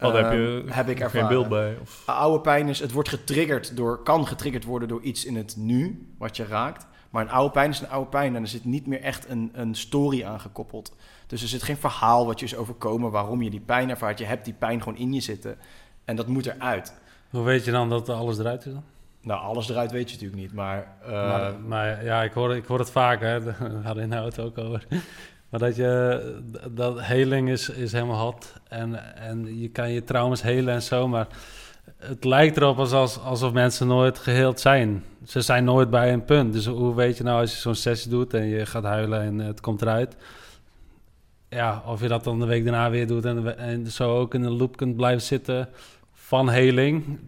Oh, 0.00 0.12
daar 0.12 0.22
heb 0.24 0.32
Ehm, 0.32 0.40
je 0.42 0.62
heb 0.66 0.88
ik 0.88 0.96
geen 0.96 1.04
ervaren. 1.04 1.28
beeld 1.28 1.48
bij? 1.48 1.76
Of? 1.82 2.02
Oude 2.06 2.40
pijn 2.40 2.68
is, 2.68 2.80
het 2.80 2.92
wordt 2.92 3.08
getriggerd 3.08 3.76
door, 3.76 4.02
kan 4.02 4.26
getriggerd 4.26 4.64
worden 4.64 4.88
door 4.88 5.02
iets 5.02 5.24
in 5.24 5.36
het 5.36 5.54
nu, 5.56 6.08
wat 6.18 6.36
je 6.36 6.46
raakt. 6.46 6.86
Maar 7.10 7.22
een 7.22 7.30
oude 7.30 7.50
pijn 7.50 7.70
is 7.70 7.80
een 7.80 7.88
oude 7.88 8.10
pijn 8.10 8.36
en 8.36 8.42
er 8.42 8.48
zit 8.48 8.64
niet 8.64 8.86
meer 8.86 9.00
echt 9.00 9.28
een, 9.28 9.50
een 9.52 9.74
story 9.74 10.24
aan 10.24 10.40
gekoppeld. 10.40 10.96
Dus 11.28 11.42
er 11.42 11.48
zit 11.48 11.62
geen 11.62 11.76
verhaal 11.76 12.26
wat 12.26 12.40
je 12.40 12.46
is 12.46 12.56
overkomen, 12.56 13.10
waarom 13.10 13.42
je 13.42 13.50
die 13.50 13.60
pijn 13.60 13.90
ervaart. 13.90 14.18
Je 14.18 14.24
hebt 14.24 14.44
die 14.44 14.54
pijn 14.54 14.82
gewoon 14.82 14.98
in 14.98 15.12
je 15.12 15.20
zitten 15.20 15.56
en 16.04 16.16
dat 16.16 16.26
moet 16.26 16.46
eruit. 16.46 16.94
Hoe 17.30 17.42
weet 17.42 17.64
je 17.64 17.70
dan 17.70 17.88
dat 17.88 18.08
alles 18.08 18.38
eruit 18.38 18.66
is 18.66 18.72
dan? 18.72 18.84
Nou, 19.20 19.40
alles 19.40 19.68
eruit 19.68 19.90
weet 19.90 20.10
je 20.10 20.14
natuurlijk 20.14 20.42
niet, 20.42 20.52
maar... 20.52 20.96
eh, 21.04 21.10
maar, 21.10 21.54
maar 21.66 22.04
ja, 22.04 22.22
ik 22.22 22.32
hoor, 22.32 22.56
ik 22.56 22.66
hoor 22.66 22.78
het 22.78 22.90
vaak, 22.90 23.20
hè. 23.20 23.40
Daar 23.44 23.56
hadden 23.60 23.94
we 23.94 24.02
in 24.02 24.10
de 24.10 24.16
auto 24.16 24.44
ook 24.44 24.58
over. 24.58 24.86
Maar 25.48 25.60
dat 25.60 25.76
je, 25.76 26.42
dat 26.70 27.00
heling 27.00 27.48
is, 27.48 27.68
is 27.68 27.92
helemaal 27.92 28.24
hot. 28.24 28.52
En, 28.68 29.16
en 29.16 29.60
je 29.60 29.68
kan 29.68 29.90
je 29.90 30.04
trauma's 30.04 30.42
helen 30.42 30.74
en 30.74 30.82
zo, 30.82 31.08
maar 31.08 31.26
het 31.96 32.24
lijkt 32.24 32.56
erop 32.56 32.78
alsof, 32.78 33.18
alsof 33.24 33.52
mensen 33.52 33.86
nooit 33.86 34.18
geheeld 34.18 34.60
zijn. 34.60 35.04
Ze 35.24 35.40
zijn 35.40 35.64
nooit 35.64 35.90
bij 35.90 36.12
een 36.12 36.24
punt. 36.24 36.52
Dus 36.52 36.66
hoe 36.66 36.94
weet 36.94 37.16
je 37.16 37.22
nou 37.22 37.40
als 37.40 37.52
je 37.52 37.58
zo'n 37.60 37.74
sessie 37.74 38.10
doet 38.10 38.34
en 38.34 38.44
je 38.44 38.66
gaat 38.66 38.84
huilen 38.84 39.20
en 39.20 39.38
het 39.38 39.60
komt 39.60 39.82
eruit... 39.82 40.16
Ja, 41.48 41.82
of 41.86 42.00
je 42.00 42.08
dat 42.08 42.24
dan 42.24 42.38
de 42.40 42.46
week 42.46 42.64
daarna 42.64 42.90
weer 42.90 43.06
doet 43.06 43.24
en, 43.24 43.58
en 43.58 43.86
zo 43.90 44.16
ook 44.18 44.34
in 44.34 44.42
een 44.42 44.56
loop 44.56 44.76
kunt 44.76 44.96
blijven 44.96 45.22
zitten 45.22 45.68
van 46.12 46.48
heling... 46.48 47.18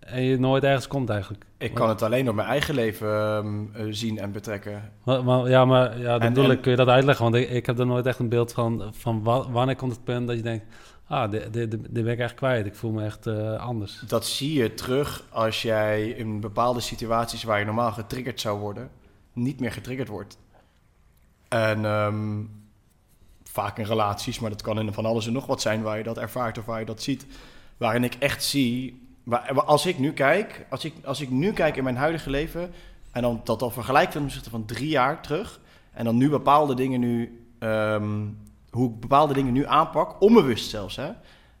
en 0.00 0.22
je 0.22 0.38
nooit 0.38 0.64
ergens 0.64 0.86
komt 0.86 1.10
eigenlijk. 1.10 1.44
Ik 1.58 1.74
kan 1.74 1.88
het 1.88 2.02
alleen 2.02 2.28
op 2.28 2.34
mijn 2.34 2.48
eigen 2.48 2.74
leven 2.74 3.08
ehm, 3.08 3.64
eh, 3.74 3.86
zien 3.90 4.18
en 4.18 4.32
betrekken. 4.32 4.92
Maar, 5.04 5.24
maar- 5.24 5.48
ja, 5.48 5.64
maar 5.64 5.98
ja, 5.98 6.12
dat 6.12 6.20
En- 6.22 6.32
bedoel 6.34 6.50
ik, 6.50 6.60
kun 6.60 6.70
je 6.70 6.76
dat 6.76 6.88
uitleggen? 6.88 7.24
Want 7.24 7.36
ik, 7.36 7.50
ik 7.50 7.66
heb 7.66 7.78
er 7.78 7.86
nooit 7.86 8.06
echt 8.06 8.18
een 8.18 8.28
beeld 8.28 8.52
van, 8.52 8.82
van 8.94 9.22
wa- 9.22 9.50
wanneer 9.50 9.76
komt 9.76 9.92
het 9.92 10.04
punt 10.04 10.26
dat 10.26 10.36
je 10.36 10.42
denkt... 10.42 10.64
Ah, 11.06 11.30
dit, 11.30 11.52
dit, 11.52 11.70
dit 11.70 11.92
ben 12.04 12.06
ik 12.12 12.18
echt 12.18 12.34
kwijt. 12.34 12.66
Ik 12.66 12.74
voel 12.74 12.90
me 12.90 13.04
echt 13.04 13.26
eh, 13.26 13.56
anders. 13.66 14.00
Dat 14.06 14.26
zie 14.26 14.52
je 14.52 14.74
terug 14.74 15.24
als 15.30 15.62
jij 15.62 16.08
in 16.08 16.40
bepaalde 16.40 16.80
situaties 16.80 17.42
waar 17.42 17.58
je 17.58 17.64
normaal 17.64 17.92
getriggerd 17.92 18.40
zou 18.40 18.58
worden, 18.58 18.90
niet 19.32 19.60
meer 19.60 19.72
getriggerd 19.72 20.08
wordt. 20.08 20.38
En 21.48 21.84
ehm, 21.84 22.38
vaak 23.58 23.78
in 23.78 23.84
relaties, 23.84 24.38
maar 24.38 24.50
dat 24.50 24.62
kan 24.62 24.78
in 24.78 24.92
van 24.92 25.06
alles 25.06 25.26
en 25.26 25.32
nog 25.32 25.46
wat 25.46 25.60
zijn 25.60 25.82
waar 25.82 25.96
je 25.96 26.02
dat 26.02 26.18
ervaart 26.18 26.58
of 26.58 26.64
waar 26.64 26.80
je 26.80 26.86
dat 26.86 27.02
ziet. 27.02 27.26
Waarin 27.76 28.04
ik 28.04 28.14
echt 28.14 28.44
zie, 28.44 29.06
waar, 29.22 29.62
als 29.62 29.86
ik 29.86 29.98
nu 29.98 30.12
kijk, 30.12 30.66
als 30.70 30.84
ik, 30.84 30.94
als 31.04 31.20
ik 31.20 31.30
nu 31.30 31.52
kijk 31.52 31.76
in 31.76 31.84
mijn 31.84 31.96
huidige 31.96 32.30
leven 32.30 32.70
en 33.12 33.22
dan 33.22 33.40
dat 33.44 33.60
dan 33.60 33.72
vergelijk 33.72 34.10
ten 34.10 34.22
opzichte 34.22 34.50
van 34.50 34.64
drie 34.64 34.88
jaar 34.88 35.22
terug 35.22 35.60
en 35.92 36.04
dan 36.04 36.16
nu 36.16 36.28
bepaalde 36.28 36.74
dingen 36.74 37.00
nu, 37.00 37.46
ehm, 37.58 38.26
hoe 38.70 38.90
ik 38.90 39.00
bepaalde 39.00 39.34
dingen 39.34 39.52
nu 39.52 39.66
aanpak, 39.66 40.20
onbewust 40.20 40.70
zelfs, 40.70 40.96
hè. 40.96 41.10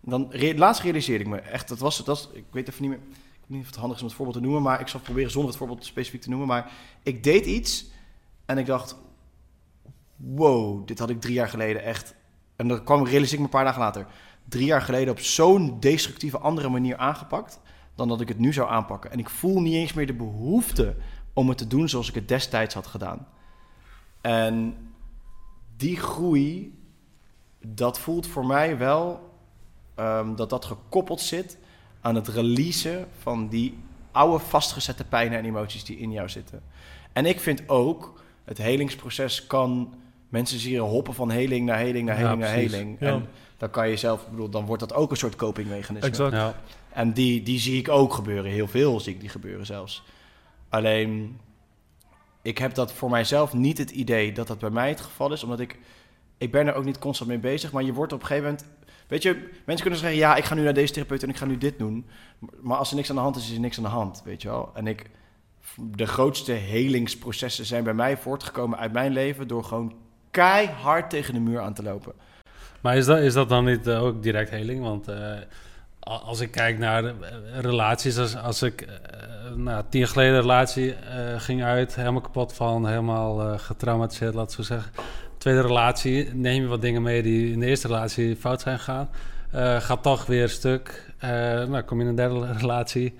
Dan 0.00 0.32
laatst 0.56 0.82
realiseerde 0.82 1.24
ik 1.24 1.30
me 1.30 1.38
echt, 1.38 1.68
dat 1.68 1.78
was 1.78 1.96
het, 1.96 2.06
dat 2.06 2.30
ik 2.32 2.44
weet 2.50 2.68
even 2.68 2.82
niet 2.82 2.90
meer, 2.90 3.00
ik 3.08 3.44
weet 3.46 3.56
niet 3.56 3.60
of 3.60 3.66
het 3.66 3.76
handig 3.76 3.96
is 3.96 4.02
om 4.02 4.08
het 4.08 4.16
voorbeeld 4.16 4.38
te 4.38 4.44
noemen, 4.44 4.62
maar 4.62 4.80
ik 4.80 4.88
zal 4.88 5.00
proberen 5.00 5.30
zonder 5.30 5.50
het 5.50 5.58
voorbeeld 5.58 5.84
specifiek 5.84 6.20
te 6.20 6.28
noemen. 6.28 6.48
Maar 6.48 6.72
ik 7.02 7.22
deed 7.22 7.46
iets 7.46 7.86
en 8.46 8.58
ik 8.58 8.66
dacht, 8.66 8.96
wow, 10.18 10.86
dit 10.86 10.98
had 10.98 11.10
ik 11.10 11.20
drie 11.20 11.34
jaar 11.34 11.48
geleden 11.48 11.82
echt. 11.82 12.14
En 12.56 12.68
dat 12.68 12.84
kwam 12.84 13.04
realiseer 13.04 13.32
ik 13.32 13.38
me 13.38 13.44
een 13.44 13.50
paar 13.50 13.64
dagen 13.64 13.80
later. 13.80 14.06
Drie 14.48 14.66
jaar 14.66 14.82
geleden 14.82 15.12
op 15.12 15.20
zo'n 15.20 15.80
destructieve 15.80 16.38
andere 16.38 16.68
manier 16.68 16.96
aangepakt 16.96 17.60
dan 17.94 18.08
dat 18.08 18.20
ik 18.20 18.28
het 18.28 18.38
nu 18.38 18.52
zou 18.52 18.70
aanpakken. 18.70 19.10
En 19.10 19.18
ik 19.18 19.30
voel 19.30 19.60
niet 19.60 19.74
eens 19.74 19.92
meer 19.92 20.06
de 20.06 20.14
behoefte 20.14 20.96
om 21.32 21.48
het 21.48 21.58
te 21.58 21.66
doen 21.66 21.88
zoals 21.88 22.08
ik 22.08 22.14
het 22.14 22.28
destijds 22.28 22.74
had 22.74 22.86
gedaan. 22.86 23.26
En 24.20 24.76
die 25.76 25.96
groei, 25.96 26.78
dat 27.60 27.98
voelt 27.98 28.26
voor 28.26 28.46
mij 28.46 28.78
wel 28.78 29.30
ehm, 29.94 30.34
dat 30.34 30.50
dat 30.50 30.64
gekoppeld 30.64 31.20
zit 31.20 31.58
aan 32.00 32.14
het 32.14 32.28
releasen 32.28 33.08
van 33.18 33.48
die 33.48 33.78
oude 34.12 34.44
vastgezette 34.44 35.04
pijnen 35.04 35.38
en 35.38 35.44
emoties 35.44 35.84
die 35.84 35.98
in 35.98 36.12
jou 36.12 36.28
zitten. 36.28 36.62
En 37.12 37.26
ik 37.26 37.40
vind 37.40 37.68
ook, 37.68 38.22
het 38.44 38.58
helingsproces 38.58 39.46
kan 39.46 39.94
mensen 40.28 40.58
zien 40.58 40.78
hoppen 40.78 41.14
van 41.14 41.30
heling 41.30 41.66
naar 41.66 41.78
heling 41.78 42.06
naar 42.06 42.20
Ja, 42.20 42.22
heling 42.22 42.40
naar 42.40 42.52
precies. 42.52 42.72
heling. 42.72 42.96
Ja. 43.00 43.12
En 43.12 43.28
dan 43.56 43.70
kan 43.70 43.88
je 43.88 43.96
zelf, 43.96 44.28
bedoel, 44.28 44.48
dan 44.48 44.66
wordt 44.66 44.80
dat 44.80 44.94
ook 44.94 45.10
een 45.10 45.16
soort 45.16 45.36
copingmechanisme. 45.36 46.08
Exact. 46.08 46.32
Ja. 46.32 46.54
En 46.92 47.12
die, 47.12 47.42
die 47.42 47.58
zie 47.58 47.78
ik 47.78 47.88
ook 47.88 48.12
gebeuren. 48.12 48.50
Heel 48.50 48.68
veel 48.68 49.00
zie 49.00 49.14
ik 49.14 49.20
die 49.20 49.28
gebeuren 49.28 49.66
zelfs. 49.66 50.02
Alleen, 50.68 51.38
ik 52.42 52.58
heb 52.58 52.74
dat 52.74 52.92
voor 52.92 53.10
mijzelf 53.10 53.52
niet 53.52 53.78
het 53.78 53.90
idee 53.90 54.32
dat 54.32 54.46
dat 54.46 54.58
bij 54.58 54.70
mij 54.70 54.88
het 54.88 55.00
geval 55.00 55.32
is. 55.32 55.42
Omdat 55.42 55.60
ik, 55.60 55.78
ik 56.38 56.52
ben 56.52 56.66
er 56.66 56.74
ook 56.74 56.84
niet 56.84 56.98
constant 56.98 57.30
mee 57.30 57.38
bezig. 57.38 57.72
Maar 57.72 57.82
je 57.82 57.92
wordt 57.92 58.12
op 58.12 58.20
een 58.20 58.26
gegeven 58.26 58.48
moment... 58.50 58.66
Weet 59.06 59.22
je, 59.22 59.32
mensen 59.64 59.84
kunnen 59.84 59.98
zeggen, 59.98 60.18
ja, 60.18 60.36
ik 60.36 60.44
ga 60.44 60.54
nu 60.54 60.62
naar 60.62 60.74
deze 60.74 60.92
therapeut 60.92 61.22
en 61.22 61.28
ik 61.28 61.36
ga 61.36 61.44
nu 61.44 61.58
dit 61.58 61.78
doen. 61.78 62.06
Maar 62.60 62.76
als 62.76 62.90
er 62.90 62.96
niks 62.96 63.10
aan 63.10 63.16
de 63.16 63.22
hand 63.22 63.36
is, 63.36 63.48
is 63.48 63.54
er 63.54 63.60
niks 63.60 63.76
aan 63.76 63.82
de 63.82 63.88
hand, 63.88 64.22
weet 64.24 64.42
je 64.42 64.48
wel. 64.48 64.70
En 64.74 64.86
ik, 64.86 65.10
de 65.76 66.06
grootste 66.06 66.52
helingsprocessen 66.52 67.64
zijn 67.66 67.84
bij 67.84 67.94
mij 67.94 68.16
voortgekomen 68.16 68.78
uit 68.78 68.92
mijn 68.92 69.12
leven... 69.12 69.48
door 69.48 69.64
gewoon 69.64 69.94
keihard 70.30 71.10
tegen 71.10 71.34
de 71.34 71.40
muur 71.40 71.60
aan 71.60 71.74
te 71.74 71.82
lopen. 71.82 72.12
Maar 72.80 72.96
is 72.96 73.06
dat, 73.06 73.18
is 73.18 73.32
dat 73.32 73.48
dan 73.48 73.64
niet 73.64 73.86
eh, 73.86 74.02
ook 74.02 74.22
direct 74.22 74.50
heling? 74.50 74.82
Want 74.82 75.08
eh, 75.08 75.32
als 76.00 76.40
ik 76.40 76.50
kijk 76.50 76.78
naar 76.78 77.04
eh, 77.04 77.12
relaties, 77.60 78.18
als, 78.18 78.36
als 78.36 78.62
ik 78.62 78.86
nou, 79.56 79.84
tien 79.88 80.00
jaar 80.00 80.08
geleden 80.08 80.34
een 80.34 80.40
relatie 80.40 80.94
ging 81.36 81.62
uit, 81.62 81.94
helemaal 81.94 82.20
kapot 82.20 82.52
van, 82.52 82.86
helemaal 82.86 83.58
getraumatiseerd, 83.58 84.34
laat 84.34 84.52
zo 84.52 84.62
zeggen. 84.62 84.92
Tweede 85.38 85.60
relatie, 85.60 86.34
neem 86.34 86.62
je 86.62 86.68
wat 86.68 86.82
dingen 86.82 87.02
mee 87.02 87.22
die 87.22 87.52
in 87.52 87.60
de 87.60 87.66
eerste 87.66 87.86
relatie 87.86 88.36
fout 88.36 88.60
zijn 88.60 88.78
gegaan. 88.78 89.08
Gaat 89.80 90.02
toch 90.02 90.26
weer 90.26 90.48
stuk. 90.48 91.08
Eh, 91.18 91.30
nou, 91.64 91.82
kom 91.82 91.98
je 91.98 92.02
in 92.02 92.10
een 92.10 92.16
derde 92.16 92.52
relatie. 92.60 93.14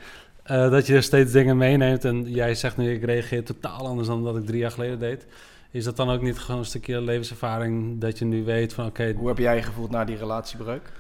dat 0.45 0.87
je 0.87 0.95
er 0.95 1.03
steeds 1.03 1.33
dingen 1.33 1.57
meeneemt 1.57 2.05
en 2.05 2.31
jij 2.31 2.55
zegt 2.55 2.77
nu, 2.77 2.93
ik 2.93 3.05
reageer 3.05 3.45
totaal 3.45 3.87
anders 3.87 4.09
dan 4.09 4.25
dat 4.25 4.37
ik 4.37 4.47
drie 4.47 4.59
jaar 4.59 4.71
geleden 4.71 4.99
deed. 4.99 5.27
Is 5.71 5.85
dat 5.85 5.97
dan 5.97 6.11
ook 6.11 6.23
niet 6.23 6.39
gewoon 6.39 6.61
een 6.61 6.67
stukje 6.67 7.01
levenservaring 7.01 8.01
dat 8.01 8.19
je 8.19 8.25
nu 8.25 8.45
weet 8.45 8.73
van 8.73 8.87
oké, 8.87 9.13
Hoe 9.17 9.29
heb 9.29 9.39
jij 9.39 9.57
je 9.57 9.63
gevoeld 9.63 9.91
na 9.91 10.05
die 10.05 10.17
relatiebreuk? 10.17 10.93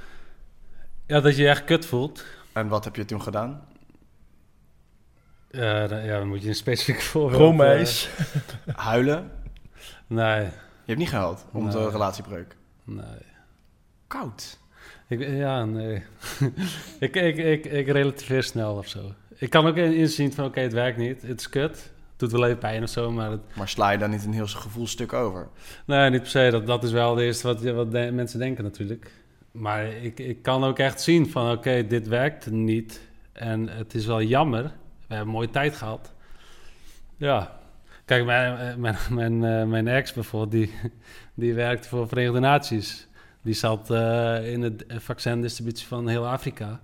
ja, 1.06 1.20
dat 1.20 1.36
je 1.36 1.42
je 1.42 1.48
echt 1.48 1.64
kut 1.64 1.86
voelt. 1.86 2.24
En 2.52 2.68
wat 2.68 2.84
heb 2.84 2.96
je 2.96 3.04
toen 3.04 3.22
gedaan? 3.22 3.66
Ja, 5.50 5.86
dan, 5.86 6.04
ja, 6.04 6.18
dan 6.18 6.28
moet 6.28 6.42
je 6.42 6.48
een 6.48 6.54
specifiek 6.54 7.00
voorbeeld... 7.10 7.40
Romeis. 7.40 8.08
Huilen? 8.66 9.18
eh, 9.18 9.30
nee, 10.06 10.42
Je 10.44 10.50
hebt 10.84 10.98
niet 10.98 11.08
gehuild 11.08 11.46
om 11.52 11.64
Nee. 11.64 11.72
de 11.72 11.90
relatiebreuk. 11.90 12.56
nee. 12.84 13.04
Koud. 14.06 14.58
Ik, 15.08 15.20
ja, 15.28 15.64
nee. 15.64 16.02
ik, 17.00 17.16
ik, 17.16 17.36
ik, 17.36 17.64
ik 17.64 17.86
relativeer 17.88 18.42
snel 18.42 18.76
of 18.76 18.88
zo. 18.88 19.12
Ik 19.36 19.50
kan 19.50 19.66
ook 19.66 19.76
in- 19.76 19.94
inzien 19.94 20.32
van, 20.32 20.44
oké, 20.44 20.60
het 20.60 20.72
werkt 20.72 20.98
niet. 20.98 21.22
Het 21.22 21.40
is 21.40 21.48
kut. 21.48 21.92
Doet 22.18 22.32
wel 22.32 22.44
even 22.46 22.58
pijn 22.58 22.82
of 22.82 22.88
zo, 22.88 23.10
maar... 23.10 23.30
Het, 23.30 23.40
Maar 23.56 23.68
sla 23.68 23.90
je 23.90 23.98
dan 23.98 24.10
niet 24.10 24.24
een 24.24 24.32
heel 24.32 24.46
gevoelstuk 24.46 25.12
over? 25.12 25.48
nee, 25.86 26.10
niet 26.10 26.20
per 26.20 26.30
se. 26.30 26.48
Dat, 26.50 26.66
dat 26.66 26.84
is 26.84 26.90
wel 26.92 27.10
het 27.16 27.24
eerste 27.24 27.46
wat, 27.46 27.62
wat 27.62 27.92
de- 27.92 28.10
mensen 28.12 28.38
denken 28.38 28.64
natuurlijk. 28.64 29.12
Maar 29.52 29.86
ik, 29.86 30.18
ik 30.18 30.42
kan 30.42 30.64
ook 30.64 30.78
echt 30.78 31.00
zien 31.00 31.30
van, 31.30 31.50
oké, 31.52 31.86
dit 31.86 32.08
werkt 32.08 32.50
niet. 32.50 33.00
En 33.32 33.68
het 33.68 33.94
is 33.94 34.06
wel 34.06 34.22
jammer. 34.22 34.62
We 34.62 34.70
hebben 35.08 35.26
een 35.26 35.32
mooie 35.32 35.50
tijd 35.50 35.76
gehad. 35.76 36.12
Ja. 37.16 37.58
Kijk, 38.04 38.24
mijn, 38.24 38.80
mijn, 38.80 38.96
mijn, 39.10 39.44
eh, 39.44 39.64
mijn 39.64 39.88
ex 39.88 40.12
bijvoorbeeld, 40.12 40.50
die, 40.52 40.72
die 41.34 41.54
werkte 41.54 41.88
voor 41.88 42.08
Verenigde 42.08 42.40
Naties. 42.40 43.06
Die 43.42 43.54
zat 43.54 43.90
eh, 43.90 44.52
in 44.52 44.62
het 44.62 44.84
vaccindistributie 44.88 45.86
van 45.86 46.08
heel 46.08 46.28
Afrika. 46.28 46.80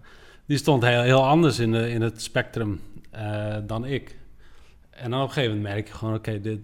Die 0.47 0.59
stond 0.59 0.83
heel, 0.83 1.03
heel 1.03 1.27
anders 1.27 1.59
in, 1.59 1.73
de, 1.73 1.91
in 1.91 2.03
het 2.03 2.23
spectrum 2.23 2.81
eh, 3.11 3.57
dan 3.67 3.85
ik. 3.85 4.17
En 4.95 5.11
dan 5.11 5.21
op 5.21 5.27
een 5.29 5.33
gegeven 5.33 5.57
moment 5.57 5.75
merk 5.75 5.87
je 5.89 5.95
gewoon, 5.95 6.15
oké, 6.15 6.41
dit, 6.41 6.61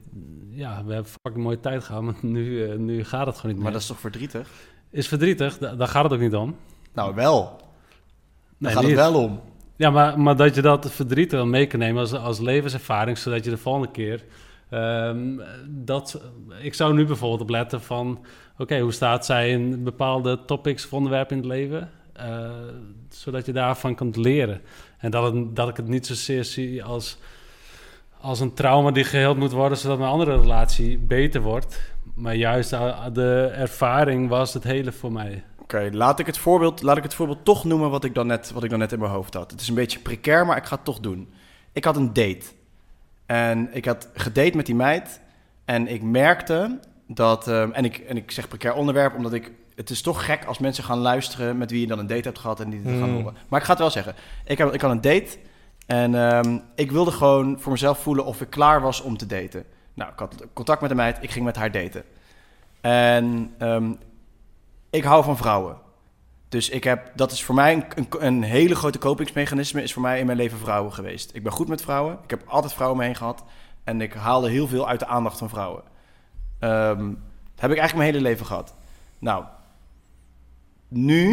ja, 0.51 0.85
we 0.85 0.93
hebben 0.93 1.13
fucking 1.23 1.45
mooie 1.45 1.61
tijd 1.61 1.85
gehad, 1.85 2.03
maar 2.03 2.15
nu, 2.23 2.65
eh, 2.65 2.77
nu 2.79 3.05
gaat 3.05 3.27
het 3.27 3.37
gewoon 3.37 3.51
niet 3.55 3.63
Maar 3.63 3.65
meer. 3.65 3.73
dat 3.73 3.81
is 3.81 3.87
toch 3.87 4.01
verdrietig? 4.01 4.49
is 4.91 5.09
verdrietig, 5.09 5.59
da- 5.59 5.75
daar 5.75 5.89
gaat 5.89 6.05
het 6.05 6.13
ook 6.13 6.21
niet 6.21 6.35
om. 6.35 6.57
Nou, 6.95 7.15
wel. 7.15 7.43
Daar 7.45 7.59
Nee, 8.59 8.73
gaat 8.73 8.83
niet. 8.83 8.91
het 8.97 9.01
wel 9.01 9.23
om. 9.25 9.41
Ja, 9.77 9.91
maar, 9.91 10.21
maar 10.21 10.37
dat 10.37 10.55
je 10.55 10.63
dat 10.63 10.91
verdriet 10.93 11.33
wel 11.33 11.47
mee 11.47 11.67
kan 11.67 11.79
nemen 11.79 12.01
als, 12.01 12.13
als 12.13 12.39
levenservaring, 12.39 13.19
zodat 13.19 13.45
je 13.45 13.51
de 13.51 13.57
volgende 13.59 13.91
keer. 13.91 14.25
ehm, 14.71 15.39
dat, 15.69 16.21
ik 16.61 16.75
zou 16.75 16.95
nu 16.95 17.05
bijvoorbeeld 17.07 17.41
op 17.41 17.49
letten 17.51 17.81
van: 17.83 18.25
oké, 18.59 18.79
hoe 18.81 18.93
staat 18.93 19.27
zij 19.27 19.51
in 19.51 19.85
bepaalde 19.85 20.45
topics 20.45 20.85
of 20.85 20.93
onderwerpen 20.93 21.37
in 21.37 21.43
het 21.43 21.53
leven? 21.53 21.91
Eh, 22.13 22.51
zodat 23.09 23.47
je 23.47 23.53
daarvan 23.53 23.95
kunt 23.95 24.17
leren. 24.17 24.61
En 24.99 25.11
dat, 25.11 25.33
het, 25.33 25.57
dat 25.57 25.69
ik 25.69 25.77
het 25.77 25.89
niet 25.89 26.07
zozeer 26.07 26.45
zie 26.45 26.85
als, 26.85 27.19
als 28.21 28.41
een 28.41 28.55
trauma 28.55 28.91
die 28.91 29.05
geheeld 29.05 29.37
moet 29.37 29.53
worden, 29.53 29.79
zodat 29.79 29.99
mijn 29.99 30.11
andere 30.11 30.41
relatie 30.41 30.99
beter 30.99 31.41
wordt. 31.41 31.81
Maar 32.15 32.35
juist 32.35 32.73
eh, 32.73 33.05
de 33.13 33.53
ervaring 33.55 34.29
was 34.29 34.55
het 34.55 34.65
hele 34.65 34.93
voor 34.93 35.13
mij. 35.13 35.45
Oké, 35.61 35.89
laat 35.93 36.19
ik 36.19 36.27
het 36.27 36.39
voorbeeld, 36.39 36.83
laat 36.83 36.97
ik 36.97 37.03
het 37.03 37.15
voorbeeld 37.15 37.45
toch 37.45 37.65
noemen 37.65 37.91
wat 37.91 38.05
ik, 38.05 38.15
dan 38.15 38.27
net, 38.27 38.51
wat 38.53 38.65
ik 38.65 38.71
dan 38.71 38.79
net 38.79 38.93
in 38.93 38.99
mijn 38.99 39.11
hoofd 39.11 39.35
had. 39.35 39.51
Het 39.51 39.61
is 39.61 39.69
een 39.69 39.75
beetje 39.75 39.99
precair, 39.99 40.47
maar 40.47 40.57
ik 40.57 40.65
ga 40.65 40.75
het 40.75 40.85
toch 40.85 41.01
doen. 41.01 41.33
Ik 41.73 41.85
had 41.85 41.97
een 41.97 42.13
date. 42.13 42.43
En 43.27 43.69
ik 43.73 43.85
had 43.85 44.09
gedate 44.15 44.57
met 44.57 44.67
die 44.67 44.75
meid. 44.75 45.21
En 45.65 45.89
ik 45.89 46.03
merkte 46.03 46.79
dat... 47.07 47.49
ehm, 47.49 47.71
en, 47.73 47.85
ik, 47.85 47.97
en 47.99 48.17
ik 48.17 48.31
zeg 48.31 48.49
precair 48.49 48.75
onderwerp, 48.75 49.15
omdat 49.17 49.33
ik... 49.33 49.53
Het 49.75 49.91
is 49.91 50.03
toch 50.03 50.25
gek 50.25 50.45
als 50.45 50.59
mensen 50.59 50.85
gaan 50.85 50.99
luisteren 50.99 51.59
met 51.59 51.71
wie 51.71 51.81
je 51.81 51.87
dan 51.87 51.99
een 51.99 52.07
date 52.07 52.29
hebt 52.29 52.39
gehad 52.39 52.61
en 52.61 52.71
die 52.71 52.81
het 52.85 52.99
gaan 52.99 53.09
Mm. 53.11 53.17
horen. 53.17 53.35
Maar 53.49 53.59
ik 53.61 53.65
ga 53.67 53.71
het 53.73 53.81
wel 53.81 53.91
zeggen. 53.91 54.15
Ik, 54.45 54.59
heb, 54.59 54.73
ik 54.75 54.81
had 54.81 54.91
een 54.91 55.01
date 55.01 55.37
en 55.91 56.15
ehm, 56.15 56.59
ik 56.75 56.91
wilde 56.91 57.11
gewoon 57.11 57.61
voor 57.61 57.73
mezelf 57.73 57.99
voelen 57.99 58.25
of 58.25 58.41
ik 58.41 58.51
klaar 58.51 58.81
was 58.81 59.01
om 59.01 59.17
te 59.17 59.27
daten. 59.27 59.65
Nou, 59.95 60.13
ik 60.13 60.19
had 60.19 60.47
contact 60.53 60.81
met 60.81 60.91
de 60.91 60.97
meid, 60.97 61.19
ik 61.21 61.31
ging 61.31 61.45
met 61.45 61.57
haar 61.57 61.73
daten. 61.73 62.05
En 62.81 63.55
ehm, 63.59 63.93
ik 64.91 65.05
hou 65.05 65.25
van 65.25 65.37
vrouwen. 65.37 65.77
Dus 66.49 66.69
ik 66.69 66.85
heb, 66.85 67.13
dat 67.15 67.33
is 67.33 67.45
voor 67.45 67.55
mij 67.55 67.73
een, 67.73 67.85
een, 67.95 68.27
een 68.27 68.43
hele 68.43 68.75
grote 68.75 68.99
kopingsmechanisme, 68.99 69.83
is 69.83 69.93
voor 69.93 70.03
mij 70.03 70.19
in 70.19 70.27
mijn 70.27 70.39
leven 70.39 70.59
vrouwen 70.59 70.93
geweest. 70.93 71.35
Ik 71.35 71.43
ben 71.43 71.53
goed 71.53 71.69
met 71.69 71.83
vrouwen, 71.83 72.19
ik 72.25 72.31
heb 72.31 72.43
altijd 72.47 72.73
vrouwen 72.73 72.99
mee 72.99 73.15
gehad 73.15 73.45
en 73.85 74.01
ik 74.01 74.13
haalde 74.13 74.51
heel 74.51 74.69
veel 74.69 74.89
uit 74.89 75.01
de 75.01 75.07
aandacht 75.07 75.39
van 75.39 75.49
vrouwen. 75.49 75.83
Ehm, 76.59 77.09
dat 77.55 77.61
heb 77.61 77.71
ik 77.71 77.79
eigenlijk 77.79 77.95
mijn 77.95 78.13
hele 78.13 78.21
leven 78.21 78.47
gehad. 78.47 78.75
Nou, 79.19 79.45
nu, 80.89 81.31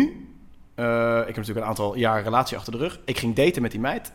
eh, 0.76 1.18
ik 1.20 1.26
heb 1.26 1.36
natuurlijk 1.36 1.66
een 1.66 1.72
aantal 1.72 1.96
jaren 1.96 2.24
relatie 2.24 2.58
achter 2.58 2.72
de 2.72 2.78
rug. 2.78 3.00
Ik 3.06 3.18
ging 3.18 3.36
daten 3.36 3.62
met 3.62 3.72
die 3.72 3.80
meid 3.80 4.14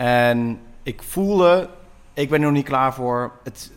en 0.00 0.60
ik 0.82 1.02
voelde, 1.02 1.68
ik 2.14 2.28
ben 2.28 2.38
er 2.38 2.44
nog 2.44 2.54
niet 2.54 2.64
klaar 2.64 2.94
voor. 2.94 3.32
Het, 3.44 3.72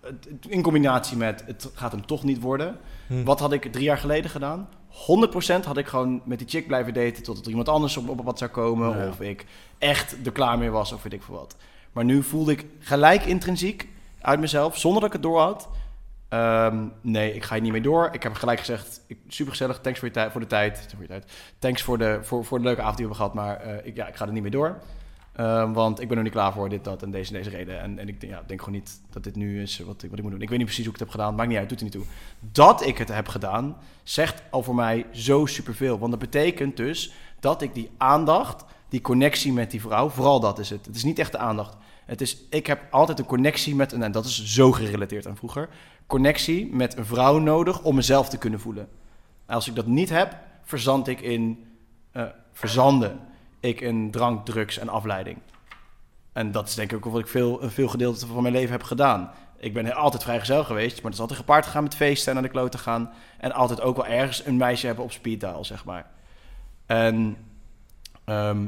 het, 0.00 0.28
in 0.48 0.62
combinatie 0.62 1.16
met, 1.16 1.42
het 1.46 1.70
gaat 1.74 1.92
hem 1.92 2.06
toch 2.06 2.24
niet 2.24 2.40
worden. 2.40 2.76
Hm. 3.06 3.24
Wat 3.24 3.40
had 3.40 3.52
ik 3.52 3.72
drie 3.72 3.84
jaar 3.84 3.98
geleden 3.98 4.30
gedaan? 4.30 4.68
100% 4.90 5.64
had 5.64 5.76
ik 5.76 5.86
gewoon 5.86 6.20
met 6.24 6.38
die 6.38 6.48
chick 6.48 6.66
blijven 6.66 6.94
daten 6.94 7.22
tot 7.22 7.40
er 7.40 7.48
iemand 7.48 7.68
anders 7.68 7.96
op, 7.96 8.08
op 8.08 8.24
wat 8.24 8.38
zou 8.38 8.50
komen. 8.50 8.98
Ja. 8.98 9.08
Of 9.08 9.20
ik 9.20 9.46
echt 9.78 10.26
er 10.26 10.32
klaar 10.32 10.58
mee 10.58 10.70
was 10.70 10.92
of 10.92 11.02
weet 11.02 11.12
ik 11.12 11.22
veel 11.22 11.34
wat. 11.34 11.56
Maar 11.92 12.04
nu 12.04 12.22
voelde 12.22 12.52
ik 12.52 12.66
gelijk 12.78 13.24
intrinsiek 13.24 13.88
uit 14.20 14.40
mezelf, 14.40 14.78
zonder 14.78 15.00
dat 15.00 15.08
ik 15.08 15.16
het 15.16 15.24
door 15.24 15.40
had. 15.40 15.68
ehm, 16.28 16.86
nee, 17.00 17.34
ik 17.34 17.42
ga 17.44 17.54
hier 17.54 17.62
niet 17.62 17.72
mee 17.72 17.80
door. 17.80 18.08
Ik 18.12 18.22
heb 18.22 18.34
gelijk 18.34 18.58
gezegd, 18.58 19.00
ik, 19.06 19.18
super 19.28 19.52
gezellig, 19.52 19.80
thanks 19.80 19.98
voor, 19.98 20.08
je 20.12 20.28
voor 20.30 20.40
de 20.40 20.46
tijd. 20.46 20.86
Voor 20.90 21.02
je 21.02 21.08
tijd. 21.08 21.32
Thanks 21.58 21.82
voor 21.82 21.98
de, 21.98 22.18
voor, 22.22 22.44
voor 22.44 22.58
de 22.58 22.64
leuke 22.64 22.80
avond 22.80 22.96
die 22.96 23.06
we 23.06 23.14
hebben 23.14 23.32
gehad, 23.32 23.58
maar 23.58 23.60
eh, 23.60 23.86
ik, 23.86 23.96
ja, 23.96 24.06
ik 24.06 24.16
ga 24.16 24.26
er 24.26 24.32
niet 24.32 24.42
mee 24.42 24.50
door. 24.50 24.78
Ehm, 25.38 25.72
want 25.72 26.00
ik 26.00 26.08
ben 26.08 26.16
er 26.16 26.22
niet 26.22 26.32
klaar 26.32 26.52
voor, 26.52 26.68
dit, 26.68 26.84
dat 26.84 27.02
en 27.02 27.10
deze, 27.10 27.32
deze 27.32 27.50
reden. 27.50 27.80
En, 27.80 27.98
en 27.98 28.08
ik 28.08 28.22
ja, 28.22 28.42
denk 28.46 28.60
gewoon 28.62 28.78
niet 28.78 29.00
dat 29.10 29.24
dit 29.24 29.36
nu 29.36 29.62
is 29.62 29.78
wat 29.78 30.02
ik, 30.02 30.10
wat 30.10 30.18
ik 30.18 30.24
moet 30.24 30.32
doen. 30.32 30.42
Ik 30.42 30.48
weet 30.48 30.58
niet 30.58 30.66
precies 30.66 30.84
hoe 30.84 30.94
ik 30.94 31.00
het 31.00 31.08
heb 31.08 31.18
gedaan, 31.20 31.34
maakt 31.34 31.48
niet 31.48 31.58
uit, 31.58 31.68
doet 31.68 31.78
er 31.78 31.84
niet 31.84 31.92
toe. 31.92 32.04
Dat 32.52 32.86
ik 32.86 32.98
het 32.98 33.08
heb 33.08 33.28
gedaan, 33.28 33.76
zegt 34.02 34.42
al 34.50 34.62
voor 34.62 34.74
mij 34.74 35.06
zo 35.12 35.46
superveel. 35.46 35.98
Want 35.98 36.10
dat 36.10 36.20
betekent 36.20 36.76
dus 36.76 37.12
dat 37.40 37.62
ik 37.62 37.74
die 37.74 37.90
aandacht, 37.96 38.64
die 38.88 39.00
connectie 39.00 39.52
met 39.52 39.70
die 39.70 39.80
vrouw, 39.80 40.08
vooral 40.08 40.40
dat 40.40 40.58
is 40.58 40.70
het. 40.70 40.86
Het 40.86 40.96
is 40.96 41.04
niet 41.04 41.18
echt 41.18 41.32
de 41.32 41.38
aandacht. 41.38 41.76
Het 42.06 42.20
is, 42.20 42.36
ik 42.50 42.66
heb 42.66 42.80
altijd 42.90 43.18
een 43.18 43.24
connectie 43.24 43.74
met, 43.74 43.92
een- 43.92 44.02
en 44.02 44.12
dat 44.12 44.24
is 44.24 44.44
zo 44.44 44.72
gerelateerd 44.72 45.26
aan 45.26 45.36
vroeger, 45.36 45.68
connectie 46.06 46.74
met 46.74 46.96
een 46.96 47.06
vrouw 47.06 47.38
nodig 47.38 47.82
om 47.82 47.94
mezelf 47.94 48.28
te 48.28 48.38
kunnen 48.38 48.60
voelen. 48.60 48.88
En 49.46 49.54
als 49.54 49.68
ik 49.68 49.74
dat 49.74 49.86
niet 49.86 50.08
heb, 50.08 50.36
verzand 50.62 51.08
ik 51.08 51.20
in, 51.20 51.64
eh, 52.12 52.22
verzanden 52.52 53.20
ik 53.60 53.80
in 53.80 54.10
drank, 54.10 54.46
drugs 54.46 54.78
en 54.78 54.88
afleiding. 54.88 55.38
En 56.32 56.52
dat 56.52 56.68
is 56.68 56.74
denk 56.74 56.92
ik 56.92 57.06
ook 57.06 57.12
wat 57.12 57.20
ik 57.20 57.28
veel, 57.28 57.62
een 57.62 57.70
veel 57.70 57.88
gedeelte 57.88 58.26
van 58.26 58.42
mijn 58.42 58.54
leven 58.54 58.72
heb 58.72 58.82
gedaan. 58.82 59.30
Ik 59.56 59.74
ben 59.74 59.94
altijd 59.94 60.22
vrijgezel 60.22 60.64
geweest, 60.64 60.94
maar 60.94 61.02
dat 61.02 61.12
is 61.12 61.20
altijd 61.20 61.38
gepaard 61.38 61.64
gegaan 61.64 61.82
met 61.82 61.94
feesten 61.94 62.28
en 62.28 62.34
naar 62.34 62.42
de 62.42 62.58
kloot 62.58 62.72
te 62.72 62.78
gaan. 62.78 63.10
En 63.38 63.52
altijd 63.52 63.80
ook 63.80 63.96
wel 63.96 64.06
ergens 64.06 64.46
een 64.46 64.56
meisje 64.56 64.86
hebben 64.86 65.04
op 65.04 65.12
speed 65.12 65.40
dial, 65.40 65.64
zeg 65.64 65.84
maar. 65.84 66.06
En 66.86 67.36
ehm, 68.24 68.66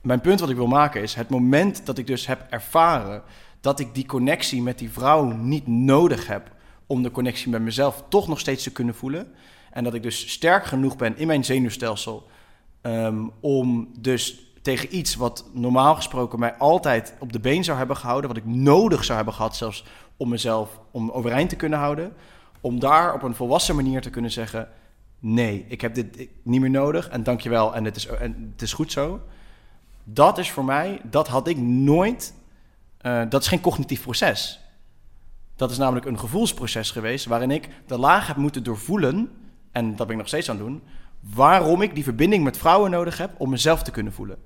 mijn 0.00 0.20
punt 0.20 0.40
wat 0.40 0.50
ik 0.50 0.56
wil 0.56 0.66
maken 0.66 1.02
is, 1.02 1.14
het 1.14 1.28
moment 1.28 1.86
dat 1.86 1.98
ik 1.98 2.06
dus 2.06 2.26
heb 2.26 2.46
ervaren 2.50 3.22
dat 3.60 3.80
ik 3.80 3.94
die 3.94 4.06
connectie 4.06 4.62
met 4.62 4.78
die 4.78 4.90
vrouw 4.90 5.24
niet 5.24 5.66
nodig 5.66 6.26
heb 6.26 6.50
om 6.86 7.02
de 7.02 7.10
connectie 7.10 7.50
met 7.50 7.62
mezelf 7.62 8.04
toch 8.08 8.28
nog 8.28 8.40
steeds 8.40 8.62
te 8.62 8.72
kunnen 8.72 8.94
voelen. 8.94 9.32
En 9.70 9.84
dat 9.84 9.94
ik 9.94 10.02
dus 10.02 10.30
sterk 10.30 10.64
genoeg 10.64 10.96
ben 10.96 11.16
in 11.16 11.26
mijn 11.26 11.44
zenuwstelsel 11.44 12.26
ehm, 12.84 13.26
om 13.40 13.88
dus 13.98 14.52
tegen 14.62 14.96
iets 14.96 15.14
wat 15.14 15.44
normaal 15.52 15.94
gesproken 15.94 16.38
mij 16.38 16.54
altijd 16.54 17.14
op 17.18 17.32
de 17.32 17.40
been 17.40 17.64
zou 17.64 17.78
hebben 17.78 17.96
gehouden, 17.96 18.28
wat 18.28 18.38
ik 18.38 18.46
nodig 18.46 19.04
zou 19.04 19.16
hebben 19.16 19.34
gehad 19.34 19.56
zelfs 19.56 19.84
om 20.16 20.28
mezelf 20.28 20.80
om 20.90 21.10
overeind 21.10 21.48
te 21.48 21.56
kunnen 21.56 21.78
houden, 21.78 22.12
om 22.60 22.78
daar 22.78 23.14
op 23.14 23.22
een 23.22 23.34
volwassen 23.34 23.74
manier 23.74 24.00
te 24.00 24.10
kunnen 24.10 24.30
zeggen: 24.30 24.68
nee, 25.18 25.64
ik 25.68 25.80
heb 25.80 25.94
dit 25.94 26.28
niet 26.42 26.60
meer 26.60 26.70
nodig 26.70 27.08
en 27.08 27.22
dankjewel 27.22 27.74
en 27.74 27.84
het 27.84 27.96
is, 27.96 28.06
en 28.06 28.50
het 28.52 28.62
is 28.62 28.72
goed 28.72 28.92
zo. 28.92 29.20
Dat 30.04 30.38
is 30.38 30.50
voor 30.50 30.64
mij, 30.64 31.00
dat 31.04 31.28
had 31.28 31.48
ik 31.48 31.56
nooit. 31.58 32.34
Uh, 33.02 33.22
dat 33.28 33.42
is 33.42 33.48
geen 33.48 33.60
cognitief 33.60 34.02
proces. 34.02 34.60
Dat 35.56 35.70
is 35.70 35.78
namelijk 35.78 36.06
een 36.06 36.18
gevoelsproces 36.18 36.90
geweest 36.90 37.26
waarin 37.26 37.50
ik 37.50 37.68
de 37.86 37.98
laag 37.98 38.26
heb 38.26 38.36
moeten 38.36 38.62
doorvoelen, 38.62 39.30
en 39.72 39.96
dat 39.96 40.06
ben 40.06 40.10
ik 40.10 40.16
nog 40.16 40.28
steeds 40.28 40.50
aan 40.50 40.56
het 40.56 40.66
doen, 40.66 40.82
waarom 41.32 41.82
ik 41.82 41.94
die 41.94 42.04
verbinding 42.04 42.44
met 42.44 42.56
vrouwen 42.56 42.90
nodig 42.90 43.18
heb 43.18 43.30
om 43.38 43.50
mezelf 43.50 43.82
te 43.82 43.90
kunnen 43.90 44.12
voelen. 44.12 44.38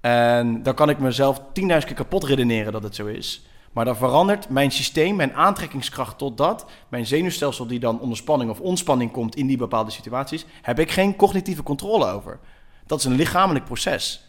En 0.00 0.62
dan 0.62 0.74
kan 0.74 0.88
ik 0.88 0.98
mezelf 0.98 1.38
10.000 1.38 1.44
keer 1.54 1.94
kapot 1.94 2.24
redeneren 2.24 2.72
dat 2.72 2.82
het 2.82 2.94
zo 2.94 3.06
is. 3.06 3.46
Maar 3.72 3.84
dan 3.84 3.96
verandert 3.96 4.48
mijn 4.48 4.70
systeem, 4.70 5.16
mijn 5.16 5.34
aantrekkingskracht 5.34 6.18
tot 6.18 6.36
dat, 6.36 6.70
mijn 6.88 7.06
zenuwstelsel 7.06 7.66
die 7.66 7.78
dan 7.78 8.00
onder 8.00 8.16
spanning 8.16 8.50
of 8.50 8.60
ontspanning 8.60 9.10
komt 9.10 9.36
in 9.36 9.46
die 9.46 9.56
bepaalde 9.56 9.90
situaties, 9.90 10.46
heb 10.62 10.78
ik 10.78 10.90
geen 10.90 11.16
cognitieve 11.16 11.62
controle 11.62 12.06
over. 12.06 12.38
Dat 12.86 12.98
is 12.98 13.04
een 13.04 13.14
lichamelijk 13.14 13.64
proces. 13.64 14.28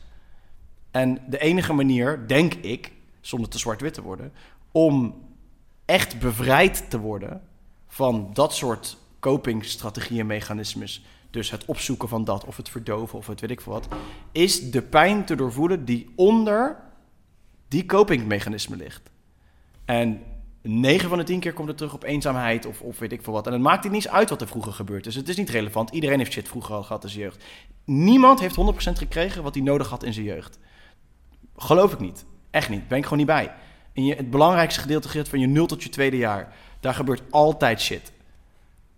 En 0.91 1.21
de 1.27 1.37
enige 1.37 1.73
manier, 1.73 2.27
denk 2.27 2.53
ik, 2.53 2.91
zonder 3.21 3.49
te 3.49 3.59
zwart-wit 3.59 3.93
te 3.93 4.01
worden, 4.01 4.33
om 4.71 5.15
echt 5.85 6.19
bevrijd 6.19 6.89
te 6.89 6.99
worden 6.99 7.41
van 7.87 8.29
dat 8.33 8.53
soort 8.53 8.97
copingstrategieën 9.19 10.19
en 10.19 10.25
mechanismes, 10.25 11.05
dus 11.29 11.51
het 11.51 11.65
opzoeken 11.65 12.09
van 12.09 12.23
dat 12.23 12.45
of 12.45 12.57
het 12.57 12.69
verdoven 12.69 13.17
of 13.17 13.27
het 13.27 13.41
weet 13.41 13.51
ik 13.51 13.61
veel 13.61 13.73
wat, 13.73 13.87
is 14.31 14.71
de 14.71 14.81
pijn 14.81 15.25
te 15.25 15.35
doorvoelen 15.35 15.85
die 15.85 16.13
onder 16.15 16.77
die 17.67 17.85
copingmechanisme 17.85 18.75
ligt. 18.75 19.09
En 19.85 20.21
9 20.61 21.09
van 21.09 21.17
de 21.17 21.23
10 21.23 21.39
keer 21.39 21.53
komt 21.53 21.67
het 21.67 21.77
terug 21.77 21.93
op 21.93 22.03
eenzaamheid 22.03 22.65
of, 22.65 22.81
of 22.81 22.99
weet 22.99 23.11
ik 23.11 23.23
veel 23.23 23.33
wat. 23.33 23.47
En 23.47 23.53
het 23.53 23.61
maakt 23.61 23.83
niet 23.83 23.93
eens 23.93 24.07
uit 24.07 24.29
wat 24.29 24.41
er 24.41 24.47
vroeger 24.47 24.73
gebeurd 24.73 25.05
is. 25.05 25.15
Het 25.15 25.29
is 25.29 25.37
niet 25.37 25.49
relevant. 25.49 25.89
Iedereen 25.89 26.17
heeft 26.17 26.31
shit 26.31 26.47
vroeger 26.47 26.75
al 26.75 26.83
gehad 26.83 27.03
in 27.03 27.09
zijn 27.09 27.21
jeugd. 27.21 27.43
Niemand 27.85 28.39
heeft 28.39 28.55
100% 28.55 28.59
gekregen 28.91 29.43
wat 29.43 29.53
hij 29.53 29.63
nodig 29.63 29.89
had 29.89 30.03
in 30.03 30.13
zijn 30.13 30.25
jeugd. 30.25 30.59
Geloof 31.55 31.93
ik 31.93 31.99
niet. 31.99 32.25
Echt 32.51 32.69
niet. 32.69 32.87
Ben 32.87 32.97
ik 32.97 33.03
gewoon 33.03 33.17
niet 33.17 33.27
bij. 33.27 33.53
In 33.93 34.05
je, 34.05 34.15
het 34.15 34.29
belangrijkste 34.29 34.81
gedeelte 34.81 35.25
van 35.25 35.39
je 35.39 35.47
0 35.47 35.65
tot 35.65 35.83
je 35.83 35.89
tweede 35.89 36.17
jaar. 36.17 36.53
Daar 36.79 36.93
gebeurt 36.93 37.21
altijd 37.29 37.81
shit. 37.81 38.11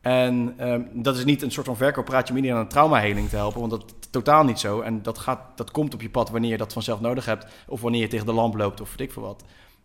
En 0.01 0.55
um, 0.69 0.89
dat 0.93 1.17
is 1.17 1.25
niet 1.25 1.41
een 1.41 1.51
soort 1.51 1.65
van 1.65 1.77
verkooppraatje 1.77 2.29
om 2.29 2.35
iedereen 2.35 2.57
aan 2.57 2.63
een 2.63 2.71
traumaheling 2.71 3.29
te 3.29 3.35
helpen, 3.35 3.59
want 3.59 3.71
dat 3.71 3.83
is 3.83 4.07
totaal 4.09 4.43
niet 4.43 4.59
zo. 4.59 4.81
En 4.81 5.01
dat, 5.01 5.17
gaat, 5.17 5.39
dat 5.55 5.71
komt 5.71 5.93
op 5.93 6.01
je 6.01 6.09
pad 6.09 6.29
wanneer 6.29 6.51
je 6.51 6.57
dat 6.57 6.73
vanzelf 6.73 7.01
nodig 7.01 7.25
hebt, 7.25 7.45
of 7.67 7.81
wanneer 7.81 8.01
je 8.01 8.07
tegen 8.07 8.25
de 8.25 8.33
lamp 8.33 8.55
loopt, 8.55 8.81
of 8.81 8.89
weet 8.89 9.07
ik 9.07 9.13
veel 9.13 9.23
wat. 9.23 9.43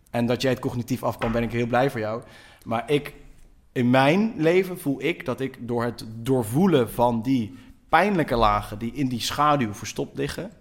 En 0.09 0.25
dat 0.25 0.41
jij 0.41 0.51
het 0.51 0.59
cognitief 0.59 1.03
af 1.03 1.17
kan, 1.17 1.31
ben 1.31 1.43
ik 1.43 1.51
heel 1.51 1.67
blij 1.67 1.89
voor 1.89 1.99
jou. 1.99 2.23
Maar 2.65 2.91
ik, 2.91 3.13
in 3.71 3.89
mijn 3.89 4.33
leven 4.37 4.79
voel 4.79 5.03
ik 5.03 5.25
dat 5.25 5.39
ik 5.39 5.57
door 5.67 5.83
het 5.83 6.05
doorvoelen 6.15 6.91
van 6.91 7.21
die 7.21 7.57
pijnlijke 7.89 8.35
lagen 8.35 8.77
die 8.79 8.93
in 8.93 9.07
die 9.07 9.21
schaduw 9.21 9.73
verstopt 9.73 10.17
liggen, 10.17 10.51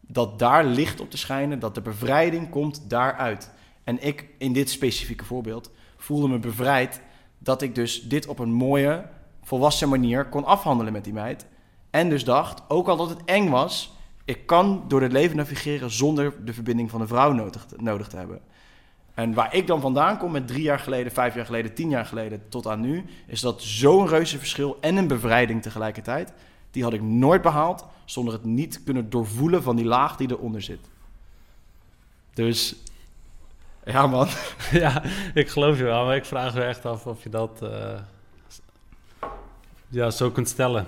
dat 0.00 0.38
daar 0.38 0.64
licht 0.64 1.00
op 1.00 1.10
te 1.10 1.16
schijnen, 1.16 1.58
dat 1.58 1.74
de 1.74 1.80
bevrijding 1.80 2.50
komt 2.50 2.90
daaruit. 2.90 3.50
En 3.84 4.06
ik, 4.06 4.26
in 4.38 4.52
dit 4.52 4.70
specifieke 4.70 5.24
voorbeeld, 5.24 5.70
voelde 5.96 6.28
me 6.28 6.38
bevrijd 6.38 7.00
dat 7.42 7.62
ik 7.62 7.74
dus 7.74 8.02
dit 8.02 8.26
op 8.26 8.38
een 8.38 8.52
mooie, 8.52 9.04
volwassen 9.42 9.88
manier 9.88 10.24
kon 10.24 10.44
afhandelen 10.44 10.92
met 10.92 11.04
die 11.04 11.12
meid. 11.12 11.46
En 11.90 12.08
dus 12.08 12.24
dacht, 12.24 12.62
ook 12.68 12.88
al 12.88 12.96
dat 12.96 13.08
het 13.08 13.24
eng 13.24 13.48
was, 13.48 13.92
ik 14.24 14.46
kan 14.46 14.84
door 14.88 15.02
het 15.02 15.12
leven 15.12 15.36
navigeren 15.36 15.90
zonder 15.90 16.44
de 16.44 16.52
verbinding 16.52 16.90
van 16.90 17.00
een 17.00 17.08
vrouw 17.08 17.32
nodig 17.32 17.64
te, 17.64 17.76
nodig 17.78 18.08
te 18.08 18.16
hebben. 18.16 18.40
En 19.14 19.34
waar 19.34 19.54
ik 19.54 19.66
dan 19.66 19.80
vandaan 19.80 20.18
kom 20.18 20.30
met 20.30 20.46
drie 20.46 20.62
jaar 20.62 20.78
geleden, 20.78 21.12
vijf 21.12 21.34
jaar 21.34 21.44
geleden, 21.44 21.74
tien 21.74 21.90
jaar 21.90 22.06
geleden 22.06 22.42
tot 22.48 22.66
aan 22.66 22.80
nu, 22.80 23.04
is 23.26 23.40
dat 23.40 23.62
zo'n 23.62 24.08
reuze 24.08 24.38
verschil 24.38 24.78
en 24.80 24.96
een 24.96 25.06
bevrijding 25.06 25.62
tegelijkertijd. 25.62 26.32
Die 26.70 26.82
had 26.82 26.92
ik 26.92 27.02
nooit 27.02 27.42
behaald 27.42 27.84
zonder 28.04 28.34
het 28.34 28.44
niet 28.44 28.82
kunnen 28.84 29.10
doorvoelen 29.10 29.62
van 29.62 29.76
die 29.76 29.84
laag 29.84 30.16
die 30.16 30.30
eronder 30.30 30.62
zit. 30.62 30.88
Dus 32.34 32.76
ja, 33.84 34.06
man. 34.06 34.28
ja, 34.72 35.02
ik 35.34 35.48
geloof 35.48 35.78
je 35.78 35.84
wel, 35.84 36.04
maar 36.04 36.16
ik 36.16 36.24
vraag 36.24 36.54
me 36.54 36.62
echt 36.62 36.84
af 36.84 37.06
of 37.06 37.22
je 37.22 37.28
dat 37.28 37.60
uh, 37.62 37.98
ja, 39.88 40.10
zo 40.10 40.30
kunt 40.30 40.48
stellen. 40.48 40.86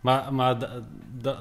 Maar, 0.00 0.34
maar 0.34 0.56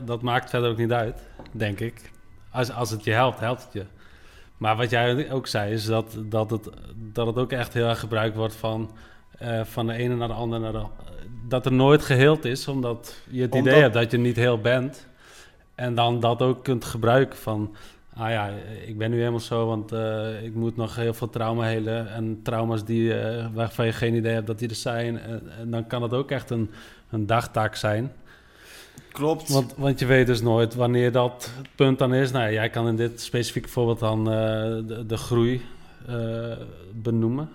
dat 0.06 0.22
maakt 0.22 0.50
verder 0.50 0.70
ook 0.70 0.78
niet 0.78 0.92
uit, 0.92 1.22
denk 1.52 1.80
ik. 1.80 2.12
Als, 2.52 2.72
als 2.72 2.90
het 2.90 3.04
je 3.04 3.12
helpt, 3.12 3.40
helpt 3.40 3.64
het 3.64 3.74
je. 3.74 3.86
Maar 4.58 4.76
wat 4.76 4.90
jij 4.90 5.32
ook 5.32 5.48
zei, 5.48 5.74
is 5.74 5.86
dat, 5.86 6.18
dat, 6.18 6.50
het, 6.50 6.70
dat 6.96 7.28
het 7.28 7.38
ook 7.38 7.52
echt 7.52 7.74
heel 7.74 7.88
erg 7.88 8.00
gebruikt 8.00 8.36
wordt 8.36 8.56
van, 8.56 8.92
uh, 9.42 9.62
van 9.64 9.88
de 9.88 9.94
ene 9.94 10.16
naar 10.16 10.28
de 10.28 10.34
andere. 10.34 10.62
Naar 10.62 10.72
de, 10.72 10.86
dat 11.48 11.66
er 11.66 11.74
nooit 11.74 12.04
geheeld 12.04 12.46
is, 12.46 12.68
omdat 12.68 13.16
je 13.30 13.42
het 13.42 13.56
idee 13.56 13.82
hebt 13.82 13.94
dat 13.94 14.12
je 14.12 14.18
niet 14.18 14.36
heel 14.36 14.62
bent. 14.62 15.08
En 15.76 15.96
dan 15.96 16.20
dat 16.20 16.42
ook 16.42 16.64
kunt 16.64 16.86
gebruiken 16.86 17.38
van 17.38 17.76
ah 18.16 18.30
ja, 18.30 18.50
ik 18.86 18.98
ben 18.98 19.12
nu 19.12 19.18
helemaal 19.18 19.40
zo, 19.40 19.66
want 19.66 19.94
uh, 19.94 20.44
ik 20.44 20.56
moet 20.56 20.76
nog 20.76 20.96
heel 20.96 21.14
veel 21.14 21.30
trauma 21.30 21.64
helen. 21.64 22.14
En 22.14 22.40
trauma's 22.44 22.86
die, 22.86 23.04
uh, 23.04 23.46
waarvan 23.54 23.86
je 23.86 23.94
geen 23.94 24.16
idee 24.16 24.34
hebt 24.34 24.48
dat 24.48 24.60
die 24.60 24.70
er 24.70 24.76
zijn. 24.76 25.20
En, 25.20 25.52
en, 25.60 25.72
dan 25.72 25.88
kan 25.88 26.02
het 26.02 26.14
ook 26.14 26.32
echt 26.32 26.50
een, 26.50 26.72
een 27.10 27.26
dagtaak 27.26 27.76
zijn. 27.76 28.12
Klopt. 29.12 29.50
Want, 29.50 29.74
want 29.78 30.00
je 30.00 30.06
weet 30.06 30.28
dus 30.28 30.42
nooit 30.42 30.76
wanneer 30.76 31.12
dat 31.12 31.50
punt 31.76 32.00
dan 32.00 32.14
is. 32.14 32.32
Nou, 32.32 32.52
jij 32.52 32.70
kan 32.70 32.88
in 32.88 32.96
dit 32.96 33.22
specifieke 33.22 33.70
voorbeeld 33.70 34.00
dan 34.00 34.20
uh, 34.20 34.34
de, 34.88 35.04
de, 35.08 35.18
groei 35.18 35.62
benoemen. 36.94 37.50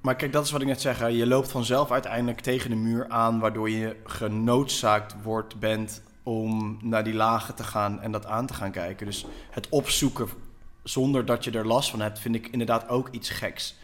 Maar 0.00 0.16
kijk, 0.16 0.32
dat 0.32 0.44
is 0.44 0.50
wat 0.50 0.60
ik 0.60 0.66
net 0.66 0.80
zeg. 0.80 1.10
Je 1.10 1.26
loopt 1.26 1.50
vanzelf 1.50 1.90
uiteindelijk 1.90 2.40
tegen 2.40 2.70
de 2.70 2.76
muur 2.76 3.08
aan, 3.08 3.38
waardoor 3.38 3.70
je 3.70 3.96
genoodzaakt 4.04 5.14
wordt, 5.22 5.58
bent 5.58 6.02
om 6.22 6.78
naar 6.82 7.04
die 7.04 7.14
lagen 7.14 7.54
te 7.54 7.64
gaan 7.64 8.00
en 8.00 8.12
dat 8.12 8.26
aan 8.26 8.46
te 8.46 8.54
gaan 8.54 8.70
kijken. 8.70 9.06
Dus 9.06 9.26
het 9.50 9.68
opzoeken 9.68 10.28
zonder 10.82 11.24
dat 11.24 11.44
je 11.44 11.50
er 11.50 11.66
last 11.66 11.90
van 11.90 12.00
hebt, 12.00 12.18
vind 12.18 12.34
ik 12.34 12.46
inderdaad 12.46 12.88
ook 12.88 13.08
iets 13.10 13.30
geks. 13.30 13.76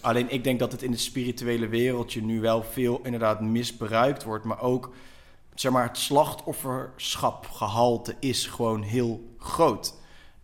Alleen 0.00 0.30
ik 0.30 0.44
denk 0.44 0.58
dat 0.58 0.72
het 0.72 0.82
in 0.82 0.90
het 0.90 1.00
spirituele 1.00 1.68
wereldje 1.68 2.22
nu 2.22 2.40
wel 2.40 2.62
veel 2.62 3.00
inderdaad 3.02 3.40
misbruikt 3.40 4.22
wordt, 4.22 4.44
maar 4.44 4.60
ook 4.60 4.94
zeg 5.54 5.72
maar 5.72 5.86
het 5.86 5.98
slachtofferschapgehalte 5.98 8.14
is 8.20 8.46
gewoon 8.46 8.82
heel 8.82 9.34
groot. 9.38 9.94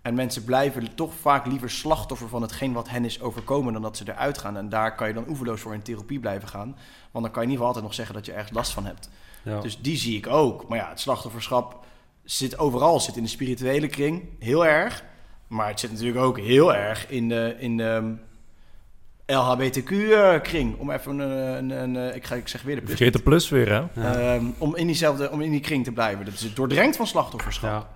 En 0.03 0.15
mensen 0.15 0.45
blijven 0.45 0.95
toch 0.95 1.15
vaak 1.15 1.47
liever 1.47 1.71
slachtoffer 1.71 2.29
van 2.29 2.43
hetgeen 2.43 2.73
wat 2.73 2.89
hen 2.89 3.05
is 3.05 3.21
overkomen 3.21 3.73
dan 3.73 3.83
dat 3.83 3.97
ze 3.97 4.09
eruit 4.09 4.39
gaan. 4.39 4.57
En 4.57 4.69
daar 4.69 4.95
kan 4.95 5.09
je 5.09 5.15
dan 5.15 5.29
oeverloos 5.29 5.61
voor 5.61 5.75
in 5.75 5.83
therapie 5.83 6.21
blijven 6.21 6.49
gaan. 6.49 6.77
Want 7.11 7.25
dan 7.25 7.33
kan 7.33 7.43
je 7.43 7.49
in 7.49 7.53
ieder 7.53 7.53
geval 7.53 7.67
altijd 7.67 7.85
nog 7.85 7.95
zeggen 7.95 8.15
dat 8.15 8.27
je 8.27 8.33
ergens 8.33 8.53
last 8.53 8.73
van 8.73 8.87
hebt. 8.87 9.09
Ja. 9.43 9.61
Dus 9.61 9.81
die 9.81 9.97
zie 9.97 10.17
ik 10.17 10.27
ook. 10.27 10.69
Maar 10.69 10.79
ja, 10.79 10.89
het 10.89 11.01
slachtofferschap 11.01 11.85
zit 12.25 12.59
overal. 12.59 13.01
zit 13.01 13.17
in 13.17 13.23
de 13.23 13.29
spirituele 13.29 13.87
kring, 13.87 14.23
heel 14.39 14.67
erg. 14.67 15.05
Maar 15.47 15.69
het 15.69 15.81
zit 15.81 15.91
natuurlijk 15.91 16.19
ook 16.19 16.39
heel 16.39 16.75
erg 16.75 17.09
in 17.09 17.29
de, 17.29 17.57
in 17.59 17.77
de 17.77 18.15
LHBTQ-kring. 19.27 20.79
Om 20.79 20.91
even 20.91 21.19
een, 21.19 21.71
een, 21.71 21.97
een, 21.97 22.15
ik, 22.15 22.25
ga, 22.25 22.35
ik 22.35 22.49
zeg 22.49 22.63
weer 22.63 22.75
de 22.75 22.81
plus. 22.81 22.97
Vergeet 22.97 23.13
de 23.13 23.23
plus 23.23 23.49
weer, 23.49 23.69
hè? 23.73 24.01
Ja. 24.01 24.35
Um, 24.35 24.55
om, 24.59 24.77
in 24.77 24.87
diezelfde, 24.87 25.31
om 25.31 25.41
in 25.41 25.51
die 25.51 25.61
kring 25.61 25.85
te 25.85 25.93
blijven. 25.93 26.25
Dat 26.25 26.35
is 26.35 26.55
doordrenkt 26.55 26.97
van 26.97 27.07
slachtofferschap. 27.07 27.71
Ja. 27.71 27.89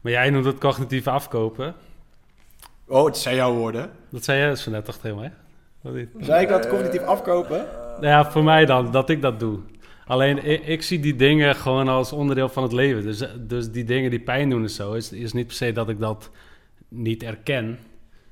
Maar 0.00 0.12
jij 0.12 0.30
noemt 0.30 0.44
het 0.44 0.58
cognitief 0.58 1.06
afkopen. 1.06 1.74
Oh, 2.86 3.04
het 3.04 3.16
zijn 3.16 3.36
jouw 3.36 3.54
woorden. 3.54 3.90
Dat 4.10 4.24
zei 4.24 4.38
jij 4.38 4.56
zo 4.56 4.70
net 4.70 4.84
toch 4.84 4.96
tegen 4.96 5.16
mij? 5.16 5.32
Zei 6.20 6.42
ik 6.42 6.48
dat 6.48 6.68
cognitief 6.68 7.02
afkopen? 7.02 7.66
Ja, 8.00 8.30
voor 8.30 8.44
mij 8.44 8.64
dan, 8.64 8.90
dat 8.90 9.10
ik 9.10 9.22
dat 9.22 9.40
doe. 9.40 9.58
Alleen 10.12 10.44
ik, 10.44 10.66
ik, 10.66 10.82
zie 10.82 11.00
die 11.00 11.16
dingen 11.16 11.54
gewoon 11.54 11.88
als 11.88 12.12
onderdeel 12.12 12.48
van 12.48 12.62
het 12.62 12.72
leven. 12.72 13.02
Dus, 13.02 13.24
dus 13.40 13.70
die 13.70 13.84
dingen 13.84 14.10
die 14.10 14.20
pijn 14.20 14.50
doen 14.50 14.62
en 14.62 14.70
zo, 14.70 14.92
is, 14.92 15.12
is 15.12 15.32
niet 15.32 15.46
per 15.46 15.56
se 15.56 15.72
dat 15.72 15.88
ik 15.88 15.98
dat 15.98 16.30
niet 16.88 17.22
erken. 17.22 17.78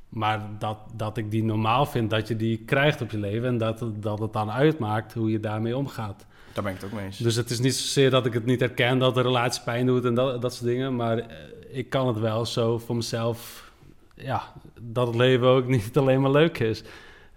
Maar 0.09 0.41
dat, 0.59 0.79
dat 0.95 1.17
ik 1.17 1.31
die 1.31 1.45
normaal 1.45 1.87
vind 1.87 2.11
dat 2.11 2.29
je 2.29 2.37
die 2.37 2.59
krijgt 2.59 3.01
op 3.01 3.11
je 3.11 3.19
leven. 3.19 3.49
En 3.49 3.59
dat, 3.59 3.85
dat 3.95 4.19
het 4.19 4.33
dan 4.33 4.51
uitmaakt 4.51 5.13
hoe 5.13 5.31
je 5.31 5.41
daarmee 5.41 5.77
omgaat. 5.77 6.27
Daar 6.53 6.65
ben 6.65 6.73
ik 6.73 6.81
het 6.81 6.91
ook 6.91 6.97
mee 6.97 7.05
eens. 7.05 7.19
Dus 7.19 7.37
het 7.37 7.51
is 7.51 7.61
niet 7.61 7.75
zozeer 7.75 8.11
dat 8.11 8.27
ik 8.27 8.33
het 8.33 8.47
niet 8.47 8.61
herken 8.61 8.99
dat 8.99 9.15
de 9.15 9.23
relatie 9.23 9.63
pijn 9.63 9.87
doet 9.87 10.05
en 10.05 10.15
dat, 10.15 10.43
dat 10.43 10.55
soort 10.55 10.67
dingen. 10.67 10.97
Maar 10.97 11.19
eh, 11.19 11.27
ik 11.71 11.91
kan 11.91 12.07
het 12.07 12.19
wel 12.19 12.47
zo 12.47 12.79
voor 12.79 12.97
mezelf. 12.97 13.71
Ja, 14.15 14.53
dat 14.81 15.07
het 15.07 15.17
leven 15.17 15.47
ook 15.47 15.67
niet 15.77 15.99
alleen 15.99 16.21
maar 16.21 16.31
leuk 16.31 16.59
is. 16.59 16.83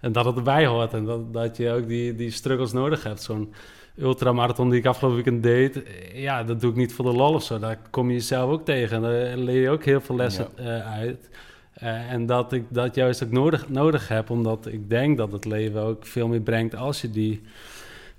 En 0.00 0.12
dat 0.12 0.24
het 0.24 0.36
erbij 0.36 0.66
hoort. 0.66 0.92
En 0.92 1.04
dat, 1.04 1.32
dat 1.32 1.56
je 1.56 1.70
ook 1.70 1.88
die, 1.88 2.14
die 2.14 2.30
struggles 2.30 2.72
nodig 2.72 3.02
hebt. 3.02 3.22
Zo'n 3.22 3.54
ultramarathon 3.98 4.70
die 4.70 4.78
ik 4.78 4.86
afgelopen 4.86 5.22
weekend 5.22 5.42
deed, 5.42 5.82
ja, 6.14 6.44
dat 6.44 6.60
doe 6.60 6.70
ik 6.70 6.76
niet 6.76 6.94
voor 6.94 7.04
de 7.04 7.12
lol 7.12 7.34
of 7.34 7.42
zo. 7.42 7.58
Daar 7.58 7.78
kom 7.90 8.08
je 8.08 8.14
jezelf 8.14 8.50
ook 8.50 8.64
tegen. 8.64 9.02
Daar 9.02 9.36
leer 9.36 9.60
je 9.60 9.70
ook 9.70 9.84
heel 9.84 10.00
veel 10.00 10.16
lessen 10.16 10.48
uh, 10.60 10.92
uit. 10.92 11.28
Uh, 11.82 12.12
en 12.12 12.26
dat 12.26 12.52
ik 12.52 12.64
dat 12.68 12.94
juist 12.94 13.24
ook 13.24 13.30
nodig, 13.30 13.68
nodig 13.68 14.08
heb, 14.08 14.30
omdat 14.30 14.66
ik 14.66 14.90
denk 14.90 15.16
dat 15.16 15.32
het 15.32 15.44
leven 15.44 15.80
ook 15.80 16.06
veel 16.06 16.28
meer 16.28 16.40
brengt 16.40 16.76
als 16.76 17.00
je 17.00 17.10
die, 17.10 17.42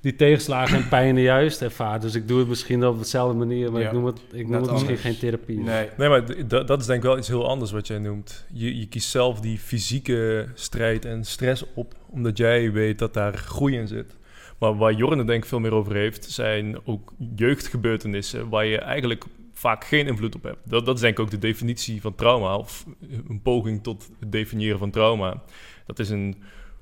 die 0.01 0.15
tegenslagen 0.15 0.77
en 0.77 0.87
pijn 0.87 1.17
juist 1.17 1.61
ervaart. 1.61 2.01
Dus 2.01 2.15
ik 2.15 2.27
doe 2.27 2.39
het 2.39 2.47
misschien 2.47 2.85
op 2.85 2.97
dezelfde 2.97 3.37
manier, 3.37 3.71
maar 3.71 3.81
Ja, 3.81 3.87
ik 3.87 3.93
noem 3.93 4.05
het, 4.05 4.19
ik 4.31 4.41
noem 4.41 4.51
net 4.51 4.61
het 4.61 4.71
misschien 4.71 4.95
anders. 4.95 5.01
geen 5.01 5.17
therapie. 5.17 5.59
Nee. 5.59 5.89
Nee, 5.97 6.09
maar 6.09 6.25
dat 6.65 6.79
is 6.79 6.85
denk 6.85 6.99
ik 7.03 7.09
wel 7.09 7.17
iets 7.17 7.27
heel 7.27 7.47
anders 7.47 7.71
wat 7.71 7.87
jij 7.87 7.99
noemt. 7.99 8.45
Je, 8.53 8.79
je 8.79 8.87
kiest 8.87 9.09
zelf 9.09 9.39
die 9.39 9.57
fysieke 9.59 10.47
strijd 10.53 11.05
en 11.05 11.23
stress 11.23 11.63
op, 11.73 11.93
omdat 12.09 12.37
jij 12.37 12.71
weet 12.71 12.99
dat 12.99 13.13
daar 13.13 13.37
groei 13.37 13.75
in 13.77 13.87
zit. 13.87 14.15
Maar 14.57 14.77
waar 14.77 14.93
Jorn 14.93 15.17
het 15.17 15.27
denk 15.27 15.43
ik 15.43 15.49
veel 15.49 15.59
meer 15.59 15.73
over 15.73 15.95
heeft, 15.95 16.31
zijn 16.31 16.85
ook 16.85 17.13
jeugdgebeurtenissen 17.35 18.49
waar 18.49 18.65
je 18.65 18.77
eigenlijk 18.77 19.23
vaak 19.53 19.85
geen 19.85 20.07
invloed 20.07 20.35
op 20.35 20.43
hebt. 20.43 20.69
Dat, 20.69 20.85
dat 20.85 20.95
is 20.95 21.01
denk 21.01 21.17
ik 21.17 21.23
ook 21.23 21.31
de 21.31 21.37
definitie 21.37 22.01
van 22.01 22.15
trauma, 22.15 22.57
of 22.57 22.85
een 23.27 23.41
poging 23.41 23.83
tot 23.83 24.09
het 24.19 24.31
definiëren 24.31 24.79
van 24.79 24.91
trauma. 24.91 25.43
Dat 25.85 25.99
is 25.99 26.09
een 26.09 26.35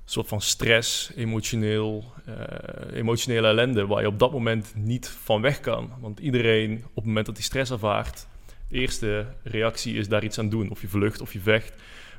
soort 0.06 0.28
van 0.28 0.42
stress, 0.42 1.12
emotioneel, 1.16 2.14
eh, 2.26 2.98
emotionele 2.98 3.48
ellende, 3.48 3.88
waar 3.88 4.02
je 4.02 4.08
op 4.08 4.20
dat 4.20 4.32
moment 4.32 4.74
niet 4.76 5.08
van 5.08 5.42
weg 5.42 5.60
kan. 5.60 5.92
Want 6.00 6.20
iedereen, 6.20 6.84
op 6.86 6.96
het 6.96 7.06
moment 7.06 7.26
dat 7.26 7.36
hij 7.36 7.46
stress 7.46 7.72
ervaart, 7.72 8.28
de 8.68 8.80
eerste 8.80 9.28
reactie 9.44 9.96
is 9.96 10.08
daar 10.08 10.24
iets 10.24 10.40
aan 10.40 10.50
doen. 10.50 10.70
Of 10.70 10.82
je 10.82 10.88
vlucht 10.88 11.22
of 11.22 11.34
je 11.34 11.40
vecht. 11.40 11.74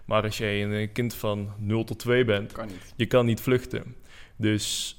Maar 0.04 0.22
als 0.22 0.38
jij 0.38 0.64
een 0.64 0.92
kind 0.92 1.14
van 1.14 1.52
0 1.58 1.84
tot 1.84 1.98
2 1.98 2.24
bent, 2.24 2.52
Kan 2.52 2.68
je 2.96 3.06
kan 3.06 3.26
niet 3.26 3.40
vluchten. 3.40 3.94
Dus 4.36 4.96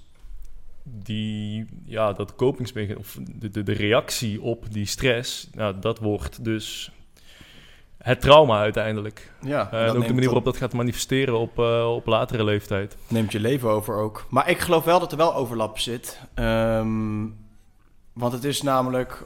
die, 0.88 1.66
ja, 1.86 2.14
dat 2.14 2.36
kopingsmechanisme, 2.36 3.00
of 3.00 3.18
de, 3.36 3.50
de, 3.50 3.64
de 3.64 3.72
reactie 3.74 4.42
op 4.42 4.66
die 4.74 4.86
stress, 4.86 5.50
nou, 5.54 5.80
dat 5.80 6.00
wordt 6.00 6.44
dus 6.44 6.92
het 7.98 8.22
trauma 8.22 8.60
uiteindelijk. 8.60 9.32
Ja, 9.42 9.72
Eh, 9.72 9.82
en 9.84 9.90
ook 9.90 9.94
de 10.08 10.14
manier 10.14 10.24
waarop 10.26 10.46
dat 10.46 10.58
gaat 10.58 10.74
manifesteren 10.74 11.38
op, 11.40 11.60
eh, 11.60 11.94
op 11.96 12.06
latere 12.06 12.44
leeftijd. 12.44 12.98
neemt 13.08 13.32
je 13.32 13.40
leven 13.40 13.70
over 13.70 13.96
ook. 13.96 14.26
Maar 14.30 14.50
ik 14.50 14.60
geloof 14.60 14.84
wel 14.84 15.00
dat 15.00 15.12
er 15.12 15.18
wel 15.18 15.36
overlap 15.36 15.80
zit. 15.80 16.20
Ehm, 16.34 17.26
want 18.14 18.34
het 18.34 18.44
is 18.44 18.62
namelijk... 18.62 19.24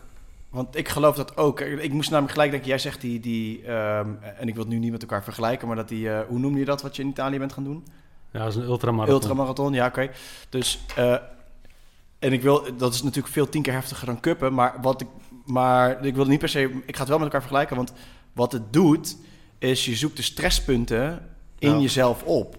Want 0.49 0.75
ik 0.77 0.87
geloof 0.89 1.15
dat 1.15 1.37
ook. 1.37 1.59
Ik 1.59 1.91
moest 1.91 2.09
namelijk 2.09 2.33
gelijk 2.33 2.51
denken, 2.51 2.69
jij 2.69 2.77
zegt 2.77 3.01
die... 3.01 3.19
die 3.19 3.63
ehm, 3.65 4.09
en 4.37 4.47
ik 4.47 4.53
wil 4.53 4.63
het 4.63 4.73
nu 4.73 4.79
niet 4.79 4.91
met 4.91 5.01
elkaar 5.01 5.23
vergelijken, 5.23 5.67
maar 5.67 5.75
dat 5.75 5.87
die... 5.89 6.09
eh, 6.09 6.19
hoe 6.27 6.39
noem 6.39 6.57
je 6.57 6.65
dat 6.65 6.81
wat 6.81 6.95
je 6.95 7.01
in 7.01 7.09
Italië 7.09 7.37
bent 7.39 7.53
gaan 7.53 7.63
doen? 7.63 7.83
Ja, 8.31 8.39
dat 8.39 8.47
is 8.47 8.55
een 8.55 8.63
ultramarathon. 8.63 9.15
Ultramarathon, 9.15 9.73
ja, 9.73 9.85
oké. 9.87 10.09
Dus, 10.49 10.79
eh, 10.95 11.15
en 12.19 12.33
ik 12.33 12.41
wil, 12.41 12.67
dat 12.77 12.93
is 12.93 13.01
natuurlijk 13.03 13.33
veel 13.33 13.49
tien 13.49 13.61
keer 13.61 13.73
heftiger 13.73 14.05
dan 14.05 14.19
kuppen, 14.19 14.53
maar 14.53 14.73
wat 14.81 15.01
ik, 15.01 15.07
maar 15.45 16.05
ik 16.05 16.15
wil 16.15 16.25
niet 16.25 16.39
per 16.39 16.49
se, 16.49 16.61
ik 16.85 16.93
ga 16.95 16.99
het 16.99 17.07
wel 17.09 17.17
met 17.17 17.25
elkaar 17.27 17.41
vergelijken, 17.41 17.75
want 17.75 17.93
wat 18.33 18.51
het 18.51 18.73
doet, 18.73 19.17
is 19.57 19.85
je 19.85 19.95
zoekt 19.95 20.17
de 20.17 20.23
stresspunten 20.23 21.25
in 21.59 21.71
Ja. 21.73 21.79
jezelf 21.79 22.23
op. 22.23 22.57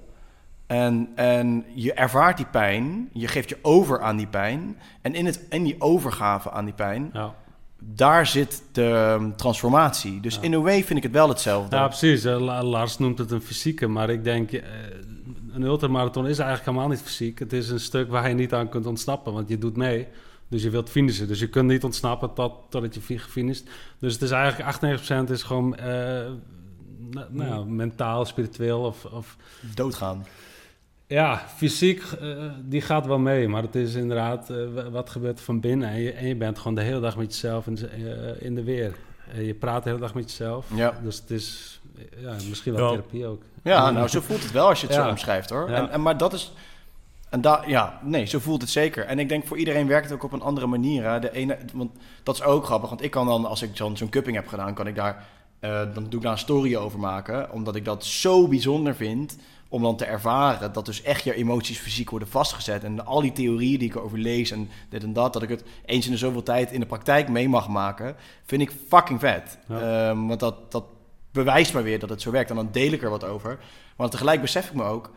En, 0.66 1.08
en 1.14 1.64
je 1.74 1.92
ervaart 1.92 2.36
die 2.36 2.46
pijn, 2.46 3.08
je 3.12 3.28
geeft 3.28 3.48
je 3.48 3.58
over 3.62 4.00
aan 4.02 4.16
die 4.16 4.26
pijn, 4.26 4.76
en 5.02 5.14
in, 5.14 5.26
het, 5.26 5.46
in 5.48 5.62
die 5.62 5.76
overgave 5.80 6.50
aan 6.50 6.64
die 6.64 6.74
pijn, 6.74 7.10
Ja. 7.12 7.34
daar 7.78 8.26
zit 8.26 8.62
de 8.72 8.84
ehm, 9.18 9.30
transformatie. 9.36 10.20
Dus 10.20 10.34
Ja. 10.34 10.42
in 10.42 10.54
a 10.54 10.58
way 10.60 10.84
vind 10.84 10.96
ik 10.98 11.02
het 11.02 11.12
wel 11.12 11.28
hetzelfde. 11.28 11.76
Ja, 11.76 11.86
precies. 11.86 12.24
Eh, 12.24 12.40
La- 12.40 12.62
Lars 12.62 12.98
noemt 12.98 13.18
het 13.18 13.30
een 13.30 13.42
fysieke, 13.42 13.86
maar 13.86 14.10
ik 14.10 14.24
denk, 14.24 14.52
eh, 14.52 14.62
een 15.52 15.62
ultramarathon 15.62 16.26
is 16.26 16.38
eigenlijk 16.38 16.68
helemaal 16.70 16.88
niet 16.96 17.02
fysiek. 17.02 17.38
Het 17.38 17.52
is 17.52 17.70
een 17.70 17.80
stuk 17.80 18.10
waar 18.10 18.28
je 18.28 18.34
niet 18.34 18.54
aan 18.54 18.68
kunt 18.68 18.86
ontsnappen, 18.86 19.32
want 19.32 19.48
je 19.48 19.58
doet 19.58 19.76
mee. 19.76 20.06
Dus 20.48 20.62
je 20.62 20.70
wilt 20.70 20.90
finishen. 20.90 21.28
Dus 21.28 21.40
je 21.40 21.48
kunt 21.48 21.68
niet 21.68 21.84
ontsnappen 21.84 22.32
tot, 22.34 22.52
totdat 22.68 22.94
je 22.94 23.00
fi- 23.00 23.18
gefinished. 23.18 23.64
Dus 23.98 24.12
het 24.12 24.22
is 24.22 24.30
eigenlijk 24.30 24.76
98% 25.28 25.30
is 25.30 25.42
gewoon 25.42 25.76
eh, 25.76 25.86
nou, 27.10 27.26
nou, 27.30 27.66
mentaal, 27.66 28.24
spiritueel 28.24 28.80
of, 28.80 29.04
of 29.04 29.36
Doodgaan. 29.74 30.26
ja, 31.06 31.38
fysiek, 31.56 32.02
eh, 32.20 32.52
die 32.64 32.80
gaat 32.80 33.06
wel 33.06 33.18
mee. 33.18 33.48
Maar 33.48 33.62
het 33.62 33.74
is 33.74 33.94
inderdaad, 33.94 34.50
eh, 34.50 34.56
wa- 34.74 34.90
wat 34.90 35.10
gebeurt 35.10 35.38
er 35.38 35.44
van 35.44 35.60
binnen? 35.60 35.88
En 35.88 36.00
je, 36.00 36.12
en 36.12 36.26
je 36.26 36.36
bent 36.36 36.58
gewoon 36.58 36.74
de 36.74 36.82
hele 36.82 37.00
dag 37.00 37.16
met 37.16 37.26
jezelf 37.32 37.66
in, 37.66 37.74
de- 37.74 38.36
in 38.40 38.54
de 38.54 38.62
weer. 38.64 38.94
En 39.34 39.44
je 39.44 39.54
praat 39.54 39.82
de 39.82 39.88
hele 39.88 40.00
dag 40.00 40.14
met 40.14 40.30
jezelf. 40.30 40.66
Ja. 40.74 40.98
Dus 41.02 41.16
het 41.20 41.30
is 41.30 41.80
ja, 42.20 42.36
misschien 42.48 42.74
wel 42.74 42.84
Ja. 42.84 42.90
therapie 42.90 43.26
ook. 43.26 43.42
Ja, 43.62 43.90
nou, 43.90 44.08
zo 44.08 44.20
voelt 44.20 44.42
het 44.42 44.52
wel 44.52 44.68
als 44.68 44.80
je 44.80 44.86
het 44.86 44.96
zo 44.96 45.08
omschrijft, 45.08 45.50
hoor. 45.50 45.70
Ja. 45.70 45.76
En, 45.76 45.90
en, 45.90 46.02
maar 46.02 46.16
dat 46.16 46.32
is... 46.32 46.52
En 47.30 47.40
da, 47.40 47.62
ja, 47.66 47.98
nee, 48.02 48.24
zo 48.24 48.38
voelt 48.38 48.60
het 48.60 48.70
zeker. 48.70 49.04
En 49.06 49.18
ik 49.18 49.28
denk 49.28 49.46
voor 49.46 49.58
iedereen 49.58 49.86
werkt 49.86 50.04
het 50.04 50.14
ook 50.14 50.24
op 50.24 50.32
een 50.32 50.42
andere 50.42 50.66
manier. 50.66 51.10
Hè. 51.10 51.18
De 51.18 51.32
ene, 51.32 51.58
want 51.72 51.90
dat 52.22 52.34
is 52.34 52.42
ook 52.42 52.64
grappig, 52.64 52.88
want 52.88 53.02
ik 53.02 53.10
kan 53.10 53.26
dan, 53.26 53.44
als 53.44 53.62
ik 53.62 53.70
zo'n 53.72 54.08
cupping 54.10 54.36
heb 54.36 54.48
gedaan, 54.48 54.74
kan 54.74 54.86
ik 54.86 54.94
daar, 54.94 55.24
eh, 55.60 55.70
dan 55.70 56.06
doe 56.08 56.14
ik 56.14 56.22
daar 56.22 56.32
een 56.32 56.38
story 56.38 56.76
over 56.76 56.98
maken. 56.98 57.52
Omdat 57.52 57.76
ik 57.76 57.84
dat 57.84 58.04
zo 58.04 58.48
bijzonder 58.48 58.94
vind, 58.94 59.36
om 59.70 59.82
dan 59.82 59.96
te 59.96 60.04
ervaren 60.04 60.72
dat 60.72 60.86
dus 60.86 61.02
echt 61.02 61.24
je 61.24 61.34
emoties 61.34 61.78
fysiek 61.78 62.10
worden 62.10 62.28
vastgezet. 62.28 62.84
En 62.84 63.06
al 63.06 63.20
die 63.20 63.32
theorieën 63.32 63.78
die 63.78 63.88
ik 63.88 63.94
erover 63.94 64.18
lees 64.18 64.50
en 64.50 64.68
dit 64.88 65.02
en 65.02 65.12
dat, 65.12 65.32
dat 65.32 65.42
ik 65.42 65.48
het 65.48 65.64
eens 65.84 66.06
in 66.06 66.12
de 66.12 66.18
zoveel 66.18 66.42
tijd 66.42 66.72
in 66.72 66.80
de 66.80 66.86
praktijk 66.86 67.28
mee 67.28 67.48
mag 67.48 67.68
maken, 67.68 68.16
vind 68.44 68.62
ik 68.62 68.72
fucking 68.88 69.20
vet. 69.20 69.58
Ja. 69.68 70.08
Ehm, 70.08 70.26
want 70.26 70.40
dat, 70.40 70.72
dat 70.72 70.84
bewijst 71.32 71.72
maar 71.72 71.82
weer 71.82 71.98
dat 71.98 72.10
het 72.10 72.22
zo 72.22 72.30
werkt. 72.30 72.50
En 72.50 72.56
dan 72.56 72.68
deel 72.72 72.92
ik 72.92 73.02
er 73.02 73.10
wat 73.10 73.24
over. 73.24 73.58
Maar 73.96 74.10
tegelijk 74.10 74.40
besef 74.40 74.66
ik 74.66 74.74
me 74.74 74.84
ook, 74.84 75.10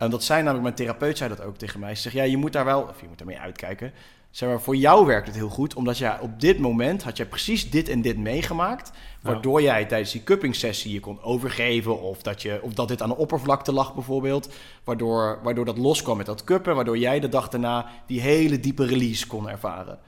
en 0.00 0.10
dat 0.10 0.24
zei 0.24 0.38
namelijk 0.38 0.62
mijn 0.62 0.74
therapeut 0.74 1.18
zei 1.18 1.28
dat 1.28 1.42
ook 1.42 1.56
tegen 1.56 1.80
mij. 1.80 1.94
Ze 1.94 2.02
zegt, 2.02 2.14
ja, 2.14 2.22
je 2.22 2.36
moet 2.36 2.52
daar 2.52 2.64
wel, 2.64 2.82
of 2.82 3.00
je 3.00 3.08
moet 3.08 3.20
ermee 3.20 3.38
uitkijken. 3.38 3.92
Zeg 4.30 4.48
maar, 4.48 4.60
voor 4.60 4.76
jou 4.76 5.06
werkt 5.06 5.26
het 5.26 5.36
heel 5.36 5.48
goed, 5.48 5.74
omdat 5.74 5.98
jij 5.98 6.18
op 6.20 6.40
dit 6.40 6.58
moment 6.58 7.02
had 7.02 7.16
jij 7.16 7.26
precies 7.26 7.70
dit 7.70 7.88
en 7.88 8.02
dit 8.02 8.18
meegemaakt. 8.18 8.92
Waardoor 9.22 9.62
jij 9.62 9.84
tijdens 9.84 10.12
die 10.12 10.22
cupping 10.22 10.54
sessie 10.54 10.92
je 10.92 11.00
kon 11.00 11.22
overgeven. 11.22 12.00
Of 12.00 12.22
dat, 12.22 12.42
je, 12.42 12.58
of 12.62 12.72
dat 12.72 12.88
dit 12.88 13.02
aan 13.02 13.08
de 13.08 13.16
oppervlakte 13.16 13.72
lag 13.72 13.94
bijvoorbeeld. 13.94 14.48
Waardoor, 14.84 15.38
waardoor 15.42 15.64
dat 15.64 15.78
loskwam 15.78 16.16
met 16.16 16.26
dat 16.26 16.44
cuppen. 16.44 16.74
Waardoor 16.74 16.98
jij 16.98 17.20
de 17.20 17.28
dag 17.28 17.48
daarna 17.48 17.86
die 18.06 18.20
hele 18.20 18.60
diepe 18.60 18.84
release 18.84 19.26
kon 19.26 19.48
ervaren. 19.48 19.98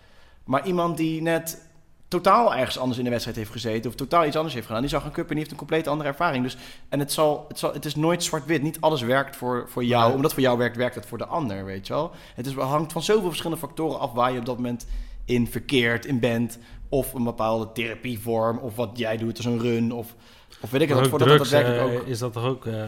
Maar 0.45 0.67
iemand 0.67 0.97
die 0.97 1.23
net 1.23 1.71
totaal 2.13 2.55
ergens 2.55 2.79
anders 2.79 2.99
in 2.99 3.05
de 3.05 3.11
wedstrijd 3.11 3.37
heeft 3.37 3.51
gezeten. 3.51 3.91
Of 3.91 3.97
totaal 3.97 4.27
iets 4.27 4.37
anders 4.37 4.55
heeft 4.55 4.67
gedaan. 4.67 4.81
Die 4.81 4.91
zou 4.91 5.03
gaan 5.03 5.13
cuppen 5.13 5.37
en 5.37 5.43
die 5.43 5.45
heeft 5.45 5.51
een 5.51 5.67
compleet 5.67 5.89
andere 5.89 6.09
ervaring. 6.09 6.45
Dus, 6.45 6.57
en 6.89 6.99
het, 6.99 7.13
zal, 7.13 7.45
het, 7.49 7.59
zal, 7.59 7.73
het 7.73 7.85
is 7.85 7.95
nooit 7.95 8.25
zwart-wit. 8.25 8.63
Niet 8.63 8.81
alles 8.81 9.03
werkt 9.03 9.37
voor, 9.37 9.65
voor 9.69 9.85
jou. 9.85 10.07
Nee. 10.07 10.15
Omdat 10.15 10.33
voor 10.33 10.43
jou 10.43 10.59
werkt, 10.59 10.77
werkt 10.77 10.95
het 10.95 11.07
voor 11.07 11.19
de 11.19 11.27
ander, 11.27 11.65
weet 11.65 11.87
je 11.87 11.93
wel. 11.93 12.11
Het 12.35 12.47
is, 12.47 12.55
hangt 12.55 12.93
van 12.93 13.03
zoveel 13.03 13.29
verschillende 13.29 13.67
factoren 13.67 13.99
af 13.99 14.13
waar 14.13 14.33
je 14.33 14.39
op 14.39 14.47
dat 14.47 14.57
moment 14.57 14.87
in 15.25 15.49
verkeerd, 15.49 16.07
in 16.07 16.21
bent. 16.21 16.59
Of 16.89 17.15
een 17.15 17.25
bepaalde 17.25 17.73
therapievorm. 17.73 18.59
Of 18.59 18.77
wat 18.77 18.91
jij 18.99 19.17
doet 19.17 19.37
als 19.37 19.47
een 19.47 19.61
run. 19.61 19.93
Of, 19.93 20.15
of 20.61 20.71
weet 20.71 20.81
ik 20.81 20.89
het. 20.89 21.09
Voor 21.09 21.19
dat 21.19 21.29
drugs, 21.29 21.51
daadwerkelijk 21.51 21.95
eh, 21.95 22.01
ook... 22.01 22.07
is 22.07 22.19
dat 22.19 22.33
toch 22.33 22.45
ook 22.45 22.67
eh, 22.67 22.83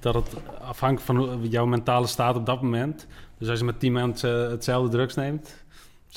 dat 0.00 0.14
het 0.14 0.34
afhangt 0.60 1.02
van 1.02 1.38
jouw 1.42 1.66
mentale 1.66 2.06
staat 2.06 2.36
op 2.36 2.46
dat 2.46 2.62
moment. 2.62 3.06
Dus 3.38 3.48
als 3.48 3.58
je 3.58 3.64
met 3.64 3.80
tien 3.80 3.92
mensen 3.92 4.50
hetzelfde 4.50 4.90
drugs 4.90 5.14
neemt, 5.14 5.64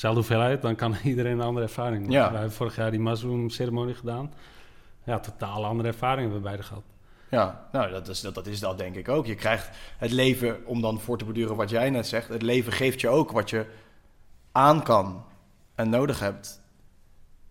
dezelfde 0.00 0.20
hoeveelheid, 0.20 0.62
dan 0.62 0.74
kan 0.74 0.96
iedereen 1.04 1.32
een 1.32 1.46
andere 1.46 1.66
ervaring. 1.66 2.12
Ja. 2.12 2.30
Wij 2.30 2.38
hebben 2.40 2.56
vorig 2.56 2.76
jaar 2.76 2.90
die 2.90 3.00
mushroom 3.00 3.50
ceremonie 3.50 3.94
gedaan. 3.94 4.32
Ja, 5.04 5.18
totaal 5.18 5.64
andere 5.64 5.88
ervaringen 5.88 6.22
hebben 6.22 6.38
we 6.38 6.48
beide 6.48 6.62
gehad. 6.62 6.82
Ja, 7.30 7.68
nou, 7.72 7.90
dat 7.90 8.08
is, 8.08 8.20
dat, 8.20 8.34
dat 8.34 8.46
is 8.46 8.60
dat 8.60 8.78
denk 8.78 8.96
ik 8.96 9.08
ook. 9.08 9.26
Je 9.26 9.34
krijgt 9.34 9.70
het 9.98 10.10
leven, 10.10 10.66
om 10.66 10.80
dan 10.80 11.00
voor 11.00 11.18
te 11.18 11.24
beduren 11.24 11.56
wat 11.56 11.70
jij 11.70 11.90
net 11.90 12.06
zegt... 12.06 12.28
het 12.28 12.42
leven 12.42 12.72
geeft 12.72 13.00
je 13.00 13.08
ook 13.08 13.30
wat 13.30 13.50
je 13.50 13.66
aan 14.52 14.82
kan 14.82 15.24
en 15.74 15.90
nodig 15.90 16.20
hebt. 16.20 16.60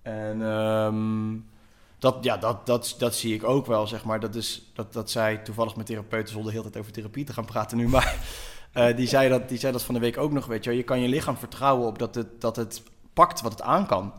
En 0.02 0.42
ehm, 0.42 1.38
dat, 1.98 2.24
ja, 2.24 2.38
dat, 2.38 2.66
dat, 2.66 2.96
dat 2.98 3.16
zie 3.16 3.34
ik 3.34 3.44
ook 3.44 3.66
wel, 3.66 3.88
zeg 3.88 4.04
maar. 4.04 4.20
Dat, 4.20 4.36
is, 4.36 4.72
dat, 4.74 4.94
dat 4.94 5.10
zei 5.12 5.42
toevallig 5.42 5.76
mijn 5.76 5.88
therapeut, 5.88 6.30
zonder 6.30 6.52
heel 6.52 6.62
tijd 6.62 6.78
over 6.78 6.92
therapie 6.92 7.26
te 7.26 7.34
gaan 7.34 7.46
praten 7.46 7.78
nu... 7.78 7.88
maar 7.98 8.18
eh, 8.72 8.96
die, 8.96 9.08
zei 9.08 9.30
dat, 9.30 9.50
die 9.50 9.58
zei 9.58 9.72
dat 9.72 9.84
van 9.84 9.94
de 9.94 10.00
week 10.00 10.18
ook 10.18 10.32
nog, 10.32 10.46
weet 10.46 10.64
je. 10.64 10.72
Je 10.72 10.84
kan 10.84 11.00
je 11.00 11.08
lichaam 11.08 11.38
vertrouwen 11.38 11.88
op 11.88 12.00
dat 12.00 12.16
het, 12.16 12.42
dat 12.42 12.56
het 12.56 12.84
pakt 13.14 13.42
wat 13.42 13.52
het 13.52 13.62
aan 13.62 13.86
kan. 13.88 14.14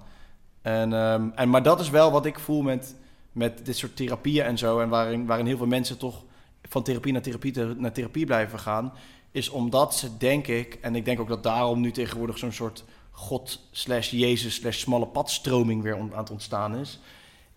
En, 0.62 0.92
ehm, 0.92 1.28
en, 1.34 1.50
maar 1.50 1.62
dat 1.62 1.80
is 1.80 1.90
wel 1.90 2.10
wat 2.10 2.26
ik 2.26 2.38
voel 2.38 2.62
met, 2.62 2.96
met 3.32 3.66
dit 3.66 3.76
soort 3.76 3.96
therapieën 3.96 4.44
en 4.44 4.58
zo. 4.58 4.80
En 4.80 4.88
waarin, 4.88 5.26
waarin 5.26 5.46
heel 5.46 5.56
veel 5.56 5.66
mensen 5.66 5.98
toch 5.98 6.22
van 6.62 6.82
therapie 6.82 7.12
naar 7.12 7.22
therapie 7.22 7.64
naar 7.64 7.92
therapie 7.92 8.26
blijven 8.26 8.58
gaan. 8.58 8.92
Is 9.30 9.48
omdat 9.48 9.94
ze, 9.94 10.16
denk 10.16 10.46
ik, 10.46 10.78
en 10.80 10.94
ik 10.94 11.04
denk 11.04 11.20
ook 11.20 11.28
dat 11.28 11.42
daarom 11.42 11.80
nu 11.80 11.90
tegenwoordig 11.90 12.38
zo'n 12.38 12.52
soort 12.52 12.84
God 13.10 13.68
slash 13.70 14.10
Jezus 14.10 14.54
slash 14.54 14.78
smalle 14.78 15.06
padstroming 15.06 15.82
weer 15.82 15.96
aan 15.96 16.12
het 16.14 16.30
ontstaan 16.30 16.76
is. 16.76 16.98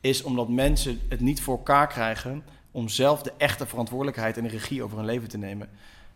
Is 0.02 0.24
omdat 0.24 0.50
mensen 0.50 1.00
het 1.10 1.20
niet 1.20 1.42
voor 1.42 1.58
elkaar 1.58 1.88
krijgen 1.88 2.44
om 2.72 2.90
zelf 2.90 3.22
de 3.22 3.34
echte 3.38 3.66
verantwoordelijkheid 3.66 4.38
en 4.38 4.44
de 4.44 4.50
regie 4.50 4.84
over 4.84 4.98
hun 4.98 5.06
leven 5.06 5.30
te 5.30 5.38
nemen. 5.38 5.70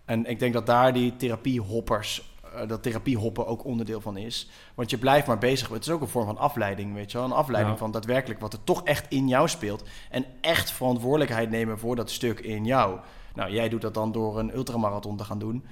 En 0.07 0.25
ik 0.25 0.39
denk 0.39 0.53
dat 0.53 0.65
daar 0.65 0.93
die 0.93 1.15
therapiehoppers, 1.15 2.35
eh, 2.55 2.67
dat 2.67 2.84
therapiehoppen 2.84 3.47
ook 3.47 3.65
onderdeel 3.65 4.01
van 4.01 4.17
is. 4.17 4.49
Want 4.75 4.89
je 4.89 4.97
blijft 4.97 5.27
maar 5.27 5.38
bezig. 5.38 5.69
Het 5.69 5.81
is 5.85 5.89
ook 5.89 6.01
een 6.01 6.07
vorm 6.07 6.25
van 6.25 6.38
afleiding, 6.38 6.93
weet 6.93 7.11
je 7.11 7.17
wel. 7.17 7.25
Een 7.27 7.34
afleiding 7.34 7.73
Ja. 7.75 7.79
van 7.81 7.91
daadwerkelijk 7.91 8.39
wat 8.39 8.53
er 8.53 8.63
toch 8.63 8.84
echt 8.84 9.05
in 9.09 9.27
jou 9.27 9.47
speelt. 9.47 9.84
En 10.09 10.25
echt 10.41 10.71
verantwoordelijkheid 10.71 11.49
nemen 11.49 11.79
voor 11.79 11.95
dat 11.95 12.09
stuk 12.11 12.39
in 12.39 12.65
jou. 12.65 12.99
Nou, 13.35 13.51
jij 13.51 13.69
doet 13.69 13.81
dat 13.81 13.93
dan 13.93 14.11
door 14.11 14.39
een 14.39 14.55
ultramarathon 14.55 15.17
te 15.17 15.23
gaan 15.23 15.39
doen, 15.39 15.63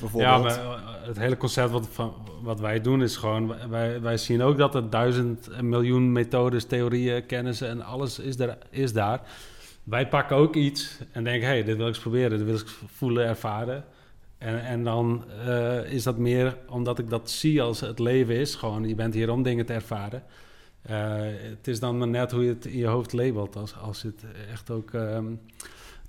bijvoorbeeld. 0.00 0.32
Ja, 0.32 0.38
maar 0.38 0.58
eh, 0.58 1.06
het 1.06 1.18
hele 1.18 1.36
concept 1.36 1.70
wat, 1.70 1.88
van, 1.92 2.14
wat 2.42 2.60
wij 2.60 2.80
doen 2.80 3.02
is 3.02 3.16
gewoon... 3.16 3.54
Wij, 3.68 4.00
wij 4.00 4.16
zien 4.16 4.42
ook 4.42 4.56
dat 4.56 4.74
er 4.74 4.90
duizend 4.90 5.48
en 5.48 5.68
miljoen 5.68 6.12
methodes, 6.12 6.64
theorieën, 6.64 7.26
kennis 7.26 7.60
en 7.60 7.82
alles 7.82 8.18
is, 8.18 8.38
er, 8.38 8.58
is 8.70 8.92
daar. 8.92 9.20
Wij 9.90 10.08
pakken 10.08 10.36
ook 10.36 10.54
iets 10.54 10.98
en 11.12 11.24
denken... 11.24 11.48
hey, 11.48 11.64
dit 11.64 11.76
wil 11.76 11.86
ik 11.86 11.92
eens 11.92 12.02
proberen, 12.02 12.38
dit 12.38 12.46
wil 12.46 12.54
ik 12.54 12.66
voelen, 12.86 13.26
ervaren. 13.26 13.84
En, 14.38 14.64
en 14.64 14.84
dan 14.84 15.24
eh, 15.46 15.92
is 15.92 16.02
dat 16.02 16.18
meer 16.18 16.56
omdat 16.68 16.98
ik 16.98 17.10
dat 17.10 17.30
zie 17.30 17.62
als 17.62 17.80
het 17.80 17.98
leven 17.98 18.34
is. 18.34 18.54
Gewoon, 18.54 18.88
je 18.88 18.94
bent 18.94 19.14
hier 19.14 19.30
om 19.30 19.42
dingen 19.42 19.66
te 19.66 19.72
ervaren. 19.72 20.22
Eh, 20.82 21.16
het 21.48 21.68
is 21.68 21.80
dan 21.80 21.98
maar 21.98 22.08
net 22.08 22.30
hoe 22.30 22.42
je 22.42 22.48
het 22.48 22.66
in 22.66 22.78
je 22.78 22.86
hoofd 22.86 23.12
labelt. 23.12 23.56
Als, 23.56 23.76
als 23.76 24.02
je 24.02 24.08
het 24.08 24.24
echt 24.50 24.70
ook 24.70 24.94
ehm, 24.94 25.26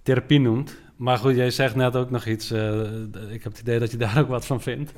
therapie 0.03 0.39
noemt. 0.39 0.75
Maar 0.95 1.17
goed, 1.17 1.35
jij 1.35 1.51
zegt 1.51 1.75
net 1.75 1.95
ook 1.95 2.09
nog 2.09 2.25
iets. 2.25 2.51
eh, 2.51 2.81
ik 3.29 3.43
heb 3.43 3.51
het 3.51 3.61
idee 3.61 3.79
dat 3.79 3.91
je 3.91 3.97
daar 3.97 4.19
ook 4.19 4.27
wat 4.27 4.45
van 4.45 4.61
vindt. 4.61 4.93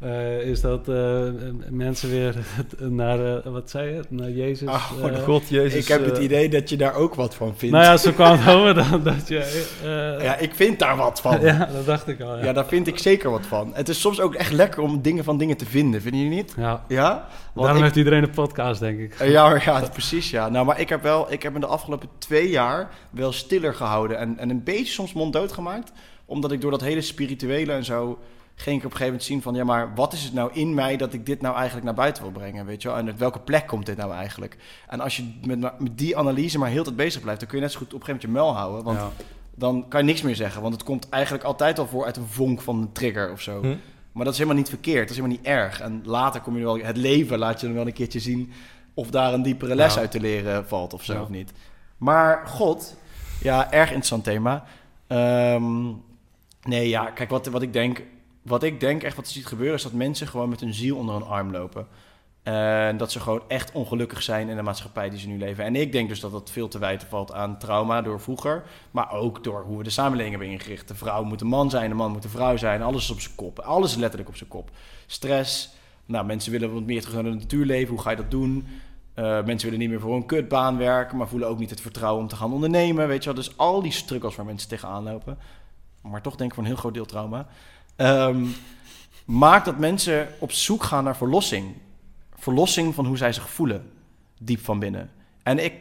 Eh, 0.00 0.40
is 0.40 0.60
dat 0.60 0.88
eh, 0.88 1.22
mensen 1.70 2.10
weer 2.10 2.34
naar, 2.78 3.36
eh, 3.36 3.52
wat 3.52 3.70
zei 3.70 3.92
je, 3.94 4.00
naar 4.08 4.30
Jezus? 4.30 4.68
Oh, 4.68 4.90
eh, 5.04 5.22
God, 5.22 5.48
Jezus. 5.48 5.82
ik 5.82 5.88
heb 5.88 6.04
het 6.04 6.18
idee 6.18 6.48
dat 6.48 6.68
je 6.68 6.76
daar 6.76 6.94
ook 6.94 7.14
wat 7.14 7.34
van 7.34 7.54
vindt. 7.56 7.74
Nou 7.74 7.86
ja, 7.86 7.96
zo 7.96 8.12
kwam 8.12 8.38
het 8.38 8.48
over 8.56 8.74
dan 8.74 9.02
dat 9.02 9.28
je... 9.28 9.38
eh, 10.18 10.24
Ja, 10.24 10.36
ik 10.36 10.54
vind 10.54 10.78
daar 10.78 10.96
wat 10.96 11.20
van. 11.20 11.40
ja, 11.46 11.68
dat 11.72 11.86
dacht 11.86 12.08
ik 12.08 12.20
al. 12.20 12.36
Ja, 12.38 12.44
Ja, 12.44 12.52
daar 12.52 12.66
vind 12.66 12.86
ik 12.86 12.98
zeker 12.98 13.30
wat 13.30 13.46
van. 13.46 13.70
Het 13.74 13.88
is 13.88 14.00
soms 14.00 14.20
ook 14.20 14.34
echt 14.34 14.52
lekker 14.52 14.82
om 14.82 15.02
dingen 15.02 15.24
van 15.24 15.38
dingen 15.38 15.56
te 15.56 15.66
vinden, 15.66 16.00
vinden 16.02 16.20
jullie 16.20 16.36
niet? 16.36 16.54
ja. 16.56 16.84
Ja? 16.88 17.10
Want 17.52 17.54
daarom 17.54 17.76
ik- 17.76 17.82
heeft 17.82 17.96
iedereen 17.96 18.22
een 18.22 18.30
podcast, 18.30 18.80
denk 18.80 18.98
ik. 19.00 19.18
Ja, 19.24 19.60
ja, 19.64 19.80
precies 19.92 20.30
ja. 20.30 20.48
Nou, 20.48 20.66
maar 20.66 20.80
ik 20.80 20.88
heb 20.88 21.02
wel, 21.02 21.32
ik 21.32 21.42
heb 21.42 21.52
me 21.52 21.60
de 21.60 21.66
afgelopen 21.66 22.08
twee 22.18 22.48
jaar 22.50 22.90
wel 23.10 23.32
stiller 23.32 23.74
gehouden 23.74 24.18
en, 24.18 24.38
en 24.38 24.50
een 24.50 24.62
beetje 24.64 24.92
soms 24.92 25.12
monddood 25.12 25.52
gemaakt. 25.52 25.92
Omdat 26.24 26.52
ik 26.52 26.60
door 26.60 26.70
dat 26.70 26.80
hele 26.80 27.00
spirituele 27.00 27.72
en 27.72 27.84
zo 27.84 28.18
ging 28.54 28.78
ik 28.78 28.84
op 28.84 28.90
een 28.90 28.96
gegeven 28.96 29.04
moment 29.06 29.22
zien 29.24 29.42
van, 29.42 29.54
ja, 29.54 29.64
maar 29.64 29.94
wat 29.94 30.12
is 30.12 30.22
het 30.22 30.32
nou 30.32 30.50
in 30.52 30.74
mij 30.74 30.96
dat 30.96 31.12
ik 31.12 31.26
dit 31.26 31.40
nou 31.40 31.54
eigenlijk 31.54 31.84
naar 31.84 31.94
buiten 31.94 32.22
wil 32.22 32.32
brengen, 32.32 32.66
weet 32.66 32.82
je 32.82 32.88
wel? 32.88 32.96
En 32.96 33.06
uit 33.06 33.18
welke 33.18 33.40
plek 33.40 33.66
komt 33.66 33.86
dit 33.86 33.96
nou 33.96 34.12
eigenlijk? 34.12 34.56
En 34.88 35.00
als 35.00 35.16
je 35.16 35.32
met, 35.46 35.80
met 35.80 35.98
die 35.98 36.16
analyse 36.16 36.58
maar 36.58 36.68
heel 36.70 36.84
tijd 36.84 36.96
bezig 36.96 37.20
blijft, 37.20 37.40
dan 37.40 37.48
kun 37.48 37.58
je 37.58 37.64
net 37.64 37.72
zo 37.72 37.78
goed 37.78 37.94
op 37.94 38.00
een 38.00 38.06
gegeven 38.06 38.30
moment 38.30 38.46
je 38.46 38.52
mel 38.54 38.60
houden. 38.62 38.84
Want 38.84 38.98
Ja. 38.98 39.24
dan 39.54 39.88
kan 39.88 40.00
je 40.00 40.06
niks 40.06 40.22
meer 40.22 40.34
zeggen, 40.36 40.62
want 40.62 40.74
het 40.74 40.82
komt 40.82 41.08
eigenlijk 41.08 41.44
altijd 41.44 41.78
al 41.78 41.86
voor 41.86 42.04
uit 42.04 42.16
een 42.16 42.26
vonk 42.26 42.60
van 42.60 42.78
een 42.78 42.92
trigger 42.92 43.32
of 43.32 43.40
zo. 43.40 43.60
Hm. 43.60 43.76
Maar 44.12 44.24
dat 44.24 44.32
is 44.32 44.38
helemaal 44.38 44.58
niet 44.60 44.68
verkeerd, 44.68 45.00
dat 45.08 45.10
is 45.10 45.16
helemaal 45.16 45.36
niet 45.36 45.46
erg. 45.46 45.80
En 45.80 46.00
later 46.04 46.40
kom 46.40 46.56
je 46.56 46.62
wel, 46.64 46.78
het 46.78 46.96
leven 46.96 47.38
laat 47.38 47.60
je 47.60 47.66
dan 47.66 47.74
wel 47.74 47.86
een 47.86 47.92
keertje 47.92 48.20
zien 48.20 48.52
of 48.94 49.10
daar 49.10 49.32
een 49.32 49.42
diepere 49.42 49.74
les 49.74 49.94
Ja. 49.94 50.00
uit 50.00 50.10
te 50.10 50.20
leren 50.20 50.68
valt 50.68 50.92
of 50.94 51.04
zo 51.04 51.12
Ja. 51.12 51.22
of 51.22 51.28
niet. 51.28 51.52
Maar 51.96 52.46
God, 52.46 52.96
ja, 53.42 53.72
erg 53.72 53.86
interessant 53.88 54.24
thema. 54.24 54.64
Ehm, 55.06 55.82
nee, 56.62 56.88
ja, 56.88 57.10
kijk, 57.10 57.30
wat, 57.30 57.46
wat 57.46 57.62
ik 57.62 57.72
denk, 57.72 58.02
wat 58.44 58.62
ik 58.62 58.80
denk 58.80 59.02
echt 59.02 59.16
wat 59.16 59.26
je 59.26 59.32
ziet 59.32 59.46
gebeuren 59.46 59.76
is 59.76 59.82
dat 59.82 59.92
mensen 59.92 60.26
gewoon 60.26 60.48
met 60.48 60.60
hun 60.60 60.74
ziel 60.74 60.96
onder 60.96 61.14
hun 61.14 61.26
arm 61.26 61.50
lopen. 61.50 61.86
En 62.42 62.96
dat 62.96 63.12
ze 63.12 63.20
gewoon 63.20 63.42
echt 63.48 63.72
ongelukkig 63.72 64.22
zijn 64.22 64.48
in 64.48 64.56
de 64.56 64.62
maatschappij 64.62 65.10
die 65.10 65.18
ze 65.18 65.28
nu 65.28 65.38
leven. 65.38 65.64
En 65.64 65.76
ik 65.76 65.92
denk 65.92 66.08
dus 66.08 66.20
dat 66.20 66.32
dat 66.32 66.50
veel 66.50 66.68
te 66.68 66.78
wijten 66.78 67.08
valt 67.08 67.32
aan 67.32 67.58
trauma 67.58 68.02
door 68.02 68.20
vroeger. 68.20 68.62
Maar 68.90 69.12
ook 69.12 69.44
door 69.44 69.62
hoe 69.62 69.78
we 69.78 69.84
de 69.84 69.90
samenleving 69.90 70.30
hebben 70.30 70.52
ingericht. 70.52 70.88
De 70.88 70.94
vrouw 70.94 71.22
moet 71.22 71.40
een 71.40 71.46
man 71.46 71.70
zijn, 71.70 71.88
de 71.88 71.94
man 71.94 72.12
moet 72.12 72.24
een 72.24 72.30
vrouw 72.30 72.56
zijn. 72.56 72.82
Alles 72.82 73.02
is 73.02 73.10
op 73.10 73.20
zijn 73.20 73.34
kop. 73.34 73.58
Alles 73.58 73.90
is 73.90 73.96
letterlijk 73.96 74.28
op 74.28 74.36
zijn 74.36 74.48
kop. 74.48 74.70
Stress. 75.06 75.70
Nou, 76.06 76.26
mensen 76.26 76.52
willen 76.52 76.72
wat 76.72 76.82
meer 76.82 77.00
terug 77.00 77.14
naar 77.14 77.32
de 77.32 77.38
natuur 77.38 77.66
leven. 77.66 77.94
Hoe 77.94 78.02
ga 78.02 78.10
je 78.10 78.16
dat 78.16 78.30
doen? 78.30 78.66
Eh, 79.14 79.24
mensen 79.24 79.70
willen 79.70 79.78
niet 79.78 79.90
meer 79.90 80.00
voor 80.00 80.16
een 80.16 80.26
kutbaan 80.26 80.76
werken, 80.76 81.16
maar 81.16 81.28
voelen 81.28 81.48
ook 81.48 81.58
niet 81.58 81.70
het 81.70 81.80
vertrouwen 81.80 82.22
om 82.22 82.28
te 82.28 82.36
gaan 82.36 82.52
ondernemen. 82.52 83.08
Weet 83.08 83.24
je 83.24 83.32
wel? 83.32 83.42
Dus 83.42 83.56
al 83.56 83.82
die 83.82 83.92
struggles 83.92 84.36
waar 84.36 84.46
mensen 84.46 84.68
tegenaan 84.68 85.02
lopen. 85.02 85.38
Maar 86.00 86.22
toch 86.22 86.36
denk 86.36 86.48
ik 86.48 86.54
voor 86.54 86.64
een 86.64 86.70
heel 86.70 86.78
groot 86.78 86.94
deel 86.94 87.04
trauma. 87.04 87.46
Ehm, 87.96 88.46
maakt 89.24 89.64
dat 89.64 89.78
mensen 89.78 90.28
op 90.38 90.52
zoek 90.52 90.82
gaan 90.82 91.04
naar 91.04 91.16
verlossing. 91.16 91.74
Verlossing 92.34 92.94
van 92.94 93.06
hoe 93.06 93.16
zij 93.16 93.32
zich 93.32 93.50
voelen. 93.50 93.92
Diep 94.40 94.60
van 94.60 94.78
binnen. 94.78 95.10
En 95.42 95.64
ik 95.64 95.72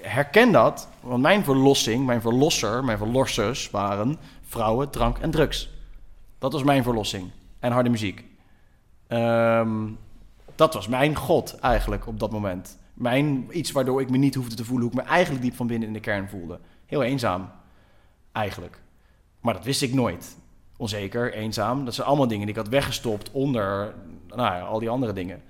herken 0.00 0.52
dat, 0.52 0.88
want 1.00 1.22
mijn 1.22 1.44
verlossing, 1.44 2.06
mijn 2.06 2.20
verlosser, 2.20 2.84
mijn 2.84 2.98
verlossers 2.98 3.70
waren 3.70 4.16
vrouwen, 4.42 4.90
drank 4.90 5.18
en 5.18 5.30
drugs. 5.30 5.70
Dat 6.38 6.52
was 6.52 6.62
mijn 6.62 6.82
verlossing. 6.82 7.30
En 7.58 7.72
harde 7.72 7.90
muziek. 7.90 8.24
Ehm, 9.06 9.88
dat 10.54 10.74
was 10.74 10.88
mijn 10.88 11.14
God 11.14 11.58
eigenlijk 11.58 12.06
op 12.06 12.20
dat 12.20 12.30
moment. 12.30 12.78
Mijn, 12.94 13.46
iets 13.50 13.72
waardoor 13.72 14.00
ik 14.00 14.10
me 14.10 14.16
niet 14.16 14.34
hoefde 14.34 14.54
te 14.54 14.64
voelen 14.64 14.88
hoe 14.88 14.98
ik 14.98 15.04
me 15.04 15.10
eigenlijk 15.10 15.44
diep 15.44 15.56
van 15.56 15.66
binnen 15.66 15.88
in 15.88 15.94
de 15.94 16.00
kern 16.00 16.28
voelde. 16.28 16.60
Heel 16.86 17.02
eenzaam, 17.02 17.50
eigenlijk. 18.32 18.80
Maar 19.40 19.54
dat 19.54 19.64
wist 19.64 19.82
ik 19.82 19.94
nooit. 19.94 20.36
Onzeker, 20.76 21.32
eenzaam. 21.32 21.84
Dat 21.84 21.94
zijn 21.94 22.06
allemaal 22.06 22.28
dingen 22.28 22.46
die 22.46 22.54
ik 22.54 22.60
had 22.60 22.68
weggestopt 22.68 23.30
onder 23.30 23.94
nou 24.28 24.54
ja, 24.54 24.60
al 24.60 24.78
die 24.78 24.88
andere 24.88 25.12
dingen. 25.12 25.42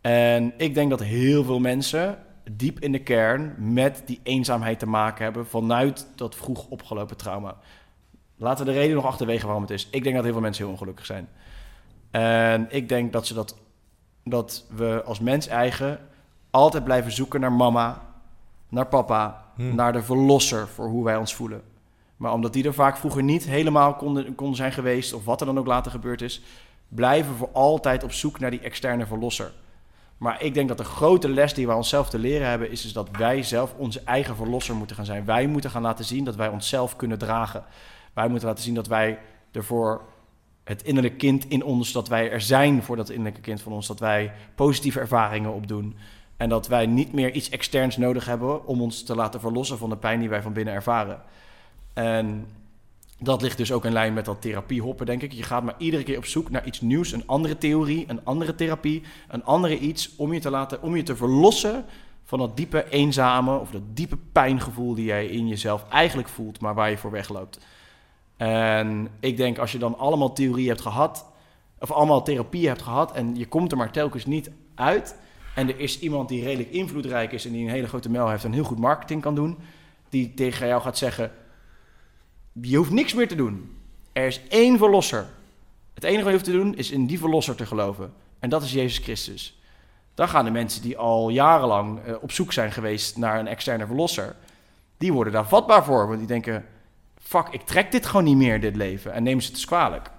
En 0.00 0.52
ik 0.56 0.74
denk 0.74 0.90
dat 0.90 1.00
heel 1.02 1.44
veel 1.44 1.58
mensen 1.58 2.18
diep 2.50 2.80
in 2.80 2.92
de 2.92 2.98
kern 3.02 3.54
met 3.58 4.02
die 4.06 4.20
eenzaamheid 4.22 4.78
te 4.78 4.86
maken 4.86 5.24
hebben 5.24 5.46
vanuit 5.46 6.06
dat 6.14 6.34
vroeg 6.34 6.66
opgelopen 6.68 7.16
trauma. 7.16 7.56
Laten 8.36 8.66
we 8.66 8.72
de 8.72 8.78
reden 8.78 8.94
nog 8.94 9.06
achterwege 9.06 9.44
waarom 9.44 9.62
het 9.62 9.72
is. 9.72 9.88
Ik 9.90 10.02
denk 10.02 10.14
dat 10.14 10.24
heel 10.24 10.32
veel 10.32 10.42
mensen 10.42 10.64
heel 10.64 10.72
ongelukkig 10.72 11.06
zijn. 11.06 11.28
En 12.10 12.66
ik 12.70 12.88
denk 12.88 13.12
dat, 13.12 13.26
ze 13.26 13.34
dat, 13.34 13.56
dat 14.24 14.64
we 14.76 15.02
als 15.04 15.20
mens 15.20 15.46
eigen 15.46 15.98
altijd 16.50 16.84
blijven 16.84 17.12
zoeken 17.12 17.40
naar 17.40 17.52
mama, 17.52 18.02
naar 18.68 18.86
papa, 18.86 19.42
Hm. 19.56 19.74
naar 19.74 19.92
de 19.92 20.02
verlosser 20.02 20.68
voor 20.68 20.86
hoe 20.86 21.04
wij 21.04 21.16
ons 21.16 21.34
voelen. 21.34 21.62
Maar 22.24 22.32
omdat 22.32 22.52
die 22.52 22.64
er 22.64 22.74
vaak 22.74 22.96
vroeger 22.96 23.22
niet 23.22 23.44
helemaal 23.44 23.94
konden, 23.94 24.34
konden 24.34 24.56
zijn 24.56 24.72
geweest, 24.72 25.12
of 25.12 25.24
wat 25.24 25.40
er 25.40 25.46
dan 25.46 25.58
ook 25.58 25.66
later 25.66 25.90
gebeurd 25.90 26.22
is, 26.22 26.42
blijven 26.88 27.32
we 27.32 27.36
voor 27.38 27.50
altijd 27.52 28.04
op 28.04 28.12
zoek 28.12 28.38
naar 28.38 28.50
die 28.50 28.60
externe 28.60 29.06
verlosser. 29.06 29.52
Maar 30.16 30.42
ik 30.42 30.54
denk 30.54 30.68
dat 30.68 30.78
de 30.78 30.84
grote 30.84 31.28
les 31.28 31.54
die 31.54 31.66
wij 31.66 31.76
onszelf 31.76 32.10
te 32.10 32.18
leren 32.18 32.48
hebben, 32.48 32.70
is, 32.70 32.84
is 32.84 32.92
dat 32.92 33.08
wij 33.10 33.42
zelf 33.42 33.74
onze 33.76 34.00
eigen 34.04 34.36
verlosser 34.36 34.74
moeten 34.74 34.96
gaan 34.96 35.04
zijn. 35.04 35.24
Wij 35.24 35.46
moeten 35.46 35.70
gaan 35.70 35.82
laten 35.82 36.04
zien 36.04 36.24
dat 36.24 36.36
wij 36.36 36.48
onszelf 36.48 36.96
kunnen 36.96 37.18
dragen. 37.18 37.64
Wij 38.12 38.28
moeten 38.28 38.48
laten 38.48 38.64
zien 38.64 38.74
dat 38.74 38.86
wij 38.86 39.18
ervoor 39.52 40.02
het 40.64 40.82
innerlijke 40.82 41.16
kind 41.16 41.48
in 41.48 41.64
ons, 41.64 41.92
dat 41.92 42.08
wij 42.08 42.30
er 42.30 42.40
zijn 42.40 42.82
voor 42.82 42.96
dat 42.96 43.08
innerlijke 43.08 43.40
kind 43.40 43.62
van 43.62 43.72
ons, 43.72 43.86
dat 43.86 44.00
wij 44.00 44.32
positieve 44.54 45.00
ervaringen 45.00 45.52
opdoen. 45.52 45.96
En 46.36 46.48
dat 46.48 46.68
wij 46.68 46.86
niet 46.86 47.12
meer 47.12 47.32
iets 47.32 47.48
externs 47.48 47.96
nodig 47.96 48.26
hebben 48.26 48.66
om 48.66 48.80
ons 48.80 49.02
te 49.02 49.14
laten 49.14 49.40
verlossen 49.40 49.78
van 49.78 49.90
de 49.90 49.96
pijn 49.96 50.20
die 50.20 50.28
wij 50.28 50.42
van 50.42 50.52
binnen 50.52 50.74
ervaren. 50.74 51.22
En 51.94 52.46
dat 53.18 53.42
ligt 53.42 53.56
dus 53.56 53.72
ook 53.72 53.84
in 53.84 53.92
lijn 53.92 54.14
met 54.14 54.24
dat 54.24 54.42
therapiehoppen, 54.42 55.06
denk 55.06 55.22
ik. 55.22 55.32
Je 55.32 55.42
gaat 55.42 55.62
maar 55.62 55.74
iedere 55.78 56.02
keer 56.02 56.16
op 56.16 56.24
zoek 56.24 56.50
naar 56.50 56.66
iets 56.66 56.80
nieuws, 56.80 57.12
een 57.12 57.26
andere 57.26 57.58
theorie, 57.58 58.04
een 58.08 58.24
andere 58.24 58.54
therapie, 58.54 59.02
een 59.28 59.44
andere 59.44 59.78
iets 59.78 60.16
om 60.16 60.32
je 60.32 60.40
te 60.40 60.50
laten, 60.50 60.82
om 60.82 60.96
je 60.96 61.02
te 61.02 61.16
verlossen 61.16 61.84
van 62.24 62.38
dat 62.38 62.56
diepe 62.56 62.90
eenzame 62.90 63.58
of 63.58 63.70
dat 63.70 63.82
diepe 63.94 64.16
pijngevoel 64.32 64.94
die 64.94 65.04
jij 65.04 65.26
in 65.26 65.48
jezelf 65.48 65.88
eigenlijk 65.88 66.28
voelt, 66.28 66.60
maar 66.60 66.74
waar 66.74 66.90
je 66.90 66.98
voor 66.98 67.10
wegloopt. 67.10 67.58
En 68.36 69.08
ik 69.20 69.36
denk 69.36 69.58
als 69.58 69.72
je 69.72 69.78
dan 69.78 69.98
allemaal 69.98 70.32
theorie 70.32 70.68
hebt 70.68 70.80
gehad, 70.80 71.26
of 71.78 71.90
allemaal 71.90 72.22
therapie 72.22 72.68
hebt 72.68 72.82
gehad 72.82 73.12
en 73.12 73.36
je 73.36 73.46
komt 73.46 73.72
er 73.72 73.78
maar 73.78 73.92
telkens 73.92 74.26
niet 74.26 74.50
uit, 74.74 75.16
en 75.54 75.68
er 75.68 75.80
is 75.80 76.00
iemand 76.00 76.28
die 76.28 76.44
redelijk 76.44 76.70
invloedrijk 76.70 77.32
is 77.32 77.46
en 77.46 77.52
die 77.52 77.64
een 77.64 77.70
hele 77.70 77.88
grote 77.88 78.10
mail 78.10 78.28
heeft 78.28 78.44
en 78.44 78.52
heel 78.52 78.64
goed 78.64 78.78
marketing 78.78 79.22
kan 79.22 79.34
doen, 79.34 79.58
die 80.08 80.34
tegen 80.34 80.66
jou 80.66 80.82
gaat 80.82 80.98
zeggen: 80.98 81.30
Je 82.60 82.76
hoeft 82.76 82.90
niks 82.90 83.14
meer 83.14 83.28
te 83.28 83.34
doen. 83.34 83.76
Er 84.12 84.26
is 84.26 84.40
één 84.48 84.78
verlosser. 84.78 85.26
Het 85.94 86.04
enige 86.04 86.22
wat 86.22 86.32
je 86.32 86.38
hoeft 86.38 86.50
te 86.50 86.64
doen 86.64 86.76
is 86.76 86.90
in 86.90 87.06
die 87.06 87.18
verlosser 87.18 87.54
te 87.54 87.66
geloven. 87.66 88.12
En 88.38 88.48
dat 88.48 88.62
is 88.62 88.72
Jezus 88.72 89.04
Christus. 89.04 89.58
Dan 90.14 90.28
gaan 90.28 90.44
de 90.44 90.50
mensen 90.50 90.82
die 90.82 90.96
al 90.96 91.28
jarenlang 91.28 92.04
eh, 92.04 92.14
op 92.20 92.32
zoek 92.32 92.52
zijn 92.52 92.72
geweest 92.72 93.16
naar 93.16 93.38
een 93.38 93.46
externe 93.46 93.86
verlosser, 93.86 94.36
die 94.96 95.12
worden 95.12 95.32
daar 95.32 95.48
vatbaar 95.48 95.84
voor. 95.84 96.06
Want 96.06 96.18
die 96.18 96.26
denken: 96.26 96.64
Fuck, 97.18 97.48
ik 97.50 97.62
trek 97.62 97.92
dit 97.92 98.06
gewoon 98.06 98.24
niet 98.24 98.36
meer, 98.36 98.60
dit 98.60 98.76
leven. 98.76 99.12
En 99.12 99.22
nemen 99.22 99.42
ze 99.42 99.48
het 99.48 99.56
dus 99.56 99.66
kwalijk. 99.66 100.10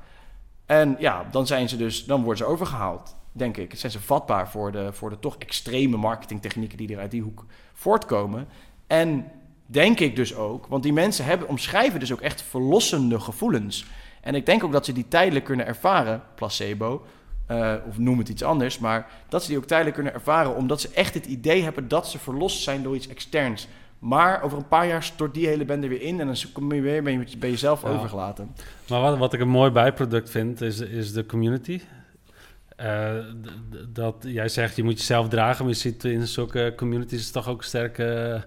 En 0.65 0.95
ja, 0.99 1.27
dan 1.31 1.47
zijn 1.47 1.69
ze 1.69 1.77
dus, 1.77 2.05
dan 2.05 2.23
worden 2.23 2.45
ze 2.45 2.51
overgehaald, 2.51 3.15
denk 3.31 3.57
ik. 3.57 3.75
Zijn 3.75 3.91
ze 3.91 4.01
vatbaar 4.01 4.49
voor 4.49 4.71
de, 4.71 4.93
voor 4.93 5.09
de 5.09 5.19
toch 5.19 5.37
extreme 5.37 5.97
marketingtechnieken 5.97 6.77
die 6.77 6.93
er 6.93 6.99
uit 6.99 7.11
die 7.11 7.21
hoek 7.21 7.45
voortkomen. 7.73 8.47
En 8.87 9.31
denk 9.65 9.99
ik 9.99 10.15
dus 10.15 10.35
ook, 10.35 10.67
want 10.67 10.83
die 10.83 10.93
mensen 10.93 11.25
hebben, 11.25 11.47
omschrijven 11.47 11.99
dus 11.99 12.11
ook 12.11 12.21
echt 12.21 12.41
verlossende 12.41 13.19
gevoelens. 13.19 13.85
En 14.21 14.35
ik 14.35 14.45
denk 14.45 14.63
ook 14.63 14.71
dat 14.71 14.85
ze 14.85 14.93
die 14.93 15.07
tijdelijk 15.07 15.45
kunnen 15.45 15.65
ervaren, 15.65 16.21
placebo, 16.35 17.05
eh, 17.47 17.73
of 17.87 17.97
noem 17.97 18.17
het 18.17 18.29
iets 18.29 18.43
anders, 18.43 18.79
maar 18.79 19.07
dat 19.29 19.41
ze 19.43 19.47
die 19.47 19.57
ook 19.57 19.65
tijdelijk 19.65 19.95
kunnen 19.95 20.13
ervaren, 20.13 20.55
omdat 20.55 20.81
ze 20.81 20.89
echt 20.93 21.13
het 21.13 21.25
idee 21.25 21.63
hebben 21.63 21.87
dat 21.87 22.07
ze 22.07 22.19
verlost 22.19 22.63
zijn 22.63 22.83
door 22.83 22.95
iets 22.95 23.07
externs. 23.07 23.67
Maar 23.99 24.41
over 24.43 24.57
een 24.57 24.67
paar 24.67 24.87
jaar 24.87 25.03
stort 25.03 25.33
die 25.33 25.47
hele 25.47 25.65
bende 25.65 25.87
weer 25.87 26.01
in 26.01 26.19
en 26.19 26.25
dan 26.25 26.35
kom 26.53 26.73
je 26.73 26.81
weer 26.81 27.03
ben 27.03 27.19
je 27.19 27.37
jezelf 27.39 27.81
Ja. 27.81 27.87
overgelaten. 27.89 28.55
Maar 28.89 29.01
wat, 29.01 29.17
wat 29.17 29.33
ik 29.33 29.39
een 29.39 29.47
mooi 29.49 29.71
bijproduct 29.71 30.29
vind, 30.29 30.61
is, 30.61 30.79
is 30.79 31.13
de 31.13 31.25
community. 31.25 31.81
Eh, 32.75 33.13
dat 33.87 34.15
jij 34.21 34.49
zegt, 34.49 34.75
je 34.75 34.83
moet 34.83 34.97
jezelf 34.97 35.27
dragen, 35.27 35.65
maar 35.65 35.73
je 35.73 35.79
ziet 35.79 36.03
in 36.03 36.27
zulke 36.27 36.73
communities 36.75 37.31
toch 37.31 37.47
ook 37.49 37.63
sterk 37.63 37.97
eh, 37.97 38.41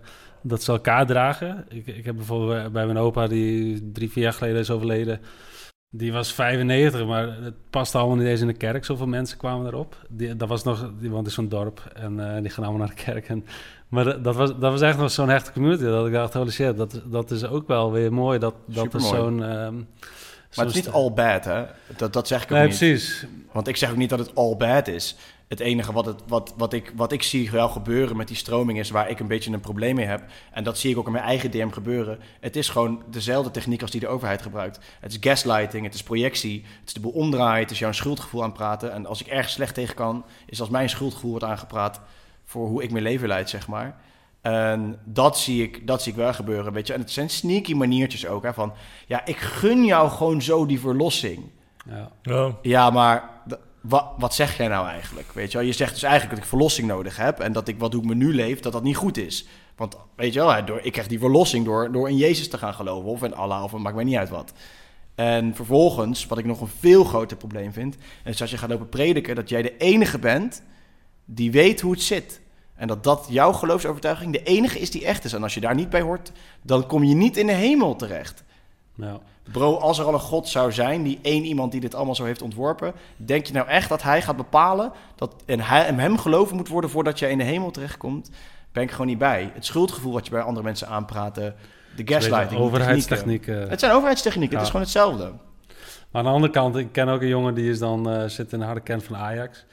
dat 0.48 0.62
ze 0.62 0.72
elkaar 0.72 1.06
dragen. 1.06 1.64
Ik, 1.68 1.86
ik 1.86 2.04
heb 2.04 2.16
bijvoorbeeld 2.16 2.72
bij- 2.72 2.86
mijn 2.86 2.98
opa, 2.98 3.26
die 3.26 3.90
drie, 3.92 4.10
vier 4.10 4.22
jaar 4.22 4.32
geleden 4.32 4.58
is 4.60 4.70
overleden, 4.70 5.20
die 5.90 6.12
was 6.12 6.32
95, 6.32 7.06
maar 7.06 7.42
het 7.42 7.54
paste 7.70 7.98
allemaal 7.98 8.16
niet 8.16 8.26
eens 8.26 8.40
in 8.40 8.46
de 8.46 8.52
kerk. 8.52 8.84
Zoveel 8.84 9.06
mensen 9.06 9.38
kwamen 9.38 9.66
erop. 9.66 9.96
Die, 10.08 10.36
dat 10.36 10.48
was 10.48 10.64
nog, 10.64 10.90
die 11.00 11.10
woont 11.10 11.26
in 11.26 11.32
zo'n 11.32 11.48
dorp 11.48 11.90
en 11.94 12.34
eh, 12.34 12.40
die 12.42 12.50
gaan 12.50 12.64
allemaal 12.64 12.86
naar 12.86 12.96
de 12.96 13.02
kerk. 13.02 13.28
En, 13.28 13.44
maar 13.88 14.22
dat, 14.22 14.34
was, 14.36 14.48
dat 14.50 14.72
was 14.72 14.80
echt 14.80 14.98
nog 14.98 15.10
zo'n 15.10 15.28
hechte 15.28 15.52
community, 15.52 15.82
dat 15.84 16.06
ik 16.06 16.12
dacht, 16.12 16.34
holy 16.34 16.50
shit, 16.50 16.76
dat, 16.76 17.02
dat 17.06 17.30
is 17.30 17.44
ook 17.46 17.66
wel 17.68 17.92
weer 17.92 18.12
mooi, 18.12 18.38
dat, 18.38 18.54
dat 18.66 18.76
er 18.94 19.00
Supermooi. 19.00 19.16
zo'n... 19.16 19.42
ehm, 19.42 19.74
Maar 20.56 20.66
het 20.66 20.68
is 20.68 20.74
niet 20.84 20.90
all 20.90 21.12
bad, 21.12 21.44
hè? 21.44 21.64
Dat, 21.96 22.12
dat 22.12 22.28
zeg 22.28 22.42
ik 22.42 22.50
ook 22.50 22.58
Nee, 22.58 22.66
niet. 22.68 22.78
precies. 22.78 23.26
Want 23.52 23.68
ik 23.68 23.76
zeg 23.76 23.90
ook 23.90 23.96
niet 23.96 24.10
dat 24.10 24.18
het 24.18 24.34
all 24.34 24.56
bad 24.56 24.88
is. 24.88 25.16
Het 25.48 25.60
enige 25.60 25.92
wat, 25.92 26.06
het, 26.06 26.22
wat, 26.26 26.54
wat, 26.56 26.72
ik, 26.72 26.92
wat 26.96 27.12
ik 27.12 27.22
zie 27.22 27.50
wel 27.50 27.68
gebeuren 27.68 28.16
met 28.16 28.28
die 28.28 28.36
stroming 28.36 28.78
is 28.78 28.90
waar 28.90 29.10
ik 29.10 29.20
een 29.20 29.26
beetje 29.26 29.52
een 29.52 29.60
probleem 29.60 29.94
mee 29.94 30.06
heb. 30.06 30.24
En 30.52 30.64
dat 30.64 30.78
zie 30.78 30.90
ik 30.90 30.98
ook 30.98 31.06
in 31.06 31.12
mijn 31.12 31.24
eigen 31.24 31.50
DM 31.50 31.70
gebeuren. 31.70 32.18
Het 32.40 32.56
is 32.56 32.68
gewoon 32.68 33.02
dezelfde 33.10 33.50
techniek 33.50 33.82
als 33.82 33.90
die 33.90 34.00
de 34.00 34.08
overheid 34.08 34.42
gebruikt. 34.42 34.80
Het 35.00 35.12
is 35.12 35.18
gaslighting, 35.20 35.84
het 35.84 35.94
is 35.94 36.02
projectie, 36.02 36.64
het 36.80 36.86
is 36.88 36.92
de 36.92 37.00
boel 37.00 37.12
omdraaien, 37.12 37.62
het 37.62 37.70
is 37.70 37.78
jouw 37.78 37.92
schuldgevoel 37.92 38.42
aanpraten. 38.42 38.92
En 38.92 39.06
als 39.06 39.20
ik 39.20 39.26
ergens 39.26 39.52
slecht 39.52 39.74
tegen 39.74 39.94
kan, 39.94 40.24
is 40.46 40.60
als 40.60 40.68
mijn 40.68 40.88
schuldgevoel 40.88 41.30
wordt 41.30 41.44
aangepraat 41.44 42.00
voor 42.44 42.66
hoe 42.66 42.82
ik 42.82 42.90
mijn 42.90 43.04
leven 43.04 43.28
leid, 43.28 43.50
zeg 43.50 43.68
maar. 43.68 43.96
En 44.40 44.98
dat 45.04 45.38
zie 45.38 45.62
ik, 45.62 45.86
dat 45.86 46.02
zie 46.02 46.12
ik 46.12 46.18
wel 46.18 46.34
gebeuren, 46.34 46.72
weet 46.72 46.86
je. 46.86 46.92
En 46.92 47.00
het 47.00 47.10
zijn 47.10 47.30
sneaky 47.30 47.74
maniertjes 47.74 48.26
ook, 48.26 48.42
hè, 48.42 48.54
van... 48.54 48.72
Ja, 49.06 49.26
ik 49.26 49.36
gun 49.36 49.84
jou 49.84 50.10
gewoon 50.10 50.42
zo 50.42 50.66
die 50.66 50.80
verlossing. 50.80 51.50
Ja. 52.22 52.52
Ja. 52.62 52.90
Maar 52.90 53.30
wa- 53.88 54.12
wat 54.18 54.34
zeg 54.34 54.56
jij 54.56 54.68
nou 54.68 54.88
eigenlijk? 54.88 55.32
Weet 55.32 55.52
je, 55.52 55.58
wel? 55.58 55.66
je 55.66 55.72
zegt 55.72 55.92
dus 55.92 56.02
eigenlijk 56.02 56.34
dat 56.34 56.42
ik 56.44 56.48
verlossing 56.48 56.88
nodig 56.88 57.16
heb 57.16 57.40
en 57.40 57.52
dat 57.52 57.68
ik 57.68 57.78
wat 57.78 57.92
hoe 57.92 58.02
ik 58.02 58.08
me 58.08 58.14
nu 58.14 58.34
leef, 58.34 58.60
dat 58.60 58.72
dat 58.72 58.82
niet 58.82 58.96
goed 58.96 59.16
is. 59.16 59.46
Want 59.76 59.96
weet 60.16 60.32
je 60.32 60.40
wel, 60.40 60.64
door, 60.64 60.80
ik 60.82 60.92
krijg 60.92 61.06
die 61.08 61.18
verlossing 61.18 61.64
door, 61.64 61.92
door 61.92 62.08
in 62.08 62.16
Jezus 62.16 62.48
te 62.48 62.58
gaan 62.58 62.74
geloven 62.74 63.10
of 63.10 63.22
in 63.22 63.34
Allah 63.34 63.62
of 63.62 63.72
maakt 63.72 63.94
mij 63.94 64.04
niet 64.04 64.16
uit 64.16 64.28
wat. 64.28 64.52
En 65.14 65.54
vervolgens, 65.54 66.26
wat 66.26 66.38
ik 66.38 66.44
nog 66.44 66.60
een 66.60 66.70
veel 66.78 67.04
groter 67.04 67.36
probleem 67.36 67.72
vind, 67.72 67.96
is 68.24 68.40
als 68.40 68.50
je 68.50 68.58
gaat 68.58 68.70
lopen 68.70 68.88
prediken 68.88 69.34
dat 69.34 69.48
jij 69.48 69.62
de 69.62 69.76
enige 69.76 70.18
bent 70.18 70.62
die 71.24 71.50
weet 71.50 71.80
hoe 71.80 71.92
het 71.92 72.02
zit. 72.02 72.40
En 72.74 72.88
dat 72.88 73.04
dat 73.04 73.26
jouw 73.28 73.52
geloofsovertuiging 73.52 74.32
de 74.32 74.42
enige 74.42 74.78
is 74.78 74.90
die 74.90 75.04
echt 75.04 75.24
is. 75.24 75.32
En 75.32 75.42
als 75.42 75.54
je 75.54 75.60
daar 75.60 75.74
niet 75.74 75.90
bij 75.90 76.00
hoort, 76.00 76.32
dan 76.62 76.86
kom 76.86 77.04
je 77.04 77.14
niet 77.14 77.36
in 77.36 77.46
de 77.46 77.52
hemel 77.52 77.96
terecht. 77.96 78.44
Ja. 78.94 79.20
Bro, 79.52 79.76
als 79.76 79.98
er 79.98 80.04
al 80.04 80.14
een 80.14 80.20
God 80.20 80.48
zou 80.48 80.72
zijn, 80.72 81.02
die 81.02 81.18
één 81.22 81.44
iemand 81.44 81.72
die 81.72 81.80
dit 81.80 81.94
allemaal 81.94 82.14
zo 82.14 82.24
heeft 82.24 82.42
ontworpen, 82.42 82.92
denk 83.16 83.46
je 83.46 83.52
nou 83.52 83.68
echt 83.68 83.88
dat 83.88 84.02
hij 84.02 84.22
gaat 84.22 84.36
bepalen 84.36 84.92
dat 85.16 85.34
en 85.46 85.60
hij, 85.60 85.84
hem 85.84 86.18
geloven 86.18 86.56
moet 86.56 86.68
worden 86.68 86.90
voordat 86.90 87.18
je 87.18 87.30
in 87.30 87.38
de 87.38 87.44
hemel 87.44 87.70
terechtkomt? 87.70 88.30
Ben 88.72 88.82
ik 88.82 88.90
gewoon 88.90 89.06
niet 89.06 89.18
bij. 89.18 89.50
Het 89.54 89.64
schuldgevoel 89.64 90.12
wat 90.12 90.24
je 90.24 90.30
bij 90.30 90.40
andere 90.40 90.64
mensen 90.64 90.88
aanpraten, 90.88 91.54
de 91.96 92.02
gaslighting, 92.14 92.60
Overheidstechnieken. 92.60 93.44
technieken. 93.44 93.70
Het 93.70 93.80
zijn 93.80 93.92
overheidstechnieken, 93.92 94.54
het 94.56 94.64
is 94.64 94.70
gewoon 94.70 94.86
hetzelfde. 94.86 95.32
Maar 96.10 96.22
aan 96.22 96.24
de 96.24 96.30
andere 96.30 96.52
kant, 96.52 96.76
ik 96.76 96.92
ken 96.92 97.08
ook 97.08 97.20
een 97.20 97.28
jongen 97.28 97.54
die 97.54 97.70
is 97.70 97.78
dan, 97.78 98.10
eh, 98.10 98.24
zit 98.28 98.52
in 98.52 98.58
de 98.58 98.64
harde 98.64 98.80
kern 98.80 99.00
van 99.00 99.16
Ajax. 99.16 99.64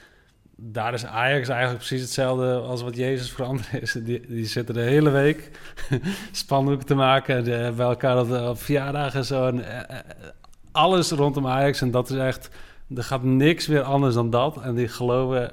Daar 0.57 0.93
is 0.93 1.05
Ajax 1.05 1.47
eigenlijk 1.47 1.77
precies 1.77 2.01
hetzelfde 2.01 2.53
als 2.55 2.81
wat 2.81 2.95
Jezus 2.95 3.31
veranderd 3.31 3.73
is. 3.81 3.91
Die, 3.91 4.27
die 4.27 4.45
zitten 4.45 4.75
de 4.75 4.81
hele 4.81 5.09
week 5.09 5.51
spandoeken 6.31 6.85
te 6.85 6.95
maken. 6.95 7.43
De, 7.43 7.73
bij 7.75 7.85
elkaar 7.85 8.19
op, 8.19 8.31
op 8.49 8.61
verjaardagen 8.61 9.19
en 9.19 9.25
zo. 9.25 9.47
En, 9.47 9.65
eh, 9.67 9.97
eh, 9.97 10.03
alles 10.71 11.11
rondom 11.11 11.47
Ajax. 11.47 11.81
En 11.81 11.91
dat 11.91 12.09
is 12.09 12.17
echt... 12.17 12.49
Er 12.95 13.03
gaat 13.03 13.23
niks 13.23 13.67
meer 13.67 13.81
anders 13.81 14.13
dan 14.13 14.29
dat. 14.29 14.61
En 14.61 14.75
die 14.75 14.87
geloven 14.87 15.51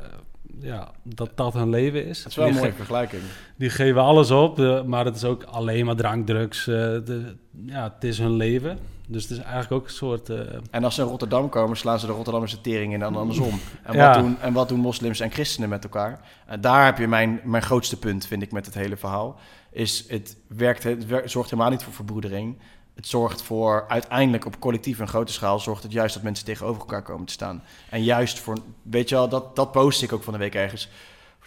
ja, 0.61 0.91
dat 1.03 1.31
dat 1.35 1.53
hun 1.55 1.70
leven 1.70 2.07
is. 2.07 2.23
Dat 2.23 2.31
is 2.33 2.37
wel 2.37 2.49
een 2.49 2.55
mooie 2.55 2.70
ge- 2.70 2.77
vergelijking. 2.77 3.23
die 3.57 3.70
geven 3.70 4.01
alles 4.03 4.31
op, 4.31 4.59
eh, 4.61 4.83
maar 4.83 5.05
het 5.05 5.16
is 5.16 5.24
ook 5.24 5.43
alleen 5.43 5.85
maar 5.87 5.97
drank, 5.97 6.27
drugs. 6.27 6.66
eh, 6.66 6.74
de, 6.74 7.35
ja, 7.66 7.93
het 7.95 8.05
is 8.05 8.19
hun 8.19 8.37
leven. 8.37 8.79
Dus 9.12 9.22
het 9.22 9.30
is 9.32 9.39
eigenlijk 9.39 9.72
ook 9.72 9.84
een 9.84 9.94
soort... 9.94 10.28
eh, 10.30 10.39
En 10.70 10.84
als 10.84 10.94
ze 10.94 11.02
in 11.02 11.09
Rotterdam 11.09 11.48
komen, 11.48 11.76
slaan 11.76 11.98
ze 11.98 12.06
de 12.06 12.12
Rotterdamse 12.12 12.60
tering 12.60 12.93
in 12.93 13.02
en 13.02 13.14
andersom. 13.16 13.60
En, 13.82 13.94
Ja. 13.97 14.06
wat, 14.14 14.22
doen, 14.22 14.36
en 14.40 14.52
wat 14.52 14.68
doen 14.68 14.80
moslims 14.80 15.20
en 15.20 15.30
christenen 15.30 15.68
met 15.68 15.84
elkaar? 15.84 16.20
En 16.47 16.60
daar 16.60 16.84
heb 16.84 16.98
je 16.98 17.06
mijn, 17.09 17.40
mijn 17.44 17.62
grootste 17.62 17.98
punt, 17.98 18.26
vind 18.26 18.43
ik, 18.43 18.52
met 18.52 18.66
het 18.66 18.74
hele 18.74 18.97
verhaal. 18.97 19.39
Is 19.70 20.05
het, 20.09 20.36
werkt, 20.47 20.82
het 20.82 21.05
zorgt 21.24 21.51
helemaal 21.51 21.70
niet 21.70 21.82
voor 21.82 21.93
verbroedering. 21.93 22.59
Het 22.94 23.06
zorgt 23.06 23.43
voor, 23.43 23.84
uiteindelijk 23.89 24.47
op 24.47 24.59
collectief 24.59 25.01
en 25.01 25.09
grote 25.09 25.32
schaal, 25.32 25.59
zorgt 25.59 25.82
het 25.82 25.93
juist 25.93 26.14
dat 26.14 26.22
mensen 26.22 26.44
tegenover 26.44 26.80
elkaar 26.80 27.02
komen 27.02 27.26
te 27.26 27.32
staan. 27.32 27.62
En 27.90 28.02
juist 28.05 28.39
voor, 28.39 28.56
weet 28.82 29.09
je 29.09 29.14
wel, 29.14 29.28
dat, 29.28 29.56
dat 29.56 29.72
post 29.72 30.02
ik 30.02 30.12
ook 30.12 30.22
van 30.22 30.32
de 30.32 30.39
week 30.39 30.55
ergens. 30.55 30.89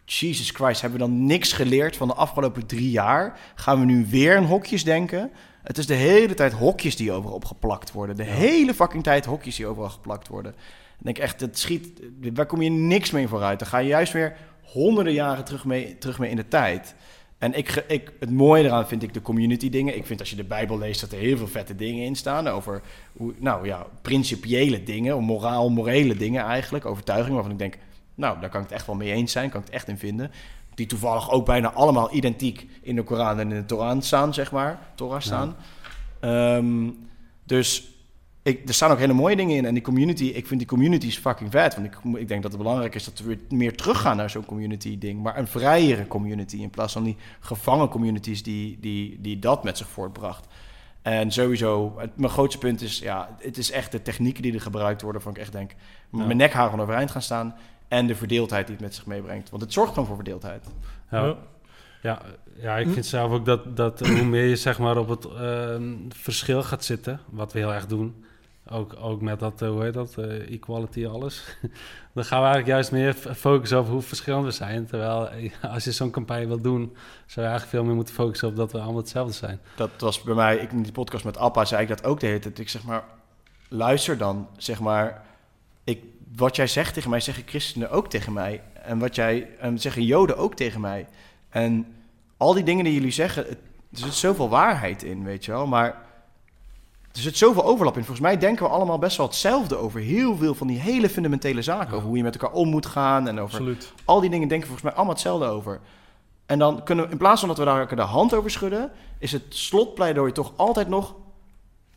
Jesus 0.05 0.49
Christ, 0.49 0.81
hebben 0.81 0.99
we 0.99 1.05
dan 1.05 1.25
niks 1.25 1.53
geleerd 1.53 1.97
van 1.97 2.07
de 2.07 2.13
afgelopen 2.13 2.65
drie 2.65 2.91
jaar? 2.91 3.39
Gaan 3.55 3.79
we 3.79 3.85
nu 3.85 4.05
weer 4.09 4.35
in 4.35 4.43
hokjes 4.43 4.83
denken? 4.83 5.31
Het 5.65 5.77
is 5.77 5.85
de 5.85 5.93
hele 5.93 6.33
tijd 6.33 6.53
hokjes 6.53 6.95
die 6.95 7.11
overal 7.11 7.35
opgeplakt 7.35 7.91
worden. 7.91 8.15
De 8.15 8.23
hele 8.23 8.73
fucking 8.73 9.03
tijd 9.03 9.25
hokjes 9.25 9.55
die 9.55 9.67
overal 9.67 9.89
geplakt 9.89 10.27
worden. 10.27 10.51
Ik 10.97 11.03
denk 11.03 11.17
echt, 11.17 11.41
het 11.41 11.59
schiet, 11.59 12.01
waar 12.33 12.45
kom 12.45 12.61
je 12.61 12.69
niks 12.69 13.11
mee 13.11 13.27
vooruit? 13.27 13.59
Dan 13.59 13.67
ga 13.67 13.77
je 13.77 13.87
juist 13.87 14.13
weer 14.13 14.37
honderden 14.61 15.13
jaren 15.13 15.45
terug 15.45 15.65
mee, 15.65 15.97
terug 15.97 16.19
mee 16.19 16.29
in 16.29 16.35
de 16.35 16.47
tijd. 16.47 16.95
En 17.37 17.53
ik, 17.53 17.85
ik, 17.87 18.11
het 18.19 18.31
mooie 18.31 18.63
eraan 18.63 18.87
vind 18.87 19.03
ik 19.03 19.13
de 19.13 19.21
community 19.21 19.69
dingen. 19.69 19.97
Ik 19.97 20.05
vind 20.05 20.19
als 20.19 20.29
je 20.29 20.35
de 20.35 20.43
Bijbel 20.43 20.77
leest 20.77 21.01
dat 21.01 21.11
er 21.11 21.17
heel 21.17 21.37
veel 21.37 21.47
vette 21.47 21.75
dingen 21.75 22.05
in 22.05 22.15
staan. 22.15 22.47
Over, 22.47 22.81
hoe, 23.13 23.33
nou 23.37 23.65
ja, 23.65 23.87
principiële 24.01 24.83
dingen, 24.83 25.23
moraal, 25.23 25.69
morele 25.69 26.15
dingen 26.15 26.43
eigenlijk. 26.43 26.85
Overtuigingen 26.85 27.33
waarvan 27.33 27.53
ik 27.53 27.59
denk, 27.59 27.77
nou, 28.15 28.39
daar 28.39 28.49
kan 28.49 28.61
ik 28.61 28.67
het 28.67 28.75
echt 28.75 28.87
wel 28.87 28.95
mee 28.95 29.11
eens 29.11 29.31
zijn. 29.31 29.49
Kan 29.49 29.59
ik 29.59 29.65
het 29.65 29.75
echt 29.75 29.87
in 29.87 29.97
vinden. 29.97 30.31
Die 30.75 30.85
toevallig 30.85 31.31
ook 31.31 31.45
bijna 31.45 31.71
allemaal 31.71 32.13
identiek 32.13 32.67
in 32.81 32.95
de 32.95 33.03
Koran 33.03 33.39
en 33.39 33.51
in 33.51 33.59
de 33.59 33.65
Torah 33.65 34.01
staan, 34.01 34.33
zeg 34.33 34.51
maar. 34.51 34.79
Torah 34.95 35.21
staan. 35.21 35.55
Ehm, 36.19 36.89
dus 37.43 37.95
ik, 38.43 38.67
er 38.67 38.73
staan 38.73 38.91
ook 38.91 38.97
hele 38.97 39.13
mooie 39.13 39.35
dingen 39.35 39.55
in. 39.55 39.65
En 39.65 39.73
die 39.73 39.83
community, 39.83 40.23
ik 40.23 40.47
vind 40.47 40.59
die 40.59 40.69
communities 40.69 41.17
fucking 41.17 41.51
vet. 41.51 41.75
Want 41.75 41.87
ik, 41.87 42.19
ik 42.19 42.27
denk 42.27 42.41
dat 42.41 42.51
het 42.51 42.61
belangrijk 42.61 42.95
is 42.95 43.03
dat 43.03 43.19
we 43.19 43.37
meer 43.49 43.75
teruggaan 43.75 44.17
naar 44.17 44.29
zo'n 44.29 44.45
community 44.45 44.97
ding. 44.97 45.21
Maar 45.23 45.37
een 45.37 45.47
vrijere 45.47 46.07
community 46.07 46.57
in 46.57 46.69
plaats 46.69 46.93
van 46.93 47.03
die 47.03 47.15
gevangen 47.39 47.89
communities 47.89 48.43
die, 48.43 48.77
die, 48.79 49.21
die 49.21 49.39
dat 49.39 49.63
met 49.63 49.77
zich 49.77 49.87
voortbracht. 49.87 50.47
En 51.01 51.31
sowieso, 51.31 51.93
het, 51.97 52.17
mijn 52.17 52.31
grootste 52.31 52.57
punt 52.57 52.81
is, 52.81 52.99
ja, 52.99 53.35
het 53.39 53.57
is 53.57 53.71
echt 53.71 53.91
de 53.91 54.01
technieken 54.01 54.41
die 54.41 54.53
er 54.53 54.61
gebruikt 54.61 55.01
worden, 55.01 55.21
van 55.21 55.31
ik 55.31 55.37
echt 55.37 55.51
denk, 55.51 55.71
Ja. 56.11 56.25
mijn 56.25 56.49
gewoon 56.49 56.81
overeind 56.81 57.11
gaan 57.11 57.21
staan. 57.21 57.55
En 57.87 58.07
de 58.07 58.15
verdeeldheid 58.15 58.65
die 58.67 58.75
het 58.75 58.85
met 58.85 58.95
zich 58.95 59.05
meebrengt. 59.05 59.49
Want 59.49 59.61
het 59.61 59.73
zorgt 59.73 59.89
gewoon 59.93 60.05
voor 60.07 60.15
verdeeldheid. 60.15 60.65
Ja, 61.11 61.35
Ja. 62.01 62.21
ja, 62.55 62.77
ik 62.77 62.85
Hm? 62.87 62.91
vind 62.93 63.05
zelf 63.05 63.31
ook 63.31 63.45
dat, 63.45 63.77
dat 63.77 63.99
hoe 63.99 64.23
meer 64.25 64.45
je 64.45 64.55
zeg 64.55 64.79
maar 64.79 64.97
op 64.97 65.09
het 65.09 65.25
ehm, 65.25 65.93
verschil 66.09 66.63
gaat 66.63 66.83
zitten, 66.83 67.19
wat 67.29 67.53
we 67.53 67.59
heel 67.59 67.73
erg 67.73 67.85
doen, 67.85 68.25
ook, 68.69 68.95
ook 68.99 69.21
met 69.21 69.39
dat, 69.39 69.61
eh, 69.61 69.69
hoe 69.69 69.83
heet 69.83 69.93
dat, 69.93 70.17
eh, 70.17 70.51
equality 70.53 71.05
alles, 71.07 71.57
dan 72.13 72.25
gaan 72.25 72.39
we 72.39 72.45
eigenlijk 72.47 72.67
juist 72.67 72.91
meer 72.91 73.13
focussen 73.13 73.79
op 73.79 73.87
hoe 73.87 74.01
verschillend 74.01 74.45
we 74.45 74.51
zijn. 74.51 74.85
Terwijl 74.85 75.29
eh, 75.29 75.51
als 75.73 75.83
je 75.83 75.91
zo'n 75.91 76.11
campagne 76.11 76.47
wil 76.47 76.61
doen, 76.61 76.81
zou 77.25 77.45
je 77.45 77.51
eigenlijk 77.51 77.69
veel 77.69 77.83
meer 77.83 77.95
moeten 77.95 78.13
focussen 78.13 78.47
op 78.47 78.55
dat 78.55 78.71
we 78.71 78.77
allemaal 78.77 79.01
hetzelfde 79.01 79.33
zijn. 79.33 79.59
Dat 79.75 79.89
was 79.97 80.21
bij 80.21 80.35
mij, 80.35 80.57
ik 80.57 80.71
in 80.71 80.83
die 80.83 80.91
podcast 80.91 81.25
met 81.25 81.37
Appa 81.37 81.65
zei 81.65 81.81
ik 81.81 81.87
dat 81.87 82.03
ook 82.03 82.19
de 82.19 82.25
hele 82.25 82.39
tijd. 82.39 82.59
Ik 82.59 82.69
zeg 82.69 82.83
maar, 82.83 83.03
luister 83.67 84.17
dan, 84.17 84.47
zeg 84.57 84.79
maar, 84.79 85.24
wat 86.35 86.55
jij 86.55 86.67
zegt 86.67 86.93
tegen 86.93 87.09
mij, 87.09 87.19
zeggen 87.19 87.43
christenen 87.45 87.91
ook 87.91 88.09
tegen 88.09 88.33
mij. 88.33 88.61
En 88.83 88.99
wat 88.99 89.15
jij, 89.15 89.47
en 89.59 89.79
zeggen 89.79 90.03
joden 90.03 90.37
ook 90.37 90.55
tegen 90.55 90.81
mij. 90.81 91.07
En 91.49 91.95
al 92.37 92.53
die 92.53 92.63
dingen 92.63 92.83
die 92.83 92.93
jullie 92.93 93.11
zeggen, 93.11 93.43
het, 93.43 93.57
er 93.91 93.97
zit 93.97 94.13
zoveel 94.13 94.49
waarheid 94.49 95.03
in, 95.03 95.23
weet 95.23 95.45
je 95.45 95.51
wel. 95.51 95.67
Maar 95.67 95.87
er 97.11 97.21
zit 97.21 97.37
zoveel 97.37 97.65
overlap 97.65 97.95
in. 97.95 98.03
Volgens 98.03 98.27
mij 98.27 98.37
denken 98.37 98.65
we 98.65 98.71
allemaal 98.71 98.99
best 98.99 99.17
wel 99.17 99.25
hetzelfde 99.25 99.75
over 99.75 99.99
heel 99.99 100.35
veel 100.37 100.55
van 100.55 100.67
die 100.67 100.79
hele 100.79 101.09
fundamentele 101.09 101.61
zaken. 101.61 101.89
Ja. 101.89 101.95
Over 101.95 102.07
hoe 102.07 102.17
je 102.17 102.23
met 102.23 102.35
elkaar 102.35 102.55
om 102.55 102.69
moet 102.69 102.85
gaan 102.85 103.27
en 103.27 103.39
over 103.39 103.55
Absoluut. 103.55 103.93
al 104.05 104.19
die 104.19 104.29
dingen 104.29 104.47
denken 104.47 104.67
volgens 104.67 104.87
mij 104.87 104.95
allemaal 104.95 105.13
hetzelfde 105.13 105.45
over. 105.45 105.79
En 106.45 106.59
dan 106.59 106.83
kunnen 106.83 107.05
we, 107.05 107.11
in 107.11 107.17
plaats 107.17 107.39
van 107.39 107.49
dat 107.49 107.57
we 107.57 107.65
daar 107.65 107.95
de 107.95 108.01
hand 108.01 108.33
over 108.33 108.51
schudden, 108.51 108.91
is 109.19 109.31
het 109.31 109.43
slotpleidooi 109.49 110.31
toch 110.31 110.53
altijd 110.55 110.87
nog. 110.87 111.15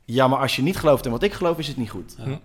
Ja, 0.04 0.28
maar 0.28 0.38
als 0.38 0.56
je 0.56 0.62
niet 0.62 0.76
gelooft 0.76 1.04
in 1.04 1.10
wat 1.10 1.22
ik 1.22 1.32
geloof, 1.32 1.58
is 1.58 1.68
het 1.68 1.76
niet 1.76 1.90
goed. 1.90 2.14
Ja. 2.18 2.40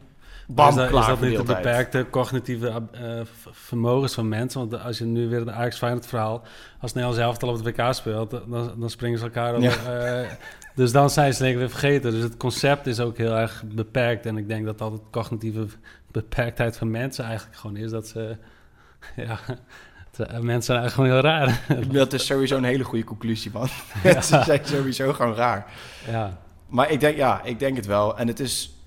Bam, 0.48 0.70
is 0.70 0.76
dat, 0.76 0.88
klaar, 0.90 1.02
is 1.02 1.08
dat 1.08 1.22
niet 1.30 1.38
de 1.38 1.44
beperkte 1.44 2.06
cognitieve 2.10 2.68
eh, 2.92 3.22
vermogens 3.52 4.14
van 4.14 4.28
mensen? 4.28 4.60
Want 4.60 4.84
als 4.84 4.98
je 4.98 5.06
nu 5.06 5.28
weer 5.30 5.40
het 5.40 5.50
Ajax 5.50 5.78
Feyenoord 5.78 6.06
verhaal... 6.06 6.42
als 6.80 6.94
Nederland 6.94 7.22
zelf 7.22 7.42
al 7.44 7.50
op 7.50 7.66
het 7.66 7.78
WK 7.78 7.94
speelt, 7.94 8.32
dan, 8.32 8.74
dan 8.78 8.90
springen 8.90 9.18
ze 9.20 9.24
elkaar 9.26 9.54
over. 9.56 9.96
eh, 10.22 10.30
dus 10.76 10.92
dan 10.92 11.10
zijn 11.10 11.34
ze 11.34 11.40
denk 11.42 11.54
ik 11.54 11.60
weer 11.60 11.70
vergeten. 11.70 12.12
Dus 12.12 12.24
het 12.24 12.38
concept 12.38 12.88
is 12.88 13.00
ook 13.00 13.18
heel 13.18 13.36
erg 13.38 13.64
beperkt. 13.66 14.26
En 14.26 14.38
ik 14.38 14.48
denk 14.48 14.66
dat 14.66 14.78
dat 14.78 14.92
het 14.92 15.02
cognitieve 15.12 15.66
beperktheid 16.12 16.78
van 16.78 16.92
mensen 16.92 17.26
eigenlijk 17.26 17.58
gewoon 17.58 17.78
is. 17.78 17.92
Dat 17.92 18.08
ze... 18.08 18.36
Ja, 19.16 19.40
eh, 20.18 20.40
mensen 20.40 20.64
zijn 20.64 20.80
eigenlijk 20.80 20.92
gewoon 20.92 21.10
heel 21.10 21.22
raar. 21.22 21.62
Dat 22.00 22.14
is 22.14 22.26
sowieso 22.26 22.58
een 22.58 22.64
hele 22.64 22.84
goede 22.84 23.04
conclusie, 23.04 23.52
man. 23.54 23.68
Ze 24.04 24.42
zijn 24.46 24.60
sowieso 24.64 25.14
gewoon 25.14 25.36
raar. 25.36 25.66
ja, 26.10 26.38
Maar 26.68 26.92
ik 26.92 27.00
denk, 27.00 27.18
ja, 27.18 27.42
ik 27.44 27.60
denk 27.60 27.76
het 27.76 27.86
wel. 27.86 28.18
En 28.18 28.28
het 28.28 28.40
is, 28.40 28.83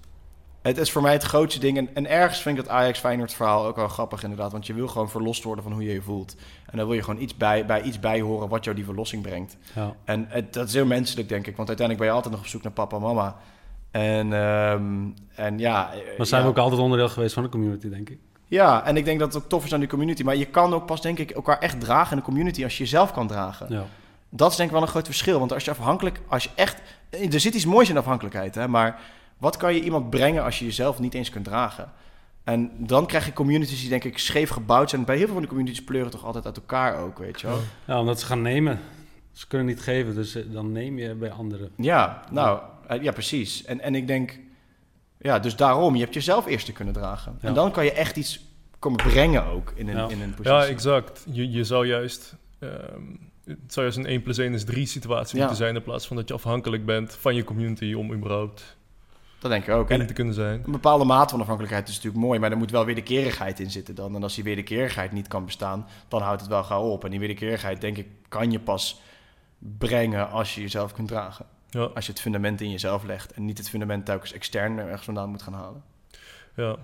het 0.66 0.78
is 0.78 0.90
voor 0.90 1.02
mij 1.02 1.12
het 1.12 1.22
grootste 1.22 1.60
ding. 1.60 1.76
En, 1.78 1.88
en 1.94 2.08
ergens 2.08 2.42
vind 2.42 2.58
ik 2.58 2.64
dat 2.64 2.72
Ajax 2.72 2.98
Feyenoord 2.98 3.34
verhaal 3.34 3.66
ook 3.66 3.76
wel 3.76 3.88
grappig 3.88 4.22
inderdaad. 4.22 4.52
Want 4.52 4.66
je 4.66 4.74
wil 4.74 4.88
gewoon 4.88 5.10
verlost 5.10 5.42
worden 5.42 5.64
van 5.64 5.72
hoe 5.72 5.84
je 5.84 5.92
je 5.92 6.02
voelt. 6.02 6.36
En 6.70 6.78
dan 6.78 6.86
wil 6.86 6.96
je 6.96 7.02
gewoon 7.02 7.20
iets 7.20 7.36
bij, 7.36 7.66
bij 7.66 7.82
iets 7.82 8.00
bij 8.00 8.20
horen 8.20 8.48
wat 8.48 8.64
jou 8.64 8.76
die 8.76 8.84
verlossing 8.84 9.22
brengt. 9.22 9.56
ja. 9.74 9.94
En 10.04 10.26
het, 10.28 10.52
dat 10.52 10.68
is 10.68 10.74
heel 10.74 10.86
menselijk, 10.86 11.28
denk 11.28 11.46
ik. 11.46 11.56
Want 11.56 11.68
uiteindelijk 11.68 11.98
ben 11.98 12.06
je 12.06 12.22
altijd 12.22 12.34
nog 12.34 12.42
op 12.42 12.50
zoek 12.50 12.62
naar 12.62 12.72
papa 12.72 12.96
en 12.96 13.02
mama. 13.02 13.36
En, 13.90 14.32
ehm, 14.32 15.04
en 15.34 15.58
ja... 15.58 15.90
Maar 16.16 16.26
zijn 16.26 16.40
ja, 16.40 16.46
we 16.46 16.52
ook 16.52 16.62
altijd 16.62 16.80
onderdeel 16.80 17.08
geweest 17.08 17.34
van 17.34 17.42
de 17.42 17.48
community, 17.48 17.88
denk 17.88 18.10
ik. 18.10 18.18
Ja, 18.46 18.84
en 18.84 18.96
ik 18.96 19.04
denk 19.04 19.18
dat 19.18 19.34
het 19.34 19.42
ook 19.42 19.48
tof 19.48 19.64
is 19.64 19.74
aan 19.74 19.80
die 19.80 19.88
community. 19.88 20.22
Maar 20.22 20.36
je 20.36 20.44
kan 20.44 20.74
ook 20.74 20.86
pas, 20.86 21.00
denk 21.00 21.18
ik, 21.18 21.30
elkaar 21.30 21.58
echt 21.58 21.80
dragen 21.80 22.10
in 22.10 22.16
de 22.16 22.24
community 22.24 22.64
als 22.64 22.76
je 22.76 22.82
jezelf 22.82 23.12
kan 23.12 23.26
dragen. 23.26 23.66
Ja. 23.68 23.84
Dat 24.28 24.50
is 24.50 24.56
denk 24.56 24.68
ik 24.68 24.74
wel 24.74 24.84
een 24.84 24.90
groot 24.90 25.06
verschil. 25.06 25.38
Want 25.38 25.52
als 25.52 25.64
je 25.64 25.70
afhankelijk, 25.70 26.20
als 26.28 26.44
je 26.44 26.50
echt... 26.54 26.80
Er 27.10 27.40
zit 27.40 27.54
iets 27.54 27.64
moois 27.64 27.88
in 27.88 27.96
afhankelijkheid, 27.96 28.54
hè. 28.54 28.68
Maar 28.68 29.00
Wat 29.38 29.56
kan 29.56 29.74
je 29.74 29.80
iemand 29.82 30.10
brengen 30.10 30.44
als 30.44 30.58
je 30.58 30.64
jezelf 30.64 30.98
niet 30.98 31.14
eens 31.14 31.30
kunt 31.30 31.44
dragen? 31.44 31.92
En 32.44 32.70
dan 32.78 33.06
krijg 33.06 33.26
je 33.26 33.32
communities 33.32 33.80
die 33.80 33.88
denk 33.88 34.04
ik 34.04 34.18
scheef 34.18 34.50
gebouwd 34.50 34.90
zijn. 34.90 35.04
Bij 35.04 35.16
heel 35.16 35.24
veel 35.24 35.34
van 35.34 35.42
de 35.42 35.48
communities 35.48 35.84
pleuren 35.84 36.10
toch 36.10 36.24
altijd 36.24 36.44
uit 36.46 36.56
elkaar 36.56 36.98
ook, 36.98 37.18
weet 37.18 37.40
je 37.40 37.46
wel? 37.46 37.58
Ja, 37.86 38.00
omdat 38.00 38.20
ze 38.20 38.26
gaan 38.26 38.42
nemen. 38.42 38.80
Ze 39.32 39.46
kunnen 39.46 39.66
niet 39.66 39.80
geven, 39.80 40.14
dus 40.14 40.34
eh, 40.34 40.42
dan 40.48 40.72
neem 40.72 40.98
je 40.98 41.14
bij 41.14 41.30
anderen. 41.30 41.70
Ja, 41.76 42.22
nou, 42.30 42.60
eh, 42.86 43.02
ja, 43.02 43.12
precies. 43.12 43.64
En, 43.64 43.80
en 43.80 43.94
ik 43.94 44.06
denk, 44.06 44.38
ja, 45.18 45.38
dus 45.38 45.56
daarom, 45.56 45.94
je 45.94 46.00
hebt 46.02 46.14
jezelf 46.14 46.46
eerst 46.46 46.66
te 46.66 46.72
kunnen 46.72 46.94
dragen. 46.94 47.38
Ja. 47.40 47.48
En 47.48 47.54
dan 47.54 47.70
kan 47.72 47.84
je 47.84 47.92
echt 47.92 48.16
iets 48.16 48.44
komen 48.78 49.04
brengen 49.06 49.44
ook 49.46 49.72
in 49.74 49.88
een, 49.88 49.96
Ja. 49.96 50.08
in 50.08 50.20
een 50.20 50.30
positie. 50.34 50.52
Ja, 50.58 50.64
exact. 50.66 51.24
Je, 51.30 51.50
je 51.50 51.64
zou 51.64 51.86
juist... 51.86 52.34
ehm, 52.58 52.72
het 53.44 53.72
zou 53.72 53.86
juist 53.86 53.98
een 53.98 54.06
1 54.06 54.22
plus 54.22 54.38
1 54.38 54.52
is 54.54 54.64
3 54.64 54.86
situatie 54.86 55.34
Ja. 55.34 55.40
moeten 55.40 55.56
zijn... 55.64 55.74
in 55.74 55.82
plaats 55.82 56.06
van 56.06 56.16
dat 56.16 56.28
je 56.28 56.34
afhankelijk 56.34 56.86
bent 56.86 57.12
van 57.14 57.34
je 57.34 57.44
community... 57.44 57.92
om 57.94 58.12
überhaupt 58.12 58.75
Dat 59.38 59.50
denk 59.50 59.66
ik 59.66 59.74
ook. 59.74 59.90
En 59.90 60.06
te 60.06 60.12
kunnen 60.12 60.34
zijn. 60.34 60.62
een 60.64 60.72
bepaalde 60.72 61.04
mate 61.04 61.30
van 61.30 61.40
afhankelijkheid 61.40 61.88
is 61.88 61.94
natuurlijk 61.94 62.24
mooi, 62.24 62.38
maar 62.38 62.50
er 62.50 62.56
moet 62.56 62.70
wel 62.70 62.84
wederkerigheid 62.84 63.60
in 63.60 63.70
zitten 63.70 63.94
dan. 63.94 64.14
En 64.14 64.22
als 64.22 64.34
die 64.34 64.44
wederkerigheid 64.44 65.12
niet 65.12 65.28
kan 65.28 65.44
bestaan, 65.44 65.86
dan 66.08 66.22
houdt 66.22 66.40
het 66.40 66.50
wel 66.50 66.64
gauw 66.64 66.82
op. 66.90 67.04
En 67.04 67.10
die 67.10 67.20
wederkerigheid, 67.20 67.80
denk 67.80 67.96
ik, 67.96 68.06
kan 68.28 68.50
je 68.50 68.60
pas 68.60 69.00
brengen 69.58 70.30
als 70.30 70.54
je 70.54 70.60
jezelf 70.60 70.92
kunt 70.92 71.08
dragen. 71.08 71.46
Ja, 71.68 71.82
Als 71.94 72.06
je 72.06 72.12
het 72.12 72.20
fundament 72.20 72.60
in 72.60 72.70
jezelf 72.70 73.04
legt 73.04 73.32
en 73.32 73.44
niet 73.44 73.58
het 73.58 73.68
fundament 73.68 74.04
telkens 74.06 74.32
extern 74.32 74.78
ergens 74.78 75.04
vandaan 75.04 75.30
moet 75.30 75.42
gaan 75.42 75.54
halen. 75.54 75.82
ja. 76.54 76.76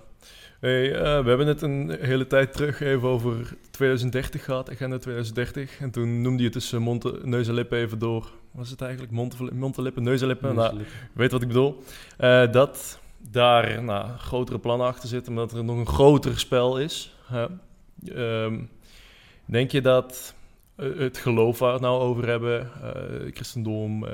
Hey, 0.62 0.94
eh, 0.94 1.00
we 1.00 1.28
hebben 1.28 1.46
het 1.46 1.62
een 1.62 1.96
hele 2.00 2.26
tijd 2.26 2.52
terug 2.52 2.80
even 2.80 3.08
over 3.08 3.56
2030 3.70 4.44
gehad, 4.44 4.70
agenda 4.70 4.98
2030. 4.98 5.80
En 5.80 5.90
toen 5.90 6.22
noemde 6.22 6.42
je 6.42 6.50
tussen 6.50 6.82
mond, 6.82 7.24
neus 7.24 7.48
en 7.48 7.54
lippen 7.54 7.78
even 7.78 7.98
door. 7.98 8.30
Wat 8.50 8.64
is 8.64 8.70
het 8.70 8.80
eigenlijk? 8.80 9.12
Mond, 9.12 9.52
mond 9.52 9.76
en 9.76 9.82
lippen, 9.82 10.02
neus 10.02 10.20
en 10.20 10.26
lippen? 10.26 10.54
Nou, 10.54 10.80
weet 11.12 11.32
wat 11.32 11.42
ik 11.42 11.48
bedoel. 11.48 11.82
Eh, 12.16 12.52
dat 12.52 13.00
daar 13.30 13.82
nou, 13.82 14.08
grotere 14.18 14.58
plannen 14.58 14.86
achter 14.86 15.08
zitten, 15.08 15.32
maar 15.32 15.46
dat 15.46 15.56
er 15.56 15.64
nog 15.64 15.76
een 15.76 15.86
groter 15.86 16.38
spel 16.38 16.78
is. 16.78 17.16
hè. 17.26 17.46
Ehm, 18.14 18.60
denk 19.44 19.70
je 19.70 19.80
dat 19.80 20.34
eh, 20.74 20.98
het 20.98 21.18
geloof 21.18 21.58
waar 21.58 21.68
we 21.68 21.74
het 21.74 21.84
nou 21.84 22.00
over 22.00 22.28
hebben, 22.28 22.70
eh, 22.82 23.32
christendom, 23.34 24.04
eh, 24.04 24.10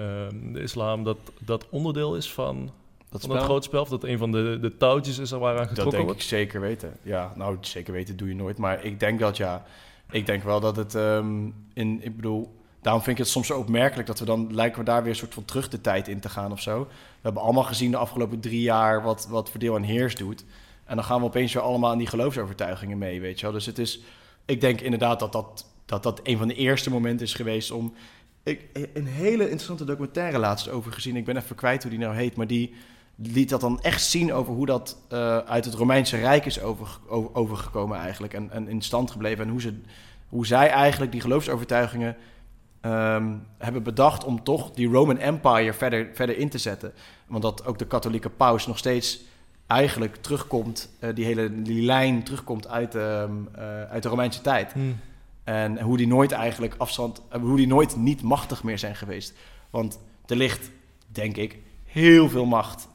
de 0.53 0.61
islam, 0.61 1.05
dat 1.05 1.19
dat 1.39 1.67
onderdeel 1.71 2.17
is 2.17 2.33
van, 2.33 2.71
Dat 3.11 3.21
van 3.21 3.31
dat 3.31 3.43
groot 3.43 3.65
spel? 3.65 3.81
Of 3.81 3.89
dat 3.89 4.05
een 4.05 4.19
van 4.19 4.33
de, 4.33 4.59
de 4.61 4.77
touwtjes 4.77 5.19
is 5.19 5.31
waaraan 5.31 5.57
Dat 5.57 5.69
getrokken 5.69 5.93
denk 5.93 6.05
wordt? 6.05 6.23
ik 6.23 6.29
zeker 6.29 6.61
weten. 6.61 6.97
Ja, 7.03 7.33
nou, 7.37 7.57
zeker 7.61 7.93
weten 7.93 8.17
doe 8.17 8.29
je 8.29 8.35
nooit. 8.35 8.59
Maar 8.59 8.85
ik 8.85 9.01
denk 9.01 9.19
dat 9.19 9.37
ja. 9.37 9.65
Ik 10.11 10.27
denk 10.27 10.43
wel 10.43 10.61
dat 10.61 10.77
het 10.77 10.95
ehm, 10.95 11.51
in. 11.73 12.01
Ik 12.03 12.17
bedoel, 12.17 12.55
daarom 12.81 13.03
vind 13.03 13.19
ik 13.19 13.23
het 13.23 13.33
soms 13.33 13.47
zo 13.47 13.59
opmerkelijk 13.59 14.07
dat 14.07 14.19
we 14.19 14.25
dan 14.25 14.55
lijken 14.55 14.79
we 14.79 14.85
daar 14.85 15.03
weer 15.03 15.11
een 15.11 15.17
soort 15.17 15.35
van 15.35 15.45
terug 15.45 15.69
de 15.69 15.81
tijd 15.81 16.09
in 16.09 16.21
te 16.21 16.29
gaan 16.29 16.53
of 16.53 16.61
zo. 16.61 16.81
We 16.81 16.89
hebben 17.21 17.43
allemaal 17.43 17.65
gezien 17.65 17.91
de 17.91 17.97
afgelopen 17.97 18.41
drie 18.41 18.61
jaar 18.61 19.03
wat, 19.03 19.27
wat 19.31 19.51
verdeel 19.51 19.77
en 19.77 19.83
heers 19.83 20.15
doet. 20.15 20.45
En 20.85 20.97
dan 20.97 21.05
gaan 21.05 21.21
we 21.21 21.27
opeens 21.27 21.53
weer 21.53 21.63
allemaal 21.63 21.91
aan 21.91 21.99
die 21.99 22.07
geloofsovertuigingen 22.07 22.99
mee, 22.99 23.21
weet 23.21 23.39
je 23.39 23.45
wel. 23.47 23.55
Dus 23.55 23.67
het 23.67 23.79
is. 23.79 24.01
Ik 24.45 24.61
denk 24.61 24.81
inderdaad 24.81 25.21
dat 25.21 25.33
dat, 25.33 25.67
dat, 25.85 26.03
dat 26.03 26.21
een 26.23 26.39
van 26.39 26.49
de 26.49 26.55
eerste 26.55 26.91
momenten 26.91 27.27
is 27.27 27.35
geweest 27.35 27.71
om. 27.71 27.95
Ik, 28.43 28.65
een 28.95 29.07
hele 29.07 29.43
interessante 29.43 29.85
documentaire 29.85 30.39
laatst 30.39 30.69
over 30.69 30.93
gezien. 30.93 31.17
Ik 31.17 31.25
ben 31.25 31.37
even 31.37 31.57
kwijt 31.57 31.83
hoe 31.83 31.91
die 31.91 32.01
nou 32.01 32.15
heet, 32.15 32.37
maar 32.37 32.47
die 32.47 32.75
liet 33.23 33.49
dat 33.49 33.61
dan 33.61 33.81
echt 33.81 34.03
zien 34.03 34.33
over 34.33 34.55
hoe 34.55 34.67
dat 34.67 34.97
eh, 35.09 35.39
uit 35.39 35.65
het 35.65 35.75
Romeinse 35.75 36.17
Rijk 36.17 36.47
is 36.47 36.61
over, 36.61 36.99
over- 37.09 37.35
overgekomen 37.35 37.99
eigenlijk. 37.99 38.35
En, 38.35 38.51
en 38.51 38.69
in 38.69 38.83
stand 38.83 39.11
gebleven. 39.11 39.45
En 39.45 39.51
hoe, 39.51 39.61
ze, 39.61 39.75
hoe 40.29 40.47
zij 40.47 40.69
eigenlijk 40.69 41.13
die 41.13 41.21
geloofsovertuigingen 41.21 42.17
ehm, 42.81 43.33
hebben 43.59 43.83
bedacht 43.83 44.25
om 44.25 44.43
toch 44.43 44.71
die 44.71 44.89
Roman 44.89 45.19
Empire 45.19 45.73
verder, 45.73 46.09
verder 46.15 46.39
in 46.39 46.49
te 46.49 46.59
zetten. 46.59 46.93
Want 47.27 47.43
dat 47.43 47.67
ook 47.67 47.79
de 47.79 47.87
katholieke 47.87 48.31
paus 48.31 48.67
nog 48.67 48.79
steeds 48.79 49.21
eigenlijk 49.67 50.17
terugkomt, 50.17 50.91
eh, 50.99 51.15
die 51.15 51.25
hele 51.25 51.63
die 51.63 51.83
lijn 51.83 52.23
terugkomt 52.23 52.69
uit, 52.69 52.95
ehm, 52.95 53.31
eh, 53.55 53.83
uit 53.83 54.03
de 54.03 54.09
Romeinse 54.09 54.41
tijd. 54.41 54.73
Hm. 54.73 54.81
En 55.45 55.81
hoe 55.81 55.97
die 55.97 56.07
nooit 56.07 56.33
eigenlijk 56.33 56.75
afstand, 56.79 57.23
hoe 57.41 57.57
die 57.57 57.67
nooit 57.67 57.97
niet 57.97 58.23
machtig 58.23 58.63
meer 58.63 58.79
zijn 58.79 58.97
geweest. 58.97 59.35
Want 59.71 59.99
er 60.27 60.37
ligt, 60.37 60.71
denk 61.07 61.37
ik, 61.37 61.59
heel 61.85 62.29
veel 62.29 62.45
macht 62.47 62.89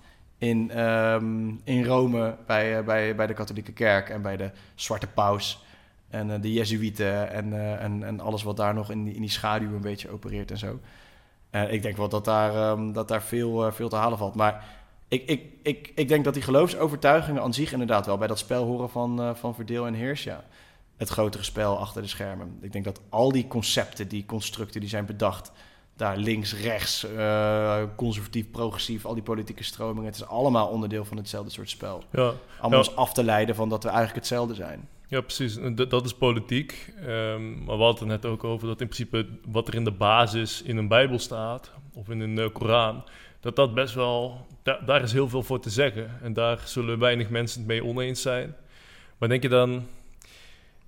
in, 0.44 0.72
ehm, 0.72 1.50
in 1.64 1.86
Rome 1.86 2.36
bij, 2.46 2.78
eh, 2.78 2.86
bij, 2.86 3.16
bij 3.16 3.28
de 3.28 3.34
katholieke 3.34 3.72
kerk 3.72 4.10
en 4.10 4.22
bij 4.22 4.38
de 4.38 4.52
Zwarte 4.76 5.08
Paus. 5.08 5.64
En 6.10 6.32
eh, 6.32 6.42
de 6.42 6.54
Jezuïeten 6.54 7.32
en, 7.32 7.54
eh, 7.54 7.84
en, 7.84 8.04
en 8.04 8.20
alles 8.20 8.44
wat 8.44 8.58
daar 8.58 8.74
nog 8.74 8.92
in 8.92 9.04
die, 9.04 9.14
in 9.14 9.22
die 9.22 9.30
schaduw 9.30 9.74
een 9.74 9.82
beetje 9.82 10.10
opereert 10.10 10.52
en 10.52 10.58
zo. 10.58 10.80
Ik 11.70 11.82
denk 11.82 11.98
wel 11.98 12.10
dat 12.10 12.26
daar, 12.26 12.56
ehm, 12.56 12.92
dat 12.92 13.08
daar 13.08 13.24
veel, 13.24 13.72
veel 13.72 13.90
te 13.90 13.96
halen 13.96 14.18
valt. 14.18 14.36
Maar 14.36 14.66
ik, 15.08 15.24
ik, 15.26 15.42
ik, 15.62 15.92
ik 15.96 16.08
denk 16.08 16.24
dat 16.24 16.34
die 16.34 16.44
geloofsovertuigingen 16.44 17.42
aan 17.42 17.54
zich 17.54 17.72
inderdaad 17.72 18.06
wel 18.06 18.18
bij 18.18 18.28
dat 18.28 18.40
spel 18.40 18.66
horen 18.66 18.90
van, 18.90 19.38
van 19.38 19.56
verdeel 19.56 19.88
en 19.88 19.94
heers, 19.94 20.24
ja. 20.24 20.44
Het 20.98 21.10
grotere 21.10 21.44
spel 21.44 21.80
achter 21.80 22.02
de 22.02 22.08
schermen. 22.08 22.58
Ik 22.62 22.72
denk 22.72 22.86
dat 22.86 23.00
al 23.10 23.32
die 23.32 23.48
concepten, 23.48 24.08
die 24.08 24.26
constructen 24.26 24.80
die 24.80 24.90
zijn 24.90 25.06
bedacht, 25.06 25.52
daar 25.96 26.18
links, 26.18 26.56
rechts, 26.62 27.04
eh, 27.06 27.84
conservatief, 27.96 28.52
progressief, 28.52 29.06
al 29.06 29.14
die 29.14 29.24
politieke 29.24 29.64
stromingen, 29.64 30.06
het 30.06 30.16
is 30.16 30.26
allemaal 30.26 30.68
onderdeel 30.68 31.06
van 31.06 31.18
hetzelfde 31.18 31.52
soort 31.52 31.70
spel. 31.70 32.04
Ja, 32.12 32.34
Ja. 32.70 32.78
ons 32.78 32.96
af 32.96 33.14
te 33.14 33.24
leiden 33.24 33.56
van 33.56 33.70
dat 33.70 33.84
we 33.84 33.90
eigenlijk 33.90 34.18
hetzelfde 34.20 34.54
zijn. 34.54 34.88
Ja, 35.08 35.22
precies. 35.22 35.58
Dat, 35.90 36.06
is 36.06 36.14
politiek. 36.14 36.94
Ehm, 37.00 37.64
maar 37.64 37.78
we 37.78 37.84
hadden 37.84 38.10
het 38.10 38.22
net 38.22 38.32
ook 38.32 38.44
over 38.44 38.68
dat 38.68 38.82
in 38.82 38.88
principe 38.88 39.28
wat 39.46 39.68
er 39.68 39.76
in 39.76 39.84
de 39.84 39.92
basis 39.92 40.62
in 40.62 40.78
een 40.78 40.88
Bijbel 40.88 41.20
staat, 41.20 41.72
of 41.94 42.10
in 42.10 42.20
een 42.20 42.40
eh, 42.40 42.50
Koran, 42.54 43.04
dat 43.40 43.56
dat 43.56 43.74
best 43.74 43.94
wel, 43.94 44.46
da- 44.64 44.80
daar 44.86 45.02
is 45.04 45.12
heel 45.14 45.30
veel 45.30 45.44
voor 45.44 45.60
te 45.60 45.70
zeggen. 45.70 46.20
En 46.22 46.34
daar 46.34 46.62
zullen 46.66 47.00
weinig 47.00 47.30
mensen 47.30 47.60
het 47.60 47.68
mee 47.68 47.84
oneens 47.86 48.22
zijn. 48.22 48.56
Maar 49.18 49.30
denk 49.30 49.44
je 49.44 49.50
dan 49.50 49.86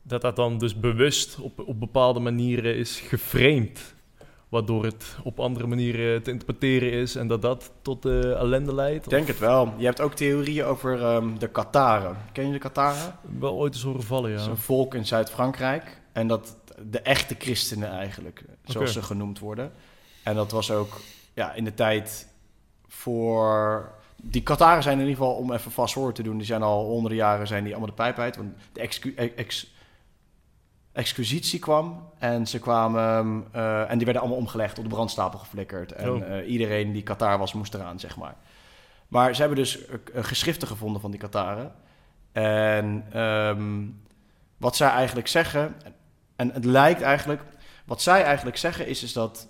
dat 0.02 0.22
dat 0.22 0.36
dan 0.36 0.57
dus 0.57 0.80
bewust 0.80 1.40
op, 1.40 1.60
op 1.68 1.80
bepaalde 1.80 2.19
manieren 2.19 2.76
is 2.76 2.99
geframed? 2.99 3.95
Waardoor 4.56 4.84
het 4.84 5.15
op 5.23 5.40
andere 5.40 5.68
manieren 5.68 6.23
te 6.23 6.32
interpreteren 6.32 6.91
is 6.91 7.15
en 7.15 7.27
dat 7.27 7.41
dat 7.41 7.72
tot 7.82 8.02
de 8.02 8.36
ellende 8.40 8.76
leidt? 8.76 9.06
Ik 9.06 9.10
denk 9.10 9.27
het 9.27 9.40
wel. 9.40 9.73
Je 9.77 9.86
hebt 9.86 10.02
ook 10.02 10.14
theorieën 10.14 10.65
over 10.65 11.02
ehm, 11.02 11.38
de 11.38 11.48
Kataren. 11.48 12.18
Ken 12.32 12.45
je 12.45 12.52
de 12.52 12.60
Kataren? 12.60 13.15
Wel 13.40 13.53
ooit 13.53 13.73
eens 13.73 13.84
horen 13.84 14.03
vallen, 14.03 14.32
is 14.32 14.44
ja. 14.45 14.49
een 14.49 14.57
volk 14.57 14.94
in 14.94 15.06
Zuid-Frankrijk. 15.06 16.02
En 16.11 16.27
dat 16.27 16.56
de 16.91 16.99
echte 16.99 17.36
christenen 17.38 17.90
eigenlijk, 17.90 18.44
zoals 18.64 18.94
ze 18.94 19.02
genoemd 19.02 19.40
worden. 19.40 19.72
En 20.23 20.36
dat 20.36 20.52
was 20.52 20.72
ook 20.72 21.02
ja, 21.34 21.53
in 21.53 21.64
de 21.64 21.73
tijd 21.73 22.27
voor... 22.88 23.90
Die 24.22 24.44
Kataren 24.44 24.84
zijn 24.84 24.99
in 24.99 25.07
ieder 25.07 25.18
geval, 25.18 25.36
om 25.36 25.53
even 25.53 25.72
vast 25.72 26.15
te 26.15 26.23
doen... 26.23 26.38
die 26.38 26.45
zijn 26.45 26.61
al 26.61 26.86
honderden 26.86 27.18
jaren 27.18 27.48
zijn 27.48 27.64
die 27.64 27.72
allemaal 27.72 27.95
de 27.95 28.02
pijp 28.02 28.19
uit. 28.19 28.36
Want 28.36 28.53
de 28.73 28.80
ex- 29.36 29.75
exquisitie 30.96 31.60
kwam 31.60 32.10
en 32.18 32.48
ze 32.48 32.60
kwamen... 32.60 33.02
ehm, 33.02 33.42
eh, 33.62 33.92
en 33.92 33.96
die 33.96 34.06
werden 34.06 34.22
allemaal 34.24 34.40
omgelegd, 34.42 34.78
op 34.78 34.84
de 34.84 34.90
brandstapel 34.90 35.40
geflikkerd. 35.40 35.92
En 35.92 36.10
Oh. 36.10 36.22
eh, 36.38 36.50
iedereen 36.50 36.92
die 36.92 37.04
Qatar 37.04 37.38
was, 37.38 37.54
moest 37.54 37.74
eraan, 37.74 38.00
zeg 38.00 38.18
maar. 38.18 38.36
Maar 39.08 39.34
ze 39.34 39.40
hebben 39.40 39.58
dus 39.58 39.86
eh, 39.86 39.98
geschriften 40.24 40.68
gevonden 40.68 41.02
van 41.02 41.12
die 41.12 41.20
Kataren. 41.20 41.72
En 42.32 43.06
ehm, 43.12 43.84
wat 44.58 44.76
zij 44.76 44.90
eigenlijk 44.90 45.28
zeggen, 45.28 45.76
en 46.36 46.52
het 46.52 46.66
lijkt 46.66 47.02
eigenlijk, 47.02 47.42
wat 47.86 48.02
zij 48.02 48.24
eigenlijk 48.24 48.58
zeggen 48.58 48.88
is, 48.88 49.04
is 49.04 49.14
dat, 49.14 49.48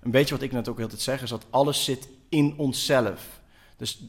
een 0.00 0.10
beetje 0.10 0.34
wat 0.34 0.42
ik 0.42 0.52
net 0.52 0.68
ook 0.68 0.80
altijd 0.80 1.00
zeg, 1.00 1.22
is 1.22 1.30
dat 1.30 1.46
alles 1.50 1.84
zit 1.84 2.08
in 2.28 2.54
onszelf. 2.56 3.40
Dus 3.76 4.02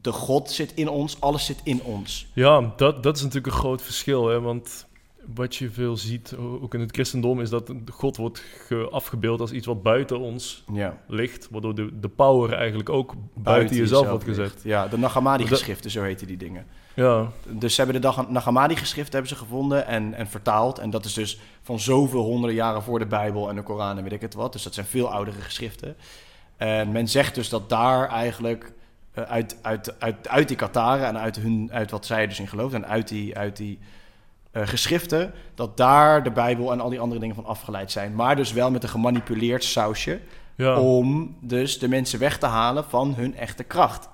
de 0.00 0.12
God 0.12 0.50
zit 0.50 0.72
in 0.74 0.88
ons, 0.88 1.20
alles 1.20 1.44
zit 1.44 1.60
in 1.64 1.82
ons. 1.82 2.26
Ja, 2.32 2.72
dat, 2.76 3.02
dat 3.02 3.16
is 3.16 3.22
natuurlijk 3.22 3.52
een 3.54 3.60
groot 3.60 3.82
verschil. 3.82 4.28
Hè? 4.28 4.40
Want 4.40 4.86
wat 5.34 5.56
je 5.56 5.70
veel 5.70 5.96
ziet, 5.96 6.34
ook 6.36 6.74
in 6.74 6.80
het 6.80 6.92
christendom, 6.94 7.40
is 7.40 7.50
dat 7.50 7.72
God 7.92 8.16
wordt 8.16 8.38
ge- 8.66 8.88
afgebeeld 8.90 9.40
als 9.40 9.52
iets 9.52 9.66
wat 9.66 9.82
buiten 9.82 10.18
ons 10.18 10.64
Ja, 10.72 10.98
ligt. 11.08 11.48
Waardoor 11.50 11.74
de, 11.74 11.98
de 12.00 12.08
power 12.08 12.52
eigenlijk 12.52 12.88
ook 12.88 13.14
buiten, 13.34 13.76
jezelf 13.76 14.08
wordt 14.08 14.24
gezet. 14.24 14.44
ligt. 14.44 14.62
Ja, 14.62 14.88
de 14.88 14.98
Nag 14.98 15.12
Dat- 15.22 15.40
geschriften 15.48 15.90
zo 15.90 16.02
heten 16.02 16.26
die 16.26 16.36
dingen. 16.36 16.66
Ja, 16.94 17.30
Dus 17.48 17.74
ze 17.74 17.82
hebben 17.82 18.00
de 18.00 18.06
Dag- 18.08 18.28
Nag 18.28 18.44
Hammadi-geschriften 18.44 19.12
hebben 19.12 19.30
ze 19.30 19.36
gevonden 19.44 19.86
en, 19.86 20.14
en 20.14 20.26
vertaald. 20.26 20.78
En 20.78 20.90
dat 20.90 21.04
is 21.04 21.12
dus 21.12 21.40
van 21.62 21.80
zoveel 21.80 22.22
honderden 22.22 22.56
jaren 22.56 22.82
voor 22.82 22.98
de 22.98 23.06
Bijbel 23.06 23.48
en 23.48 23.54
de 23.56 23.62
Koran 23.62 23.96
en 23.96 24.02
weet 24.02 24.12
ik 24.12 24.20
het 24.20 24.34
wat. 24.34 24.52
Dus 24.52 24.62
dat 24.62 24.74
zijn 24.74 24.86
veel 24.86 25.12
oudere 25.12 25.40
geschriften. 25.40 25.96
En 26.56 26.92
men 26.92 27.08
zegt 27.08 27.34
dus 27.34 27.48
dat 27.48 27.68
daar 27.68 28.08
eigenlijk 28.08 28.72
eh, 29.12 29.24
uit, 29.24 29.58
uit, 29.62 30.00
uit, 30.00 30.28
uit 30.28 30.48
die 30.48 30.56
Kataren 30.56 31.06
en 31.06 31.18
uit, 31.18 31.36
hun, 31.36 31.68
uit 31.72 31.90
wat 31.90 32.06
zij 32.06 32.26
dus 32.26 32.40
in 32.40 32.48
geloofden... 32.48 32.82
en 32.84 32.88
uit 32.90 33.08
die, 33.08 33.36
uit 33.38 33.56
die 33.56 33.78
geschriften, 34.64 35.32
dat 35.54 35.76
daar 35.76 36.22
de 36.22 36.30
Bijbel 36.30 36.72
en 36.72 36.80
al 36.80 36.90
die 36.90 37.00
andere 37.00 37.20
dingen 37.20 37.34
van 37.34 37.44
afgeleid 37.44 37.90
zijn. 37.90 38.14
Maar 38.14 38.36
dus 38.36 38.52
wel 38.52 38.70
met 38.70 38.82
een 38.82 38.88
gemanipuleerd 38.88 39.64
sausje 39.64 40.20
ja. 40.54 40.80
om 40.80 41.36
dus 41.40 41.78
de 41.78 41.88
mensen 41.88 42.18
weg 42.18 42.38
te 42.38 42.46
halen 42.46 42.84
van 42.84 43.14
hun 43.14 43.36
echte 43.36 43.64
kracht. 43.64 44.08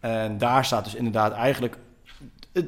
En 0.00 0.38
daar 0.38 0.64
staat 0.64 0.84
dus 0.84 0.94
inderdaad 0.94 1.32
eigenlijk 1.32 1.78
het, 2.52 2.66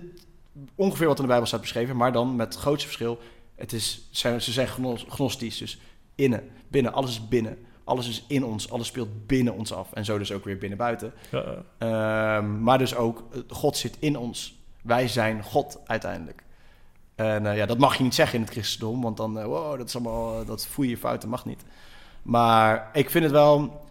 ongeveer 0.74 1.06
wat 1.06 1.16
in 1.16 1.22
de 1.22 1.28
Bijbel 1.28 1.46
staat 1.46 1.60
beschreven, 1.60 1.96
maar 1.96 2.12
dan 2.12 2.36
met 2.36 2.54
het 2.54 2.62
grootste 2.62 2.86
verschil. 2.86 3.18
Het 3.54 3.72
is, 3.72 4.08
zijn, 4.10 4.42
ze 4.42 4.52
zijn 4.52 4.68
gnos- 4.68 5.06
gnostisch, 5.08 5.58
dus 5.58 5.78
innen, 6.14 6.50
binnen, 6.68 6.92
alles 6.92 7.10
is 7.10 7.28
binnen. 7.28 7.58
Alles 7.84 8.08
is 8.08 8.24
in 8.28 8.44
ons, 8.44 8.70
alles 8.70 8.86
speelt 8.86 9.26
binnen 9.26 9.54
ons 9.54 9.72
af. 9.72 9.92
En 9.92 10.04
zo 10.04 10.18
dus 10.18 10.32
ook 10.32 10.44
weer 10.44 10.58
binnen 10.58 10.78
buiten. 10.78 11.12
Ja. 11.30 11.62
Ehm, 11.78 12.62
maar 12.62 12.78
dus 12.78 12.94
ook, 12.94 13.24
eh, 13.32 13.40
God 13.48 13.76
zit 13.76 13.96
in 13.98 14.18
ons. 14.18 14.62
Wij 14.82 15.08
zijn 15.08 15.42
God 15.42 15.80
uiteindelijk. 15.86 16.42
En 17.14 17.46
eh, 17.46 17.56
ja, 17.56 17.66
dat 17.66 17.78
mag 17.78 17.96
je 17.96 18.02
niet 18.02 18.14
zeggen 18.14 18.38
in 18.38 18.44
het 18.44 18.52
christendom, 18.52 19.02
want 19.02 19.16
dan, 19.16 19.38
eh, 19.38 19.44
wow, 19.44 19.78
dat 19.78 19.88
is 19.88 19.94
allemaal, 19.94 20.44
dat 20.44 20.66
voel 20.66 20.84
je 20.84 20.96
fout, 20.96 21.20
dat 21.20 21.30
mag 21.30 21.44
niet. 21.44 21.64
Maar 22.22 22.90
ik 22.92 23.10
vind 23.10 23.24
het 23.24 23.32
wel, 23.32 23.82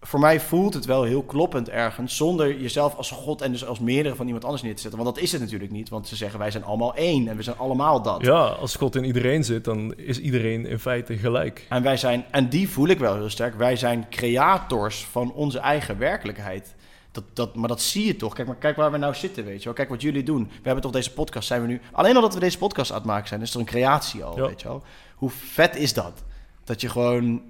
voor 0.00 0.20
mij 0.20 0.40
voelt 0.40 0.74
het 0.74 0.84
wel 0.84 1.02
heel 1.02 1.22
kloppend 1.22 1.68
ergens, 1.68 2.16
zonder 2.16 2.60
jezelf 2.60 2.94
als 2.94 3.10
God 3.10 3.42
en 3.42 3.52
dus 3.52 3.64
als 3.64 3.78
meerdere 3.78 4.14
van 4.14 4.26
iemand 4.26 4.44
anders 4.44 4.62
neer 4.62 4.74
te 4.74 4.80
zetten. 4.80 5.02
Want 5.02 5.14
dat 5.14 5.24
is 5.24 5.32
het 5.32 5.40
natuurlijk 5.40 5.70
niet, 5.70 5.88
want 5.88 6.08
ze 6.08 6.16
zeggen 6.16 6.38
wij 6.38 6.50
zijn 6.50 6.64
allemaal 6.64 6.94
één 6.94 7.28
en 7.28 7.36
we 7.36 7.42
zijn 7.42 7.58
allemaal 7.58 8.02
dat. 8.02 8.22
Ja, 8.22 8.44
als 8.44 8.76
God 8.76 8.96
in 8.96 9.04
iedereen 9.04 9.44
zit, 9.44 9.64
dan 9.64 9.94
is 9.96 10.20
iedereen 10.20 10.66
in 10.66 10.78
feite 10.78 11.16
gelijk. 11.16 11.66
En 11.68 11.82
wij 11.82 11.96
zijn, 11.96 12.24
en 12.30 12.48
die 12.48 12.68
voel 12.68 12.88
ik 12.88 12.98
wel 12.98 13.14
heel 13.14 13.30
sterk, 13.30 13.54
wij 13.54 13.76
zijn 13.76 14.06
creators 14.10 15.04
van 15.04 15.32
onze 15.32 15.58
eigen 15.58 15.98
werkelijkheid. 15.98 16.74
Dat, 17.18 17.36
dat, 17.36 17.54
maar 17.54 17.68
dat 17.68 17.80
zie 17.82 18.06
je 18.06 18.16
toch. 18.16 18.34
Kijk, 18.34 18.46
maar 18.48 18.56
kijk 18.56 18.76
waar 18.76 18.90
we 18.92 18.98
nou 18.98 19.14
zitten, 19.14 19.44
weet 19.44 19.58
je 19.58 19.64
wel. 19.64 19.74
Kijk 19.74 19.88
wat 19.88 20.02
jullie 20.02 20.22
doen. 20.22 20.44
We 20.48 20.60
hebben 20.62 20.82
toch 20.82 20.92
deze 20.92 21.12
podcast, 21.12 21.46
zijn 21.48 21.60
we 21.60 21.66
nu... 21.66 21.80
Alleen 21.92 22.14
al 22.16 22.22
dat 22.22 22.34
we 22.34 22.40
deze 22.40 22.58
podcast 22.58 22.90
aan 22.90 22.96
het 22.96 23.06
maken 23.06 23.28
zijn, 23.28 23.40
is 23.40 23.54
er 23.54 23.60
een 23.60 23.66
creatie 23.66 24.24
al, 24.24 24.36
Ja. 24.36 24.46
weet 24.46 24.60
je 24.60 24.68
wel. 24.68 24.82
Hoe 25.14 25.30
vet 25.30 25.76
is 25.76 25.92
dat? 25.94 26.22
Dat 26.64 26.80
je 26.80 26.88
gewoon 26.88 27.42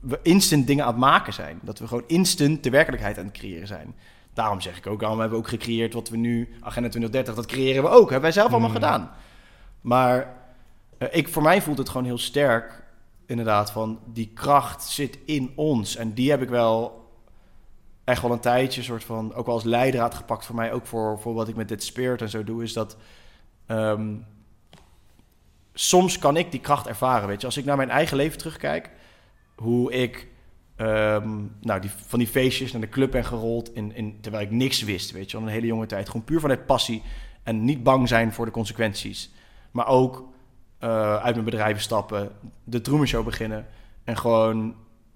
we 0.00 0.18
instant 0.22 0.66
dingen 0.66 0.84
aan 0.84 0.90
het 0.90 1.00
maken 1.00 1.32
zijn. 1.32 1.58
Dat 1.62 1.78
we 1.78 1.86
gewoon 1.86 2.04
instant 2.06 2.62
de 2.62 2.70
werkelijkheid 2.70 3.18
aan 3.18 3.24
het 3.24 3.38
creëren 3.38 3.66
zijn. 3.66 3.94
Daarom 4.34 4.60
zeg 4.60 4.76
ik 4.76 4.86
ook, 4.86 5.00
daarom 5.00 5.18
hebben 5.20 5.38
we 5.38 5.44
ook 5.44 5.50
gecreëerd 5.50 5.92
wat 5.94 6.08
we 6.08 6.16
nu, 6.16 6.48
Agenda 6.60 6.88
2030, 6.88 7.34
dat 7.34 7.46
creëren 7.46 7.82
we 7.82 7.88
ook. 7.88 8.02
Hebben 8.10 8.20
wij 8.20 8.32
zelf 8.32 8.50
allemaal 8.50 8.68
Mm. 8.68 8.74
gedaan. 8.74 9.10
Maar 9.80 10.34
eh, 10.98 11.08
ik, 11.10 11.28
voor 11.28 11.42
mij 11.42 11.62
voelt 11.62 11.78
het 11.78 11.88
gewoon 11.88 12.06
heel 12.06 12.18
sterk, 12.18 12.82
inderdaad, 13.26 13.70
van 13.72 13.98
die 14.12 14.30
kracht 14.34 14.82
zit 14.82 15.18
in 15.24 15.52
ons. 15.54 15.96
En 15.96 16.12
die 16.12 16.30
heb 16.30 16.42
ik 16.42 16.48
wel 16.48 16.99
echt 18.04 18.22
wel 18.22 18.32
een 18.32 18.40
tijdje, 18.40 18.82
soort 18.82 19.04
van, 19.04 19.34
ook 19.34 19.46
wel 19.46 19.54
als 19.54 19.64
leidraad 19.64 20.14
gepakt 20.14 20.46
voor 20.46 20.54
mij, 20.54 20.72
ook 20.72 20.86
voor, 20.86 21.20
voor 21.20 21.34
wat 21.34 21.48
ik 21.48 21.56
met 21.56 21.68
dit 21.68 21.82
spirit 21.82 22.22
en 22.22 22.28
zo 22.28 22.44
doe, 22.44 22.62
is 22.62 22.72
dat 22.72 22.96
ehm, 23.66 24.14
soms 25.74 26.18
kan 26.18 26.36
ik 26.36 26.50
die 26.50 26.60
kracht 26.60 26.86
ervaren, 26.86 27.28
weet 27.28 27.40
je. 27.40 27.46
Als 27.46 27.56
ik 27.56 27.64
naar 27.64 27.76
mijn 27.76 27.90
eigen 27.90 28.16
leven 28.16 28.38
terugkijk, 28.38 28.90
hoe 29.56 29.92
ik 29.92 30.28
ehm, 30.76 31.38
nou, 31.60 31.80
die, 31.80 31.90
van 32.06 32.18
die 32.18 32.28
feestjes 32.28 32.72
naar 32.72 32.80
de 32.80 32.88
club 32.88 33.10
ben 33.10 33.24
gerold, 33.24 33.74
in, 33.74 33.94
in, 33.94 34.18
terwijl 34.20 34.44
ik 34.44 34.50
niks 34.50 34.82
wist, 34.82 35.10
weet 35.10 35.30
je, 35.30 35.36
al 35.36 35.42
een 35.42 35.48
hele 35.48 35.66
jonge 35.66 35.86
tijd. 35.86 36.06
Gewoon 36.06 36.24
puur 36.24 36.40
vanuit 36.40 36.66
passie 36.66 37.02
en 37.42 37.64
niet 37.64 37.82
bang 37.82 38.08
zijn 38.08 38.32
voor 38.32 38.44
de 38.44 38.52
consequenties. 38.52 39.30
Maar 39.70 39.86
ook 39.86 40.28
eh, 40.78 41.16
uit 41.16 41.34
mijn 41.34 41.44
bedrijven 41.44 41.82
stappen, 41.82 42.30
de 42.64 42.80
Truman 42.80 43.24
beginnen 43.24 43.66
en 44.04 44.16
gewoon 44.16 44.74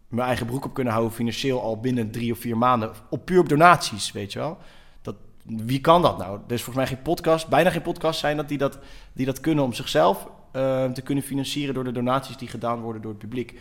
mijn 0.09 0.27
eigen 0.27 0.47
broek 0.47 0.65
op 0.65 0.75
kunnen 0.75 0.93
houden 0.93 1.15
financieel 1.15 1.63
al 1.63 1.81
binnen 1.81 2.11
drie 2.11 2.33
of 2.33 2.39
vier 2.39 2.59
maanden. 2.59 2.93
Op 3.11 3.25
puur 3.25 3.41
op 3.41 3.49
donaties, 3.49 4.13
weet 4.13 4.33
je 4.33 4.39
wel. 4.39 4.59
Dat, 5.03 5.15
wie 5.45 5.81
kan 5.81 6.03
dat 6.03 6.19
nou? 6.19 6.39
Er 6.47 6.53
is 6.53 6.63
volgens 6.63 6.87
mij 6.87 6.95
geen 6.95 7.03
podcast, 7.05 7.49
bijna 7.49 7.71
geen 7.71 7.83
podcast 7.83 8.21
zijn 8.21 8.37
dat 8.37 8.49
die 8.49 8.59
dat, 8.59 8.79
die 9.13 9.27
dat 9.27 9.41
kunnen 9.41 9.65
om 9.65 9.73
zichzelf 9.73 10.29
eh, 10.53 10.91
te 10.91 11.03
kunnen 11.03 11.25
financieren 11.25 11.75
door 11.75 11.85
de 11.85 11.93
donaties 11.93 12.37
die 12.37 12.49
gedaan 12.49 12.81
worden 12.81 13.03
door 13.03 13.11
het 13.11 13.21
publiek. 13.21 13.61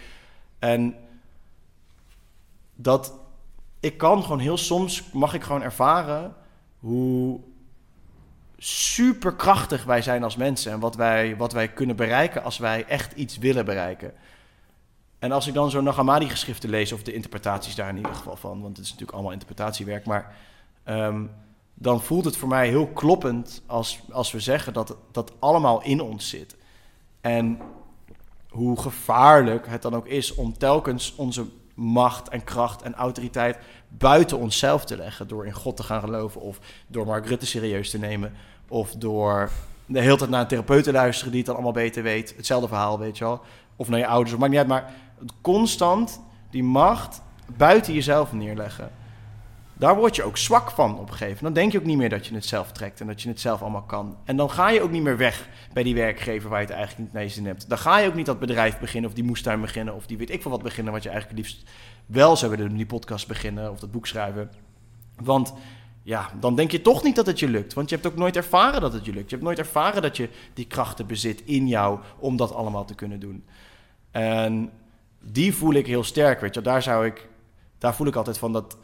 En 0.60 0.96
dat 2.76 3.14
ik 3.80 3.98
kan 3.98 4.22
gewoon 4.24 4.40
heel 4.40 4.58
soms, 4.58 5.12
mag 5.12 5.34
ik 5.34 5.44
gewoon 5.44 5.62
ervaren 5.62 6.36
hoe 6.80 7.40
superkrachtig 8.58 9.84
wij 9.84 10.02
zijn 10.02 10.24
als 10.24 10.36
mensen 10.36 10.72
en 10.72 10.80
wat 10.80 10.96
wij, 10.96 11.38
wat 11.38 11.54
wij 11.54 11.68
kunnen 11.68 11.96
bereiken 11.96 12.44
als 12.44 12.58
wij 12.58 12.86
echt 12.86 13.14
iets 13.14 13.38
willen 13.38 13.66
bereiken. 13.66 14.14
En 15.24 15.32
als 15.32 15.48
ik 15.48 15.54
dan 15.54 15.72
zo'n 15.72 15.84
Nagamadi 15.84 16.30
geschriften 16.30 16.70
lees, 16.70 16.92
of 16.92 17.04
de 17.04 17.14
interpretaties 17.14 17.76
daar 17.76 17.90
in 17.90 17.98
ieder 17.98 18.16
geval 18.16 18.36
van, 18.36 18.62
want 18.62 18.78
het 18.78 18.86
is 18.86 18.92
natuurlijk 18.92 19.12
allemaal 19.12 19.32
interpretatiewerk, 19.32 20.06
maar 20.06 20.36
ehm, 20.84 21.26
dan 21.74 22.02
voelt 22.02 22.26
het 22.26 22.38
voor 22.38 22.48
mij 22.48 22.68
heel 22.68 22.88
kloppend 22.88 23.62
als, 23.66 24.00
als 24.12 24.32
we 24.32 24.40
zeggen 24.40 24.74
dat 24.74 24.96
dat 25.12 25.32
allemaal 25.40 25.84
in 25.84 26.02
ons 26.02 26.30
zit. 26.30 26.56
En 27.22 27.60
hoe 28.50 28.82
gevaarlijk 28.82 29.68
het 29.68 29.82
dan 29.82 29.96
ook 29.96 30.08
is 30.08 30.34
om 30.34 30.58
telkens 30.58 31.16
onze 31.16 31.46
macht 31.74 32.30
en 32.30 32.44
kracht 32.44 32.82
en 32.82 32.94
autoriteit 32.94 33.58
buiten 33.88 34.38
onszelf 34.38 34.86
te 34.86 34.98
leggen. 34.98 35.28
Door 35.28 35.46
in 35.46 35.54
God 35.54 35.78
te 35.78 35.84
gaan 35.84 36.02
geloven 36.02 36.42
of 36.42 36.60
door 36.88 37.06
Mark 37.06 37.26
Rutte 37.26 37.46
serieus 37.46 37.90
te 37.90 38.00
nemen. 38.00 38.34
Of 38.68 38.92
door 38.92 39.50
de 39.86 40.02
hele 40.02 40.18
tijd 40.18 40.30
naar 40.30 40.42
een 40.42 40.48
therapeut 40.48 40.84
te 40.84 40.92
luisteren 40.92 41.32
die 41.32 41.40
het 41.40 41.48
dan 41.48 41.56
allemaal 41.56 41.84
beter 41.84 42.04
weet. 42.04 42.34
Hetzelfde 42.36 42.68
verhaal, 42.68 43.00
weet 43.00 43.18
je 43.18 43.24
wel. 43.24 43.42
Of 43.76 43.90
naar 43.90 44.00
je 44.00 44.08
ouders, 44.08 44.34
of 44.34 44.40
maakt 44.40 44.52
niet 44.52 44.60
uit. 44.60 44.70
Maar 44.70 44.94
constant 45.42 46.22
die 46.50 46.64
macht 46.64 47.22
buiten 47.58 47.94
jezelf 47.94 48.34
neerleggen. 48.34 48.92
Daar 49.74 49.96
word 49.96 50.16
je 50.16 50.24
ook 50.24 50.38
zwak 50.38 50.72
van 50.72 50.92
op 50.94 51.00
een 51.00 51.08
gegeven 51.08 51.28
moment. 51.28 51.42
Dan 51.42 51.54
denk 51.54 51.72
je 51.72 51.80
ook 51.80 51.86
niet 51.86 51.98
meer 51.98 52.10
dat 52.10 52.26
je 52.28 52.34
het 52.34 52.46
zelf 52.46 52.72
trekt 52.72 53.02
en 53.02 53.08
dat 53.08 53.22
je 53.22 53.30
het 53.30 53.40
zelf 53.40 53.62
allemaal 53.62 53.84
kan. 53.84 54.18
En 54.24 54.36
dan 54.36 54.50
ga 54.50 54.70
je 54.70 54.82
ook 54.82 54.92
niet 54.92 55.04
meer 55.04 55.18
weg 55.18 55.50
bij 55.74 55.84
die 55.84 55.96
werkgever 55.96 56.50
waar 56.50 56.60
je 56.60 56.66
het 56.66 56.76
eigenlijk 56.76 57.06
niet 57.06 57.14
mee 57.14 57.30
zin 57.30 57.46
hebt. 57.46 57.70
Dan 57.70 57.78
ga 57.78 57.98
je 57.98 58.08
ook 58.08 58.16
niet 58.16 58.26
dat 58.26 58.40
bedrijf 58.40 58.80
beginnen 58.80 59.10
of 59.10 59.16
die 59.16 59.24
moestuin 59.24 59.62
beginnen 59.62 59.96
of 59.96 60.06
die 60.06 60.18
weet 60.18 60.30
ik 60.30 60.42
veel 60.42 60.52
wat 60.52 60.64
beginnen 60.64 60.94
wat 60.94 61.04
je 61.04 61.10
eigenlijk 61.10 61.40
liefst 61.40 61.64
wel 62.06 62.36
zou 62.36 62.52
willen 62.52 62.68
doen. 62.68 62.78
Die 62.78 62.86
podcast 62.86 63.28
beginnen 63.28 63.72
of 63.72 63.80
dat 63.80 63.92
boek 63.92 64.08
schrijven. 64.08 64.52
Want 65.16 65.54
ja, 66.04 66.30
dan 66.40 66.56
denk 66.56 66.72
je 66.72 66.82
toch 66.82 67.04
niet 67.04 67.16
dat 67.16 67.26
het 67.26 67.40
je 67.40 67.50
lukt. 67.50 67.74
Want 67.74 67.90
je 67.90 67.96
hebt 67.96 68.08
ook 68.08 68.16
nooit 68.16 68.36
ervaren 68.36 68.82
dat 68.82 68.94
het 68.94 69.06
je 69.06 69.14
lukt. 69.14 69.30
Je 69.30 69.36
hebt 69.36 69.48
nooit 69.48 69.60
ervaren 69.60 70.02
dat 70.02 70.18
je 70.18 70.30
die 70.54 70.68
krachten 70.68 71.08
bezit 71.08 71.42
in 71.46 71.68
jou 71.68 72.00
om 72.18 72.38
dat 72.38 72.54
allemaal 72.54 72.86
te 72.86 72.96
kunnen 72.96 73.20
doen. 73.20 73.44
En 74.12 74.72
die 75.24 75.56
voel 75.56 75.74
ik 75.74 75.88
heel 75.88 76.04
sterk, 76.04 76.40
weet 76.40 76.54
je. 76.54 76.62
Daar 76.62 76.82
zou 76.82 77.06
ik, 77.06 77.28
daar 77.78 77.96
voel 77.96 78.08
ik 78.08 78.16
altijd 78.16 78.38
van 78.38 78.54
dat. 78.54 78.78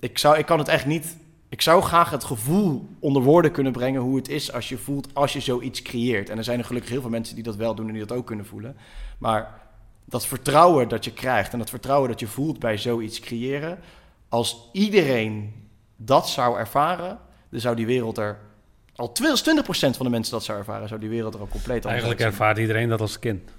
Ik, 0.00 0.18
zou, 0.18 0.38
ik 0.38 0.46
kan 0.46 0.58
het 0.58 0.68
echt 0.68 0.86
niet. 0.86 1.16
Ik 1.48 1.60
zou 1.60 1.82
graag 1.82 2.10
het 2.10 2.24
gevoel 2.24 2.88
onder 2.98 3.22
woorden 3.22 3.50
kunnen 3.50 3.72
brengen 3.72 4.00
hoe 4.00 4.16
het 4.16 4.28
is 4.28 4.52
als 4.52 4.68
je 4.68 4.78
voelt 4.78 5.14
als 5.14 5.32
je 5.32 5.40
zoiets 5.40 5.82
creëert. 5.82 6.30
En 6.30 6.38
er 6.38 6.44
zijn 6.44 6.58
er 6.58 6.64
gelukkig 6.64 6.90
heel 6.90 7.00
veel 7.00 7.10
mensen 7.10 7.34
die 7.34 7.44
dat 7.44 7.56
wel 7.56 7.74
doen 7.74 7.86
en 7.86 7.92
die 7.92 8.06
dat 8.06 8.16
ook 8.16 8.26
kunnen 8.26 8.46
voelen. 8.46 8.76
Maar 9.18 9.60
dat 10.04 10.26
vertrouwen 10.26 10.88
dat 10.88 11.04
je 11.04 11.12
krijgt 11.12 11.52
en 11.52 11.58
dat 11.58 11.70
vertrouwen 11.70 12.08
dat 12.08 12.20
je 12.20 12.26
voelt 12.26 12.58
bij 12.58 12.78
zoiets 12.78 13.20
creëren, 13.20 13.78
als 14.28 14.68
iedereen 14.72 15.52
dat 15.96 16.28
zou 16.28 16.58
ervaren, 16.58 17.18
dan 17.48 17.60
zou 17.60 17.76
die 17.76 17.86
wereld 17.86 18.18
er 18.18 18.38
al 18.96 19.12
20% 19.22 19.64
van 19.66 20.04
de 20.04 20.10
mensen 20.10 20.32
dat 20.32 20.44
zou 20.44 20.58
ervaren, 20.58 20.88
zou 20.88 21.00
die 21.00 21.08
wereld 21.08 21.34
er 21.34 21.40
al 21.40 21.48
compleet 21.48 21.86
anders 21.86 22.02
Eigenlijk 22.02 22.20
ervaart 22.20 22.58
iedereen 22.58 22.88
dat 22.88 23.00
als 23.00 23.18
kind. 23.18 23.50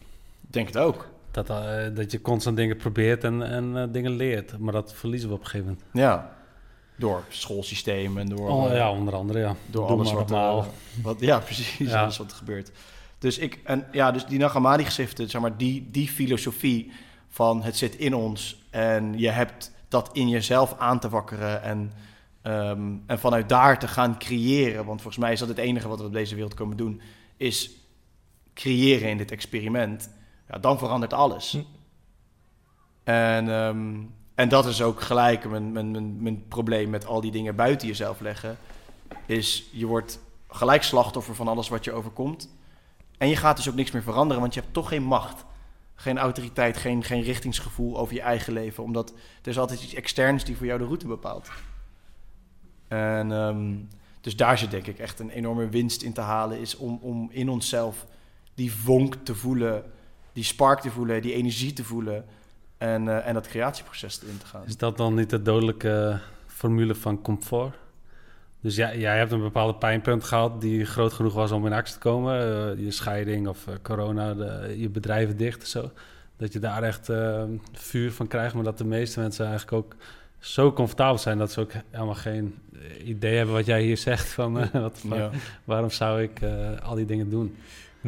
Denk 0.42 0.68
het 0.68 0.78
ook. 0.78 1.08
Dat, 1.36 1.50
eh, 1.50 1.96
dat 1.96 2.12
je 2.12 2.22
constant 2.22 2.58
dingen 2.58 2.78
probeert 2.78 3.24
en, 3.24 3.42
en 3.42 3.78
eh, 3.78 3.84
dingen 3.92 4.12
leert. 4.12 4.58
Maar 4.58 4.74
dat 4.74 4.94
verliezen 4.94 5.30
we 5.30 5.36
op 5.36 5.42
een 5.42 5.48
gegeven 5.48 5.68
moment. 5.68 5.86
Ja. 5.92 6.36
Door 6.96 7.24
het 7.28 7.36
schoolsysteem 7.36 8.18
en 8.18 8.30
door, 8.30 8.50
Oh, 8.50 8.72
eh, 8.72 8.78
ja, 8.78 8.92
onder 8.92 9.16
andere, 9.16 9.40
ja. 9.40 9.56
door 9.66 9.88
Doe 9.88 9.96
alles 9.96 10.12
wat, 10.12 10.30
normaal. 10.30 10.68
wat... 11.04 11.20
Ja, 11.20 11.40
precies. 11.50 11.78
Ja. 11.78 12.02
Alles 12.02 12.18
wat 12.18 12.32
er 12.32 12.38
gebeurt. 12.38 12.72
Dus, 13.18 13.38
ik, 13.38 13.60
en, 13.64 13.88
ja, 13.92 14.12
dus 14.12 14.26
die 14.26 14.40
Nagamadi-geschriften, 14.40 15.30
zeg 15.30 15.42
maar, 15.42 15.58
die, 15.58 15.88
die 15.92 16.08
filosofie 16.08 16.92
van 17.30 17.64
het 17.64 17.78
zit 17.78 17.96
in 17.96 18.14
ons 18.14 18.64
en 18.70 19.20
je 19.20 19.30
hebt 19.30 19.72
dat 19.88 20.10
in 20.14 20.30
jezelf 20.30 20.76
aan 20.78 21.00
te 21.00 21.10
wakkeren 21.10 21.62
en, 21.62 21.92
ehm, 22.42 22.94
en 23.06 23.20
vanuit 23.20 23.50
daar 23.50 23.80
te 23.80 23.88
gaan 23.88 24.18
creëren. 24.18 24.86
Want 24.86 25.02
volgens 25.02 25.24
mij 25.24 25.32
is 25.32 25.40
dat 25.40 25.48
het 25.48 25.58
enige 25.58 25.88
wat 25.88 26.00
we 26.00 26.06
op 26.06 26.14
deze 26.14 26.36
wereld 26.36 26.54
komen 26.54 26.78
doen, 26.78 27.02
is 27.38 27.72
creëren 28.54 29.10
in 29.10 29.18
dit 29.18 29.32
experiment. 29.32 30.10
Ja, 30.48 30.58
dan 30.58 30.78
verandert 30.78 31.14
alles. 31.14 31.52
Hm. 31.52 31.62
En, 33.04 33.50
ehm, 33.50 33.96
en 34.36 34.50
dat 34.50 34.66
is 34.66 34.82
ook 34.82 35.02
gelijk 35.02 35.50
mijn, 35.50 35.72
mijn, 35.72 35.92
mijn, 35.92 36.22
mijn 36.22 36.48
probleem 36.48 36.90
met 36.90 37.06
al 37.06 37.22
die 37.22 37.32
dingen 37.32 37.56
buiten 37.56 37.88
jezelf 37.88 38.20
leggen. 38.20 38.58
Is 39.26 39.70
je 39.72 39.86
wordt 39.86 40.20
gelijk 40.48 40.84
slachtoffer 40.84 41.36
van 41.36 41.48
alles 41.48 41.70
wat 41.70 41.84
je 41.84 41.92
overkomt. 41.92 42.50
En 43.18 43.28
je 43.28 43.36
gaat 43.36 43.58
dus 43.58 43.70
ook 43.70 43.76
niks 43.76 43.92
meer 43.92 44.04
veranderen, 44.04 44.42
want 44.42 44.54
je 44.54 44.60
hebt 44.60 44.74
toch 44.74 44.88
geen 44.88 45.04
macht. 45.04 45.46
Geen 45.96 46.18
autoriteit, 46.18 46.78
geen, 46.78 47.04
geen 47.04 47.22
richtingsgevoel 47.22 47.98
over 47.98 48.14
je 48.14 48.22
eigen 48.22 48.54
leven. 48.54 48.84
Omdat 48.84 49.14
er 49.42 49.50
is 49.50 49.60
altijd 49.60 49.84
iets 49.84 49.94
externs 49.94 50.44
die 50.44 50.58
voor 50.58 50.66
jou 50.66 50.80
de 50.80 50.86
route 50.86 51.08
bepaalt. 51.08 51.50
En 52.88 53.32
ehm, 53.32 53.76
dus 54.22 54.36
daar 54.36 54.58
zit 54.58 54.72
denk 54.72 54.88
ik 54.88 55.00
echt 55.00 55.20
een 55.20 55.30
enorme 55.30 55.70
winst 55.70 56.02
in 56.02 56.14
te 56.14 56.22
halen. 56.22 56.60
Is 56.60 56.76
om, 56.76 57.00
om 57.02 57.30
in 57.32 57.50
onszelf 57.50 58.06
die 58.54 58.74
vonk 58.74 59.16
te 59.16 59.36
voelen, 59.36 59.84
die 60.36 60.44
spark 60.44 60.80
te 60.80 60.90
voelen, 60.92 61.22
die 61.22 61.34
energie 61.34 61.74
te 61.74 61.84
voelen. 61.84 62.26
En, 62.78 63.08
eh, 63.08 63.28
en 63.28 63.34
dat 63.34 63.48
creatieproces 63.48 64.22
erin 64.24 64.38
te 64.38 64.46
gaan. 64.46 64.64
Is 64.66 64.78
dat 64.78 64.98
dan 64.98 65.14
niet 65.14 65.30
de 65.30 65.42
dodelijke 65.42 66.20
formule 66.48 66.96
van 66.96 67.22
comfort? 67.22 67.76
Dus 68.62 68.76
jij, 68.76 69.00
jij 69.00 69.18
hebt 69.18 69.32
een 69.32 69.42
bepaalde 69.42 69.76
pijnpunt 69.76 70.24
gehad 70.24 70.62
die 70.62 70.86
groot 70.86 71.14
genoeg 71.14 71.34
was 71.34 71.52
om 71.52 71.66
in 71.66 71.74
actie 71.74 71.94
te 71.94 72.00
komen. 72.00 72.40
eh, 72.40 72.84
je 72.84 72.92
scheiding 72.92 73.48
of 73.48 73.68
eh, 73.68 73.74
corona, 73.82 74.34
de, 74.34 74.74
je 74.78 74.90
bedrijven 74.90 75.38
dicht 75.38 75.62
en 75.62 75.68
zo. 75.68 75.92
Dat 76.38 76.54
je 76.54 76.60
daar 76.60 76.84
echt 76.84 77.10
vuur 77.74 78.12
van 78.12 78.28
krijgt. 78.28 78.54
Maar 78.56 78.64
dat 78.64 78.78
de 78.78 78.86
meeste 78.86 79.20
mensen 79.20 79.46
eigenlijk 79.48 79.78
ook 79.86 79.96
zo 80.40 80.74
comfortabel 80.74 81.18
zijn... 81.18 81.38
dat 81.38 81.52
ze 81.52 81.60
ook 81.60 81.72
helemaal 81.90 82.16
geen 82.16 82.56
idee 83.04 83.36
hebben 83.38 83.56
wat 83.56 83.66
jij 83.66 83.82
hier 83.82 83.98
zegt. 83.98 84.28
Van, 84.28 84.54
wat, 84.72 85.04
Ja. 85.10 85.30
waarom 85.64 85.90
zou 85.90 86.22
ik 86.22 86.40
al 86.84 86.96
die 86.96 87.06
dingen 87.06 87.30
doen? 87.30 87.56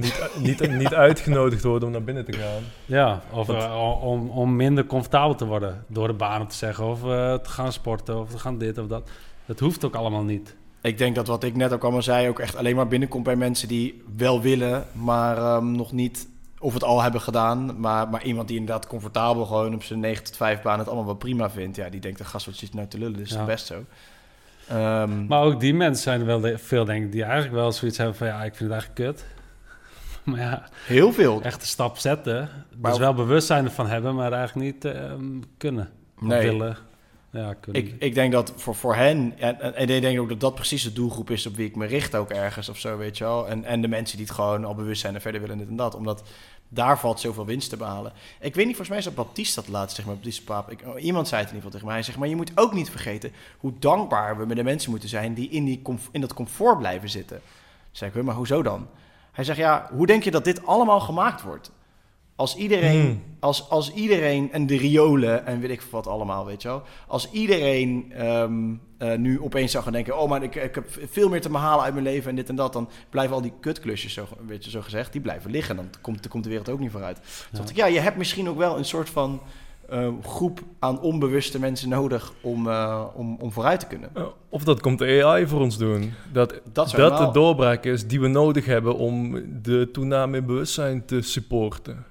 Niet, 0.01 0.29
niet, 0.41 0.77
niet 0.77 0.93
uitgenodigd 0.93 1.63
worden 1.63 1.87
om 1.87 1.93
naar 1.93 2.03
binnen 2.03 2.25
te 2.25 2.33
gaan. 2.33 2.63
Ja, 2.85 3.21
of 3.31 3.49
eh, 3.49 3.99
om, 4.03 4.29
om 4.29 4.55
minder 4.55 4.85
comfortabel 4.85 5.35
te 5.35 5.45
worden 5.45 5.83
door 5.87 6.07
de 6.07 6.13
banen 6.13 6.47
te 6.47 6.55
zeggen. 6.55 6.85
Of 6.85 7.03
eh, 7.03 7.33
te 7.33 7.49
gaan 7.49 7.71
sporten 7.71 8.19
of 8.19 8.29
te 8.29 8.39
gaan 8.39 8.57
dit 8.57 8.77
of 8.77 8.87
dat. 8.87 9.09
Dat 9.45 9.59
hoeft 9.59 9.85
ook 9.85 9.95
allemaal 9.95 10.23
niet. 10.23 10.55
Ik 10.81 10.97
denk 10.97 11.15
dat 11.15 11.27
wat 11.27 11.43
ik 11.43 11.55
net 11.55 11.73
ook 11.73 11.83
allemaal 11.83 12.01
zei, 12.01 12.27
ook 12.29 12.39
echt 12.39 12.55
alleen 12.55 12.75
maar 12.75 12.87
binnenkomt 12.87 13.23
bij 13.23 13.35
mensen 13.35 13.67
die 13.67 14.03
wel 14.17 14.41
willen, 14.41 14.85
maar 14.91 15.37
ehm, 15.37 15.71
nog 15.71 15.91
niet 15.91 16.27
of 16.59 16.73
het 16.73 16.83
al 16.83 17.01
hebben 17.01 17.21
gedaan. 17.21 17.79
Maar, 17.79 18.09
maar 18.09 18.23
iemand 18.23 18.47
die 18.47 18.57
inderdaad 18.57 18.87
comfortabel 18.87 19.45
gewoon 19.45 19.73
op 19.73 19.83
zijn 19.83 19.99
9 19.99 20.23
tot 20.23 20.35
5 20.37 20.61
baan 20.61 20.79
het 20.79 20.87
allemaal 20.87 21.05
wel 21.05 21.15
prima 21.15 21.49
vindt. 21.49 21.75
Ja, 21.77 21.89
die 21.89 21.99
denkt, 21.99 22.17
de 22.17 22.25
gast 22.25 22.45
wat 22.45 22.55
zit 22.55 22.73
nou 22.73 22.87
te 22.87 22.97
lullen, 22.97 23.17
dit 23.17 23.25
is 23.25 23.31
Ja. 23.31 23.37
toch 23.37 23.45
best 23.45 23.65
zo. 23.65 23.83
Ehm, 24.67 25.25
Maar 25.27 25.41
ook 25.43 25.59
die 25.59 25.73
mensen 25.73 26.03
zijn 26.03 26.19
er 26.19 26.25
wel 26.25 26.39
de- 26.39 26.57
veel, 26.57 26.85
denk 26.85 27.03
ik, 27.05 27.11
die 27.11 27.23
eigenlijk 27.23 27.53
wel 27.53 27.71
zoiets 27.71 27.97
hebben 27.97 28.15
van... 28.15 28.27
ja, 28.27 28.43
ik 28.43 28.55
vind 28.55 28.71
het 28.71 28.79
eigenlijk 28.79 29.15
kut. 29.17 29.25
maar 30.31 30.39
ja, 30.39 30.69
heel 30.85 31.13
veel. 31.13 31.41
echt 31.41 31.61
een 31.61 31.67
stap 31.67 31.97
zetten. 31.97 32.49
Maar- 32.77 32.91
dus 32.91 32.99
wel 32.99 33.13
bewustzijn 33.13 33.65
ervan 33.65 33.87
hebben, 33.87 34.15
maar 34.15 34.31
eigenlijk 34.31 34.73
niet 34.73 34.85
ehm, 34.93 35.41
kunnen. 35.57 35.89
Nee. 36.19 36.41
willen. 36.41 36.77
Ja, 37.31 37.53
kunnen. 37.53 37.81
Ik, 37.81 37.95
ik 37.99 38.13
denk 38.13 38.31
dat 38.31 38.53
voor, 38.55 38.75
voor 38.75 38.95
hen, 38.95 39.33
en, 39.37 39.59
en 39.61 39.75
en 39.75 39.89
ik 39.89 40.01
denk 40.01 40.19
ook 40.19 40.29
dat 40.29 40.39
dat 40.39 40.55
precies 40.55 40.83
de 40.83 40.93
doelgroep 40.93 41.29
is 41.29 41.45
op 41.45 41.55
wie 41.55 41.67
ik 41.67 41.75
me 41.75 41.85
richt 41.85 42.15
ook 42.15 42.29
ergens 42.29 42.69
of 42.69 42.77
zo, 42.77 42.97
weet 42.97 43.17
je 43.17 43.23
wel. 43.23 43.47
En, 43.47 43.63
en 43.63 43.81
de 43.81 43.87
mensen 43.87 44.17
die 44.17 44.25
het 44.25 44.35
gewoon 44.35 44.65
al 44.65 44.75
bewust 44.75 45.01
zijn 45.01 45.15
en 45.15 45.21
verder 45.21 45.41
willen 45.41 45.57
dit 45.57 45.67
en 45.67 45.75
dat. 45.75 45.95
Omdat 45.95 46.23
daar 46.69 46.99
valt 46.99 47.19
zoveel 47.19 47.45
winst 47.45 47.69
te 47.69 47.77
behalen. 47.77 48.11
Ik 48.39 48.55
weet 48.55 48.65
niet, 48.65 48.75
volgens 48.75 48.89
mij 48.89 48.97
is 48.97 49.03
dat 49.03 49.15
Baptiste 49.15 49.61
dat 49.61 49.69
laatst, 49.69 49.95
zeg 49.95 50.05
maar, 50.05 50.13
Baptiste 50.15 50.43
Paap. 50.43 50.71
Ik, 50.71 50.81
oh, 50.85 51.03
iemand 51.03 51.27
zei 51.27 51.41
het 51.41 51.49
in 51.49 51.55
ieder 51.55 51.69
geval 51.71 51.71
tegen 51.71 51.85
mij. 51.85 51.95
Hij 51.95 52.03
zegt, 52.03 52.17
maar 52.17 52.27
je 52.27 52.35
moet 52.35 52.51
ook 52.55 52.73
niet 52.73 52.89
vergeten 52.89 53.31
hoe 53.57 53.73
dankbaar 53.79 54.37
we 54.37 54.45
met 54.45 54.57
de 54.57 54.63
mensen 54.63 54.89
moeten 54.91 55.09
zijn 55.09 55.33
die 55.33 55.49
in, 55.49 55.65
die 55.65 55.81
in 56.11 56.21
dat 56.21 56.33
comfort 56.33 56.77
blijven 56.77 57.09
zitten. 57.09 57.41
Zei 57.91 58.09
ik, 58.09 58.15
"Huh, 58.15 58.25
maar 58.25 58.35
hoezo 58.35 58.61
dan? 58.61 58.87
Hij 59.37 59.45
zegt, 59.45 59.57
ja, 59.57 59.89
hoe 59.93 60.05
denk 60.05 60.23
je 60.23 60.31
dat 60.31 60.43
dit 60.43 60.65
allemaal 60.65 60.99
gemaakt 60.99 61.41
wordt? 61.41 61.71
Als 62.35 62.55
iedereen, 62.55 63.01
Hmm. 63.01 63.23
als, 63.39 63.69
als 63.69 63.93
iedereen, 63.93 64.51
en 64.51 64.67
de 64.67 64.77
riolen 64.77 65.45
en 65.45 65.59
weet 65.59 65.69
ik 65.69 65.81
wat 65.81 66.07
allemaal, 66.07 66.45
weet 66.45 66.61
je 66.61 66.67
wel. 66.67 66.83
Als 67.07 67.31
iedereen 67.31 68.13
ehm, 68.13 68.73
eh, 68.97 69.17
nu 69.17 69.41
opeens 69.41 69.71
zou 69.71 69.83
gaan 69.83 69.93
denken, 69.93 70.19
oh, 70.19 70.29
maar 70.29 70.43
ik, 70.43 70.55
ik 70.55 70.75
heb 70.75 70.85
veel 71.09 71.29
meer 71.29 71.41
te 71.41 71.49
behalen 71.49 71.83
uit 71.83 71.93
mijn 71.93 72.05
leven 72.05 72.29
en 72.29 72.35
dit 72.35 72.49
en 72.49 72.55
dat. 72.55 72.73
Dan 72.73 72.89
blijven 73.09 73.35
al 73.35 73.41
die 73.41 73.53
kutklusjes, 73.59 74.13
zo, 74.13 74.27
weet 74.47 74.63
je, 74.65 74.69
zo 74.69 74.81
gezegd, 74.81 75.11
die 75.11 75.21
blijven 75.21 75.51
liggen. 75.51 75.75
Dan 75.75 75.89
komt, 76.01 76.27
komt 76.27 76.43
de 76.43 76.49
wereld 76.49 76.69
ook 76.69 76.79
niet 76.79 76.91
vooruit. 76.91 77.19
Ja. 77.51 77.57
dacht 77.57 77.69
ik, 77.69 77.75
ja, 77.75 77.85
je 77.85 77.99
hebt 77.99 78.17
misschien 78.17 78.49
ook 78.49 78.57
wel 78.57 78.77
een 78.77 78.85
soort 78.85 79.09
van 79.09 79.41
eh, 79.89 80.07
groep 80.23 80.59
aan 80.79 81.01
onbewuste 81.01 81.59
mensen 81.59 81.89
nodig 81.89 82.33
om, 82.41 82.69
eh, 82.69 83.03
om, 83.13 83.37
om 83.39 83.51
vooruit 83.51 83.79
te 83.79 83.87
kunnen. 83.87 84.09
Uh, 84.17 84.23
Of 84.49 84.63
dat 84.63 84.81
komt 84.81 84.99
de 84.99 85.23
AI 85.23 85.47
voor 85.47 85.61
ons 85.61 85.77
doen. 85.77 86.13
Dat 86.31 86.61
Dat 86.73 86.89
de 86.89 87.29
doorbraak 87.33 87.83
is 87.83 88.07
die 88.07 88.19
we 88.21 88.27
nodig 88.27 88.65
hebben 88.65 88.95
om 88.95 89.43
de 89.61 89.89
toename 89.91 90.37
in 90.37 90.45
bewustzijn 90.45 91.05
te 91.05 91.21
supporten. 91.21 92.05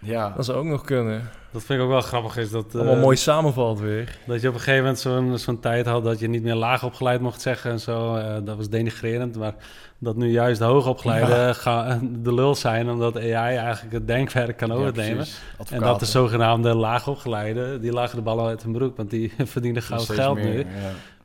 Ja. 0.00 0.32
Dat 0.36 0.44
zou 0.44 0.58
ook 0.58 0.64
nog 0.64 0.84
kunnen. 0.84 1.30
Dat 1.50 1.62
vind 1.62 1.78
ik 1.78 1.84
ook 1.84 1.90
wel 1.90 2.00
grappig, 2.00 2.36
is 2.36 2.50
dat... 2.50 2.74
eh, 2.74 2.80
Allemaal 2.80 2.96
mooi 2.96 3.16
samenvalt 3.16 3.80
weer. 3.80 4.18
Dat 4.26 4.40
je 4.40 4.48
op 4.48 4.54
een 4.54 4.60
gegeven 4.60 4.80
moment 4.82 4.98
zo'n 4.98 5.38
zo'n 5.38 5.60
tijd 5.60 5.86
had 5.86 6.04
dat 6.04 6.18
je 6.18 6.28
niet 6.28 6.42
meer 6.42 6.54
laag 6.54 6.84
opgeleid 6.84 7.20
mocht 7.20 7.40
zeggen 7.40 7.70
en 7.70 7.80
zo. 7.80 8.14
eh, 8.14 8.36
dat 8.44 8.56
was 8.56 8.68
denigrerend. 8.68 9.36
Maar 9.36 9.54
dat 9.98 10.16
nu 10.16 10.30
juist 10.30 10.58
de 10.58 10.64
hoogopgeleiden 10.64 11.54
gaan 11.54 12.08
de 12.22 12.34
lul 12.34 12.54
zijn 12.54 12.90
omdat 12.90 13.16
AI 13.16 13.32
eigenlijk 13.56 13.92
het 13.92 14.06
denkwerk 14.06 14.56
kan 14.56 14.68
Ja, 14.68 14.74
overnemen. 14.74 15.26
en 15.70 15.80
dat 15.80 16.00
de 16.00 16.06
zogenaamde 16.06 16.74
laagopgeleiden, 16.74 17.80
die 17.80 17.92
lagen 17.92 18.16
de 18.16 18.22
ballen 18.22 18.44
uit 18.46 18.62
hun 18.62 18.72
broek, 18.72 18.96
want 18.96 19.10
die 19.10 19.32
verdienen 19.44 19.82
goud 19.82 20.08
geld 20.10 20.34
meer, 20.36 20.44
nu. 20.52 20.58
ja. 20.58 20.64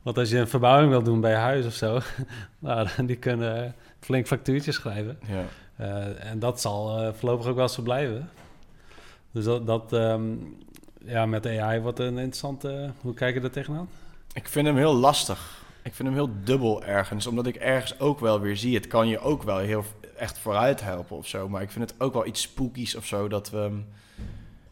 Want 0.02 0.18
als 0.18 0.30
je 0.30 0.38
een 0.38 0.48
verbouwing 0.48 0.90
wil 0.90 1.02
doen 1.02 1.20
bij 1.20 1.30
je 1.30 1.36
huis 1.36 1.66
of 1.66 1.72
zo, 1.74 1.98
nou, 2.58 2.88
die 3.06 3.16
kunnen 3.16 3.74
flink 4.00 4.26
factuurtjes 4.26 4.74
schrijven. 4.74 5.18
Ja. 5.26 5.42
Eh, 5.76 6.30
en 6.30 6.38
dat 6.38 6.60
zal 6.60 6.98
eh, 7.00 7.08
voorlopig 7.14 7.46
ook 7.46 7.56
wel 7.56 7.68
zo 7.68 7.82
blijven. 7.82 8.28
Dus 9.34 9.44
dat, 9.44 9.66
dat 9.66 9.92
ehm, 9.92 10.22
ja, 11.04 11.26
met 11.26 11.46
AI 11.46 11.80
wordt 11.80 11.98
een 11.98 12.06
interessante... 12.18 12.90
Hoe 13.00 13.14
kijk 13.14 13.34
je 13.34 13.40
daar 13.40 13.50
tegenaan? 13.50 13.88
Ik 14.32 14.48
vind 14.48 14.66
hem 14.66 14.76
heel 14.76 14.94
lastig. 14.94 15.62
Ik 15.82 15.94
vind 15.94 16.08
hem 16.08 16.16
heel 16.16 16.30
dubbel 16.44 16.84
ergens. 16.84 17.26
Omdat 17.26 17.46
ik 17.46 17.56
ergens 17.56 18.00
ook 18.00 18.20
wel 18.20 18.40
weer 18.40 18.56
zie. 18.56 18.74
Het 18.74 18.86
kan 18.86 19.08
je 19.08 19.18
ook 19.18 19.42
wel 19.42 19.58
heel 19.58 19.84
echt 20.16 20.38
vooruit 20.38 20.82
helpen 20.82 21.16
of 21.16 21.26
zo. 21.26 21.48
Maar 21.48 21.62
ik 21.62 21.70
vind 21.70 21.90
het 21.90 22.00
ook 22.00 22.12
wel 22.12 22.26
iets 22.26 22.42
spookies 22.42 22.96
of 22.96 23.06
zo. 23.06 23.28
Dat 23.28 23.50
we. 23.50 23.70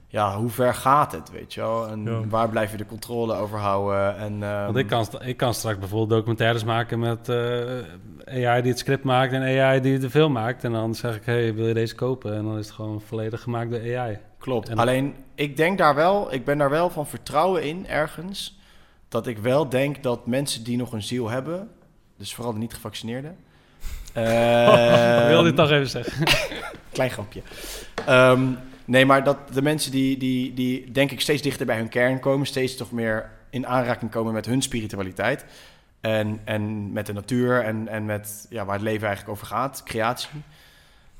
Ja, 0.06 0.36
hoe 0.36 0.48
ver 0.50 0.74
gaat 0.74 1.12
het, 1.12 1.30
weet 1.30 1.54
je 1.54 1.60
wel? 1.60 1.88
En 1.88 2.04
Ja. 2.04 2.26
waar 2.28 2.48
blijf 2.48 2.70
je 2.70 2.76
de 2.76 2.86
controle 2.86 3.34
over 3.34 3.58
houden? 3.58 4.16
En, 4.16 4.42
ehm, 4.42 4.64
Want 4.64 4.76
ik 4.76 4.86
kan, 4.86 5.06
ik 5.20 5.36
kan 5.36 5.54
straks 5.54 5.78
bijvoorbeeld 5.78 6.10
documentaires 6.10 6.64
maken 6.64 6.98
met 6.98 7.28
eh, 7.28 8.46
AI 8.46 8.62
die 8.62 8.70
het 8.70 8.78
script 8.78 9.04
maakt 9.04 9.32
en 9.32 9.60
AI 9.60 9.80
die 9.80 9.98
de 9.98 10.10
film 10.10 10.32
maakt. 10.32 10.64
En 10.64 10.72
dan 10.72 10.94
zeg 10.94 11.16
ik, 11.16 11.24
hey, 11.24 11.54
wil 11.54 11.66
je 11.66 11.74
deze 11.74 11.94
kopen? 11.94 12.34
En 12.34 12.44
dan 12.44 12.58
is 12.58 12.66
het 12.66 12.74
gewoon 12.74 13.00
volledig 13.00 13.40
gemaakt 13.42 13.70
door 13.70 13.96
AI. 13.98 14.18
Klopt. 14.42 14.68
En- 14.68 14.78
Alleen, 14.78 15.14
ik 15.34 15.56
denk 15.56 15.78
daar 15.78 15.94
wel, 15.94 16.32
ik 16.32 16.44
ben 16.44 16.58
daar 16.58 16.70
wel 16.70 16.90
van 16.90 17.06
vertrouwen 17.06 17.62
in 17.62 17.86
ergens. 17.86 18.58
Dat 19.08 19.26
ik 19.26 19.38
wel 19.38 19.68
denk 19.68 20.02
dat 20.02 20.26
mensen 20.26 20.64
die 20.64 20.76
nog 20.76 20.92
een 20.92 21.02
ziel 21.02 21.28
hebben, 21.28 21.70
dus 22.16 22.34
vooral 22.34 22.52
de 22.52 22.58
niet 22.58 22.74
gevaccineerden. 22.74 23.36
Ik 24.12 24.12
ehm, 24.22 25.44
het 25.44 25.56
toch 25.56 25.70
even 25.70 25.88
zeggen. 25.88 26.26
Klein 26.92 27.10
grapje. 27.10 27.42
Ehm, 28.06 28.42
nee, 28.84 29.06
maar 29.06 29.24
dat 29.24 29.38
de 29.52 29.62
mensen 29.62 29.90
die, 29.90 30.16
die, 30.16 30.54
die 30.54 30.90
denk 30.90 31.10
ik 31.10 31.20
steeds 31.20 31.42
dichter 31.42 31.66
bij 31.66 31.76
hun 31.76 31.88
kern 31.88 32.20
komen, 32.20 32.46
steeds 32.46 32.76
toch 32.76 32.90
meer 32.90 33.30
in 33.50 33.66
aanraking 33.66 34.10
komen 34.10 34.32
met 34.32 34.46
hun 34.46 34.62
spiritualiteit. 34.62 35.44
En, 36.00 36.40
en 36.44 36.92
met 36.92 37.06
de 37.06 37.12
natuur 37.12 37.64
en, 37.64 37.88
en 37.88 38.04
met 38.04 38.46
ja, 38.50 38.64
waar 38.64 38.74
het 38.74 38.84
leven 38.84 39.06
eigenlijk 39.06 39.36
over 39.36 39.46
gaat, 39.46 39.82
creatie. 39.84 40.28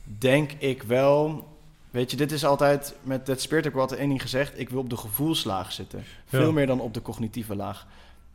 Denk 0.04 0.52
ik 0.52 0.82
wel. 0.82 1.50
Weet 1.92 2.10
je, 2.10 2.16
dit 2.16 2.32
is 2.32 2.44
altijd 2.44 2.94
met 3.02 3.26
het 3.26 3.40
Spirit 3.40 3.66
ook 3.66 3.72
wat 3.74 3.92
één 3.92 4.08
ding 4.08 4.22
gezegd. 4.22 4.58
Ik 4.58 4.68
wil 4.70 4.78
op 4.80 4.90
de 4.90 4.96
gevoelslaag 4.96 5.72
zitten. 5.72 6.04
Veel 6.26 6.46
Ja. 6.46 6.52
meer 6.52 6.66
dan 6.66 6.80
op 6.80 6.94
de 6.94 7.02
cognitieve 7.02 7.56
laag. 7.56 7.86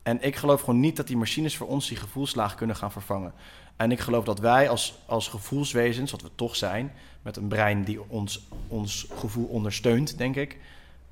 En 0.04 0.22
ik 0.24 0.36
geloof 0.36 0.60
gewoon 0.60 0.80
niet 0.80 0.96
dat 0.96 1.08
die 1.08 1.18
machines 1.18 1.58
voor 1.58 1.68
ons 1.68 1.88
die 1.88 1.98
gevoelslaag 1.98 2.56
kunnen 2.56 2.76
gaan 2.76 2.92
vervangen. 2.92 3.34
En 3.76 3.92
ik 3.92 4.00
geloof 4.00 4.24
dat 4.26 4.40
wij 4.40 4.70
als, 4.70 4.98
als 5.06 5.28
gevoelswezens, 5.28 6.12
wat 6.12 6.22
we 6.22 6.30
toch 6.36 6.56
zijn, 6.56 6.94
met 7.22 7.38
een 7.38 7.48
brein 7.48 7.84
die 7.84 8.10
ons, 8.10 8.48
ons 8.68 9.08
gevoel 9.18 9.46
ondersteunt, 9.46 10.18
denk 10.18 10.36
ik. 10.36 10.58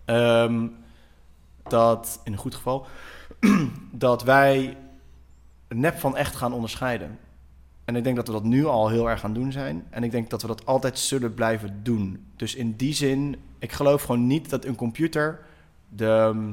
ehm, 0.05 0.67
dat, 1.67 2.19
in 2.23 2.31
een 2.31 2.37
goed 2.37 2.55
geval, 2.55 2.85
dat 3.91 4.23
wij 4.23 4.77
nep 5.67 5.99
van 5.99 6.17
echt 6.17 6.35
gaan 6.35 6.53
onderscheiden. 6.53 7.19
En 7.85 7.95
ik 7.95 8.03
denk 8.03 8.15
dat 8.15 8.27
we 8.27 8.33
dat 8.33 8.43
nu 8.43 8.65
al 8.65 8.89
heel 8.89 9.09
erg 9.09 9.23
aan 9.23 9.33
doen 9.33 9.51
zijn. 9.51 9.85
En 9.89 10.03
ik 10.03 10.11
denk 10.11 10.29
dat 10.29 10.41
we 10.41 10.47
dat 10.47 10.65
altijd 10.65 10.99
zullen 10.99 11.33
blijven 11.33 11.79
doen. 11.83 12.25
Dus 12.35 12.55
in 12.55 12.75
die 12.75 12.93
zin, 12.93 13.35
ik 13.59 13.71
geloof 13.71 14.01
gewoon 14.01 14.27
niet 14.27 14.49
dat 14.49 14.65
een 14.65 14.75
computer 14.75 15.39
de 15.89 16.05
ehm, 16.05 16.51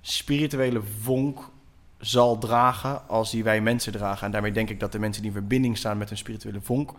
spirituele 0.00 0.82
vonk 1.00 1.50
zal 1.98 2.38
dragen 2.38 3.08
als 3.08 3.30
die 3.30 3.44
wij 3.44 3.60
mensen 3.60 3.92
dragen. 3.92 4.26
En 4.26 4.32
daarmee 4.32 4.52
denk 4.52 4.70
ik 4.70 4.80
dat 4.80 4.92
de 4.92 4.98
mensen 4.98 5.22
die 5.22 5.30
in 5.30 5.36
verbinding 5.36 5.78
staan 5.78 5.98
met 5.98 6.08
hun 6.08 6.18
spirituele 6.18 6.60
vonk 6.60 6.92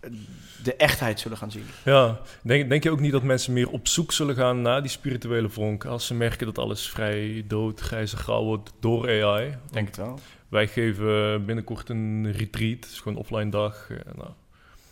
eh, 0.00 0.10
de 0.62 0.76
echtheid 0.76 1.20
zullen 1.20 1.38
gaan 1.38 1.50
zien. 1.50 1.66
Ja, 1.84 2.20
denk, 2.42 2.68
denk 2.68 2.82
je 2.82 2.90
ook 2.90 3.00
niet 3.00 3.12
dat 3.12 3.22
mensen 3.22 3.52
meer 3.52 3.70
op 3.70 3.88
zoek 3.88 4.12
zullen 4.12 4.34
gaan 4.34 4.62
naar 4.62 4.82
die 4.82 4.90
spirituele 4.90 5.48
vonk 5.48 5.84
als 5.84 6.06
ze 6.06 6.14
merken 6.14 6.46
dat 6.46 6.58
alles 6.58 6.88
vrij 6.88 7.44
dood, 7.48 7.80
grijs 7.80 8.12
en 8.12 8.18
grauw 8.18 8.44
wordt 8.44 8.72
door 8.80 9.24
AI? 9.24 9.54
Denk 9.70 9.86
het 9.86 9.96
wel. 9.96 10.18
Wij 10.48 10.66
geven 10.68 11.44
binnenkort 11.44 11.88
een 11.88 12.32
retreat, 12.32 12.84
is 12.84 12.98
gewoon 13.00 13.14
een 13.14 13.20
offline 13.20 13.50
dag. 13.50 13.90
Eh, 13.90 13.96
nou, 14.16 14.28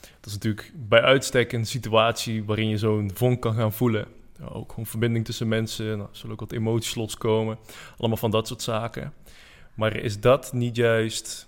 dat 0.01 0.27
is 0.27 0.33
natuurlijk 0.33 0.73
bij 0.75 1.01
uitstek 1.01 1.53
een 1.53 1.67
situatie 1.67 2.45
waarin 2.45 2.69
je 2.69 2.79
zo'n 2.79 3.11
vonk 3.15 3.41
kan 3.43 3.55
gaan 3.55 3.73
voelen. 3.73 4.07
Ja, 4.39 4.47
ook 4.47 4.69
gewoon 4.71 4.87
verbinding 4.87 5.25
tussen 5.25 5.49
mensen, 5.49 5.85
nou, 5.87 6.01
er 6.01 6.07
zullen 6.17 6.33
ook 6.33 6.41
wat 6.41 6.53
emotieslots 6.53 7.17
komen, 7.17 7.59
allemaal 7.99 8.17
van 8.17 8.31
dat 8.31 8.47
soort 8.49 8.63
zaken. 8.63 9.13
Maar 9.75 9.97
is 9.97 10.21
dat 10.21 10.53
niet 10.53 10.77
juist 10.77 11.47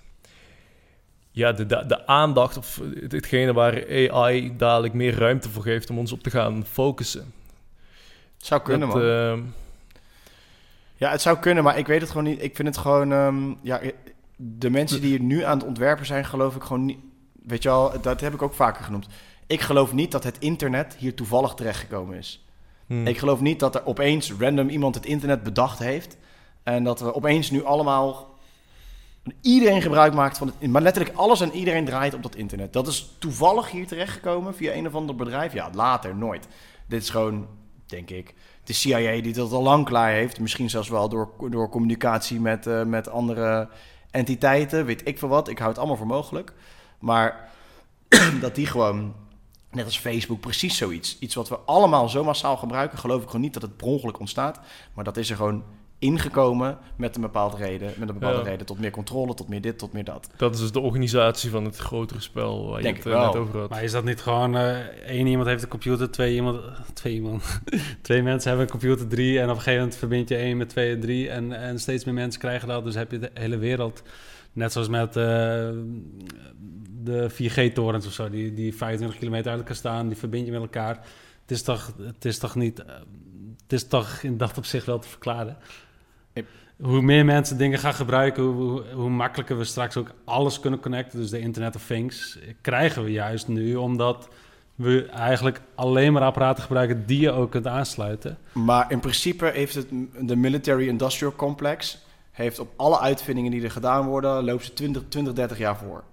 ja, 1.30 1.52
de, 1.52 1.66
de, 1.66 1.84
de 1.86 2.06
aandacht 2.06 2.56
of 2.56 2.80
het- 3.00 3.12
hetgene 3.12 3.52
waar 3.52 3.84
AI 4.10 4.56
dadelijk 4.56 4.94
meer 4.94 5.14
ruimte 5.18 5.48
voor 5.50 5.62
geeft 5.62 5.90
om 5.90 5.98
ons 5.98 6.12
op 6.12 6.22
te 6.22 6.30
gaan 6.30 6.64
focussen? 6.66 7.32
Het 8.36 8.46
zou 8.46 8.62
kunnen, 8.62 8.88
Dat, 8.88 8.96
man. 8.96 9.06
ehm, 9.06 9.40
Ja, 10.96 11.10
het 11.10 11.20
zou 11.20 11.38
kunnen, 11.38 11.64
maar 11.64 11.78
ik 11.78 11.86
weet 11.86 12.00
het 12.00 12.10
gewoon 12.10 12.26
niet. 12.26 12.42
Ik 12.42 12.56
vind 12.56 12.68
het 12.68 12.76
gewoon... 12.76 13.12
ehm, 13.12 13.54
ja, 13.62 13.80
de 14.36 14.70
mensen 14.70 15.00
die 15.00 15.22
nu 15.22 15.42
aan 15.42 15.58
het 15.58 15.66
ontwerpen 15.66 16.06
zijn, 16.06 16.24
geloof 16.24 16.56
ik 16.56 16.62
gewoon 16.62 16.84
niet... 16.84 16.98
Weet 17.32 17.62
je 17.62 17.68
wel, 17.68 18.00
dat 18.00 18.20
heb 18.20 18.34
ik 18.34 18.42
ook 18.42 18.54
vaker 18.54 18.84
genoemd. 18.84 19.06
Ik 19.46 19.60
geloof 19.60 19.92
niet 19.92 20.10
dat 20.10 20.24
het 20.24 20.38
internet 20.38 20.96
hier 20.98 21.14
toevallig 21.14 21.54
terechtgekomen 21.54 22.16
is. 22.16 22.46
hmm. 22.86 23.06
Ik 23.06 23.18
geloof 23.18 23.40
niet 23.40 23.60
dat 23.60 23.74
er 23.74 23.86
opeens 23.86 24.32
random 24.38 24.68
iemand 24.68 24.94
het 24.94 25.06
internet 25.06 25.42
bedacht 25.42 25.78
heeft. 25.78 26.16
En 26.62 26.84
dat 26.84 27.00
we 27.00 27.14
opeens 27.14 27.50
nu 27.50 27.64
allemaal... 27.64 28.34
Iedereen 29.40 29.82
gebruik 29.82 30.14
maakt 30.14 30.38
van 30.38 30.52
het... 30.58 30.70
Maar 30.70 30.82
letterlijk 30.82 31.16
alles 31.16 31.40
en 31.40 31.52
iedereen 31.52 31.84
draait 31.84 32.14
op 32.14 32.22
dat 32.22 32.34
internet. 32.34 32.72
Dat 32.72 32.86
is 32.86 33.14
toevallig 33.18 33.70
hier 33.70 33.86
terechtgekomen 33.86 34.54
via 34.54 34.72
een 34.72 34.86
of 34.86 34.94
ander 34.94 35.14
bedrijf. 35.14 35.52
Ja, 35.52 35.70
later, 35.74 36.16
nooit. 36.16 36.48
Dit 36.86 37.02
is 37.02 37.10
gewoon, 37.10 37.46
denk 37.86 38.10
ik, 38.10 38.34
de 38.66 38.72
CIA 38.72 39.20
die 39.20 39.32
dat 39.32 39.52
al 39.52 39.62
lang 39.62 39.84
klaar 39.84 40.12
heeft. 40.12 40.40
Misschien 40.40 40.70
zelfs 40.70 40.88
wel 40.88 41.08
door, 41.08 41.30
door 41.50 41.68
communicatie 41.68 42.40
met, 42.40 42.66
eh, 42.66 42.82
met 42.82 43.08
andere 43.08 43.68
entiteiten. 44.10 44.84
Weet 44.84 45.08
ik 45.08 45.18
veel 45.18 45.28
wat. 45.28 45.48
Ik 45.48 45.58
hou 45.58 45.70
het 45.70 45.78
allemaal 45.78 45.96
voor 45.96 46.06
mogelijk. 46.06 46.52
Maar 46.98 47.50
dat 48.40 48.54
die 48.54 48.66
gewoon, 48.66 49.14
net 49.70 49.84
als 49.84 49.98
Facebook, 49.98 50.40
precies 50.40 50.76
zoiets. 50.76 51.18
Iets 51.18 51.34
wat 51.34 51.48
we 51.48 51.58
allemaal 51.58 52.08
zo 52.08 52.24
massaal 52.24 52.56
gebruiken, 52.56 52.98
geloof 52.98 53.20
ik 53.20 53.26
gewoon 53.26 53.40
niet 53.40 53.54
dat 53.54 53.62
het 53.62 53.76
per 53.76 53.86
ongeluk 53.86 54.18
ontstaat. 54.18 54.60
Maar 54.94 55.04
dat 55.04 55.16
is 55.16 55.30
er 55.30 55.36
gewoon 55.36 55.64
ingekomen 55.98 56.78
met 56.96 57.14
een 57.16 57.20
bepaalde 57.20 57.56
reden. 57.56 57.92
Met 57.96 58.08
een 58.08 58.14
bepaalde 58.18 58.38
Ja. 58.38 58.44
reden 58.44 58.66
tot 58.66 58.78
meer 58.78 58.90
controle, 58.90 59.34
tot 59.34 59.48
meer 59.48 59.60
dit, 59.60 59.78
tot 59.78 59.92
meer 59.92 60.04
dat. 60.04 60.30
Dat 60.36 60.54
is 60.54 60.60
dus 60.60 60.72
de 60.72 60.80
organisatie 60.80 61.50
van 61.50 61.64
het 61.64 61.76
grotere 61.76 62.20
spel 62.20 62.68
waar 62.70 62.82
Denk 62.82 62.96
je 62.96 63.02
het 63.02 63.12
eh, 63.12 63.20
wel. 63.20 63.32
net 63.32 63.40
over 63.40 63.60
had. 63.60 63.70
Maar 63.70 63.82
is 63.82 63.92
dat 63.92 64.04
niet 64.04 64.20
gewoon 64.20 64.56
eh, 64.56 64.78
één 64.86 65.26
iemand 65.26 65.48
heeft 65.48 65.62
een 65.62 65.68
computer, 65.68 66.10
twee 66.10 66.34
iemand, 66.34 66.60
twee 66.94 67.14
iemand, 67.14 67.60
twee 68.02 68.22
mensen 68.22 68.48
hebben 68.48 68.66
een 68.66 68.78
computer, 68.80 69.06
drie 69.08 69.38
en 69.38 69.44
op 69.44 69.50
een 69.50 69.56
gegeven 69.56 69.78
moment 69.78 69.96
verbind 69.98 70.28
je 70.28 70.36
één 70.36 70.56
met 70.56 70.68
twee 70.68 70.92
en 70.94 71.00
drie 71.00 71.28
en, 71.30 71.52
en 71.52 71.78
steeds 71.78 72.04
meer 72.04 72.14
mensen 72.14 72.40
krijgen 72.40 72.68
dat, 72.68 72.84
dus 72.84 72.94
heb 72.94 73.10
je 73.10 73.18
de 73.18 73.30
hele 73.34 73.56
wereld, 73.58 74.02
net 74.52 74.72
zoals 74.72 74.88
met 74.88 75.16
eh, 75.16 75.68
de 77.02 77.30
4G-torens 77.30 78.06
of 78.06 78.12
zo, 78.12 78.30
die, 78.30 78.54
die 78.54 78.76
25 78.76 79.18
kilometer 79.18 79.50
uit 79.50 79.60
elkaar 79.60 79.74
staan, 79.76 80.08
die 80.08 80.16
verbind 80.16 80.46
je 80.46 80.52
met 80.52 80.60
elkaar. 80.60 80.94
Het 81.40 81.50
is 81.50 81.62
toch, 81.62 81.92
het 82.02 82.24
is 82.24 82.38
toch 82.38 82.54
niet, 82.54 82.78
het 83.62 83.72
is 83.72 83.86
toch 83.88 84.22
in 84.22 84.36
dat 84.36 84.58
opzicht 84.58 84.86
wel 84.86 84.98
te 84.98 85.08
verklaren. 85.08 85.56
Hoe 86.82 87.02
meer 87.02 87.24
mensen 87.24 87.58
dingen 87.58 87.78
gaan 87.78 87.94
gebruiken, 87.94 88.42
hoe, 88.42 88.54
hoe, 88.54 88.82
hoe 88.94 89.10
makkelijker 89.10 89.58
we 89.58 89.64
straks 89.64 89.96
ook 89.96 90.10
alles 90.24 90.60
kunnen 90.60 90.80
connecten. 90.80 91.18
Dus 91.18 91.30
de 91.30 91.38
Internet 91.38 91.76
of 91.76 91.86
Things 91.86 92.38
krijgen 92.60 93.04
we 93.04 93.10
juist 93.10 93.48
nu, 93.48 93.76
omdat 93.76 94.28
we 94.74 95.06
eigenlijk 95.06 95.60
alleen 95.74 96.12
maar 96.12 96.22
apparaten 96.22 96.62
gebruiken 96.62 97.06
die 97.06 97.20
je 97.20 97.30
ook 97.30 97.50
kunt 97.50 97.66
aansluiten. 97.66 98.38
Maar 98.52 98.90
in 98.90 99.00
principe 99.00 99.46
heeft 99.46 99.74
het 99.74 99.88
de 100.20 100.36
Military 100.36 100.88
Industrial 100.88 101.32
Complex 101.36 102.04
heeft 102.30 102.58
op 102.58 102.68
alle 102.76 102.98
uitvindingen 102.98 103.50
die 103.50 103.62
er 103.62 103.70
gedaan 103.70 104.06
worden, 104.06 104.44
loopt 104.44 104.64
ze 104.64 104.72
20, 104.72 105.02
20 105.08 105.32
30 105.32 105.58
jaar 105.58 105.76
voor. 105.76 106.04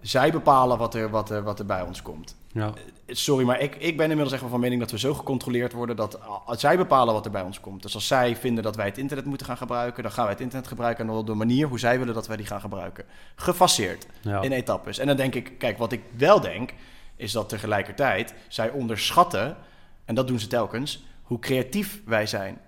Zij 0.00 0.32
bepalen 0.32 0.78
wat 0.78 0.94
er, 0.94 1.10
wat 1.10 1.30
er, 1.30 1.42
wat 1.42 1.58
er 1.58 1.66
bij 1.66 1.82
ons 1.82 2.02
komt. 2.02 2.36
Ja. 2.52 2.72
Sorry, 3.06 3.44
maar 3.46 3.60
ik, 3.60 3.74
ik 3.74 3.96
ben 3.96 4.04
inmiddels 4.06 4.32
echt 4.32 4.40
wel 4.40 4.50
van 4.50 4.60
mening 4.60 4.80
dat 4.80 4.90
we 4.90 4.98
zo 4.98 5.14
gecontroleerd 5.14 5.72
worden 5.72 5.96
dat 5.96 6.18
als 6.44 6.60
zij 6.60 6.76
bepalen 6.76 7.14
wat 7.14 7.24
er 7.24 7.30
bij 7.30 7.42
ons 7.42 7.60
komt. 7.60 7.82
Dus 7.82 7.94
als 7.94 8.06
zij 8.06 8.36
vinden 8.36 8.64
dat 8.64 8.76
wij 8.76 8.86
het 8.86 8.98
internet 8.98 9.24
moeten 9.24 9.46
gaan 9.46 9.56
gebruiken, 9.56 10.02
dan 10.02 10.12
gaan 10.12 10.24
wij 10.24 10.32
het 10.32 10.42
internet 10.42 10.68
gebruiken 10.68 11.08
en 11.08 11.14
op 11.14 11.26
de 11.26 11.34
manier 11.34 11.68
hoe 11.68 11.78
zij 11.78 11.98
willen 11.98 12.14
dat 12.14 12.26
wij 12.26 12.36
die 12.36 12.46
gaan 12.46 12.60
gebruiken. 12.60 13.04
Gefaseerd 13.34 14.06
Ja. 14.20 14.40
in 14.42 14.52
etappes. 14.52 14.98
En 14.98 15.06
dan 15.06 15.16
denk 15.16 15.34
ik, 15.34 15.58
kijk, 15.58 15.78
wat 15.78 15.92
ik 15.92 16.00
wel 16.16 16.40
denk, 16.40 16.72
is 17.16 17.32
dat 17.32 17.48
tegelijkertijd 17.48 18.34
zij 18.48 18.70
onderschatten, 18.70 19.56
en 20.04 20.14
dat 20.14 20.26
doen 20.26 20.38
ze 20.38 20.46
telkens, 20.46 21.04
hoe 21.22 21.38
creatief 21.38 22.00
wij 22.04 22.26
zijn. 22.26 22.58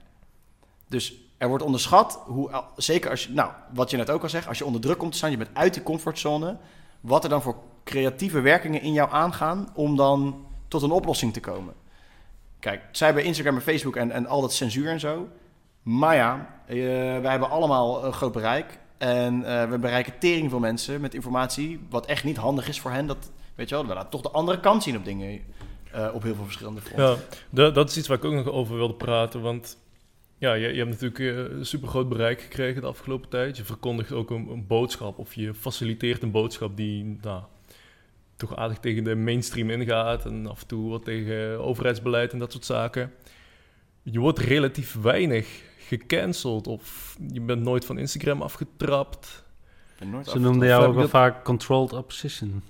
Dus 0.88 1.14
er 1.38 1.48
wordt 1.48 1.64
onderschat, 1.64 2.20
hoe, 2.26 2.62
zeker 2.76 3.10
als 3.10 3.24
je, 3.24 3.32
nou, 3.32 3.50
wat 3.74 3.90
je 3.90 3.96
net 3.96 4.10
ook 4.10 4.22
al 4.22 4.28
zegt, 4.28 4.48
als 4.48 4.58
je 4.58 4.64
onder 4.64 4.80
druk 4.80 4.98
komt 4.98 5.10
te 5.12 5.16
staan, 5.18 5.30
je 5.30 5.36
bent 5.36 5.50
uit 5.52 5.74
die 5.74 5.82
comfortzone, 5.82 6.56
wat 7.00 7.24
er 7.24 7.30
dan 7.30 7.42
voor 7.42 7.56
creatieve 7.84 8.40
werkingen 8.40 8.82
in 8.82 8.92
jou 8.92 9.10
aangaan 9.12 9.68
om 9.74 9.96
dan 9.96 10.46
tot 10.68 10.82
een 10.82 10.90
oplossing 10.90 11.32
te 11.32 11.40
komen. 11.40 11.74
Kijk, 12.58 12.82
zij 12.90 13.06
hebben 13.06 13.24
Instagram 13.24 13.54
en 13.54 13.62
Facebook 13.62 13.96
en, 13.96 14.10
en 14.10 14.26
al 14.26 14.40
dat 14.40 14.52
censuur 14.52 14.88
en 14.88 15.00
zo. 15.00 15.28
Maar 15.82 16.14
ja, 16.14 16.60
eh, 16.66 16.76
wij 17.20 17.30
hebben 17.30 17.50
allemaal 17.50 18.04
een 18.04 18.12
groot 18.12 18.32
bereik. 18.32 18.78
En 18.98 19.44
eh, 19.44 19.70
we 19.70 19.78
bereiken 19.78 20.18
tering 20.18 20.50
veel 20.50 20.58
mensen 20.58 21.00
met 21.00 21.14
informatie, 21.14 21.80
wat 21.90 22.06
echt 22.06 22.24
niet 22.24 22.36
handig 22.36 22.68
is 22.68 22.80
voor 22.80 22.90
hen. 22.90 23.06
Dat, 23.06 23.30
weet 23.54 23.68
je 23.68 23.74
wel, 23.74 23.86
we 23.86 23.94
laten 23.94 24.10
toch 24.10 24.20
de 24.20 24.30
andere 24.30 24.60
kant 24.60 24.82
zien 24.82 24.96
op 24.96 25.04
dingen, 25.04 25.40
eh, 25.90 26.08
op 26.14 26.22
heel 26.22 26.34
veel 26.34 26.44
verschillende 26.44 26.80
fronten. 26.80 27.18
Ja, 27.50 27.70
dat, 27.70 27.90
is 27.90 27.96
iets 27.96 28.08
waar 28.08 28.16
ik 28.16 28.24
ook 28.24 28.32
nog 28.32 28.48
over 28.48 28.76
wilde 28.76 28.94
praten. 28.94 29.40
Want 29.40 29.78
ja, 30.38 30.52
je, 30.52 30.68
je 30.68 30.84
hebt 30.84 31.00
natuurlijk 31.00 31.50
een 31.50 31.66
super 31.66 31.88
groot 31.88 32.08
bereik 32.08 32.40
gekregen 32.40 32.80
de 32.80 32.88
afgelopen 32.88 33.28
tijd. 33.28 33.56
Je 33.56 33.64
verkondigt 33.64 34.12
ook 34.12 34.30
een, 34.30 34.48
een 34.48 34.66
boodschap 34.66 35.18
of 35.18 35.34
je 35.34 35.54
faciliteert 35.54 36.22
een 36.22 36.30
boodschap 36.30 36.76
die 36.76 37.18
nou, 37.22 37.42
toch 38.46 38.56
aardig 38.56 38.78
tegen 38.78 39.04
de 39.04 39.14
mainstream 39.14 39.70
ingaat. 39.70 40.24
En 40.26 40.46
af 40.46 40.60
en 40.60 40.66
toe 40.66 40.90
wat 40.90 41.04
tegen 41.04 41.60
overheidsbeleid 41.64 42.32
en 42.32 42.38
dat 42.38 42.52
soort 42.52 42.64
zaken. 42.64 43.12
Je 44.02 44.18
wordt 44.20 44.38
relatief 44.38 44.96
weinig 45.02 45.62
gecanceld 45.78 46.66
of 46.66 47.16
je 47.32 47.40
bent 47.40 47.62
nooit 47.62 47.84
van 47.84 47.98
Instagram 47.98 48.42
afgetrapt. 48.42 49.44
Ze 50.24 50.38
noemden 50.38 50.68
jou 50.68 50.86
ook 50.86 50.92
wel 50.92 51.00
dat- 51.02 51.10
vaak 51.10 51.44
controlled 51.44 51.92
opposition. 51.92 52.62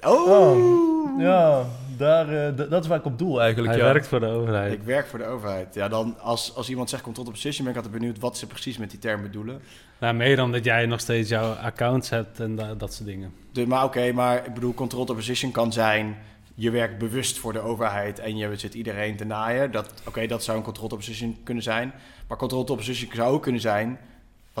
Oh! 0.00 1.20
Ja, 1.20 1.66
daar, 2.00 2.46
eh, 2.46 2.70
dat 2.70 2.82
is 2.82 2.88
waar 2.88 2.98
ik 2.98 3.04
op 3.04 3.18
doel 3.18 3.40
eigenlijk. 3.40 3.72
Hij 3.72 3.82
ja. 3.82 3.92
werkt 3.92 4.06
voor 4.06 4.20
de 4.20 4.26
overheid. 4.26 4.72
Ik 4.72 4.82
werk 4.82 5.06
voor 5.06 5.18
de 5.18 5.24
overheid. 5.24 5.74
Ja, 5.74 5.88
dan 5.88 6.18
als, 6.18 6.54
als 6.54 6.68
iemand 6.68 6.90
zegt 6.90 7.02
control 7.02 7.26
opposition, 7.26 7.64
ben 7.64 7.74
ik 7.74 7.82
altijd 7.82 8.00
benieuwd 8.00 8.18
wat 8.18 8.38
ze 8.38 8.46
precies 8.46 8.78
met 8.78 8.90
die 8.90 8.98
term 8.98 9.22
bedoelen. 9.22 9.60
Nou, 9.98 10.14
meer 10.14 10.36
dan 10.36 10.52
dat 10.52 10.64
jij 10.64 10.86
nog 10.86 11.00
steeds 11.00 11.28
jouw 11.28 11.52
accounts 11.52 12.10
hebt 12.10 12.40
en 12.40 12.56
da- 12.56 12.74
dat 12.74 12.94
soort 12.94 13.08
dingen. 13.08 13.32
Dus, 13.52 13.66
maar 13.66 13.84
oké, 13.84 14.12
maar 14.12 14.46
ik 14.46 14.54
bedoel, 14.54 14.74
control 14.74 15.04
opposition 15.04 15.50
kan 15.50 15.72
zijn... 15.72 16.16
je 16.54 16.70
werkt 16.70 16.98
bewust 16.98 17.38
voor 17.38 17.52
de 17.52 17.60
overheid 17.60 18.18
en 18.18 18.36
je 18.36 18.56
zit 18.56 18.74
iedereen 18.74 19.16
te 19.16 19.24
naaien. 19.24 19.70
Dat, 19.70 19.92
oké, 20.06 20.26
dat 20.26 20.44
zou 20.44 20.58
een 20.58 20.64
control 20.64 20.88
opposition 20.88 21.36
kunnen 21.44 21.62
zijn. 21.62 21.92
Maar 22.28 22.38
control 22.38 22.60
opposition 22.60 23.10
zou 23.14 23.32
ook 23.32 23.42
kunnen 23.42 23.60
zijn... 23.60 23.98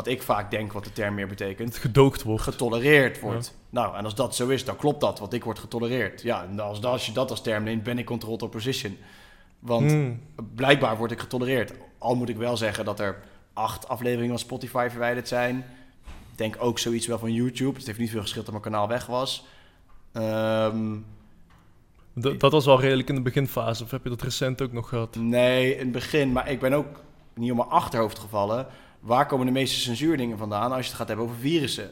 wat 0.04 0.12
ik 0.12 0.22
vaak 0.22 0.50
denk 0.50 0.72
wat 0.72 0.84
de 0.84 0.92
term 0.92 1.14
meer 1.14 1.26
betekent... 1.28 1.76
Gedoogd 1.76 2.22
wordt. 2.22 2.42
getolereerd 2.42 3.20
wordt. 3.20 3.56
Nou, 3.70 3.96
en 3.96 4.04
als 4.04 4.14
dat 4.14 4.34
zo 4.34 4.48
is, 4.48 4.64
dan 4.64 4.76
klopt 4.76 5.00
dat, 5.00 5.18
want 5.18 5.32
ik 5.32 5.44
word 5.44 5.58
getolereerd. 5.58 6.22
Ja, 6.22 6.44
en 6.44 6.60
als, 6.60 6.82
als 6.82 7.06
je 7.06 7.12
dat 7.12 7.30
als 7.30 7.42
term 7.42 7.62
neemt, 7.64 7.82
ben 7.82 7.98
ik 7.98 8.04
controlled 8.06 8.42
opposition. 8.42 8.96
Want 9.58 9.90
Hmm. 9.90 10.20
blijkbaar 10.54 10.96
word 10.96 11.10
ik 11.10 11.20
getolereerd. 11.20 11.72
Al 11.98 12.14
moet 12.14 12.28
ik 12.28 12.36
wel 12.36 12.56
zeggen 12.56 12.84
dat 12.84 13.00
er 13.00 13.18
acht 13.52 13.88
afleveringen 13.88 14.28
van 14.28 14.38
Spotify 14.38 14.86
verwijderd 14.90 15.28
zijn. 15.28 15.56
Ik 16.32 16.38
denk 16.38 16.56
ook 16.58 16.78
zoiets 16.78 17.06
wel 17.06 17.18
van 17.18 17.32
YouTube. 17.32 17.76
Het 17.78 17.86
heeft 17.86 17.98
niet 17.98 18.10
veel 18.10 18.20
geschild 18.20 18.44
dat 18.44 18.54
mijn 18.54 18.72
kanaal 18.72 18.88
weg 18.88 19.06
was. 19.06 19.44
Ehm, 20.12 20.96
Dat, 22.14 22.40
dat 22.40 22.52
was 22.52 22.66
al 22.66 22.80
redelijk 22.80 23.08
in 23.08 23.14
de 23.14 23.20
beginfase, 23.20 23.82
of 23.84 23.90
heb 23.90 24.02
je 24.02 24.08
dat 24.08 24.22
recent 24.22 24.62
ook 24.62 24.72
nog 24.72 24.88
gehad? 24.88 25.16
nee, 25.16 25.72
in 25.72 25.78
het 25.80 25.92
begin. 25.92 26.32
Maar 26.32 26.50
ik 26.50 26.60
ben 26.60 26.72
ook 26.72 27.00
niet 27.34 27.50
op 27.50 27.56
mijn 27.56 27.68
achterhoofd 27.68 28.18
gevallen. 28.18 28.66
Waar 29.00 29.26
komen 29.26 29.46
de 29.46 29.52
meeste 29.52 29.80
censuurdingen 29.80 30.38
vandaan 30.38 30.72
als 30.72 30.80
je 30.80 30.86
het 30.86 30.96
gaat 30.96 31.08
hebben 31.08 31.26
over 31.26 31.36
virussen? 31.36 31.90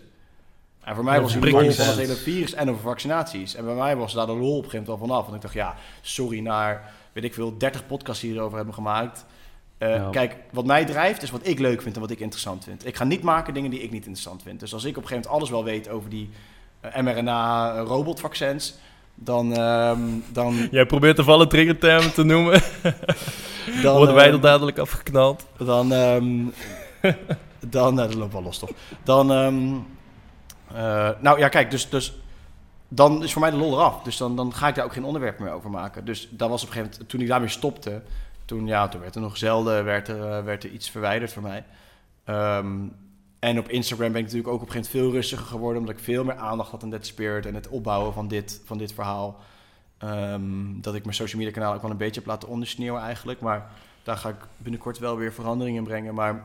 En 0.80 0.94
voor 0.94 1.04
mij 1.04 1.20
was 1.20 1.32
die 1.32 1.50
lol 1.50 1.70
van 1.72 1.86
het 1.86 1.96
hele 1.96 2.14
virus 2.14 2.54
en 2.54 2.70
over 2.70 2.82
vaccinaties. 2.82 3.54
En 3.54 3.64
bij 3.64 3.74
mij 3.74 3.96
was 3.96 4.12
daar 4.12 4.26
de 4.26 4.32
lol 4.32 4.56
op 4.56 4.64
een 4.64 4.70
gegeven 4.70 4.78
moment 4.86 4.98
wel 4.98 5.08
vanaf. 5.08 5.22
Want 5.22 5.36
ik 5.36 5.42
dacht, 5.42 5.54
ja, 5.54 5.74
sorry 6.00 6.40
naar, 6.40 6.92
weet 7.12 7.24
ik 7.24 7.34
veel, 7.34 7.58
30 7.58 7.86
podcasts 7.86 8.20
die 8.22 8.30
hierover 8.30 8.56
hebben 8.56 8.74
gemaakt. 8.74 9.24
Eh, 9.78 9.94
Ja. 9.94 10.08
Kijk, 10.10 10.36
wat 10.52 10.66
mij 10.66 10.84
drijft 10.84 11.22
is 11.22 11.30
wat 11.30 11.46
ik 11.46 11.58
leuk 11.58 11.82
vind 11.82 11.94
en 11.94 12.00
wat 12.00 12.10
ik 12.10 12.20
interessant 12.20 12.64
vind. 12.64 12.86
Ik 12.86 12.96
ga 12.96 13.04
niet 13.04 13.22
maken 13.22 13.54
dingen 13.54 13.70
die 13.70 13.82
ik 13.82 13.90
niet 13.90 14.04
interessant 14.06 14.42
vind. 14.42 14.60
Dus 14.60 14.72
als 14.74 14.84
ik 14.84 14.96
op 14.96 15.02
een 15.02 15.08
gegeven 15.08 15.30
moment 15.30 15.50
alles 15.50 15.64
wel 15.64 15.72
weet 15.72 15.88
over 15.88 16.10
die 16.10 16.30
eh, 16.80 17.02
mRNA-robotvaccins, 17.02 18.74
dan... 19.14 19.52
ehm, 19.56 20.00
dan, 20.32 20.68
Jij 20.70 20.86
probeert 20.86 21.16
de 21.16 21.24
vallen 21.24 21.48
triggertermen 21.48 22.12
te 22.12 22.24
noemen. 22.24 22.62
dan 23.82 23.96
Worden 23.96 24.14
wij 24.14 24.26
eh, 24.26 24.32
er 24.32 24.40
dadelijk 24.40 24.78
afgeknald? 24.78 25.46
Dan, 25.58 25.92
ehm, 25.92 26.46
dan, 27.60 27.94
nou, 27.94 28.08
dat 28.08 28.14
loopt 28.14 28.32
wel 28.32 28.42
los 28.42 28.58
toch? 28.58 28.70
Dan, 29.02 29.32
ehm, 29.32 29.74
eh, 30.76 31.10
nou 31.20 31.38
ja, 31.38 31.48
kijk, 31.48 31.70
dus, 31.70 31.88
dus 31.88 32.20
dan 32.88 33.22
is 33.22 33.32
voor 33.32 33.40
mij 33.40 33.50
de 33.50 33.56
lol 33.56 33.72
eraf. 33.72 34.02
Dus 34.02 34.16
dan, 34.16 34.36
dan 34.36 34.54
ga 34.54 34.68
ik 34.68 34.74
daar 34.74 34.84
ook 34.84 34.92
geen 34.92 35.04
onderwerp 35.04 35.38
meer 35.38 35.52
over 35.52 35.70
maken. 35.70 36.04
Dus 36.04 36.28
dat 36.30 36.48
was 36.48 36.62
op 36.62 36.68
een 36.68 36.74
gegeven 36.74 36.92
moment, 36.92 37.10
toen 37.10 37.20
ik 37.20 37.28
daarmee 37.28 37.48
stopte, 37.48 38.02
toen, 38.44 38.66
ja, 38.66 38.88
toen 38.88 39.00
werd 39.00 39.14
er 39.14 39.20
nog 39.20 39.36
zelden 39.36 39.84
werd 39.84 40.08
er, 40.08 40.30
eh, 40.30 40.44
werd 40.44 40.64
er 40.64 40.70
iets 40.70 40.90
verwijderd 40.90 41.32
voor 41.32 41.42
mij. 41.42 41.64
Ehm, 42.24 42.76
en 43.38 43.58
op 43.58 43.68
Instagram 43.68 44.12
ben 44.12 44.20
ik 44.20 44.26
natuurlijk 44.26 44.52
ook 44.52 44.62
op 44.62 44.66
een 44.66 44.72
gegeven 44.72 44.96
moment 44.96 45.12
veel 45.12 45.20
rustiger 45.20 45.46
geworden, 45.46 45.80
omdat 45.80 45.96
ik 45.96 46.02
veel 46.04 46.24
meer 46.24 46.36
aandacht 46.36 46.70
had 46.70 46.82
aan 46.82 46.90
Dead 46.90 47.06
Spirit 47.06 47.46
en 47.46 47.54
het 47.54 47.68
opbouwen 47.68 48.12
van 48.12 48.28
dit, 48.28 48.60
van 48.64 48.78
dit 48.78 48.92
verhaal. 48.92 49.40
Ehm, 49.98 50.80
dat 50.80 50.94
ik 50.94 51.02
mijn 51.02 51.16
social 51.16 51.38
media 51.38 51.54
kanaal 51.54 51.74
ook 51.74 51.82
wel 51.82 51.90
een 51.90 51.96
beetje 51.96 52.20
heb 52.20 52.28
laten 52.28 52.48
ondersneeuwen 52.48 53.02
eigenlijk. 53.02 53.40
Maar 53.40 53.70
daar 54.02 54.16
ga 54.16 54.28
ik 54.28 54.46
binnenkort 54.56 54.98
wel 54.98 55.16
weer 55.16 55.32
verandering 55.32 55.76
in 55.76 55.84
brengen. 55.84 56.14
Maar 56.14 56.44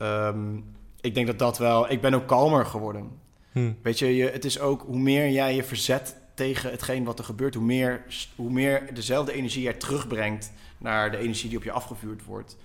ehm, 0.00 0.56
ik 1.00 1.14
denk 1.14 1.26
dat 1.26 1.38
dat 1.38 1.58
wel... 1.58 1.90
Ik 1.90 2.00
ben 2.00 2.14
ook 2.14 2.26
kalmer 2.26 2.66
geworden. 2.66 3.10
Hm. 3.52 3.72
Weet 3.82 3.98
je, 3.98 4.16
je, 4.16 4.30
het 4.30 4.44
is 4.44 4.60
ook 4.60 4.82
hoe 4.82 4.98
meer 4.98 5.30
jij 5.30 5.54
je 5.54 5.64
verzet 5.64 6.16
tegen 6.34 6.70
hetgeen 6.70 7.04
wat 7.04 7.18
er 7.18 7.24
gebeurt... 7.24 7.54
hoe 7.54 7.64
meer, 7.64 8.04
hoe 8.36 8.50
meer 8.50 8.94
dezelfde 8.94 9.32
energie 9.32 9.62
jij 9.62 9.72
terugbrengt 9.72 10.52
naar 10.78 11.10
de 11.10 11.16
energie 11.16 11.48
die 11.48 11.58
op 11.58 11.64
je 11.64 11.72
afgevuurd 11.72 12.24
wordt. 12.24 12.56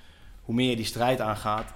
Hoe 0.41 0.55
meer 0.55 0.69
je 0.69 0.75
die 0.75 0.85
strijd 0.85 1.22
aangaat, 1.22 1.73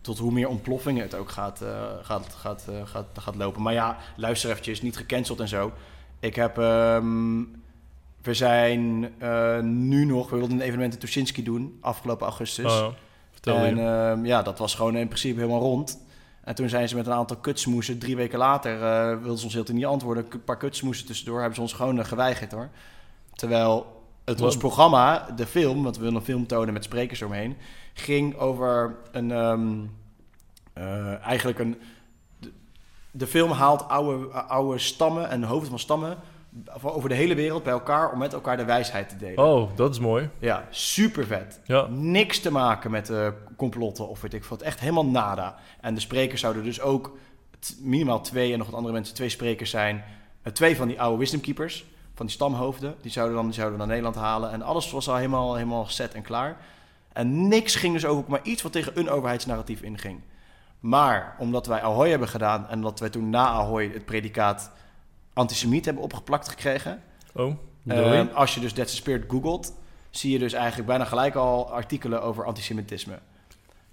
tot 0.00 0.18
hoe 0.18 0.32
meer 0.32 0.48
ontploffingen 0.48 1.02
het 1.02 1.14
ook 1.14 1.30
gaat, 1.30 1.62
eh, 1.62 1.92
gaat, 2.02 2.34
gaat, 2.34 2.66
eh, 2.68 2.86
gaat, 2.86 3.06
gaat 3.18 3.36
lopen. 3.36 3.62
Maar 3.62 3.72
ja, 3.72 3.96
luister 4.16 4.50
eventjes, 4.50 4.82
niet 4.82 4.96
gecanceld 4.96 5.40
en 5.40 5.48
zo. 5.48 5.72
Ik 6.20 6.34
heb... 6.34 6.58
ehm, 6.58 7.42
we 8.22 8.34
zijn 8.34 9.12
eh, 9.18 9.60
nu 9.60 10.04
nog... 10.04 10.30
We 10.30 10.36
wilden 10.36 10.56
een 10.56 10.64
evenement 10.64 10.92
in 10.92 10.98
Tuschinski 10.98 11.42
doen, 11.42 11.78
afgelopen 11.80 12.26
augustus. 12.26 12.72
Oh, 12.72 12.88
en 13.56 13.78
ehm, 13.78 14.24
ja, 14.24 14.42
dat 14.42 14.58
was 14.58 14.74
gewoon 14.74 14.96
in 14.96 15.06
principe 15.06 15.40
helemaal 15.40 15.60
rond. 15.60 16.06
En 16.44 16.54
toen 16.54 16.68
zijn 16.68 16.88
ze 16.88 16.96
met 16.96 17.06
een 17.06 17.12
aantal 17.12 17.36
kutsmoesen, 17.36 17.98
drie 17.98 18.16
weken 18.16 18.38
later, 18.38 18.82
eh 18.82 19.08
wilden 19.18 19.38
ze 19.38 19.44
ons 19.44 19.54
heel 19.54 19.64
niet 19.72 19.86
antwoorden. 19.86 20.26
Een 20.30 20.44
paar 20.44 20.56
kutsmoesen 20.56 21.06
tussendoor, 21.06 21.36
hebben 21.38 21.54
ze 21.54 21.60
ons 21.60 21.72
gewoon 21.72 21.98
eh, 21.98 22.04
geweigerd 22.04 22.52
hoor. 22.52 22.68
Terwijl 23.34 24.02
het, 24.24 24.40
ons 24.40 24.54
Wat? 24.54 24.58
programma, 24.58 25.26
de 25.36 25.46
film, 25.46 25.82
want 25.82 25.96
we 25.96 26.02
willen 26.02 26.18
een 26.18 26.24
film 26.24 26.46
tonen 26.46 26.72
met 26.72 26.84
sprekers 26.84 27.22
omheen, 27.22 27.56
ging 27.94 28.36
over 28.36 28.96
een, 29.12 29.30
ehm, 29.30 29.76
eh, 30.72 31.24
eigenlijk 31.24 31.58
een, 31.58 31.80
de, 32.38 32.52
de 33.10 33.26
film 33.26 33.50
haalt 33.50 33.88
oude, 33.88 34.26
oude 34.28 34.78
stammen 34.78 35.28
en 35.28 35.42
hoofden 35.42 35.70
van 35.70 35.78
stammen 35.78 36.18
over 36.82 37.08
de 37.08 37.14
hele 37.14 37.34
wereld 37.34 37.62
bij 37.62 37.72
elkaar 37.72 38.12
om 38.12 38.18
met 38.18 38.32
elkaar 38.32 38.56
de 38.56 38.64
wijsheid 38.64 39.08
te 39.08 39.16
delen. 39.16 39.44
Oh, 39.44 39.70
dat 39.76 39.90
is 39.90 39.98
mooi. 39.98 40.28
Ja, 40.38 40.66
super 40.70 41.26
vet. 41.26 41.60
Ja. 41.64 41.86
Niks 41.90 42.40
te 42.40 42.52
maken 42.52 42.90
met 42.90 43.10
eh, 43.10 43.28
complotten 43.56 44.08
of 44.08 44.20
weet 44.20 44.34
ik 44.34 44.44
wat. 44.44 44.62
Echt 44.62 44.80
helemaal 44.80 45.06
nada. 45.06 45.56
En 45.80 45.94
de 45.94 46.00
sprekers 46.00 46.40
zouden 46.40 46.64
dus 46.64 46.80
ook 46.80 47.16
minimaal 47.80 48.20
twee 48.20 48.52
en 48.52 48.58
nog 48.58 48.66
wat 48.66 48.76
andere 48.76 48.94
mensen 48.94 49.14
twee 49.14 49.28
sprekers 49.28 49.70
zijn. 49.70 50.04
Eh, 50.42 50.52
twee 50.52 50.76
van 50.76 50.88
die 50.88 51.00
oude 51.00 51.18
wisdom 51.18 51.40
keepers, 51.40 51.84
van 52.14 52.26
die 52.26 52.34
stamhoofden. 52.34 52.94
Die 53.00 53.10
zouden 53.10 53.36
dan 53.36 53.44
die 53.44 53.54
zouden 53.54 53.78
naar 53.78 53.86
Nederland 53.86 54.16
halen. 54.16 54.50
En 54.50 54.62
alles 54.62 54.90
was 54.90 55.08
al 55.08 55.16
helemaal, 55.16 55.54
helemaal 55.54 55.86
set 55.86 56.14
en 56.14 56.22
klaar. 56.22 56.56
En 57.12 57.48
niks 57.48 57.74
ging 57.74 57.92
dus 57.92 58.06
over 58.06 58.24
maar 58.28 58.42
iets 58.42 58.62
wat 58.62 58.72
tegen 58.72 58.98
een 58.98 59.10
overheidsnarratief 59.10 59.82
inging. 59.82 60.20
Maar 60.80 61.36
omdat 61.38 61.66
wij 61.66 61.82
Ahoy 61.82 62.10
hebben 62.10 62.28
gedaan 62.28 62.68
en 62.68 62.80
dat 62.80 63.00
wij 63.00 63.10
toen 63.10 63.30
na 63.30 63.46
Ahoy 63.46 63.90
het 63.92 64.04
predicaat 64.04 64.70
antisemiet 65.38 65.84
hebben 65.84 66.02
opgeplakt 66.02 66.48
gekregen, 66.48 67.02
Oh, 67.34 67.54
eh, 67.86 68.34
als 68.34 68.54
je 68.54 68.60
dus 68.60 68.72
That's 68.72 68.90
the 68.90 68.96
Spirit 68.96 69.24
googelt, 69.28 69.74
zie 70.10 70.32
je 70.32 70.38
dus 70.38 70.52
eigenlijk 70.52 70.86
bijna 70.88 71.04
gelijk 71.04 71.34
al 71.34 71.72
artikelen 71.72 72.22
over 72.22 72.44
antisemitisme. 72.44 73.18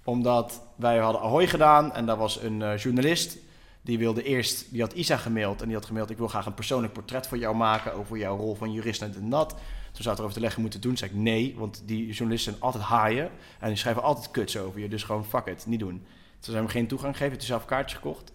Omdat 0.04 0.62
wij 0.76 0.98
hadden 0.98 1.20
Ahoy 1.20 1.46
gedaan 1.46 1.94
en 1.94 2.06
daar 2.06 2.16
was 2.16 2.42
een 2.42 2.62
eh, 2.62 2.78
journalist. 2.78 3.36
Die 3.82 3.98
wilde 3.98 4.22
eerst, 4.22 4.70
die 4.70 4.80
had 4.80 4.92
Isa 4.92 5.16
gemaild 5.16 5.60
en 5.60 5.66
die 5.66 5.76
had 5.76 5.86
gemaild... 5.86 6.10
ik 6.10 6.18
wil 6.18 6.28
graag 6.28 6.46
een 6.46 6.54
persoonlijk 6.54 6.92
portret 6.92 7.26
voor 7.26 7.38
jou 7.38 7.56
maken... 7.56 7.94
over 7.94 8.18
jouw 8.18 8.36
rol 8.36 8.54
van 8.54 8.72
jurist 8.72 9.02
en 9.02 9.10
dit 9.10 9.20
en 9.20 9.30
dat. 9.30 9.48
Toen 9.48 10.02
zou 10.02 10.08
het 10.08 10.18
erover 10.18 10.34
te 10.34 10.40
leggen 10.40 10.60
moeten 10.60 10.80
doen. 10.80 10.96
Zei 10.96 11.10
ik 11.10 11.16
nee, 11.16 11.54
want 11.58 11.82
die 11.84 12.06
journalisten 12.06 12.52
zijn 12.52 12.64
altijd 12.64 12.84
haaien... 12.84 13.30
en 13.60 13.68
die 13.68 13.76
schrijven 13.76 14.02
altijd 14.02 14.30
kuts 14.30 14.58
over 14.58 14.80
je. 14.80 14.88
Dus 14.88 15.02
gewoon 15.02 15.24
fuck 15.24 15.46
it, 15.46 15.66
niet 15.66 15.80
doen. 15.80 15.90
Toen 15.90 16.54
zijn 16.54 16.56
we 16.56 16.62
hem 16.62 16.68
geen 16.68 16.86
toegang 16.86 17.16
gegeven. 17.16 17.38
Toen 17.38 17.46
zelf 17.46 17.64
kaartjes 17.64 17.98
gekocht. 17.98 18.32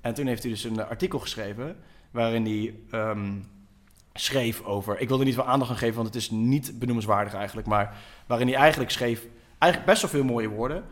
En 0.00 0.14
toen 0.14 0.26
heeft 0.26 0.42
hij 0.42 0.52
dus 0.52 0.64
een 0.64 0.80
eh, 0.80 0.88
artikel 0.88 1.18
geschreven... 1.18 1.76
waarin 2.10 2.44
hij 2.44 2.74
ehm, 2.90 3.32
schreef 4.12 4.62
over... 4.62 5.00
Ik 5.00 5.08
wil 5.08 5.18
er 5.18 5.24
niet 5.24 5.34
veel 5.34 5.46
aandacht 5.46 5.70
aan 5.70 5.76
geven, 5.76 5.94
want 5.94 6.06
het 6.06 6.16
is 6.16 6.30
niet 6.30 6.78
benoemenswaardig 6.78 7.34
eigenlijk... 7.34 7.66
maar 7.66 7.96
waarin 8.26 8.48
hij 8.48 8.56
eigenlijk 8.56 8.90
schreef... 8.90 9.26
eigenlijk 9.58 9.92
best 9.92 10.02
wel 10.02 10.10
veel 10.10 10.24
mooie 10.24 10.48
woorden... 10.48 10.84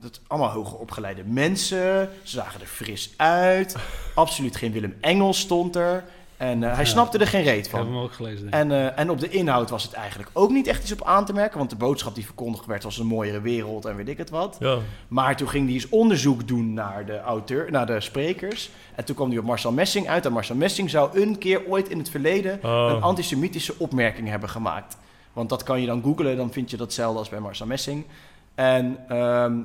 Dat 0.00 0.20
allemaal 0.26 0.50
hoger 0.50 0.78
opgeleide 0.78 1.24
mensen. 1.24 2.10
Ze 2.22 2.36
zagen 2.36 2.60
er 2.60 2.66
fris 2.66 3.14
uit. 3.16 3.76
Absoluut 4.14 4.56
geen 4.56 4.72
Willem 4.72 4.96
Engels 5.00 5.40
stond 5.40 5.76
er. 5.76 6.04
En 6.38 6.62
eh, 6.62 6.68
hij 6.74 6.84
Ja. 6.84 6.90
snapte 6.90 7.18
er 7.18 7.26
geen 7.26 7.42
reet 7.42 7.66
Ik 7.66 7.72
heb 7.72 7.80
van. 7.80 7.92
hem 7.92 8.02
ook 8.02 8.12
gelezen. 8.12 8.50
En, 8.50 8.70
eh, 8.72 8.98
en 8.98 9.10
op 9.10 9.20
de 9.20 9.28
inhoud 9.28 9.70
was 9.70 9.82
het 9.82 9.92
eigenlijk 9.92 10.30
ook 10.32 10.50
niet 10.50 10.66
echt 10.66 10.82
iets 10.82 10.92
op 10.92 11.04
aan 11.04 11.24
te 11.24 11.32
merken. 11.32 11.58
Want 11.58 11.70
de 11.70 11.76
boodschap 11.76 12.14
die 12.14 12.24
verkondigd 12.24 12.66
werd 12.66 12.82
was 12.82 12.98
een 12.98 13.06
mooiere 13.06 13.40
wereld 13.40 13.84
en 13.84 13.96
weet 13.96 14.08
ik 14.08 14.18
het 14.18 14.30
wat. 14.30 14.56
Ja. 14.60 14.78
Maar 15.08 15.36
toen 15.36 15.48
ging 15.48 15.64
hij 15.64 15.74
eens 15.74 15.88
onderzoek 15.88 16.48
doen 16.48 16.72
naar 16.74 17.06
de 17.06 17.20
auteur, 17.20 17.70
naar 17.70 17.86
de 17.86 18.00
sprekers. 18.00 18.70
En 18.94 19.04
toen 19.04 19.14
kwam 19.14 19.28
hij 19.28 19.38
op 19.38 19.44
Marcel 19.44 19.72
Messing 19.72 20.08
uit. 20.08 20.26
En 20.26 20.32
Marcel 20.32 20.54
Messing 20.56 20.90
zou 20.90 21.20
een 21.20 21.38
keer 21.38 21.62
ooit 21.66 21.88
in 21.88 21.98
het 21.98 22.10
verleden 22.10 22.58
Oh. 22.62 22.90
een 22.94 23.02
antisemitische 23.02 23.74
opmerking 23.78 24.28
hebben 24.28 24.48
gemaakt. 24.48 24.96
Want 25.32 25.48
dat 25.48 25.62
kan 25.62 25.80
je 25.80 25.86
dan 25.86 26.02
googlen, 26.02 26.36
dan 26.36 26.52
vind 26.52 26.70
je 26.70 26.76
datzelfde 26.76 27.18
als 27.18 27.28
bij 27.28 27.40
Marcel 27.40 27.66
Messing. 27.66 28.04
En 28.54 28.98
ehm, 29.08 29.56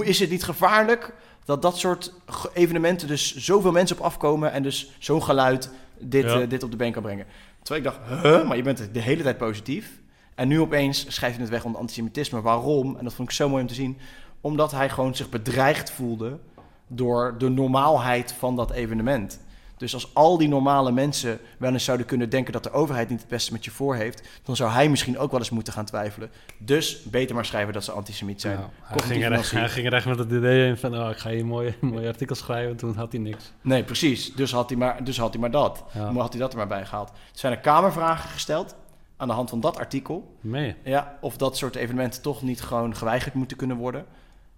is 0.00 0.18
het 0.20 0.30
niet 0.30 0.44
gevaarlijk 0.44 1.14
dat 1.44 1.62
dat 1.62 1.78
soort 1.78 2.12
evenementen 2.52 3.08
dus 3.08 3.36
zoveel 3.36 3.72
mensen 3.72 3.98
op 3.98 4.04
afkomen 4.04 4.52
en 4.52 4.62
dus 4.62 4.90
zo'n 4.98 5.22
geluid 5.22 5.70
dit, 5.98 6.24
Ja. 6.24 6.40
eh, 6.40 6.48
dit 6.48 6.62
op 6.62 6.70
de 6.70 6.76
been 6.76 6.92
kan 6.92 7.02
brengen? 7.02 7.26
Terwijl 7.62 7.86
ik 7.86 7.92
dacht, 7.92 8.22
huh, 8.22 8.46
maar 8.48 8.56
je 8.56 8.62
bent 8.62 8.88
de 8.94 9.00
hele 9.00 9.22
tijd 9.22 9.38
positief. 9.38 10.00
En 10.34 10.48
nu 10.48 10.60
opeens 10.60 11.14
schrijf 11.14 11.34
je 11.34 11.40
het 11.40 11.50
weg 11.50 11.64
onder 11.64 11.80
antisemitisme. 11.80 12.40
Waarom? 12.40 12.96
En 12.96 13.04
dat 13.04 13.14
vond 13.14 13.28
ik 13.28 13.34
zo 13.34 13.48
mooi 13.48 13.62
om 13.62 13.68
te 13.68 13.74
zien. 13.74 13.98
Omdat 14.40 14.70
hij 14.72 14.88
gewoon 14.88 15.14
zich 15.14 15.28
bedreigd 15.28 15.90
voelde 15.90 16.38
door 16.86 17.34
de 17.38 17.48
normaalheid 17.48 18.32
van 18.32 18.56
dat 18.56 18.70
evenement. 18.70 19.40
Dus 19.76 19.94
als 19.94 20.14
al 20.14 20.38
die 20.38 20.48
normale 20.48 20.92
mensen 20.92 21.38
wel 21.58 21.72
eens 21.72 21.84
zouden 21.84 22.06
kunnen 22.06 22.28
denken 22.28 22.52
dat 22.52 22.62
de 22.62 22.70
overheid 22.70 23.08
niet 23.08 23.20
het 23.20 23.28
beste 23.28 23.52
met 23.52 23.64
je 23.64 23.70
voor 23.70 23.94
heeft, 23.94 24.28
dan 24.42 24.56
zou 24.56 24.70
hij 24.70 24.88
misschien 24.88 25.18
ook 25.18 25.30
wel 25.30 25.40
eens 25.40 25.50
moeten 25.50 25.72
gaan 25.72 25.84
twijfelen. 25.84 26.30
Dus 26.58 27.02
beter 27.02 27.34
maar 27.34 27.44
schrijven 27.44 27.72
dat 27.72 27.84
ze 27.84 27.92
antisemiet 27.92 28.40
zijn. 28.40 28.58
Ja, 28.58 28.70
hij, 28.82 29.02
ging 29.02 29.24
er 29.24 29.32
echt, 29.32 29.50
hij 29.50 29.68
ging 29.68 29.86
er 29.86 29.92
echt 29.92 30.06
met 30.06 30.18
het 30.18 30.30
idee 30.30 30.68
in 30.68 30.76
van... 30.76 30.98
Oh, 30.98 31.10
ik 31.10 31.16
ga 31.16 31.30
hier 31.30 31.40
een 31.40 31.46
mooie, 31.46 31.74
mooie 31.80 32.08
artikel 32.08 32.34
schrijven. 32.34 32.76
Toen 32.76 32.96
had 32.96 33.12
hij 33.12 33.20
niks. 33.20 33.52
Nee, 33.60 33.84
precies. 33.84 34.34
Dus 34.34 34.52
had 34.52 34.68
hij 34.68 34.78
maar, 34.78 35.04
dus 35.04 35.18
had 35.18 35.32
hij 35.32 35.40
maar 35.40 35.50
dat. 35.50 35.84
Ja. 35.94 36.10
Maar 36.10 36.22
had 36.22 36.32
hij 36.32 36.40
dat 36.40 36.52
er 36.52 36.58
maar 36.58 36.66
bij 36.66 36.86
gehaald. 36.86 37.08
Er 37.08 37.14
zijn 37.32 37.52
er 37.52 37.58
kamervragen 37.58 38.30
gesteld 38.30 38.76
aan 39.16 39.28
de 39.28 39.34
hand 39.34 39.50
van 39.50 39.60
dat 39.60 39.78
artikel. 39.78 40.36
Mee. 40.40 40.74
Ja, 40.84 41.18
of 41.20 41.36
dat 41.36 41.56
soort 41.56 41.74
evenementen 41.74 42.22
toch 42.22 42.42
niet 42.42 42.62
gewoon 42.62 42.96
geweigerd 42.96 43.34
moeten 43.34 43.56
kunnen 43.56 43.76
worden. 43.76 44.06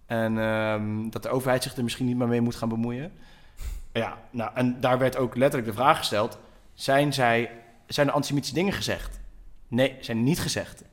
En 0.06 0.38
ehm, 0.38 1.10
dat 1.10 1.22
de 1.22 1.28
overheid 1.28 1.62
zich 1.62 1.76
er 1.76 1.82
misschien 1.82 2.06
niet 2.06 2.16
meer 2.16 2.28
mee 2.28 2.40
moet 2.40 2.54
gaan 2.54 2.68
bemoeien. 2.68 3.12
Ja, 3.98 4.18
nou, 4.30 4.50
en 4.54 4.80
daar 4.80 4.98
werd 4.98 5.16
ook 5.16 5.36
letterlijk 5.36 5.70
de 5.70 5.76
vraag 5.76 5.98
gesteld: 5.98 6.38
zijn, 6.74 7.12
zij, 7.12 7.50
zijn 7.86 8.06
er 8.06 8.12
antisemitische 8.12 8.54
dingen 8.54 8.72
gezegd? 8.72 9.20
Nee, 9.68 9.96
zijn 10.00 10.22
niet 10.22 10.40
gezegd. 10.40 10.84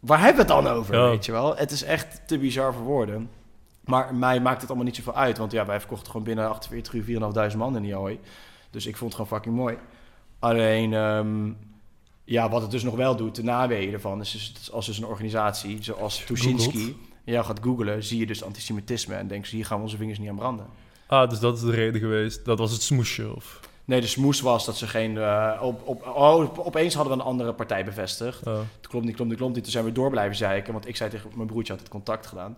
Waar 0.00 0.18
hebben 0.18 0.46
we 0.46 0.52
het 0.52 0.64
dan 0.64 0.72
over? 0.72 0.94
Ja. 0.94 1.08
Weet 1.08 1.24
je 1.24 1.32
wel? 1.32 1.56
Het 1.56 1.70
is 1.70 1.82
echt 1.82 2.28
te 2.28 2.38
bizar 2.38 2.74
voor 2.74 2.82
woorden. 2.82 3.30
Maar 3.84 4.14
mij 4.14 4.40
maakt 4.40 4.60
het 4.60 4.68
allemaal 4.68 4.86
niet 4.86 4.96
zoveel 4.96 5.14
uit. 5.14 5.38
Want 5.38 5.52
ja, 5.52 5.66
wij 5.66 5.78
verkochten 5.78 6.06
gewoon 6.06 6.26
binnen 6.26 6.48
48 6.48 6.94
uur 6.94 7.04
4.500 7.50 7.56
man 7.56 7.76
in 7.76 7.82
die 7.82 7.94
Ahoy. 7.94 8.20
Dus 8.70 8.86
ik 8.86 8.96
vond 8.96 9.12
het 9.12 9.20
gewoon 9.20 9.40
fucking 9.40 9.56
mooi. 9.56 9.78
Alleen, 10.38 10.94
ehm, 10.94 11.52
ja, 12.24 12.48
wat 12.48 12.62
het 12.62 12.70
dus 12.70 12.82
nog 12.82 12.94
wel 12.94 13.16
doet, 13.16 13.34
de 13.34 13.42
naweeën 13.42 13.92
ervan, 13.92 14.20
is 14.20 14.32
dus 14.32 14.72
als 14.72 14.86
dus 14.86 14.98
een 14.98 15.06
organisatie 15.06 15.82
zoals 15.82 16.24
Tuschinski 16.24 16.96
ja, 17.24 17.42
gaat 17.42 17.60
googlen, 17.62 18.04
zie 18.04 18.18
je 18.18 18.26
dus 18.26 18.44
antisemitisme 18.44 19.14
en 19.14 19.26
denkt, 19.26 19.48
hier 19.48 19.66
gaan 19.66 19.76
we 19.76 19.82
onze 19.82 19.96
vingers 19.96 20.18
niet 20.18 20.28
aan 20.28 20.36
branden. 20.36 20.66
Ah, 21.06 21.30
dus 21.30 21.38
dat 21.38 21.56
is 21.56 21.62
de 21.62 21.70
reden 21.70 22.00
geweest. 22.00 22.44
Dat 22.44 22.58
was 22.58 22.72
het 22.72 22.82
smoesje, 22.82 23.34
of... 23.34 23.60
Nee, 23.84 24.00
de 24.00 24.06
smoes 24.06 24.40
was 24.40 24.64
dat 24.64 24.76
ze 24.76 24.86
geen... 24.86 25.18
eh, 25.18 25.60
op, 25.62 25.88
op, 25.88 26.06
oh, 26.06 26.42
op- 26.42 26.58
opeens 26.58 26.94
hadden 26.94 27.12
we 27.16 27.18
een 27.22 27.26
andere 27.26 27.52
partij 27.52 27.84
bevestigd. 27.84 28.44
Het 28.44 28.86
klopt 28.88 29.04
niet, 29.04 29.14
klopt 29.14 29.30
niet, 29.30 29.38
klopt 29.38 29.54
niet. 29.54 29.62
Toen 29.62 29.72
zijn 29.72 29.84
we 29.84 29.92
door 29.92 30.10
blijven 30.10 30.36
zeiken. 30.36 30.72
Want 30.72 30.88
ik 30.88 30.96
zei 30.96 31.10
tegen 31.10 31.30
mijn 31.34 31.46
broertje, 31.48 31.72
had 31.72 31.82
het 31.82 31.90
contact 31.90 32.26
gedaan. 32.26 32.56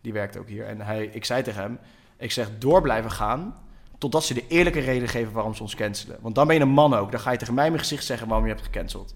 Die 0.00 0.12
werkt 0.12 0.36
ook 0.38 0.48
hier. 0.48 0.66
En 0.66 0.80
hij, 0.80 1.04
ik 1.12 1.24
zei 1.24 1.42
tegen 1.42 1.62
hem, 1.62 1.78
ik 2.16 2.32
zeg 2.32 2.48
door 2.58 2.82
blijven 2.82 3.10
gaan... 3.10 3.54
totdat 3.98 4.24
ze 4.24 4.34
de 4.34 4.46
eerlijke 4.48 4.80
reden 4.80 5.08
geven 5.08 5.32
waarom 5.32 5.54
ze 5.54 5.62
ons 5.62 5.74
cancelen. 5.74 6.18
Want 6.20 6.34
dan 6.34 6.46
ben 6.46 6.56
je 6.56 6.62
een 6.62 6.68
man 6.68 6.94
ook. 6.94 7.10
Dan 7.10 7.20
ga 7.20 7.30
je 7.30 7.38
tegen 7.38 7.54
mij 7.54 7.64
in 7.64 7.70
mijn 7.72 7.82
gezicht 7.82 8.04
zeggen 8.04 8.28
waarom 8.28 8.46
je 8.46 8.52
hebt 8.52 8.64
gecanceld. 8.64 9.14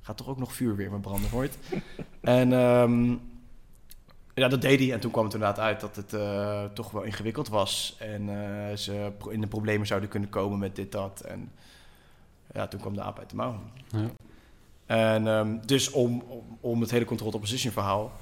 Gaat 0.00 0.16
toch 0.16 0.28
ook 0.28 0.38
nog 0.38 0.52
vuur 0.52 0.76
weer 0.76 0.90
met 0.90 1.00
branden, 1.00 1.30
hoort. 1.30 1.56
en 2.20 2.52
ehm, 2.52 3.14
ja, 4.34 4.48
dat 4.48 4.62
deed 4.62 4.78
hij. 4.78 4.92
En 4.92 5.00
toen 5.00 5.10
kwam 5.10 5.24
het 5.24 5.34
inderdaad 5.34 5.58
uit 5.58 5.80
dat 5.80 5.96
het 5.96 6.12
eh, 6.12 6.64
toch 6.64 6.90
wel 6.90 7.02
ingewikkeld 7.02 7.48
was. 7.48 7.96
En 7.98 8.28
eh, 8.28 8.76
ze 8.76 9.12
in 9.28 9.40
de 9.40 9.46
problemen 9.46 9.86
zouden 9.86 10.08
kunnen 10.08 10.28
komen 10.28 10.58
met 10.58 10.76
dit, 10.76 10.92
dat. 10.92 11.20
En 11.20 11.52
ja, 12.52 12.66
toen 12.66 12.80
kwam 12.80 12.94
de 12.94 13.02
aap 13.02 13.18
uit 13.18 13.30
de 13.30 13.36
mouw. 13.36 13.60
Ja. 13.88 14.10
En 14.86 15.26
ehm, 15.26 15.58
dus 15.66 15.90
om, 15.90 16.20
om, 16.20 16.58
om 16.60 16.80
het 16.80 16.90
hele 16.90 17.04
controlled 17.04 17.34
opposition 17.34 17.72
verhaal. 17.72 18.12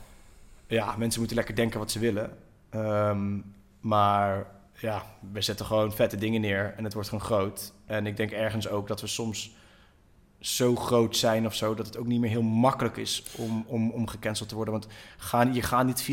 Ja, 0.66 0.96
mensen 0.96 1.18
moeten 1.18 1.36
lekker 1.36 1.54
denken 1.54 1.78
wat 1.78 1.90
ze 1.90 1.98
willen. 1.98 2.36
Ehm, 2.70 3.38
maar 3.80 4.46
ja, 4.80 5.02
we 5.32 5.40
zetten 5.40 5.66
gewoon 5.66 5.92
vette 5.92 6.16
dingen 6.16 6.40
neer 6.40 6.74
en 6.76 6.84
het 6.84 6.92
wordt 6.92 7.08
gewoon 7.08 7.24
groot. 7.24 7.72
En 7.86 8.06
ik 8.06 8.16
denk 8.16 8.30
ergens 8.30 8.68
ook 8.68 8.88
dat 8.88 9.00
we 9.00 9.06
soms 9.06 9.50
zo 10.40 10.76
groot 10.76 11.16
zijn 11.16 11.46
of 11.46 11.54
zo, 11.54 11.74
dat 11.74 11.86
het 11.86 11.96
ook 11.96 12.06
niet 12.06 12.20
meer 12.20 12.30
heel 12.30 12.42
makkelijk 12.42 12.96
is 12.96 13.22
om, 13.36 13.64
om, 13.66 13.90
om 13.90 14.06
gecanceld 14.06 14.48
te 14.48 14.54
worden. 14.54 14.74
Want 14.74 14.86
gaan, 15.16 15.54
je 15.54 15.62
gaat 15.62 15.86
niet 15.86 16.10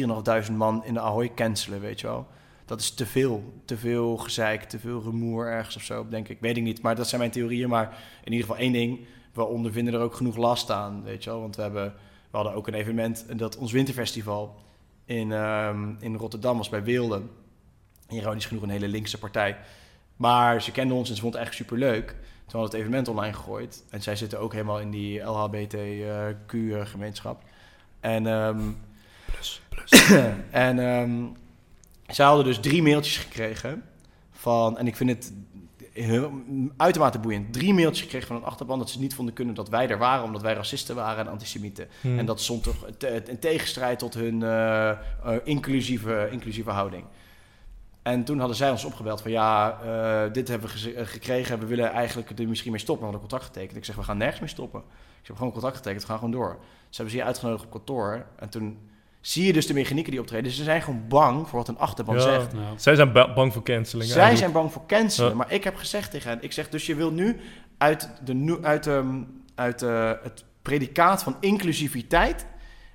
4.500 0.50 0.54
man 0.54 0.86
in 0.86 0.94
de 0.94 1.00
Ahoy 1.00 1.34
cancelen, 1.34 1.82
weet 1.82 2.00
je 2.00 2.08
wel. 2.08 2.28
Dat 2.66 2.80
is 2.80 2.92
te 2.92 3.06
veel. 3.06 3.54
Te 3.66 3.78
veel 3.78 4.18
gezeik, 4.18 4.64
te 4.64 4.80
veel 4.80 5.02
rumoer 5.02 5.48
ergens 5.48 5.76
of 5.76 5.84
zo, 5.84 6.08
denk 6.10 6.28
ik. 6.28 6.40
Weet 6.40 6.58
ik 6.58 6.64
niet, 6.64 6.82
maar 6.82 6.95
dat 6.95 7.08
zijn 7.08 7.22
mijn 7.22 7.34
theorieën. 7.34 7.70
Maar 7.70 7.98
in 8.24 8.32
ieder 8.32 8.48
geval 8.48 8.62
één 8.62 8.74
ding, 8.74 9.00
we 9.34 9.44
ondervinden 9.44 9.94
er 9.94 10.00
ook 10.00 10.16
genoeg 10.16 10.36
last 10.36 10.72
aan, 10.72 11.04
weet 11.04 11.24
je 11.24 11.30
wel. 11.30 11.40
Want 11.40 11.56
we, 11.56 11.62
hebben, 11.62 11.94
we 12.32 12.38
hadden 12.38 12.54
ook 12.54 12.68
een 12.68 12.74
evenement, 12.74 13.26
en 13.26 13.38
dat 13.38 13.58
ons 13.58 13.72
winterfestival 13.72 14.56
in, 15.06 15.32
ehm, 15.32 15.94
in 16.00 16.16
Rotterdam 16.16 16.58
was 16.58 16.70
bij 16.70 16.84
Weelde. 16.84 17.22
Ironisch 18.10 18.45
genoeg 18.45 18.64
een 18.64 18.70
hele 18.70 18.88
linkse 18.88 19.18
partij. 19.18 19.58
Maar 20.16 20.62
ze 20.62 20.72
kenden 20.72 20.98
ons 20.98 21.10
en 21.10 21.16
ze 21.16 21.22
vond 21.22 21.34
het 21.34 21.44
eigenlijk 21.44 21.70
superleuk. 21.70 22.16
Toen 22.56 22.64
het 22.64 22.74
evenement 22.74 23.08
online 23.08 23.34
gegooid. 23.34 23.84
En 23.90 24.01
zij 24.01 24.16
zitten 24.16 24.40
ook 24.40 24.53
helemaal 24.53 24.80
in 24.80 24.92
die 24.92 25.19
LHBTQ-gemeenschap. 25.19 27.42
En, 28.00 28.27
ehm, 28.27 28.59
Plus, 29.25 29.61
plus. 29.69 29.92
en 30.67 30.80
ehm, 30.80 31.24
zij 32.08 32.25
hadden 32.25 32.45
dus 32.45 32.59
drie 32.59 32.82
mailtjes 32.82 33.17
gekregen 33.17 33.84
van... 34.32 34.77
En 34.77 34.88
ik 34.88 34.95
vind 34.95 35.09
het 35.09 35.34
heel, 35.93 36.32
uitermate 36.77 37.19
boeiend. 37.19 37.53
Drie 37.53 37.74
mailtjes 37.74 38.01
gekregen 38.01 38.27
van 38.27 38.35
een 38.35 38.43
achterban 38.43 38.80
dat 38.80 38.90
ze 38.90 39.00
niet 39.00 39.16
vonden 39.16 39.34
kunnen 39.34 39.56
dat 39.56 39.69
wij 39.69 39.90
er 39.90 39.98
waren... 39.98 40.24
omdat 40.24 40.42
wij 40.42 40.53
racisten 40.53 40.95
waren 40.95 41.25
en 41.25 41.32
antisemieten. 41.32 41.88
Hmm. 42.01 42.19
En 42.19 42.25
dat 42.25 42.42
stond 42.42 42.64
toch 42.64 42.88
in 43.25 43.40
tegenstrijd 43.40 44.00
tot 44.00 44.14
hun 44.14 44.43
eh, 44.43 44.90
eh, 44.90 44.98
inclusieve, 45.43 46.27
inclusieve 46.32 46.72
houding. 46.72 47.03
En 48.06 48.24
toen 48.24 48.40
hadden 48.40 48.58
zij 48.58 48.72
ons 48.72 48.85
opgebeld 48.85 49.22
van 49.22 49.32
ja, 49.32 49.77
eh, 49.84 50.34
dit 50.34 50.48
hebben 50.48 50.69
we 50.69 50.93
eh, 50.93 51.06
gekregen. 51.06 51.59
We 51.59 51.66
willen 51.66 51.92
eigenlijk 51.92 52.40
er 52.40 52.48
misschien 52.48 52.72
mee 52.72 52.80
stoppen. 52.80 53.06
We 53.08 53.11
hadden 53.11 53.30
contact 53.30 53.53
getekend. 53.53 53.77
Ik 53.77 53.85
zeg, 53.85 53.95
we 53.95 54.03
gaan 54.03 54.17
nergens 54.17 54.40
mee 54.40 54.50
stoppen. 54.50 54.80
Ik 55.22 55.27
heb 55.27 55.35
gewoon 55.35 55.51
contact 55.51 55.75
getekend, 55.75 56.01
we 56.01 56.08
gaan 56.08 56.17
gewoon 56.17 56.34
door. 56.34 56.58
Ze 56.90 56.95
hebben 56.95 57.09
ze 57.09 57.17
hier 57.17 57.25
uitgenodigd 57.25 57.64
op 57.66 57.72
kantoor. 57.72 58.25
En 58.40 58.50
toen 58.50 58.77
zie 59.22 59.45
je 59.45 59.53
dus 59.53 59.67
de 59.67 59.74
mechanieken 59.74 60.11
die 60.11 60.19
optreden. 60.19 60.51
Ze 60.51 60.64
zijn 60.64 60.82
gewoon 60.82 61.08
bang 61.08 61.50
voor 61.50 61.59
wat 61.59 61.67
een 61.67 61.77
achterban 61.77 62.16
Ja. 62.16 62.22
zegt. 62.22 62.53
Nou, 62.53 62.74
Zij 62.77 62.95
zijn 62.95 63.11
ba- 63.11 63.34
bang 63.34 63.53
voor 63.53 63.64
canceling. 63.64 64.09
Zij 64.09 64.22
eigenlijk. 64.22 64.51
zijn 64.53 64.64
bang 64.64 64.72
voor 64.74 64.85
cancelen. 64.88 65.30
Ja. 65.30 65.35
Maar 65.35 65.51
ik 65.51 65.64
heb 65.64 65.75
gezegd 65.75 66.11
tegen 66.11 66.30
hen, 66.30 66.43
ik 66.43 66.51
zeg 66.51 66.69
dus 66.69 66.85
je 66.85 66.95
wil 66.95 67.11
nu 67.11 67.40
uit, 67.77 68.09
de, 68.24 68.59
uit, 68.61 68.88
ehm, 68.88 69.22
uit 69.56 69.82
eh, 69.82 70.11
het 70.24 70.45
predicaat 70.61 71.24
van 71.24 71.35
inclusiviteit 71.40 72.45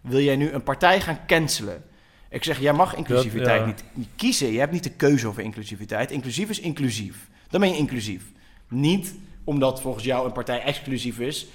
wil 0.02 0.20
jij 0.20 0.36
nu 0.36 0.50
een 0.50 0.62
partij 0.62 1.00
gaan 1.00 1.18
cancelen. 1.26 1.84
Ik 2.31 2.44
zeg, 2.44 2.60
jij 2.60 2.73
mag 2.73 2.94
inclusiviteit 2.94 3.60
ja. 3.60 3.67
niet, 3.67 3.84
niet 3.92 4.09
kiezen. 4.17 4.52
Je 4.52 4.59
hebt 4.59 4.73
niet 4.73 4.84
de 4.84 4.91
keuze 4.91 5.26
over 5.26 5.42
inclusiviteit. 5.42 6.10
Inclusief 6.10 6.49
is 6.49 6.60
inclusief. 6.60 7.28
Dan 7.49 7.60
ben 7.60 7.70
je 7.70 7.76
inclusief. 7.76 8.25
Niet 8.68 9.15
omdat 9.44 9.81
volgens 9.81 10.05
jou 10.05 10.26
een 10.26 10.33
partij 10.33 10.62
exclusief 10.62 11.18
is, 11.18 11.47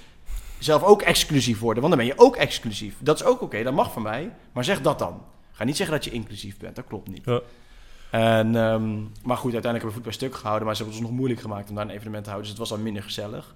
zelf 0.58 0.82
ook 0.82 1.02
exclusief 1.02 1.58
worden. 1.58 1.82
Want 1.82 1.96
dan 1.96 2.06
ben 2.06 2.14
je 2.14 2.22
ook 2.22 2.36
exclusief. 2.36 2.94
Dat 2.98 3.20
is 3.20 3.26
ook 3.26 3.42
oké, 3.42 3.62
dat 3.62 3.74
mag 3.74 3.92
van 3.92 4.02
mij. 4.02 4.32
Maar 4.52 4.64
zeg 4.64 4.80
dat 4.80 4.98
dan. 4.98 5.22
Ga 5.52 5.64
niet 5.64 5.76
zeggen 5.76 5.94
dat 5.94 6.04
je 6.04 6.10
inclusief 6.10 6.58
bent. 6.58 6.76
Dat 6.76 6.86
klopt 6.86 7.08
niet. 7.08 7.24
Ja. 7.24 7.40
En, 8.10 8.56
ehm, 8.56 8.98
maar 9.22 9.36
goed, 9.36 9.52
uiteindelijk 9.52 9.62
hebben 9.62 9.88
we 9.88 9.92
voet 9.92 10.02
bij 10.02 10.12
stuk 10.12 10.34
gehouden. 10.34 10.66
Maar 10.66 10.76
ze 10.76 10.82
hebben 10.82 10.98
het 10.98 11.04
ons 11.04 11.12
nog 11.12 11.18
moeilijk 11.18 11.40
gemaakt 11.40 11.68
om 11.68 11.74
daar 11.74 11.84
een 11.84 11.90
evenement 11.90 12.24
te 12.24 12.30
houden. 12.30 12.50
Dus 12.50 12.58
het 12.58 12.68
was 12.68 12.78
al 12.78 12.84
minder 12.84 13.02
gezellig. 13.02 13.54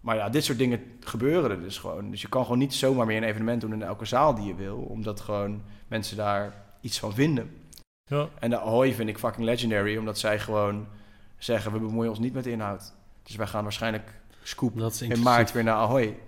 Maar 0.00 0.16
ja, 0.16 0.28
dit 0.28 0.44
soort 0.44 0.58
dingen 0.58 0.80
gebeuren 1.00 1.50
er 1.50 1.60
dus 1.60 1.78
gewoon. 1.78 2.10
Dus 2.10 2.22
je 2.22 2.28
kan 2.28 2.42
gewoon 2.42 2.58
niet 2.58 2.74
zomaar 2.74 3.06
meer 3.06 3.16
een 3.16 3.22
evenement 3.28 3.60
doen 3.60 3.72
in 3.72 3.82
elke 3.82 4.04
zaal 4.04 4.34
die 4.34 4.46
je 4.46 4.54
wil. 4.54 4.76
Omdat 4.76 5.20
gewoon 5.20 5.62
mensen 5.88 6.16
daar 6.16 6.64
iets 6.80 6.98
van 6.98 7.14
vinden. 7.14 7.50
Ja. 8.04 8.28
En 8.38 8.50
de 8.50 8.58
Ahoy 8.58 8.92
vind 8.94 9.08
ik 9.08 9.18
fucking 9.18 9.44
legendary. 9.44 9.96
Omdat 9.96 10.18
zij 10.18 10.38
gewoon 10.38 10.86
zeggen, 11.38 11.72
we 11.72 11.78
bemoeien 11.78 12.10
ons 12.10 12.18
niet 12.18 12.32
met 12.32 12.44
de 12.44 12.50
inhoud. 12.50 12.94
Dus 13.22 13.36
wij 13.36 13.46
gaan 13.46 13.62
waarschijnlijk 13.62 14.20
scoop 14.42 14.78
Dat 14.78 14.92
is 14.92 15.00
in 15.02 15.22
maart 15.22 15.52
weer 15.52 15.64
naar 15.64 15.74
Ahoy. 15.74 16.18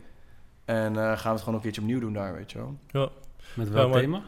En 0.65 0.97
eh, 0.97 1.03
gaan 1.05 1.23
we 1.23 1.29
het 1.29 1.39
gewoon 1.39 1.55
een 1.55 1.61
keertje 1.61 1.81
opnieuw 1.81 2.01
doen 2.01 2.13
daar, 2.13 2.35
weet 2.35 2.53
je 2.53 2.59
wel. 2.59 2.79
Met 3.55 3.69
welk 3.69 3.85
Ja, 3.87 3.91
maar- 3.93 4.01
thema? 4.01 4.23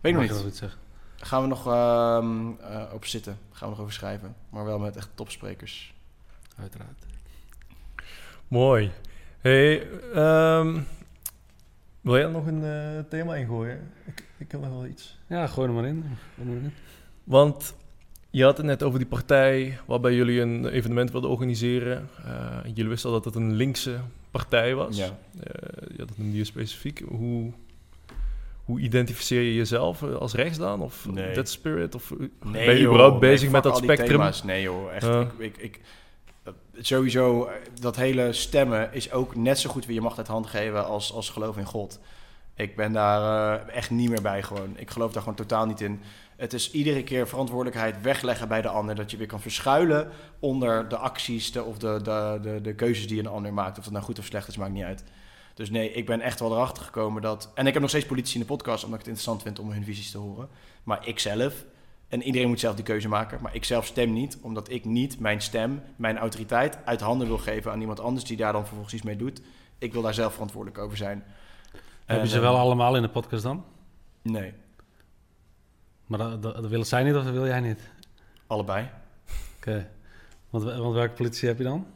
Weet 0.00 0.14
ik 0.14 0.30
nog 0.30 0.44
niet. 0.44 0.56
zeggen? 0.56 0.80
Gaan 1.16 1.42
we 1.42 1.48
nog 1.48 1.66
ehm, 1.66 2.50
eh, 2.60 2.92
op 2.94 3.04
zitten. 3.04 3.38
Gaan 3.50 3.68
we 3.68 3.74
nog 3.74 3.80
over 3.80 3.92
schrijven. 3.92 4.36
Maar 4.48 4.64
wel 4.64 4.78
met 4.78 4.96
echt 4.96 5.08
topsprekers. 5.14 5.94
Uiteraard. 6.58 7.04
Mooi. 8.52 8.90
Hey, 9.40 9.86
ehm, 10.14 10.78
wil 12.00 12.16
jij 12.16 12.26
nog 12.26 12.46
een 12.46 12.64
eh, 12.64 12.98
thema 13.08 13.34
ingooien? 13.34 13.90
Ik, 14.06 14.24
ik 14.38 14.50
heb 14.52 14.60
nog 14.60 14.70
wel 14.70 14.86
iets. 14.86 15.18
Ja, 15.26 15.46
gooi 15.46 15.68
er 15.68 15.74
maar 15.74 15.84
in. 15.86 16.04
Gooi 16.36 16.48
er 16.48 16.54
maar 16.54 16.64
in. 16.64 16.72
Want 17.24 17.74
je 18.30 18.44
had 18.44 18.56
het 18.56 18.66
net 18.66 18.82
over 18.82 18.98
die 18.98 19.08
partij 19.08 19.78
waarbij 19.86 20.14
jullie 20.14 20.40
een 20.40 20.66
evenement 20.66 21.10
wilden 21.10 21.30
organiseren. 21.30 22.08
Eh, 22.24 22.58
jullie 22.64 22.88
wisten 22.90 23.10
al 23.10 23.16
dat 23.16 23.24
het 23.24 23.34
een 23.34 23.52
linkse 23.52 23.96
partij 24.30 24.74
was. 24.74 24.96
Ja. 24.96 25.18
Eh, 25.40 25.88
ja, 25.96 26.04
dat 26.04 26.18
noemde 26.18 26.36
je 26.36 26.44
specifiek. 26.44 27.02
Hoe, 27.08 27.52
hoe 28.64 28.80
identificeer 28.80 29.42
je 29.42 29.54
jezelf 29.54 30.02
als 30.02 30.34
rechts 30.34 30.58
dan? 30.58 30.80
Of 30.80 31.06
Nee. 31.10 31.34
Dead 31.34 31.48
Spirit? 31.48 31.94
Of 31.94 32.12
Nee, 32.44 32.66
ben 32.66 32.78
je 32.78 32.86
überhaupt 32.86 33.20
bezig 33.20 33.50
met 33.50 33.62
dat 33.62 33.76
spectrum? 33.76 34.08
thema's. 34.08 34.42
Nee 34.42 34.62
joh, 34.62 34.92
echt. 34.92 35.06
Ik, 35.06 35.30
ik, 35.38 35.56
ik, 35.56 35.80
sowieso, 36.78 37.44
eh, 37.44 37.54
dat 37.80 37.96
hele 37.96 38.32
stemmen 38.32 38.92
is 38.92 39.12
ook 39.12 39.36
net 39.36 39.58
zo 39.58 39.70
goed 39.70 39.86
wie 39.86 39.94
je 39.94 40.00
macht 40.00 40.18
uit 40.18 40.26
hand 40.26 40.46
geven 40.46 40.86
als, 40.86 41.12
als 41.12 41.30
geloof 41.30 41.56
in 41.56 41.64
God. 41.64 42.00
Ik 42.54 42.76
ben 42.76 42.92
daar 42.92 43.60
eh, 43.60 43.76
echt 43.76 43.90
niet 43.90 44.08
meer 44.08 44.22
bij 44.22 44.42
gewoon. 44.42 44.72
Ik 44.76 44.90
geloof 44.90 45.12
daar 45.12 45.22
gewoon 45.22 45.36
totaal 45.36 45.66
niet 45.66 45.80
in. 45.80 46.00
Het 46.36 46.52
is 46.52 46.70
iedere 46.70 47.02
keer 47.02 47.28
verantwoordelijkheid 47.28 48.02
wegleggen 48.02 48.48
bij 48.48 48.62
de 48.62 48.68
ander. 48.68 48.94
Dat 48.94 49.10
je 49.10 49.16
weer 49.16 49.26
kan 49.26 49.40
verschuilen 49.40 50.08
onder 50.38 50.88
de 50.88 50.96
acties 50.96 51.56
of 51.56 51.78
de, 51.78 52.00
de, 52.02 52.38
de, 52.42 52.60
de 52.60 52.74
keuzes 52.74 53.08
die 53.08 53.18
een 53.18 53.26
ander 53.26 53.52
maakt. 53.52 53.78
Of 53.78 53.84
dat 53.84 53.92
nou 53.92 54.04
goed 54.04 54.18
of 54.18 54.24
slecht 54.24 54.48
is, 54.48 54.56
maakt 54.56 54.72
niet 54.72 54.84
uit. 54.84 55.04
Dus 55.54 55.70
nee, 55.70 55.92
ik 55.92 56.06
ben 56.06 56.20
echt 56.20 56.40
wel 56.40 56.52
erachter 56.52 56.84
gekomen 56.84 57.22
dat... 57.22 57.50
En 57.54 57.66
ik 57.66 57.72
heb 57.72 57.82
nog 57.82 57.90
steeds 57.90 58.06
politici 58.06 58.34
in 58.34 58.40
de 58.40 58.46
podcast, 58.46 58.84
omdat 58.84 59.00
ik 59.00 59.06
het 59.06 59.14
interessant 59.14 59.42
vind 59.42 59.58
om 59.58 59.70
hun 59.70 59.84
visies 59.84 60.10
te 60.10 60.18
horen. 60.18 60.48
Maar 60.82 61.08
ik 61.08 61.18
zelf, 61.18 61.64
en 62.12 62.22
iedereen 62.22 62.48
moet 62.48 62.60
zelf 62.60 62.74
die 62.74 62.84
keuze 62.84 63.08
maken... 63.08 63.38
maar 63.42 63.54
ik 63.54 63.64
zelf 63.64 63.86
stem 63.86 64.12
niet, 64.12 64.38
omdat 64.40 64.70
ik 64.70 64.84
niet 64.84 65.20
mijn 65.20 65.40
stem, 65.40 65.82
mijn 65.96 66.18
autoriteit... 66.18 66.78
uit 66.84 67.00
handen 67.00 67.26
wil 67.26 67.38
geven 67.38 67.72
aan 67.72 67.80
iemand 67.80 68.00
anders 68.00 68.24
die 68.24 68.36
daar 68.36 68.52
dan 68.52 68.64
vervolgens 68.64 68.94
iets 68.94 69.02
mee 69.02 69.16
doet. 69.16 69.40
Ik 69.78 69.92
wil 69.92 70.02
daar 70.02 70.14
zelf 70.14 70.32
verantwoordelijk 70.32 70.82
over 70.82 70.96
zijn. 70.96 71.24
Heb 72.04 72.16
je 72.16 72.22
En, 72.22 72.28
ze 72.28 72.38
wel 72.38 72.56
allemaal 72.56 72.96
in 72.96 73.02
de 73.02 73.08
podcast 73.08 73.42
dan? 73.42 73.64
Nee, 74.22 74.52
Maar 76.06 76.18
dat, 76.18 76.42
dat, 76.42 76.54
dat 76.54 76.66
willen 76.66 76.86
zij 76.86 77.02
niet 77.02 77.14
of 77.14 77.24
dat 77.24 77.32
wil 77.32 77.46
jij 77.46 77.60
niet? 77.60 77.90
allebei. 78.46 78.90
Oké. 79.56 79.90
Want, 80.50 80.64
want 80.64 80.94
welke 80.94 81.14
politie 81.14 81.48
heb 81.48 81.58
je 81.58 81.64
dan? 81.64 81.86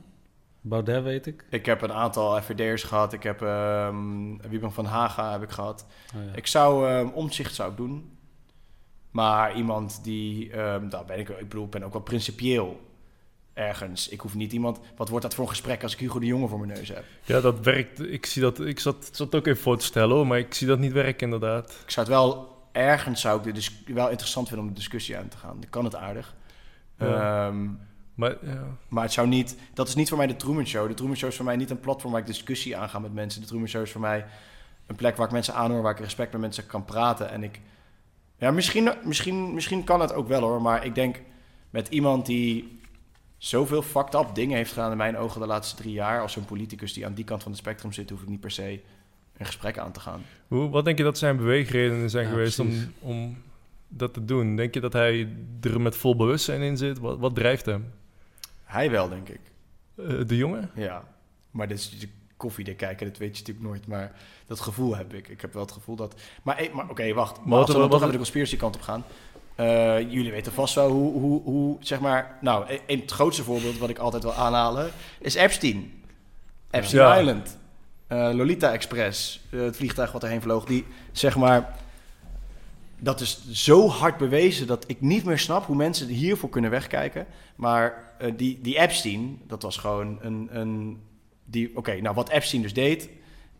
Baudet 0.60 1.02
weet 1.02 1.26
ik. 1.26 1.44
Ik 1.50 1.66
heb 1.66 1.82
een 1.82 1.92
aantal 1.92 2.42
FVD'ers 2.42 2.82
gehad. 2.82 3.12
Ik 3.12 3.22
heb 3.22 3.42
ehm 3.42 4.36
Wiebren 4.48 4.72
van 4.72 4.84
Haga 4.84 5.32
heb 5.32 5.42
ik 5.42 5.50
gehad. 5.50 5.86
Oh, 6.16 6.24
ja. 6.24 6.34
Ik 6.34 6.46
zou 6.46 6.88
ehm, 6.88 7.08
omzicht 7.08 7.54
zou 7.54 7.70
ik 7.70 7.76
doen. 7.76 8.15
Maar 9.16 9.56
iemand 9.56 10.00
die, 10.02 10.50
ehm 10.50 10.88
daar 10.88 11.04
ben 11.04 11.18
ik, 11.18 11.28
ik 11.28 11.48
bedoel, 11.48 11.64
ik 11.64 11.70
ben 11.70 11.82
ook 11.82 11.92
wel 11.92 12.02
principieel 12.02 12.80
ergens. 13.52 14.08
Ik 14.08 14.20
hoef 14.20 14.34
niet 14.34 14.52
iemand. 14.52 14.78
Wat 14.96 15.08
wordt 15.08 15.24
dat 15.24 15.34
voor 15.34 15.44
een 15.44 15.50
gesprek 15.50 15.82
als 15.82 15.92
ik 15.92 15.98
Hugo 15.98 16.18
de 16.18 16.26
Jonge 16.26 16.48
voor 16.48 16.58
mijn 16.58 16.78
neus 16.78 16.88
heb? 16.88 17.04
Ja, 17.24 17.40
dat 17.40 17.60
werkt. 17.60 18.00
Ik 18.00 18.26
zie 18.26 18.42
dat. 18.42 18.60
Ik 18.60 18.80
zat, 18.80 19.08
zat 19.12 19.34
ook 19.34 19.46
even 19.46 19.62
voor 19.62 19.78
te 19.78 19.84
stellen, 19.84 20.16
hoor, 20.16 20.26
maar 20.26 20.38
ik 20.38 20.54
zie 20.54 20.66
dat 20.66 20.78
niet 20.78 20.92
werken 20.92 21.24
inderdaad. 21.24 21.70
Ik 21.84 21.90
zou 21.90 22.06
het 22.06 22.14
wel 22.16 22.54
ergens 22.72 23.20
zou 23.20 23.38
ik 23.38 23.44
dit 23.44 23.54
dus 23.54 23.82
wel 23.86 24.08
interessant 24.10 24.48
vinden 24.48 24.66
om 24.66 24.72
de 24.72 24.78
discussie 24.78 25.16
aan 25.16 25.28
te 25.28 25.36
gaan. 25.36 25.60
Dan 25.60 25.70
kan 25.70 25.84
het 25.84 25.96
aardig. 25.96 26.34
Ja. 26.98 27.46
Ehm, 27.46 27.68
Maar 28.14 28.36
ja, 28.42 28.64
maar 28.88 29.02
het 29.02 29.12
zou 29.12 29.28
niet. 29.28 29.56
Dat 29.74 29.88
is 29.88 29.94
niet 29.94 30.08
voor 30.08 30.18
mij 30.18 30.26
de 30.26 30.36
Truman 30.36 30.66
Show. 30.66 30.88
De 30.88 30.94
Truman 30.94 31.16
Show 31.16 31.28
is 31.30 31.36
voor 31.36 31.44
mij 31.44 31.56
niet 31.56 31.70
een 31.70 31.80
platform 31.80 32.12
waar 32.12 32.20
ik 32.20 32.26
discussie 32.26 32.76
aanga 32.76 32.98
met 32.98 33.14
mensen. 33.14 33.40
De 33.40 33.46
Truman 33.46 33.68
Show 33.68 33.82
is 33.82 33.90
voor 33.92 34.00
mij 34.00 34.26
een 34.86 34.96
plek 34.96 35.16
waar 35.16 35.26
ik 35.26 35.32
mensen 35.32 35.54
aanhoor, 35.54 35.82
waar 35.82 35.92
ik 35.92 35.98
respect 35.98 36.32
met 36.32 36.40
mensen 36.40 36.66
kan 36.66 36.84
praten. 36.84 37.30
En 37.30 37.42
ik. 37.42 37.60
Ja, 38.38 38.50
misschien, 38.50 38.90
misschien, 39.04 39.54
misschien 39.54 39.84
kan 39.84 40.00
het 40.00 40.12
ook 40.12 40.28
wel 40.28 40.40
hoor. 40.40 40.62
Maar 40.62 40.84
ik 40.84 40.94
denk 40.94 41.20
met 41.70 41.88
iemand 41.88 42.26
die 42.26 42.80
zoveel 43.38 43.82
fucked 43.82 44.14
up 44.14 44.34
dingen 44.34 44.56
heeft 44.56 44.72
gedaan 44.72 44.90
in 44.90 44.96
mijn 44.96 45.16
ogen 45.16 45.40
de 45.40 45.46
laatste 45.46 45.76
drie 45.76 45.92
jaar. 45.92 46.20
Als 46.20 46.32
zo'n 46.32 46.44
politicus 46.44 46.92
die 46.92 47.06
aan 47.06 47.14
die 47.14 47.24
kant 47.24 47.42
van 47.42 47.52
het 47.52 47.60
spectrum 47.60 47.92
zit, 47.92 48.10
hoef 48.10 48.22
ik 48.22 48.28
niet 48.28 48.40
per 48.40 48.50
se 48.50 48.80
een 49.36 49.46
gesprek 49.46 49.78
aan 49.78 49.92
te 49.92 50.00
gaan. 50.00 50.22
hoe, 50.48 50.68
wat 50.70 50.84
denk 50.84 50.98
je 50.98 51.04
dat 51.04 51.18
zijn 51.18 51.36
beweegredenen 51.36 52.10
zijn 52.10 52.24
Ja, 52.24 52.30
geweest 52.30 52.58
om, 52.58 52.92
om 53.00 53.42
dat 53.88 54.14
te 54.14 54.24
doen? 54.24 54.56
Denk 54.56 54.74
je 54.74 54.80
dat 54.80 54.92
hij 54.92 55.28
er 55.60 55.80
met 55.80 55.96
vol 55.96 56.16
bewustzijn 56.16 56.60
in 56.60 56.76
zit? 56.76 56.98
Wat, 56.98 57.18
wat 57.18 57.34
drijft 57.34 57.66
hem? 57.66 57.92
Hij 58.64 58.90
wel, 58.90 59.08
denk 59.08 59.28
ik. 59.28 59.40
Eh, 59.94 60.06
de 60.26 60.36
jongen? 60.36 60.70
Ja, 60.74 61.04
maar 61.50 61.68
dit 61.68 61.78
is 61.78 61.90
natuurlijk 61.90 62.12
koffiedik 62.36 62.76
kijken, 62.76 63.06
dat 63.08 63.18
weet 63.18 63.36
je 63.36 63.42
natuurlijk 63.42 63.66
nooit. 63.66 63.86
Maar 63.86 64.12
dat 64.46 64.60
gevoel 64.60 64.96
heb 64.96 65.14
ik. 65.14 65.28
Ik 65.28 65.40
heb 65.40 65.52
wel 65.52 65.62
het 65.62 65.72
gevoel 65.72 65.96
dat... 65.96 66.14
Maar, 66.42 66.56
eh, 66.56 66.72
maar 66.72 66.88
oké, 66.88 67.12
wacht. 67.12 67.44
Maar 67.44 67.58
als 67.58 67.66
we 67.72 67.88
toch 67.88 67.94
even 68.00 68.10
de 68.10 68.16
conspiracy 68.16 68.56
kant 68.56 68.74
op 68.74 68.82
gaan. 68.82 69.04
Eh, 69.54 70.00
jullie 70.00 70.30
weten 70.30 70.52
vast 70.52 70.74
wel 70.74 70.90
hoe, 70.90 71.12
hoe, 71.20 71.42
hoe, 71.42 71.76
zeg 71.80 72.00
maar... 72.00 72.38
Nou, 72.40 72.70
een, 72.70 72.80
een- 72.86 73.00
het 73.00 73.10
grootste 73.10 73.42
voorbeeld 73.42 73.78
wat 73.78 73.88
ik 73.88 73.98
altijd 73.98 74.22
wil 74.22 74.34
aanhalen 74.34 74.90
is 75.20 75.34
Epstein. 75.34 76.02
Epstein 76.70 77.02
Ja. 77.02 77.18
Island. 77.18 77.58
Eh, 78.06 78.30
Lolita 78.32 78.72
Express. 78.72 79.40
het 79.50 79.76
vliegtuig 79.76 80.12
wat 80.12 80.22
erheen 80.22 80.42
vloog. 80.42 80.64
Die, 80.64 80.84
zeg 81.12 81.36
maar... 81.36 81.76
Dat 82.98 83.20
is 83.20 83.50
zo 83.50 83.88
hard 83.88 84.16
bewezen 84.16 84.66
dat 84.66 84.84
ik 84.86 85.00
niet 85.00 85.24
meer 85.24 85.38
snap 85.38 85.66
hoe 85.66 85.76
mensen 85.76 86.08
hiervoor 86.08 86.48
kunnen 86.48 86.70
wegkijken. 86.70 87.26
Maar 87.56 88.14
die, 88.36 88.60
die 88.60 88.78
Epstein, 88.78 89.40
dat 89.46 89.62
was 89.62 89.76
gewoon 89.76 90.18
een... 90.20 90.48
een 90.50 91.00
die, 91.46 91.70
Oké, 91.74 92.00
nou 92.00 92.14
wat 92.14 92.28
Epstein 92.28 92.62
dus 92.62 92.74
deed, 92.74 93.08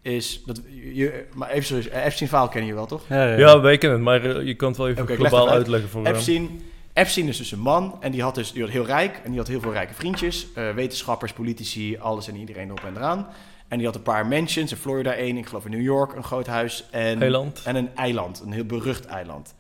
is... 0.03 0.43
Dat, 0.45 0.61
je, 0.93 1.27
maar 1.35 1.51
even 1.51 1.65
serieus, 1.65 1.89
eh, 1.89 2.05
Epstein-verhaal 2.05 2.49
kennen 2.49 2.69
je 2.69 2.75
wel, 2.75 2.87
toch? 2.87 3.09
Ja, 3.09 3.27
ja. 3.29 3.37
Ja, 3.37 3.61
wij 3.61 3.79
kennen 3.79 3.99
het, 3.99 4.07
maar 4.07 4.37
eh, 4.37 4.47
je 4.47 4.55
kan 4.55 4.69
het 4.69 4.77
wel 4.77 4.89
even 4.89 5.07
globaal 5.07 5.49
uit. 5.49 5.57
uitleggen 5.57 5.89
voor 5.89 6.05
hem. 6.05 6.15
Epstein, 6.15 6.61
Epstein 6.93 7.29
is 7.29 7.37
dus 7.37 7.53
een 7.53 7.61
man 7.61 7.97
en 8.01 8.13
die 8.13 8.23
had 8.23 8.35
dus 8.35 8.53
die 8.53 8.63
was 8.63 8.71
heel 8.71 8.87
rijk 8.87 9.21
en 9.25 9.31
die 9.31 9.39
had 9.39 9.49
heel 9.49 9.61
veel 9.61 9.73
rijke 9.73 9.95
vriendjes, 9.95 10.47
eh, 10.55 10.71
wetenschappers, 10.71 11.33
politici, 11.33 11.97
alles 11.97 12.29
en 12.29 12.37
iedereen 12.37 12.67
erop 12.67 12.85
en 12.85 12.97
eraan. 12.97 13.27
En 13.69 13.77
die 13.77 13.87
had 13.87 13.97
een 13.97 14.03
paar 14.03 14.27
mansions, 14.27 14.71
in 14.71 14.77
Florida 14.77 15.15
één, 15.15 15.37
ik 15.37 15.47
geloof 15.47 15.65
in 15.65 15.71
New 15.71 15.83
York 15.83 16.15
een 16.15 16.25
groot 16.25 16.47
huis 16.47 16.85
en, 16.91 17.21
Eiland. 17.21 17.63
en 17.65 17.77
een 17.77 17.95
eiland, 17.95 18.41
een 18.41 18.53
heel 18.53 18.65
berucht 18.65 19.07
eiland. 19.07 19.55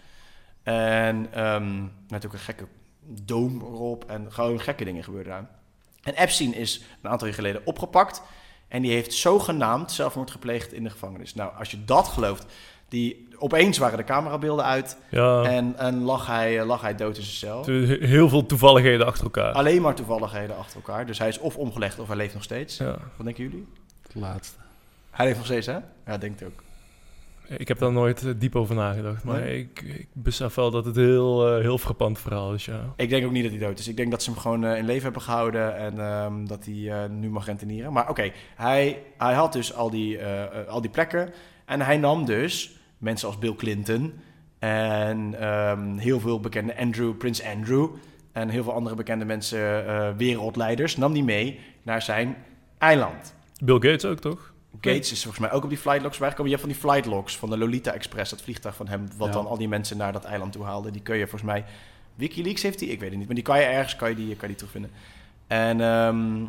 En 0.62 1.26
ehm 1.32 1.82
met 2.08 2.26
ook 2.26 2.32
een 2.32 2.38
gekke 2.38 2.64
doom 3.24 3.60
erop 3.60 4.04
en 4.10 4.32
gewoon 4.32 4.60
gekke 4.60 4.84
dingen 4.84 5.04
gebeurden 5.04 5.32
daar. 5.32 5.48
En 6.06 6.14
Epstein 6.14 6.54
is 6.54 6.82
een 7.02 7.10
aantal 7.10 7.26
jaar 7.26 7.36
geleden 7.36 7.60
opgepakt 7.64 8.22
en 8.68 8.82
die 8.82 8.92
heeft 8.92 9.12
zogenaamd 9.12 9.92
zelfmoord 9.92 10.30
gepleegd 10.30 10.72
in 10.72 10.84
de 10.84 10.90
gevangenis. 10.90 11.34
Nou, 11.34 11.50
als 11.58 11.70
je 11.70 11.84
dat 11.84 12.08
gelooft, 12.08 12.46
die, 12.88 13.28
opeens 13.38 13.78
waren 13.78 13.98
de 13.98 14.04
camerabeelden 14.04 14.64
uit 14.64 14.96
Ja, 15.10 15.42
en, 15.42 15.78
en 15.78 16.02
lag, 16.02 16.26
hij, 16.26 16.64
lag 16.64 16.80
hij 16.80 16.94
dood 16.94 17.16
in 17.16 17.22
zijn 17.22 17.64
cel. 17.64 17.74
heel 18.00 18.28
veel 18.28 18.46
toevalligheden 18.46 19.06
achter 19.06 19.24
elkaar. 19.24 19.52
Alleen 19.52 19.82
maar 19.82 19.94
toevalligheden 19.94 20.56
achter 20.56 20.76
elkaar. 20.76 21.06
Dus 21.06 21.18
hij 21.18 21.28
is 21.28 21.38
of 21.38 21.56
omgelegd 21.56 21.98
of 21.98 22.06
hij 22.06 22.16
leeft 22.16 22.34
nog 22.34 22.42
steeds. 22.42 22.76
Ja. 22.76 22.96
Wat 23.16 23.26
denken 23.26 23.44
jullie? 23.44 23.66
Het 24.02 24.14
laatste. 24.14 24.56
Hij 25.10 25.24
leeft 25.26 25.36
nog 25.36 25.46
steeds, 25.46 25.66
hè? 25.66 25.78
Ja, 26.06 26.18
denk 26.18 26.40
ik 26.40 26.46
ook. 26.46 26.62
Ik 27.48 27.68
heb 27.68 27.78
daar 27.78 27.92
nooit 27.92 28.24
eh, 28.24 28.32
diep 28.36 28.56
over 28.56 28.74
nagedacht, 28.74 29.24
maar 29.24 29.40
Nee? 29.40 29.58
ik, 29.58 29.80
ik 29.82 30.08
besef 30.12 30.54
wel 30.54 30.70
dat 30.70 30.84
het 30.84 30.96
een 30.96 31.04
heel, 31.04 31.48
eh, 31.48 31.60
heel 31.60 31.78
frappant 31.78 32.18
verhaal 32.18 32.54
is, 32.54 32.64
ja. 32.64 32.92
Ik 32.96 33.08
denk 33.08 33.24
ook 33.24 33.32
niet 33.32 33.42
dat 33.42 33.52
hij 33.52 33.60
dood 33.60 33.78
is. 33.78 33.88
Ik 33.88 33.96
denk 33.96 34.10
dat 34.10 34.22
ze 34.22 34.30
hem 34.30 34.38
gewoon 34.38 34.64
eh, 34.64 34.78
in 34.78 34.84
leven 34.84 35.02
hebben 35.02 35.22
gehouden 35.22 35.76
en 35.76 36.00
ehm, 36.00 36.46
dat 36.46 36.64
hij 36.64 37.08
nu 37.08 37.30
mag 37.30 37.46
rentenieren. 37.46 37.92
Maar 37.92 38.08
oké, 38.08 38.32
hij, 38.56 39.02
hij 39.18 39.34
had 39.34 39.52
dus 39.52 39.74
al 39.74 39.90
die, 39.90 40.18
al 40.68 40.80
die 40.80 40.90
plekken. 40.90 41.32
En 41.64 41.80
hij 41.80 41.96
nam 41.96 42.24
dus 42.24 42.76
mensen 42.98 43.28
als 43.28 43.38
Bill 43.38 43.54
Clinton 43.54 44.12
en 44.58 45.34
ehm, 45.40 45.96
heel 45.96 46.20
veel 46.20 46.40
bekende 46.40 46.78
Andrew, 46.78 47.16
Prins 47.16 47.44
Andrew. 47.44 47.88
en 48.32 48.48
heel 48.48 48.62
veel 48.62 48.72
andere 48.72 48.96
bekende 48.96 49.24
mensen, 49.24 50.16
wereldleiders, 50.16 50.96
nam 50.96 51.12
die 51.12 51.24
mee 51.24 51.60
naar 51.82 52.02
zijn 52.02 52.36
eiland. 52.78 53.34
Bill 53.64 53.74
Gates 53.74 54.04
ook, 54.04 54.18
toch? 54.18 54.54
Gates 54.80 55.12
is 55.12 55.22
volgens 55.22 55.42
mij 55.42 55.52
ook 55.52 55.62
op 55.62 55.68
die 55.68 55.78
flightlogs 55.78 56.18
bijgekomen. 56.18 56.50
Je 56.50 56.56
hebt 56.56 56.68
van 56.68 56.80
die 56.80 56.90
flightlogs 56.90 57.36
van 57.36 57.50
de 57.50 57.58
Lolita 57.58 57.92
Express, 57.92 58.30
dat 58.30 58.42
vliegtuig 58.42 58.76
van 58.76 58.88
hem, 58.88 59.08
wat 59.16 59.26
Ja. 59.28 59.32
dan 59.34 59.46
al 59.46 59.58
die 59.58 59.68
mensen 59.68 59.96
naar 59.96 60.12
dat 60.12 60.24
eiland 60.24 60.52
toe 60.52 60.64
haalde. 60.64 60.90
Die 60.90 61.02
kun 61.02 61.16
je 61.16 61.22
volgens 61.22 61.50
mij, 61.50 61.64
Wikileaks 62.14 62.62
heeft 62.62 62.78
die, 62.78 62.88
ik 62.88 63.00
weet 63.00 63.08
het 63.08 63.18
niet, 63.18 63.26
maar 63.26 63.34
die 63.34 63.44
kan 63.44 63.58
je 63.58 63.64
ergens, 63.64 63.96
kan 63.96 64.08
je 64.08 64.14
die, 64.14 64.36
kan 64.36 64.48
die 64.48 64.56
terugvinden. 64.56 64.90
En, 65.46 65.80
ehm, 65.80 66.42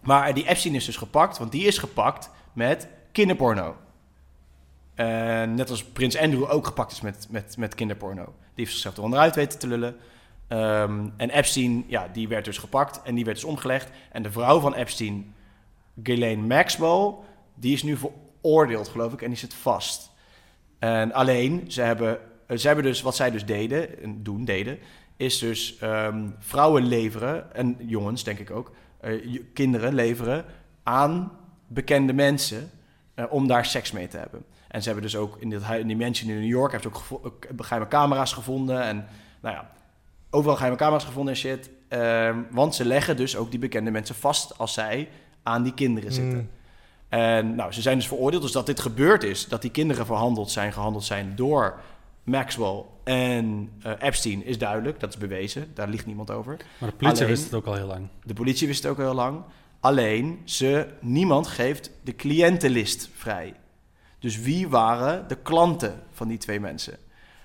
maar 0.00 0.34
die 0.34 0.48
Epstein 0.48 0.74
is 0.74 0.84
dus 0.84 0.96
gepakt, 0.96 1.38
want 1.38 1.52
die 1.52 1.66
is 1.66 1.78
gepakt 1.78 2.30
met 2.52 2.88
kinderporno. 3.12 3.76
En 4.94 5.54
net 5.54 5.70
als 5.70 5.84
Prins 5.84 6.18
Andrew 6.18 6.50
ook 6.50 6.66
gepakt 6.66 6.92
is 6.92 7.00
met, 7.00 7.26
met, 7.30 7.56
met 7.56 7.74
kinderporno. 7.74 8.24
Die 8.24 8.32
heeft 8.54 8.72
zichzelf 8.72 8.96
er 8.96 9.02
onderuit 9.02 9.34
weten 9.34 9.58
te 9.58 9.66
lullen. 9.66 9.96
Ehm, 10.48 11.08
en 11.16 11.30
Epstein, 11.30 11.84
ja, 11.86 12.08
die 12.12 12.28
werd 12.28 12.44
dus 12.44 12.58
gepakt 12.58 13.02
en 13.02 13.14
die 13.14 13.24
werd 13.24 13.36
dus 13.36 13.46
omgelegd. 13.46 13.90
En 14.12 14.22
de 14.22 14.30
vrouw 14.32 14.60
van 14.60 14.74
Epstein, 14.74 15.34
Ghislaine 16.02 16.46
Maxwell, 16.46 17.14
die 17.60 17.72
is 17.72 17.82
nu 17.82 17.96
veroordeeld, 17.96 18.88
geloof 18.88 19.12
ik, 19.12 19.22
en 19.22 19.28
die 19.28 19.38
zit 19.38 19.54
vast. 19.54 20.10
En 20.78 21.12
alleen, 21.12 21.64
ze 21.68 21.82
hebben, 21.82 22.18
eh, 22.46 22.56
ze 22.56 22.66
hebben 22.66 22.84
dus, 22.84 23.02
wat 23.02 23.16
zij 23.16 23.30
dus 23.30 23.44
deden, 23.44 24.02
en 24.02 24.22
doen, 24.22 24.44
deden, 24.44 24.78
is 25.16 25.38
dus 25.38 25.78
ehm, 25.78 26.28
vrouwen 26.38 26.86
leveren, 26.86 27.54
en 27.54 27.76
jongens 27.78 28.24
denk 28.24 28.38
ik 28.38 28.50
ook, 28.50 28.72
eh, 29.00 29.40
kinderen 29.54 29.94
leveren 29.94 30.44
aan 30.82 31.32
bekende 31.66 32.12
mensen 32.12 32.70
eh, 33.14 33.24
om 33.28 33.46
daar 33.46 33.66
seks 33.66 33.92
mee 33.92 34.08
te 34.08 34.16
hebben. 34.16 34.44
En 34.68 34.80
ze 34.80 34.86
hebben 34.86 35.04
dus 35.04 35.16
ook 35.16 35.36
in, 35.38 35.50
dit, 35.50 35.62
in 35.78 35.86
die 35.86 35.96
mansion 35.96 36.30
in 36.30 36.40
New 36.40 36.48
York, 36.48 36.82
gevo- 36.82 37.20
ook 37.24 37.46
geheime 37.56 37.88
camera's 37.88 38.32
gevonden 38.32 38.82
en 38.82 39.06
nou 39.40 39.54
ja, 39.54 39.70
overal 40.30 40.56
geheime 40.56 40.78
camera's 40.78 41.04
gevonden 41.04 41.34
en 41.34 41.40
shit. 41.40 41.70
Ehm, 41.88 42.38
want 42.50 42.74
ze 42.74 42.84
leggen 42.84 43.16
dus 43.16 43.36
ook 43.36 43.50
die 43.50 43.58
bekende 43.58 43.90
mensen 43.90 44.14
vast 44.14 44.58
als 44.58 44.72
zij 44.72 45.08
aan 45.42 45.62
die 45.62 45.74
kinderen 45.74 46.12
zitten. 46.12 46.38
Mm. 46.38 46.50
En 47.10 47.54
nou, 47.54 47.72
ze 47.72 47.80
zijn 47.82 47.96
dus 47.96 48.08
veroordeeld. 48.08 48.42
Dus 48.42 48.52
dat 48.52 48.66
dit 48.66 48.80
gebeurd 48.80 49.22
is, 49.22 49.48
dat 49.48 49.62
die 49.62 49.70
kinderen 49.70 50.06
verhandeld 50.06 50.50
zijn, 50.50 50.72
gehandeld 50.72 51.04
zijn 51.04 51.32
door 51.36 51.80
Maxwell 52.24 52.84
en 53.04 53.70
eh, 53.82 53.92
Epstein, 53.98 54.44
is 54.44 54.58
duidelijk. 54.58 55.00
Dat 55.00 55.08
is 55.08 55.18
bewezen. 55.18 55.70
Daar 55.74 55.88
ligt 55.88 56.06
niemand 56.06 56.30
over. 56.30 56.56
Maar 56.78 56.90
de 56.90 56.96
politie 56.96 57.22
Alleen- 57.22 57.34
wist 57.34 57.44
het 57.44 57.54
ook 57.54 57.66
al 57.66 57.74
heel 57.74 57.86
lang. 57.86 58.08
De 58.24 58.34
politie 58.34 58.66
wist 58.66 58.82
het 58.82 58.92
ook 58.92 58.98
heel 58.98 59.14
lang. 59.14 59.42
Alleen, 59.80 60.40
ze, 60.44 60.86
niemand 61.00 61.46
geeft 61.46 61.90
de 62.02 62.16
cliëntenlist 62.16 63.10
vrij. 63.14 63.54
Dus 64.18 64.40
wie 64.40 64.68
waren 64.68 65.28
de 65.28 65.36
klanten 65.36 66.02
van 66.12 66.28
die 66.28 66.38
twee 66.38 66.60
mensen? 66.60 66.96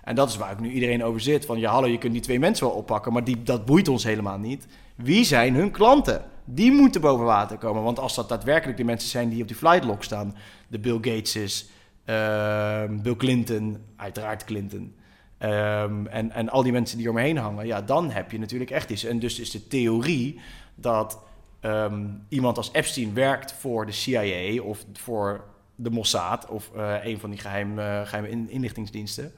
En 0.03 0.15
dat 0.15 0.29
is 0.29 0.37
waar 0.37 0.51
ik 0.51 0.59
nu 0.59 0.71
iedereen 0.71 1.03
over 1.03 1.21
zit. 1.21 1.45
Van 1.45 1.59
ja, 1.59 1.71
hallo, 1.71 1.87
je 1.87 1.97
kunt 1.97 2.13
die 2.13 2.21
twee 2.21 2.39
mensen 2.39 2.67
wel 2.67 2.75
oppakken, 2.75 3.13
maar 3.13 3.23
die, 3.23 3.43
dat 3.43 3.65
boeit 3.65 3.87
ons 3.87 4.03
helemaal 4.03 4.37
niet. 4.37 4.67
Wie 4.95 5.23
zijn 5.23 5.55
hun 5.55 5.71
klanten? 5.71 6.23
Die 6.45 6.71
moeten 6.71 7.01
boven 7.01 7.25
water 7.25 7.57
komen. 7.57 7.83
Want 7.83 7.99
als 7.99 8.15
dat 8.15 8.29
daadwerkelijk 8.29 8.77
de 8.77 8.83
mensen 8.83 9.09
zijn 9.09 9.29
die 9.29 9.41
op 9.41 9.47
die 9.47 9.57
flightlog 9.57 10.03
staan, 10.03 10.35
de 10.67 10.79
Bill 10.79 10.95
Gateses, 11.01 11.69
ehm, 12.05 13.01
Bill 13.01 13.15
Clinton, 13.15 13.77
uiteraard 13.95 14.43
Clinton, 14.43 14.95
ehm, 15.37 16.05
en, 16.05 16.31
en 16.31 16.49
al 16.49 16.63
die 16.63 16.71
mensen 16.71 16.97
die 16.97 17.09
omheen 17.09 17.37
hangen, 17.37 17.65
ja, 17.65 17.81
dan 17.81 18.11
heb 18.11 18.31
je 18.31 18.39
natuurlijk 18.39 18.71
echt 18.71 18.89
iets. 18.89 19.03
En 19.03 19.19
dus 19.19 19.39
is 19.39 19.51
de 19.51 19.67
theorie 19.67 20.39
dat 20.75 21.19
ehm, 21.59 22.05
iemand 22.29 22.57
als 22.57 22.69
Epstein 22.71 23.13
werkt 23.13 23.53
voor 23.53 23.85
de 23.85 23.91
CIA 23.91 24.61
of 24.61 24.85
voor 24.93 25.43
de 25.75 25.89
Mossad 25.89 26.49
of 26.49 26.71
eh, 26.75 26.95
een 27.03 27.19
van 27.19 27.29
die 27.29 27.39
geheim, 27.39 27.79
eh, 27.79 28.01
geheime 28.05 28.29
in- 28.29 28.49
inlichtingsdiensten, 28.49 29.33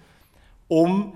om 0.68 1.14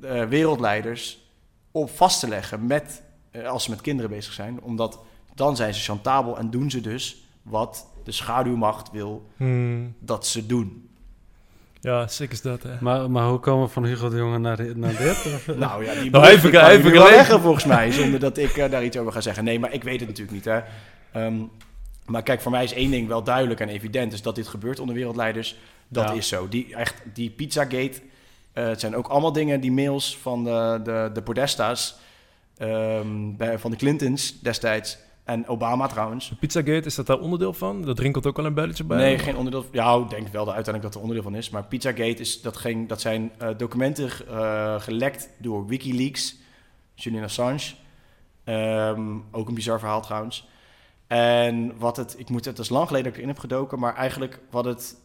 eh, 0.00 0.24
wereldleiders 0.24 1.26
op 1.70 1.90
vast 1.90 2.20
te 2.20 2.28
leggen 2.28 2.66
met, 2.66 3.02
als 3.46 3.64
ze 3.64 3.70
met 3.70 3.80
kinderen 3.80 4.10
bezig 4.10 4.32
zijn, 4.32 4.62
omdat 4.62 4.98
dan 5.38 5.56
zijn 5.56 5.74
ze 5.74 5.80
chantabel 5.80 6.38
en 6.38 6.50
doen 6.50 6.70
ze 6.70 6.80
dus 6.80 7.16
wat 7.42 7.86
de 8.04 8.12
schaduwmacht 8.12 8.90
wil 8.90 9.26
Hmm. 9.36 9.94
dat 9.98 10.26
ze 10.26 10.46
doen. 10.46 10.88
Ja, 11.80 12.06
sick 12.06 12.32
is 12.32 12.42
dat, 12.42 12.62
hè. 12.62 12.74
Maar, 12.80 13.10
maar 13.10 13.28
hoe 13.28 13.38
komen 13.38 13.66
we 13.66 13.72
van 13.72 13.84
Hugo 13.84 14.08
de 14.08 14.16
Jonge 14.16 14.38
naar, 14.38 14.76
naar 14.76 14.96
dit? 14.96 15.46
Nou 15.56 15.84
ja, 15.84 15.92
die 16.00 16.10
Nou, 16.10 16.38
kan 16.50 16.68
nu 16.68 16.84
een 16.84 16.92
wel 16.92 17.10
leggen 17.10 17.40
volgens 17.40 17.64
mij, 17.64 17.90
zonder 17.92 18.20
dat 18.20 18.38
ik 18.38 18.56
eh, 18.56 18.70
daar 18.70 18.84
iets 18.84 18.96
over 18.96 19.12
ga 19.12 19.20
zeggen. 19.20 19.44
Nee, 19.44 19.58
maar 19.58 19.72
ik 19.72 19.82
weet 19.82 20.00
het 20.00 20.08
natuurlijk 20.08 20.36
niet. 20.36 20.44
Hè. 20.44 20.60
Ehm, 21.12 21.36
maar 22.06 22.22
kijk, 22.22 22.40
voor 22.40 22.50
mij 22.50 22.64
is 22.64 22.72
één 22.72 22.90
ding 22.90 23.08
wel 23.08 23.22
duidelijk 23.22 23.60
en 23.60 23.68
evident, 23.68 24.12
is 24.12 24.22
dat 24.22 24.34
dit 24.34 24.48
gebeurt 24.48 24.80
onder 24.80 24.94
wereldleiders. 24.94 25.56
Dat 25.88 26.08
Ja. 26.08 26.14
is 26.14 26.28
zo. 26.28 26.48
Die, 26.48 26.74
echt, 26.74 26.94
die 27.14 27.30
Pizzagate, 27.30 28.00
eh 28.52 28.66
het 28.66 28.80
zijn 28.80 28.96
ook 28.96 29.08
allemaal 29.08 29.32
dingen, 29.32 29.60
die 29.60 29.72
mails 29.72 30.18
van 30.22 30.44
de, 30.44 30.80
de, 30.84 31.10
de 31.12 31.22
Podesta's, 31.22 31.96
ehm, 32.56 33.36
bij, 33.36 33.58
van 33.58 33.70
de 33.70 33.76
Clintons 33.76 34.40
destijds, 34.40 34.98
en 35.28 35.48
Obama 35.48 35.86
trouwens. 35.86 36.32
Pizzagate, 36.40 36.86
is 36.86 36.94
dat 36.94 37.06
daar 37.06 37.18
onderdeel 37.18 37.52
van? 37.52 37.82
Dat 37.82 37.98
rinkelt 37.98 38.26
ook 38.26 38.38
al 38.38 38.44
een 38.44 38.54
belletje 38.54 38.84
bij? 38.84 38.98
Nee, 38.98 39.18
geen 39.18 39.36
onderdeel. 39.36 39.64
Ja, 39.72 39.96
ik 39.96 40.10
denk 40.10 40.28
wel 40.28 40.44
dat 40.44 40.54
uiteindelijk 40.54 40.82
dat 40.82 40.94
er 40.94 41.00
onderdeel 41.00 41.22
van 41.22 41.34
is. 41.34 41.50
Maar 41.50 41.64
Pizzagate 41.64 42.20
is 42.20 42.40
dat, 42.40 42.56
ging, 42.56 42.88
dat 42.88 43.00
zijn 43.00 43.30
eh, 43.38 43.48
documenten 43.56 44.10
eh, 44.28 44.80
gelekt 44.80 45.30
door 45.38 45.66
WikiLeaks, 45.66 46.36
Julian 46.94 47.24
Assange. 47.24 47.74
Ehm, 48.44 49.16
ook 49.30 49.48
een 49.48 49.54
bizar 49.54 49.78
verhaal 49.78 50.02
trouwens. 50.02 50.48
En 51.06 51.78
wat 51.78 51.96
het, 51.96 52.14
ik 52.18 52.28
moet 52.28 52.44
het, 52.44 52.58
is 52.58 52.68
lang 52.68 52.86
geleden 52.86 53.04
dat 53.04 53.12
ik 53.12 53.18
erin 53.18 53.32
heb 53.34 53.42
gedoken, 53.42 53.78
maar 53.78 53.94
eigenlijk 53.94 54.40
wat 54.50 54.64
het, 54.64 54.96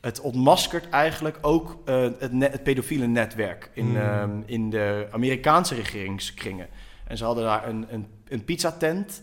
het 0.00 0.20
ontmaskert 0.20 0.88
eigenlijk 0.88 1.38
ook 1.40 1.76
eh, 1.84 2.02
het, 2.18 2.32
net, 2.32 2.52
het 2.52 2.62
pedofiele 2.62 3.06
netwerk 3.06 3.70
in, 3.72 3.86
Hmm. 3.86 3.96
ehm, 3.96 4.40
in 4.46 4.70
de 4.70 5.08
Amerikaanse 5.10 5.74
regeringskringen. 5.74 6.68
En 7.06 7.16
ze 7.16 7.24
hadden 7.24 7.44
daar 7.44 7.68
een, 7.68 7.86
een, 7.90 8.06
een 8.28 8.44
pizzatent. 8.44 9.22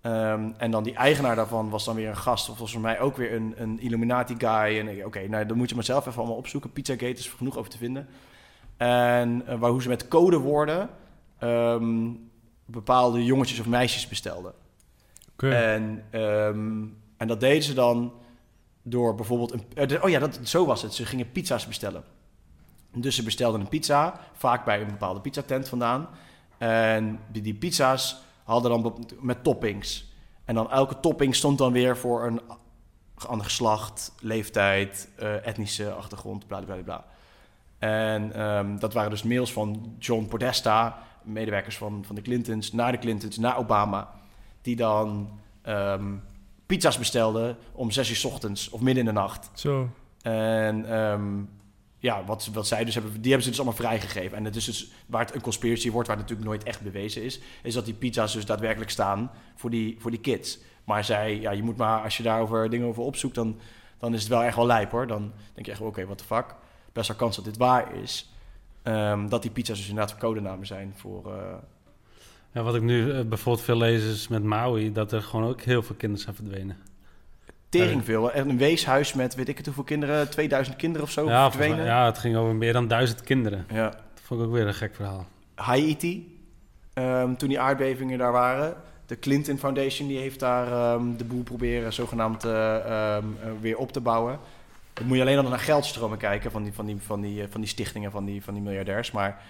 Ehm, 0.00 0.50
en 0.56 0.70
dan 0.70 0.82
die 0.82 0.94
eigenaar 0.94 1.36
daarvan 1.36 1.70
was 1.70 1.84
dan 1.84 1.94
weer 1.94 2.08
een 2.08 2.16
gast. 2.16 2.48
Of 2.48 2.56
volgens 2.56 2.82
mij 2.82 3.00
ook 3.00 3.16
weer 3.16 3.34
een, 3.34 3.54
een 3.56 3.80
Illuminati 3.80 4.34
guy. 4.38 4.78
En 4.78 5.04
oké, 5.04 5.28
nou, 5.28 5.46
dan 5.46 5.56
moet 5.56 5.68
je 5.68 5.74
maar 5.74 5.84
zelf 5.84 6.06
even 6.06 6.18
allemaal 6.18 6.36
opzoeken. 6.36 6.72
Pizzagate 6.72 7.18
is 7.18 7.28
genoeg 7.28 7.56
over 7.56 7.70
te 7.70 7.78
vinden. 7.78 8.08
En 8.76 9.42
eh, 9.46 9.58
waar 9.58 9.70
hoe 9.70 9.82
ze 9.82 9.88
met 9.88 10.08
codewoorden 10.08 10.88
ehm, 11.38 12.08
bepaalde 12.64 13.24
jongetjes 13.24 13.60
of 13.60 13.66
meisjes 13.66 14.08
bestelden. 14.08 14.52
En, 15.36 16.04
ehm, 16.10 16.82
en 17.16 17.26
dat 17.26 17.40
deden 17.40 17.62
ze 17.62 17.74
dan 17.74 18.12
door 18.82 19.14
bijvoorbeeld... 19.14 19.52
Een, 19.52 19.88
eh, 19.88 20.04
oh 20.04 20.10
ja, 20.10 20.18
dat, 20.18 20.40
zo 20.42 20.66
was 20.66 20.82
het. 20.82 20.94
Ze 20.94 21.06
gingen 21.06 21.32
pizza's 21.32 21.66
bestellen. 21.66 22.04
Dus 22.94 23.14
ze 23.14 23.22
bestelden 23.22 23.60
een 23.60 23.68
pizza, 23.68 24.20
vaak 24.32 24.64
bij 24.64 24.80
een 24.80 24.86
bepaalde 24.86 25.20
pizzatent 25.20 25.68
vandaan. 25.68 26.08
En 26.58 27.20
die, 27.32 27.42
die 27.42 27.54
pizza's 27.54 28.22
hadden 28.50 28.70
dan 28.70 29.06
met 29.20 29.44
toppings. 29.44 30.12
En 30.44 30.54
dan 30.54 30.70
elke 30.70 31.00
topping 31.00 31.34
stond 31.34 31.58
dan 31.58 31.72
weer 31.72 31.96
voor 31.96 32.26
een 32.26 32.40
ander 33.26 33.46
geslacht, 33.46 34.12
leeftijd, 34.20 35.08
eh, 35.16 35.46
etnische 35.46 35.92
achtergrond, 35.92 36.46
bla 36.46 36.60
bla 36.60 36.74
bla. 36.74 37.04
En 37.78 38.32
ehm, 38.32 38.78
dat 38.78 38.92
waren 38.92 39.10
dus 39.10 39.22
mails 39.22 39.52
van 39.52 39.94
John 39.98 40.26
Podesta, 40.26 40.98
medewerkers 41.22 41.76
van, 41.76 42.04
van 42.06 42.14
de 42.14 42.22
Clintons, 42.22 42.72
naar 42.72 42.92
de 42.92 42.98
Clintons, 42.98 43.38
naar 43.38 43.58
Obama. 43.58 44.10
Die 44.62 44.76
dan 44.76 45.30
ehm, 45.62 46.14
pizza's 46.66 46.98
bestelden 46.98 47.56
om 47.72 47.90
zes 47.90 48.10
uur 48.10 48.16
's 48.16 48.24
ochtends 48.24 48.70
of 48.70 48.80
midden 48.80 49.06
in 49.06 49.14
de 49.14 49.20
nacht. 49.20 49.50
Zo. 49.54 49.88
En 50.22 50.84
ehm, 50.90 51.42
ja, 52.00 52.24
wat, 52.24 52.50
wat 52.52 52.66
zij 52.66 52.84
dus 52.84 52.94
hebben, 52.94 53.12
die 53.12 53.22
hebben 53.32 53.42
ze 53.42 53.48
dus 53.48 53.58
allemaal 53.60 53.78
vrijgegeven. 53.78 54.36
En 54.36 54.44
het 54.44 54.56
is 54.56 54.64
dus 54.64 54.90
waar 55.06 55.24
het 55.24 55.34
een 55.34 55.40
conspiracy 55.40 55.90
wordt, 55.90 56.08
waar 56.08 56.16
het 56.16 56.26
natuurlijk 56.28 56.50
nooit 56.56 56.68
echt 56.68 56.80
bewezen 56.80 57.22
is, 57.22 57.40
is 57.62 57.74
dat 57.74 57.84
die 57.84 57.94
pizza's 57.94 58.32
dus 58.32 58.46
daadwerkelijk 58.46 58.90
staan 58.90 59.30
voor 59.54 59.70
die, 59.70 59.96
voor 59.98 60.10
die 60.10 60.20
kids. 60.20 60.58
Maar 60.84 61.04
zij, 61.04 61.40
ja, 61.40 61.50
je 61.50 61.62
moet 61.62 61.76
maar, 61.76 62.02
als 62.02 62.16
je 62.16 62.22
daarover 62.22 62.70
dingen 62.70 62.86
over 62.86 63.02
opzoekt, 63.02 63.34
dan, 63.34 63.58
dan 63.98 64.14
is 64.14 64.20
het 64.20 64.28
wel 64.28 64.42
echt 64.42 64.56
wel 64.56 64.66
lijp 64.66 64.90
hoor. 64.90 65.06
Dan 65.06 65.32
denk 65.54 65.66
je 65.66 65.72
echt, 65.72 65.80
oké, 65.80 66.04
what 66.04 66.18
the 66.18 66.24
fuck. 66.24 66.54
Best 66.92 67.08
wel 67.08 67.16
kans 67.16 67.36
dat 67.36 67.44
dit 67.44 67.56
waar 67.56 67.94
is. 67.94 68.30
Ehm, 68.82 69.28
dat 69.28 69.42
die 69.42 69.50
pizza's 69.50 69.76
dus 69.78 69.88
inderdaad 69.88 70.18
codenamen 70.18 70.66
zijn 70.66 70.92
voor... 70.96 71.32
eh, 71.34 71.54
Ja, 72.52 72.62
wat 72.62 72.74
ik 72.74 72.82
nu 72.82 73.12
eh, 73.12 73.24
bijvoorbeeld 73.24 73.64
veel 73.64 73.76
lees 73.76 74.02
is 74.04 74.28
met 74.28 74.42
Maui, 74.42 74.92
dat 74.92 75.12
er 75.12 75.22
gewoon 75.22 75.48
ook 75.48 75.60
heel 75.60 75.82
veel 75.82 75.96
kinderen 75.96 76.24
zijn 76.24 76.36
verdwenen. 76.36 76.76
Tering 77.70 78.04
veel. 78.04 78.32
En 78.32 78.48
een 78.48 78.58
weeshuis 78.58 79.14
met 79.14 79.34
weet 79.34 79.48
ik 79.48 79.56
het 79.56 79.66
hoeveel 79.66 79.84
kinderen, 79.84 80.30
2000 80.30 80.76
kinderen 80.76 81.06
of 81.06 81.12
zo 81.12 81.26
ja, 81.28 81.50
verdwenen. 81.50 81.84
ja, 81.84 82.06
het 82.06 82.18
ging 82.18 82.36
over 82.36 82.54
meer 82.54 82.72
dan 82.72 82.88
duizend 82.88 83.22
kinderen. 83.22 83.66
ja. 83.72 83.88
Dat 83.88 84.22
vond 84.22 84.40
ik 84.40 84.46
ook 84.46 84.52
weer 84.52 84.66
een 84.66 84.74
gek 84.74 84.94
verhaal. 84.94 85.26
Haiti, 85.54 86.38
ehm, 86.92 87.34
toen 87.34 87.48
die 87.48 87.60
aardbevingen 87.60 88.18
daar 88.18 88.32
waren. 88.32 88.74
De 89.06 89.18
Clinton 89.18 89.58
Foundation 89.58 90.08
die 90.08 90.18
heeft 90.18 90.40
daar 90.40 90.66
ehm, 90.66 91.16
de 91.16 91.24
boel 91.24 91.42
proberen 91.42 91.92
zogenaamd 91.92 92.44
eh, 92.44 92.76
ehm, 92.76 93.24
eh, 93.42 93.50
weer 93.60 93.76
op 93.76 93.92
te 93.92 94.00
bouwen. 94.00 94.38
Dan 94.92 95.06
moet 95.06 95.16
je 95.16 95.22
alleen 95.22 95.38
al 95.38 95.48
naar 95.48 95.58
geldstromen 95.58 96.18
kijken 96.18 96.50
van 96.50 96.62
die, 96.62 96.72
van 96.72 96.86
die, 96.86 96.96
van 97.00 97.20
die, 97.20 97.42
eh, 97.42 97.48
van 97.50 97.60
die 97.60 97.70
stichtingen, 97.70 98.10
van 98.10 98.24
die, 98.24 98.44
van 98.44 98.54
die 98.54 98.62
miljardairs. 98.62 99.10
Maar 99.10 99.42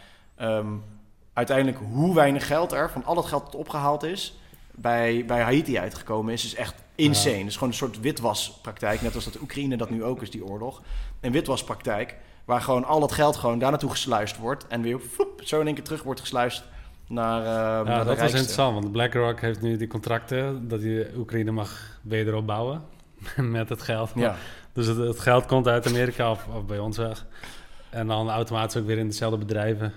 uiteindelijk 1.32 1.78
hoe 1.92 2.14
weinig 2.14 2.46
geld 2.46 2.72
er 2.72 2.90
van 2.90 3.04
al 3.04 3.16
het 3.16 3.26
geld 3.26 3.44
dat 3.44 3.54
opgehaald 3.54 4.02
is 4.02 4.38
bij, 4.74 5.24
bij 5.26 5.40
Haiti 5.40 5.78
uitgekomen 5.78 6.32
is, 6.32 6.44
is 6.44 6.54
echt 6.54 6.74
insane. 7.00 7.38
Het 7.38 7.46
is 7.46 7.54
gewoon 7.54 7.68
een 7.68 7.74
soort 7.74 8.00
witwaspraktijk, 8.00 9.02
net 9.02 9.14
als 9.14 9.24
dat 9.24 9.40
Oekraïne 9.40 9.76
dat 9.76 9.90
nu 9.90 10.04
ook 10.04 10.22
is, 10.22 10.30
die 10.30 10.44
oorlog. 10.44 10.82
Een 11.20 11.32
witwaspraktijk 11.32 12.16
waar 12.44 12.60
gewoon 12.60 12.84
al 12.84 13.00
dat 13.00 13.12
geld 13.12 13.36
gewoon 13.36 13.58
daar 13.58 13.70
naartoe 13.70 13.90
gesluist 13.90 14.36
wordt 14.36 14.66
en 14.66 14.82
weer 14.82 14.98
floep, 14.98 15.40
zo 15.44 15.60
in 15.60 15.66
één 15.66 15.74
keer 15.74 15.84
terug 15.84 16.02
wordt 16.02 16.20
gesluist 16.20 16.64
naar, 17.06 17.40
uh, 17.40 17.46
ja, 17.46 17.82
naar 17.82 17.84
dat 17.84 18.06
was 18.06 18.16
rijkste. 18.16 18.38
interessant, 18.38 18.74
want 18.74 18.92
BlackRock 18.92 19.40
heeft 19.40 19.60
nu 19.60 19.76
die 19.76 19.86
contracten 19.86 20.68
dat 20.68 20.82
hij 20.82 21.10
Oekraïne 21.16 21.50
mag 21.50 21.98
wederop 22.02 22.46
bouwen 22.46 22.82
met 23.36 23.68
het 23.68 23.82
geld. 23.82 24.10
Ja. 24.14 24.36
Dus 24.72 24.86
het, 24.86 24.96
het, 24.96 25.20
geld 25.20 25.46
komt 25.46 25.68
uit 25.68 25.86
Amerika 25.86 26.30
of, 26.30 26.46
of 26.56 26.64
bij 26.66 26.78
ons 26.78 26.96
weg. 26.96 27.26
En 27.90 28.06
dan 28.06 28.30
automatisch 28.30 28.80
ook 28.80 28.86
weer 28.86 28.98
in 28.98 29.06
dezelfde 29.06 29.38
bedrijven. 29.38 29.92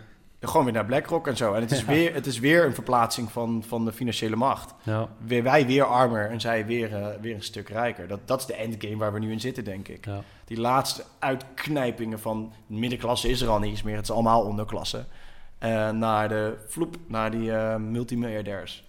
Gewoon 0.48 0.64
weer 0.64 0.74
naar 0.74 0.86
BlackRock 0.86 1.28
en 1.28 1.38
zo. 1.38 1.54
En 1.54 1.62
het 1.62 1.72
is, 1.72 1.80
Ja. 1.80 1.86
weer, 1.86 2.14
het 2.14 2.26
is 2.26 2.40
weer 2.40 2.66
een 2.66 2.74
verplaatsing 2.74 3.32
van, 3.32 3.64
van 3.68 3.86
de 3.86 3.92
financiële 3.92 4.36
macht. 4.36 4.74
Ja, 4.84 5.08
Weer, 5.26 5.44
wij 5.44 5.66
weer 5.66 5.84
armer 5.84 6.30
en 6.30 6.42
zij 6.42 6.66
weer, 6.66 6.96
eh, 6.96 7.08
weer 7.22 7.36
een 7.36 7.44
stuk 7.44 7.70
rijker. 7.70 8.08
Dat, 8.08 8.20
dat 8.26 8.40
is 8.40 8.46
de 8.46 8.54
endgame 8.56 8.96
waar 8.98 9.14
we 9.14 9.20
nu 9.20 9.32
in 9.32 9.40
zitten, 9.40 9.64
denk 9.64 9.88
ik. 9.88 10.06
ja. 10.06 10.22
Die 10.46 10.60
laatste 10.60 11.04
uitknijpingen 11.20 12.20
van 12.20 12.54
middenklasse 12.68 13.30
is 13.30 13.42
er 13.42 13.50
al 13.50 13.60
niet 13.60 13.70
eens 13.70 13.84
meer. 13.84 13.96
Het 13.96 14.04
is 14.04 14.12
allemaal 14.12 14.42
onderklasse. 14.44 15.06
Eh, 15.58 15.90
naar 15.90 16.30
de 16.30 16.54
vloep, 16.68 16.96
naar 17.08 17.32
die 17.32 17.52
multimilliardairs. 17.78 18.84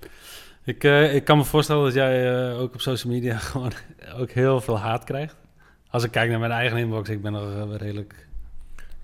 Ik, 0.64 0.84
ik 1.12 1.24
kan 1.24 1.36
me 1.38 1.44
voorstellen 1.44 1.84
dat 1.84 1.94
jij 1.94 2.52
ook 2.54 2.74
op 2.74 2.80
social 2.80 3.12
media 3.12 3.36
gewoon 3.52 3.72
ook 4.18 4.30
heel 4.30 4.60
veel 4.60 4.78
haat 4.78 5.04
krijgt. 5.04 5.36
Als 5.90 6.04
ik 6.04 6.10
kijk 6.10 6.30
naar 6.30 6.38
mijn 6.38 6.52
eigen 6.52 6.78
inbox, 6.78 7.08
ik 7.08 7.22
ben 7.22 7.32
nog 7.32 7.76
redelijk... 7.76 8.23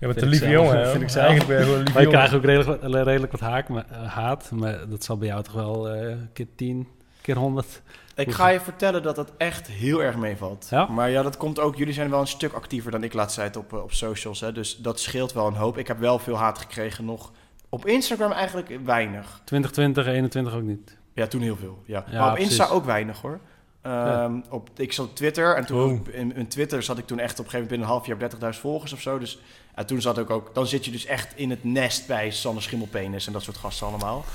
Je 0.01 0.07
bent 0.07 0.19
Vind 0.19 0.21
een 0.21 0.39
lieve 0.39 0.49
jongen, 0.49 0.77
hè? 0.77 0.89
Vind 0.91 1.01
ik 1.03 1.09
zelf. 1.09 1.25
Eigenlijk 1.27 1.47
ben 1.47 1.57
je 1.59 1.63
gewoon 1.63 1.79
een 1.79 1.83
lieve 1.83 1.93
Maar 1.99 2.07
ik 2.07 2.11
jongen. 2.13 2.27
krijg 2.27 2.39
ook 2.41 2.45
redelijk, 2.49 2.81
wat- 2.93 3.05
redelijk 3.07 3.31
wat 3.31 3.41
haak, 3.41 3.69
maar, 3.69 3.85
eh, 3.91 4.13
haat, 4.13 4.51
maar 4.51 4.89
dat 4.89 5.03
zal 5.03 5.17
bij 5.17 5.27
jou 5.27 5.43
toch 5.43 5.53
wel 5.53 5.89
eh 5.89 6.15
keer 6.33 6.47
10, 6.55 6.87
keer 7.21 7.35
100. 7.37 7.81
Ik 8.15 8.31
ga 8.31 8.47
je 8.49 8.59
vertellen 8.59 9.03
dat 9.03 9.15
dat 9.15 9.31
echt 9.37 9.67
heel 9.67 10.03
erg 10.03 10.15
meevalt. 10.17 10.67
Ja? 10.69 10.85
Maar 10.85 11.09
ja, 11.09 11.21
dat 11.21 11.37
komt 11.37 11.59
ook... 11.59 11.75
Jullie 11.75 11.93
zijn 11.93 12.09
wel 12.09 12.19
een 12.19 12.27
stuk 12.27 12.53
actiever 12.53 12.91
dan 12.91 13.03
ik 13.03 13.13
laatst 13.13 13.35
tijd 13.35 13.55
op, 13.55 13.73
eh, 13.73 13.83
op 13.83 13.91
socials. 13.93 14.39
Hè? 14.39 14.51
Dus 14.51 14.77
dat 14.77 14.99
scheelt 14.99 15.33
wel 15.33 15.47
een 15.47 15.53
hoop. 15.53 15.77
Ik 15.77 15.87
heb 15.87 15.99
wel 15.99 16.19
veel 16.19 16.35
haat 16.37 16.57
gekregen 16.59 17.05
nog. 17.05 17.31
Op 17.69 17.85
Instagram 17.85 18.31
eigenlijk 18.31 18.77
weinig. 18.85 19.41
2020, 19.43 20.07
21 20.07 20.53
ook 20.53 20.61
niet. 20.63 20.97
Ja, 21.13 21.27
toen 21.27 21.41
heel 21.41 21.55
veel. 21.55 21.83
Ja. 21.85 22.03
Ja, 22.11 22.19
maar 22.19 22.27
op 22.29 22.35
precies. 22.35 22.57
Insta 22.57 22.73
ook 22.73 22.85
weinig 22.85 23.21
hoor. 23.21 23.39
Ehm, 23.81 24.39
op, 24.49 24.69
ik 24.75 24.93
zat 24.93 25.05
op 25.05 25.15
Twitter 25.15 25.55
en 25.55 25.65
toen 25.65 25.83
Oh. 25.83 25.91
op- 25.99 26.09
in, 26.09 26.35
in 26.35 26.47
Twitter 26.47 26.83
zat 26.83 26.97
ik 26.97 27.05
toen 27.07 27.19
echt 27.19 27.39
op 27.39 27.45
een 27.45 27.51
gegeven 27.51 27.57
moment 27.59 27.69
binnen 27.69 27.87
een 27.87 27.93
half 27.93 28.05
jaar 28.05 28.15
op 28.15 28.21
30.000 28.55 28.61
volgers 28.61 28.93
of 28.93 29.01
zo. 29.01 29.19
Dus 29.19 29.39
en 29.75 29.85
toen 29.85 30.01
zat 30.01 30.17
ik 30.17 30.29
ook, 30.29 30.53
dan 30.53 30.67
zit 30.67 30.85
je 30.85 30.91
dus 30.91 31.05
echt 31.05 31.35
in 31.37 31.49
het 31.49 31.63
nest 31.63 32.07
bij 32.07 32.31
Sander 32.31 32.63
Schimmelpenis 32.63 33.27
en 33.27 33.33
dat 33.33 33.43
soort 33.43 33.57
gasten 33.57 33.87
allemaal. 33.87 34.25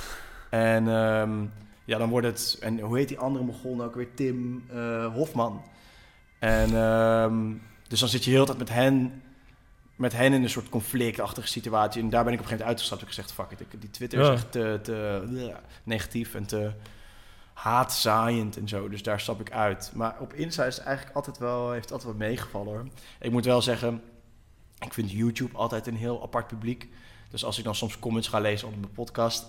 En 0.51 0.89
ehm, 0.89 1.45
ja, 1.85 1.99
dan 1.99 2.09
wordt 2.09 2.27
het, 2.27 2.57
en 2.61 2.81
hoe 2.81 2.97
heet 2.99 3.09
die 3.09 3.19
andere 3.19 3.45
nou 3.77 3.89
ook 3.89 3.95
weer? 3.95 4.15
Tim 4.15 4.65
eh, 4.73 5.13
Hofman. 5.15 5.63
En 6.39 6.77
ehm, 6.77 7.53
dus 7.89 8.01
dan 8.01 8.09
zit 8.09 8.25
je 8.25 8.31
heel 8.31 8.41
de 8.41 8.47
tijd 8.47 8.59
met 8.59 8.69
hen, 8.69 9.23
met 9.97 10.13
hen 10.13 10.33
in 10.33 10.43
een 10.43 10.51
soort 10.51 10.69
conflictachtige 10.69 11.47
situatie. 11.47 12.03
En 12.03 12.11
daar 12.11 12.25
ben 12.25 12.33
ik 12.33 12.39
op 12.39 12.45
een 12.45 12.51
gegeven 12.51 12.67
moment 12.67 12.69
uitgestapt 12.69 13.01
en 13.01 13.07
gezegd, 13.07 13.33
fuck 13.33 13.51
it, 13.51 13.61
ik- 13.75 13.81
die 13.81 13.91
Twitter 13.91 14.21
is 14.21 14.29
echt 14.29 14.53
te, 14.53 14.79
te 14.83 15.25
ja, 15.31 15.61
negatief 15.85 16.35
en 16.35 16.47
te 16.47 16.71
haatzaaiend 17.53 18.57
en 18.57 18.69
zo. 18.69 18.89
Dus 18.89 19.03
daar 19.03 19.21
stap 19.21 19.41
ik 19.41 19.53
uit. 19.53 19.91
Maar 19.95 20.17
op 20.21 20.33
Insta 20.33 20.65
is 20.65 20.77
het 20.77 20.85
eigenlijk 20.87 21.17
altijd 21.17 21.39
wel, 21.39 21.71
heeft 21.73 21.93
altijd 21.93 22.09
wat 22.09 22.19
meegevallen 22.19 22.73
hoor. 22.73 22.87
Ik 23.21 23.31
moet 23.31 23.45
wel 23.45 23.63
zeggen, 23.63 24.03
ik 24.79 24.93
vind 24.95 25.11
YouTube 25.11 25.57
altijd 25.57 25.87
een 25.87 25.97
heel 25.97 26.23
apart 26.23 26.47
publiek. 26.47 26.89
Dus 27.31 27.45
als 27.45 27.59
ik 27.59 27.65
dan 27.65 27.75
soms 27.75 27.99
comments 27.99 28.29
ga 28.29 28.39
lezen 28.39 28.67
onder 28.67 28.83
mijn 28.83 28.93
podcast, 28.93 29.47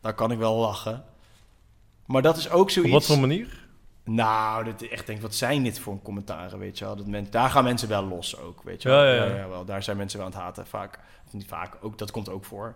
dan 0.00 0.14
kan 0.14 0.32
ik 0.32 0.38
wel 0.38 0.56
lachen. 0.56 1.04
Maar 2.06 2.22
dat 2.22 2.36
is 2.36 2.50
ook 2.50 2.60
Op 2.62 2.70
zoiets... 2.70 2.92
wat 2.92 3.04
voor 3.06 3.18
manier? 3.18 3.68
Nou, 4.04 4.64
dat 4.64 4.82
ik 4.82 4.90
echt 4.90 5.06
denk, 5.06 5.20
wat 5.20 5.34
zijn 5.34 5.62
dit 5.62 5.78
voor 5.78 6.02
commentaren, 6.02 6.58
weet 6.58 6.78
je 6.78 6.84
wel? 6.84 6.96
Dat 6.96 7.06
men, 7.06 7.26
daar 7.30 7.50
gaan 7.50 7.64
mensen 7.64 7.88
wel 7.88 8.04
los 8.04 8.38
ook, 8.38 8.62
weet 8.62 8.82
je 8.82 8.88
Ja, 8.88 8.94
wel? 9.02 9.14
ja, 9.14 9.36
ja. 9.36 9.48
wel. 9.48 9.64
Daar 9.64 9.82
zijn 9.82 9.96
mensen 9.96 10.18
wel 10.18 10.26
aan 10.26 10.32
het 10.32 10.42
haten, 10.42 10.66
vaak. 10.66 10.98
Of 11.26 11.32
niet 11.32 11.46
vaak, 11.46 11.76
ook, 11.80 11.98
dat 11.98 12.10
komt 12.10 12.28
ook 12.28 12.44
voor. 12.44 12.74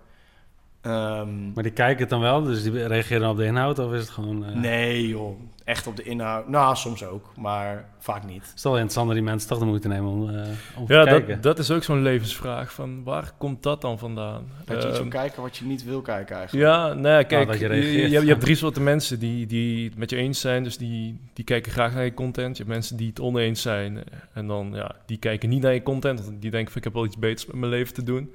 Ehm, 0.84 1.52
Maar 1.52 1.62
die 1.62 1.72
kijken 1.72 2.00
het 2.00 2.10
dan 2.10 2.20
wel, 2.20 2.42
dus 2.42 2.62
die 2.62 2.86
reageren 2.86 3.28
op 3.28 3.36
de 3.36 3.44
inhoud 3.44 3.78
of 3.78 3.92
is 3.92 4.00
het 4.00 4.10
gewoon... 4.10 4.44
eh, 4.46 4.54
nee 4.54 5.08
joh, 5.08 5.40
echt 5.64 5.86
op 5.86 5.96
de 5.96 6.02
inhoud. 6.02 6.48
Nou, 6.48 6.76
soms 6.76 7.04
ook, 7.04 7.32
maar 7.36 7.84
vaak 7.98 8.24
niet. 8.24 8.42
Het 8.46 8.52
is 8.56 8.62
wel 8.62 8.72
interessant 8.72 9.06
dat 9.06 9.16
die 9.16 9.24
mensen 9.24 9.48
toch 9.48 9.58
de 9.58 9.64
moeite 9.64 9.88
nemen 9.88 10.10
om, 10.10 10.28
eh, 10.28 10.42
om 10.76 10.84
Ja, 10.86 11.02
te 11.04 11.08
kijken. 11.10 11.28
dat, 11.34 11.42
dat 11.42 11.58
is 11.58 11.70
ook 11.70 11.82
zo'n 11.82 12.02
levensvraag. 12.02 12.72
Van 12.72 13.02
waar 13.04 13.32
komt 13.38 13.62
dat 13.62 13.80
dan 13.80 13.98
vandaan? 13.98 14.44
Dat 14.64 14.82
je 14.82 14.88
iets 14.88 14.98
Ehm, 14.98 15.08
wil 15.08 15.20
kijken 15.20 15.42
wat 15.42 15.56
je 15.56 15.64
niet 15.64 15.84
wil 15.84 16.00
kijken 16.00 16.36
eigenlijk. 16.36 16.68
Ja, 16.68 16.86
nou 16.92 17.08
ja, 17.08 17.22
kijk, 17.22 17.46
dat 17.46 17.56
je 17.58 17.62
je, 17.62 17.68
reageert. 17.68 17.94
je, 17.94 18.00
hebt- 18.12 18.22
je 18.22 18.28
hebt 18.28 18.40
drie 18.40 18.56
soorten 18.56 18.82
mensen 18.82 19.18
die, 19.18 19.46
die 19.46 19.84
het 19.88 19.96
met 19.98 20.10
je 20.10 20.16
eens 20.16 20.40
zijn, 20.40 20.64
dus 20.64 20.76
die, 20.78 21.20
die 21.32 21.44
kijken 21.44 21.72
graag 21.72 21.94
naar 21.94 22.04
je 22.04 22.14
content. 22.14 22.56
Je 22.56 22.62
hebt 22.62 22.74
mensen 22.74 22.96
die 22.96 23.08
het 23.08 23.20
oneens 23.20 23.62
zijn 23.62 23.98
en 24.32 24.46
dan, 24.46 24.70
ja, 24.74 24.94
die 25.06 25.16
kijken 25.18 25.48
niet 25.48 25.62
naar 25.62 25.74
je 25.74 25.82
content, 25.82 26.24
want 26.24 26.40
die 26.42 26.50
denken 26.50 26.68
van 26.68 26.78
ik 26.78 26.84
heb 26.84 26.94
wel 26.94 27.04
iets 27.04 27.18
beters 27.18 27.46
met 27.46 27.56
mijn 27.56 27.70
leven 27.72 27.94
te 27.94 28.02
doen. 28.02 28.30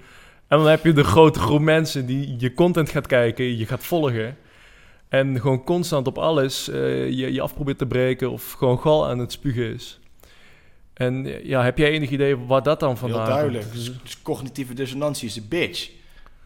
En 0.49 0.57
dan 0.57 0.67
heb 0.67 0.85
je 0.85 0.93
de 0.93 1.03
grote 1.03 1.39
groep 1.39 1.61
mensen 1.61 2.05
die 2.05 2.35
je 2.37 2.53
content 2.53 2.89
gaat 2.89 3.07
kijken, 3.07 3.57
je 3.57 3.65
gaat 3.65 3.83
volgen 3.83 4.37
en 5.09 5.41
gewoon 5.41 5.63
constant 5.63 6.07
op 6.07 6.17
alles 6.17 6.69
eh, 6.69 7.09
je, 7.09 7.33
je 7.33 7.41
af 7.41 7.53
probeert 7.53 7.77
te 7.77 7.85
breken 7.85 8.31
of 8.31 8.51
gewoon 8.51 8.79
gal 8.79 9.07
aan 9.07 9.19
het 9.19 9.31
spugen 9.31 9.73
is. 9.73 9.99
En 10.93 11.45
ja, 11.47 11.63
heb 11.63 11.77
jij 11.77 11.89
enig 11.89 12.09
idee 12.09 12.37
waar 12.37 12.63
dat 12.63 12.79
dan 12.79 12.97
vandaan 12.97 13.25
Heel 13.25 13.33
duidelijk. 13.33 13.63
komt? 13.63 13.75
Dus, 13.75 14.01
dus 14.03 14.21
cognitieve 14.21 14.73
dissonantie 14.73 15.27
is 15.27 15.33
de 15.33 15.41
bitch. 15.41 15.89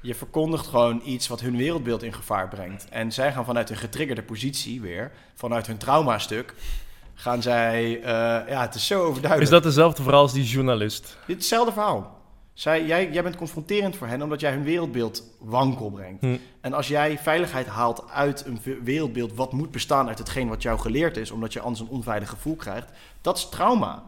Je 0.02 0.16
verkondigt 0.16 0.68
gewoon 0.68 1.02
iets 1.06 1.28
wat 1.28 1.42
hun 1.42 1.58
wereldbeeld 1.58 2.04
in 2.04 2.14
gevaar 2.14 2.48
brengt. 2.48 2.88
En 2.90 3.12
zij 3.12 3.32
gaan 3.32 3.46
vanuit 3.46 3.70
een 3.70 3.78
getriggerde 3.78 4.24
positie 4.24 4.82
weer, 4.82 5.12
vanuit 5.36 5.68
hun 5.68 5.78
traumastuk, 5.78 6.54
gaan 7.14 7.42
zij... 7.42 8.02
eh, 8.02 8.50
ja, 8.50 8.62
het 8.62 8.76
is 8.76 8.88
zo 8.88 9.00
overduidelijk. 9.00 9.42
Is 9.42 9.50
dat 9.50 9.64
dezelfde 9.64 10.04
verhaal 10.04 10.22
als 10.22 10.34
die 10.34 10.44
journalist? 10.44 11.02
Dit 11.02 11.12
is 11.28 11.34
hetzelfde 11.36 11.72
verhaal. 11.72 12.23
Zij, 12.54 12.86
jij, 12.86 13.12
jij 13.12 13.24
bent 13.24 13.36
confronterend 13.36 13.96
voor 13.96 14.08
hen 14.08 14.22
omdat 14.22 14.40
jij 14.40 14.52
hun 14.52 14.64
wereldbeeld 14.64 15.24
wankel 15.40 15.90
brengt. 15.90 16.22
Hm. 16.22 16.38
En 16.62 16.74
als 16.74 16.88
jij 16.88 17.18
veiligheid 17.18 17.68
haalt 17.68 18.10
uit 18.10 18.46
een 18.46 18.60
we- 18.64 18.80
wereldbeeld 18.84 19.34
wat 19.34 19.54
moet 19.54 19.72
bestaan 19.72 20.08
uit 20.08 20.18
hetgeen 20.18 20.48
wat 20.48 20.62
jou 20.62 20.80
geleerd 20.80 21.18
is, 21.18 21.32
omdat 21.32 21.54
je 21.54 21.60
anders 21.60 21.80
een 21.80 21.96
onveilig 21.96 22.30
gevoel 22.30 22.56
krijgt, 22.56 22.90
dat 23.22 23.38
is 23.38 23.50
trauma. 23.50 24.04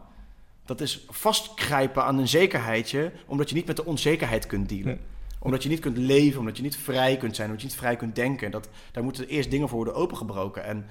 Dat 0.64 0.80
is 0.80 1.04
vastgrijpen 1.08 2.04
aan 2.04 2.18
een 2.18 2.28
zekerheidje, 2.28 3.12
omdat 3.26 3.48
je 3.48 3.54
niet 3.54 3.66
met 3.66 3.76
de 3.76 3.84
onzekerheid 3.84 4.46
kunt 4.46 4.68
dealen. 4.68 4.92
Hm. 4.94 5.44
Omdat 5.44 5.62
je 5.62 5.68
niet 5.68 5.80
kunt 5.80 5.96
leven, 5.96 6.38
omdat 6.40 6.56
je 6.56 6.62
niet 6.62 6.76
vrij 6.76 7.16
kunt 7.16 7.36
zijn, 7.36 7.48
omdat 7.48 7.62
je 7.62 7.68
niet 7.68 7.78
vrij 7.78 7.96
kunt 7.96 8.14
denken. 8.14 8.50
Dat, 8.50 8.68
daar 8.92 9.04
moeten 9.04 9.28
eerst 9.28 9.50
dingen 9.50 9.68
voor 9.68 9.76
worden 9.76 9.94
opengebroken. 9.94 10.64
En 10.64 10.86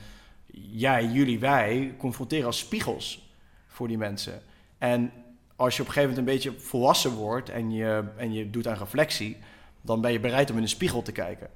jij, 0.72 1.06
jullie, 1.06 1.40
wij 1.40 1.96
confronteren 1.98 2.46
als 2.46 2.58
spiegels 2.58 3.30
voor 3.68 3.88
die 3.88 3.98
mensen. 3.98 4.42
En 4.78 5.12
als 5.56 5.76
je 5.76 5.82
op 5.82 5.88
een 5.88 5.94
gegeven 5.94 6.16
moment 6.16 6.18
een 6.28 6.34
beetje 6.34 6.66
volwassen 6.68 7.12
wordt 7.12 7.50
en 7.50 7.72
je, 7.72 8.04
en 8.18 8.34
je 8.34 8.50
doet 8.50 8.68
aan 8.68 8.78
reflectie, 8.78 9.38
dan 9.82 10.02
ben 10.02 10.12
je 10.12 10.20
bereid 10.20 10.50
om 10.50 10.56
in 10.58 10.62
een 10.62 10.70
spiegel 10.70 11.02
te 11.02 11.12
kijken. 11.12 11.50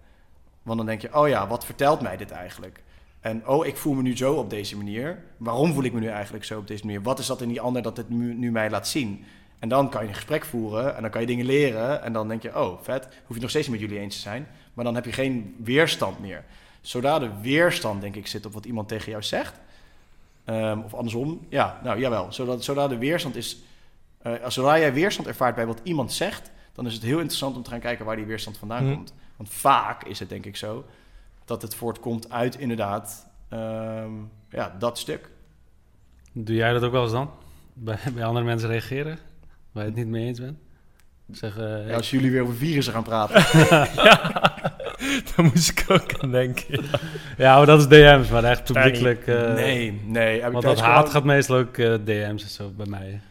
Want 0.64 0.78
dan 0.78 0.86
denk 0.88 1.02
je, 1.02 1.16
oh 1.16 1.28
ja, 1.28 1.48
wat 1.48 1.66
vertelt 1.66 2.02
mij 2.02 2.18
dit 2.18 2.32
eigenlijk? 2.32 2.84
En 3.19 3.48
oh, 3.48 3.66
ik 3.66 3.78
voel 3.78 3.94
me 3.94 4.02
nu 4.02 4.18
zo 4.18 4.34
op 4.34 4.50
deze 4.50 4.78
manier. 4.78 5.24
Waarom 5.38 5.74
voel 5.74 5.84
ik 5.84 5.94
me 5.94 6.00
nu 6.00 6.08
eigenlijk 6.08 6.45
zo 6.45 6.60
op 6.60 6.68
deze 6.68 6.86
manier? 6.86 7.02
Wat 7.02 7.19
is 7.19 7.26
dat 7.26 7.42
in 7.42 7.48
die 7.48 7.61
ander 7.61 7.82
dat 7.82 7.98
het 7.98 8.10
nu, 8.10 8.34
nu 8.34 8.52
mij 8.52 8.69
laat 8.69 8.88
zien? 8.88 9.26
En 9.60 9.69
dan 9.69 9.90
kan 9.90 10.02
je 10.02 10.08
een 10.08 10.16
gesprek 10.16 10.45
voeren 10.45 10.95
en 10.95 11.02
dan 11.02 11.11
kan 11.11 11.22
je 11.22 11.28
dingen 11.28 11.45
leren. 11.45 12.03
En 12.03 12.14
dan 12.14 12.28
denk 12.28 12.42
je, 12.42 12.60
oh, 12.60 12.82
vet, 12.82 13.08
hoef 13.26 13.36
je 13.36 13.42
nog 13.42 13.50
steeds 13.50 13.69
met 13.69 13.80
jullie 13.80 14.00
eens 14.00 14.16
te 14.16 14.22
zijn. 14.22 14.48
Maar 14.74 14.86
dan 14.86 14.95
heb 14.95 15.06
je 15.06 15.11
geen 15.11 15.56
weerstand 15.64 16.19
meer. 16.19 16.44
Zodra 16.82 17.19
de 17.19 17.30
weerstand, 17.42 18.02
denk 18.02 18.16
ik, 18.16 18.28
zit 18.28 18.45
op 18.45 18.53
wat 18.53 18.66
iemand 18.66 18.88
tegen 18.88 19.11
jou 19.11 19.24
zegt. 19.24 19.53
ehm, 20.45 20.80
of 20.80 20.94
andersom, 20.94 21.45
ja, 21.50 21.80
nou 21.84 22.00
jawel. 22.00 22.34
Zodra, 22.34 22.58
zodra 22.58 22.88
de 22.88 22.98
weerstand 22.98 23.36
is, 23.36 23.58
eh, 24.22 24.31
zodra 24.48 24.80
jij 24.80 24.93
weerstand 24.93 25.27
ervaart 25.27 25.56
bij 25.56 25.65
wat 25.65 25.80
iemand 25.83 26.11
zegt, 26.14 26.51
dan 26.73 26.85
is 26.85 26.93
het 26.93 27.03
heel 27.03 27.17
interessant 27.17 27.56
om 27.56 27.64
te 27.64 27.69
gaan 27.69 27.80
kijken 27.80 28.06
waar 28.06 28.15
die 28.15 28.25
weerstand 28.25 28.57
vandaan 28.57 28.83
Hm. 28.88 28.93
komt. 28.93 29.14
Want 29.35 29.49
vaak 29.49 30.03
is 30.03 30.19
het 30.19 30.30
denk 30.30 30.45
ik 30.45 30.56
zo 30.56 30.85
dat 31.45 31.61
het 31.61 31.75
voortkomt 31.75 32.31
uit 32.31 32.56
inderdaad 32.59 33.27
ehm, 33.49 34.11
ja, 34.49 34.75
dat 34.80 34.98
stuk. 34.98 35.30
Doe 36.31 36.56
jij 36.56 36.73
dat 36.73 36.83
ook 36.83 36.91
wel 36.91 37.03
eens 37.03 37.11
dan? 37.11 37.31
Bij, 37.73 37.98
bij 38.14 38.23
andere 38.25 38.45
mensen 38.45 38.69
reageren? 38.69 39.19
Waar 39.72 39.83
je 39.83 39.89
het 39.89 39.98
niet 39.99 40.07
mee 40.07 40.25
eens 40.25 40.39
bent? 40.39 40.57
Zeg, 41.31 41.57
eh, 41.57 41.88
Ja, 41.88 41.95
als 41.95 42.09
jullie 42.09 42.31
weer 42.31 42.41
over 42.41 42.56
virussen 42.56 42.93
gaan 42.93 43.03
praten. 43.03 43.35
Daar 45.35 45.45
moest 45.45 45.69
ik 45.69 45.85
ook 45.88 46.19
aan 46.19 46.31
denken. 46.31 46.83
ja. 46.83 46.99
ja, 47.38 47.57
maar 47.57 47.65
dat 47.65 47.80
is 47.80 47.88
DM's, 47.88 48.30
maar 48.30 48.43
echt 48.43 48.64
publiekelijk... 48.64 49.27
eh, 49.27 49.53
nee, 49.53 50.01
nee. 50.06 50.41
Want 50.41 50.61
dat 50.64 50.80
haat 50.80 50.95
gewoon- 50.98 51.11
gaat 51.11 51.23
meestal 51.23 51.57
ook 51.57 51.75
DM's 51.75 52.43
en 52.43 52.49
zo 52.49 52.69
bij 52.69 52.85
mij. 52.85 53.22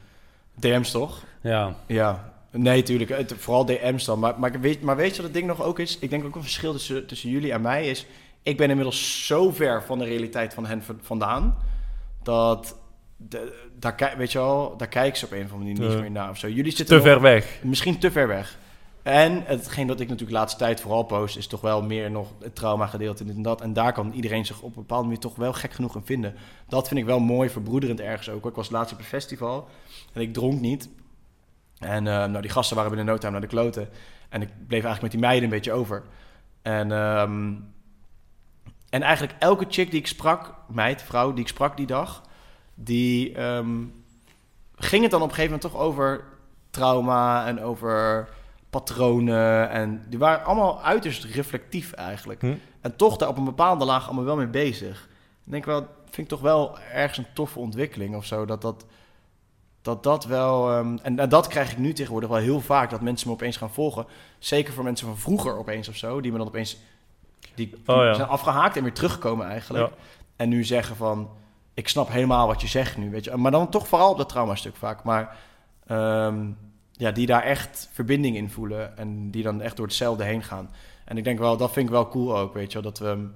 DM's 0.61 0.91
toch? 0.91 1.23
Ja, 1.43 1.75
Ja. 1.87 2.33
Nee, 2.51 2.83
tuurlijk. 2.83 3.11
Het, 3.11 3.35
vooral 3.37 3.65
DM's 3.65 4.05
dan. 4.05 4.19
Maar, 4.19 4.39
maar, 4.41 4.61
weet, 4.61 4.83
maar 4.83 4.97
weet 4.97 5.11
je 5.11 5.17
wat 5.17 5.25
het 5.25 5.35
ding 5.35 5.47
nog 5.47 5.63
ook 5.63 5.79
is? 5.79 5.99
Ik 5.99 6.11
denk 6.11 6.25
ook 6.25 6.35
een 6.35 6.43
verschil 6.43 6.73
tussen, 6.73 7.07
tussen 7.07 7.31
jullie 7.31 7.53
en 7.53 7.61
mij 7.61 7.89
is... 7.89 8.07
Ik 8.43 8.57
ben 8.57 8.69
inmiddels 8.69 9.27
zo 9.27 9.51
ver 9.51 9.83
van 9.83 9.99
de 9.99 10.05
realiteit 10.05 10.55
van 10.55 10.67
hen 10.67 10.83
vandaan... 11.03 11.57
dat... 12.23 12.77
De, 13.17 13.53
daar, 13.79 13.95
kijk- 13.95 14.17
weet 14.17 14.33
je 14.33 14.39
wel, 14.39 14.77
daar 14.77 14.89
kijken 14.89 15.19
ze 15.19 15.25
op 15.25 15.33
een 15.33 15.45
of 15.45 15.53
andere 15.53 15.73
manier 15.75 15.89
niet 15.91 16.01
meer 16.01 16.11
naar 16.11 16.31
of 16.31 16.39
zo. 16.39 16.49
Jullie 16.49 16.73
zitten 16.77 16.87
Te 16.87 16.95
nog- 16.95 17.13
ver 17.13 17.21
weg. 17.21 17.59
Misschien 17.63 17.99
te 17.99 18.11
ver 18.11 18.29
weg. 18.29 18.59
En 19.03 19.43
hetgeen 19.45 19.87
dat 19.87 20.01
ik 20.01 20.09
natuurlijk 20.09 20.33
de 20.33 20.39
laatste 20.39 20.59
tijd 20.59 20.81
vooral 20.81 21.03
post... 21.03 21.37
is 21.37 21.47
toch 21.47 21.61
wel 21.61 21.83
meer 21.83 22.11
nog 22.11 22.29
het 22.41 22.55
trauma 22.55 22.87
gedeelte 22.87 23.21
en 23.21 23.27
dit 23.27 23.37
en 23.37 23.43
dat. 23.43 23.61
En 23.61 23.73
daar 23.73 23.93
kan 23.93 24.13
iedereen 24.13 24.47
zich 24.47 24.61
op 24.61 24.69
een 24.69 24.83
bepaalde 24.83 25.05
manier 25.05 25.19
toch 25.21 25.37
wel 25.37 25.53
gek 25.53 25.73
genoeg 25.73 25.95
in 25.95 26.03
vinden. 26.05 26.35
Dat 26.69 26.89
vind 26.89 27.01
ik 27.01 27.07
wel 27.07 27.19
mooi, 27.21 27.51
verbroederend 27.51 28.01
ergens 28.01 28.31
ook. 28.31 28.47
Ik 28.47 28.55
was 28.55 28.71
laatst 28.71 28.93
op 28.93 28.99
een 28.99 29.05
festival 29.05 29.69
en 30.13 30.21
ik 30.21 30.33
dronk 30.33 30.61
niet. 30.61 30.89
En 31.79 32.07
eh, 32.07 32.15
nou, 32.15 32.41
die 32.41 32.51
gasten 32.51 32.77
waren 32.77 32.91
binnen 32.91 33.15
no 33.15 33.19
time 33.19 33.33
naar 33.33 33.41
de 33.41 33.47
kloten. 33.47 33.89
En 34.29 34.43
ik 34.43 34.49
bleef 34.49 34.85
eigenlijk 34.85 35.03
met 35.03 35.11
die 35.11 35.21
meiden 35.21 35.45
een 35.45 35.55
beetje 35.55 35.73
over. 35.73 36.03
En, 36.63 36.93
ehm, 36.93 37.55
en 38.91 39.03
eigenlijk 39.03 39.35
elke 39.39 39.65
chick 39.69 39.91
die 39.91 40.01
ik 40.01 40.07
sprak, 40.07 40.55
meid, 40.69 41.03
vrouw, 41.03 41.33
die 41.33 41.45
ik 41.45 41.49
sprak 41.49 41.77
die 41.77 41.87
dag, 41.87 42.23
die 42.75 43.35
ehm, 43.35 43.85
ging 44.75 45.03
het 45.03 45.11
dan 45.11 45.23
op 45.23 45.29
een 45.29 45.35
gegeven 45.35 45.57
moment 45.57 45.73
toch 45.73 45.83
over 45.83 46.25
trauma 46.71 47.47
en 47.47 47.63
over 47.63 48.29
patronen. 48.71 49.71
En 49.71 50.05
die 50.09 50.19
waren 50.19 50.45
allemaal 50.45 50.83
uiterst 50.83 51.25
reflectief 51.25 51.93
eigenlijk. 51.93 52.41
Hm. 52.41 52.55
En 52.81 52.97
toch 52.97 53.17
daar 53.17 53.29
op 53.29 53.37
een 53.37 53.45
bepaalde 53.45 53.85
laag 53.85 54.07
allemaal 54.07 54.25
wel 54.25 54.37
mee 54.37 54.47
bezig. 54.47 55.09
Ik 55.45 55.53
denk 55.53 55.65
wel, 55.65 55.87
vind 56.05 56.17
ik 56.17 56.29
toch 56.29 56.41
wel 56.41 56.79
ergens 56.79 57.19
een 57.19 57.33
toffe 57.35 57.59
ontwikkeling 57.59 58.17
of 58.17 58.25
zo. 58.25 58.45
Dat 58.45 58.63
dat, 58.63 58.85
dat, 59.89 60.03
dat 60.03 60.25
wel. 60.25 60.71
ehm, 60.71 60.97
en, 61.03 61.19
en 61.19 61.29
dat 61.29 61.47
krijg 61.47 61.73
ik 61.73 61.79
nu 61.79 61.93
tegenwoordig 61.93 62.29
wel 62.31 62.39
heel 62.39 62.61
vaak. 62.61 62.91
Dat 62.91 63.01
mensen 63.01 63.29
me 63.29 63.35
opeens 63.35 63.57
gaan 63.57 63.71
volgen. 63.71 64.07
Zeker 64.39 64.73
voor 64.73 64.85
mensen 64.85 65.07
van 65.07 65.19
vroeger 65.19 65.59
opeens 65.59 65.89
of 65.89 65.97
zo. 65.97 66.21
Die 66.21 66.33
me 66.33 66.39
dan 66.39 66.47
opeens. 66.47 66.77
Die, 67.55 67.75
Oh 67.87 67.97
ja. 67.97 68.15
zijn 68.15 68.29
afgehaakt 68.29 68.77
en 68.77 68.83
weer 68.83 68.93
terugkomen 68.93 69.47
eigenlijk. 69.47 69.87
Ja. 69.87 69.93
En 70.37 70.49
nu 70.49 70.65
zeggen 70.65 70.97
van. 70.97 71.29
Ik 71.75 71.89
snap 71.89 72.09
helemaal 72.09 72.47
wat 72.47 72.61
je 72.61 72.67
zegt 72.69 72.97
nu. 72.97 73.11
Weet 73.11 73.25
je. 73.25 73.37
Maar 73.37 73.51
dan 73.51 73.69
toch 73.71 73.89
vooral 73.89 74.11
op 74.11 74.19
dat 74.19 74.29
traumastuk 74.29 74.77
vaak. 74.77 75.03
Maar. 75.03 75.37
ehm, 75.87 76.47
ja, 76.93 77.11
die 77.11 77.27
daar 77.27 77.43
echt 77.43 77.89
verbinding 77.93 78.37
in 78.37 78.51
voelen. 78.51 78.97
En 78.97 79.31
die 79.31 79.43
dan 79.43 79.61
echt 79.61 79.77
door 79.77 79.87
hetzelfde 79.87 80.25
heen 80.25 80.43
gaan. 80.43 80.71
En 81.05 81.17
ik 81.17 81.25
denk 81.25 81.39
wel, 81.39 81.57
dat 81.57 81.73
vind 81.73 81.87
ik 81.87 81.93
wel 81.93 82.09
cool 82.09 82.39
ook, 82.39 82.55
weet 82.55 82.73
je 82.73 82.81
wel. 82.81 82.93
Dat, 82.93 82.99
we, 82.99 83.29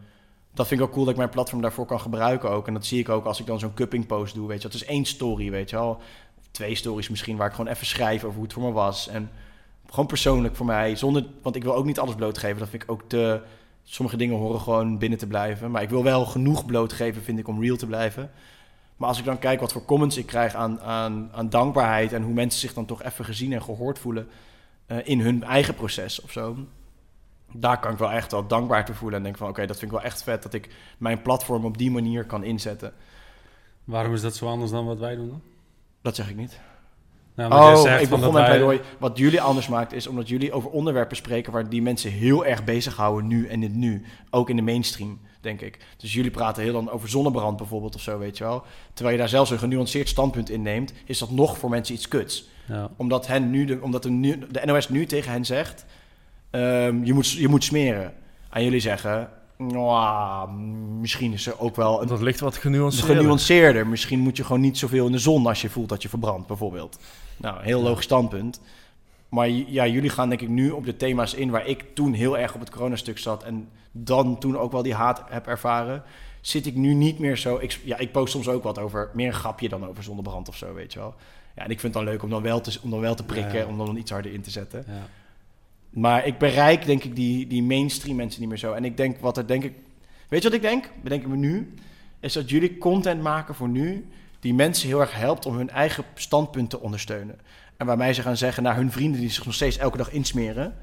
dat 0.55 0.67
vind 0.67 0.81
ik 0.81 0.87
wel 0.87 0.95
cool 0.95 1.05
dat 1.05 1.13
ik 1.13 1.19
mijn 1.19 1.31
platform 1.31 1.61
daarvoor 1.63 1.87
kan 1.87 2.01
gebruiken 2.01 2.51
ook. 2.51 2.67
En 2.67 2.75
dat 2.75 2.87
zie 2.87 2.99
ik 2.99 3.09
ook 3.09 3.25
als 3.25 3.41
ik 3.41 3.47
dan 3.47 3.59
zo'n 3.59 3.75
cupping 3.75 4.07
post 4.07 4.35
doe, 4.35 4.49
weet 4.49 4.61
je. 4.63 4.67
Het 4.69 4.77
is 4.77 4.85
één 4.85 5.05
story, 5.05 5.51
weet 5.51 5.71
je 5.71 5.77
wel. 5.77 5.99
Twee 6.53 6.75
stories 6.75 7.09
misschien, 7.09 7.37
waar 7.37 7.49
ik 7.49 7.55
gewoon 7.55 7.73
even 7.73 7.87
schrijf 7.87 8.25
over 8.25 8.35
hoe 8.35 8.45
het 8.45 8.53
voor 8.53 8.63
me 8.63 8.73
was. 8.73 9.09
En 9.09 9.31
gewoon 9.87 10.07
persoonlijk 10.07 10.57
voor 10.57 10.67
mij, 10.67 10.97
zonder... 10.97 11.27
Want 11.43 11.57
ik 11.57 11.63
wil 11.63 11.75
ook 11.75 11.85
niet 11.85 11.99
alles 11.99 12.15
blootgeven. 12.15 12.59
Dat 12.59 12.69
vind 12.69 12.83
ik 12.83 12.91
ook 12.91 13.03
te... 13.07 13.43
Sommige 13.85 14.17
dingen 14.17 14.37
horen 14.37 14.61
gewoon 14.61 14.99
binnen 14.99 15.19
te 15.19 15.27
blijven. 15.27 15.71
Maar 15.71 15.83
ik 15.83 15.91
wil 15.91 16.03
wel 16.03 16.25
genoeg 16.25 16.67
blootgeven, 16.67 17.23
vind 17.23 17.39
ik, 17.39 17.49
om 17.49 17.63
real 17.63 17.77
te 17.77 17.87
blijven. 17.87 18.31
Maar 18.97 19.09
als 19.09 19.19
ik 19.19 19.25
dan 19.25 19.39
kijk 19.39 19.61
wat 19.61 19.73
voor 19.73 19.85
comments 19.85 20.17
ik 20.17 20.27
krijg 20.27 20.55
aan, 20.55 20.81
aan, 20.81 21.31
aan 21.33 21.49
dankbaarheid... 21.49 22.13
en 22.13 22.23
hoe 22.23 22.35
mensen 22.35 22.61
zich 22.61 22.75
dan 22.75 22.87
toch 22.87 23.03
even 23.03 23.25
gezien 23.25 23.53
en 23.53 23.63
gehoord 23.63 23.99
voelen... 23.99 24.29
eh, 24.87 24.97
in 25.03 25.21
hun 25.21 25.43
eigen 25.43 25.75
proces 25.75 26.21
of 26.21 26.33
zo... 26.33 26.57
Daar 27.55 27.81
kan 27.81 27.93
ik 27.93 27.99
wel 27.99 28.11
echt 28.11 28.33
wel 28.33 28.47
dankbaar 28.47 28.85
te 28.85 28.95
voelen. 28.95 29.19
En 29.19 29.25
denk 29.25 29.37
van, 29.37 29.49
oké, 29.49 29.67
dat 29.67 29.79
vind 29.79 29.93
ik 29.93 29.97
wel 29.99 30.07
echt 30.07 30.23
vet... 30.23 30.43
dat 30.43 30.55
ik 30.55 30.75
mijn 30.99 31.23
platform 31.23 31.65
op 31.65 31.79
die 31.79 31.91
manier 31.91 32.25
kan 32.25 32.45
inzetten. 32.45 32.93
Waarom 33.85 34.15
is 34.15 34.21
dat 34.21 34.37
zo 34.37 34.47
anders 34.47 34.71
dan 34.71 34.87
wat 34.87 34.99
wij 34.99 35.17
doen 35.17 35.29
dan? 35.29 35.43
Dat 36.03 36.15
zeg 36.17 36.31
ik 36.31 36.37
niet. 36.37 36.61
Nou, 37.35 37.53
Oh, 37.53 37.81
zegt 37.83 38.03
ik 38.03 38.09
van 38.09 38.19
begon 38.19 38.33
dat 38.35 38.43
met 38.43 38.51
wij- 38.51 38.59
pleidooi. 38.61 38.81
Wat 38.99 39.19
jullie 39.19 39.41
anders 39.41 39.69
maakt 39.69 39.93
is 39.93 40.07
omdat 40.07 40.29
jullie 40.29 40.53
over 40.53 40.71
onderwerpen 40.71 41.17
spreken 41.17 41.53
waar 41.53 41.69
die 41.69 41.83
mensen 41.83 42.11
heel 42.11 42.47
erg 42.47 42.65
bezighouden 42.65 43.27
nu 43.27 43.47
en 43.47 43.53
in 43.53 43.63
het 43.63 43.75
nu. 43.75 44.05
Ook 44.31 44.51
in 44.51 44.57
de 44.57 44.63
mainstream, 44.63 45.21
denk 45.41 45.61
ik. 45.61 45.79
Dus 45.97 46.13
jullie 46.13 46.31
praten 46.31 46.63
heel 46.63 46.73
dan 46.73 46.91
over 46.91 47.09
zonnebrand 47.09 47.57
bijvoorbeeld 47.57 47.95
of 47.95 48.01
zo, 48.01 48.19
weet 48.19 48.39
je 48.39 48.45
wel. 48.45 48.63
Terwijl 48.93 49.15
je 49.17 49.21
daar 49.21 49.31
zelfs 49.31 49.51
een 49.51 49.59
genuanceerd 49.59 50.09
standpunt 50.09 50.51
in 50.51 50.63
neemt, 50.63 50.93
is 51.05 51.19
dat 51.19 51.31
nog 51.31 51.59
voor 51.59 51.71
mensen 51.71 51.95
iets 51.95 52.09
kuts. 52.09 52.49
Ja. 52.69 52.91
Omdat, 52.97 53.27
hen 53.27 53.51
nu 53.51 53.65
de, 53.65 53.79
omdat 53.81 54.03
de, 54.03 54.11
nu, 54.11 54.39
de 54.51 54.63
NOS 54.65 54.89
nu 54.89 55.07
tegen 55.07 55.33
hen 55.33 55.45
zegt, 55.45 55.85
ehm, 56.51 57.05
je, 57.05 57.13
moet, 57.13 57.31
je 57.31 57.49
moet 57.49 57.65
smeren. 57.65 58.13
En 58.51 58.65
jullie 58.65 58.81
zeggen, 58.81 59.29
"Nou, 59.67 60.51
misschien 61.01 61.33
is 61.33 61.47
er 61.47 61.61
ook 61.61 61.77
wel 61.77 62.03
een 62.03 62.09
Dat 62.09 62.21
ligt 62.21 62.41
wat 62.41 62.57
genuanceerd. 62.57 63.07
genuanceerder. 63.07 63.87
Misschien 63.87 64.19
moet 64.19 64.37
je 64.37 64.45
gewoon 64.45 64.61
niet 64.61 64.79
zoveel 64.79 65.07
in 65.07 65.13
de 65.13 65.19
zon 65.19 65.47
als 65.47 65.61
je 65.63 65.71
voelt 65.71 65.89
dat 65.89 66.03
je 66.03 66.09
verbrandt, 66.09 66.47
bijvoorbeeld. 66.47 66.99
Nou, 67.37 67.63
heel 67.63 67.83
logisch 67.83 68.05
standpunt. 68.05 68.61
Maar 69.29 69.49
ja, 69.49 69.87
jullie 69.87 70.11
gaan 70.11 70.29
denk 70.29 70.41
ik 70.41 70.49
nu 70.49 70.71
op 70.71 70.85
de 70.85 70.97
thema's 70.97 71.35
in 71.35 71.51
waar 71.51 71.67
ik 71.67 71.85
toen 71.95 72.13
heel 72.13 72.39
erg 72.39 72.55
op 72.55 72.61
het 72.61 72.71
coronastuk 72.71 73.19
zat 73.19 73.43
en 73.45 73.69
dan 73.93 74.39
toen 74.39 74.59
ook 74.59 74.73
wel 74.73 74.83
die 74.83 74.95
haat 74.95 75.23
heb 75.29 75.47
ervaren. 75.47 76.03
Zit 76.41 76.67
ik 76.67 76.75
nu 76.75 76.95
niet 76.95 77.19
meer 77.19 77.37
zo. 77.37 77.57
Ik, 77.61 77.81
ja, 77.85 77.99
ik 77.99 78.13
post 78.13 78.33
soms 78.33 78.49
ook 78.49 78.63
wat 78.63 78.79
over 78.79 79.11
meer 79.15 79.27
een 79.27 79.33
grapje 79.33 79.69
dan 79.69 79.87
over 79.89 80.03
zonnebrand 80.03 80.49
of 80.49 80.57
zo, 80.57 80.75
weet 80.75 80.93
je 80.93 80.99
wel. 80.99 81.15
Ja, 81.57 81.63
en 81.65 81.71
ik 81.71 81.81
vind 81.81 81.95
het 81.95 82.03
dan 82.05 82.13
leuk 82.13 82.23
om 82.23 82.31
dan 82.31 82.43
wel 82.43 82.61
te, 82.61 82.79
om 82.83 82.91
dan 82.91 83.01
wel 83.01 83.15
te 83.15 83.25
prikken, 83.25 83.55
Ja, 83.55 83.61
ja. 83.65 83.67
om 83.67 83.79
dan 83.79 83.97
iets 83.97 84.11
harder 84.11 84.33
in 84.33 84.41
te 84.43 84.51
zetten. 84.51 84.85
Ja. 84.87 84.93
Maar 85.93 86.27
ik 86.27 86.39
bereik 86.39 86.85
denk 86.85 87.05
ik 87.05 87.17
die, 87.17 87.47
die 87.47 87.63
mainstream 87.63 88.17
mensen 88.17 88.41
niet 88.41 88.49
meer 88.49 88.59
zo. 88.59 88.73
En 88.73 88.85
ik 88.85 88.97
denk 88.97 89.19
wat 89.19 89.37
er 89.37 89.47
denk 89.47 89.65
ik... 89.65 89.73
Weet 90.29 90.43
je 90.43 90.49
wat 90.49 90.57
ik 90.57 90.63
denk? 90.63 90.91
Bedenk 91.03 91.23
ik 91.23 91.29
me 91.29 91.37
nu. 91.37 91.75
Is 92.21 92.33
dat 92.33 92.51
jullie 92.51 92.79
content 92.79 93.23
maken 93.23 93.55
voor 93.55 93.69
nu... 93.69 94.07
die 94.41 94.55
mensen 94.55 94.89
heel 94.89 95.01
erg 95.01 95.15
helpt 95.15 95.47
om 95.47 95.57
hun 95.57 95.71
eigen 95.71 96.05
standpunt 96.15 96.71
te 96.71 96.81
ondersteunen. 96.81 97.39
En 97.77 97.87
waarmee 97.87 98.13
ze 98.13 98.23
gaan 98.23 98.37
zeggen 98.37 98.63
naar 98.63 98.77
hun 98.77 98.93
vrienden... 98.93 99.21
die 99.21 99.31
zich 99.31 99.45
nog 99.45 99.55
steeds 99.55 99.77
elke 99.77 99.97
dag 99.97 100.13
insmeren... 100.13 100.75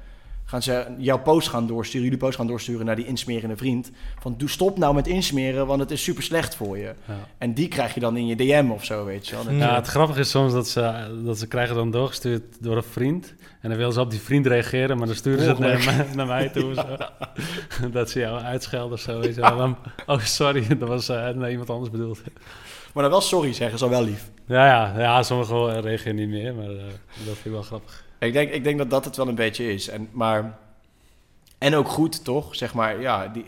gaan 0.50 0.62
ze 0.62 0.86
jouw 0.98 1.18
post 1.18 1.48
gaan 1.48 1.66
doorsturen... 1.66 2.02
jullie 2.02 2.18
post 2.18 2.36
gaan 2.36 2.46
doorsturen 2.46 2.86
naar 2.86 2.96
die 2.96 3.06
insmerende 3.06 3.56
vriend... 3.56 3.90
van 4.20 4.34
doe 4.38 4.48
stop 4.48 4.78
nou 4.78 4.94
met 4.94 5.06
insmeren... 5.06 5.66
want 5.66 5.80
het 5.80 5.90
is 5.90 6.02
super 6.02 6.22
slecht 6.22 6.54
voor 6.54 6.78
je. 6.78 6.94
Ja. 7.06 7.14
En 7.38 7.54
die 7.54 7.68
krijg 7.68 7.94
je 7.94 8.00
dan 8.00 8.16
in 8.16 8.26
je 8.26 8.36
DM 8.36 8.70
of 8.70 8.84
zo, 8.84 9.04
weet 9.04 9.28
je 9.28 9.36
wel. 9.36 9.54
Ja. 9.54 9.74
het 9.74 9.86
grappige 9.86 10.20
is 10.20 10.30
soms 10.30 10.52
dat 10.52 10.68
ze, 10.68 11.18
dat 11.24 11.38
ze 11.38 11.46
krijgen 11.46 11.74
dan 11.74 11.90
doorgestuurd 11.90 12.42
door 12.60 12.76
een 12.76 12.82
vriend. 12.82 13.34
En 13.60 13.68
dan 13.68 13.78
willen 13.78 13.92
ze 13.92 14.00
op 14.00 14.10
die 14.10 14.20
vriend 14.20 14.46
reageren, 14.46 14.98
maar 14.98 15.06
dan 15.06 15.16
sturen 15.16 15.42
ze 15.42 15.48
het 15.48 15.58
naar, 15.58 15.84
mij- 15.84 16.06
naar 16.16 16.26
mij 16.26 16.48
toe. 16.48 16.74
Zo. 16.74 16.96
dat 17.98 18.10
ze 18.10 18.18
jou 18.18 18.40
uitschelden 18.40 18.92
of 18.92 19.00
zo. 19.00 19.20
Weet 19.20 19.34
je 19.34 19.40
wel. 19.40 19.56
Dan, 19.56 19.76
oh, 20.06 20.20
sorry, 20.20 20.66
dat 20.78 20.88
was 20.88 21.08
eh, 21.08 21.28
naar 21.28 21.50
iemand 21.50 21.70
anders 21.70 21.90
bedoeld. 21.90 22.20
Maar 22.92 23.02
dan 23.02 23.12
wel 23.12 23.20
sorry 23.20 23.52
zeggen, 23.52 23.76
is 23.76 23.82
al 23.82 23.88
wel 23.90 24.04
lief. 24.04 24.30
Ja, 24.46 24.66
ja, 24.66 24.98
ja 24.98 25.22
sommigen 25.22 25.80
reageren 25.80 26.16
niet 26.16 26.28
meer, 26.28 26.54
maar 26.54 26.70
eh, 26.70 26.82
dat 27.24 27.34
vind 27.34 27.44
ik 27.44 27.52
wel 27.52 27.62
grappig. 27.62 28.04
Ik 28.20 28.32
denk, 28.32 28.50
ik 28.50 28.64
denk 28.64 28.78
dat 28.78 28.90
dat 28.90 29.04
het 29.04 29.16
wel 29.16 29.28
een 29.28 29.34
beetje 29.34 29.72
is. 29.72 29.88
En, 29.88 30.08
maar, 30.12 30.58
en 31.58 31.74
ook 31.74 31.88
goed, 31.88 32.24
toch? 32.24 32.54
Zeg 32.56 32.74
maar, 32.74 33.00
ja, 33.00 33.28
die, 33.28 33.44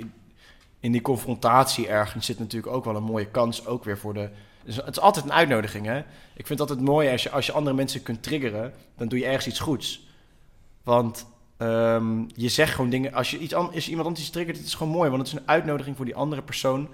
in 0.80 0.92
die 0.92 1.00
confrontatie 1.00 1.88
ergens 1.88 2.26
zit 2.26 2.38
natuurlijk 2.38 2.72
ook 2.72 2.84
wel 2.84 2.96
een 2.96 3.02
mooie 3.02 3.26
kans, 3.30 3.66
ook 3.66 3.84
weer 3.84 3.98
voor 3.98 4.14
de... 4.14 4.28
Dus 4.64 4.76
het 4.76 4.88
is 4.96 5.00
altijd 5.00 5.24
een 5.24 5.32
uitnodiging, 5.32 5.86
hè? 5.86 5.98
Ik 6.34 6.46
vind 6.46 6.48
het 6.48 6.60
altijd 6.60 6.80
mooi 6.80 7.10
als 7.10 7.22
je, 7.22 7.30
als 7.30 7.46
je 7.46 7.52
andere 7.52 7.76
mensen 7.76 8.02
kunt 8.02 8.22
triggeren, 8.22 8.72
dan 8.96 9.08
doe 9.08 9.18
je 9.18 9.24
ergens 9.24 9.46
iets 9.46 9.58
goeds. 9.60 10.06
Want 10.82 11.26
ehm, 11.56 12.24
je 12.34 12.48
zegt 12.48 12.74
gewoon 12.74 12.90
dingen, 12.90 13.12
als 13.12 13.30
je 13.30 13.38
iets 13.38 13.54
an- 13.54 13.70
je 13.72 13.86
iemand 13.88 14.06
anders 14.06 14.24
iets 14.24 14.32
triggert, 14.34 14.56
het 14.56 14.66
is 14.66 14.74
gewoon 14.74 14.92
mooi, 14.92 15.10
want 15.10 15.22
het 15.22 15.32
is 15.32 15.38
een 15.40 15.48
uitnodiging 15.48 15.96
voor 15.96 16.04
die 16.04 16.14
andere 16.14 16.42
persoon 16.42 16.88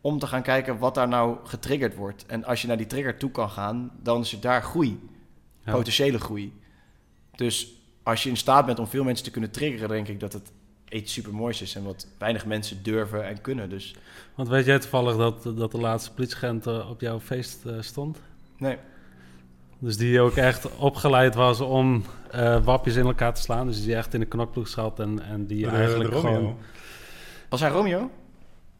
om 0.00 0.18
te 0.18 0.26
gaan 0.26 0.42
kijken 0.42 0.78
wat 0.78 0.94
daar 0.94 1.08
nou 1.08 1.36
getriggerd 1.44 1.94
wordt. 1.94 2.26
En 2.26 2.44
als 2.44 2.60
je 2.62 2.66
naar 2.68 2.76
die 2.76 2.86
trigger 2.86 3.16
toe 3.16 3.30
kan 3.30 3.50
gaan, 3.50 3.90
dan 4.02 4.20
is 4.20 4.32
er 4.32 4.40
daar 4.40 4.62
groei, 4.62 5.00
Ja. 5.64 5.72
potentiële 5.72 6.18
groei. 6.20 6.52
Dus 7.40 7.72
als 8.02 8.22
je 8.22 8.28
in 8.28 8.36
staat 8.36 8.66
bent 8.66 8.78
om 8.78 8.86
veel 8.86 9.04
mensen 9.04 9.24
te 9.24 9.30
kunnen 9.30 9.50
triggeren, 9.50 9.88
denk 9.88 10.08
ik 10.08 10.20
dat 10.20 10.32
het 10.32 10.52
iets 10.88 11.12
super 11.12 11.34
moois 11.34 11.62
is 11.62 11.74
en 11.74 11.84
wat 11.84 12.06
weinig 12.18 12.46
mensen 12.46 12.82
durven 12.82 13.26
en 13.26 13.40
kunnen. 13.40 13.70
Dus 13.70 13.94
Want 14.34 14.48
weet 14.48 14.64
jij 14.64 14.78
toevallig 14.78 15.16
dat, 15.16 15.42
dat 15.56 15.72
de 15.72 15.78
laatste 15.78 16.12
politieagent 16.12 16.66
eh, 16.66 16.90
op 16.90 17.00
jouw 17.00 17.20
feest 17.20 17.66
eh, 17.66 17.72
stond? 17.80 18.18
nee. 18.58 18.76
Dus 19.78 19.96
die 19.96 20.20
ook 20.20 20.36
echt 20.36 20.76
opgeleid 20.76 21.34
was 21.34 21.60
om 21.60 22.04
eh, 22.30 22.64
wapjes 22.64 22.96
in 22.96 23.06
elkaar 23.06 23.34
te 23.34 23.40
slaan. 23.40 23.66
Dus 23.66 23.84
die 23.84 23.94
echt 23.94 24.14
in 24.14 24.20
de 24.20 24.26
knokploeg 24.26 24.68
zat 24.68 25.00
en, 25.00 25.22
en 25.22 25.46
die 25.46 25.64
de 25.64 25.70
eigenlijk 25.70 26.10
Romeo. 26.10 26.34
gewoon... 26.34 26.56
Was 27.48 27.60
hij 27.60 27.70
Romeo? 27.70 28.10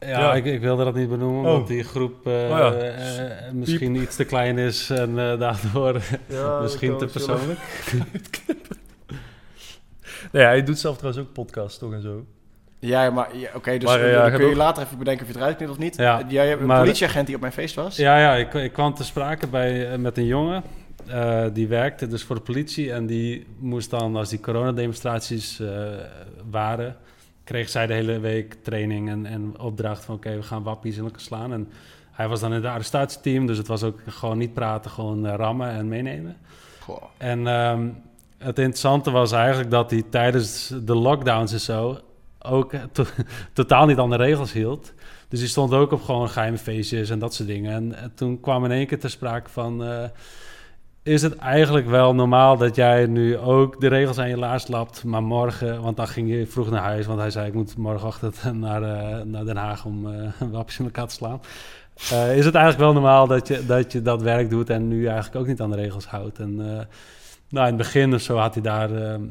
Ja, 0.05 0.19
Ja. 0.19 0.33
Ik, 0.33 0.45
ik 0.45 0.61
wilde 0.61 0.83
dat 0.83 0.95
niet 0.95 1.09
benoemen, 1.09 1.45
Oh. 1.45 1.53
omdat 1.53 1.67
die 1.67 1.83
groep 1.83 2.27
eh, 2.27 2.49
ja. 2.49 2.73
eh, 2.73 3.51
misschien 3.53 3.95
iets 3.95 4.15
te 4.15 4.23
klein 4.25 4.57
is 4.57 4.89
en 4.89 5.09
eh, 5.19 5.39
daardoor 5.39 6.01
misschien 6.61 6.97
te 6.97 7.05
persoonlijk. 7.05 7.59
Nee, 10.31 10.43
hij 10.43 10.63
doet 10.63 10.79
zelf 10.79 10.97
trouwens 10.97 11.25
ook 11.25 11.33
podcast, 11.33 11.79
toch 11.79 11.93
en 11.93 12.01
zo. 12.01 12.25
Ja, 12.79 13.09
maar 13.09 13.37
ja, 13.37 13.49
oké, 13.55 13.77
dus 13.77 13.89
Maar, 13.89 14.11
dan 14.11 14.31
kun 14.31 14.39
je 14.39 14.45
ook- 14.51 14.55
later 14.55 14.83
even 14.83 14.97
bedenken 14.97 15.21
of 15.21 15.27
je 15.27 15.33
het 15.33 15.41
eruit 15.43 15.57
knipt 15.57 15.71
of 15.71 15.77
niet. 15.77 15.95
Ja, 15.95 16.21
Jij 16.27 16.47
hebt 16.47 16.61
een 16.61 16.67
maar- 16.67 16.79
politieagent 16.79 17.25
die 17.25 17.35
op 17.35 17.41
mijn 17.41 17.53
feest 17.53 17.75
was. 17.75 17.95
Ja, 17.95 18.19
ja 18.19 18.35
ik, 18.35 18.53
ik 18.53 18.73
kwam 18.73 18.93
te 18.93 19.03
sprake 19.03 19.47
bij, 19.47 19.97
met 19.97 20.17
een 20.17 20.25
jongen. 20.25 20.63
eh, 21.07 21.43
die 21.53 21.67
werkte 21.67 22.07
dus 22.07 22.23
voor 22.23 22.35
de 22.35 22.41
politie. 22.41 22.91
En 22.93 23.05
die 23.05 23.47
moest 23.59 23.89
dan, 23.89 24.15
als 24.15 24.29
die 24.29 24.39
coronademonstraties 24.39 25.59
eh 25.59 25.67
waren... 26.49 26.95
kreeg 27.51 27.69
zij 27.69 27.87
de 27.87 27.93
hele 27.93 28.19
week 28.19 28.53
training 28.63 29.09
en, 29.09 29.25
en 29.25 29.59
opdracht 29.59 30.05
van... 30.05 30.15
oké, 30.15 30.35
we 30.35 30.43
gaan 30.43 30.63
wappies 30.63 30.97
in 30.97 31.03
elkaar 31.03 31.19
slaan. 31.19 31.53
En 31.53 31.69
hij 32.11 32.27
was 32.27 32.39
dan 32.39 32.49
in 32.49 32.55
het 32.55 32.65
arrestatieteam. 32.65 33.45
Dus 33.45 33.57
het 33.57 33.67
was 33.67 33.83
ook 33.83 33.99
gewoon 34.07 34.37
niet 34.37 34.53
praten, 34.53 34.91
gewoon 34.91 35.25
eh, 35.25 35.35
rammen 35.35 35.69
en 35.69 35.87
meenemen. 35.87 36.37
Goh. 36.79 37.03
En 37.17 37.47
ehm, 37.47 37.87
het 38.37 38.59
interessante 38.59 39.11
was 39.11 39.31
eigenlijk 39.31 39.71
dat 39.71 39.91
hij 39.91 40.03
tijdens 40.09 40.73
de 40.83 40.95
lockdowns 40.95 41.53
en 41.53 41.59
zo 41.59 41.99
ook 42.39 42.73
to- 42.91 43.05
totaal 43.53 43.85
niet 43.85 43.97
aan 43.97 44.09
de 44.09 44.15
regels 44.15 44.51
hield. 44.51 44.93
Dus 45.27 45.39
die 45.39 45.49
stond 45.49 45.73
ook 45.73 45.91
op 45.91 46.01
gewoon 46.01 46.29
geheime 46.29 46.57
feestjes 46.57 47.09
en 47.09 47.19
dat 47.19 47.33
soort 47.33 47.47
dingen. 47.47 47.73
En, 47.73 47.95
eh, 47.95 48.03
toen 48.15 48.39
kwam 48.39 48.65
in 48.65 48.71
één 48.71 48.87
keer 48.87 48.99
ter 48.99 49.09
sprake 49.09 49.49
van... 49.49 49.83
eh, 49.83 50.03
is 51.03 51.21
het 51.21 51.35
eigenlijk 51.35 51.87
wel 51.87 52.15
normaal 52.15 52.57
dat 52.57 52.75
jij 52.75 53.05
nu 53.05 53.37
ook 53.37 53.81
de 53.81 53.87
regels 53.87 54.17
aan 54.17 54.29
je 54.29 54.37
laars 54.37 54.67
lapt, 54.67 55.03
maar 55.03 55.23
morgen, 55.23 55.81
want 55.81 55.97
dan 55.97 56.07
ging 56.07 56.29
je 56.29 56.47
vroeg 56.47 56.69
naar 56.69 56.81
huis, 56.81 57.05
want 57.05 57.19
hij 57.19 57.29
zei 57.29 57.47
ik 57.47 57.53
moet 57.53 57.77
morgenochtend 57.77 58.43
naar, 58.53 58.83
eh, 58.83 59.25
naar 59.25 59.45
Den 59.45 59.57
Haag 59.57 59.85
om 59.85 60.13
eh 60.13 60.31
wapens 60.51 60.79
in 60.79 60.85
elkaar 60.85 61.07
te 61.07 61.13
slaan. 61.13 61.41
Eh, 62.11 62.37
is 62.37 62.45
het 62.45 62.55
eigenlijk 62.55 62.83
wel 62.83 62.93
normaal 62.93 63.27
dat 63.27 63.47
je, 63.47 63.65
dat 63.65 63.91
je 63.91 64.01
dat 64.01 64.21
werk 64.21 64.49
doet 64.49 64.69
en 64.69 64.87
nu 64.87 65.05
eigenlijk 65.05 65.35
ook 65.35 65.47
niet 65.47 65.61
aan 65.61 65.69
de 65.69 65.75
regels 65.75 66.05
houdt? 66.05 66.39
En 66.39 66.55
nou, 67.51 67.67
in 67.67 67.73
het 67.73 67.77
begin 67.77 68.13
of 68.13 68.21
zo 68.21 68.37
had 68.37 68.53
hij 68.53 68.63
daar, 68.63 68.91
ehm, 68.91 69.21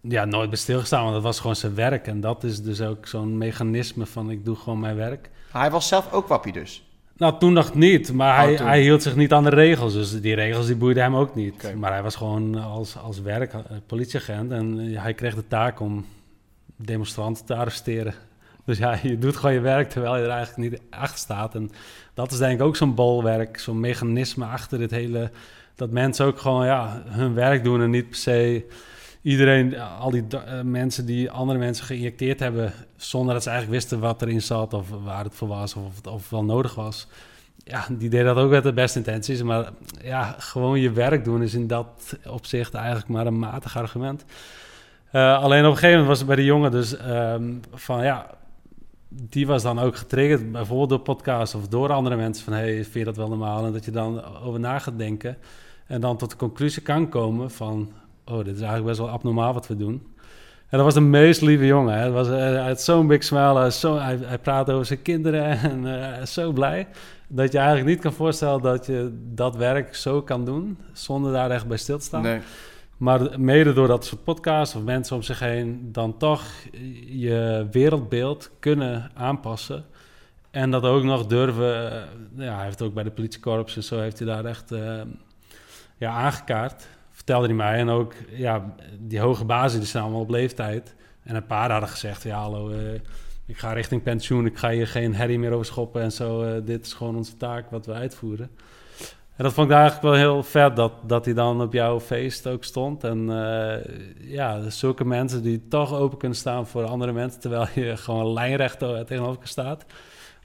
ja, 0.00 0.24
nooit 0.24 0.48
bij 0.48 0.58
stilgestaan, 0.58 1.02
want 1.02 1.14
dat 1.14 1.22
was 1.22 1.40
gewoon 1.40 1.56
zijn 1.56 1.74
werk. 1.74 2.06
En 2.06 2.20
dat 2.20 2.44
is 2.44 2.62
dus 2.62 2.80
ook 2.80 3.06
zo'n 3.06 3.38
mechanisme 3.38 4.06
van 4.06 4.30
ik 4.30 4.44
doe 4.44 4.56
gewoon 4.56 4.80
mijn 4.80 4.96
werk. 4.96 5.30
Hij 5.52 5.70
was 5.70 5.88
zelf 5.88 6.12
ook 6.12 6.28
wappie 6.28 6.52
dus. 6.52 6.89
Nou, 7.20 7.38
toen 7.38 7.52
nog 7.52 7.74
niet, 7.74 8.12
maar 8.12 8.36
hij, 8.36 8.56
toen. 8.56 8.66
hij 8.66 8.80
hield 8.80 9.02
zich 9.02 9.16
niet 9.16 9.32
aan 9.32 9.44
de 9.44 9.50
regels. 9.50 9.92
Dus 9.92 10.20
die 10.20 10.34
regels 10.34 10.66
die 10.66 10.76
boeiden 10.76 11.02
hem 11.02 11.16
ook 11.16 11.34
niet. 11.34 11.74
Maar 11.76 11.92
hij 11.92 12.02
was 12.02 12.16
gewoon 12.16 12.54
als, 12.54 12.96
als 12.96 13.20
werk 13.20 13.52
eh, 13.52 13.60
politieagent 13.86 14.50
en 14.50 14.78
eh, 14.78 15.02
hij 15.02 15.14
kreeg 15.14 15.34
de 15.34 15.46
taak 15.48 15.80
om 15.80 16.06
demonstranten 16.76 17.44
te 17.44 17.54
arresteren. 17.54 18.14
Dus 18.64 18.78
ja, 18.78 18.98
je 19.02 19.18
doet 19.18 19.36
gewoon 19.36 19.54
je 19.54 19.60
werk 19.60 19.90
terwijl 19.90 20.16
je 20.16 20.22
er 20.22 20.30
eigenlijk 20.30 20.70
niet 20.70 20.80
achter 20.90 21.18
staat. 21.18 21.54
En 21.54 21.70
dat 22.14 22.32
is 22.32 22.38
denk 22.38 22.60
ik 22.60 22.66
ook 22.66 22.76
zo'n 22.76 22.94
bolwerk, 22.94 23.58
zo'n 23.58 23.80
mechanisme 23.80 24.44
achter 24.44 24.78
dit 24.78 24.90
hele... 24.90 25.30
Dat 25.74 25.90
mensen 25.90 26.26
ook 26.26 26.38
gewoon 26.38 26.66
ja, 26.66 27.02
hun 27.06 27.34
werk 27.34 27.64
doen 27.64 27.82
en 27.82 27.90
niet 27.90 28.08
per 28.08 28.18
se 28.18 28.66
iedereen, 29.22 29.78
al 29.78 30.10
die 30.10 30.24
eh, 30.28 30.60
mensen 30.62 31.06
die 31.06 31.30
andere 31.30 31.58
mensen 31.58 31.84
geïnjecteerd 31.84 32.40
hebben, 32.40 32.72
zonder 32.96 33.34
dat 33.34 33.42
ze 33.42 33.50
eigenlijk 33.50 33.80
wisten 33.80 34.00
wat 34.00 34.22
erin 34.22 34.42
zat 34.42 34.74
of 34.74 34.88
waar 35.04 35.24
het 35.24 35.34
voor 35.34 35.48
was 35.48 35.74
of 35.74 36.06
of 36.06 36.30
wel 36.30 36.44
nodig 36.44 36.74
was. 36.74 37.06
Ja, 37.64 37.86
die 37.90 38.08
deden 38.08 38.34
dat 38.34 38.44
ook 38.44 38.50
met 38.50 38.62
de 38.62 38.72
beste 38.72 38.98
intenties. 38.98 39.42
Maar 39.42 39.70
ja, 40.02 40.34
gewoon 40.38 40.80
je 40.80 40.92
werk 40.92 41.24
doen 41.24 41.42
is 41.42 41.54
in 41.54 41.66
dat 41.66 42.16
opzicht 42.28 42.74
eigenlijk 42.74 43.08
maar 43.08 43.26
een 43.26 43.38
matig 43.38 43.76
argument. 43.76 44.24
Eh, 45.10 45.42
alleen 45.42 45.64
op 45.64 45.70
een 45.70 45.76
gegeven 45.76 45.90
moment 45.90 46.08
was 46.08 46.18
het 46.18 46.26
bij 46.26 46.36
de 46.36 46.44
jongen 46.44 46.70
dus 46.70 46.96
ehm, 46.96 47.54
van 47.72 48.04
ja, 48.04 48.26
die 49.08 49.46
was 49.46 49.62
dan 49.62 49.78
ook 49.78 49.96
getriggerd, 49.96 50.52
bijvoorbeeld 50.52 50.88
door 50.88 51.00
podcasts 51.00 51.54
of 51.54 51.68
door 51.68 51.92
andere 51.92 52.16
mensen 52.16 52.44
van 52.44 52.52
hey, 52.52 52.74
vind 52.74 52.94
je 52.94 53.04
dat 53.04 53.16
wel 53.16 53.28
normaal? 53.28 53.66
En 53.66 53.72
dat 53.72 53.84
je 53.84 53.90
dan 53.90 54.24
over 54.24 54.60
na 54.60 54.78
gaat 54.78 54.98
denken 54.98 55.36
en 55.86 56.00
dan 56.00 56.16
tot 56.16 56.30
de 56.30 56.36
conclusie 56.36 56.82
kan 56.82 57.08
komen 57.08 57.50
van 57.50 57.92
oh, 58.30 58.36
dit 58.36 58.54
is 58.54 58.60
eigenlijk 58.60 58.86
best 58.86 58.98
wel 58.98 59.10
abnormaal 59.10 59.52
wat 59.52 59.66
we 59.66 59.76
doen. 59.76 60.02
En 60.70 60.76
dat 60.76 60.84
was 60.84 60.94
de 60.94 61.00
meest 61.00 61.40
lieve 61.40 61.66
jongen. 61.66 61.94
Hè. 61.94 62.04
Het 62.04 62.12
was, 62.12 62.28
eh, 62.28 62.34
hij 62.36 62.68
had 62.68 62.82
zo'n 62.82 63.06
big 63.06 63.24
smile. 63.24 63.58
Hij, 63.58 63.70
zo, 63.70 63.98
hij, 63.98 64.18
hij 64.22 64.38
praat 64.38 64.70
over 64.70 64.86
zijn 64.86 65.02
kinderen 65.02 65.44
en 65.70 66.12
eh, 66.18 66.24
zo 66.26 66.52
blij. 66.52 66.88
Dat 67.28 67.52
je 67.52 67.58
eigenlijk 67.58 67.88
niet 67.88 68.00
kan 68.00 68.12
voorstellen 68.12 68.62
dat 68.62 68.86
je 68.86 69.18
dat 69.34 69.56
werk 69.56 69.94
zo 69.94 70.22
kan 70.22 70.44
doen. 70.44 70.78
Zonder 70.92 71.32
daar 71.32 71.50
echt 71.50 71.66
bij 71.66 71.76
stil 71.76 71.98
te 71.98 72.04
staan. 72.04 72.22
Nee. 72.22 72.40
Maar 72.96 73.40
mede 73.40 73.72
door 73.72 73.86
dat 73.86 74.04
soort 74.04 74.24
podcasts 74.24 74.74
of 74.74 74.82
mensen 74.82 75.16
om 75.16 75.22
zich 75.22 75.38
heen... 75.38 75.88
dan 75.92 76.16
toch 76.16 76.42
je 77.06 77.66
wereldbeeld 77.70 78.50
kunnen 78.58 79.10
aanpassen. 79.14 79.84
En 80.50 80.70
dat 80.70 80.84
ook 80.84 81.02
nog 81.02 81.26
durven... 81.26 81.92
eh, 81.92 82.02
Ja, 82.36 82.54
hij 82.54 82.64
heeft 82.64 82.82
ook 82.82 82.94
bij 82.94 83.04
de 83.04 83.10
politiekorps 83.10 83.76
en 83.76 83.84
zo... 83.84 83.98
heeft 83.98 84.18
hij 84.18 84.26
daar 84.28 84.44
echt 84.44 84.72
ja, 85.96 86.12
aangekaart. 86.12 86.88
Vertelde 87.30 87.54
hij 87.54 87.64
mij. 87.70 87.78
En 87.78 87.88
ook 87.88 88.14
ja, 88.30 88.74
die 88.98 89.20
hoge 89.20 89.44
bazen, 89.44 89.78
die 89.78 89.88
zijn 89.88 90.02
allemaal 90.02 90.20
op 90.20 90.30
leeftijd. 90.30 90.94
En 91.22 91.34
een 91.34 91.46
paar 91.46 91.70
hadden 91.70 91.88
gezegd... 91.88 92.22
ja, 92.22 92.40
hallo, 92.40 92.70
eh, 92.70 92.92
ik 93.46 93.58
ga 93.58 93.72
richting 93.72 94.02
pensioen. 94.02 94.46
Ik 94.46 94.58
ga 94.58 94.70
hier 94.70 94.86
geen 94.86 95.14
herrie 95.14 95.38
meer 95.38 95.52
over 95.52 95.66
schoppen 95.66 96.02
en 96.02 96.12
zo. 96.12 96.42
eh, 96.42 96.60
dit 96.64 96.86
is 96.86 96.92
gewoon 96.92 97.16
onze 97.16 97.36
taak 97.36 97.70
wat 97.70 97.86
we 97.86 97.92
uitvoeren. 97.92 98.50
En 99.36 99.44
dat 99.44 99.52
vond 99.52 99.68
ik 99.70 99.76
eigenlijk 99.76 100.02
wel 100.02 100.14
heel 100.14 100.42
vet 100.42 100.76
dat, 100.76 100.92
dat 101.06 101.24
hij 101.24 101.34
dan 101.34 101.62
op 101.62 101.72
jouw 101.72 102.00
feest 102.00 102.46
ook 102.46 102.64
stond. 102.64 103.04
En 103.04 103.30
eh, 103.30 103.94
ja, 104.30 104.70
zulke 104.70 105.04
mensen 105.04 105.42
die 105.42 105.68
toch 105.68 105.94
open 105.94 106.18
kunnen 106.18 106.38
staan 106.38 106.66
voor 106.66 106.84
andere 106.84 107.12
mensen, 107.12 107.40
terwijl 107.40 107.66
je 107.74 107.96
gewoon 108.06 108.32
lijnrecht 108.32 108.78
tegenover 108.78 109.48
staat. 109.48 109.84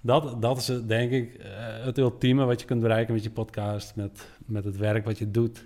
Dat, 0.02 0.42
dat 0.42 0.58
is 0.58 0.72
denk 0.86 1.12
ik 1.12 1.40
het 1.84 1.98
ultieme 1.98 2.46
wat 2.46 2.60
je 2.60 2.68
kunt 2.68 2.82
bereiken 2.82 3.14
met 3.14 3.24
je 3.24 3.32
podcast, 3.32 3.96
met, 3.96 4.30
met 4.46 4.64
het 4.64 4.78
werk 4.78 5.06
wat 5.06 5.18
je 5.18 5.32
doet. 5.32 5.66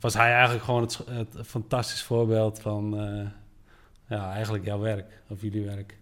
Was 0.00 0.14
hij 0.14 0.32
eigenlijk 0.32 0.64
gewoon 0.64 0.80
het, 0.82 0.98
het 1.06 1.46
fantastisch 1.46 2.02
voorbeeld 2.02 2.60
van 2.60 2.98
eh, 2.98 3.26
ja, 4.18 4.32
eigenlijk 4.32 4.64
jouw 4.64 4.78
werk, 4.78 5.22
of 5.28 5.40
jullie 5.40 5.64
werk. 5.64 5.96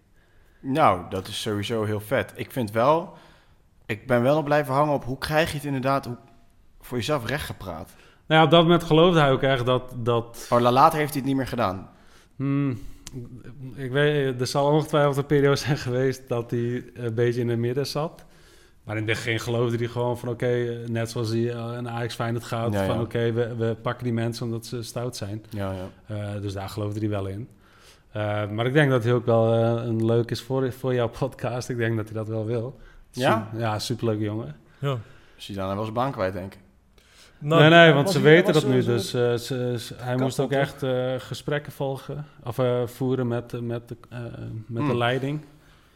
Nou, 0.59 1.09
dat 1.09 1.27
is 1.27 1.41
sowieso 1.41 1.83
heel 1.83 1.99
vet. 1.99 2.33
Ik 2.35 2.51
vind 2.51 2.71
wel, 2.71 3.13
ik 3.85 4.07
ben 4.07 4.21
wel 4.21 4.35
nog 4.35 4.43
blijven 4.43 4.73
hangen 4.73 4.93
op 4.93 5.03
hoe 5.03 5.17
krijg 5.17 5.49
je 5.49 5.55
het 5.55 5.65
inderdaad 5.65 6.05
hoe, 6.05 6.17
voor 6.81 6.97
jezelf 6.97 7.25
rechtgepraat. 7.25 7.91
Nou 8.27 8.39
ja, 8.39 8.43
op 8.45 8.51
dat 8.51 8.63
moment 8.63 8.83
geloofde 8.83 9.19
hij 9.19 9.31
ook 9.31 9.41
echt 9.41 9.65
dat, 9.65 9.93
dat 9.97 10.47
Oh, 10.49 10.59
la- 10.59 10.71
later 10.71 10.97
heeft 10.99 11.09
hij 11.09 11.19
het 11.19 11.27
niet 11.29 11.37
meer 11.37 11.47
gedaan. 11.47 11.89
Hmm, 12.35 12.79
ik 13.75 13.91
weet, 13.91 14.41
er 14.41 14.47
zal 14.47 14.71
ongetwijfeld 14.71 15.17
een 15.17 15.25
periode 15.25 15.55
zijn 15.55 15.77
geweest 15.77 16.27
dat 16.27 16.51
hij 16.51 16.85
een 16.93 17.13
beetje 17.13 17.41
in 17.41 17.49
het 17.49 17.59
midden 17.59 17.87
zat. 17.87 18.25
Maar 18.87 18.97
in 18.97 19.07
het 19.07 19.11
begin 19.17 19.39
geloofde 19.39 19.77
hij 19.77 19.87
gewoon 19.87 20.17
van 20.17 20.29
oké, 20.29 20.77
net 20.87 21.09
zoals 21.11 21.29
hij 21.29 21.51
eh, 21.53 21.71
een 21.75 21.89
Ajax 21.89 22.15
Feyenoord 22.15 22.43
gaat, 22.43 22.73
Ja, 22.73 22.81
ja. 22.81 22.87
van 22.87 23.01
oké, 23.01 23.31
we, 23.31 23.55
we 23.55 23.75
pakken 23.81 24.03
die 24.03 24.13
mensen 24.13 24.45
omdat 24.45 24.65
ze 24.65 24.83
stout 24.83 25.15
zijn. 25.15 25.43
Ja, 25.49 25.71
ja. 25.73 26.15
Eh, 26.15 26.41
dus 26.41 26.53
daar 26.53 26.69
geloofde 26.69 26.99
hij 26.99 27.09
wel 27.09 27.25
in. 27.27 27.47
Eh, 28.11 28.49
maar 28.49 28.65
ik 28.65 28.73
denk 28.73 28.89
dat 28.89 29.03
hij 29.03 29.13
ook 29.13 29.25
wel 29.25 29.53
eh, 29.53 29.85
een 29.85 30.05
leuk 30.05 30.31
is 30.31 30.41
voor, 30.41 30.71
voor 30.73 30.93
jouw 30.93 31.07
podcast. 31.09 31.69
Ik 31.69 31.77
denk 31.77 31.95
dat 31.95 32.05
hij 32.05 32.13
dat 32.13 32.27
wel 32.27 32.45
wil. 32.45 32.79
Ja? 33.11 33.49
Su- 33.53 33.59
Ja, 33.59 33.79
superleuke 33.79 34.23
jongen. 34.23 34.55
Ja. 34.79 34.97
Zidane 35.35 35.73
was 35.75 35.83
zijn 35.83 35.93
baan 35.95 36.11
kwijt, 36.11 36.33
denk 36.33 36.53
ik. 36.53 36.59
Nou, 37.39 37.61
nee, 37.61 37.69
nee, 37.69 37.93
want 37.93 38.09
ze 38.09 38.19
hij- 38.19 38.31
weten 38.31 38.53
dat 38.53 38.67
nu. 38.67 38.81
zo- 38.81 38.91
Dus 38.91 39.13
eh, 39.13 39.33
ze, 39.33 39.75
ze- 39.79 39.93
hij 39.95 40.03
Kapot, 40.05 40.19
moest 40.21 40.39
ook 40.39 40.49
toch? 40.51 40.59
echt 40.59 40.83
eh, 40.83 41.13
gesprekken 41.17 41.71
volgen. 41.71 42.25
Of 42.43 42.59
eh, 42.59 42.81
voeren 42.85 43.27
met, 43.27 43.61
met, 43.61 43.87
de, 43.87 43.97
eh, 44.09 44.19
met 44.67 44.81
de 44.83 44.89
Hmm. 44.89 44.97
leiding. 44.97 45.41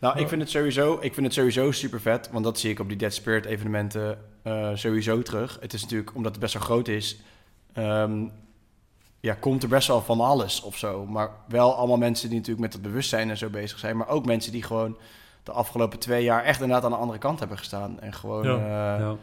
Nou, 0.01 0.13
ik 0.15 0.21
Ja. 0.21 0.27
vind 0.27 0.41
het 0.41 0.49
sowieso, 0.49 0.97
ik 1.01 1.13
vind 1.13 1.25
het 1.25 1.35
sowieso 1.35 1.71
super 1.71 2.01
vet, 2.01 2.29
want 2.31 2.43
dat 2.43 2.59
zie 2.59 2.69
ik 2.71 2.79
op 2.79 2.87
die 2.87 2.97
Dead 2.97 3.13
Spirit 3.13 3.45
evenementen 3.45 4.19
eh, 4.43 4.69
sowieso 4.73 5.21
terug. 5.21 5.57
Het 5.61 5.73
is 5.73 5.81
natuurlijk, 5.81 6.15
omdat 6.15 6.31
het 6.31 6.41
best 6.41 6.53
wel 6.53 6.63
groot 6.63 6.87
is, 6.87 7.19
ehm, 7.73 8.27
ja, 9.19 9.33
komt 9.33 9.63
er 9.63 9.69
best 9.69 9.87
wel 9.87 10.01
van 10.01 10.19
alles 10.21 10.61
of 10.61 10.77
zo. 10.77 11.05
Maar 11.05 11.29
wel 11.47 11.75
allemaal 11.75 11.97
mensen 11.97 12.27
die 12.29 12.37
natuurlijk 12.37 12.65
met 12.65 12.73
het 12.73 12.81
bewustzijn 12.81 13.29
en 13.29 13.37
zo 13.37 13.49
bezig 13.49 13.79
zijn, 13.79 13.97
maar 13.97 14.07
ook 14.07 14.25
mensen 14.25 14.51
die 14.51 14.63
gewoon 14.63 14.97
de 15.43 15.51
afgelopen 15.51 15.99
twee 15.99 16.23
jaar 16.23 16.43
echt 16.43 16.61
inderdaad 16.61 16.85
aan 16.85 16.91
de 16.91 16.97
andere 17.03 17.19
kant 17.19 17.39
hebben 17.39 17.57
gestaan. 17.57 17.99
En 17.99 18.13
gewoon, 18.13 18.43
Ja. 18.47 18.97
ja. 18.99 19.15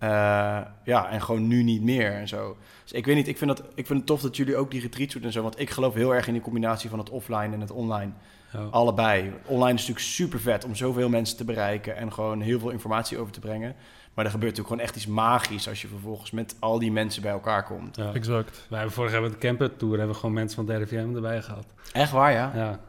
Ja. 0.00 0.74
ja, 0.84 1.08
en 1.10 1.22
gewoon 1.22 1.46
nu 1.48 1.62
niet 1.62 1.82
meer 1.82 2.12
en 2.12 2.28
zo. 2.28 2.56
Dus 2.82 2.92
ik 2.92 3.06
weet 3.06 3.14
niet, 3.16 3.28
ik 3.28 3.38
vind, 3.38 3.56
dat, 3.56 3.66
ik 3.74 3.86
vind 3.86 3.98
het 3.98 4.06
tof 4.06 4.20
dat 4.20 4.36
jullie 4.36 4.56
ook 4.56 4.70
die 4.70 4.80
retreats 4.80 5.14
doen 5.14 5.22
en 5.22 5.32
zo, 5.32 5.42
want 5.42 5.60
ik 5.60 5.70
geloof 5.70 5.94
heel 5.94 6.14
erg 6.14 6.26
in 6.26 6.32
die 6.32 6.42
combinatie 6.42 6.90
van 6.90 6.98
het 6.98 7.10
offline 7.10 7.54
en 7.54 7.60
het 7.60 7.70
online. 7.70 8.12
Ja. 8.56 8.68
Allebei. 8.70 9.32
Online 9.44 9.74
is 9.74 9.80
natuurlijk 9.86 10.06
super 10.06 10.40
vet 10.40 10.64
om 10.64 10.74
zoveel 10.74 11.08
mensen 11.08 11.36
te 11.36 11.44
bereiken 11.44 11.96
en 11.96 12.12
gewoon 12.12 12.40
heel 12.40 12.58
veel 12.58 12.70
informatie 12.70 13.18
over 13.18 13.32
te 13.32 13.40
brengen. 13.40 13.74
Maar 14.14 14.24
er 14.24 14.30
gebeurt 14.30 14.56
natuurlijk 14.56 14.68
gewoon 14.68 14.82
echt 14.82 14.96
iets 14.96 15.06
magisch 15.14 15.68
als 15.68 15.82
je 15.82 15.88
vervolgens 15.88 16.30
met 16.30 16.56
al 16.58 16.78
die 16.78 16.92
mensen 16.92 17.22
bij 17.22 17.30
elkaar 17.32 17.64
komt. 17.64 17.96
Ja. 17.96 18.12
Exact. 18.12 18.66
Wij 18.68 18.78
hebben 18.78 18.96
vorig 18.96 19.12
jaar 19.12 19.22
met 19.22 19.32
de 19.32 19.38
camper 19.38 19.76
tour 19.76 19.96
hebben 19.96 20.14
we 20.14 20.20
gewoon 20.20 20.34
mensen 20.34 20.56
van 20.56 20.66
de 20.66 20.76
RIVM 20.76 21.14
erbij 21.14 21.42
gehad. 21.42 21.66
Echt 21.92 22.10
waar, 22.12 22.32
ja? 22.32 22.52
Ja, 22.54 22.80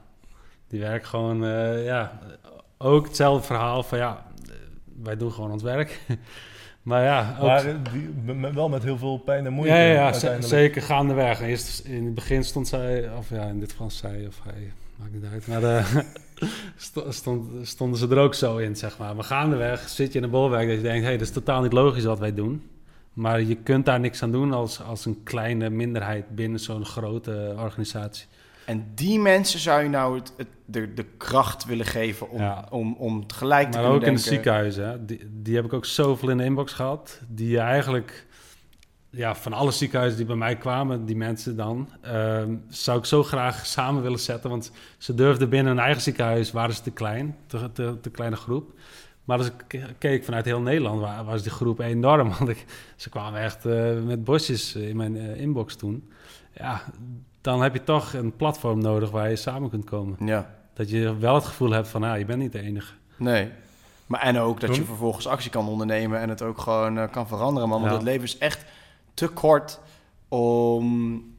die 0.68 0.80
werken 0.80 1.08
gewoon, 1.08 1.46
eh, 1.46 1.86
ja, 1.86 2.20
ook 2.78 3.06
hetzelfde 3.06 3.46
verhaal 3.46 3.84
van 3.84 3.98
ja, 3.98 4.26
wij 5.04 5.18
doen 5.18 5.32
gewoon 5.32 5.52
ons 5.52 5.64
werk. 5.64 6.02
maar 6.82 7.04
ja, 7.04 7.36
ook, 7.40 7.46
Maar 7.48 7.64
die, 7.92 8.34
met- 8.36 8.54
wel 8.54 8.70
met 8.70 8.84
heel 8.84 8.98
veel 8.98 9.18
pijn 9.18 9.46
en 9.46 9.54
moeite. 9.54 9.76
ja, 9.76 9.82
ja, 9.82 10.14
ja, 10.22 10.42
zeker 10.42 10.82
gaandeweg. 10.82 11.42
Eerst 11.42 11.80
in 11.86 12.06
het 12.06 12.14
begin 12.16 12.44
stond 12.44 12.68
zij, 12.68 13.10
of 13.18 13.30
ja, 13.30 13.42
in 13.44 13.60
dit 13.60 13.72
geval 13.72 13.92
zij 13.92 14.26
of 14.28 14.40
hij, 14.44 14.72
maakt 15.00 15.14
niet 15.14 15.24
uit. 15.32 15.48
Maar 15.48 15.64
eh, 15.64 15.96
sto- 16.76 17.12
stond, 17.12 17.68
stonden 17.68 18.00
ze 18.00 18.08
er 18.08 18.18
ook 18.18 18.34
zo 18.34 18.58
in, 18.58 18.76
zeg 18.76 18.98
maar. 18.98 19.16
Maar 19.16 19.24
gaandeweg 19.24 19.90
zit 19.90 20.12
je 20.12 20.18
in 20.18 20.24
een 20.24 20.30
bolwerk 20.30 20.68
dat 20.68 20.76
je 20.78 20.82
denkt, 20.84 21.00
hé, 21.02 21.08
hey, 21.08 21.18
dat 21.18 21.28
is 21.28 21.34
totaal 21.34 21.62
niet 21.62 21.74
logisch 21.74 22.04
wat 22.04 22.20
wij 22.20 22.34
doen. 22.34 22.64
Maar 23.14 23.42
je 23.42 23.56
kunt 23.56 23.86
daar 23.86 24.00
niks 24.00 24.24
aan 24.24 24.32
doen 24.32 24.54
als, 24.54 24.82
als 24.82 25.06
een 25.06 25.24
kleine 25.24 25.70
minderheid 25.70 26.36
binnen 26.36 26.60
zo'n 26.60 26.86
grote 26.86 27.54
organisatie. 27.58 28.26
En 28.66 28.86
die 28.96 29.20
mensen 29.20 29.60
zou 29.60 29.84
je 29.84 29.90
nou 29.90 30.16
het, 30.18 30.34
het- 30.38 30.48
de, 30.70 30.94
de 30.94 31.06
kracht 31.18 31.66
willen 31.66 31.86
geven 31.86 32.30
om, 32.30 32.40
Ja. 32.40 32.66
om, 32.70 32.94
om 32.94 33.28
tegelijk 33.28 33.72
te 33.72 33.78
Maar 33.78 33.88
kunnen 33.88 34.02
ook 34.02 34.08
in 34.08 34.14
de 34.14 34.20
ziekenhuizen. 34.30 35.06
Die, 35.06 35.20
die 35.42 35.56
heb 35.56 35.66
ik 35.66 35.74
ook 35.74 35.86
zoveel 35.86 36.30
in 36.30 36.38
de 36.38 36.44
inbox 36.44 36.74
gehad. 36.74 37.22
Die 37.28 37.50
je 37.50 37.60
eigenlijk, 37.60 38.26
ja, 39.18 39.36
van 39.36 39.54
alle 39.54 39.72
ziekenhuizen 39.72 40.18
die 40.18 40.28
bij 40.28 40.36
mij 40.36 40.56
kwamen, 40.56 41.06
die 41.06 41.16
mensen 41.16 41.56
dan, 41.56 41.90
ehm, 42.02 42.56
zou 42.70 42.98
ik 43.00 43.06
zo 43.06 43.24
graag 43.24 43.66
samen 43.66 44.02
willen 44.02 44.20
zetten. 44.20 44.50
Want 44.50 44.72
ze 44.98 45.14
durfden 45.14 45.50
binnen 45.50 45.74
hun 45.76 45.84
eigen 45.84 46.02
ziekenhuis, 46.02 46.52
waren 46.52 46.76
ze 46.76 46.82
te 46.82 46.92
klein, 46.92 47.36
te, 47.48 47.72
te, 47.72 47.98
te 48.02 48.10
kleine 48.10 48.36
groep. 48.36 48.72
Maar 49.24 49.38
als 49.38 49.48
ik 49.48 49.54
ke- 49.68 49.94
keek 49.98 50.24
vanuit 50.24 50.46
heel 50.46 50.62
Nederland, 50.62 51.00
wa- 51.02 51.24
was 51.24 51.42
die 51.44 51.52
groep 51.52 51.80
enorm. 51.80 52.30
Want 52.38 52.50
ik, 52.50 52.66
ze 52.96 53.10
kwamen 53.10 53.42
echt 53.42 53.66
eh, 53.66 54.02
met 54.06 54.24
bosjes 54.24 54.76
in 54.76 54.98
mijn 54.98 55.18
eh, 55.18 55.40
inbox 55.42 55.76
toen. 55.76 56.10
Ja, 56.54 56.82
dan 57.42 57.62
heb 57.62 57.74
je 57.74 57.84
toch 57.84 58.14
een 58.14 58.36
platform 58.36 58.80
nodig 58.82 59.12
waar 59.12 59.30
je 59.30 59.36
samen 59.36 59.70
kunt 59.70 59.86
komen. 59.86 60.18
Ja, 60.26 60.54
Dat 60.74 60.90
je 60.90 61.18
wel 61.18 61.36
het 61.36 61.46
gevoel 61.46 61.72
hebt 61.72 61.88
van, 61.88 62.04
ah, 62.04 62.18
je 62.18 62.26
bent 62.26 62.40
niet 62.40 62.52
de 62.52 62.62
enige. 62.62 62.94
nee. 63.18 63.50
Maar 64.06 64.22
en 64.22 64.38
ook 64.40 64.60
dat 64.60 64.76
je 64.76 64.84
vervolgens 64.84 65.28
actie 65.28 65.52
kan 65.52 65.68
ondernemen 65.68 66.20
en 66.20 66.30
het 66.30 66.42
ook 66.42 66.58
gewoon 66.58 66.98
eh, 66.98 67.12
kan 67.12 67.28
veranderen, 67.28 67.70
man. 67.70 67.80
Want 67.80 67.92
Ja. 67.92 67.98
het 67.98 68.08
leven 68.08 68.24
is 68.24 68.38
echt 68.38 68.66
te 69.18 69.28
kort 69.28 69.80
om 70.28 70.84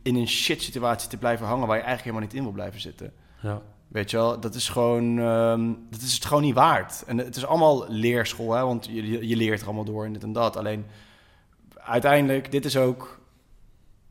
in 0.02 0.16
een 0.16 0.28
shit 0.28 0.62
situatie 0.62 1.08
te 1.08 1.16
blijven 1.16 1.46
hangen 1.46 1.66
waar 1.66 1.76
je 1.76 1.82
eigenlijk 1.82 2.04
helemaal 2.04 2.26
niet 2.28 2.36
in 2.38 2.42
wil 2.42 2.52
blijven 2.62 2.80
zitten. 2.80 3.12
Ja. 3.42 3.60
Weet 3.88 4.10
je 4.10 4.16
wel, 4.16 4.40
dat 4.40 4.54
is 4.54 4.68
gewoon, 4.68 5.18
ehm, 5.18 5.72
dat 5.90 6.00
is 6.00 6.14
het 6.14 6.24
gewoon 6.24 6.42
niet 6.42 6.54
waard. 6.54 7.04
En 7.06 7.18
het 7.18 7.36
is 7.36 7.46
allemaal 7.46 7.84
leerschool, 7.88 8.52
hè, 8.52 8.62
want 8.64 8.86
je, 8.90 9.26
je- 9.28 9.36
leert 9.36 9.60
er 9.60 9.66
allemaal 9.66 9.84
door 9.84 10.04
en 10.04 10.12
dit 10.12 10.22
en 10.22 10.32
dat. 10.32 10.56
Alleen, 10.56 10.84
uiteindelijk, 11.74 12.50
dit 12.52 12.64
is 12.64 12.76
ook, 12.76 13.20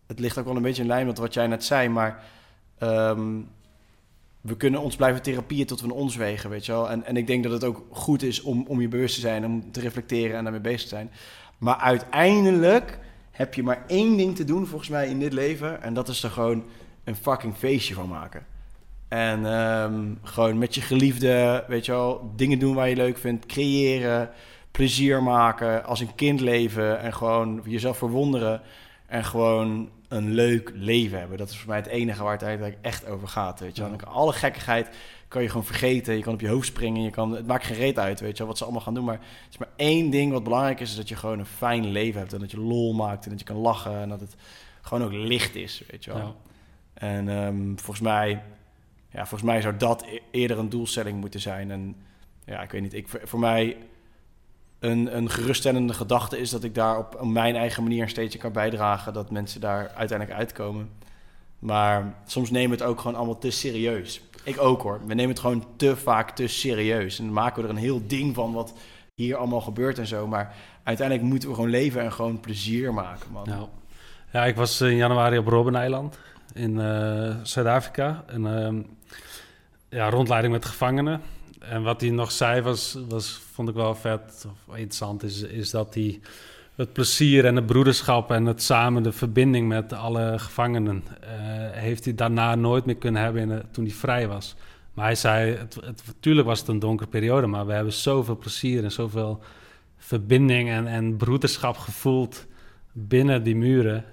het 0.08 0.20
ligt 0.20 0.38
ook 0.38 0.46
wel 0.46 0.56
een 0.56 0.62
beetje 0.62 0.82
in 0.82 0.88
lijn 0.88 1.06
met 1.06 1.18
wat 1.18 1.34
jij 1.34 1.48
net 1.48 1.64
zei, 1.64 1.90
maar 1.90 2.24
ehm, 2.78 3.40
we 4.42 4.58
kunnen 4.58 4.82
ons 4.82 4.96
blijven 4.96 5.22
therapieën 5.22 5.66
tot 5.66 5.82
we 5.82 5.94
ons 5.94 6.16
wegen, 6.16 6.50
weet 6.50 6.66
je 6.66 6.72
wel. 6.72 6.90
En, 6.90 7.04
en 7.06 7.18
ik 7.18 7.28
denk 7.28 7.44
dat 7.44 7.52
het 7.52 7.64
ook 7.64 7.86
goed 7.90 8.24
is 8.24 8.42
om, 8.42 8.66
om 8.68 8.82
je 8.82 8.88
bewust 8.88 9.16
te 9.16 9.22
zijn, 9.22 9.46
om 9.46 9.72
te 9.72 9.80
reflecteren 9.80 10.38
en 10.38 10.44
daarmee 10.44 10.62
bezig 10.62 10.82
te 10.82 10.88
zijn. 10.88 11.12
Maar 11.58 11.76
uiteindelijk 11.78 13.00
heb 13.38 13.54
je 13.54 13.64
maar 13.64 13.84
één 13.88 14.18
ding 14.18 14.36
te 14.36 14.44
doen, 14.44 14.68
volgens 14.68 14.90
mij, 14.90 15.08
in 15.08 15.20
dit 15.20 15.34
leven. 15.34 15.82
En 15.82 15.94
dat 15.94 16.08
is 16.08 16.24
er 16.24 16.30
gewoon 16.30 16.64
een 17.04 17.16
fucking 17.16 17.56
feestje 17.56 17.94
van 17.94 18.10
maken. 18.10 18.46
En 19.08 19.46
ehm, 19.46 20.14
gewoon 20.24 20.58
met 20.58 20.76
je 20.76 20.82
geliefde, 20.82 21.64
weet 21.68 21.86
je 21.86 21.92
wel, 21.92 22.32
dingen 22.36 22.60
doen 22.60 22.76
waar 22.76 22.90
je 22.90 22.96
leuk 22.96 23.18
vindt, 23.18 23.46
creëren, 23.46 24.30
plezier 24.72 25.24
maken, 25.24 25.86
als 25.86 26.00
een 26.00 26.16
kind 26.16 26.40
leven 26.40 27.00
en 27.00 27.14
gewoon 27.14 27.62
jezelf 27.66 27.98
verwonderen 27.98 28.62
en 29.06 29.24
gewoon 29.24 29.90
een 30.08 30.34
leuk 30.34 30.72
leven 30.74 31.20
hebben. 31.20 31.38
Dat 31.38 31.50
is 31.50 31.58
voor 31.58 31.70
mij 31.70 31.78
het 31.78 31.88
enige 31.88 32.24
waar 32.24 32.32
het 32.32 32.42
eigenlijk 32.42 32.78
echt 32.82 33.08
over 33.08 33.28
gaat, 33.28 33.60
weet 33.60 33.76
je 33.76 33.82
wel. 33.82 33.92
Ja. 33.92 33.98
Alle 34.08 34.34
gekkigheid 34.34 34.90
kan 35.28 35.42
je 35.42 35.48
gewoon 35.48 35.66
vergeten, 35.66 36.16
je 36.16 36.24
kan 36.24 36.34
op 36.34 36.42
je 36.42 36.48
hoofd 36.48 36.68
springen, 36.68 37.04
je 37.04 37.10
kan, 37.10 37.32
het 37.32 37.48
maakt 37.48 37.66
geen 37.66 37.78
reet 37.78 38.00
uit, 38.00 38.20
weet 38.20 38.32
je 38.32 38.38
wel, 38.38 38.48
wat 38.48 38.58
ze 38.58 38.64
allemaal 38.64 38.82
gaan 38.82 38.94
doen. 38.94 39.06
Maar 39.06 39.20
het 39.20 39.50
is 39.50 39.58
maar 39.58 39.70
één 39.76 40.10
ding 40.10 40.32
wat 40.32 40.44
belangrijk 40.44 40.80
is, 40.80 40.90
is 40.90 40.96
dat 40.96 41.10
je 41.10 41.16
gewoon 41.16 41.40
een 41.40 41.46
fijn 41.46 41.86
leven 41.86 42.20
hebt 42.20 42.34
en 42.34 42.40
dat 42.40 42.52
je 42.52 42.60
lol 42.60 42.94
maakt 42.94 43.24
en 43.24 43.30
dat 43.30 43.40
je 43.40 43.46
kan 43.46 43.56
lachen 43.56 44.02
en 44.02 44.10
dat 44.10 44.20
het 44.20 44.36
gewoon 44.82 45.04
ook 45.04 45.12
licht 45.12 45.56
is, 45.56 45.84
weet 45.92 46.04
je 46.04 46.14
wel. 46.14 46.20
Ja. 46.20 46.36
En 46.94 47.30
ehm, 47.30 47.76
volgens 47.76 48.00
mij, 48.00 48.42
ja, 49.10 49.20
volgens 49.20 49.42
mij 49.42 49.62
zou 49.62 49.78
dat 49.78 50.06
e- 50.06 50.20
eerder 50.32 50.60
een 50.60 50.70
doelstelling 50.70 51.20
moeten 51.20 51.40
zijn. 51.40 51.72
En 51.72 51.96
ja, 52.46 52.62
ik 52.62 52.72
weet 52.72 52.82
niet. 52.82 52.94
Ik, 52.94 53.08
voor 53.24 53.40
mij 53.40 53.78
een, 54.80 55.18
een 55.18 55.30
geruststellende 55.30 55.94
gedachte 55.94 56.40
is 56.40 56.50
dat 56.50 56.64
ik 56.64 56.76
daar 56.76 56.98
op, 56.98 57.18
op 57.20 57.28
mijn 57.28 57.56
eigen 57.56 57.84
manier 57.84 58.02
een 58.02 58.10
steentje 58.10 58.40
kan 58.40 58.52
bijdragen. 58.52 59.14
Dat 59.14 59.32
mensen 59.32 59.62
daar 59.62 59.90
uiteindelijk 59.96 60.40
uitkomen. 60.40 60.90
Maar 61.60 62.16
soms 62.26 62.52
nemen 62.52 62.78
we 62.78 62.84
het 62.84 62.92
ook 62.92 63.00
gewoon 63.00 63.18
allemaal 63.18 63.38
te 63.38 63.52
serieus. 63.52 64.22
Ik 64.48 64.62
ook 64.62 64.82
hoor. 64.82 65.00
We 65.06 65.14
nemen 65.14 65.30
het 65.30 65.40
gewoon 65.40 65.66
te 65.76 65.96
vaak 65.96 66.32
te 66.32 66.48
serieus. 66.48 67.20
En 67.20 67.26
dan 67.26 67.34
maken 67.34 67.62
we 67.62 67.68
er 67.68 67.74
een 67.74 67.82
heel 67.82 68.08
ding 68.08 68.36
van 68.36 68.54
wat 68.54 68.74
hier 69.16 69.36
allemaal 69.36 69.62
gebeurt 69.62 69.98
en 69.98 70.08
zo. 70.08 70.28
Maar 70.28 70.56
uiteindelijk 70.84 71.28
moeten 71.28 71.50
we 71.50 71.56
gewoon 71.56 71.70
leven 71.70 72.02
en 72.02 72.14
gewoon 72.14 72.40
plezier 72.40 72.94
maken, 72.94 73.32
man. 73.32 73.46
Ja. 73.50 73.68
ja, 74.32 74.46
ik 74.46 74.56
was 74.56 74.82
in 74.82 74.96
januari 74.96 75.38
op 75.38 75.48
Robben-eiland 75.48 76.20
in 76.54 76.80
eh, 76.80 77.36
Zuid-Afrika. 77.44 78.24
En 78.28 78.64
ehm, 78.64 78.82
ja, 79.90 80.10
rondleiding 80.10 80.54
met 80.54 80.66
gevangenen. 80.66 81.22
En 81.60 81.84
wat 81.84 82.02
hij 82.02 82.10
nog 82.10 82.32
zei 82.32 82.62
was, 82.62 82.98
was 83.08 83.42
vond 83.54 83.70
ik 83.70 83.76
wel 83.76 83.96
vet 83.96 84.48
of 84.48 84.76
interessant, 84.76 85.24
is, 85.24 85.42
is 85.42 85.70
dat 85.70 85.94
hij 85.94 86.20
het 86.78 86.94
plezier 86.94 87.46
en 87.46 87.56
het 87.56 87.66
broederschap 87.66 88.32
en 88.32 88.46
het 88.46 88.62
samen 88.62 89.04
de 89.04 89.12
verbinding 89.12 89.68
met 89.68 89.94
alle 89.94 90.40
gevangenen 90.40 91.04
eh, 91.20 91.30
heeft 91.72 92.06
hij 92.06 92.16
daarna 92.16 92.56
nooit 92.56 92.86
meer 92.86 92.96
kunnen 92.96 93.22
hebben 93.22 93.52
in, 93.52 93.62
toen 93.72 93.86
hij 93.86 93.94
vrij 93.94 94.28
was. 94.28 94.56
Maar 94.94 95.06
hij 95.06 95.16
zei, 95.16 95.56
het, 95.56 95.80
natuurlijk 96.06 96.48
was 96.48 96.60
het 96.60 96.68
een 96.68 96.80
donkere 96.80 97.10
periode, 97.10 97.48
maar 97.48 97.66
we 97.66 97.74
hebben 97.74 97.94
zoveel 97.94 98.38
plezier 98.38 98.84
en 98.84 98.92
zoveel 98.92 99.40
verbinding 99.98 100.70
en, 100.70 100.88
en 100.88 101.18
broederschap 101.18 101.78
gevoeld 101.78 102.46
binnen 102.92 103.44
die 103.44 103.56
muren. 103.56 104.04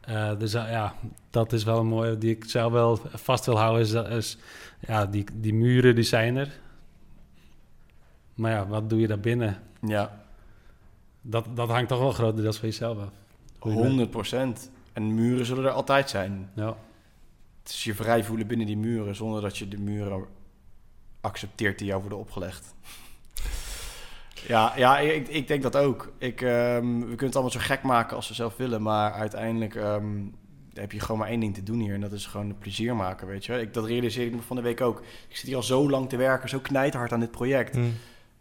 Eh, 0.00 0.38
dus 0.38 0.54
uh, 0.54 0.70
ja, 0.70 0.94
dat 1.30 1.52
is 1.52 1.64
wel 1.64 1.78
een 1.78 1.86
mooie 1.86 2.18
die 2.18 2.30
ik 2.30 2.44
zelf 2.44 2.72
wel 2.72 3.00
vast 3.14 3.46
wil 3.46 3.58
houden. 3.58 3.82
Is, 3.82 3.92
is 3.92 4.38
ja, 4.86 5.06
die, 5.06 5.24
die 5.34 5.54
muren 5.54 5.94
die 5.94 6.04
zijn 6.04 6.36
er. 6.36 6.58
Maar 8.34 8.50
ja, 8.50 8.66
wat 8.66 8.90
doe 8.90 9.00
je 9.00 9.06
daar 9.06 9.20
binnen? 9.20 9.58
Ja. 9.80 10.26
Dat, 11.30 11.46
dat 11.54 11.68
hangt 11.68 11.88
toch 11.88 11.98
wel 11.98 12.12
grotendeels 12.12 12.58
van 12.58 12.68
jezelf 12.68 12.98
af. 12.98 13.10
Hoe 13.58 13.70
je 13.70 13.76
bent. 13.76 13.88
100 13.88 14.10
procent. 14.10 14.70
En 14.92 15.14
muren 15.14 15.46
zullen 15.46 15.64
er 15.64 15.70
altijd 15.70 16.10
zijn. 16.10 16.50
Ja, 16.54 16.76
Het 17.62 17.72
is 17.72 17.84
je 17.84 17.94
vrij 17.94 18.24
voelen 18.24 18.46
binnen 18.46 18.66
die 18.66 18.76
muren, 18.76 19.14
zonder 19.14 19.42
dat 19.42 19.58
je 19.58 19.68
de 19.68 19.78
muren 19.78 20.24
accepteert 21.20 21.78
die 21.78 21.86
jou 21.86 22.00
worden 22.00 22.18
opgelegd. 22.18 22.74
ja, 24.46 24.72
ja 24.76 24.98
ik, 24.98 25.28
ik 25.28 25.48
denk 25.48 25.62
dat 25.62 25.76
ook. 25.76 26.12
Ik, 26.18 26.40
ehm, 26.40 26.98
we 26.98 27.04
kunnen 27.04 27.26
het 27.26 27.34
allemaal 27.34 27.52
zo 27.52 27.60
gek 27.60 27.82
maken 27.82 28.16
als 28.16 28.28
we 28.28 28.34
zelf 28.34 28.56
willen, 28.56 28.82
maar 28.82 29.12
uiteindelijk 29.12 29.74
ehm, 29.74 30.26
heb 30.74 30.92
je 30.92 31.00
gewoon 31.00 31.18
maar 31.18 31.28
één 31.28 31.40
ding 31.40 31.54
te 31.54 31.62
doen 31.62 31.80
hier. 31.80 31.94
En 31.94 32.00
dat 32.00 32.12
is 32.12 32.26
gewoon 32.26 32.58
plezier 32.58 32.96
maken, 32.96 33.26
weet 33.26 33.44
je. 33.44 33.60
Ik, 33.60 33.74
dat 33.74 33.86
realiseer 33.86 34.26
ik 34.26 34.34
me 34.34 34.42
van 34.42 34.56
de 34.56 34.62
week 34.62 34.80
ook. 34.80 34.98
Ik 35.28 35.36
zit 35.36 35.46
hier 35.46 35.56
al 35.56 35.62
zo 35.62 35.90
lang 35.90 36.08
te 36.08 36.16
werken, 36.16 36.48
zo 36.48 36.58
knijterhard 36.58 37.12
aan 37.12 37.20
dit 37.20 37.30
project. 37.30 37.74
Hm. 37.74 37.82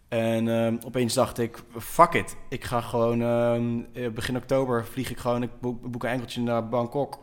En 0.07 0.47
ehm, 0.47 0.77
opeens 0.85 1.13
dacht 1.13 1.37
ik, 1.37 1.63
fuck 1.79 2.13
it. 2.13 2.35
Ik 2.49 2.63
ga 2.63 2.81
gewoon, 2.81 3.21
ehm, 3.21 3.79
eh, 3.93 4.09
begin 4.09 4.35
oktober 4.35 4.85
vlieg 4.85 5.09
ik 5.09 5.17
gewoon, 5.17 5.43
ik 5.43 5.59
boek, 5.59 5.91
boek 5.91 6.03
een 6.03 6.09
enkeltje 6.09 6.41
naar 6.41 6.69
Bangkok. 6.69 7.19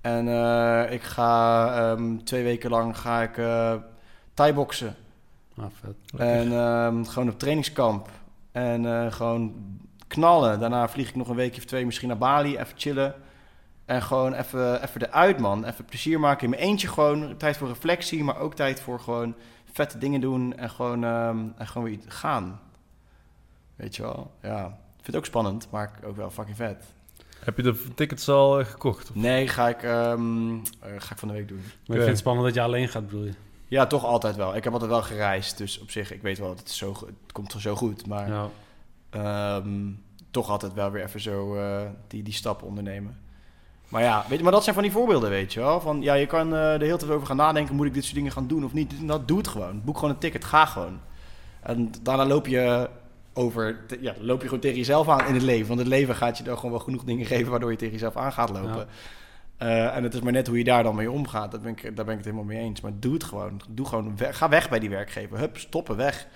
En 0.00 0.28
eh, 0.28 0.92
ik 0.92 1.02
ga 1.02 1.66
ehm, 1.74 2.16
twee 2.16 2.42
weken 2.42 2.70
lang 2.70 2.98
ga 2.98 3.22
ik 3.22 3.38
eh 3.38 3.74
thai-boksen. 4.34 4.94
ah, 5.56 5.64
vet. 5.80 6.20
En 6.20 6.52
ehm, 6.52 7.04
gewoon 7.04 7.28
op 7.28 7.38
trainingskamp. 7.38 8.08
En 8.52 8.86
eh, 8.86 9.12
gewoon 9.12 9.54
knallen. 10.06 10.60
Daarna 10.60 10.88
vlieg 10.88 11.08
ik 11.08 11.14
nog 11.14 11.28
een 11.28 11.36
weekje 11.36 11.60
of 11.60 11.66
twee 11.66 11.84
misschien 11.84 12.08
naar 12.08 12.18
Bali, 12.18 12.56
even 12.56 12.78
chillen. 12.78 13.14
En 13.84 14.02
gewoon 14.02 14.34
even, 14.34 14.82
even 14.82 15.02
eruit, 15.02 15.38
man. 15.38 15.64
Even 15.64 15.84
plezier 15.84 16.20
maken 16.20 16.44
in 16.44 16.50
mijn 16.50 16.62
eentje 16.62 16.88
gewoon. 16.88 17.36
Tijd 17.36 17.56
voor 17.56 17.68
reflectie, 17.68 18.24
maar 18.24 18.38
ook 18.38 18.54
tijd 18.54 18.80
voor 18.80 19.00
gewoon 19.00 19.34
vette 19.72 19.98
dingen 19.98 20.20
doen. 20.20 20.56
En 20.56 20.70
gewoon, 20.70 21.04
ehm, 21.04 21.38
en 21.56 21.66
gewoon 21.66 21.88
weer 21.88 21.98
gaan. 22.06 22.60
Weet 23.76 23.96
je 23.96 24.02
wel? 24.02 24.30
Ja. 24.42 24.66
Ik 24.66 25.06
vind 25.06 25.06
het 25.06 25.16
ook 25.16 25.24
spannend, 25.24 25.70
maar 25.70 25.98
ook 26.04 26.16
wel 26.16 26.30
fucking 26.30 26.56
vet. 26.56 26.84
Heb 27.44 27.56
je 27.56 27.62
de 27.62 27.84
tickets 27.94 28.28
al 28.28 28.60
eh, 28.60 28.66
gekocht? 28.66 29.14
Nee, 29.14 29.48
ga 29.48 29.68
ik, 29.68 29.82
ehm, 29.82 30.54
eh, 30.56 30.90
ga 30.98 31.12
ik 31.12 31.18
van 31.18 31.28
de 31.28 31.34
week 31.34 31.48
doen. 31.48 31.58
Maar 31.60 31.96
ik 31.96 32.02
vind 32.02 32.06
het 32.06 32.18
spannend 32.18 32.46
dat 32.46 32.54
je 32.54 32.60
alleen 32.60 32.88
gaat, 32.88 33.06
bedoel 33.06 33.24
je? 33.24 33.32
Ja, 33.68 33.86
toch 33.86 34.04
altijd 34.04 34.36
wel. 34.36 34.56
Ik 34.56 34.64
heb 34.64 34.72
altijd 34.72 34.90
wel 34.90 35.02
gereisd, 35.02 35.58
dus 35.58 35.78
op 35.80 35.90
zich, 35.90 36.12
ik 36.12 36.22
weet 36.22 36.38
wel, 36.38 36.50
het, 36.50 36.68
is 36.68 36.76
zo, 36.76 36.90
het 37.06 37.32
komt 37.32 37.54
zo 37.58 37.76
goed. 37.76 38.06
Maar 38.06 38.28
Ja. 38.28 38.48
ehm, 39.10 39.90
toch 40.30 40.48
altijd 40.48 40.72
wel 40.72 40.90
weer 40.90 41.04
even 41.04 41.20
zo 41.20 41.56
eh, 41.56 41.80
die, 42.06 42.22
die 42.22 42.32
stappen 42.34 42.66
ondernemen. 42.66 43.18
Maar 43.90 44.02
ja, 44.02 44.24
weet 44.28 44.38
je, 44.38 44.44
maar 44.44 44.52
dat 44.52 44.62
zijn 44.62 44.74
van 44.74 44.84
die 44.84 44.92
voorbeelden, 44.92 45.30
weet 45.30 45.52
je 45.52 45.60
wel. 45.60 45.80
Van, 45.80 46.02
ja, 46.02 46.14
je 46.14 46.26
kan 46.26 46.54
eh 46.54 46.78
de 46.78 46.84
hele 46.84 46.96
tijd 46.96 47.10
over 47.10 47.26
gaan 47.26 47.36
nadenken, 47.36 47.74
moet 47.74 47.86
ik 47.86 47.94
dit 47.94 48.02
soort 48.02 48.14
dingen 48.14 48.32
gaan 48.32 48.46
doen 48.46 48.64
of 48.64 48.72
niet? 48.72 48.92
Dat 49.02 49.28
doe 49.28 49.38
het 49.38 49.48
gewoon. 49.48 49.82
Boek 49.84 49.94
gewoon 49.94 50.10
een 50.10 50.18
ticket, 50.18 50.44
ga 50.44 50.66
gewoon. 50.66 51.00
En 51.60 51.90
daarna 52.02 52.26
loop 52.26 52.46
je 52.46 52.88
over, 53.32 53.80
ja, 54.00 54.14
loop 54.20 54.38
je 54.38 54.44
gewoon 54.44 54.60
tegen 54.60 54.76
jezelf 54.76 55.08
aan 55.08 55.26
in 55.26 55.34
het 55.34 55.42
leven. 55.42 55.66
Want 55.66 55.78
het 55.78 55.88
leven 55.88 56.14
gaat 56.14 56.38
je 56.38 56.44
dan 56.44 56.56
gewoon 56.56 56.70
wel 56.70 56.80
genoeg 56.80 57.04
dingen 57.04 57.26
geven 57.26 57.50
waardoor 57.50 57.70
je 57.70 57.76
tegen 57.76 57.92
jezelf 57.92 58.16
aan 58.16 58.32
gaat 58.32 58.50
lopen. 58.50 58.76
Ja. 58.76 58.86
Eh, 59.56 59.96
en 59.96 60.02
het 60.02 60.14
is 60.14 60.20
maar 60.20 60.32
net 60.32 60.46
hoe 60.46 60.58
je 60.58 60.64
daar 60.64 60.82
dan 60.82 60.94
mee 60.94 61.10
omgaat. 61.10 61.50
Dat 61.50 61.62
ben 61.62 61.70
ik, 61.70 61.82
daar 61.82 62.04
ben 62.04 62.18
ik 62.18 62.24
het 62.24 62.24
helemaal 62.24 62.44
mee 62.44 62.58
eens. 62.58 62.80
Maar 62.80 62.92
doe 62.94 63.12
het 63.12 63.24
gewoon. 63.24 63.60
Doe 63.68 63.86
gewoon 63.86 64.16
weg. 64.16 64.36
Ga 64.36 64.48
weg 64.48 64.68
bij 64.68 64.78
die 64.78 64.90
werkgever. 64.90 65.38
Hup, 65.38 65.58
stoppen, 65.58 65.96
weg. 65.96 66.26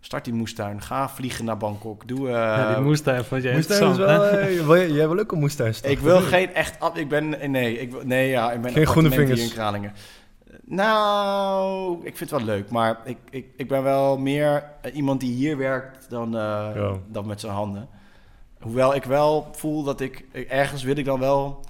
Start 0.00 0.24
die 0.24 0.34
moestuin. 0.34 0.82
Ga 0.82 1.08
vliegen 1.08 1.44
naar 1.44 1.56
Bangkok. 1.56 2.08
Doe. 2.08 2.26
eh, 2.28 2.32
ja, 2.34 2.74
die 2.74 2.84
moestuin 2.84 3.24
vond 3.24 3.42
je 3.42 3.52
Moestuin 3.52 3.90
is 3.90 3.96
wel... 3.96 4.24
eh, 4.24 4.60
wil 4.66 4.74
je- 4.74 4.92
jij 4.92 5.08
wil 5.08 5.18
ook 5.18 5.32
een 5.32 5.38
moestuin 5.38 5.74
ik 5.82 5.98
wil 5.98 6.20
geen 6.20 6.54
echt. 6.54 6.76
Ik 6.94 7.08
ben. 7.08 7.50
Nee, 7.50 7.78
ik, 7.78 7.90
wil- 7.90 8.00
nee 8.04 8.28
ja, 8.28 8.52
ik 8.52 8.60
ben 8.60 8.72
Geen 8.72 8.86
groene 8.86 9.10
vingers. 9.10 9.42
in 9.42 9.50
Kralingen. 9.50 9.92
Nou, 10.64 11.94
ik 12.02 12.16
vind 12.16 12.30
het 12.30 12.38
wel 12.44 12.48
leuk. 12.54 12.70
Maar 12.70 12.98
ik, 13.04 13.16
ik, 13.30 13.46
ik 13.56 13.68
ben 13.68 13.82
wel 13.82 14.18
meer 14.18 14.64
eh, 14.80 14.94
iemand 14.96 15.20
die 15.20 15.32
hier 15.32 15.56
werkt 15.56 16.10
dan, 16.10 16.26
eh, 16.36 16.40
Ja. 16.74 16.92
dan 17.08 17.26
met 17.26 17.40
zijn 17.40 17.52
handen. 17.52 17.88
Hoewel 18.60 18.94
ik 18.94 19.04
wel 19.04 19.48
voel 19.52 19.82
dat 19.82 20.00
ik... 20.00 20.24
Ergens 20.48 20.82
wil 20.82 20.96
ik 20.96 21.04
dan 21.04 21.20
wel 21.20 21.60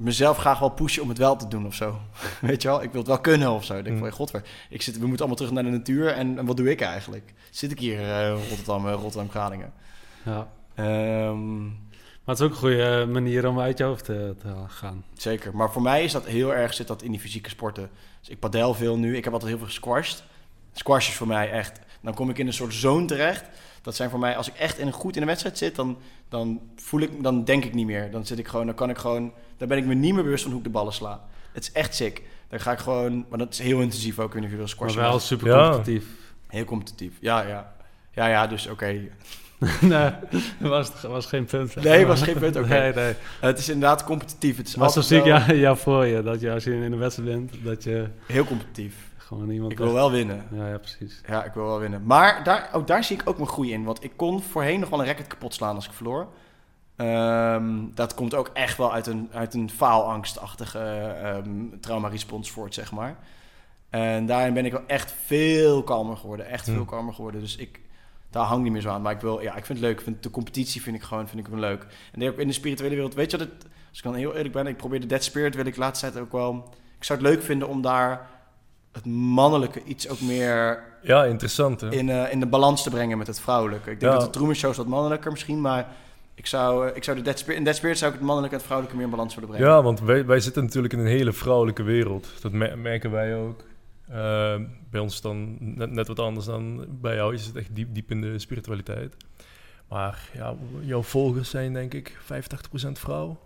mezelf 0.00 0.36
graag 0.38 0.58
wel 0.58 0.68
pushen 0.70 1.02
om 1.02 1.08
het 1.08 1.18
wel 1.18 1.36
te 1.36 1.48
doen 1.48 1.66
of 1.66 1.74
zo. 1.74 1.98
Weet 2.40 2.62
je 2.62 2.68
wel? 2.68 2.82
Ik 2.82 2.90
wil 2.90 2.98
het 3.00 3.08
wel 3.08 3.20
kunnen 3.20 3.50
of 3.50 3.64
zo. 3.64 3.76
Ik 3.76 3.84
denk 3.84 3.96
Mm. 3.96 4.02
van, 4.02 4.12
godver, 4.12 4.42
ik 4.70 4.82
zit, 4.82 4.94
we 4.94 5.00
moeten 5.06 5.18
allemaal 5.18 5.36
terug 5.36 5.52
naar 5.52 5.62
de 5.62 5.70
natuur. 5.78 6.08
En, 6.08 6.38
en 6.38 6.46
wat 6.46 6.56
doe 6.56 6.70
ik 6.70 6.80
eigenlijk? 6.80 7.32
Zit 7.50 7.70
ik 7.70 7.78
hier 7.78 8.00
eh, 8.00 8.28
in 8.28 8.48
Rotterdam, 8.48 8.86
eh, 8.86 8.92
Rotterdam, 8.92 9.28
Kralingen? 9.28 9.72
Ja. 10.24 10.48
Ehm, 10.74 11.64
Maar 12.24 12.38
het 12.38 12.38
is 12.38 12.44
ook 12.44 12.50
een 12.52 12.68
goede 12.70 13.06
manier 13.10 13.48
om 13.48 13.60
uit 13.60 13.78
je 13.78 13.84
hoofd 13.84 14.04
te, 14.04 14.34
te 14.40 14.54
gaan. 14.68 15.04
Zeker. 15.14 15.56
Maar 15.56 15.72
voor 15.72 15.82
mij 15.82 16.04
is 16.04 16.12
dat 16.12 16.26
heel 16.26 16.54
erg 16.54 16.74
zit 16.74 16.86
dat 16.86 17.02
in 17.02 17.10
die 17.10 17.20
fysieke 17.20 17.48
sporten. 17.48 17.90
Dus 18.20 18.28
ik 18.28 18.38
padel 18.38 18.74
veel 18.74 18.96
nu. 18.96 19.16
Ik 19.16 19.24
heb 19.24 19.32
altijd 19.32 19.50
heel 19.50 19.58
veel 19.60 19.68
gesquashed. 19.70 20.22
Squash 20.72 21.08
is 21.08 21.14
voor 21.14 21.26
mij 21.26 21.50
echt. 21.50 21.78
Dan 22.00 22.14
kom 22.14 22.30
ik 22.30 22.38
in 22.38 22.46
een 22.46 22.52
soort 22.52 22.74
zone 22.74 23.06
terecht. 23.06 23.44
Dat 23.82 23.94
zijn 23.96 24.10
voor 24.10 24.18
mij, 24.18 24.36
als 24.36 24.48
ik 24.48 24.54
echt 24.54 24.78
in 24.78 24.86
een 24.86 24.92
goed 24.92 25.16
in 25.16 25.22
een 25.22 25.28
wedstrijd 25.28 25.58
zit, 25.58 25.74
dan, 25.76 25.98
dan 26.28 26.60
voel 26.76 27.00
ik, 27.00 27.22
dan 27.22 27.44
denk 27.44 27.64
ik 27.64 27.74
niet 27.74 27.86
meer. 27.86 28.10
Dan 28.10 28.26
zit 28.26 28.38
ik 28.38 28.48
gewoon, 28.48 28.66
dan 28.66 28.74
kan 28.74 28.90
ik 28.90 28.98
gewoon, 28.98 29.32
dan 29.56 29.68
ben 29.68 29.78
ik 29.78 29.84
me 29.86 29.94
niet 29.94 30.14
meer 30.14 30.22
bewust 30.22 30.42
van 30.42 30.50
hoe 30.52 30.60
ik 30.60 30.66
de 30.66 30.72
ballen 30.72 30.92
sla. 30.92 31.20
Het 31.52 31.62
is 31.62 31.72
echt 31.72 31.94
sick. 31.94 32.22
Dan 32.48 32.60
ga 32.60 32.72
ik 32.72 32.78
gewoon, 32.78 33.26
maar 33.28 33.38
dat 33.38 33.52
is 33.52 33.58
heel 33.58 33.80
intensief 33.80 34.18
ook 34.18 34.34
in 34.34 34.48
veel 34.48 34.58
Maar 34.58 34.68
squashen. 34.68 35.00
wel 35.00 35.18
super 35.18 35.48
Ja. 35.48 35.70
competitief. 35.70 36.04
heel 36.46 36.64
competitief. 36.64 37.12
Ja, 37.20 37.40
ja. 37.46 37.72
Ja, 38.12 38.26
ja, 38.28 38.46
dus 38.46 38.66
oké. 38.66 38.86
nee, 39.80 40.10
dat 40.58 40.68
was, 40.70 40.90
was 41.02 41.26
geen 41.26 41.44
punt. 41.44 41.74
Nee, 41.74 42.06
was 42.06 42.22
geen 42.22 42.38
punt, 42.38 42.56
oké. 42.56 42.68
Nee, 42.78 42.92
nee. 42.92 43.14
Het 43.40 43.58
is 43.58 43.68
inderdaad 43.68 44.04
competitief. 44.04 44.56
Het 44.56 44.66
is 44.68 44.74
Maar 44.76 44.90
zo 44.90 45.00
altijd 45.00 45.22
zie 45.24 45.32
ik 45.54 45.60
jou 45.60 45.76
voor 45.76 46.06
je. 46.06 46.22
Dat 46.22 46.40
je 46.40 46.52
als 46.52 46.64
je 46.64 46.74
in 46.74 46.92
een 46.92 46.98
wedstrijd 46.98 47.28
bent, 47.30 47.64
dat 47.64 47.84
je 47.84 48.08
heel 48.26 48.44
competitief. 48.44 48.94
Gewoon 49.30 49.50
iemand... 49.50 49.72
Ik 49.72 49.78
wil 49.78 49.92
wel 49.92 50.10
winnen. 50.10 50.46
Ja, 50.52 50.68
ja, 50.68 50.78
precies. 50.78 51.20
Ja, 51.26 51.44
ik 51.44 51.52
wil 51.52 51.64
wel 51.64 51.78
winnen. 51.78 52.04
Maar 52.04 52.44
daar, 52.44 52.68
ook 52.72 52.86
daar 52.86 53.04
zie 53.04 53.16
ik 53.16 53.28
ook 53.28 53.36
mijn 53.36 53.48
groei 53.48 53.72
in. 53.72 53.84
Want 53.84 54.04
ik 54.04 54.12
kon 54.16 54.42
voorheen 54.42 54.80
nog 54.80 54.88
wel 54.88 55.00
een 55.00 55.06
racket 55.06 55.26
kapot 55.26 55.54
slaan 55.54 55.74
als 55.74 55.86
ik 55.86 55.92
verloor. 55.92 56.28
Ehm, 56.96 57.84
dat 57.94 58.14
komt 58.14 58.34
ook 58.34 58.50
echt 58.52 58.76
wel 58.76 58.92
uit 58.92 59.06
een, 59.06 59.28
uit 59.32 59.54
een 59.54 59.70
faalangstachtige 59.70 60.78
ehm 61.22 61.78
trauma-response 61.80 62.52
voort, 62.52 62.74
zeg 62.74 62.92
maar. 62.92 63.16
En 63.90 64.26
daarin 64.26 64.54
ben 64.54 64.64
ik 64.64 64.72
wel 64.72 64.86
echt 64.86 65.14
veel 65.24 65.82
kalmer 65.82 66.16
geworden. 66.16 66.46
Echt 66.46 66.66
Hm. 66.66 66.72
veel 66.72 66.84
kalmer 66.84 67.14
geworden. 67.14 67.40
Dus 67.40 67.56
ik, 67.56 67.80
daar 68.30 68.44
hang 68.44 68.62
niet 68.62 68.72
meer 68.72 68.80
zo 68.80 68.90
aan. 68.90 69.02
Maar 69.02 69.12
ik 69.12 69.20
wil, 69.20 69.40
ja, 69.40 69.56
ik 69.56 69.66
vind 69.66 69.78
het 69.78 69.88
leuk. 69.88 70.00
Vind 70.00 70.22
de 70.22 70.30
competitie 70.30 70.82
vind 70.82 70.96
ik 70.96 71.02
gewoon, 71.02 71.28
vind 71.28 71.40
ik 71.40 71.52
wel 71.52 71.60
leuk. 71.60 71.86
En 72.12 72.28
ook 72.28 72.38
in 72.38 72.46
de 72.46 72.52
spirituele 72.52 72.94
wereld, 72.94 73.14
weet 73.14 73.30
je 73.30 73.36
het, 73.36 73.66
als 73.88 73.98
ik 73.98 74.04
dan 74.04 74.14
heel 74.14 74.34
eerlijk 74.34 74.54
ben, 74.54 74.66
ik 74.66 74.76
probeer 74.76 75.00
de 75.00 75.06
Dead 75.06 75.24
Spirit, 75.24 75.54
wil 75.54 75.66
ik 75.66 75.74
tijd 75.74 76.18
ook 76.18 76.32
wel, 76.32 76.68
ik 76.98 77.04
zou 77.04 77.18
het 77.18 77.28
leuk 77.28 77.42
vinden 77.42 77.68
om 77.68 77.82
daar 77.82 78.28
het 78.92 79.06
mannelijke 79.06 79.82
iets 79.84 80.08
ook 80.08 80.20
meer 80.20 80.82
Ja, 81.02 81.24
interessant 81.24 81.80
hè? 81.80 81.90
in, 81.90 82.08
eh, 82.10 82.32
in 82.32 82.40
de 82.40 82.46
balans 82.46 82.82
te 82.82 82.90
brengen 82.90 83.18
met 83.18 83.26
het 83.26 83.40
vrouwelijke. 83.40 83.90
Ik 83.90 84.00
denk 84.00 84.12
Ja. 84.12 84.18
dat 84.18 84.26
de 84.26 84.38
Truman 84.38 84.54
Show 84.54 84.70
is 84.70 84.76
wat 84.76 84.86
mannelijker 84.86 85.30
misschien, 85.30 85.60
maar 85.60 85.86
ik 86.34 86.46
zou, 86.46 86.88
eh, 86.88 86.96
ik 86.96 87.04
zou 87.04 87.16
de 87.16 87.22
Dead 87.22 87.38
Spirit, 87.38 87.58
in 87.58 87.64
Dead 87.64 87.76
Spirit 87.76 87.98
zou 87.98 88.10
ik 88.12 88.16
het 88.16 88.26
mannelijke 88.26 88.54
en 88.56 88.60
het 88.62 88.70
vrouwelijke 88.70 88.96
meer 89.02 89.10
in 89.10 89.16
balans 89.16 89.34
willen 89.34 89.50
brengen. 89.50 89.68
Ja, 89.68 89.82
want 89.82 90.00
wij, 90.00 90.26
wij 90.26 90.40
zitten 90.40 90.62
natuurlijk 90.64 90.92
in 90.92 90.98
een 90.98 91.06
hele 91.06 91.32
vrouwelijke 91.32 91.82
wereld. 91.82 92.28
Dat 92.40 92.52
me- 92.52 92.76
merken 92.76 93.10
wij 93.10 93.36
ook. 93.36 93.60
Eh, 94.08 94.54
bij 94.90 95.00
ons 95.00 95.20
dan 95.20 95.56
net, 95.60 95.90
net 95.90 96.06
wat 96.06 96.18
anders 96.18 96.46
dan 96.46 96.86
bij 97.00 97.14
jou. 97.14 97.32
Je 97.32 97.38
zit 97.38 97.56
echt 97.56 97.74
diep, 97.74 97.94
diep 97.94 98.10
in 98.10 98.20
de 98.20 98.38
spiritualiteit. 98.38 99.16
Maar 99.88 100.28
ja, 100.34 100.54
jouw 100.80 101.02
volgers 101.02 101.50
zijn 101.50 101.72
denk 101.72 101.94
ik 101.94 102.18
85% 102.20 102.98
vrouw. 102.98 103.38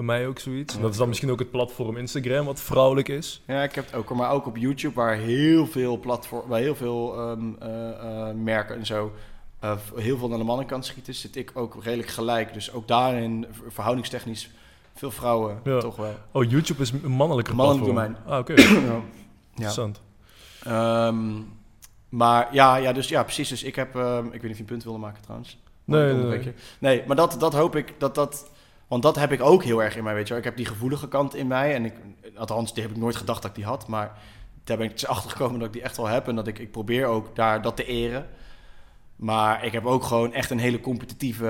Bij 0.00 0.18
mij 0.18 0.26
ook 0.26 0.38
zoiets. 0.38 0.74
En 0.74 0.80
dat 0.82 0.90
is 0.90 0.96
dan 0.96 1.08
misschien 1.08 1.30
ook 1.30 1.38
het 1.38 1.50
platform 1.50 1.96
Instagram 1.96 2.44
wat 2.46 2.60
vrouwelijk 2.60 3.08
is. 3.08 3.42
Ja, 3.46 3.62
ik 3.62 3.74
heb 3.74 3.84
het 3.86 3.94
ook, 3.94 4.14
maar 4.14 4.30
ook 4.30 4.46
op 4.46 4.56
YouTube, 4.56 4.94
waar 4.94 5.16
heel 5.16 5.66
veel 5.66 5.98
platform, 5.98 6.48
waar 6.48 6.60
heel 6.60 6.74
veel 6.74 7.18
ehm, 7.18 7.40
eh, 7.58 8.28
eh, 8.28 8.34
merken 8.34 8.76
en 8.76 8.86
zo, 8.86 9.12
eh, 9.58 9.76
heel 9.94 10.18
veel 10.18 10.28
naar 10.28 10.38
de 10.38 10.44
mannenkant 10.44 10.84
schieten, 10.86 11.14
zit 11.14 11.36
ik 11.36 11.50
ook 11.54 11.84
redelijk 11.84 12.08
gelijk. 12.08 12.52
Dus 12.54 12.72
ook 12.72 12.88
daarin, 12.88 13.46
ver- 13.50 13.72
verhoudingstechnisch, 13.72 14.50
veel 14.94 15.10
vrouwen 15.10 15.60
Ja. 15.64 15.80
toch 15.80 15.96
wel. 15.96 16.14
Oh, 16.32 16.50
YouTube 16.50 16.82
is 16.82 16.90
een 16.90 17.10
mannelijke 17.10 17.54
Mannelijk 17.54 17.84
platform. 17.84 18.14
domein. 18.14 18.34
Ah, 18.34 18.38
oké. 18.38 18.54
ja. 18.90 19.00
Interessant. 19.54 20.00
Ehm, 20.64 21.28
maar 22.08 22.48
ja, 22.54 22.76
ja, 22.76 22.92
dus 22.92 23.08
ja, 23.08 23.22
precies. 23.22 23.48
Dus 23.48 23.62
ik 23.62 23.74
heb, 23.74 23.96
ehm, 23.96 24.24
ik 24.26 24.30
weet 24.32 24.42
niet 24.42 24.50
of 24.50 24.56
je 24.56 24.60
een 24.62 24.64
punt 24.68 24.84
wilde 24.84 24.98
maken 24.98 25.22
trouwens. 25.22 25.58
Nee, 25.84 26.12
nee, 26.12 26.24
nee. 26.38 26.54
nee, 26.78 27.02
maar 27.06 27.16
dat, 27.16 27.36
dat 27.38 27.52
hoop 27.52 27.76
ik, 27.76 27.94
dat 27.98 28.14
dat, 28.14 28.50
want 28.90 29.02
dat 29.02 29.16
heb 29.16 29.32
ik 29.32 29.42
ook 29.42 29.64
heel 29.64 29.82
erg 29.82 29.96
in 29.96 30.04
mij, 30.04 30.14
weet 30.14 30.22
je 30.22 30.28
wel. 30.28 30.38
Ik 30.38 30.44
heb 30.44 30.56
die 30.56 30.66
gevoelige 30.66 31.08
kant 31.08 31.34
in 31.34 31.46
mij 31.46 31.74
en 31.74 31.84
ik, 31.84 31.94
althans, 32.36 32.74
die 32.74 32.82
heb 32.82 32.92
ik 32.92 32.98
nooit 32.98 33.16
gedacht 33.16 33.42
dat 33.42 33.50
ik 33.50 33.56
die 33.56 33.64
had, 33.64 33.86
maar 33.86 34.18
daar 34.64 34.76
ben 34.76 34.86
ik 34.86 34.92
dus 34.92 35.06
achter 35.14 35.30
gekomen 35.30 35.58
dat 35.58 35.68
ik 35.68 35.74
die 35.74 35.82
echt 35.82 35.96
wel 35.96 36.06
heb 36.06 36.28
en 36.28 36.34
dat 36.34 36.46
ik, 36.46 36.58
ik 36.58 36.70
probeer 36.70 37.06
ook 37.06 37.36
daar 37.36 37.62
dat 37.62 37.76
te 37.76 37.84
eren. 37.84 38.26
Maar 39.16 39.64
ik 39.64 39.72
heb 39.72 39.86
ook 39.86 40.04
gewoon 40.04 40.32
echt 40.32 40.50
een 40.50 40.58
hele 40.58 40.80
competitieve 40.80 41.46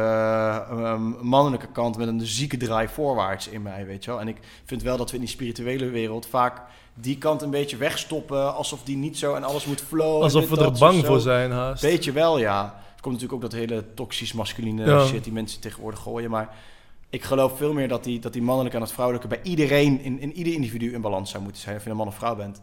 ehm, 0.71 1.03
mannelijke 1.21 1.67
kant 1.73 1.97
met 1.97 2.09
een 2.09 2.27
zieke 2.27 2.57
draai 2.57 2.89
voorwaarts 2.89 3.49
in 3.49 3.63
mij, 3.63 3.87
weet 3.87 4.05
je 4.05 4.11
wel. 4.11 4.21
En 4.21 4.29
ik 4.29 4.37
vind 4.65 4.83
wel 4.83 4.97
dat 4.97 5.11
we 5.11 5.15
in 5.15 5.23
die 5.23 5.31
spirituele 5.31 5.89
wereld 5.89 6.27
vaak 6.27 6.63
die 6.95 7.19
kant 7.19 7.43
een 7.43 7.51
beetje 7.51 7.77
wegstoppen, 7.77 8.55
alsof 8.55 8.83
die 8.83 8.97
niet 8.97 9.19
zo 9.19 9.35
en 9.35 9.45
alles 9.45 9.65
moet 9.67 9.81
flowen. 9.81 10.23
Alsof 10.23 10.49
we 10.49 10.65
er 10.65 10.73
bang 10.79 11.07
voor 11.07 11.21
zijn 11.21 11.51
haast. 11.51 11.83
Weet 11.83 12.05
je 12.05 12.13
wel, 12.13 12.39
ja. 12.39 12.63
Er 12.65 13.01
komt 13.07 13.15
natuurlijk 13.15 13.45
ook 13.45 13.51
dat 13.51 13.61
hele 13.61 13.85
toxisch 13.95 14.33
masculine 14.33 14.85
Ja. 14.85 15.07
shit 15.07 15.25
die 15.25 15.33
mensen 15.33 15.61
tegenwoordig 15.61 16.01
gooien. 16.01 16.31
Maar 16.31 16.57
ik 17.11 17.23
geloof 17.23 17.57
veel 17.57 17.73
meer 17.73 17.89
dat 17.89 18.05
die, 18.05 18.19
dat 18.19 18.33
die 18.33 18.43
mannelijke 18.43 18.77
en 18.77 18.83
het 18.83 18.93
vrouwelijke 18.93 19.29
bij 19.29 19.41
iedereen, 19.43 20.01
in, 20.01 20.21
in 20.21 20.33
ieder 20.33 20.53
individu 20.53 20.93
in 20.93 21.01
balans 21.01 21.31
zou 21.31 21.43
moeten 21.43 21.63
zijn. 21.63 21.77
Of 21.77 21.85
je 21.85 21.91
een 21.91 21.97
man 21.97 22.07
of 22.07 22.15
vrouw 22.15 22.37
bent. 22.37 22.63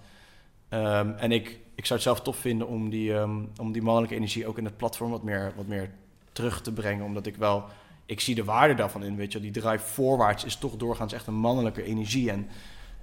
Ehm, 0.70 1.10
en 1.10 1.32
ik, 1.32 1.60
ik 1.76 1.86
zou 1.86 2.00
het 2.00 2.02
zelf 2.02 2.22
tof 2.22 2.38
vinden 2.38 2.68
om 2.68 2.90
die, 2.90 3.14
ehm, 3.14 3.40
om 3.58 3.72
die 3.72 3.82
mannelijke 3.82 4.16
energie 4.16 4.48
ook 4.48 4.58
in 4.58 4.66
het 4.66 4.78
platform 4.78 5.12
wat 5.12 5.24
meer, 5.24 5.54
wat 5.56 5.68
meer 5.68 5.90
terug 6.32 6.62
te 6.62 6.74
brengen. 6.74 7.06
Omdat 7.06 7.26
ik 7.26 7.36
wel, 7.36 7.64
ik 8.06 8.20
zie 8.20 8.36
de 8.36 8.44
waarde 8.44 8.74
daarvan 8.74 9.04
in. 9.04 9.16
Weet 9.16 9.32
je, 9.32 9.40
die 9.40 9.52
drive 9.52 9.86
voorwaarts 9.86 10.44
is 10.44 10.56
toch 10.56 10.76
doorgaans 10.76 11.14
echt 11.14 11.28
een 11.28 11.34
mannelijke 11.34 11.84
energie. 11.84 12.32
En 12.32 12.50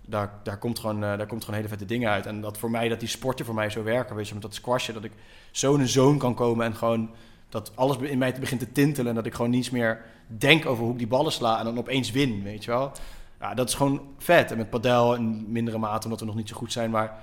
daar, 0.06 0.40
daar, 0.42 0.58
komt 0.58 0.78
gewoon, 0.78 1.04
eh, 1.04 1.16
daar 1.16 1.26
komt 1.26 1.40
gewoon 1.40 1.56
hele 1.56 1.68
vette 1.68 1.86
dingen 1.86 2.10
uit. 2.10 2.26
En 2.26 2.40
dat 2.40 2.58
voor 2.58 2.70
mij, 2.70 2.88
dat 2.88 3.00
die 3.00 3.08
sporten 3.08 3.44
voor 3.44 3.54
mij 3.54 3.70
zo 3.70 3.82
werken, 3.82 4.16
weet 4.16 4.28
je, 4.28 4.34
met 4.34 4.42
dat 4.42 4.54
squashen, 4.54 4.94
dat 4.94 5.04
ik 5.04 5.12
zo 5.50 5.74
in 5.74 5.80
een 5.80 5.88
zone 5.88 6.18
kan 6.18 6.34
komen 6.34 6.66
en 6.66 6.74
gewoon 6.74 7.10
dat 7.54 7.72
alles 7.74 7.96
in 7.96 8.18
mij 8.18 8.34
begint 8.40 8.60
te 8.60 8.72
tintelen 8.72 9.08
en 9.08 9.14
dat 9.14 9.26
ik 9.26 9.34
gewoon 9.34 9.50
niets 9.50 9.70
meer 9.70 10.00
denk 10.26 10.66
over 10.66 10.82
hoe 10.84 10.92
ik 10.92 10.98
die 10.98 11.06
ballen 11.06 11.32
sla 11.32 11.58
en 11.58 11.64
dan 11.64 11.78
opeens 11.78 12.10
win, 12.10 12.42
weet 12.42 12.64
je 12.64 12.70
wel. 12.70 12.92
Ja, 13.40 13.54
dat 13.54 13.68
is 13.68 13.74
gewoon 13.74 14.00
vet. 14.18 14.50
En 14.50 14.56
met 14.56 14.70
padel 14.70 15.14
in 15.14 15.44
mindere 15.52 15.78
mate, 15.78 16.04
omdat 16.04 16.20
we 16.20 16.26
nog 16.26 16.34
niet 16.34 16.48
zo 16.48 16.56
goed 16.56 16.72
zijn, 16.72 16.90
maar 16.90 17.18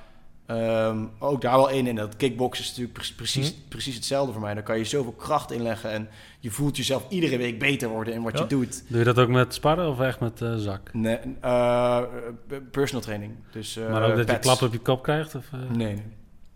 ehm, 0.46 1.06
ook 1.20 1.42
daar 1.42 1.56
wel 1.56 1.70
één 1.70 1.88
in. 1.88 1.96
Dat 1.96 2.16
kickboxen 2.16 2.64
is 2.64 2.70
natuurlijk 2.70 2.98
pre- 2.98 3.14
precies, 3.16 3.54
precies 3.70 3.96
hetzelfde 3.96 4.32
voor 4.32 4.42
mij. 4.42 4.54
Daar 4.54 4.64
kan 4.64 4.78
je 4.78 4.84
zoveel 4.84 5.12
kracht 5.12 5.52
in 5.52 5.62
leggen 5.62 5.92
en 5.92 6.10
je 6.40 6.52
voelt 6.52 6.78
jezelf 6.78 7.06
iedere 7.10 7.38
week 7.38 7.60
beter 7.60 7.90
worden 7.90 8.14
in 8.14 8.22
wat 8.22 8.34
Ja. 8.38 8.42
je 8.44 8.48
doet. 8.50 8.84
Doe 8.88 9.00
je 9.00 9.06
dat 9.06 9.20
ook 9.20 9.30
met 9.30 9.54
sparren 9.54 9.90
of 9.90 10.00
echt 10.00 10.20
met 10.20 10.42
eh, 10.42 10.56
zak? 10.56 10.90
Nee, 10.94 11.18
eh, 11.42 12.02
personal 12.72 13.04
training. 13.04 13.34
Dus, 13.52 13.76
maar 13.90 14.10
ook 14.12 14.16
dat 14.18 14.30
je 14.30 14.40
klap 14.40 14.62
op 14.62 14.72
je 14.74 14.80
kop 14.80 15.04
krijgt? 15.04 15.36
Of, 15.36 15.46
Nee, 15.52 15.94
nee. 15.94 16.04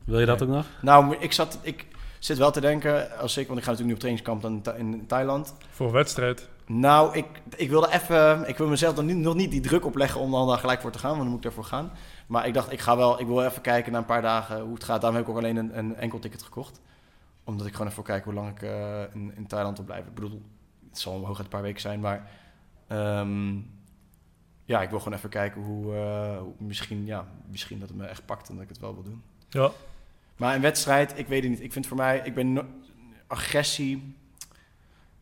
Wil 0.05 0.19
je 0.19 0.25
dat 0.25 0.39
Nee. 0.39 0.47
ook 0.49 0.55
nog? 0.55 0.65
Nou, 0.81 1.15
ik, 1.19 1.31
zat, 1.31 1.59
ik 1.61 1.85
zit 2.25 2.37
wel 2.37 2.51
te 2.51 2.61
denken, 2.61 3.17
als 3.17 3.37
ik, 3.37 3.47
want 3.47 3.59
ik 3.59 3.65
ga 3.65 3.71
natuurlijk 3.71 3.87
nu 3.87 3.93
op 3.93 3.99
trainingskamp 3.99 4.41
dan 4.41 4.53
in 4.53 4.61
Tha- 4.61 4.73
in 4.73 5.05
Thailand. 5.07 5.55
Voor 5.69 5.91
wedstrijd. 5.91 6.49
Nou, 6.65 7.15
ik, 7.15 7.25
ik 7.55 7.69
wilde 7.69 7.91
even, 7.91 8.47
ik 8.47 8.57
wil 8.57 8.67
mezelf 8.67 8.95
dan 8.95 9.05
niet, 9.05 9.15
nog 9.15 9.35
niet 9.35 9.51
die 9.51 9.61
druk 9.61 9.85
opleggen 9.85 10.19
om 10.21 10.31
dan 10.31 10.47
daar 10.47 10.57
gelijk 10.57 10.81
voor 10.81 10.91
te 10.91 10.99
gaan, 10.99 11.09
want 11.09 11.21
dan 11.21 11.29
moet 11.29 11.37
ik 11.37 11.43
daarvoor 11.43 11.63
gaan. 11.63 11.91
Maar 12.27 12.47
ik 12.47 12.53
dacht, 12.53 12.71
ik 12.71 12.79
ga 12.79 12.97
wel, 12.97 13.19
ik 13.19 13.27
wil 13.27 13.43
even 13.43 13.61
kijken 13.61 13.91
na 13.91 13.97
een 13.97 14.05
paar 14.05 14.21
dagen 14.21 14.61
hoe 14.61 14.73
het 14.73 14.83
gaat. 14.83 15.01
Daarom 15.01 15.19
heb 15.19 15.27
ik 15.27 15.33
ook 15.33 15.39
alleen 15.41 15.55
een, 15.55 15.77
een 15.77 15.95
enkel 15.95 16.19
ticket 16.19 16.43
gekocht. 16.43 16.81
Omdat 17.43 17.65
ik 17.65 17.71
gewoon 17.71 17.87
even 17.87 18.03
wil 18.03 18.13
kijken 18.15 18.31
hoe 18.31 18.41
lang 18.41 18.55
ik 18.55 18.61
eh, 18.61 19.01
in, 19.13 19.33
in 19.35 19.47
Thailand 19.47 19.77
wil 19.77 19.85
blijven. 19.85 20.07
Ik 20.07 20.13
bedoel, 20.15 20.41
het 20.89 20.99
zal 20.99 21.13
hooguit 21.25 21.39
een 21.39 21.47
paar 21.47 21.61
weken 21.61 21.81
zijn, 21.81 21.99
maar 21.99 22.29
ehm, 22.87 23.53
ja, 24.65 24.81
ik 24.81 24.89
wil 24.89 24.99
gewoon 24.99 25.17
even 25.17 25.29
kijken 25.29 25.61
hoe, 25.61 25.95
eh, 25.95 26.37
hoe 26.37 26.53
misschien, 26.57 27.05
ja, 27.05 27.25
misschien 27.49 27.79
dat 27.79 27.89
het 27.89 27.97
me 27.97 28.05
echt 28.05 28.25
pakt 28.25 28.49
en 28.49 28.53
dat 28.53 28.63
ik 28.63 28.69
het 28.69 28.79
wel 28.79 28.93
wil 28.93 29.03
doen. 29.03 29.23
Ja. 29.49 29.71
Maar 30.35 30.55
een 30.55 30.61
wedstrijd, 30.61 31.13
ik 31.17 31.27
weet 31.27 31.41
het 31.41 31.51
niet. 31.51 31.61
Ik 31.61 31.73
vind 31.73 31.87
voor 31.87 31.97
mij, 31.97 32.21
ik 32.23 32.33
ben 32.35 32.67
agressie. 33.27 34.15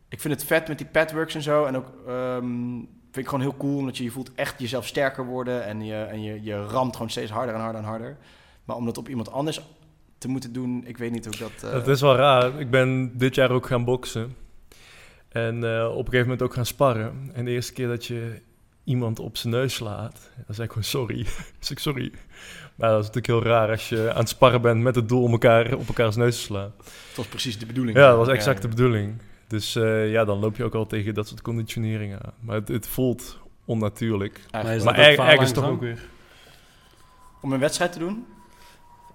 Ik 0.08 0.20
vind 0.20 0.34
het 0.34 0.44
vet 0.44 0.68
met 0.68 0.78
die 0.78 0.86
padworks 0.86 1.34
en 1.34 1.42
zo. 1.42 1.64
En 1.64 1.76
ook 1.76 1.86
ehm, 2.06 2.46
vind 3.02 3.16
ik 3.16 3.24
gewoon 3.28 3.40
heel 3.40 3.56
cool, 3.56 3.76
omdat 3.76 3.96
je 3.96 4.04
je 4.04 4.10
voelt 4.10 4.34
echt 4.34 4.60
jezelf 4.60 4.86
sterker 4.86 5.24
worden. 5.26 5.64
En 5.64 5.84
je, 5.84 6.02
en 6.02 6.22
je, 6.22 6.42
je 6.42 6.64
ramt 6.66 6.92
gewoon 6.94 7.10
steeds 7.10 7.30
harder 7.30 7.54
en 7.54 7.60
harder 7.60 7.80
en 7.80 7.86
harder. 7.88 8.16
Maar 8.64 8.76
om 8.76 8.84
dat 8.84 8.98
op 8.98 9.08
iemand 9.08 9.30
anders 9.32 9.60
te 10.18 10.28
moeten 10.28 10.52
doen, 10.52 10.82
ik 10.86 10.98
weet 10.98 11.10
niet 11.12 11.24
hoe 11.24 11.36
dat... 11.36 11.62
eh, 11.62 11.72
Het 11.72 11.86
is 11.88 12.00
wel 12.00 12.16
raar. 12.16 12.60
Ik 12.60 12.70
ben 12.70 13.18
dit 13.18 13.34
jaar 13.34 13.50
ook 13.50 13.66
gaan 13.66 13.84
boksen. 13.84 14.36
En 15.28 15.64
eh, 15.64 15.84
op 15.88 15.96
een 15.98 16.04
gegeven 16.04 16.20
moment 16.22 16.42
ook 16.42 16.54
gaan 16.54 16.66
sparren. 16.66 17.30
En 17.32 17.44
de 17.44 17.50
eerste 17.50 17.72
keer 17.72 17.88
dat 17.88 18.06
je 18.06 18.40
iemand 18.84 19.18
op 19.18 19.36
zijn 19.36 19.52
neus 19.52 19.74
slaat, 19.74 20.30
dan 20.46 20.54
zeg 20.54 20.64
ik 20.64 20.70
gewoon 20.70 20.84
sorry. 20.84 21.24
zeg 21.58 21.70
ik 21.70 21.78
sorry. 21.78 22.12
Maar 22.74 22.88
dat 22.90 23.00
is 23.00 23.06
natuurlijk 23.10 23.44
heel 23.44 23.52
raar 23.52 23.70
als 23.70 23.88
je 23.88 24.10
aan 24.12 24.18
het 24.18 24.28
sparren 24.28 24.60
bent 24.62 24.80
met 24.82 24.94
het 24.94 25.08
doel 25.08 25.22
om 25.22 25.32
elkaar 25.32 25.74
op 25.74 25.88
elkaars 25.88 26.16
neus 26.16 26.36
te 26.36 26.42
slaan. 26.42 26.72
Het 27.08 27.16
was 27.16 27.26
precies 27.26 27.58
de 27.58 27.66
bedoeling. 27.66 27.96
Ja, 27.96 28.08
dat 28.08 28.16
was 28.18 28.28
exact 28.28 28.62
de 28.62 28.68
bedoeling. 28.68 29.22
Dus 29.48 29.76
eh, 29.76 30.10
ja, 30.10 30.24
dan 30.24 30.38
loop 30.38 30.56
je 30.56 30.64
ook 30.64 30.74
al 30.74 30.86
tegen 30.86 31.14
dat 31.14 31.28
soort 31.28 31.42
conditioneringen 31.42 32.18
aan. 32.24 32.32
Maar 32.40 32.54
het, 32.56 32.68
het 32.68 32.88
voelt 32.88 33.38
onnatuurlijk. 33.64 34.40
eigenlijk 34.50 34.84
Maar 34.84 34.94
dat 35.08 35.18
er- 35.18 35.32
ergens 35.32 35.52
toch 35.52 35.66
ook 35.68 35.80
weer. 35.80 36.02
Om 37.40 37.52
een 37.52 37.58
wedstrijd 37.60 37.92
te 37.92 37.98
doen? 37.98 38.26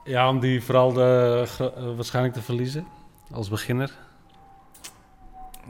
Ja, 0.03 0.29
om 0.29 0.39
die 0.39 0.63
vooral 0.63 0.93
de, 0.93 1.43
eh, 1.59 1.95
waarschijnlijk 1.95 2.35
te 2.35 2.41
verliezen 2.41 2.85
als 3.31 3.49
beginner. 3.49 3.91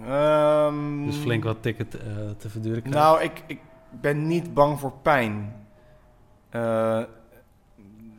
Ehm, 0.05 1.05
Dus 1.05 1.15
flink 1.15 1.43
wat 1.43 1.57
ticket 1.61 1.97
eh, 1.97 2.01
te 2.37 2.49
verduren 2.49 2.81
krijgen. 2.81 3.01
Nou, 3.01 3.21
ik, 3.23 3.43
ik 3.47 3.59
ben 4.01 4.27
niet 4.27 4.53
bang 4.53 4.79
voor 4.79 4.93
pijn. 5.01 5.55
Eh, 6.49 7.01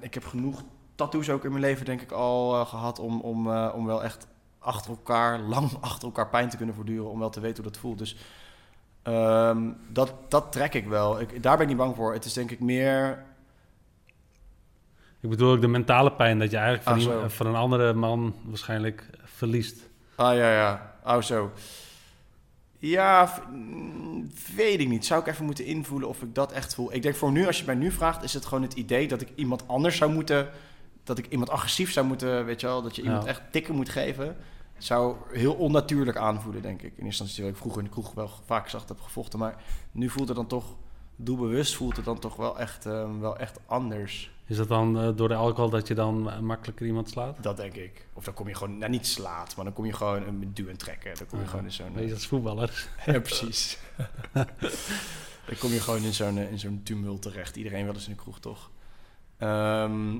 ik 0.00 0.14
heb 0.14 0.24
genoeg 0.26 0.62
tattoos 0.94 1.30
ook 1.30 1.44
in 1.44 1.50
mijn 1.50 1.62
leven, 1.62 1.84
denk 1.84 2.00
ik, 2.00 2.10
al 2.12 2.60
eh, 2.60 2.66
gehad 2.66 2.98
om, 2.98 3.20
om, 3.20 3.50
eh, 3.52 3.72
om 3.74 3.86
wel 3.86 4.04
echt 4.04 4.26
achter 4.58 4.90
elkaar, 4.90 5.38
lang 5.38 5.70
achter 5.80 6.04
elkaar 6.04 6.28
pijn 6.28 6.48
te 6.48 6.56
kunnen 6.56 6.74
voortduren, 6.74 7.10
om 7.10 7.18
wel 7.18 7.30
te 7.30 7.40
weten 7.40 7.62
hoe 7.62 7.72
dat 7.72 7.80
voelt. 7.80 7.98
Dus 7.98 8.16
ehm, 9.02 9.68
dat, 9.88 10.14
dat 10.28 10.52
trek 10.52 10.74
ik 10.74 10.86
wel. 10.86 11.20
Ik, 11.20 11.42
daar 11.42 11.52
ben 11.56 11.62
ik 11.62 11.68
niet 11.68 11.76
bang 11.76 11.96
voor. 11.96 12.12
Het 12.12 12.24
is 12.24 12.32
denk 12.32 12.50
ik 12.50 12.60
meer. 12.60 13.24
Ik 15.20 15.30
bedoel 15.30 15.52
ook 15.52 15.60
de 15.60 15.68
mentale 15.68 16.12
pijn 16.12 16.38
dat 16.38 16.50
je 16.50 16.56
eigenlijk 16.56 16.84
van, 16.88 16.94
Ah, 16.94 17.00
iemand- 17.14 17.32
van 17.32 17.46
een 17.46 17.54
andere 17.54 17.92
man 17.92 18.34
waarschijnlijk 18.44 19.10
verliest. 19.24 19.88
Ah 20.14 20.34
ja, 20.36 20.52
ja. 20.52 20.94
Oh, 21.04 21.20
zo. 21.22 21.50
Ja, 22.80 23.42
mm, 23.50 24.30
weet 24.56 24.80
ik 24.80 24.88
niet. 24.88 25.06
Zou 25.06 25.20
ik 25.20 25.26
even 25.26 25.44
moeten 25.44 25.64
invoelen 25.64 26.08
of 26.08 26.22
ik 26.22 26.34
dat 26.34 26.52
echt 26.52 26.74
voel? 26.74 26.94
Ik 26.94 27.02
denk 27.02 27.14
voor 27.14 27.32
nu, 27.32 27.46
als 27.46 27.58
je 27.58 27.64
mij 27.64 27.74
nu 27.74 27.90
vraagt, 27.90 28.22
is 28.22 28.34
het 28.34 28.46
gewoon 28.46 28.62
het 28.62 28.72
idee 28.72 29.08
dat 29.08 29.20
ik 29.20 29.28
iemand 29.34 29.68
anders 29.68 29.96
zou 29.96 30.12
moeten... 30.12 30.48
Dat 31.04 31.18
ik 31.18 31.26
iemand 31.28 31.50
agressief 31.50 31.92
zou 31.92 32.06
moeten, 32.06 32.44
weet 32.44 32.60
je 32.60 32.66
wel? 32.66 32.82
Dat 32.82 32.96
je 32.96 33.02
iemand 33.02 33.22
Ja. 33.24 33.28
echt 33.28 33.42
tikken 33.50 33.74
moet 33.74 33.88
geven. 33.88 34.36
Zou 34.78 35.16
heel 35.32 35.52
onnatuurlijk 35.54 36.16
aanvoelen, 36.16 36.62
denk 36.62 36.82
ik. 36.82 36.92
In 36.96 37.04
eerste 37.04 37.22
instantie, 37.22 37.52
ik 37.52 37.56
vroeger 37.56 37.78
in 37.80 37.86
de 37.86 37.90
kroeg 37.92 38.14
wel 38.14 38.30
vaak 38.44 38.68
zag 38.68 38.84
heb 38.88 39.00
gevochten. 39.00 39.38
Maar 39.38 39.62
nu 39.92 40.08
voelt 40.08 40.28
het 40.28 40.36
dan 40.36 40.46
toch, 40.46 40.64
doelbewust 41.16 41.76
voelt 41.76 41.96
het 41.96 42.04
dan 42.04 42.18
toch 42.18 42.36
wel 42.36 42.58
echt, 42.58 42.86
eh, 42.86 43.08
wel 43.20 43.38
echt 43.38 43.58
anders. 43.66 44.30
Is 44.50 44.56
dat 44.56 44.68
dan 44.68 45.00
eh, 45.00 45.08
door 45.14 45.28
de 45.28 45.34
alcohol 45.34 45.70
dat 45.70 45.88
je 45.88 45.94
dan 45.94 46.30
eh, 46.30 46.38
makkelijker 46.38 46.86
iemand 46.86 47.08
slaat? 47.08 47.42
Dat 47.42 47.56
denk 47.56 47.74
ik. 47.74 48.06
Of 48.12 48.24
dan 48.24 48.34
kom 48.34 48.48
je 48.48 48.54
gewoon, 48.54 48.78
nou 48.78 48.90
niet 48.90 49.06
slaat, 49.06 49.56
maar 49.56 49.64
dan 49.64 49.74
kom 49.74 49.86
je 49.86 49.92
gewoon 49.92 50.26
een 50.26 50.50
duwen 50.54 50.76
trekken. 50.76 51.12
Dan 51.16 51.26
kom 51.26 51.38
je 51.38 51.44
Ja. 51.44 51.50
gewoon 51.50 51.64
in 51.64 51.72
zo'n... 51.72 51.92
Weet 51.94 52.08
je, 52.08 52.14
als 52.14 52.26
voetballer. 52.26 52.86
Ja, 53.06 53.20
precies. 53.20 53.78
dan 55.46 55.56
kom 55.58 55.70
je 55.70 55.80
gewoon 55.80 56.02
in 56.02 56.12
zo'n, 56.12 56.38
eh, 56.38 56.50
in 56.50 56.58
zo'n 56.58 56.80
tumult 56.84 57.22
terecht. 57.22 57.56
Iedereen 57.56 57.84
wel 57.84 57.94
eens 57.94 58.06
in 58.08 58.12
de 58.12 58.18
kroeg, 58.22 58.40
toch? 58.40 58.70
Ehm, 59.38 60.18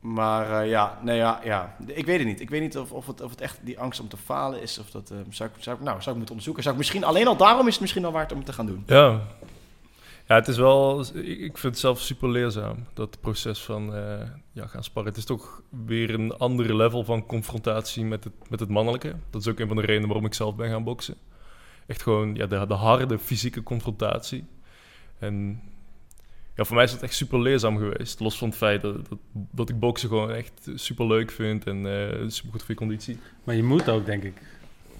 maar 0.00 0.60
eh, 0.62 0.68
ja, 0.68 0.98
nee, 1.02 1.16
ja, 1.16 1.40
ja, 1.44 1.76
ik 1.86 2.06
weet 2.06 2.18
het 2.18 2.26
niet. 2.26 2.40
Ik 2.40 2.50
weet 2.50 2.60
niet 2.60 2.78
of, 2.78 2.92
of, 2.92 3.06
het, 3.06 3.20
of 3.20 3.30
het 3.30 3.40
echt 3.40 3.58
die 3.62 3.78
angst 3.80 4.00
om 4.00 4.08
te 4.08 4.16
falen 4.16 4.62
is. 4.62 4.78
Of 4.78 4.90
dat, 4.90 5.10
eh, 5.10 5.16
zou, 5.30 5.50
ik, 5.56 5.62
zou, 5.62 5.76
ik, 5.76 5.82
nou, 5.82 5.96
zou 5.96 6.10
ik 6.10 6.16
moeten 6.16 6.30
onderzoeken. 6.30 6.62
Zou 6.62 6.74
ik 6.74 6.80
misschien, 6.80 7.04
alleen 7.04 7.26
al 7.26 7.36
daarom 7.36 7.66
is 7.66 7.72
het 7.72 7.80
misschien 7.80 8.04
al 8.04 8.12
waard 8.12 8.30
om 8.32 8.36
het 8.38 8.46
te 8.46 8.52
gaan 8.52 8.66
doen. 8.66 8.82
Ja. 8.86 9.20
Ja, 10.30 10.36
het 10.36 10.48
is 10.48 10.56
wel... 10.56 11.00
Ik 11.22 11.58
vind 11.58 11.62
het 11.62 11.78
zelf 11.78 12.00
super 12.00 12.30
leerzaam, 12.30 12.86
dat 12.94 13.20
proces 13.20 13.60
van 13.60 13.94
eh, 13.94 14.28
ja, 14.52 14.66
gaan 14.66 14.84
sparren. 14.84 15.10
Het 15.10 15.20
is 15.20 15.26
toch 15.26 15.62
weer 15.86 16.14
een 16.14 16.36
andere 16.36 16.76
level 16.76 17.04
van 17.04 17.26
confrontatie 17.26 18.04
met 18.04 18.24
het, 18.24 18.32
met 18.50 18.60
het 18.60 18.68
mannelijke. 18.68 19.14
Dat 19.30 19.40
is 19.40 19.48
ook 19.48 19.58
een 19.58 19.66
van 19.66 19.76
de 19.76 19.82
redenen 19.82 20.06
waarom 20.06 20.26
ik 20.26 20.34
zelf 20.34 20.56
ben 20.56 20.70
gaan 20.70 20.84
boksen. 20.84 21.16
Echt 21.86 22.02
gewoon 22.02 22.34
ja, 22.34 22.46
de, 22.46 22.66
de 22.66 22.74
harde 22.74 23.18
fysieke 23.18 23.62
confrontatie. 23.62 24.44
En 25.18 25.62
ja, 26.54 26.64
voor 26.64 26.74
mij 26.76 26.84
is 26.84 26.92
het 26.92 27.02
echt 27.02 27.14
super 27.14 27.40
leerzaam 27.40 27.78
geweest. 27.78 28.20
Los 28.20 28.38
van 28.38 28.48
het 28.48 28.56
feit 28.56 28.80
dat, 28.80 28.96
dat, 29.32 29.68
ik 29.68 29.78
boksen 29.78 30.08
gewoon 30.08 30.30
echt 30.30 30.70
super 30.74 31.06
leuk 31.06 31.30
vind 31.30 31.66
en 31.66 31.86
eh 31.86 32.28
super 32.28 32.50
goed 32.50 32.60
voor 32.60 32.70
je 32.70 32.74
conditie. 32.74 33.18
Maar 33.44 33.54
je 33.54 33.62
moet 33.62 33.88
ook, 33.88 34.06
denk 34.06 34.22
ik. 34.22 34.42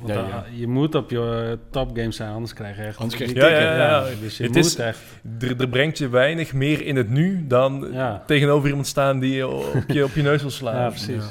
Want 0.01 0.15
Ja. 0.15 0.45
Je 0.55 0.67
moet 0.67 0.95
op 0.95 1.11
je 1.11 1.47
uh, 1.51 1.57
topgames 1.71 2.17
zijn, 2.17 2.33
anders 2.33 2.53
krijg 2.55 2.77
je 2.77 2.83
echt... 2.83 2.97
Anders 2.97 3.15
krijg 3.17 3.31
je 3.33 3.39
tikken. 3.41 3.61
Ja, 3.63 3.75
ja, 3.75 4.07
ja. 4.09 4.15
Dus 4.21 4.37
je 4.37 4.43
Het 4.43 4.55
moet 4.55 4.65
is- 4.65 4.77
echt... 4.77 4.99
Er, 5.41 5.61
er 5.61 5.69
brengt 5.69 5.99
je 5.99 6.09
weinig 6.09 6.53
meer 6.53 6.87
in 6.87 6.97
het 6.97 7.09
nu 7.11 7.47
dan 7.47 7.89
Ja, 7.93 8.23
tegenover 8.27 8.69
iemand 8.69 8.87
staan 8.87 9.19
die 9.19 9.35
je 9.35 9.49
op 9.49 9.85
je, 9.87 10.05
op 10.05 10.11
je 10.15 10.23
neus 10.23 10.41
wil 10.41 10.51
slaan. 10.51 10.75
ja 10.77 10.89
precies. 10.89 11.25
Ja. 11.25 11.31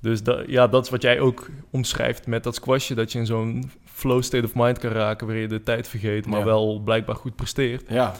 Dus 0.00 0.22
da- 0.22 0.42
ja, 0.46 0.66
dat 0.68 0.84
is 0.84 0.90
wat 0.90 1.02
jij 1.02 1.20
ook 1.20 1.48
omschrijft 1.70 2.26
met 2.26 2.42
dat 2.44 2.54
squashje. 2.54 2.94
Dat 2.94 3.12
je 3.12 3.18
in 3.18 3.26
zo'n 3.26 3.70
flow 3.84 4.22
state 4.22 4.44
of 4.44 4.54
mind 4.54 4.78
kan 4.78 4.90
raken 4.92 5.26
waarin 5.26 5.42
je 5.44 5.50
de 5.50 5.62
tijd 5.62 5.88
vergeet, 5.88 6.26
maar 6.26 6.38
Ja. 6.38 6.44
wel 6.44 6.78
blijkbaar 6.78 7.16
goed 7.16 7.36
presteert. 7.36 7.82
Ja. 7.88 8.12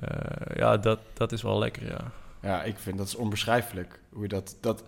Eh, 0.00 0.08
ja, 0.56 0.76
dat, 0.76 0.98
dat 1.14 1.32
is 1.32 1.42
wel 1.42 1.58
lekker, 1.58 1.86
ja. 1.86 2.00
ja, 2.42 2.62
ik 2.62 2.74
vind 2.78 2.98
dat 2.98 3.06
is 3.06 3.14
onbeschrijfelijk. 3.14 3.98
Hoe 4.12 4.22
je 4.22 4.28
dat, 4.28 4.56
dat, 4.60 4.84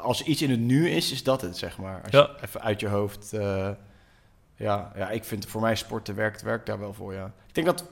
als 0.00 0.22
iets 0.22 0.42
in 0.42 0.50
het 0.50 0.60
nu 0.60 0.88
is, 0.90 1.12
is 1.12 1.22
dat 1.22 1.40
het, 1.40 1.56
zeg 1.56 1.78
maar. 1.78 2.00
Als 2.02 2.12
Ja. 2.12 2.20
je 2.20 2.42
even 2.46 2.60
uit 2.62 2.80
je 2.80 2.88
hoofd... 2.88 3.32
eh, 3.32 3.70
ja, 4.56 4.92
ja, 4.96 5.10
ik 5.10 5.24
vind 5.24 5.46
voor 5.46 5.60
mij 5.60 5.74
sporten 5.76 6.14
werkt, 6.14 6.42
werkt 6.42 6.66
daar 6.66 6.78
wel 6.78 6.92
voor, 6.94 7.14
ja. 7.14 7.32
Ik 7.48 7.54
denk 7.54 7.66
dat 7.66 7.84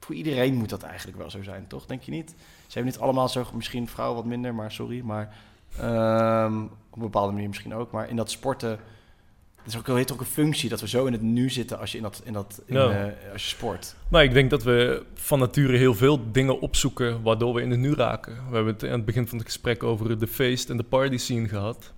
voor 0.00 0.14
iedereen 0.14 0.54
moet 0.54 0.68
dat 0.68 0.82
eigenlijk 0.82 1.18
wel 1.18 1.30
zo 1.30 1.42
zijn, 1.42 1.66
toch? 1.66 1.86
Denk 1.86 2.02
je 2.02 2.10
niet? 2.10 2.30
Ze 2.66 2.74
hebben 2.78 2.92
niet 2.92 3.00
allemaal 3.02 3.28
zo, 3.28 3.46
misschien 3.52 3.88
vrouwen 3.88 4.16
wat 4.16 4.26
minder, 4.26 4.54
maar 4.54 4.72
sorry. 4.72 5.00
Maar 5.00 5.34
ehm, 5.78 6.62
op 6.64 6.96
een 6.96 7.02
bepaalde 7.02 7.32
manier 7.32 7.48
misschien 7.48 7.74
ook. 7.74 7.90
Maar 7.90 8.08
in 8.08 8.16
dat 8.16 8.30
sporten... 8.30 8.78
Het 9.68 9.76
is 9.76 9.90
ook, 9.90 9.96
heet 9.96 10.12
ook 10.12 10.20
een 10.20 10.26
functie 10.26 10.68
dat 10.68 10.80
we 10.80 10.88
zo 10.88 11.06
in 11.06 11.12
het 11.12 11.22
nu 11.22 11.50
zitten 11.50 11.78
als 11.78 11.90
je, 11.92 11.96
in 11.96 12.02
dat, 12.02 12.20
in 12.24 12.32
dat, 12.32 12.62
in, 12.66 12.74
Ja. 12.76 12.90
eh, 12.90 13.32
als 13.32 13.42
je 13.42 13.48
sport. 13.48 13.94
Nou, 14.08 14.24
ik 14.24 14.32
denk 14.32 14.50
dat 14.50 14.62
we 14.62 15.02
van 15.14 15.38
nature 15.38 15.76
heel 15.76 15.94
veel 15.94 16.32
dingen 16.32 16.60
opzoeken 16.60 17.22
waardoor 17.22 17.54
we 17.54 17.62
in 17.62 17.70
het 17.70 17.80
nu 17.80 17.94
raken. 17.94 18.32
We 18.48 18.54
hebben 18.54 18.72
het 18.74 18.84
aan 18.84 18.90
het 18.90 19.04
begin 19.04 19.28
van 19.28 19.38
het 19.38 19.46
gesprek 19.46 19.82
over 19.82 20.18
de 20.18 20.26
feest 20.26 20.70
en 20.70 20.76
de 20.76 20.82
party 20.82 21.16
scene 21.16 21.48
gehad. 21.48 21.92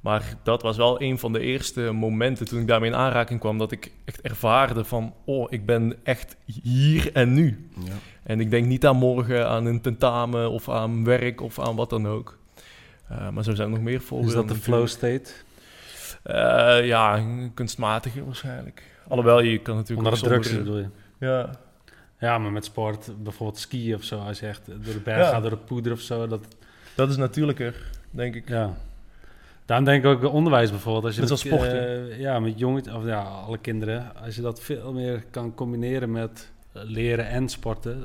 Maar 0.00 0.34
dat 0.42 0.62
was 0.62 0.76
wel 0.76 1.00
een 1.02 1.18
van 1.18 1.32
de 1.32 1.40
eerste 1.40 1.80
momenten 1.80 2.46
toen 2.46 2.60
ik 2.60 2.66
daarmee 2.66 2.90
in 2.90 2.96
aanraking 2.96 3.40
kwam, 3.40 3.58
dat 3.58 3.72
ik 3.72 3.92
echt 4.04 4.20
ervaarde 4.20 4.84
van, 4.84 5.14
oh, 5.24 5.46
ik 5.52 5.66
ben 5.66 5.96
echt 6.02 6.36
hier 6.62 7.12
en 7.12 7.32
nu. 7.34 7.68
Ja. 7.84 7.92
En 8.22 8.40
ik 8.40 8.50
denk 8.50 8.66
niet 8.66 8.86
aan 8.86 8.96
morgen, 8.96 9.48
aan 9.48 9.66
een 9.66 9.80
tentamen 9.80 10.50
of 10.50 10.68
aan 10.68 11.04
werk 11.04 11.40
of 11.40 11.58
aan 11.60 11.76
wat 11.76 11.90
dan 11.90 12.06
ook. 12.08 12.38
Eh, 13.08 13.28
maar 13.30 13.44
zo 13.44 13.54
zijn 13.54 13.68
er 13.68 13.74
nog 13.74 13.82
meer 13.82 13.98
Is 13.98 14.04
voorbeelden. 14.04 14.46
dat 14.46 14.56
de 14.56 14.62
flow 14.62 14.86
state? 14.86 15.30
Eh, 16.26 16.86
ja, 16.86 17.16
een 17.18 17.50
kunstmatige 17.54 18.24
waarschijnlijk. 18.24 18.82
Alhoewel, 19.08 19.40
je 19.40 19.58
kan 19.58 19.74
natuurlijk 19.76 20.08
Omdat 20.08 20.24
ook 20.24 20.24
het 20.24 20.42
drugs 20.42 20.48
is, 20.50 20.56
bedoel 20.64 20.78
je? 20.78 20.86
Ja, 21.18 21.50
Ja, 22.20 22.38
maar 22.38 22.52
met 22.52 22.64
sport, 22.64 23.10
bijvoorbeeld 23.22 23.58
skiën 23.60 23.94
of 23.94 24.02
zo, 24.02 24.18
als 24.18 24.40
je 24.40 24.46
echt 24.46 24.66
door 24.66 24.94
de 24.94 25.00
berg 25.04 25.18
Ja. 25.18 25.30
gaat, 25.30 25.42
door 25.42 25.50
de 25.50 25.56
poeder 25.56 25.92
of 25.92 26.00
zo, 26.00 26.26
dat, 26.26 26.46
dat 26.94 27.10
is 27.10 27.16
natuurlijker, 27.16 27.90
denk 28.10 28.34
ik. 28.34 28.48
ja. 28.48 28.74
Daarom 29.64 29.86
denk 29.86 30.04
ik 30.04 30.10
ook 30.10 30.32
onderwijs 30.32 30.70
bijvoorbeeld. 30.70 31.04
Als 31.04 31.16
je 31.16 31.36
sporten. 31.36 32.10
eh, 32.10 32.20
ja, 32.20 32.40
met 32.40 32.58
jongens, 32.58 32.88
of 32.88 33.04
ja, 33.04 33.20
alle 33.22 33.58
kinderen. 33.58 34.12
Als 34.24 34.36
je 34.36 34.42
dat 34.42 34.60
veel 34.60 34.92
meer 34.92 35.24
kan 35.30 35.54
combineren 35.54 36.10
met 36.10 36.52
eh, 36.72 36.82
leren 36.84 37.28
en 37.28 37.48
sporten. 37.48 38.04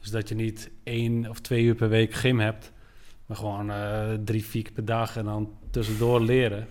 Dus 0.00 0.10
dat 0.10 0.28
je 0.28 0.34
niet 0.34 0.70
één 0.82 1.28
of 1.28 1.40
twee 1.40 1.64
uur 1.64 1.74
per 1.74 1.88
week 1.88 2.14
gym 2.14 2.40
hebt. 2.40 2.72
Maar 3.26 3.36
gewoon 3.36 3.70
eh, 3.70 4.08
drie, 4.24 4.44
vier 4.44 4.62
keer 4.62 4.72
per 4.72 4.84
dag 4.84 5.16
en 5.16 5.24
dan 5.24 5.50
tussendoor 5.70 6.20
leren. 6.20 6.66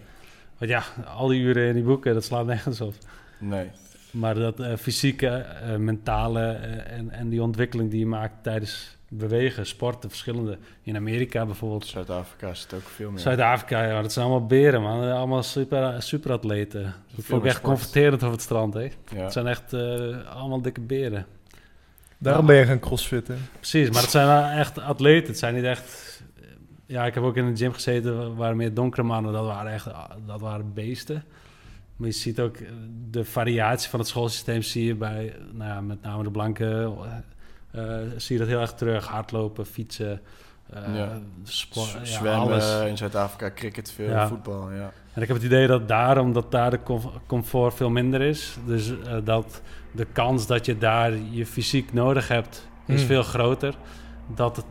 Want 0.60 0.72
ja, 0.72 0.84
al 1.16 1.28
die 1.28 1.42
uren 1.42 1.68
in 1.68 1.74
die 1.74 1.84
boeken, 1.84 2.14
dat 2.14 2.24
slaat 2.24 2.46
nergens 2.46 2.82
op. 2.82 2.94
Nee. 3.38 3.70
Maar 4.12 4.36
dat 4.36 4.60
eh, 4.60 4.76
fysieke, 4.76 5.28
eh, 5.28 5.76
mentale 5.76 6.52
eh, 6.52 6.98
en, 6.98 7.12
en 7.12 7.30
die 7.30 7.42
ontwikkeling 7.42 7.90
die 7.90 8.00
je 8.00 8.06
maakt 8.06 8.34
tijdens 8.42 8.98
bewegen, 9.10 9.66
sporten, 9.66 10.10
verschillende. 10.10 10.58
In 10.84 10.96
Amerika 10.96 11.46
bijvoorbeeld. 11.46 11.86
Zuid-Afrika 11.86 12.50
is 12.50 12.62
het 12.62 12.74
ook 12.74 12.88
veel 12.96 13.12
meer. 13.12 13.20
Zuid-Afrika, 13.20 13.86
ja, 13.86 14.02
dat 14.02 14.14
zijn 14.14 14.26
allemaal 14.26 14.48
beren, 14.48 14.82
man. 14.82 15.12
Allemaal 15.12 15.44
super, 15.44 16.02
superatleten. 16.02 16.84
Dat 17.16 17.26
vond 17.26 17.42
ik 17.42 17.48
echt 17.48 17.58
sport. 17.58 17.74
confronterend 17.74 18.24
op 18.24 18.32
het 18.32 18.42
strand, 18.42 18.74
hè. 18.74 18.82
Ja. 18.82 18.90
Het 19.24 19.34
zijn 19.34 19.48
echt 19.48 19.74
eh, 19.74 20.36
allemaal 20.36 20.62
dikke 20.62 20.82
beren. 20.82 21.26
Daarom 22.18 22.46
ben 22.46 22.56
je 22.56 22.66
gaan 22.66 22.80
crossfitten. 22.80 23.50
Precies, 23.56 23.90
maar 23.90 24.02
het 24.02 24.12
zijn 24.12 24.28
wel 24.28 24.44
echt 24.44 24.80
atleten. 24.80 25.28
Het 25.28 25.40
zijn 25.40 25.54
niet 25.56 25.64
echt... 25.64 26.09
Ja, 26.90 27.06
ik 27.06 27.14
heb 27.14 27.24
ook 27.24 27.36
in 27.36 27.46
een 27.46 27.58
gym 27.58 27.74
gezeten, 27.74 28.36
waar- 28.36 28.56
meer 28.56 28.74
donkere 28.74 29.04
mannen, 29.04 29.34
dat 29.34 29.46
waren 29.46 29.72
echt 29.72 29.88
dat 30.26 30.40
waren 30.42 30.74
beesten. 30.74 31.24
Maar 31.96 32.08
je 32.08 32.14
ziet 32.14 32.40
ook 32.40 32.56
eh, 32.58 32.68
de 33.10 33.26
variatie 33.26 33.90
van 33.90 34.00
het 34.00 34.08
schoolsysteem 34.08 34.62
zie 34.62 34.86
je 34.86 34.96
bij, 34.96 35.36
nou 35.54 35.70
ja, 35.70 35.82
met 35.82 36.02
name 36.02 36.24
de 36.24 36.32
blanken, 36.32 36.94
eh, 37.72 38.02
eh, 38.02 38.08
zie 38.18 38.34
je 38.36 38.42
dat 38.42 38.48
heel 38.52 38.60
erg 38.60 38.74
terug. 38.74 39.06
Hardlopen, 39.08 39.66
fietsen, 39.66 40.22
eh 40.74 40.96
Ja. 40.96 41.20
sport, 41.44 41.92
ja, 41.92 42.06
Zwemmen 42.06 42.40
alles. 42.42 42.82
in 42.86 42.98
Zuid-Afrika, 42.98 43.52
cricket 43.56 43.92
veel, 43.92 44.10
Ja. 44.10 44.28
voetbal, 44.28 44.72
ja. 44.72 44.92
En 45.14 45.22
ik 45.22 45.28
heb 45.28 45.38
het 45.38 45.46
idee 45.46 45.68
dat 45.68 45.88
daar, 45.88 46.18
omdat 46.18 46.52
daar 46.52 46.70
de 46.72 46.84
com- 46.84 47.12
comfort 47.28 47.74
veel 47.74 47.90
minder 47.90 48.22
is, 48.22 48.58
dus 48.66 48.92
dat 49.24 49.62
de 49.92 50.06
kans 50.12 50.48
dat 50.48 50.66
je 50.66 50.78
daar 50.78 51.14
je 51.32 51.46
fysiek 51.46 51.94
nodig 51.94 52.28
hebt, 52.28 52.68
is 52.86 52.96
Hmm. 53.00 53.08
veel 53.08 53.24
groter. 53.24 53.76
Dat 54.36 54.56
het, 54.56 54.66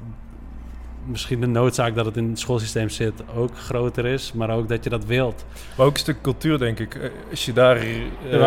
misschien 1.08 1.40
de 1.40 1.46
noodzaak 1.46 1.94
dat 1.94 2.04
het 2.04 2.16
in 2.16 2.28
het 2.28 2.38
schoolsysteem 2.38 2.88
zit 2.88 3.12
ook 3.36 3.58
groter 3.58 4.06
is, 4.06 4.32
maar 4.32 4.50
ook 4.50 4.68
dat 4.68 4.84
je 4.84 4.90
dat 4.90 5.04
wilt. 5.04 5.44
Maar 5.76 5.86
ook 5.86 5.92
een 5.92 5.98
stuk 5.98 6.20
cultuur, 6.22 6.58
denk 6.58 6.78
ik. 6.78 6.94
Eh, 6.94 7.10
Als 7.30 7.44
je 7.44 7.52
daar 7.52 7.78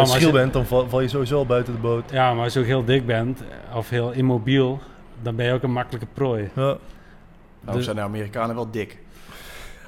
schil 0.03 0.27
je- 0.27 0.31
bent, 0.33 0.53
dan 0.53 0.65
val, 0.65 0.89
val 0.89 1.01
je 1.01 1.07
sowieso 1.07 1.37
al 1.37 1.45
buiten 1.45 1.73
de 1.73 1.79
boot. 1.79 2.11
Ja, 2.11 2.33
maar 2.33 2.43
als 2.43 2.53
je 2.53 2.59
ook 2.59 2.65
heel 2.65 2.85
dik 2.85 3.05
bent 3.05 3.39
of 3.75 3.89
heel 3.89 4.11
immobiel, 4.11 4.79
dan 5.21 5.35
ben 5.35 5.45
je 5.45 5.53
ook 5.53 5.63
een 5.63 5.71
makkelijke 5.71 6.07
prooi. 6.13 6.49
Ja. 6.55 6.77
Nou, 7.61 7.81
zijn 7.81 7.95
de 7.95 8.01
Amerikanen 8.01 8.55
wel 8.55 8.71
dik. 8.71 8.97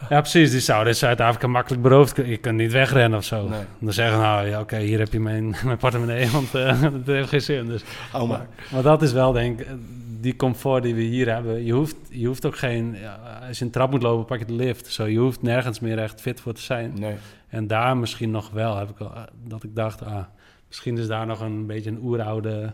Ja, 0.10 0.20
precies. 0.22 0.52
Die 0.52 0.60
zouden 0.60 0.88
in 0.88 0.96
Zuid-Afrika 1.00 1.48
makkelijk 1.48 1.82
beroofd 1.82 2.14
kunnen. 2.14 2.32
Je 2.32 2.38
kunt 2.38 2.58
niet 2.58 2.72
wegrennen 2.72 3.20
of 3.20 3.26
zo. 3.26 3.48
Nee. 3.48 3.60
Dan 3.80 3.94
zeggen 3.94 4.20
nou 4.20 4.48
ja, 4.48 4.60
oké, 4.60 4.78
hier 4.78 5.00
heb 5.00 5.12
je 5.14 5.20
mijn, 5.20 5.56
mijn 5.66 5.78
portemonnee, 5.78 6.30
want 6.32 6.56
eh 6.56 6.82
dat 6.82 6.92
heeft 7.06 7.30
geen 7.30 7.42
zin. 7.42 7.66
Dus 7.66 7.84
Oh, 8.14 8.30
maar. 8.30 8.48
Maar 8.72 8.82
dat 8.82 9.02
is 9.02 9.12
wel, 9.12 9.32
denk 9.32 9.60
ik, 9.60 9.68
die 10.24 10.36
comfort 10.36 10.84
die 10.84 10.96
we 10.96 11.02
hier 11.02 11.34
hebben. 11.34 11.66
Je 11.66 11.74
hoeft, 11.74 11.96
je 12.10 12.28
hoeft 12.28 12.46
ook 12.46 12.58
geen... 12.58 12.98
Als 13.48 13.60
je 13.60 13.66
een 13.66 13.72
trap 13.72 13.92
moet 13.92 14.02
lopen, 14.02 14.26
pak 14.26 14.40
je 14.40 14.46
de 14.46 14.54
lift. 14.54 14.88
Zo, 14.88 15.06
je 15.06 15.20
hoeft 15.20 15.42
nergens 15.42 15.80
meer 15.80 15.98
echt 15.98 16.22
fit 16.22 16.42
voor 16.42 16.54
te 16.54 16.62
zijn. 16.62 16.94
Nee. 17.00 17.16
En 17.48 17.68
daar 17.68 17.98
misschien 17.98 18.32
nog 18.32 18.50
wel, 18.50 18.78
heb 18.78 18.90
ik 18.90 19.00
al, 19.00 19.12
dat 19.44 19.64
ik 19.64 19.76
dacht... 19.76 20.02
Ah, 20.02 20.26
misschien 20.68 20.98
is 20.98 21.08
daar 21.08 21.26
nog 21.26 21.42
een 21.42 21.66
beetje 21.66 21.90
een 21.90 22.04
oeroude 22.04 22.74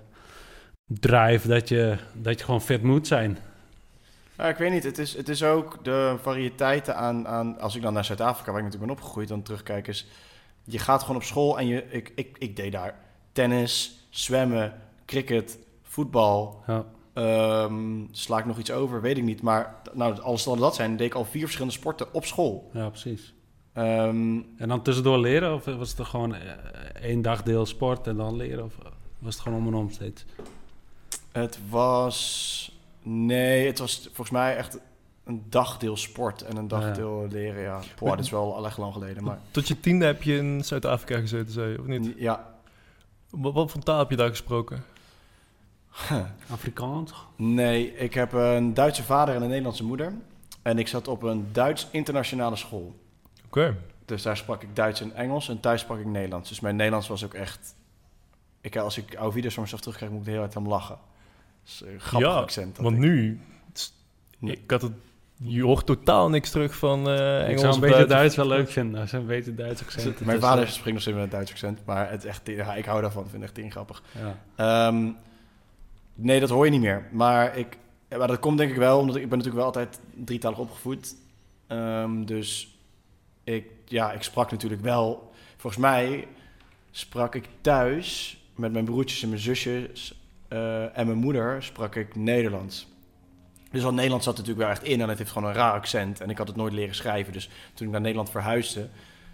drive... 0.85 1.47
dat 1.47 1.69
je, 1.69 1.97
dat 2.13 2.39
je 2.39 2.45
gewoon 2.45 2.61
fit 2.61 2.83
moet 2.83 3.07
zijn. 3.07 3.37
Ja, 4.37 4.47
ik 4.47 4.57
weet 4.57 4.71
niet, 4.71 4.83
het 4.83 4.97
is, 4.97 5.15
het 5.15 5.29
is 5.29 5.43
ook 5.43 5.83
de 5.83 6.15
variëteiten 6.21 6.95
aan, 6.95 7.27
aan... 7.27 7.59
Als 7.59 7.75
ik 7.75 7.81
dan 7.81 7.93
naar 7.93 8.05
Zuid-Afrika, 8.05 8.51
waar 8.51 8.59
ik 8.59 8.65
natuurlijk 8.65 8.91
ben 8.91 9.01
opgegroeid, 9.01 9.27
dan 9.27 9.41
terugkijk 9.41 9.87
is... 9.87 10.07
Je 10.63 10.79
gaat 10.79 11.01
gewoon 11.01 11.15
op 11.15 11.23
school 11.23 11.59
en 11.59 11.67
je, 11.67 11.83
ik, 11.89 12.11
ik, 12.15 12.35
ik 12.39 12.55
deed 12.55 12.71
daar 12.71 12.95
tennis, 13.31 14.05
zwemmen, 14.09 14.73
cricket, 15.05 15.59
voetbal... 15.83 16.63
Ja, 16.67 16.85
Ehm, 17.19 18.05
sla 18.11 18.37
ik 18.39 18.45
nog 18.45 18.57
iets 18.57 18.71
over, 18.71 19.01
weet 19.01 19.17
ik 19.17 19.23
niet. 19.23 19.41
Maar 19.41 19.75
nou, 19.93 20.19
als 20.21 20.45
het 20.45 20.59
dat 20.59 20.75
zijn, 20.75 20.97
deed 20.97 21.07
ik 21.07 21.13
al 21.13 21.25
vier 21.25 21.41
verschillende 21.41 21.75
sporten 21.77 22.13
op 22.13 22.25
school. 22.25 22.69
ja 22.73 22.89
precies. 22.89 23.33
Ehm, 23.73 24.39
En 24.57 24.67
dan 24.67 24.81
tussendoor 24.81 25.17
leren? 25.19 25.53
Of 25.53 25.65
was 25.65 25.89
het 25.89 25.99
er 25.99 26.05
gewoon 26.05 26.35
eh, 26.35 26.51
één 27.01 27.21
dagdeel 27.21 27.65
sport 27.65 28.07
en 28.07 28.15
dan 28.17 28.35
leren? 28.35 28.63
Of 28.63 28.73
was 29.19 29.33
het 29.33 29.43
gewoon 29.43 29.57
om 29.59 29.67
en 29.67 29.73
om 29.73 29.89
steeds? 29.91 30.25
het 31.31 31.59
was... 31.69 32.77
Nee, 33.03 33.65
het 33.67 33.79
was 33.79 34.01
volgens 34.03 34.29
mij 34.29 34.55
echt 34.55 34.79
een 35.25 35.43
dagdeel 35.49 35.97
sport 35.97 36.41
en 36.41 36.57
een 36.57 36.67
dagdeel 36.67 37.27
leren, 37.29 37.61
ja. 37.61 37.79
Boah, 37.99 38.09
dat 38.09 38.19
is 38.19 38.29
wel 38.29 38.55
al 38.55 38.65
echt 38.65 38.77
lang 38.77 38.93
geleden, 38.93 39.23
maar... 39.23 39.39
Tot 39.51 39.67
je 39.67 39.79
tiende 39.79 40.05
heb 40.05 40.23
je 40.23 40.37
in 40.37 40.63
Zuid-Afrika 40.63 41.19
gezeten, 41.19 41.51
zei 41.53 41.71
je, 41.71 41.79
of 41.79 41.85
niet? 41.85 42.13
Ja, 42.17 42.53
Wat, 43.29 43.53
wat 43.53 43.71
voor 43.71 43.81
taal 43.81 43.99
heb 43.99 44.09
je 44.09 44.15
daar 44.15 44.29
gesproken? 44.29 44.83
Afrikaans? 46.51 47.13
Nee, 47.35 47.95
ik 47.97 48.13
heb 48.13 48.31
een 48.33 48.73
Duitse 48.73 49.03
vader 49.03 49.35
en 49.35 49.41
een 49.41 49.47
Nederlandse 49.47 49.83
moeder. 49.83 50.13
En 50.61 50.79
ik 50.79 50.87
zat 50.87 51.07
op 51.07 51.23
een 51.23 51.47
Duits 51.51 51.87
internationale 51.91 52.55
school. 52.55 52.99
Oké. 53.45 53.75
Dus 54.05 54.21
daar 54.21 54.37
sprak 54.37 54.61
ik 54.63 54.75
Duits 54.75 55.01
en 55.01 55.15
Engels 55.15 55.49
en 55.49 55.59
thuis 55.59 55.81
sprak 55.81 55.99
ik 55.99 56.05
Nederlands. 56.05 56.49
Dus 56.49 56.59
mijn 56.59 56.75
Nederlands 56.75 57.07
was 57.07 57.25
ook 57.25 57.33
echt... 57.33 57.75
Ik, 58.61 58.77
als 58.77 58.97
ik 58.97 59.15
oude 59.15 59.33
video's 59.33 59.53
van 59.53 59.63
mezelf 59.63 59.81
terugkrijg, 59.81 60.11
moet 60.11 60.19
ik 60.21 60.25
er 60.27 60.31
heel 60.33 60.41
hard 60.41 60.55
aan 60.55 60.67
lachen. 60.67 60.97
Dat 61.63 61.73
is 61.73 61.81
een 61.85 61.99
grappig 61.99 62.29
Ja, 62.29 62.35
accent. 62.35 62.77
Want 62.77 62.95
ik- 62.95 63.01
nu, 63.01 63.39
Nee. 64.39 64.53
ik 64.63 64.71
had 64.71 64.81
het, 64.81 64.91
je 65.37 65.63
hoort 65.63 65.85
totaal 65.85 66.29
niks 66.29 66.49
terug 66.51 66.75
van 66.75 67.09
eh 67.09 67.39
ik 67.41 67.45
Engels. 67.47 67.61
zou 67.61 67.73
een 67.73 67.79
beetje 67.79 68.05
Duits 68.05 68.35
wel 68.35 68.47
leuk 68.47 68.69
vinden. 68.69 69.01
Als 69.01 69.11
een 69.11 69.25
beetje 69.25 69.55
Duits 69.55 69.81
accent. 69.81 70.19
Mijn 70.25 70.39
vader 70.39 70.67
spreekt 70.67 70.91
nog 70.91 71.01
steeds 71.01 71.15
met 71.15 71.25
een 71.25 71.31
Duits 71.31 71.51
accent, 71.51 71.85
maar 71.85 72.09
het 72.09 72.23
is 72.23 72.29
echt, 72.29 72.41
ja, 72.47 72.75
ik 72.75 72.85
hou 72.85 73.01
daarvan. 73.01 73.23
Ik 73.23 73.29
vind 73.29 73.41
het 73.41 73.43
echt 73.43 73.53
tering 73.53 73.71
grappig. 73.73 74.03
Ja. 74.11 74.37
Ehm, 74.87 75.07
nee, 76.21 76.39
dat 76.39 76.49
hoor 76.49 76.65
je 76.65 76.71
niet 76.71 76.81
meer. 76.81 77.07
Maar, 77.11 77.57
ik, 77.57 77.77
maar 78.17 78.27
dat 78.27 78.39
komt 78.39 78.57
denk 78.57 78.71
ik 78.71 78.77
wel, 78.77 78.99
omdat 78.99 79.15
ik, 79.15 79.29
ben 79.29 79.37
natuurlijk 79.37 79.55
wel 79.55 79.65
altijd 79.65 79.99
drietalig 80.13 80.59
opgevoed. 80.59 81.15
Ehm, 81.67 82.23
dus 82.25 82.77
ik, 83.43 83.65
ja, 83.85 84.11
ik 84.11 84.23
sprak 84.23 84.51
natuurlijk 84.51 84.81
wel... 84.81 85.31
Volgens 85.57 85.81
mij 85.81 86.27
sprak 86.91 87.35
ik 87.35 87.45
thuis 87.61 88.37
met 88.55 88.71
mijn 88.71 88.85
broertjes 88.85 89.23
en 89.23 89.29
mijn 89.29 89.41
zusjes 89.41 90.19
eh, 90.47 90.97
en 90.97 91.05
mijn 91.05 91.17
moeder 91.17 91.63
sprak 91.63 91.95
ik 91.95 92.15
Nederlands. 92.15 92.87
Dus 93.71 93.83
al 93.83 93.93
Nederland 93.93 94.23
zat 94.23 94.37
natuurlijk 94.37 94.65
wel 94.65 94.75
echt 94.75 94.83
in 94.83 95.01
en 95.01 95.09
het 95.09 95.17
heeft 95.17 95.31
gewoon 95.31 95.49
een 95.49 95.55
raar 95.55 95.73
accent. 95.73 96.21
En 96.21 96.29
ik 96.29 96.37
had 96.37 96.47
het 96.47 96.55
nooit 96.55 96.73
leren 96.73 96.95
schrijven. 96.95 97.33
Dus 97.33 97.49
toen 97.73 97.85
ik 97.87 97.91
naar 97.91 98.01
Nederland 98.01 98.29
verhuisde, 98.29 98.89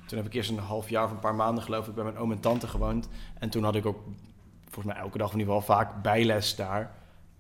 toen 0.05 0.17
heb 0.17 0.27
ik 0.27 0.33
eerst 0.33 0.49
een 0.49 0.57
half 0.57 0.89
jaar 0.89 1.03
of 1.03 1.11
een 1.11 1.19
paar 1.19 1.35
maanden 1.35 1.63
geloof 1.63 1.87
ik 1.87 1.95
bij 1.95 2.03
mijn 2.03 2.17
oom 2.17 2.31
en 2.31 2.39
tante 2.39 2.67
gewoond. 2.67 3.07
En 3.39 3.49
toen 3.49 3.63
had 3.63 3.75
ik 3.75 3.85
ook 3.85 3.99
volgens 4.75 4.95
mij 4.95 5.03
elke 5.03 5.17
dag 5.17 5.31
in 5.31 5.39
ieder 5.39 5.53
geval 5.53 5.75
vaak 5.75 6.01
bijles 6.01 6.55
daar. 6.55 6.91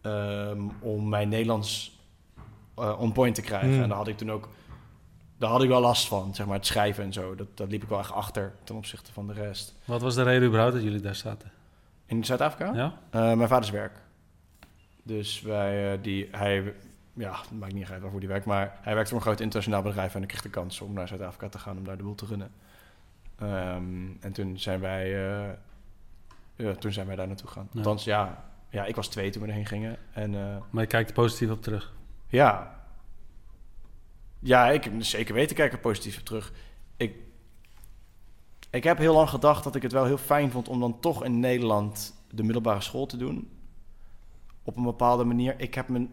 ehm, 0.01 0.61
om 0.79 1.09
mijn 1.09 1.29
Nederlands 1.29 1.99
eh, 2.75 2.99
on 2.99 3.11
point 3.11 3.35
te 3.35 3.41
krijgen. 3.41 3.69
Hmm. 3.69 3.81
En 3.81 3.87
daar 3.89 3.97
had 3.97 4.07
ik 4.07 4.17
toen 4.17 4.31
ook... 4.31 4.49
Daar 5.37 5.49
had 5.49 5.63
ik 5.63 5.69
wel 5.69 5.81
last 5.81 6.07
van, 6.07 6.35
zeg 6.35 6.45
maar, 6.45 6.55
het 6.55 6.65
schrijven 6.65 7.03
en 7.03 7.13
zo. 7.13 7.35
Dat, 7.35 7.57
dat 7.57 7.69
liep 7.69 7.83
ik 7.83 7.89
wel 7.89 7.99
echt 7.99 8.11
achter 8.11 8.53
ten 8.63 8.75
opzichte 8.75 9.13
van 9.13 9.27
de 9.27 9.33
rest. 9.33 9.75
Wat 9.85 10.01
was 10.01 10.15
de 10.15 10.23
reden 10.23 10.47
überhaupt 10.47 10.73
dat 10.75 10.83
jullie 10.83 10.99
daar 10.99 11.15
zaten? 11.15 11.51
In 12.05 12.25
Zuid-Afrika? 12.25 12.73
Ja? 12.73 12.93
Eh, 13.09 13.33
mijn 13.33 13.47
vaders 13.47 13.69
werk. 13.69 14.01
Dus 15.03 15.41
wij, 15.41 15.93
eh, 15.93 15.99
die, 16.01 16.27
hij, 16.31 16.73
ja, 17.13 17.35
maakt 17.59 17.73
niet 17.73 17.89
uit 17.89 18.01
waarvoor 18.01 18.19
die 18.19 18.29
werkt, 18.29 18.45
maar 18.45 18.77
hij 18.81 18.93
werkt 18.93 19.09
voor 19.09 19.17
een 19.17 19.23
groot 19.23 19.39
internationaal 19.39 19.81
bedrijf 19.81 20.15
en 20.15 20.21
ik 20.21 20.27
kreeg 20.27 20.41
de 20.41 20.49
kans 20.49 20.81
om 20.81 20.93
naar 20.93 21.07
Zuid-Afrika 21.07 21.49
te 21.49 21.59
gaan 21.59 21.77
om 21.77 21.83
daar 21.83 21.97
de 21.97 22.03
boel 22.03 22.15
te 22.15 22.25
runnen. 22.25 22.51
Ehm, 23.39 24.07
en 24.19 24.31
toen 24.33 24.59
zijn 24.59 24.79
wij, 24.79 25.15
toen 26.79 26.93
zijn 26.93 27.07
wij 27.07 27.15
daar 27.15 27.27
naartoe 27.27 27.47
gegaan. 27.47 27.67
Ja. 27.71 27.77
Althans, 27.77 28.03
ja, 28.03 28.45
ja, 28.69 28.85
ik 28.85 28.95
was 28.95 29.07
twee 29.07 29.29
toen 29.29 29.41
we 29.41 29.47
erheen 29.47 29.65
gingen. 29.65 29.97
En 30.11 30.35
eh, 30.35 30.57
Maar 30.69 30.81
je 30.81 30.89
kijkt 30.89 31.09
er 31.09 31.15
positief 31.15 31.51
op 31.51 31.61
terug. 31.61 31.93
ja. 32.27 32.73
Ja, 34.39 34.69
ik 34.69 34.91
zeker 34.99 35.33
weten 35.33 35.55
kijk 35.55 35.71
er 35.71 35.79
positief 35.79 36.17
op 36.19 36.25
terug. 36.25 36.51
Ik, 36.97 37.15
ik 38.69 38.83
heb 38.83 38.97
heel 38.97 39.13
lang 39.13 39.29
gedacht 39.29 39.63
dat 39.63 39.75
ik 39.75 39.81
het 39.81 39.91
wel 39.91 40.05
heel 40.05 40.17
fijn 40.17 40.51
vond 40.51 40.67
om 40.67 40.79
dan 40.79 40.99
toch 40.99 41.23
in 41.23 41.39
Nederland 41.39 42.13
de 42.31 42.43
middelbare 42.43 42.81
school 42.81 43.05
te 43.05 43.17
doen. 43.17 43.49
Op 44.63 44.77
een 44.77 44.83
bepaalde 44.83 45.23
manier. 45.23 45.55
Ik 45.57 45.73
heb, 45.73 45.87
mijn, 45.87 46.11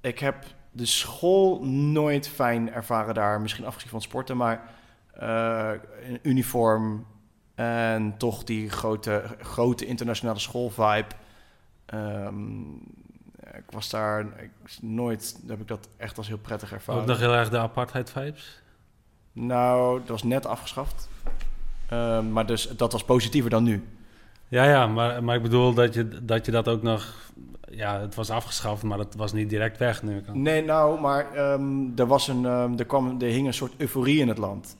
ik 0.00 0.18
heb 0.18 0.44
de 0.72 0.86
school 0.86 1.64
nooit 1.64 2.28
fijn 2.28 2.72
ervaren 2.72 3.14
daar. 3.14 3.40
Misschien 3.40 3.66
afgezien 3.66 3.90
van 3.90 4.02
sporten, 4.02 4.36
maar 4.36 4.74
eh, 5.14 5.72
een 6.02 6.18
uniform 6.22 7.06
en 7.60 8.14
toch 8.16 8.44
die 8.44 8.70
grote, 8.70 9.22
grote 9.40 9.86
internationale 9.86 10.38
schoolvibe. 10.38 11.06
Ehm, 11.86 12.60
ik 13.36 13.70
was 13.70 13.90
daar 13.90 14.20
ik, 14.20 14.50
nooit, 14.80 15.40
heb 15.46 15.60
ik 15.60 15.68
dat 15.68 15.88
echt 15.96 16.16
als 16.16 16.28
heel 16.28 16.38
prettig 16.38 16.72
ervaren. 16.72 17.00
Ook 17.00 17.06
nog 17.06 17.18
heel 17.18 17.34
erg 17.34 17.50
de 17.50 17.58
apartheid 17.58 18.10
vibes. 18.10 18.62
Nou, 19.32 19.98
dat 19.98 20.08
was 20.08 20.22
net 20.22 20.46
afgeschaft. 20.46 21.08
Ehm, 21.88 22.32
maar 22.32 22.46
dus 22.46 22.68
dat 22.76 22.92
was 22.92 23.04
positiever 23.04 23.50
dan 23.50 23.62
nu. 23.62 23.84
Ja, 24.48 24.64
ja, 24.64 24.86
maar, 24.86 25.24
maar 25.24 25.36
ik 25.36 25.42
bedoel 25.42 25.74
dat 25.74 25.94
je, 25.94 26.24
dat 26.24 26.46
je 26.46 26.52
dat 26.52 26.68
ook 26.68 26.82
nog... 26.82 27.30
Ja, 27.70 28.00
het 28.00 28.14
was 28.14 28.30
afgeschaft, 28.30 28.82
maar 28.82 28.98
het 28.98 29.14
was 29.14 29.32
niet 29.32 29.50
direct 29.50 29.78
weg 29.78 30.02
nu. 30.02 30.22
Nee, 30.32 30.64
nou, 30.64 31.00
maar 31.00 31.32
ehm, 31.34 31.98
er, 31.98 32.06
was 32.06 32.28
een, 32.28 32.46
ehm, 32.46 32.78
er, 32.78 32.84
kwam, 32.84 33.20
er 33.20 33.28
hing 33.28 33.46
een 33.46 33.54
soort 33.54 33.72
euforie 33.76 34.20
in 34.20 34.28
het 34.28 34.38
land. 34.38 34.76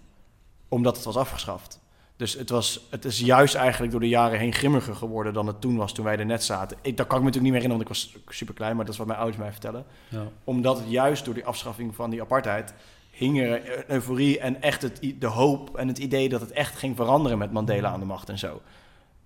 Omdat 0.68 0.97
het 0.97 1.05
was 1.05 1.17
afgeschaft. 1.17 1.80
Dus 2.20 2.34
het, 2.34 2.50
was, 2.50 2.81
het 2.90 3.05
is 3.05 3.20
juist 3.20 3.55
eigenlijk 3.55 3.92
door 3.92 4.00
de 4.00 4.08
jaren 4.08 4.39
heen 4.39 4.52
grimmiger 4.52 4.94
geworden 4.94 5.32
dan 5.32 5.47
het 5.47 5.60
toen 5.60 5.76
was, 5.76 5.92
toen 5.92 6.05
wij 6.05 6.18
er 6.18 6.26
net 6.26 6.44
zaten. 6.44 6.76
Ik, 6.82 6.97
dat 6.97 7.07
kan 7.07 7.16
ik 7.16 7.23
me 7.24 7.31
natuurlijk 7.31 7.55
niet 7.55 7.62
meer 7.62 7.62
herinneren, 7.62 7.86
want 7.86 8.12
ik 8.12 8.23
was 8.26 8.34
super 8.36 8.55
klein, 8.55 8.76
maar 8.76 8.84
dat 8.84 8.92
is 8.92 8.99
wat 8.99 9.07
mijn 9.07 9.18
ouders 9.18 9.40
mij 9.40 9.50
vertellen. 9.52 9.84
Ja. 10.08 10.26
Omdat 10.44 10.78
het 10.78 10.90
juist 10.90 11.24
door 11.24 11.34
die 11.34 11.44
afschaffing 11.44 11.94
van 11.94 12.10
die 12.10 12.20
apartheid 12.20 12.74
hing 13.10 13.40
er 13.40 13.78
een 13.78 13.84
euforie 13.86 14.39
en 14.39 14.62
echt 14.62 14.82
het, 14.82 15.15
de 15.18 15.26
hoop 15.26 15.76
en 15.76 15.89
het 15.89 15.99
idee 15.99 16.28
dat 16.28 16.40
het 16.40 16.50
echt 16.50 16.76
ging 16.76 16.97
veranderen 16.97 17.39
met 17.39 17.52
Mandela 17.52 17.89
aan 17.89 18.00
de 18.00 18.07
macht 18.07 18.28
en 18.28 18.39
zo. 18.39 18.62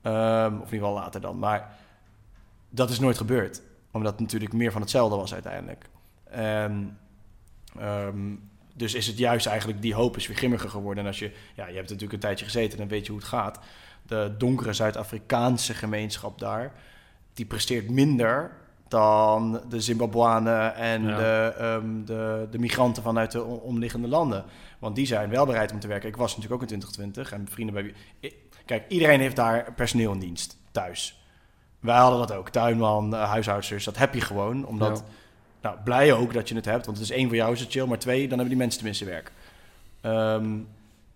Ehm, 0.02 0.55
of 0.55 0.68
in 0.68 0.74
ieder 0.74 0.89
geval 0.89 0.94
later 0.94 1.20
dan. 1.20 1.39
Maar 1.39 1.76
dat 2.68 2.90
is 2.90 2.98
nooit 2.98 3.16
gebeurd. 3.16 3.62
Omdat 3.90 4.12
het 4.12 4.20
natuurlijk 4.20 4.52
meer 4.52 4.73
van 4.73 4.81
hetzelfde 4.81 5.16
was 5.16 5.32
uiteindelijk. 5.32 5.89
Ehm, 6.31 6.82
dus 8.76 8.94
is 8.94 9.06
het 9.06 9.18
juist 9.18 9.46
eigenlijk, 9.46 9.82
die 9.82 9.94
hoop 9.94 10.16
is 10.16 10.26
weer 10.26 10.36
grimmiger 10.36 10.68
geworden. 10.68 11.02
En 11.02 11.08
als 11.08 11.18
je, 11.18 11.32
ja, 11.54 11.66
je 11.66 11.74
hebt 11.74 11.86
natuurlijk 11.88 12.12
een 12.12 12.18
tijdje 12.18 12.44
gezeten, 12.44 12.78
dan 12.78 12.88
weet 12.88 13.06
je 13.06 13.12
hoe 13.12 13.20
het 13.20 13.30
gaat. 13.30 13.58
De 14.06 14.34
donkere 14.38 14.72
Zuid-Afrikaanse 14.72 15.74
gemeenschap 15.74 16.38
daar, 16.38 16.72
die 17.34 17.46
presteert 17.46 17.90
minder 17.90 18.50
dan 18.88 19.60
de 19.68 19.80
Zimbabwanen 19.80 20.74
en 20.74 21.02
Ja. 21.02 21.16
de, 21.16 21.54
ehm, 21.58 22.04
de, 22.04 22.46
de 22.50 22.58
migranten 22.58 23.02
vanuit 23.02 23.30
de 23.32 23.44
omliggende 23.44 24.08
landen. 24.08 24.44
Want 24.78 24.96
die 24.96 25.06
zijn 25.06 25.30
wel 25.30 25.46
bereid 25.46 25.72
om 25.72 25.80
te 25.80 25.86
werken. 25.88 26.08
Ik 26.08 26.16
was 26.16 26.36
natuurlijk 26.36 26.62
ook 26.62 26.70
in 26.70 26.78
2020 26.78 27.32
en 27.32 27.48
vrienden 27.50 27.74
bij 27.74 27.94
Kijk, 28.66 28.84
iedereen 28.88 29.20
heeft 29.20 29.36
daar 29.36 29.72
personeel 29.72 30.12
in 30.12 30.18
dienst, 30.18 30.56
thuis. 30.70 31.24
Wij 31.80 31.96
hadden 31.96 32.18
dat 32.18 32.32
ook, 32.32 32.48
tuinman, 32.48 33.14
eh, 33.14 33.30
huishoudsters, 33.30 33.84
dat 33.84 33.98
heb 33.98 34.14
je 34.14 34.20
gewoon. 34.20 34.66
Omdat, 34.66 34.98
Ja. 35.06 35.12
Nou, 35.65 35.76
blij 35.84 36.12
ook 36.12 36.33
dat 36.33 36.49
je 36.49 36.55
het 36.55 36.65
hebt, 36.65 36.86
want 36.86 36.99
het 36.99 37.07
is 37.07 37.17
één 37.17 37.26
voor 37.28 37.36
jou 37.36 37.52
is 37.52 37.60
het 37.60 37.70
chill, 37.70 37.86
maar 37.86 37.99
twee, 37.99 38.20
dan 38.20 38.28
hebben 38.28 38.49
die 38.49 38.57
mensen 38.57 38.78
tenminste 38.78 39.05
werk. 39.05 39.33
Ehm, 40.01 40.59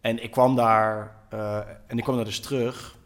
en 0.01 0.23
ik 0.23 0.31
kwam 0.31 0.57
daar, 0.57 1.15
eh, 1.29 1.59
en 1.87 1.99
ik 1.99 2.05
kwam 2.05 2.17
daar 2.17 2.25
dus 2.25 2.41
terug. 2.41 2.97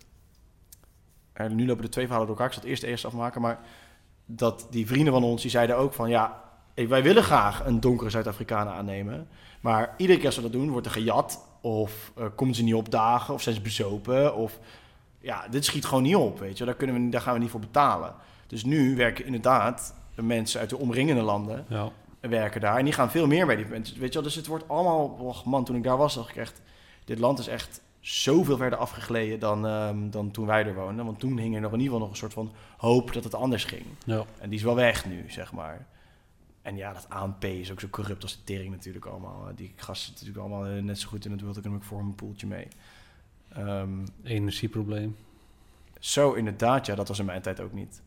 En 1.32 1.54
nu 1.54 1.66
lopen 1.66 1.82
de 1.82 1.88
twee 1.88 2.04
verhalen 2.04 2.28
door 2.28 2.36
elkaar. 2.36 2.52
Ik 2.52 2.58
zal 2.58 2.62
het 2.62 2.72
eerst 2.72 2.82
eerst 2.82 3.04
afmaken, 3.04 3.40
maar 3.40 3.58
dat 4.26 4.66
die 4.70 4.86
vrienden 4.86 5.12
van 5.12 5.24
ons, 5.24 5.42
die 5.42 5.50
zeiden 5.50 5.76
ook 5.76 5.92
van, 5.92 6.08
ja, 6.08 6.42
wij 6.74 7.02
willen 7.02 7.22
graag 7.22 7.66
een 7.66 7.80
donkere 7.80 8.10
Zuid-Afrikanen 8.10 8.72
aannemen. 8.72 9.28
Maar 9.60 9.94
iedere 9.96 10.18
keer 10.18 10.26
als 10.26 10.36
we 10.36 10.42
dat 10.42 10.52
doen, 10.52 10.70
wordt 10.70 10.86
er 10.86 10.92
gejat. 10.92 11.44
Of 11.60 12.12
eh, 12.16 12.26
komen 12.36 12.54
ze 12.54 12.62
niet 12.62 12.74
opdagen, 12.74 13.34
of 13.34 13.42
zijn 13.42 13.54
ze 13.54 13.60
bezopen. 13.60 14.34
Of 14.34 14.58
ja, 15.18 15.48
dit 15.48 15.64
schiet 15.64 15.84
gewoon 15.84 16.02
niet 16.02 16.16
op, 16.16 16.38
weet 16.38 16.58
je. 16.58 16.64
Daar, 16.64 16.74
kunnen 16.74 17.04
we, 17.04 17.08
daar 17.08 17.20
gaan 17.20 17.34
we 17.34 17.40
niet 17.40 17.50
voor 17.50 17.60
betalen. 17.60 18.14
Dus 18.46 18.64
nu 18.64 18.96
werken 18.96 19.24
inderdaad 19.24 19.94
de 19.94 20.01
mensen 20.14 20.60
uit 20.60 20.70
de 20.70 20.76
omringende 20.78 21.22
landen 21.22 21.64
Ja. 21.68 21.90
werken 22.20 22.60
daar. 22.60 22.76
En 22.78 22.84
die 22.84 22.92
gaan 22.94 23.10
veel 23.10 23.26
meer 23.26 23.46
bij 23.46 23.56
die 23.56 23.66
mensen. 23.66 23.98
Weet 23.98 24.08
je 24.08 24.14
wel, 24.14 24.22
dus 24.22 24.34
het 24.34 24.46
wordt 24.46 24.68
allemaal... 24.68 25.06
Och 25.06 25.44
man, 25.44 25.64
toen 25.64 25.76
ik 25.76 25.82
daar 25.82 25.96
was, 25.96 26.14
dacht 26.14 26.30
ik 26.30 26.36
echt... 26.36 26.60
Dit 27.04 27.18
land 27.18 27.38
is 27.38 27.46
echt 27.48 27.80
zoveel 28.00 28.56
verder 28.56 28.78
afgegleden 28.78 29.38
dan, 29.40 29.66
ehm, 29.66 30.10
dan 30.10 30.30
toen 30.30 30.46
wij 30.46 30.66
er 30.66 30.74
woonden. 30.74 31.04
Want 31.04 31.18
toen 31.20 31.38
hing 31.38 31.54
er 31.54 31.60
nog 31.60 31.72
in 31.72 31.78
ieder 31.80 31.92
geval 31.92 31.98
nog 32.00 32.10
een 32.10 32.16
soort 32.20 32.32
van 32.32 32.52
hoop 32.76 33.12
dat 33.12 33.24
het 33.24 33.34
anders 33.34 33.64
ging. 33.64 33.84
Ja. 34.04 34.24
En 34.38 34.48
die 34.48 34.58
is 34.58 34.64
wel 34.64 34.74
weg 34.74 35.06
nu, 35.06 35.24
zeg 35.28 35.52
maar. 35.52 35.86
En 36.62 36.76
ja, 36.76 36.92
dat 36.92 37.06
ANP 37.08 37.44
is 37.44 37.70
ook 37.72 37.80
zo 37.80 37.88
corrupt 37.88 38.22
als 38.22 38.36
de 38.36 38.44
tering 38.44 38.70
natuurlijk 38.70 39.04
allemaal. 39.06 39.48
Die 39.56 39.72
gasten 39.76 40.06
zitten 40.06 40.26
natuurlijk 40.26 40.54
allemaal 40.54 40.76
eh, 40.76 40.82
net 40.82 40.98
zo 40.98 41.08
goed 41.08 41.24
in 41.24 41.30
het 41.30 41.40
wild. 41.40 41.56
Ik 41.56 41.66
ook 41.66 41.82
voor 41.84 41.98
een 42.00 42.14
poeltje 42.14 42.46
mee. 42.46 42.68
Ehm, 43.48 44.06
Energieprobleem. 44.22 45.16
zo 45.98 46.32
inderdaad, 46.32 46.86
ja, 46.86 46.94
dat 46.94 47.08
was 47.08 47.18
in 47.18 47.24
mijn 47.24 47.42
tijd 47.42 47.60
ook 47.60 47.72
niet. 47.72 48.01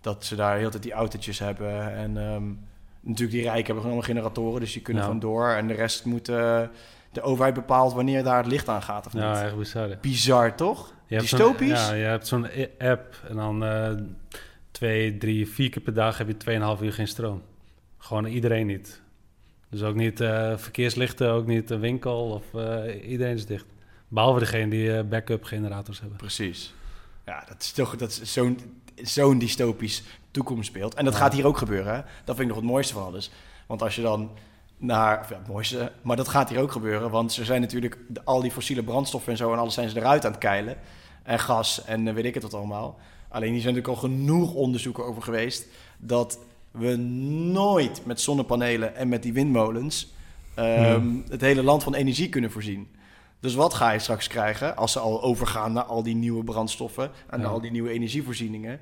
Dat 0.00 0.24
ze 0.24 0.36
daar 0.36 0.56
heel 0.58 0.70
tijd 0.70 0.82
die 0.82 0.92
autootjes 0.92 1.38
hebben. 1.38 1.94
En 1.94 2.16
ehm, 2.16 2.44
natuurlijk 3.00 3.30
die 3.38 3.42
rijken 3.42 3.64
hebben 3.64 3.64
gewoon 3.64 3.84
allemaal 3.84 4.02
generatoren, 4.02 4.60
dus 4.60 4.72
die 4.72 4.82
kunnen 4.82 5.02
Ja. 5.02 5.08
gewoon 5.08 5.22
door. 5.22 5.48
En 5.48 5.66
de 5.66 5.74
rest 5.74 6.04
moet 6.04 6.28
eh, 6.28 6.62
de 7.12 7.20
overheid 7.22 7.54
bepaalt 7.54 7.92
wanneer 7.92 8.22
daar 8.22 8.36
het 8.36 8.46
licht 8.46 8.68
aan 8.68 8.82
gaat 8.82 9.06
of 9.06 9.12
Ja, 9.12 9.32
niet. 9.32 9.42
echt 9.42 9.56
bizar. 9.56 9.88
hè. 9.88 9.96
Bizar, 10.00 10.54
toch? 10.54 10.92
Dystopisch? 11.06 11.68
Ja, 11.88 11.92
je 11.92 12.04
hebt 12.04 12.26
zo'n 12.26 12.46
app 12.78 13.14
en 13.28 13.36
dan 13.36 13.64
eh, 13.64 13.90
twee, 14.70 15.18
drie, 15.18 15.48
vier 15.48 15.70
keer 15.70 15.82
per 15.82 15.94
dag 15.94 16.18
heb 16.18 16.28
je 16.28 16.36
2,5 16.76 16.82
uur 16.82 16.92
geen 16.92 17.08
stroom. 17.08 17.42
Gewoon 17.98 18.24
iedereen 18.24 18.66
niet. 18.66 19.00
Dus 19.70 19.82
ook 19.82 19.94
niet 19.94 20.20
eh, 20.20 20.56
verkeerslichten, 20.56 21.30
ook 21.30 21.46
niet 21.46 21.68
de 21.68 21.78
winkel 21.78 22.30
of 22.30 22.44
iedereen 23.02 23.34
is 23.34 23.46
dicht. 23.46 23.64
Behalve 24.08 24.38
degene 24.38 24.70
die 24.70 25.02
backup 25.04 25.44
generators 25.44 26.00
hebben. 26.00 26.16
Precies. 26.18 26.74
Ja, 27.26 27.44
dat 27.48 27.62
is 27.62 27.72
toch 27.72 27.96
dat 27.96 28.12
zo'n 28.22 28.58
zo'n 29.02 29.38
dystopisch 29.38 30.02
toekomstbeeld. 30.30 30.94
En 30.94 31.04
dat 31.04 31.12
Ja. 31.14 31.18
gaat 31.20 31.32
hier 31.32 31.46
ook 31.46 31.58
gebeuren. 31.58 31.94
Hè? 31.94 32.00
Dat 32.24 32.36
vind 32.36 32.40
ik 32.40 32.46
nog 32.46 32.56
het 32.56 32.64
mooiste 32.64 32.92
van 32.94 33.02
alles. 33.04 33.30
Want 33.66 33.82
als 33.82 33.94
je 33.96 34.02
dan 34.02 34.30
naar... 34.76 35.20
of 35.20 35.28
Ja, 35.28 35.36
het 35.38 35.48
mooiste, 35.48 35.92
maar 36.02 36.16
dat 36.16 36.28
gaat 36.28 36.48
hier 36.48 36.60
ook 36.60 36.72
gebeuren. 36.72 37.10
Want 37.10 37.32
ze 37.32 37.44
zijn 37.44 37.60
natuurlijk... 37.60 37.98
de- 38.08 38.24
al 38.24 38.40
die 38.40 38.50
fossiele 38.50 38.82
brandstoffen 38.82 39.32
en 39.32 39.38
zo 39.38 39.52
en 39.52 39.58
alles 39.58 39.74
zijn 39.74 39.88
ze 39.88 39.96
eruit 39.96 40.24
aan 40.24 40.30
het 40.30 40.40
keilen. 40.40 40.76
en 41.22 41.38
gas 41.38 41.84
en 41.84 42.08
eh, 42.08 42.14
weet 42.14 42.24
ik 42.24 42.34
het 42.34 42.42
wat 42.42 42.54
allemaal. 42.54 42.98
Alleen 43.28 43.52
hier 43.52 43.60
zijn 43.60 43.74
natuurlijk 43.74 44.02
al 44.02 44.08
genoeg 44.10 44.54
onderzoeken 44.54 45.04
over 45.04 45.22
geweest 45.22 45.66
dat 45.98 46.38
we 46.70 46.96
nooit 46.96 48.06
met 48.06 48.20
zonnepanelen 48.20 48.96
en 48.96 49.08
met 49.08 49.22
die 49.22 49.32
windmolens 49.32 50.12
ehm, 50.54 51.06
het 51.28 51.40
hele 51.40 51.62
land 51.62 51.82
van 51.82 51.94
energie 51.94 52.28
kunnen 52.28 52.50
voorzien. 52.50 52.88
Dus 53.40 53.54
wat 53.54 53.74
ga 53.74 53.90
je 53.90 53.98
straks 53.98 54.26
krijgen 54.28 54.76
als 54.76 54.92
ze 54.92 54.98
al 54.98 55.22
overgaan 55.22 55.72
naar 55.72 55.84
al 55.84 56.02
die 56.02 56.14
nieuwe 56.14 56.44
brandstoffen 56.44 57.10
en 57.30 57.40
Ja. 57.40 57.46
al 57.46 57.60
die 57.60 57.70
nieuwe 57.70 57.90
energievoorzieningen? 57.90 58.80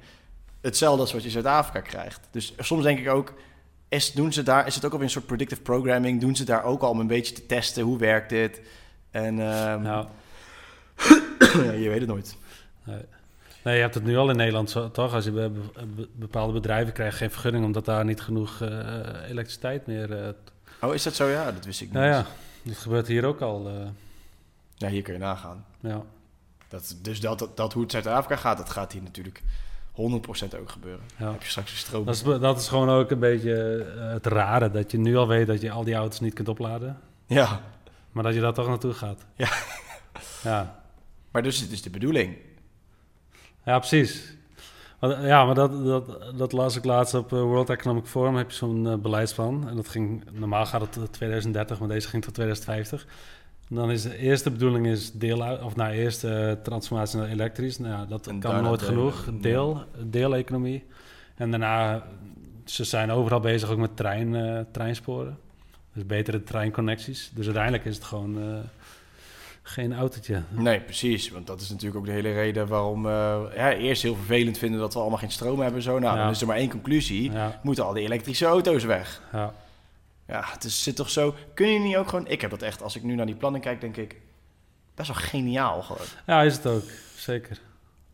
Hetzelfde 0.61 1.01
als 1.01 1.13
wat 1.13 1.21
je 1.21 1.27
in 1.27 1.33
Zuid-Afrika 1.33 1.81
krijgt. 1.81 2.21
Dus 2.31 2.55
soms 2.59 2.83
denk 2.83 2.99
ik 2.99 3.09
ook, 3.09 3.33
is, 3.89 4.13
doen 4.13 4.33
ze 4.33 4.43
daar, 4.43 4.67
is 4.67 4.75
het 4.75 4.85
ook 4.85 4.91
alweer 4.93 5.07
een 5.07 5.13
soort 5.13 5.27
predictive 5.27 5.61
programming? 5.63 6.21
Doen 6.21 6.37
ze 6.37 6.45
daar 6.45 6.65
ook 6.65 6.83
al 6.83 6.91
om 6.91 7.01
een 7.01 7.07
beetje 7.07 7.35
te 7.35 7.47
testen, 7.47 7.83
hoe 7.83 7.99
werkt 7.99 8.29
dit? 8.29 8.61
En 9.11 9.39
ehm, 9.41 9.83
Nou, 9.83 10.07
ja, 11.65 11.73
je 11.73 11.89
weet 11.89 11.99
het 12.01 12.09
nooit. 12.09 12.37
nee, 13.65 13.75
je 13.75 13.81
hebt 13.81 13.95
het 13.95 14.05
nu 14.05 14.17
al 14.17 14.31
in 14.31 14.37
Nederland, 14.37 14.77
toch? 14.93 15.15
Als 15.15 15.25
je 15.25 15.31
be- 15.31 15.51
be- 15.97 16.09
bepaalde 16.13 16.53
bedrijven 16.53 16.93
krijgt 16.93 17.17
geen 17.17 17.31
vergunning 17.31 17.65
omdat 17.65 17.85
daar 17.85 18.05
niet 18.05 18.21
genoeg 18.21 18.61
eh, 18.61 18.69
elektriciteit 19.29 19.87
meer... 19.87 20.09
t- 20.45 20.53
Oh, 20.81 20.95
is 20.95 21.03
dat 21.03 21.15
zo? 21.15 21.27
Ja, 21.29 21.53
dat 21.53 21.65
wist 21.65 21.81
ik 21.81 21.87
niet. 21.87 21.97
nou 21.97 22.07
ja, 22.07 22.27
dat 22.63 22.77
gebeurt 22.77 23.07
hier 23.07 23.25
ook 23.25 23.41
al. 23.41 23.69
eh, 23.69 23.75
Ja, 24.77 24.89
hier 24.89 25.03
kun 25.03 25.13
je 25.13 25.19
nagaan. 25.19 25.65
ja. 25.81 26.03
Dat, 26.69 26.97
dus 27.03 27.21
dat, 27.21 27.49
dat, 27.55 27.73
hoe 27.73 27.83
het 27.83 27.93
Zuid-Afrika 27.93 28.37
gaat, 28.37 28.59
dat 28.59 28.71
gaat 28.71 28.93
hier 28.93 29.03
natuurlijk 29.03 29.43
100% 29.93 29.97
ook 30.61 30.71
gebeuren. 30.71 31.05
Ja. 31.19 31.31
Heb 31.33 31.43
je 31.43 31.49
straks 31.49 31.71
een 31.71 31.77
stroom. 31.77 32.05
Dat, 32.05 32.15
is, 32.15 32.23
dat 32.23 32.59
is 32.59 32.69
gewoon 32.69 32.89
ook 32.89 33.11
een 33.11 33.19
beetje 33.19 33.85
eh, 33.99 34.11
het 34.13 34.27
rare, 34.27 34.71
dat 34.71 34.91
je 34.91 34.99
nu 34.99 35.17
al 35.17 35.29
weet 35.29 35.47
dat 35.47 35.61
je 35.61 35.71
al 35.71 35.85
die 35.85 35.95
auto's 35.95 36.21
niet 36.21 36.35
kunt 36.35 36.49
opladen, 36.49 37.01
Ja, 37.27 37.61
maar 38.11 38.23
dat 38.23 38.35
je 38.35 38.41
daar 38.41 38.53
toch 38.53 38.67
naartoe 38.69 38.93
gaat. 38.93 39.25
Ja. 39.35 39.49
Ja, 40.43 40.83
maar 41.31 41.43
dus 41.43 41.61
het 41.61 41.71
is 41.71 41.83
de 41.83 41.91
bedoeling. 41.91 42.37
ja 43.65 43.79
precies. 43.79 44.35
Want, 44.99 45.23
Ja, 45.23 45.45
maar 45.45 45.55
dat, 45.55 45.85
dat, 45.85 46.39
dat 46.39 46.53
las 46.53 46.77
ik 46.77 46.85
laatst 46.85 47.15
op 47.15 47.33
eh, 47.33 47.41
World 47.41 47.71
Economic 47.71 48.07
Forum, 48.07 48.37
heb 48.37 48.51
je 48.51 48.57
zo'n 48.57 48.87
eh, 48.87 48.95
beleidsplan. 48.97 49.69
En 49.69 49.77
dat 49.77 49.89
ging, 49.89 50.25
normaal 50.33 50.67
gaat 50.67 50.81
het 50.81 50.93
tot 50.93 51.13
2030, 51.13 51.79
maar 51.79 51.89
deze 51.89 52.09
ging 52.09 52.25
tot 52.25 52.35
2050. 52.35 53.07
Dan 53.69 53.91
is 53.91 54.03
de 54.03 54.17
eerste 54.19 54.51
bedoeling 54.51 54.87
is 54.87 55.13
deel 55.13 55.43
uit, 55.43 55.63
of 55.63 55.77
nou, 55.77 55.93
eerst 55.93 56.25
eh, 56.25 56.53
transformatie 56.53 57.19
naar 57.19 57.29
elektrisch. 57.29 57.79
Nou, 57.79 57.93
ja, 57.93 58.05
dat 58.05 58.27
En 58.27 58.39
kan 58.41 58.63
nooit 58.63 58.83
genoeg. 58.83 59.29
Deel, 59.41 59.83
deeleconomie. 60.05 60.85
En 61.35 61.51
daarna, 61.51 62.07
ze 62.65 62.85
zijn 62.85 63.11
overal 63.11 63.41
bezig 63.41 63.71
ook 63.71 63.79
met 63.79 63.97
trein, 63.97 64.35
eh, 64.35 64.61
treinsporen. 64.73 65.39
Dus 65.93 66.07
betere 66.07 66.43
treinconnecties. 66.43 67.31
Dus 67.35 67.45
uiteindelijk 67.45 67.85
is 67.85 67.95
het 67.95 68.05
gewoon 68.05 68.39
eh, 68.39 68.59
geen 69.63 69.95
autootje. 69.95 70.43
Nee, 70.51 70.81
precies. 70.81 71.31
Want 71.31 71.47
dat 71.47 71.61
is 71.61 71.71
natuurlijk 71.71 71.97
ook 71.97 72.07
de 72.07 72.13
hele 72.13 72.33
reden 72.33 72.67
waarom 72.67 73.07
uh, 73.07 73.41
ja, 73.55 73.73
eerst 73.73 74.03
heel 74.03 74.15
vervelend 74.15 74.59
vinden 74.59 74.81
dat 74.81 74.93
we 74.95 75.01
allemaal 75.01 75.19
geen 75.19 75.31
stroom 75.31 75.61
hebben. 75.61 75.83
Zo. 75.83 75.99
Nou, 75.99 76.17
Ja. 76.17 76.23
dan 76.23 76.33
is 76.33 76.41
er 76.41 76.47
maar 76.47 76.57
één 76.57 76.71
conclusie. 76.71 77.31
Ja, 77.33 77.61
Moeten 77.63 77.85
al 77.85 77.93
die 77.93 78.05
elektrische 78.05 78.47
auto's 78.47 78.85
weg. 78.85 79.23
ja. 79.33 79.55
Ja, 80.29 80.45
het 80.45 80.65
is, 80.65 80.83
zit 80.83 80.97
toch 80.97 81.11
zo... 81.11 81.35
Kun 81.55 81.69
je 81.69 81.79
niet 81.79 81.97
ook 81.97 82.09
gewoon... 82.09 82.27
Ik 82.29 82.41
heb 82.41 82.51
dat 82.51 82.63
echt, 82.63 82.83
als 82.83 82.97
ik 82.97 83.03
nu 83.03 83.15
naar 83.15 83.27
die 83.27 83.35
plannen 83.35 83.61
kijk, 83.61 83.81
denk 83.81 83.97
ik... 83.97 84.17
Best 84.95 85.09
wel 85.09 85.17
geniaal 85.29 85.83
gewoon. 85.83 86.07
ja, 86.27 86.43
is 86.43 86.57
het 86.57 86.67
ook. 86.67 86.85
Zeker. 87.17 87.61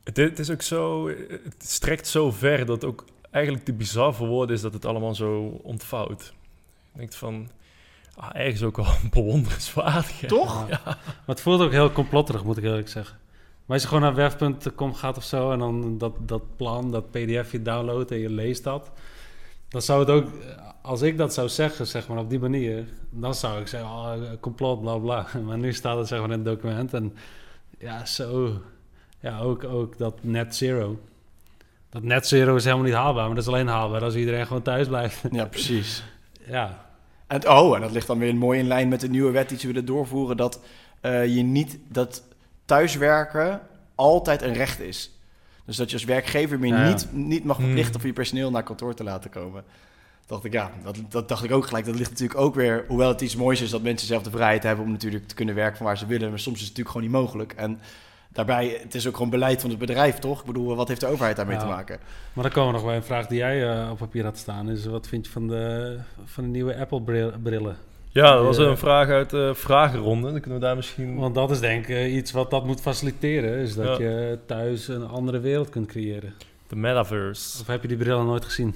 Het, 0.04 0.16
het 0.16 0.38
is 0.38 0.50
ook 0.50 0.62
zo, 0.62 1.08
het 1.28 1.54
strekt 1.58 2.08
zo 2.08 2.30
ver 2.30 2.66
dat 2.66 2.84
ook 2.84 3.04
eigenlijk 3.30 3.64
te 3.64 3.72
bizar 3.72 4.14
voor 4.14 4.26
woorden 4.26 4.56
is 4.56 4.62
dat 4.62 4.72
het 4.72 4.84
allemaal 4.84 5.14
zo 5.14 5.60
ontvouwt. 5.62 6.32
Je 6.92 6.98
denkt 6.98 7.14
van, 7.14 7.48
ah, 8.14 8.30
ergens 8.32 8.62
ook 8.62 8.76
wel 8.76 8.94
bewonderenswaardig. 9.10 10.20
hè. 10.20 10.28
Toch? 10.28 10.68
Ja. 10.68 10.80
Maar 10.84 10.98
het 11.26 11.40
voelt 11.40 11.60
ook 11.60 11.70
heel 11.70 11.92
complotterig, 11.92 12.44
moet 12.44 12.56
ik 12.56 12.64
eerlijk 12.64 12.88
zeggen. 12.88 13.18
Maar 13.66 13.76
als 13.76 13.82
je 13.82 13.88
gewoon 13.88 14.02
naar 14.02 14.14
werf.com 14.14 14.94
gaat 14.94 15.16
of 15.16 15.24
zo... 15.24 15.52
en 15.52 15.58
dan 15.58 15.98
dat, 15.98 16.12
dat 16.18 16.56
plan, 16.56 16.90
dat 16.90 17.10
pdf 17.10 17.52
je 17.52 17.62
downloadt 17.62 18.10
en 18.10 18.18
je 18.18 18.30
leest 18.30 18.64
dat... 18.64 18.90
dan 19.68 19.82
zou 19.82 20.00
het 20.00 20.08
ook... 20.08 20.30
Als 20.82 21.02
ik 21.02 21.16
dat 21.16 21.34
zou 21.34 21.48
zeggen, 21.48 21.86
zeg 21.86 22.08
maar, 22.08 22.18
op 22.18 22.30
die 22.30 22.38
manier... 22.38 22.84
dan 23.10 23.34
zou 23.34 23.60
ik 23.60 23.66
zeggen, 23.66 23.88
oh, 23.88 24.14
complot, 24.40 24.80
bla 24.80 24.96
bla. 24.96 25.26
Maar 25.46 25.58
nu 25.58 25.72
staat 25.72 25.98
het 25.98 26.08
zeg 26.08 26.18
maar 26.18 26.30
in 26.30 26.34
het 26.34 26.44
document. 26.44 26.94
En 26.94 27.16
ja, 27.78 28.04
zo... 28.04 28.60
Ja, 29.20 29.38
ook, 29.38 29.64
ook 29.64 29.98
dat 29.98 30.18
net 30.20 30.56
zero. 30.56 31.00
Dat 31.90 32.02
net 32.02 32.26
zero 32.26 32.56
is 32.56 32.64
helemaal 32.64 32.84
niet 32.84 32.94
haalbaar. 32.94 33.26
Maar 33.26 33.34
dat 33.34 33.44
is 33.44 33.52
alleen 33.52 33.66
haalbaar 33.66 34.02
als 34.02 34.14
iedereen 34.14 34.46
gewoon 34.46 34.62
thuis 34.62 34.88
blijft. 34.88 35.22
Ja, 35.30 35.44
precies. 35.44 36.02
ja, 36.46 36.86
En, 37.26 37.48
oh, 37.48 37.74
en 37.74 37.80
dat 37.80 37.92
ligt 37.92 38.06
dan 38.06 38.18
weer 38.18 38.34
mooi 38.34 38.58
in 38.58 38.66
lijn 38.66 38.88
met 38.88 39.00
de 39.00 39.08
nieuwe 39.08 39.30
wet 39.30 39.48
die 39.48 39.58
ze 39.58 39.66
willen 39.66 39.84
doorvoeren. 39.84 40.36
Dat 40.36 40.60
eh, 41.00 41.36
je 41.36 41.42
niet 41.42 41.78
dat 41.88 42.22
thuiswerken 42.64 43.60
altijd 43.94 44.42
een 44.42 44.54
recht 44.54 44.80
is. 44.80 45.10
Dus 45.64 45.76
dat 45.76 45.88
je 45.90 45.96
als 45.96 46.04
werkgever 46.04 46.58
meer 46.58 46.74
Ja, 46.74 46.88
niet, 46.88 47.08
niet 47.12 47.44
mag 47.44 47.56
verplichten 47.56 47.90
Hmm. 47.90 48.00
voor 48.00 48.08
je 48.08 48.16
personeel 48.16 48.50
naar 48.50 48.62
kantoor 48.62 48.94
te 48.94 49.04
laten 49.04 49.30
komen. 49.30 49.64
Dacht 50.26 50.44
ik, 50.44 50.52
ja, 50.52 50.70
dat, 50.84 50.96
dat 51.08 51.28
dacht 51.28 51.44
ik 51.44 51.52
ook 51.52 51.66
gelijk. 51.66 51.84
Dat 51.84 51.94
ligt 51.96 52.10
natuurlijk 52.10 52.40
ook 52.40 52.54
weer, 52.54 52.84
hoewel 52.88 53.08
het 53.08 53.20
iets 53.20 53.36
moois 53.36 53.60
is 53.60 53.70
dat 53.70 53.82
mensen 53.82 54.06
zelf 54.06 54.22
de 54.22 54.30
vrijheid 54.30 54.62
hebben 54.62 54.84
om 54.84 54.90
natuurlijk 54.90 55.28
te 55.28 55.34
kunnen 55.34 55.54
werken 55.54 55.76
van 55.76 55.86
waar 55.86 55.98
ze 55.98 56.06
willen. 56.06 56.30
Maar 56.30 56.38
soms 56.38 56.56
is 56.60 56.66
het 56.68 56.76
natuurlijk 56.76 56.96
gewoon 56.96 57.10
niet 57.12 57.20
mogelijk. 57.30 57.52
En 57.52 57.80
daarbij, 58.28 58.78
het 58.82 58.94
is 58.94 59.06
ook 59.08 59.14
gewoon 59.16 59.30
beleid 59.30 59.60
van 59.60 59.70
het 59.70 59.78
bedrijf, 59.78 60.18
toch? 60.18 60.40
Ik 60.40 60.46
bedoel, 60.46 60.76
wat 60.76 60.88
heeft 60.88 61.00
de 61.00 61.06
overheid 61.06 61.36
daarmee 61.36 61.54
Ja. 61.56 61.60
te 61.62 61.66
maken? 61.68 61.98
Maar 62.32 62.44
dan 62.44 62.52
komen 62.52 62.68
we 62.72 62.76
nog 62.76 62.86
bij 62.86 62.96
een 62.96 63.02
vraag 63.02 63.26
die 63.26 63.38
jij 63.38 63.70
eh, 63.82 63.90
op 63.90 63.98
papier 63.98 64.24
had 64.24 64.38
staan. 64.38 64.70
Is 64.70 64.86
wat 64.86 65.08
vind 65.08 65.26
je 65.26 65.32
van 65.32 65.48
de, 65.48 65.96
van 66.24 66.44
de 66.44 66.50
nieuwe 66.50 66.76
Apple-brillen? 66.76 67.76
Ja, 68.08 68.34
dat 68.34 68.44
was 68.44 68.56
Ja. 68.56 68.62
een 68.64 68.78
vraag 68.78 69.08
uit 69.08 69.30
de 69.30 69.52
vragenronde. 69.54 70.30
Dan 70.30 70.40
kunnen 70.40 70.58
we 70.60 70.64
daar 70.64 70.76
misschien... 70.76 71.16
Want 71.16 71.34
dat 71.34 71.50
is 71.50 71.60
denk 71.60 71.82
ik 71.86 71.88
eh, 71.96 72.14
iets 72.14 72.32
wat 72.32 72.50
dat 72.50 72.64
moet 72.66 72.80
faciliteren. 72.80 73.58
Is 73.58 73.74
dat 73.74 73.98
Ja. 73.98 74.04
je 74.08 74.38
thuis 74.46 74.88
een 74.88 75.06
andere 75.06 75.40
wereld 75.40 75.68
kunt 75.68 75.86
creëren. 75.86 76.32
De 76.68 76.76
metaverse. 76.76 77.60
Of 77.60 77.66
heb 77.66 77.82
je 77.82 77.88
die 77.88 77.96
brillen 77.96 78.26
nooit 78.26 78.44
gezien? 78.44 78.74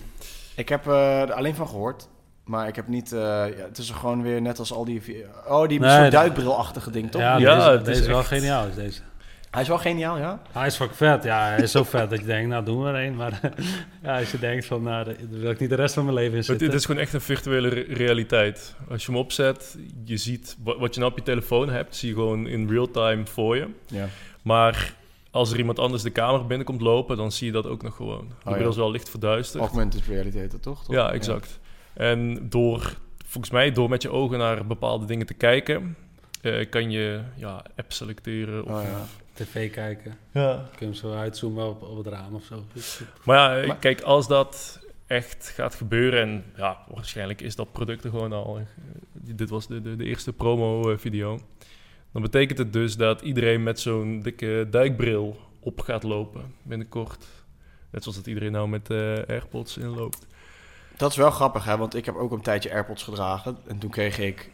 Ik 0.57 0.69
heb 0.69 0.87
eh, 0.87 1.21
er 1.21 1.33
alleen 1.33 1.55
van 1.55 1.69
gehoord. 1.69 2.09
Maar 2.45 2.69
ik 2.69 2.77
heb 2.77 2.89
niet... 2.89 3.13
eh, 3.13 3.19
ja, 3.21 3.65
het 3.69 3.79
is 3.79 3.89
er 3.89 3.95
gewoon 3.95 4.23
weer 4.23 4.43
net 4.43 4.59
als 4.59 4.73
al 4.73 4.85
die... 4.85 5.03
Oh, 5.49 5.69
die 5.69 5.81
Nee, 5.81 5.99
soort 5.99 6.11
duikbrilachtige 6.13 6.91
ding, 6.91 7.11
toch? 7.11 7.21
Ja, 7.21 7.37
Ja, 7.39 7.77
deze, 7.77 8.01
is 8.01 8.07
wel 8.07 8.19
echt- 8.19 8.29
geniaal. 8.29 8.67
Is 8.67 8.75
deze. 8.75 9.01
Hij 9.51 9.63
is 9.65 9.69
wel 9.71 9.79
geniaal, 9.79 10.19
ja? 10.19 10.43
Hij 10.53 10.67
is 10.67 10.77
fucking 10.77 10.97
vet. 10.99 11.25
Ja, 11.25 11.49
hij 11.49 11.59
is 11.63 11.71
zo 11.71 11.83
vet 11.85 12.11
dat 12.11 12.19
je 12.21 12.25
denkt, 12.27 12.49
nou 12.49 12.65
doen 12.65 12.83
we 12.83 12.89
er 12.89 13.05
een. 13.07 13.17
Maar 13.17 13.41
ja, 14.03 14.19
als 14.19 14.31
je 14.31 14.39
denkt 14.39 14.67
van, 14.67 14.83
nou, 14.83 15.05
daar 15.05 15.15
wil 15.29 15.51
ik 15.51 15.59
niet 15.59 15.69
de 15.69 15.75
rest 15.75 15.95
van 15.95 16.03
mijn 16.05 16.17
leven 16.17 16.31
in 16.33 16.37
Het, 16.37 16.47
zitten. 16.47 16.67
het 16.67 16.77
is 16.77 16.85
gewoon 16.85 17.01
echt 17.01 17.13
een 17.13 17.21
virtuele 17.21 17.69
re- 17.69 17.85
realiteit. 17.95 18.75
Als 18.91 19.07
je 19.07 19.11
hem 19.13 19.21
opzet, 19.21 19.77
je 20.05 20.17
ziet 20.17 20.57
wa- 20.65 20.79
wat 20.79 20.95
je 20.95 21.01
nou 21.01 21.13
op 21.13 21.19
je 21.19 21.25
telefoon 21.25 21.69
hebt, 21.69 21.97
zie 21.97 22.09
je 22.09 22.15
gewoon 22.15 22.47
in 22.47 22.69
real 22.71 22.91
time 22.91 23.27
voor 23.27 23.57
je. 23.57 23.67
Ja. 23.87 24.07
Maar 24.43 24.95
als 25.37 25.53
er 25.53 25.59
iemand 25.59 25.79
anders 25.79 26.03
de 26.03 26.11
kamer 26.11 26.47
binnenkomt 26.47 26.81
lopen, 26.81 27.17
dan 27.17 27.33
zie 27.33 27.47
je 27.47 27.53
dat 27.53 27.67
ook 27.67 27.83
nog 27.83 27.97
gewoon. 27.97 28.29
De 28.45 28.51
ja. 28.59 28.73
wel 28.75 28.91
licht 28.91 29.11
verduisterd. 29.11 29.63
Augmented 29.63 30.05
reality, 30.07 30.49
dat 30.49 30.63
toch? 30.63 30.85
Toch? 30.85 30.95
Ja, 30.95 31.13
exact. 31.13 31.61
En 31.93 32.49
door, 32.49 32.97
volgens 33.27 33.53
mij, 33.53 33.73
door 33.73 33.89
met 33.89 34.03
je 34.03 34.11
ogen 34.11 34.39
naar 34.39 34.67
bepaalde 34.67 35.07
dingen 35.07 35.27
te 35.27 35.35
kijken, 35.35 35.97
eh, 36.43 36.71
kan 36.71 36.91
je 36.91 37.21
ja, 37.37 37.65
app 37.77 37.93
selecteren. 37.93 38.65
Of, 38.65 38.71
Oh, 38.71 38.83
ja. 38.83 39.05
TV 39.33 39.71
kijken. 39.71 40.15
ja. 40.33 40.55
Kun 40.55 40.79
je 40.79 40.85
hem 40.85 40.95
zo 40.95 41.13
uitzoomen 41.13 41.69
op, 41.69 41.83
op 41.83 41.97
het 41.97 42.07
raam 42.07 42.35
of 42.35 42.45
zo. 42.45 42.65
Maar 43.25 43.37
ja, 43.37 43.61
eh, 43.61 43.67
Maar- 43.67 43.77
kijk, 43.77 44.01
als 44.01 44.29
dat 44.29 44.81
echt 45.07 45.53
gaat 45.55 45.75
gebeuren, 45.75 46.21
en 46.23 46.45
ja, 46.57 46.79
waarschijnlijk 46.95 47.41
is 47.41 47.57
dat 47.57 47.73
product 47.73 48.05
er 48.05 48.11
gewoon 48.11 48.33
al. 48.33 48.57
eh, 48.59 48.63
dit 49.13 49.51
was 49.51 49.67
de, 49.67 49.83
de, 49.83 49.97
de 49.97 50.05
eerste 50.05 50.33
promo-video. 50.33 51.39
Dan 52.17 52.25
betekent 52.25 52.59
het 52.59 52.73
dus 52.73 52.97
dat 52.97 53.21
iedereen 53.21 53.63
met 53.63 53.81
zo'n 53.81 54.21
dikke 54.23 54.67
duikbril 54.71 55.41
op 55.61 55.81
gaat 55.81 56.03
lopen 56.03 56.55
binnenkort. 56.63 57.25
Net 57.91 58.03
zoals 58.03 58.17
dat 58.17 58.27
iedereen 58.27 58.53
nou 58.53 58.69
met 58.69 58.91
eh, 58.91 58.99
AirPods 59.29 59.77
inloopt. 59.77 60.27
Dat 60.97 61.11
is 61.11 61.17
wel 61.17 61.31
grappig, 61.31 61.65
hè? 61.65 61.77
Want 61.77 61.95
ik 61.95 62.05
heb 62.05 62.15
ook 62.15 62.33
een 62.33 62.41
tijdje 62.41 62.73
AirPods 62.73 63.03
gedragen. 63.03 63.57
En 63.67 63.79
toen 63.79 63.91
kreeg 63.91 64.19
ik, 64.19 64.51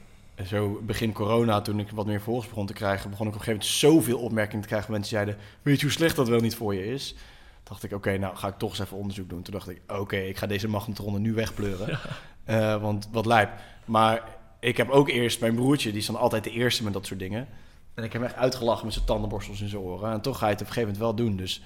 zo 0.46 0.80
begin 0.82 1.12
corona, 1.12 1.60
toen 1.60 1.78
ik 1.78 1.90
wat 1.90 2.06
meer 2.06 2.20
volgers 2.20 2.48
begon 2.48 2.66
te 2.66 2.72
krijgen... 2.72 3.10
begon 3.10 3.26
ik 3.26 3.34
op 3.34 3.38
een 3.38 3.44
gegeven 3.44 3.68
moment 3.68 4.06
zoveel 4.06 4.18
opmerkingen 4.18 4.62
te 4.62 4.68
krijgen. 4.68 4.92
Mensen 4.92 5.10
zeiden, 5.10 5.36
weet 5.62 5.76
je 5.76 5.86
hoe 5.86 5.94
slecht 5.94 6.16
dat 6.16 6.28
wel 6.28 6.40
niet 6.40 6.56
voor 6.56 6.74
je 6.74 6.86
is? 6.86 7.14
dacht 7.62 7.82
ik, 7.82 7.92
oké, 7.92 8.18
nou 8.18 8.36
ga 8.36 8.48
ik 8.48 8.58
toch 8.58 8.70
eens 8.70 8.78
even 8.78 8.96
onderzoek 8.96 9.28
doen. 9.28 9.42
Toen 9.42 9.54
dacht 9.54 9.68
ik, 9.68 9.80
oké, 9.86 10.16
ik 10.16 10.36
ga 10.36 10.46
deze 10.46 10.68
magnetronnen 10.68 11.22
nu 11.22 11.34
wegpleuren. 11.34 11.98
Eh, 12.44 12.80
want 12.80 13.08
wat 13.12 13.26
lijp. 13.26 13.50
Maar 13.84 14.22
ik 14.62 14.76
heb 14.76 14.90
ook 14.90 15.08
eerst 15.08 15.40
mijn 15.40 15.54
broertje, 15.54 15.90
die 15.90 16.00
is 16.00 16.06
dan 16.06 16.16
altijd 16.16 16.44
de 16.44 16.50
eerste 16.50 16.84
met 16.84 16.92
dat 16.92 17.06
soort 17.06 17.18
dingen. 17.20 17.48
En 17.94 18.04
ik 18.04 18.12
heb 18.12 18.22
hem 18.22 18.30
echt 18.30 18.40
uitgelachen 18.40 18.84
met 18.84 18.94
zijn 18.94 19.06
tandenborstels 19.06 19.60
in 19.60 19.68
zijn 19.68 19.82
oren. 19.82 20.12
En 20.12 20.20
toch 20.20 20.38
ga 20.38 20.46
je 20.46 20.52
het 20.52 20.60
op 20.60 20.66
een 20.66 20.72
gegeven 20.72 20.94
moment 20.98 21.16
wel 21.18 21.26
doen. 21.26 21.36
Dus 21.36 21.62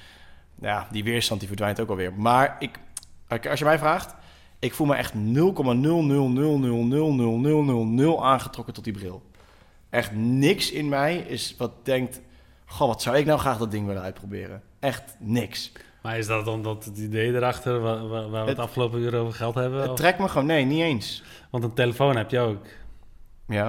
ja, 0.60 0.88
die 0.90 1.04
weerstand 1.04 1.40
die 1.40 1.48
verdwijnt 1.48 1.80
ook 1.80 1.88
alweer. 1.88 2.12
Maar 2.12 2.56
ik, 3.28 3.46
als 3.48 3.58
je 3.58 3.64
mij 3.64 3.78
vraagt, 3.78 4.14
ik 4.58 4.74
voel 4.74 4.86
me 4.86 4.94
echt 4.94 5.12
0,000000000 5.14 5.20
aangetrokken 8.20 8.74
tot 8.74 8.84
die 8.84 8.92
bril. 8.92 9.22
Echt 9.90 10.12
niks 10.14 10.70
in 10.70 10.88
mij 10.88 11.16
is 11.16 11.54
wat 11.58 11.84
denkt, 11.84 12.20
goh, 12.66 12.88
wat 12.88 13.02
zou 13.02 13.16
ik 13.16 13.26
nou 13.26 13.38
graag 13.38 13.58
dat 13.58 13.70
ding 13.70 13.86
willen 13.86 14.02
uitproberen. 14.02 14.62
Echt 14.80 15.16
niks. 15.18 15.72
Maar 16.02 16.18
is 16.18 16.26
dat 16.26 16.46
omdat 16.46 16.84
het 16.84 16.98
idee 16.98 17.34
erachter, 17.34 17.80
waar, 17.80 18.08
waar, 18.08 18.30
waar 18.30 18.30
we 18.30 18.36
het 18.38 18.48
Het- 18.48 18.58
afgelopen 18.58 19.00
uur 19.00 19.14
over 19.16 19.34
geld 19.34 19.54
hebben? 19.54 19.80
Het 19.80 19.90
Of- 19.90 19.96
trekt 19.96 20.18
me 20.18 20.28
gewoon, 20.28 20.46
nee, 20.46 20.64
niet 20.64 20.80
eens. 20.82 21.22
Want 21.50 21.64
een 21.64 21.74
telefoon 21.74 22.16
heb 22.16 22.30
je 22.30 22.38
ook. 22.38 22.64
Ja, 23.48 23.64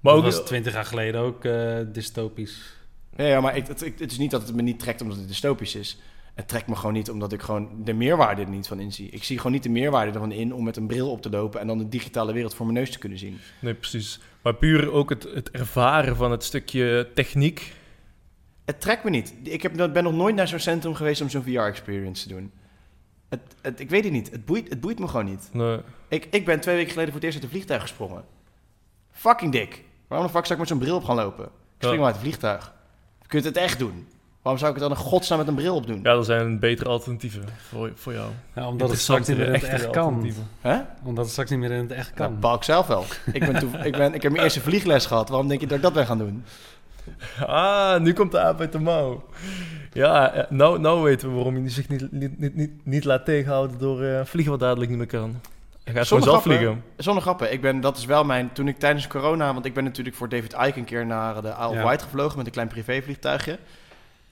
Maar 0.00 0.14
dat 0.14 0.14
ook, 0.14 0.22
was 0.22 0.44
twintig 0.44 0.72
jaar 0.72 0.84
geleden 0.84 1.20
ook 1.20 1.44
eh, 1.44 1.78
dystopisch. 1.92 2.76
Ja, 3.16 3.24
ja 3.24 3.40
maar 3.40 3.56
ik, 3.56 3.66
het, 3.66 3.82
ik- 3.82 3.98
het 3.98 4.10
is 4.10 4.18
niet 4.18 4.30
dat 4.30 4.42
het 4.46 4.54
me 4.56 4.62
niet 4.62 4.78
trekt 4.78 5.00
omdat 5.00 5.16
het 5.18 5.28
dystopisch 5.28 5.74
is. 5.74 5.98
Het 6.34 6.48
trekt 6.48 6.66
me 6.66 6.76
gewoon 6.76 6.92
niet 6.94 7.10
omdat 7.10 7.32
ik 7.32 7.42
gewoon 7.42 7.68
de 7.84 7.92
meerwaarde 7.92 8.42
er 8.42 8.48
niet 8.48 8.66
van 8.66 8.80
inzie. 8.80 9.08
Ik 9.10 9.24
zie 9.24 9.36
gewoon 9.36 9.52
niet 9.52 9.62
de 9.62 9.68
meerwaarde 9.68 10.12
ervan 10.12 10.32
in 10.32 10.54
om 10.54 10.64
met 10.64 10.76
een 10.76 10.86
bril 10.86 11.10
op 11.10 11.22
te 11.22 11.30
lopen 11.30 11.60
en 11.60 11.66
dan 11.66 11.78
de 11.78 11.88
digitale 11.88 12.32
wereld 12.32 12.54
voor 12.54 12.66
mijn 12.66 12.78
neus 12.78 12.90
te 12.90 12.98
kunnen 12.98 13.18
zien. 13.18 13.38
Nee, 13.60 13.74
precies. 13.74 14.20
Maar 14.42 14.54
puur 14.54 14.92
ook 14.92 15.10
het, 15.10 15.22
het 15.34 15.50
ervaren 15.50 16.16
van 16.16 16.30
het 16.30 16.44
stukje 16.44 17.08
techniek. 17.14 17.72
Het 18.64 18.80
trekt 18.80 19.04
me 19.04 19.10
niet. 19.10 19.34
Ik 19.42 19.62
heb, 19.62 19.72
ben 19.92 20.04
nog 20.04 20.12
nooit 20.14 20.34
naar 20.34 20.48
zo'n 20.48 20.58
centrum 20.58 20.94
geweest 20.94 21.20
om 21.20 21.28
zo'n 21.28 21.42
VR-experience 21.42 22.22
te 22.28 22.34
doen. 22.34 22.52
Het, 23.28 23.40
het, 23.62 23.80
ik 23.80 23.90
weet 23.90 24.04
het 24.04 24.12
niet. 24.12 24.30
Het 24.30 24.44
boeit, 24.44 24.68
het 24.68 24.80
boeit 24.80 24.98
me 24.98 25.08
gewoon 25.08 25.24
niet. 25.24 25.48
Nee. 25.52 25.78
Ik, 26.08 26.26
ik 26.30 26.44
ben 26.44 26.60
twee 26.60 26.74
weken 26.74 26.90
geleden 26.90 27.12
voor 27.12 27.20
het 27.20 27.30
eerst 27.30 27.36
uit 27.42 27.44
een 27.44 27.56
vliegtuig 27.56 27.82
gesprongen. 27.82 28.24
Fucking 29.14 29.52
dik. 29.52 29.84
Waarom 30.08 30.26
de 30.26 30.32
fuck 30.32 30.46
zou 30.46 30.52
ik 30.54 30.58
met 30.58 30.68
zo'n 30.68 30.78
bril 30.78 30.96
op 30.96 31.04
gaan 31.04 31.16
lopen? 31.16 31.44
Ik 31.44 31.50
spring 31.76 31.92
Ja. 31.94 31.98
maar 31.98 32.06
uit 32.06 32.14
het 32.14 32.24
vliegtuig. 32.24 32.72
Je 33.22 33.28
kunt 33.28 33.44
het 33.44 33.56
echt 33.56 33.78
doen. 33.78 34.06
Waarom 34.42 34.62
zou 34.62 34.74
ik 34.74 34.80
het 34.80 34.88
dan 34.88 34.98
in 34.98 35.04
godsnaam 35.04 35.38
met 35.38 35.48
een 35.48 35.54
bril 35.54 35.74
op 35.74 35.86
doen? 35.86 36.00
Ja, 36.02 36.10
er 36.12 36.24
zijn 36.24 36.58
betere 36.58 36.88
alternatieven 36.88 37.44
voor, 37.68 37.92
voor 37.94 38.12
jou. 38.12 38.30
Ja, 38.54 38.68
omdat 38.68 38.90
het 38.90 38.98
straks 38.98 39.28
niet 39.28 39.36
meer 39.36 39.46
in 39.46 39.52
het 39.52 39.62
echt 39.62 39.90
kan. 39.90 40.32
Hè? 40.60 40.80
Omdat 41.04 41.24
het 41.24 41.32
straks 41.32 41.50
niet 41.50 41.58
meer 41.58 41.70
in 41.70 41.82
het 41.82 41.92
echt 41.92 42.12
kan. 42.14 42.40
bouw 42.40 42.54
ik 42.56 42.62
zelf 42.62 42.86
wel. 42.86 43.04
ik, 43.32 43.40
ben 43.46 43.58
toe, 43.58 43.70
ik, 43.78 43.92
ben, 43.92 44.14
ik 44.14 44.22
heb 44.22 44.32
mijn 44.32 44.44
eerste 44.44 44.60
vliegles 44.60 45.06
gehad. 45.06 45.28
Waarom 45.28 45.48
denk 45.48 45.60
je 45.60 45.66
dat 45.66 45.76
ik 45.76 45.82
dat 45.82 45.92
ben 45.92 46.06
gaan 46.06 46.18
doen? 46.18 46.44
Ah, 47.46 48.00
nu 48.00 48.12
komt 48.12 48.32
de 48.32 48.40
aap 48.40 48.60
uit 48.60 48.72
de 48.72 48.78
mouw. 48.78 49.24
Ja, 49.92 50.32
eh, 50.32 50.50
nou, 50.50 50.78
nou 50.80 51.02
weten 51.02 51.28
we 51.28 51.34
waarom 51.34 51.62
je 51.62 51.68
zich 51.68 51.88
niet, 51.88 52.12
niet, 52.12 52.38
niet, 52.38 52.54
niet, 52.54 52.86
niet 52.86 53.04
laat 53.04 53.24
tegenhouden 53.24 53.78
door 53.78 54.02
eh, 54.02 54.24
vliegen 54.24 54.50
wat 54.52 54.60
dadelijk 54.60 54.88
niet 54.90 54.98
meer 54.98 55.06
kan. 55.06 55.40
Hij 55.84 55.94
gaat 55.94 56.06
Zonder 56.06 56.28
zelf 56.28 56.42
grappen. 56.42 56.64
vliegen. 56.64 56.84
Zonder 56.96 57.22
grappen. 57.22 57.52
Ik 57.52 57.60
ben, 57.60 57.80
dat 57.80 57.96
is 57.96 58.04
wel 58.04 58.24
mijn... 58.24 58.52
Toen 58.52 58.68
ik 58.68 58.78
tijdens 58.78 59.06
corona... 59.06 59.52
Want 59.52 59.64
ik 59.64 59.74
ben 59.74 59.84
natuurlijk 59.84 60.16
voor 60.16 60.28
David 60.28 60.52
Icke 60.52 60.78
een 60.78 60.84
keer 60.84 61.06
naar 61.06 61.42
de 61.42 61.48
Isle 61.48 61.68
of 61.68 61.74
Ja. 61.74 61.82
Wight 61.82 62.02
gevlogen... 62.02 62.36
met 62.36 62.46
een 62.46 62.52
klein 62.52 62.68
privévliegtuigje. 62.68 63.58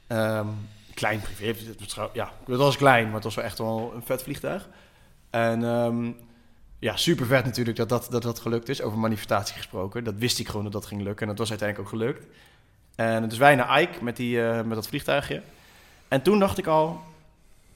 Ehm, 0.07 0.47
klein 0.95 1.21
privé... 1.21 1.55
Ja, 2.13 2.33
het 2.47 2.57
was 2.57 2.77
klein, 2.77 3.05
maar 3.05 3.15
het 3.15 3.25
was 3.25 3.35
wel 3.35 3.45
echt 3.45 3.59
wel 3.59 3.93
een 3.95 4.03
vet 4.05 4.23
vliegtuig. 4.23 4.69
En 5.31 5.65
ehm, 5.65 6.11
ja, 6.79 6.97
super 6.97 7.27
vet 7.27 7.45
natuurlijk 7.45 7.77
dat 7.77 7.89
dat, 7.89 8.07
dat 8.11 8.23
dat 8.23 8.39
gelukt 8.39 8.69
is. 8.69 8.83
Over 8.83 8.99
manifestatie 8.99 9.57
gesproken. 9.57 10.05
Dat 10.05 10.15
wist 10.15 10.39
ik 10.39 10.49
gewoon 10.49 10.65
dat 10.65 10.73
dat 10.73 10.87
ging 10.87 11.03
lukken. 11.03 11.23
En 11.23 11.29
dat 11.29 11.39
was 11.39 11.51
uiteindelijk 11.51 11.89
ook 11.89 11.99
gelukt. 11.99 12.27
En 12.95 13.29
dus 13.29 13.39
wij 13.39 13.55
naar 13.55 13.81
Ike 13.81 14.05
met, 14.05 14.17
die, 14.17 14.43
eh, 14.49 14.63
met 14.63 14.75
dat 14.75 14.89
vliegtuigje. 14.89 15.43
En 16.09 16.23
toen 16.23 16.39
dacht 16.39 16.59
ik 16.59 16.67
al... 16.67 17.01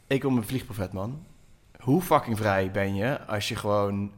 Ik 0.07 0.23
wil 0.23 0.31
mijn 0.31 0.47
vliegprofet, 0.47 0.93
man. 0.93 1.25
Hoe 1.87 2.03
fucking 2.03 2.37
vrij 2.39 2.71
ben 2.71 2.95
je 2.95 3.21
als 3.27 3.49
je 3.49 3.57
gewoon 3.57 4.11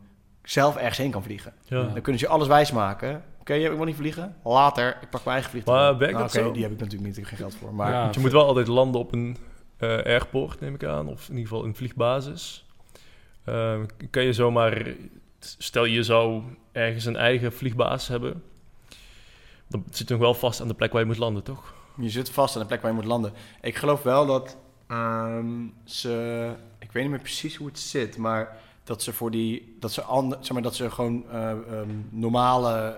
zelf 0.42 0.76
ergens 0.76 0.98
heen 0.98 1.10
kan 1.10 1.22
vliegen? 1.22 1.52
Ja. 1.64 1.82
Dan 1.82 2.00
kunnen 2.02 2.20
ze 2.20 2.26
je 2.26 2.32
alles 2.32 2.47
wijsmaken. 2.47 3.24
Oké, 3.40 3.55
ik 3.55 3.76
wil 3.76 3.84
niet 3.84 3.97
vliegen. 3.97 4.36
Later, 4.44 4.88
ik 5.00 5.10
pak 5.10 5.20
mijn 5.24 5.32
eigen 5.34 5.50
vliegtuig. 5.50 5.78
Maar 5.78 5.98
werkt 5.98 6.12
Nou, 6.14 6.24
dat 6.26 6.34
oké, 6.36 6.44
zo? 6.47 6.52
die 6.52 6.62
heb 6.62 6.72
ik 6.72 6.78
natuurlijk 6.78 7.06
niet, 7.08 7.16
ik 7.16 7.22
heb 7.22 7.28
geen 7.38 7.38
geld 7.38 7.55
voor. 7.60 7.74
Maar 7.74 7.92
Ja. 7.92 8.08
Je 8.12 8.20
moet 8.20 8.32
wel 8.32 8.47
altijd 8.47 8.66
landen 8.66 9.00
op 9.00 9.12
een 9.12 9.36
eh, 9.76 9.88
airport, 9.88 10.60
neem 10.60 10.74
ik 10.74 10.84
aan. 10.84 11.08
Of 11.08 11.28
in 11.28 11.36
ieder 11.36 11.48
geval 11.48 11.64
een 11.64 11.74
vliegbasis. 11.74 12.66
Eh, 13.44 13.78
kan 14.10 14.22
je 14.22 14.32
zomaar... 14.32 14.86
Stel 15.38 15.84
je 15.84 16.02
zou 16.02 16.42
ergens 16.72 17.05
een 17.05 17.16
eigen 17.16 17.52
vliegbasis 17.52 18.08
hebben. 18.08 18.42
Dan 19.68 19.84
zit 19.90 20.08
je 20.08 20.14
nog 20.14 20.22
wel 20.22 20.34
vast 20.34 20.60
aan 20.60 20.68
de 20.68 20.74
plek 20.74 20.92
waar 20.92 21.00
je 21.00 21.06
moet 21.06 21.18
landen, 21.18 21.42
toch? 21.42 21.74
je 22.00 22.10
zit 22.10 22.30
vast 22.30 22.55
aan 22.55 22.60
de 22.62 22.68
plek 22.68 22.82
waar 22.82 22.90
je 22.90 22.97
moet 22.97 23.06
landen. 23.06 23.32
Ik 23.60 23.76
geloof 23.76 24.02
wel 24.02 24.26
dat 24.26 24.56
ehm, 24.89 25.67
ze... 25.84 26.55
Ik 26.78 26.92
weet 26.92 27.02
niet 27.02 27.12
meer 27.12 27.20
precies 27.20 27.57
hoe 27.57 27.67
het 27.67 27.78
zit, 27.78 28.17
maar 28.17 28.57
dat 28.84 29.02
ze 29.02 29.12
voor 29.12 29.31
die... 29.31 29.76
Dat 29.81 29.92
ze, 29.92 30.02
ander, 30.02 30.39
zeg 30.41 30.52
maar, 30.52 30.62
dat 30.62 30.75
ze 30.75 30.91
gewoon 30.91 31.31
eh, 31.31 31.50
ehm, 31.50 31.91
normale 32.10 32.97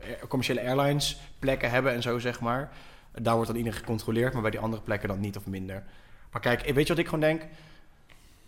eh, 0.00 0.28
commerciële 0.28 0.60
airlines 0.60 1.20
plekken 1.38 1.70
hebben 1.70 1.92
en 1.92 2.02
zo, 2.02 2.18
zeg 2.18 2.40
maar. 2.40 2.72
Daar 3.12 3.34
wordt 3.34 3.48
dan 3.48 3.58
iedereen 3.58 3.78
gecontroleerd, 3.78 4.32
maar 4.32 4.42
bij 4.42 4.50
die 4.50 4.60
andere 4.60 4.82
plekken 4.82 5.08
dan 5.08 5.20
niet 5.20 5.36
of 5.36 5.46
minder. 5.46 5.84
Maar 6.32 6.40
kijk, 6.40 6.60
weet 6.60 6.86
je 6.86 6.92
wat 6.92 6.98
ik 6.98 7.04
gewoon 7.04 7.20
denk? 7.20 7.42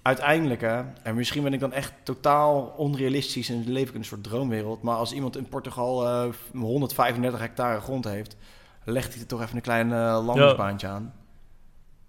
Uiteindelijk, 0.02 0.60
hè, 0.60 0.82
en 1.02 1.14
misschien 1.14 1.42
ben 1.42 1.52
ik 1.52 1.60
dan 1.60 1.72
echt 1.72 1.92
totaal 2.02 2.74
onrealistisch 2.76 3.48
en 3.48 3.72
leef 3.72 3.88
ik 3.88 3.94
in 3.94 4.00
een 4.00 4.04
soort 4.04 4.24
droomwereld. 4.24 4.82
Maar 4.82 4.96
als 4.96 5.12
iemand 5.12 5.36
in 5.36 5.48
Portugal 5.48 6.06
eh, 6.06 6.32
135 6.52 7.40
hectare 7.40 7.80
grond 7.80 8.04
heeft, 8.04 8.36
legt 8.84 9.12
hij 9.12 9.22
er 9.22 9.28
toch 9.28 9.42
even 9.42 9.56
een 9.56 9.62
klein 9.62 9.92
eh, 9.92 10.24
landingsbaantje 10.24 10.86
aan. 10.86 11.14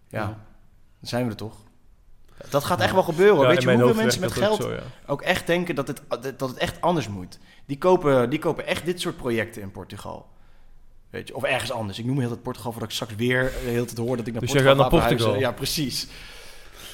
Ja, 0.07 0.19
Ja. 0.19 0.37
Dan 1.03 1.11
zijn 1.11 1.23
we 1.23 1.29
er 1.29 1.37
toch. 1.37 1.55
Dat 2.49 2.63
gaat 2.63 2.81
echt 2.81 2.93
wel 2.93 3.03
gebeuren. 3.03 3.41
Ja, 3.41 3.47
Weet 3.47 3.61
je 3.63 3.71
hoeveel 3.71 3.93
mensen 3.93 4.21
met 4.21 4.31
geld 4.31 4.61
ook 4.61 4.69
zo, 4.69 4.73
ja. 4.73 4.81
ook 5.05 5.21
echt 5.21 5.47
denken 5.47 5.75
dat 5.75 5.87
het, 5.87 6.01
dat 6.37 6.49
het 6.49 6.57
echt 6.57 6.81
anders 6.81 7.07
moet? 7.07 7.39
Die 7.65 7.77
kopen, 7.77 8.29
die 8.29 8.39
kopen 8.39 8.67
echt 8.67 8.85
dit 8.85 9.01
soort 9.01 9.17
projecten 9.17 9.61
in 9.61 9.71
Portugal. 9.71 10.27
Weet 11.09 11.27
je, 11.27 11.35
of 11.35 11.43
ergens 11.43 11.71
anders. 11.71 11.99
Ik 11.99 12.05
noem 12.05 12.19
heel 12.19 12.29
het 12.29 12.41
Portugal 12.41 12.71
voordat 12.71 12.89
ik 12.89 12.95
straks 12.95 13.15
weer 13.15 13.41
de 13.63 13.69
hele 13.69 13.85
tijd 13.85 13.97
hoor 13.97 14.17
dat 14.17 14.27
ik 14.27 14.33
naar 14.33 14.41
Dus 14.41 14.51
jij 14.51 14.61
Portugal 14.61 14.83
gaat 14.83 14.91
naar 14.91 15.01
ga 15.01 15.07
verhuizen. 15.07 15.27
Portugal? 15.27 15.49
Ja, 15.49 15.51
precies. 15.51 16.07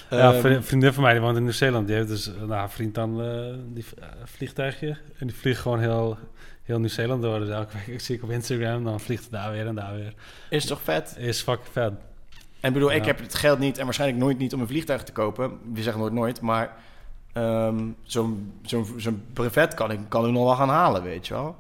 Ja, 0.10 0.34
Ehm, 0.34 0.46
een 0.46 0.64
vriendin 0.64 0.94
van 0.94 1.04
mij 1.04 1.12
die 1.14 1.22
woont 1.22 1.38
in 1.38 1.44
Nieuw-Zeeland. 1.44 1.88
Die 1.88 1.96
heeft 1.96 2.08
dus 2.08 2.26
nou, 2.26 2.64
een 2.64 2.70
vriend 2.70 2.96
dan 2.96 3.22
eh, 3.22 3.54
die 3.74 3.86
eh, 4.00 4.08
vliegtuigje. 4.24 4.98
En 5.18 5.28
die 5.28 5.36
vliegt 5.36 5.62
gewoon 5.62 5.80
heel, 5.80 6.18
heel 6.64 6.80
Nieuw-Zeeland 6.80 7.22
door. 7.22 7.40
Dus 7.40 7.50
elke 7.50 7.78
week 7.86 8.02
zie 8.06 8.16
ik 8.16 8.24
op 8.24 8.30
Instagram, 8.30 8.84
dan 8.84 9.00
vliegt 9.00 9.24
het 9.24 9.32
daar 9.32 9.52
weer 9.52 9.68
en 9.68 9.76
daar 9.76 9.96
weer. 9.96 10.14
is 10.50 10.66
toch 10.66 10.82
vet? 10.82 11.16
Is 11.18 11.42
fucking 11.42 11.68
vet. 11.72 11.94
En 12.60 12.68
ik 12.68 12.74
bedoel, 12.74 12.92
ik 12.92 13.06
heb 13.06 13.20
het 13.20 13.36
geld 13.36 13.60
niet 13.60 13.78
en 13.78 13.86
waarschijnlijk 13.86 14.20
nooit 14.22 14.38
niet 14.38 14.54
om 14.54 14.62
een 14.62 14.68
vliegtuig 14.68 15.04
te 15.04 15.12
kopen. 15.12 15.52
We 15.74 15.82
zeggen 15.84 16.02
nooit 16.02 16.14
nooit, 16.14 16.42
maar 16.42 16.76
ehm, 17.34 17.80
zo'n 18.04 18.54
zo'n 18.66 18.86
zo'n 18.98 19.24
brevet 19.34 19.74
kan 19.74 19.92
ik, 19.92 20.00
kan 20.08 20.26
ik 20.26 20.32
nog 20.32 20.44
wel 20.44 20.56
gaan 20.56 20.70
halen, 20.70 21.04
weet 21.04 21.28
je 21.28 21.34
wel. 21.34 21.56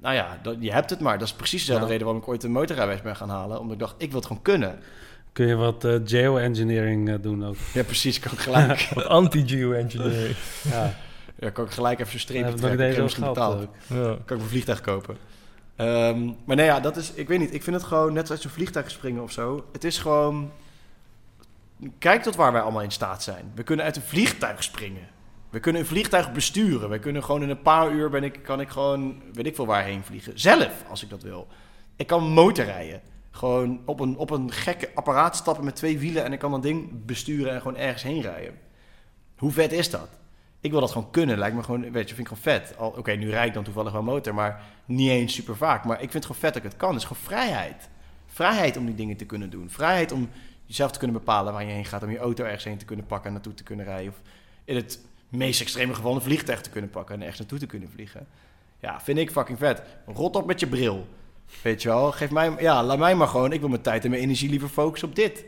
Nou 0.00 0.14
ja, 0.14 0.38
dat, 0.42 0.56
je 0.60 0.72
hebt 0.72 0.90
het 0.90 1.00
maar. 1.00 1.18
Dat 1.18 1.28
is 1.28 1.34
precies 1.34 1.60
dezelfde 1.60 1.84
Ja. 1.84 1.90
reden 1.90 2.04
waarom 2.06 2.22
ik 2.22 2.28
ooit 2.28 2.44
een 2.44 2.50
motorrijbewijs 2.52 3.02
ben 3.02 3.16
gaan 3.16 3.28
halen. 3.28 3.58
Omdat 3.60 3.72
ik 3.72 3.78
dacht, 3.78 3.94
ik 3.98 4.08
wil 4.08 4.16
het 4.18 4.26
gewoon 4.26 4.42
kunnen. 4.42 4.78
Kun 5.32 5.46
je 5.46 5.54
wat 5.54 5.84
eh, 5.84 5.94
geoengineering 6.04 7.08
eh, 7.08 7.14
doen 7.20 7.44
ook. 7.46 7.56
Ja, 7.74 7.82
precies. 7.82 8.18
Kan 8.18 8.32
ik 8.32 8.38
gelijk, 8.38 8.88
Wat 8.94 9.04
anti-geoengineering. 9.06 10.36
Ja, 10.70 10.94
ja, 11.38 11.50
kan 11.50 11.64
ik 11.64 11.70
gelijk 11.70 11.98
even 11.98 12.10
zo'n 12.10 12.20
streepje 12.20 12.54
trekken. 12.54 12.78
niet 12.78 12.88
Ik 12.88 12.94
heb 12.94 13.02
misschien 13.02 13.24
betaald. 13.24 13.62
ook. 13.62 13.74
ja. 13.86 14.16
Kan 14.24 14.36
ik 14.36 14.42
een 14.42 14.48
vliegtuig 14.48 14.80
kopen. 14.80 15.16
Ehm, 15.80 16.24
maar 16.44 16.56
nee, 16.56 16.66
ja, 16.66 16.80
dat 16.80 16.96
is, 16.96 17.12
ik 17.12 17.28
weet 17.28 17.38
niet. 17.38 17.54
Ik 17.54 17.62
vind 17.62 17.76
het 17.76 17.84
gewoon 17.84 18.12
net 18.12 18.26
zoals 18.26 18.42
zo'n 18.42 18.50
vliegtuig 18.50 18.90
springen 18.90 19.22
of 19.22 19.32
zo. 19.32 19.64
Het 19.72 19.84
is 19.84 19.98
gewoon. 19.98 20.50
Kijk 21.98 22.22
tot 22.22 22.36
waar 22.36 22.52
wij 22.52 22.60
allemaal 22.60 22.82
in 22.82 22.90
staat 22.90 23.22
zijn. 23.22 23.52
We 23.54 23.62
kunnen 23.62 23.84
uit 23.84 23.96
een 23.96 24.02
vliegtuig 24.02 24.62
springen. 24.62 25.08
We 25.50 25.60
kunnen 25.60 25.80
een 25.80 25.86
vliegtuig 25.86 26.32
besturen. 26.32 26.90
We 26.90 26.98
kunnen 26.98 27.24
gewoon 27.24 27.42
in 27.42 27.50
een 27.50 27.62
paar 27.62 27.90
uur 27.90 28.10
ben 28.10 28.24
ik, 28.24 28.42
kan 28.42 28.60
ik 28.60 28.68
gewoon, 28.68 29.22
weet 29.32 29.46
ik 29.46 29.54
veel 29.54 29.66
waarheen 29.66 30.04
vliegen. 30.04 30.40
Zelf, 30.40 30.84
als 30.88 31.02
ik 31.02 31.10
dat 31.10 31.22
wil. 31.22 31.46
Ik 31.96 32.06
kan 32.06 32.22
motorrijden. 32.22 33.00
Gewoon 33.30 33.80
op 33.84 34.00
een, 34.00 34.16
op 34.16 34.30
een 34.30 34.52
gekke 34.52 34.90
apparaat 34.94 35.36
stappen 35.36 35.64
met 35.64 35.76
twee 35.76 35.98
wielen 35.98 36.24
en 36.24 36.32
ik 36.32 36.38
kan 36.38 36.50
dat 36.50 36.62
ding 36.62 37.04
besturen 37.06 37.52
en 37.52 37.60
gewoon 37.60 37.76
ergens 37.76 38.02
heen 38.02 38.20
rijden. 38.20 38.58
Hoe 39.36 39.52
vet 39.52 39.72
is 39.72 39.90
dat? 39.90 40.08
Ik 40.60 40.70
wil 40.70 40.80
dat 40.80 40.90
gewoon 40.90 41.10
kunnen. 41.10 41.38
Lijkt 41.38 41.56
me 41.56 41.62
gewoon, 41.62 41.80
weet 41.80 42.08
je, 42.08 42.14
vind 42.14 42.30
ik 42.30 42.36
gewoon 42.36 42.58
vet. 42.58 42.74
Oké, 42.78 43.12
nu 43.12 43.30
rijd 43.30 43.48
ik 43.48 43.54
dan 43.54 43.64
toevallig 43.64 43.92
wel 43.92 44.02
motor, 44.02 44.34
maar 44.34 44.62
niet 44.84 45.10
eens 45.10 45.34
super 45.34 45.56
vaak. 45.56 45.84
Maar 45.84 45.94
ik 45.94 46.10
vind 46.10 46.12
het 46.12 46.24
gewoon 46.24 46.40
vet 46.40 46.54
dat 46.54 46.64
ik 46.64 46.70
het 46.70 46.78
kan. 46.78 46.88
Het 46.88 46.98
is 46.98 47.06
gewoon 47.06 47.22
vrijheid. 47.22 47.88
Vrijheid 48.26 48.76
om 48.76 48.86
die 48.86 48.94
dingen 48.94 49.16
te 49.16 49.24
kunnen 49.24 49.50
doen. 49.50 49.70
Vrijheid 49.70 50.12
om 50.12 50.28
jezelf 50.64 50.90
te 50.90 50.98
kunnen 50.98 51.16
bepalen 51.16 51.52
waar 51.52 51.64
je 51.64 51.72
heen 51.72 51.84
gaat. 51.84 52.02
Om 52.02 52.10
je 52.10 52.18
auto 52.18 52.44
ergens 52.44 52.64
heen 52.64 52.78
te 52.78 52.84
kunnen 52.84 53.06
pakken 53.06 53.26
en 53.26 53.32
naartoe 53.32 53.54
te 53.54 53.62
kunnen 53.62 53.84
rijden. 53.86 54.12
Of 54.12 54.20
in 54.64 54.76
het 54.76 55.00
meest 55.28 55.60
extreme 55.60 55.94
geval 55.94 56.14
een 56.14 56.20
vliegtuig 56.20 56.60
te 56.60 56.70
kunnen 56.70 56.90
pakken 56.90 57.14
en 57.14 57.20
ergens 57.20 57.38
naartoe 57.38 57.58
te 57.58 57.66
kunnen 57.66 57.90
vliegen. 57.90 58.26
Ja, 58.80 59.00
vind 59.00 59.18
ik 59.18 59.30
fucking 59.30 59.58
vet. 59.58 59.82
Rot 60.06 60.36
op 60.36 60.46
met 60.46 60.60
je 60.60 60.66
bril. 60.66 61.06
Weet 61.62 61.82
je 61.82 61.88
wel, 61.88 62.12
geef 62.12 62.30
mij, 62.30 62.54
ja, 62.58 62.84
laat 62.84 62.98
mij 62.98 63.14
maar 63.14 63.28
gewoon. 63.28 63.52
Ik 63.52 63.60
wil 63.60 63.68
mijn 63.68 63.82
tijd 63.82 64.04
en 64.04 64.10
mijn 64.10 64.22
energie 64.22 64.50
liever 64.50 64.68
focussen 64.68 65.08
op 65.08 65.14
dit. 65.14 65.44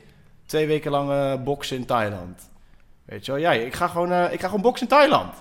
Twee 0.47 0.67
weken 0.67 0.91
lang 0.91 1.11
eh, 1.11 1.43
boksen 1.43 1.77
in 1.77 1.85
Thailand. 1.85 2.51
Weet 3.13 3.27
je 3.27 3.33
wel, 3.33 3.41
ja, 3.41 3.53
ik 3.53 3.75
ga 3.75 3.87
gewoon, 3.89 4.13
eh, 4.13 4.33
ik 4.33 4.41
ga 4.41 4.47
gewoon 4.47 4.63
boksen 4.63 4.87
in 4.89 4.93
Thailand. 4.97 5.35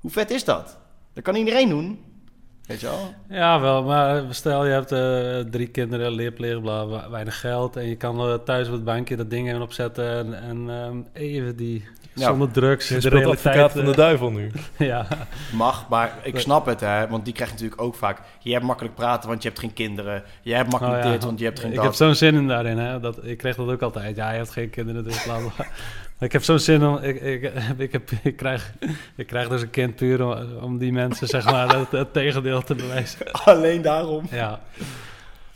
Hoe 0.00 0.10
vet 0.10 0.30
is 0.30 0.44
dat? 0.44 0.78
Dat 1.14 1.24
kan 1.24 1.34
iedereen 1.34 1.68
doen. 1.68 2.04
Weet 2.66 2.80
je 2.80 2.86
wel? 2.86 3.14
Ja, 3.28 3.60
wel, 3.60 3.82
maar 3.84 4.22
stel 4.30 4.64
je 4.66 4.72
hebt 4.72 4.92
eh, 4.92 5.50
drie 5.50 5.66
kinderen, 5.68 6.10
leerplicht, 6.12 6.60
bla, 6.60 6.84
bla, 6.84 7.10
weinig 7.10 7.40
geld. 7.40 7.76
En 7.76 7.88
je 7.88 7.96
kan 7.96 8.20
eh, 8.20 8.34
thuis 8.34 8.66
op 8.66 8.72
het 8.72 8.84
bankje 8.84 9.16
dat 9.16 9.30
ding 9.30 9.48
even 9.48 9.62
opzetten. 9.62 10.08
En, 10.18 10.42
en 10.42 10.70
ehm, 10.70 10.96
even 11.12 11.56
die, 11.56 11.84
Ja. 12.14 12.26
zonder 12.26 12.50
drugs, 12.50 12.88
Je 12.88 12.94
de 12.94 13.00
speelt 13.00 13.14
realiteit. 13.14 13.46
advocaat 13.46 13.72
van 13.72 13.84
de 13.84 13.96
duivel 13.96 14.30
nu. 14.30 14.50
ja, 14.78 15.06
Mag, 15.52 15.88
maar 15.88 16.12
ik 16.22 16.38
snap 16.38 16.66
het, 16.66 16.80
hè. 16.80 17.08
Want 17.08 17.24
die 17.24 17.34
krijg 17.34 17.48
je 17.50 17.54
natuurlijk 17.56 17.82
ook 17.82 17.94
vaak. 17.94 18.20
Je 18.38 18.52
hebt 18.52 18.64
makkelijk 18.64 18.94
praten, 18.94 19.28
want 19.28 19.42
je 19.42 19.48
hebt 19.48 19.60
geen 19.60 19.72
kinderen. 19.72 20.22
Je 20.42 20.54
hebt 20.54 20.70
makkelijk 20.70 20.98
Oh 20.98 21.04
ja. 21.04 21.12
dit, 21.12 21.24
want 21.24 21.38
je 21.38 21.44
hebt 21.44 21.60
geen 21.60 21.70
ik 21.70 21.74
dat. 21.76 21.84
heb 21.84 21.94
zo'n 21.94 22.14
zin 22.14 22.34
in 22.34 22.48
daarin. 22.48 22.78
Hè? 22.78 23.00
Dat, 23.00 23.24
ik 23.24 23.38
kreeg 23.38 23.56
dat 23.56 23.68
ook 23.68 23.82
altijd. 23.82 24.16
Ja, 24.16 24.30
je 24.30 24.36
hebt 24.36 24.50
geen 24.50 24.70
kinderen, 24.70 25.04
dus 25.04 25.22
bla 25.22 25.38
bla. 25.38 25.66
Ik 26.20 26.32
heb 26.32 26.42
zo'n 26.42 26.58
zin 26.58 26.84
om... 26.86 26.96
Ik, 26.96 27.20
ik, 27.20 27.52
ik, 27.78 27.92
heb, 27.92 28.10
ik, 28.22 28.36
krijg, 28.36 28.72
ik 29.16 29.26
krijg 29.26 29.48
dus 29.48 29.62
een 29.62 29.70
kind 29.70 29.96
puur 29.96 30.24
om, 30.24 30.56
om 30.62 30.78
die 30.78 30.92
mensen, 30.92 31.26
zeg 31.28 31.44
maar, 31.44 31.76
het, 31.78 31.90
het 31.90 32.12
tegendeel 32.12 32.62
te 32.62 32.74
bewijzen. 32.74 33.32
Alleen 33.32 33.82
daarom. 33.82 34.26
Ja, 34.30 34.60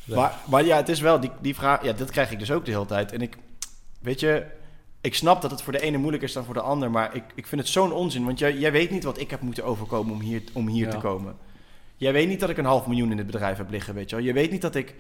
Ja. 0.04 0.16
Maar, 0.16 0.34
maar 0.48 0.64
ja, 0.64 0.76
het 0.76 0.88
is 0.88 1.00
wel 1.00 1.20
die, 1.20 1.30
die 1.40 1.54
vraag. 1.54 1.84
Ja, 1.84 1.92
dat 1.92 2.10
krijg 2.10 2.30
ik 2.30 2.38
dus 2.38 2.50
ook 2.50 2.64
de 2.64 2.70
hele 2.70 2.86
tijd. 2.86 3.12
En 3.12 3.20
ik, 3.20 3.36
weet 4.00 4.20
je, 4.20 4.44
ik 5.00 5.14
snap 5.14 5.42
dat 5.42 5.50
het 5.50 5.62
voor 5.62 5.72
de 5.72 5.80
ene 5.80 5.96
moeilijker 5.98 6.28
is 6.28 6.34
dan 6.34 6.44
voor 6.44 6.54
de 6.54 6.60
ander. 6.60 6.90
Maar 6.90 7.14
ik, 7.14 7.24
ik 7.34 7.46
vind 7.46 7.60
het 7.60 7.70
zo'n 7.70 7.92
onzin. 7.92 8.24
Want 8.24 8.38
jij, 8.38 8.56
jij 8.56 8.72
weet 8.72 8.90
niet 8.90 9.04
wat 9.04 9.20
ik 9.20 9.30
heb 9.30 9.40
moeten 9.40 9.64
overkomen 9.64 10.12
om 10.14 10.20
hier, 10.20 10.42
om 10.52 10.68
hier 10.68 10.86
Ja. 10.86 10.90
te 10.92 10.98
komen. 10.98 11.34
Jij 11.96 12.12
weet 12.12 12.28
niet 12.28 12.40
dat 12.40 12.50
ik 12.50 12.58
een 12.58 12.64
half 12.64 12.86
miljoen 12.86 13.10
in 13.10 13.16
het 13.18 13.26
bedrijf 13.26 13.56
heb 13.56 13.70
liggen, 13.70 13.94
weet 13.94 14.10
je 14.10 14.16
wel. 14.16 14.24
Je 14.24 14.32
weet 14.32 14.50
niet 14.50 14.62
dat 14.62 14.74
ik, 14.74 14.94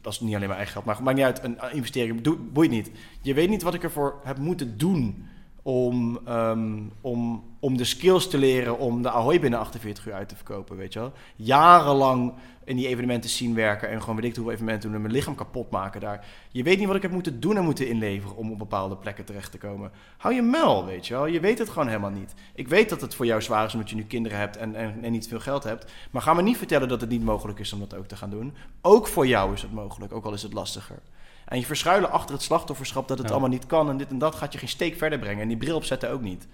dat 0.00 0.12
is 0.12 0.20
niet 0.20 0.34
alleen 0.34 0.46
mijn 0.46 0.58
eigen 0.58 0.72
geld, 0.72 0.84
maar 0.84 1.02
maakt 1.02 1.16
niet 1.16 1.24
uit, 1.24 1.44
een 1.44 1.58
investering, 1.72 2.52
boeit 2.52 2.70
niet. 2.70 2.90
Je 3.20 3.34
weet 3.34 3.48
niet 3.48 3.62
wat 3.62 3.74
ik 3.74 3.82
ervoor 3.82 4.20
heb 4.24 4.38
moeten 4.38 4.78
doen 4.78 5.28
om, 5.66 6.20
ehm, 6.24 6.78
om, 7.00 7.44
om 7.60 7.76
de 7.76 7.84
skills 7.84 8.28
te 8.28 8.38
leren 8.38 8.78
om 8.78 9.02
de 9.02 9.10
Ahoy 9.10 9.40
binnen 9.40 9.58
48 9.58 10.06
uur 10.06 10.12
uit 10.12 10.28
te 10.28 10.36
verkopen, 10.36 10.76
weet 10.76 10.92
je 10.92 10.98
wel. 10.98 11.12
Jarenlang 11.36 12.32
in 12.64 12.76
die 12.76 12.86
evenementen 12.86 13.30
zien 13.30 13.54
werken 13.54 13.88
en 13.88 14.00
gewoon 14.00 14.16
weet 14.16 14.24
ik 14.24 14.34
hoeveel 14.34 14.52
evenementen 14.52 14.88
doen 14.88 14.96
en 14.96 15.02
mijn 15.02 15.14
lichaam 15.14 15.34
kapot 15.34 15.70
maken 15.70 16.00
daar. 16.00 16.26
Je 16.50 16.62
weet 16.62 16.78
niet 16.78 16.86
wat 16.86 16.96
ik 16.96 17.02
heb 17.02 17.10
moeten 17.10 17.40
doen 17.40 17.56
en 17.56 17.64
moeten 17.64 17.88
inleveren 17.88 18.36
om 18.36 18.50
op 18.50 18.58
bepaalde 18.58 18.96
plekken 18.96 19.24
terecht 19.24 19.50
te 19.50 19.58
komen. 19.58 19.90
Hou 20.16 20.34
je 20.34 20.42
mel, 20.42 20.84
weet 20.84 21.06
je 21.06 21.14
wel. 21.14 21.26
Je 21.26 21.40
weet 21.40 21.58
het 21.58 21.68
gewoon 21.68 21.88
helemaal 21.88 22.10
niet. 22.10 22.34
Ik 22.54 22.68
weet 22.68 22.88
dat 22.88 23.00
het 23.00 23.14
voor 23.14 23.26
jou 23.26 23.42
zwaar 23.42 23.66
is 23.66 23.74
omdat 23.74 23.90
je 23.90 23.96
nu 23.96 24.04
kinderen 24.04 24.38
hebt 24.38 24.56
en, 24.56 24.74
en, 24.74 24.98
en 25.02 25.12
niet 25.12 25.28
veel 25.28 25.40
geld 25.40 25.64
hebt. 25.64 25.92
Maar 26.10 26.22
ga 26.22 26.34
me 26.34 26.42
niet 26.42 26.56
vertellen 26.56 26.88
dat 26.88 27.00
het 27.00 27.10
niet 27.10 27.24
mogelijk 27.24 27.58
is 27.58 27.72
om 27.72 27.78
dat 27.78 27.94
ook 27.94 28.06
te 28.06 28.16
gaan 28.16 28.30
doen. 28.30 28.54
Ook 28.80 29.06
voor 29.06 29.26
jou 29.26 29.52
is 29.52 29.62
het 29.62 29.72
mogelijk, 29.72 30.12
ook 30.12 30.24
al 30.24 30.32
is 30.32 30.42
het 30.42 30.52
lastiger. 30.52 30.98
En 31.46 31.58
je 31.58 31.66
verschuilen 31.66 32.10
achter 32.10 32.34
het 32.34 32.44
slachtofferschap 32.44 33.08
dat 33.08 33.18
het 33.18 33.26
Ja. 33.26 33.32
allemaal 33.32 33.50
niet 33.50 33.66
kan 33.66 33.90
en 33.90 33.96
dit 33.96 34.08
en 34.10 34.18
dat 34.18 34.34
gaat 34.34 34.52
je 34.52 34.58
geen 34.58 34.68
steek 34.68 34.96
verder 34.96 35.18
brengen. 35.18 35.42
En 35.42 35.48
die 35.48 35.56
bril 35.56 35.76
opzetten 35.76 36.10
ook 36.10 36.20
niet. 36.22 36.46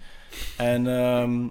En, 0.56 0.86
ehm, 0.86 1.46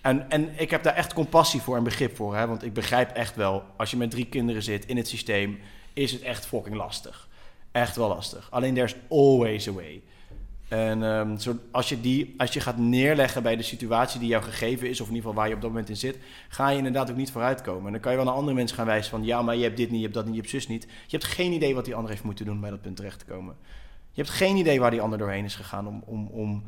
en, 0.00 0.30
en 0.30 0.60
ik 0.60 0.70
heb 0.70 0.82
daar 0.82 0.94
echt 0.94 1.12
compassie 1.12 1.60
voor 1.60 1.76
en 1.76 1.82
begrip 1.84 2.16
voor. 2.16 2.36
Hè? 2.36 2.46
Want 2.46 2.62
ik 2.64 2.72
begrijp 2.72 3.10
echt 3.10 3.36
wel, 3.36 3.64
als 3.76 3.90
je 3.90 3.96
met 3.96 4.10
drie 4.10 4.26
kinderen 4.26 4.62
zit 4.62 4.86
in 4.86 4.96
het 4.96 5.08
systeem, 5.08 5.60
is 5.92 6.12
het 6.12 6.22
echt 6.22 6.46
fucking 6.46 6.76
lastig. 6.76 7.28
Echt 7.72 7.96
wel 7.96 8.08
lastig. 8.08 8.48
Alleen 8.50 8.74
there's 8.74 8.94
always 9.08 9.68
a 9.68 9.72
way. 9.72 10.02
En 10.68 11.02
ehm, 11.02 11.38
zo, 11.38 11.56
als, 11.70 11.88
je 11.88 12.00
die, 12.00 12.34
als 12.36 12.52
je 12.52 12.60
gaat 12.60 12.76
neerleggen 12.76 13.42
bij 13.42 13.56
de 13.56 13.62
situatie 13.62 14.20
die 14.20 14.28
jou 14.28 14.42
gegeven 14.42 14.88
is, 14.88 15.00
of 15.00 15.08
in 15.08 15.14
ieder 15.14 15.28
geval 15.28 15.34
waar 15.34 15.48
je 15.48 15.54
op 15.54 15.60
dat 15.60 15.70
moment 15.70 15.88
in 15.88 15.96
zit, 15.96 16.18
ga 16.48 16.68
je 16.68 16.76
inderdaad 16.76 17.10
ook 17.10 17.16
niet 17.16 17.30
vooruitkomen. 17.30 17.86
En 17.86 17.92
dan 17.92 18.00
kan 18.00 18.10
je 18.10 18.16
wel 18.16 18.26
naar 18.26 18.36
andere 18.36 18.56
mensen 18.56 18.76
gaan 18.76 18.86
wijzen 18.86 19.10
van, 19.10 19.24
ja, 19.24 19.42
maar 19.42 19.56
je 19.56 19.62
hebt 19.62 19.76
dit 19.76 19.90
niet, 19.90 19.96
je 19.96 20.02
hebt 20.02 20.14
dat 20.14 20.24
niet, 20.24 20.34
je 20.34 20.40
hebt 20.40 20.52
zus 20.52 20.68
niet. 20.68 20.82
Je 20.82 21.16
hebt 21.16 21.24
geen 21.24 21.52
idee 21.52 21.74
wat 21.74 21.84
die 21.84 21.94
ander 21.94 22.10
heeft 22.10 22.22
moeten 22.22 22.44
doen 22.44 22.54
om 22.54 22.60
bij 22.60 22.70
dat 22.70 22.82
punt 22.82 22.96
terecht 22.96 23.18
te 23.18 23.24
komen. 23.24 23.56
Je 24.12 24.22
hebt 24.22 24.34
geen 24.34 24.56
idee 24.56 24.80
waar 24.80 24.90
die 24.90 25.00
ander 25.00 25.18
doorheen 25.18 25.44
is 25.44 25.54
gegaan 25.54 25.86
om, 25.86 26.02
om, 26.06 26.26
om, 26.26 26.64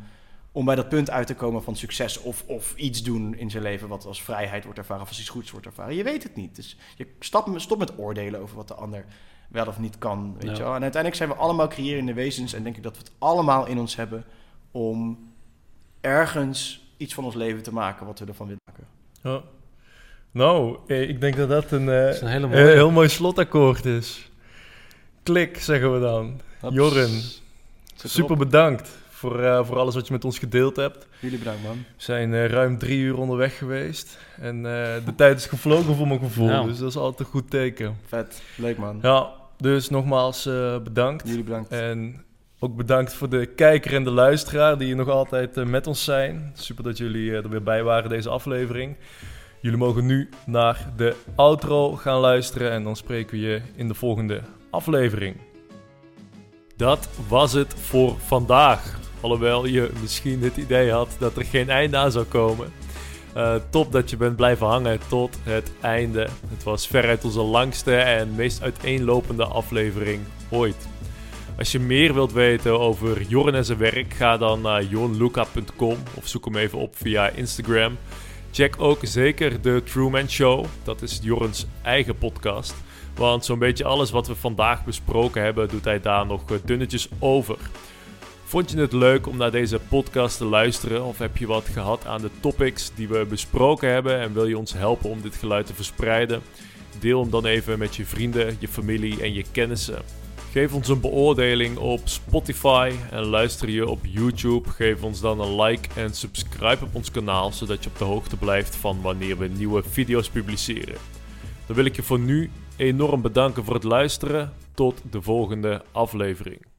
om 0.53 0.65
bij 0.65 0.75
dat 0.75 0.89
punt 0.89 1.11
uit 1.11 1.27
te 1.27 1.35
komen 1.35 1.63
van 1.63 1.77
succes 1.77 2.21
of, 2.21 2.45
of 2.47 2.75
iets 2.77 3.03
doen 3.03 3.35
in 3.35 3.51
zijn 3.51 3.63
leven 3.63 3.89
wat 3.89 4.07
als 4.07 4.23
vrijheid 4.23 4.65
wordt 4.65 4.79
ervaren 4.79 5.03
of 5.03 5.09
als 5.09 5.21
iets 5.21 5.29
goeds 5.29 5.51
wordt 5.51 5.67
ervaren. 5.67 5.95
Je 5.95 6.03
weet 6.03 6.23
het 6.23 6.37
niet. 6.37 6.57
Dus 6.57 6.77
je 6.97 7.07
stop 7.19 7.79
met 7.79 7.99
oordelen 7.99 8.41
over 8.41 8.57
wat 8.57 8.69
de 8.69 8.75
ander 8.75 9.05
wel 9.51 9.67
of 9.67 9.79
niet 9.79 9.99
kan. 9.99 10.35
Weet 10.39 10.51
Ja. 10.51 10.57
je 10.57 10.63
wel? 10.63 10.75
En 10.75 10.83
uiteindelijk 10.83 11.15
zijn 11.15 11.29
we 11.29 11.35
allemaal 11.45 11.69
creërende 11.69 12.13
wezens 12.15 12.53
en 12.53 12.63
denk 12.63 12.77
ik 12.77 12.83
dat 12.83 12.93
we 12.97 13.03
het 13.03 13.13
allemaal 13.19 13.67
in 13.67 13.79
ons 13.79 13.97
hebben 13.97 14.25
om 14.71 15.19
ergens 16.01 16.89
iets 16.97 17.15
van 17.15 17.25
ons 17.25 17.35
leven 17.35 17.63
te 17.63 17.73
maken 17.73 18.07
wat 18.07 18.19
we 18.19 18.27
ervan 18.27 18.47
willen 18.47 18.63
maken. 18.67 18.85
Ja. 19.23 19.43
Nou, 20.31 20.79
eh, 20.87 21.09
ik 21.09 21.21
denk 21.21 21.37
dat 21.37 21.49
dat 21.49 21.71
een, 21.71 21.89
eh, 21.89 22.05
Dat 22.05 22.15
is 22.15 22.21
een 22.21 22.27
hele 22.29 22.45
een 22.45 22.51
mooie. 22.51 22.65
heel 22.73 22.91
mooi 22.91 23.09
slotakkoord 23.09 23.85
is. 23.85 24.31
Klik, 25.23 25.59
zeggen 25.61 25.93
we 25.95 26.01
dan. 26.01 26.41
Jorren, 26.71 27.09
Zet 27.95 28.11
super 28.11 28.37
bedankt 28.37 28.89
voor, 29.09 29.43
eh, 29.43 29.65
voor 29.65 29.79
alles 29.79 29.95
wat 29.95 30.07
je 30.07 30.13
met 30.13 30.25
ons 30.25 30.39
gedeeld 30.39 30.77
hebt. 30.77 31.07
Jullie 31.21 31.39
bedankt 31.39 31.63
man. 31.63 31.73
We 31.77 31.83
zijn 31.97 32.35
eh, 32.35 32.47
ruim 32.47 32.79
drie 32.79 32.99
uur 32.99 33.19
onderweg 33.19 33.59
geweest. 33.59 34.19
En 34.41 34.57
eh, 34.57 35.05
de 35.05 35.15
tijd 35.17 35.39
is 35.39 35.47
gevlogen 35.47 35.95
voor 35.95 36.07
mijn 36.09 36.21
gevoel. 36.21 36.49
Ja. 36.49 36.63
Dus 36.63 36.79
dat 36.79 36.89
is 36.89 36.97
altijd 36.97 37.21
een 37.21 37.27
goed 37.35 37.51
teken. 37.51 37.97
Vet. 38.07 38.43
Leuk 38.57 38.79
man. 38.79 38.99
Ja, 39.03 39.31
dus 39.61 39.89
nogmaals 39.89 40.47
eh, 40.47 40.79
bedankt. 40.79 41.29
Jullie 41.29 41.45
bedankt. 41.45 41.71
En 41.71 42.25
ook 42.59 42.77
bedankt 42.77 43.15
voor 43.15 43.29
de 43.29 43.47
kijker 43.47 43.95
en 43.95 44.05
de 44.05 44.11
luisteraar 44.11 44.79
die 44.79 44.87
hier 44.87 44.97
nog 44.97 45.09
altijd 45.09 45.57
eh, 45.57 45.65
met 45.65 45.87
ons 45.87 46.05
zijn. 46.05 46.51
Super 46.55 46.85
dat 46.85 46.99
jullie 46.99 47.31
eh, 47.31 47.37
er 47.37 47.49
weer 47.49 47.63
bij 47.63 47.83
waren 47.83 48.11
deze 48.11 48.29
aflevering. 48.29 48.97
Jullie 49.61 49.79
mogen 49.79 50.07
nu 50.07 50.29
naar 50.47 50.93
de 50.97 51.15
outro 51.35 51.93
gaan 51.93 52.21
luisteren 52.21 52.71
en 52.71 52.83
dan 52.83 52.97
spreken 52.97 53.39
we 53.39 53.43
je 53.43 53.61
in 53.75 53.89
de 53.89 53.95
volgende 53.95 54.41
aflevering. 54.71 55.37
Dat 56.77 57.09
was 57.29 57.53
het 57.53 57.75
voor 57.75 58.19
vandaag. 58.19 58.99
Alhoewel 59.21 59.67
je 59.67 59.91
misschien 60.01 60.43
het 60.43 60.57
idee 60.57 60.91
had 60.91 61.17
dat 61.19 61.37
er 61.37 61.45
geen 61.45 61.71
einde 61.71 61.97
aan 61.97 62.13
zou 62.13 62.25
komen. 62.25 62.73
Eh, 63.33 63.55
top 63.71 63.93
dat 63.93 64.11
je 64.11 64.17
bent 64.17 64.37
blijven 64.37 64.67
hangen 64.67 64.99
tot 65.09 65.39
het 65.43 65.73
einde. 65.81 66.29
Het 66.49 66.63
was 66.63 66.87
veruit 66.87 67.25
onze 67.25 67.41
langste 67.41 67.95
en 67.95 68.35
meest 68.35 68.63
uiteenlopende 68.63 69.45
aflevering 69.45 70.21
ooit. 70.49 70.89
Als 71.59 71.73
je 71.73 71.79
meer 71.79 72.15
wilt 72.15 72.33
weten 72.33 72.81
over 72.81 73.23
Jorn 73.23 73.55
en 73.55 73.65
zijn 73.65 73.79
werk, 73.79 74.15
ga 74.15 74.37
dan 74.37 74.61
naar 74.61 74.85
jornluca.com 74.85 75.97
of 76.15 76.29
zoek 76.29 76.45
hem 76.45 76.57
even 76.57 76.79
op 76.79 76.97
via 76.97 77.29
Instagram. 77.29 77.97
Check 78.51 78.75
ook 78.79 78.99
zeker 79.03 79.61
de 79.61 79.83
Truman 79.85 80.29
Show, 80.29 80.65
dat 80.83 81.03
is 81.03 81.19
Jorns 81.23 81.67
eigen 81.83 82.19
podcast. 82.19 82.75
Want 83.15 83.45
zo'n 83.45 83.59
beetje 83.59 83.85
alles 83.85 84.11
wat 84.11 84.27
we 84.27 84.35
vandaag 84.35 84.85
besproken 84.85 85.43
hebben, 85.43 85.69
doet 85.69 85.85
hij 85.85 86.01
daar 86.01 86.27
nog 86.27 86.51
eh, 86.51 86.57
dunnetjes 86.65 87.09
over. 87.19 87.57
Vond 88.51 88.71
je 88.71 88.79
het 88.79 88.93
leuk 88.93 89.27
om 89.27 89.37
naar 89.37 89.51
deze 89.51 89.81
podcast 89.89 90.37
te 90.37 90.45
luisteren? 90.45 91.05
Of 91.05 91.19
heb 91.19 91.37
je 91.37 91.47
wat 91.47 91.65
gehad 91.65 92.07
aan 92.07 92.21
de 92.21 92.31
topics 92.41 92.93
die 92.95 93.09
we 93.09 93.27
besproken 93.29 93.93
hebben 93.93 94.21
en 94.21 94.33
wil 94.33 94.47
je 94.47 94.59
ons 94.59 94.73
helpen 94.73 95.11
om 95.11 95.21
dit 95.21 95.37
geluid 95.37 95.67
te 95.67 95.75
verspreiden? 95.75 96.43
Deel 96.99 97.21
hem 97.21 97.31
dan 97.31 97.47
even 97.47 97.79
met 97.79 97.97
je 97.97 98.05
vrienden, 98.05 98.57
je 98.59 98.69
familie 98.69 99.23
en 99.23 99.33
je 99.33 99.45
kennissen. 99.53 100.03
Geef 100.51 100.75
ons 100.75 100.89
een 100.89 101.01
beoordeling 101.01 101.77
op 101.77 102.01
Spotify 102.05 102.93
en 103.11 103.25
luister 103.25 103.71
je 103.71 103.89
op 103.89 103.99
YouTube. 104.03 104.69
Geef 104.69 105.03
ons 105.03 105.21
dan 105.21 105.41
een 105.41 105.63
like 105.63 105.89
en 105.97 106.15
subscribe 106.15 106.85
op 106.85 106.95
ons 106.95 107.11
kanaal, 107.11 107.53
zodat 107.53 107.85
je 107.85 107.91
op 107.91 107.99
de 107.99 108.05
hoogte 108.05 108.37
blijft 108.37 108.77
van 108.77 109.01
wanneer 109.03 109.39
we 109.39 109.49
nieuwe 109.49 109.83
video's 109.83 110.29
publiceren. 110.29 110.97
Dan 111.67 111.77
wil 111.77 111.85
ik 111.85 111.97
je 111.97 112.03
voor 112.03 112.19
nu 112.19 112.51
enorm 112.77 113.23
bedanken 113.23 113.65
voor 113.65 113.75
het 113.75 113.85
luisteren. 113.85 114.53
Tot 114.75 115.03
de 115.11 115.23
volgende 115.23 115.83
aflevering. 115.93 116.70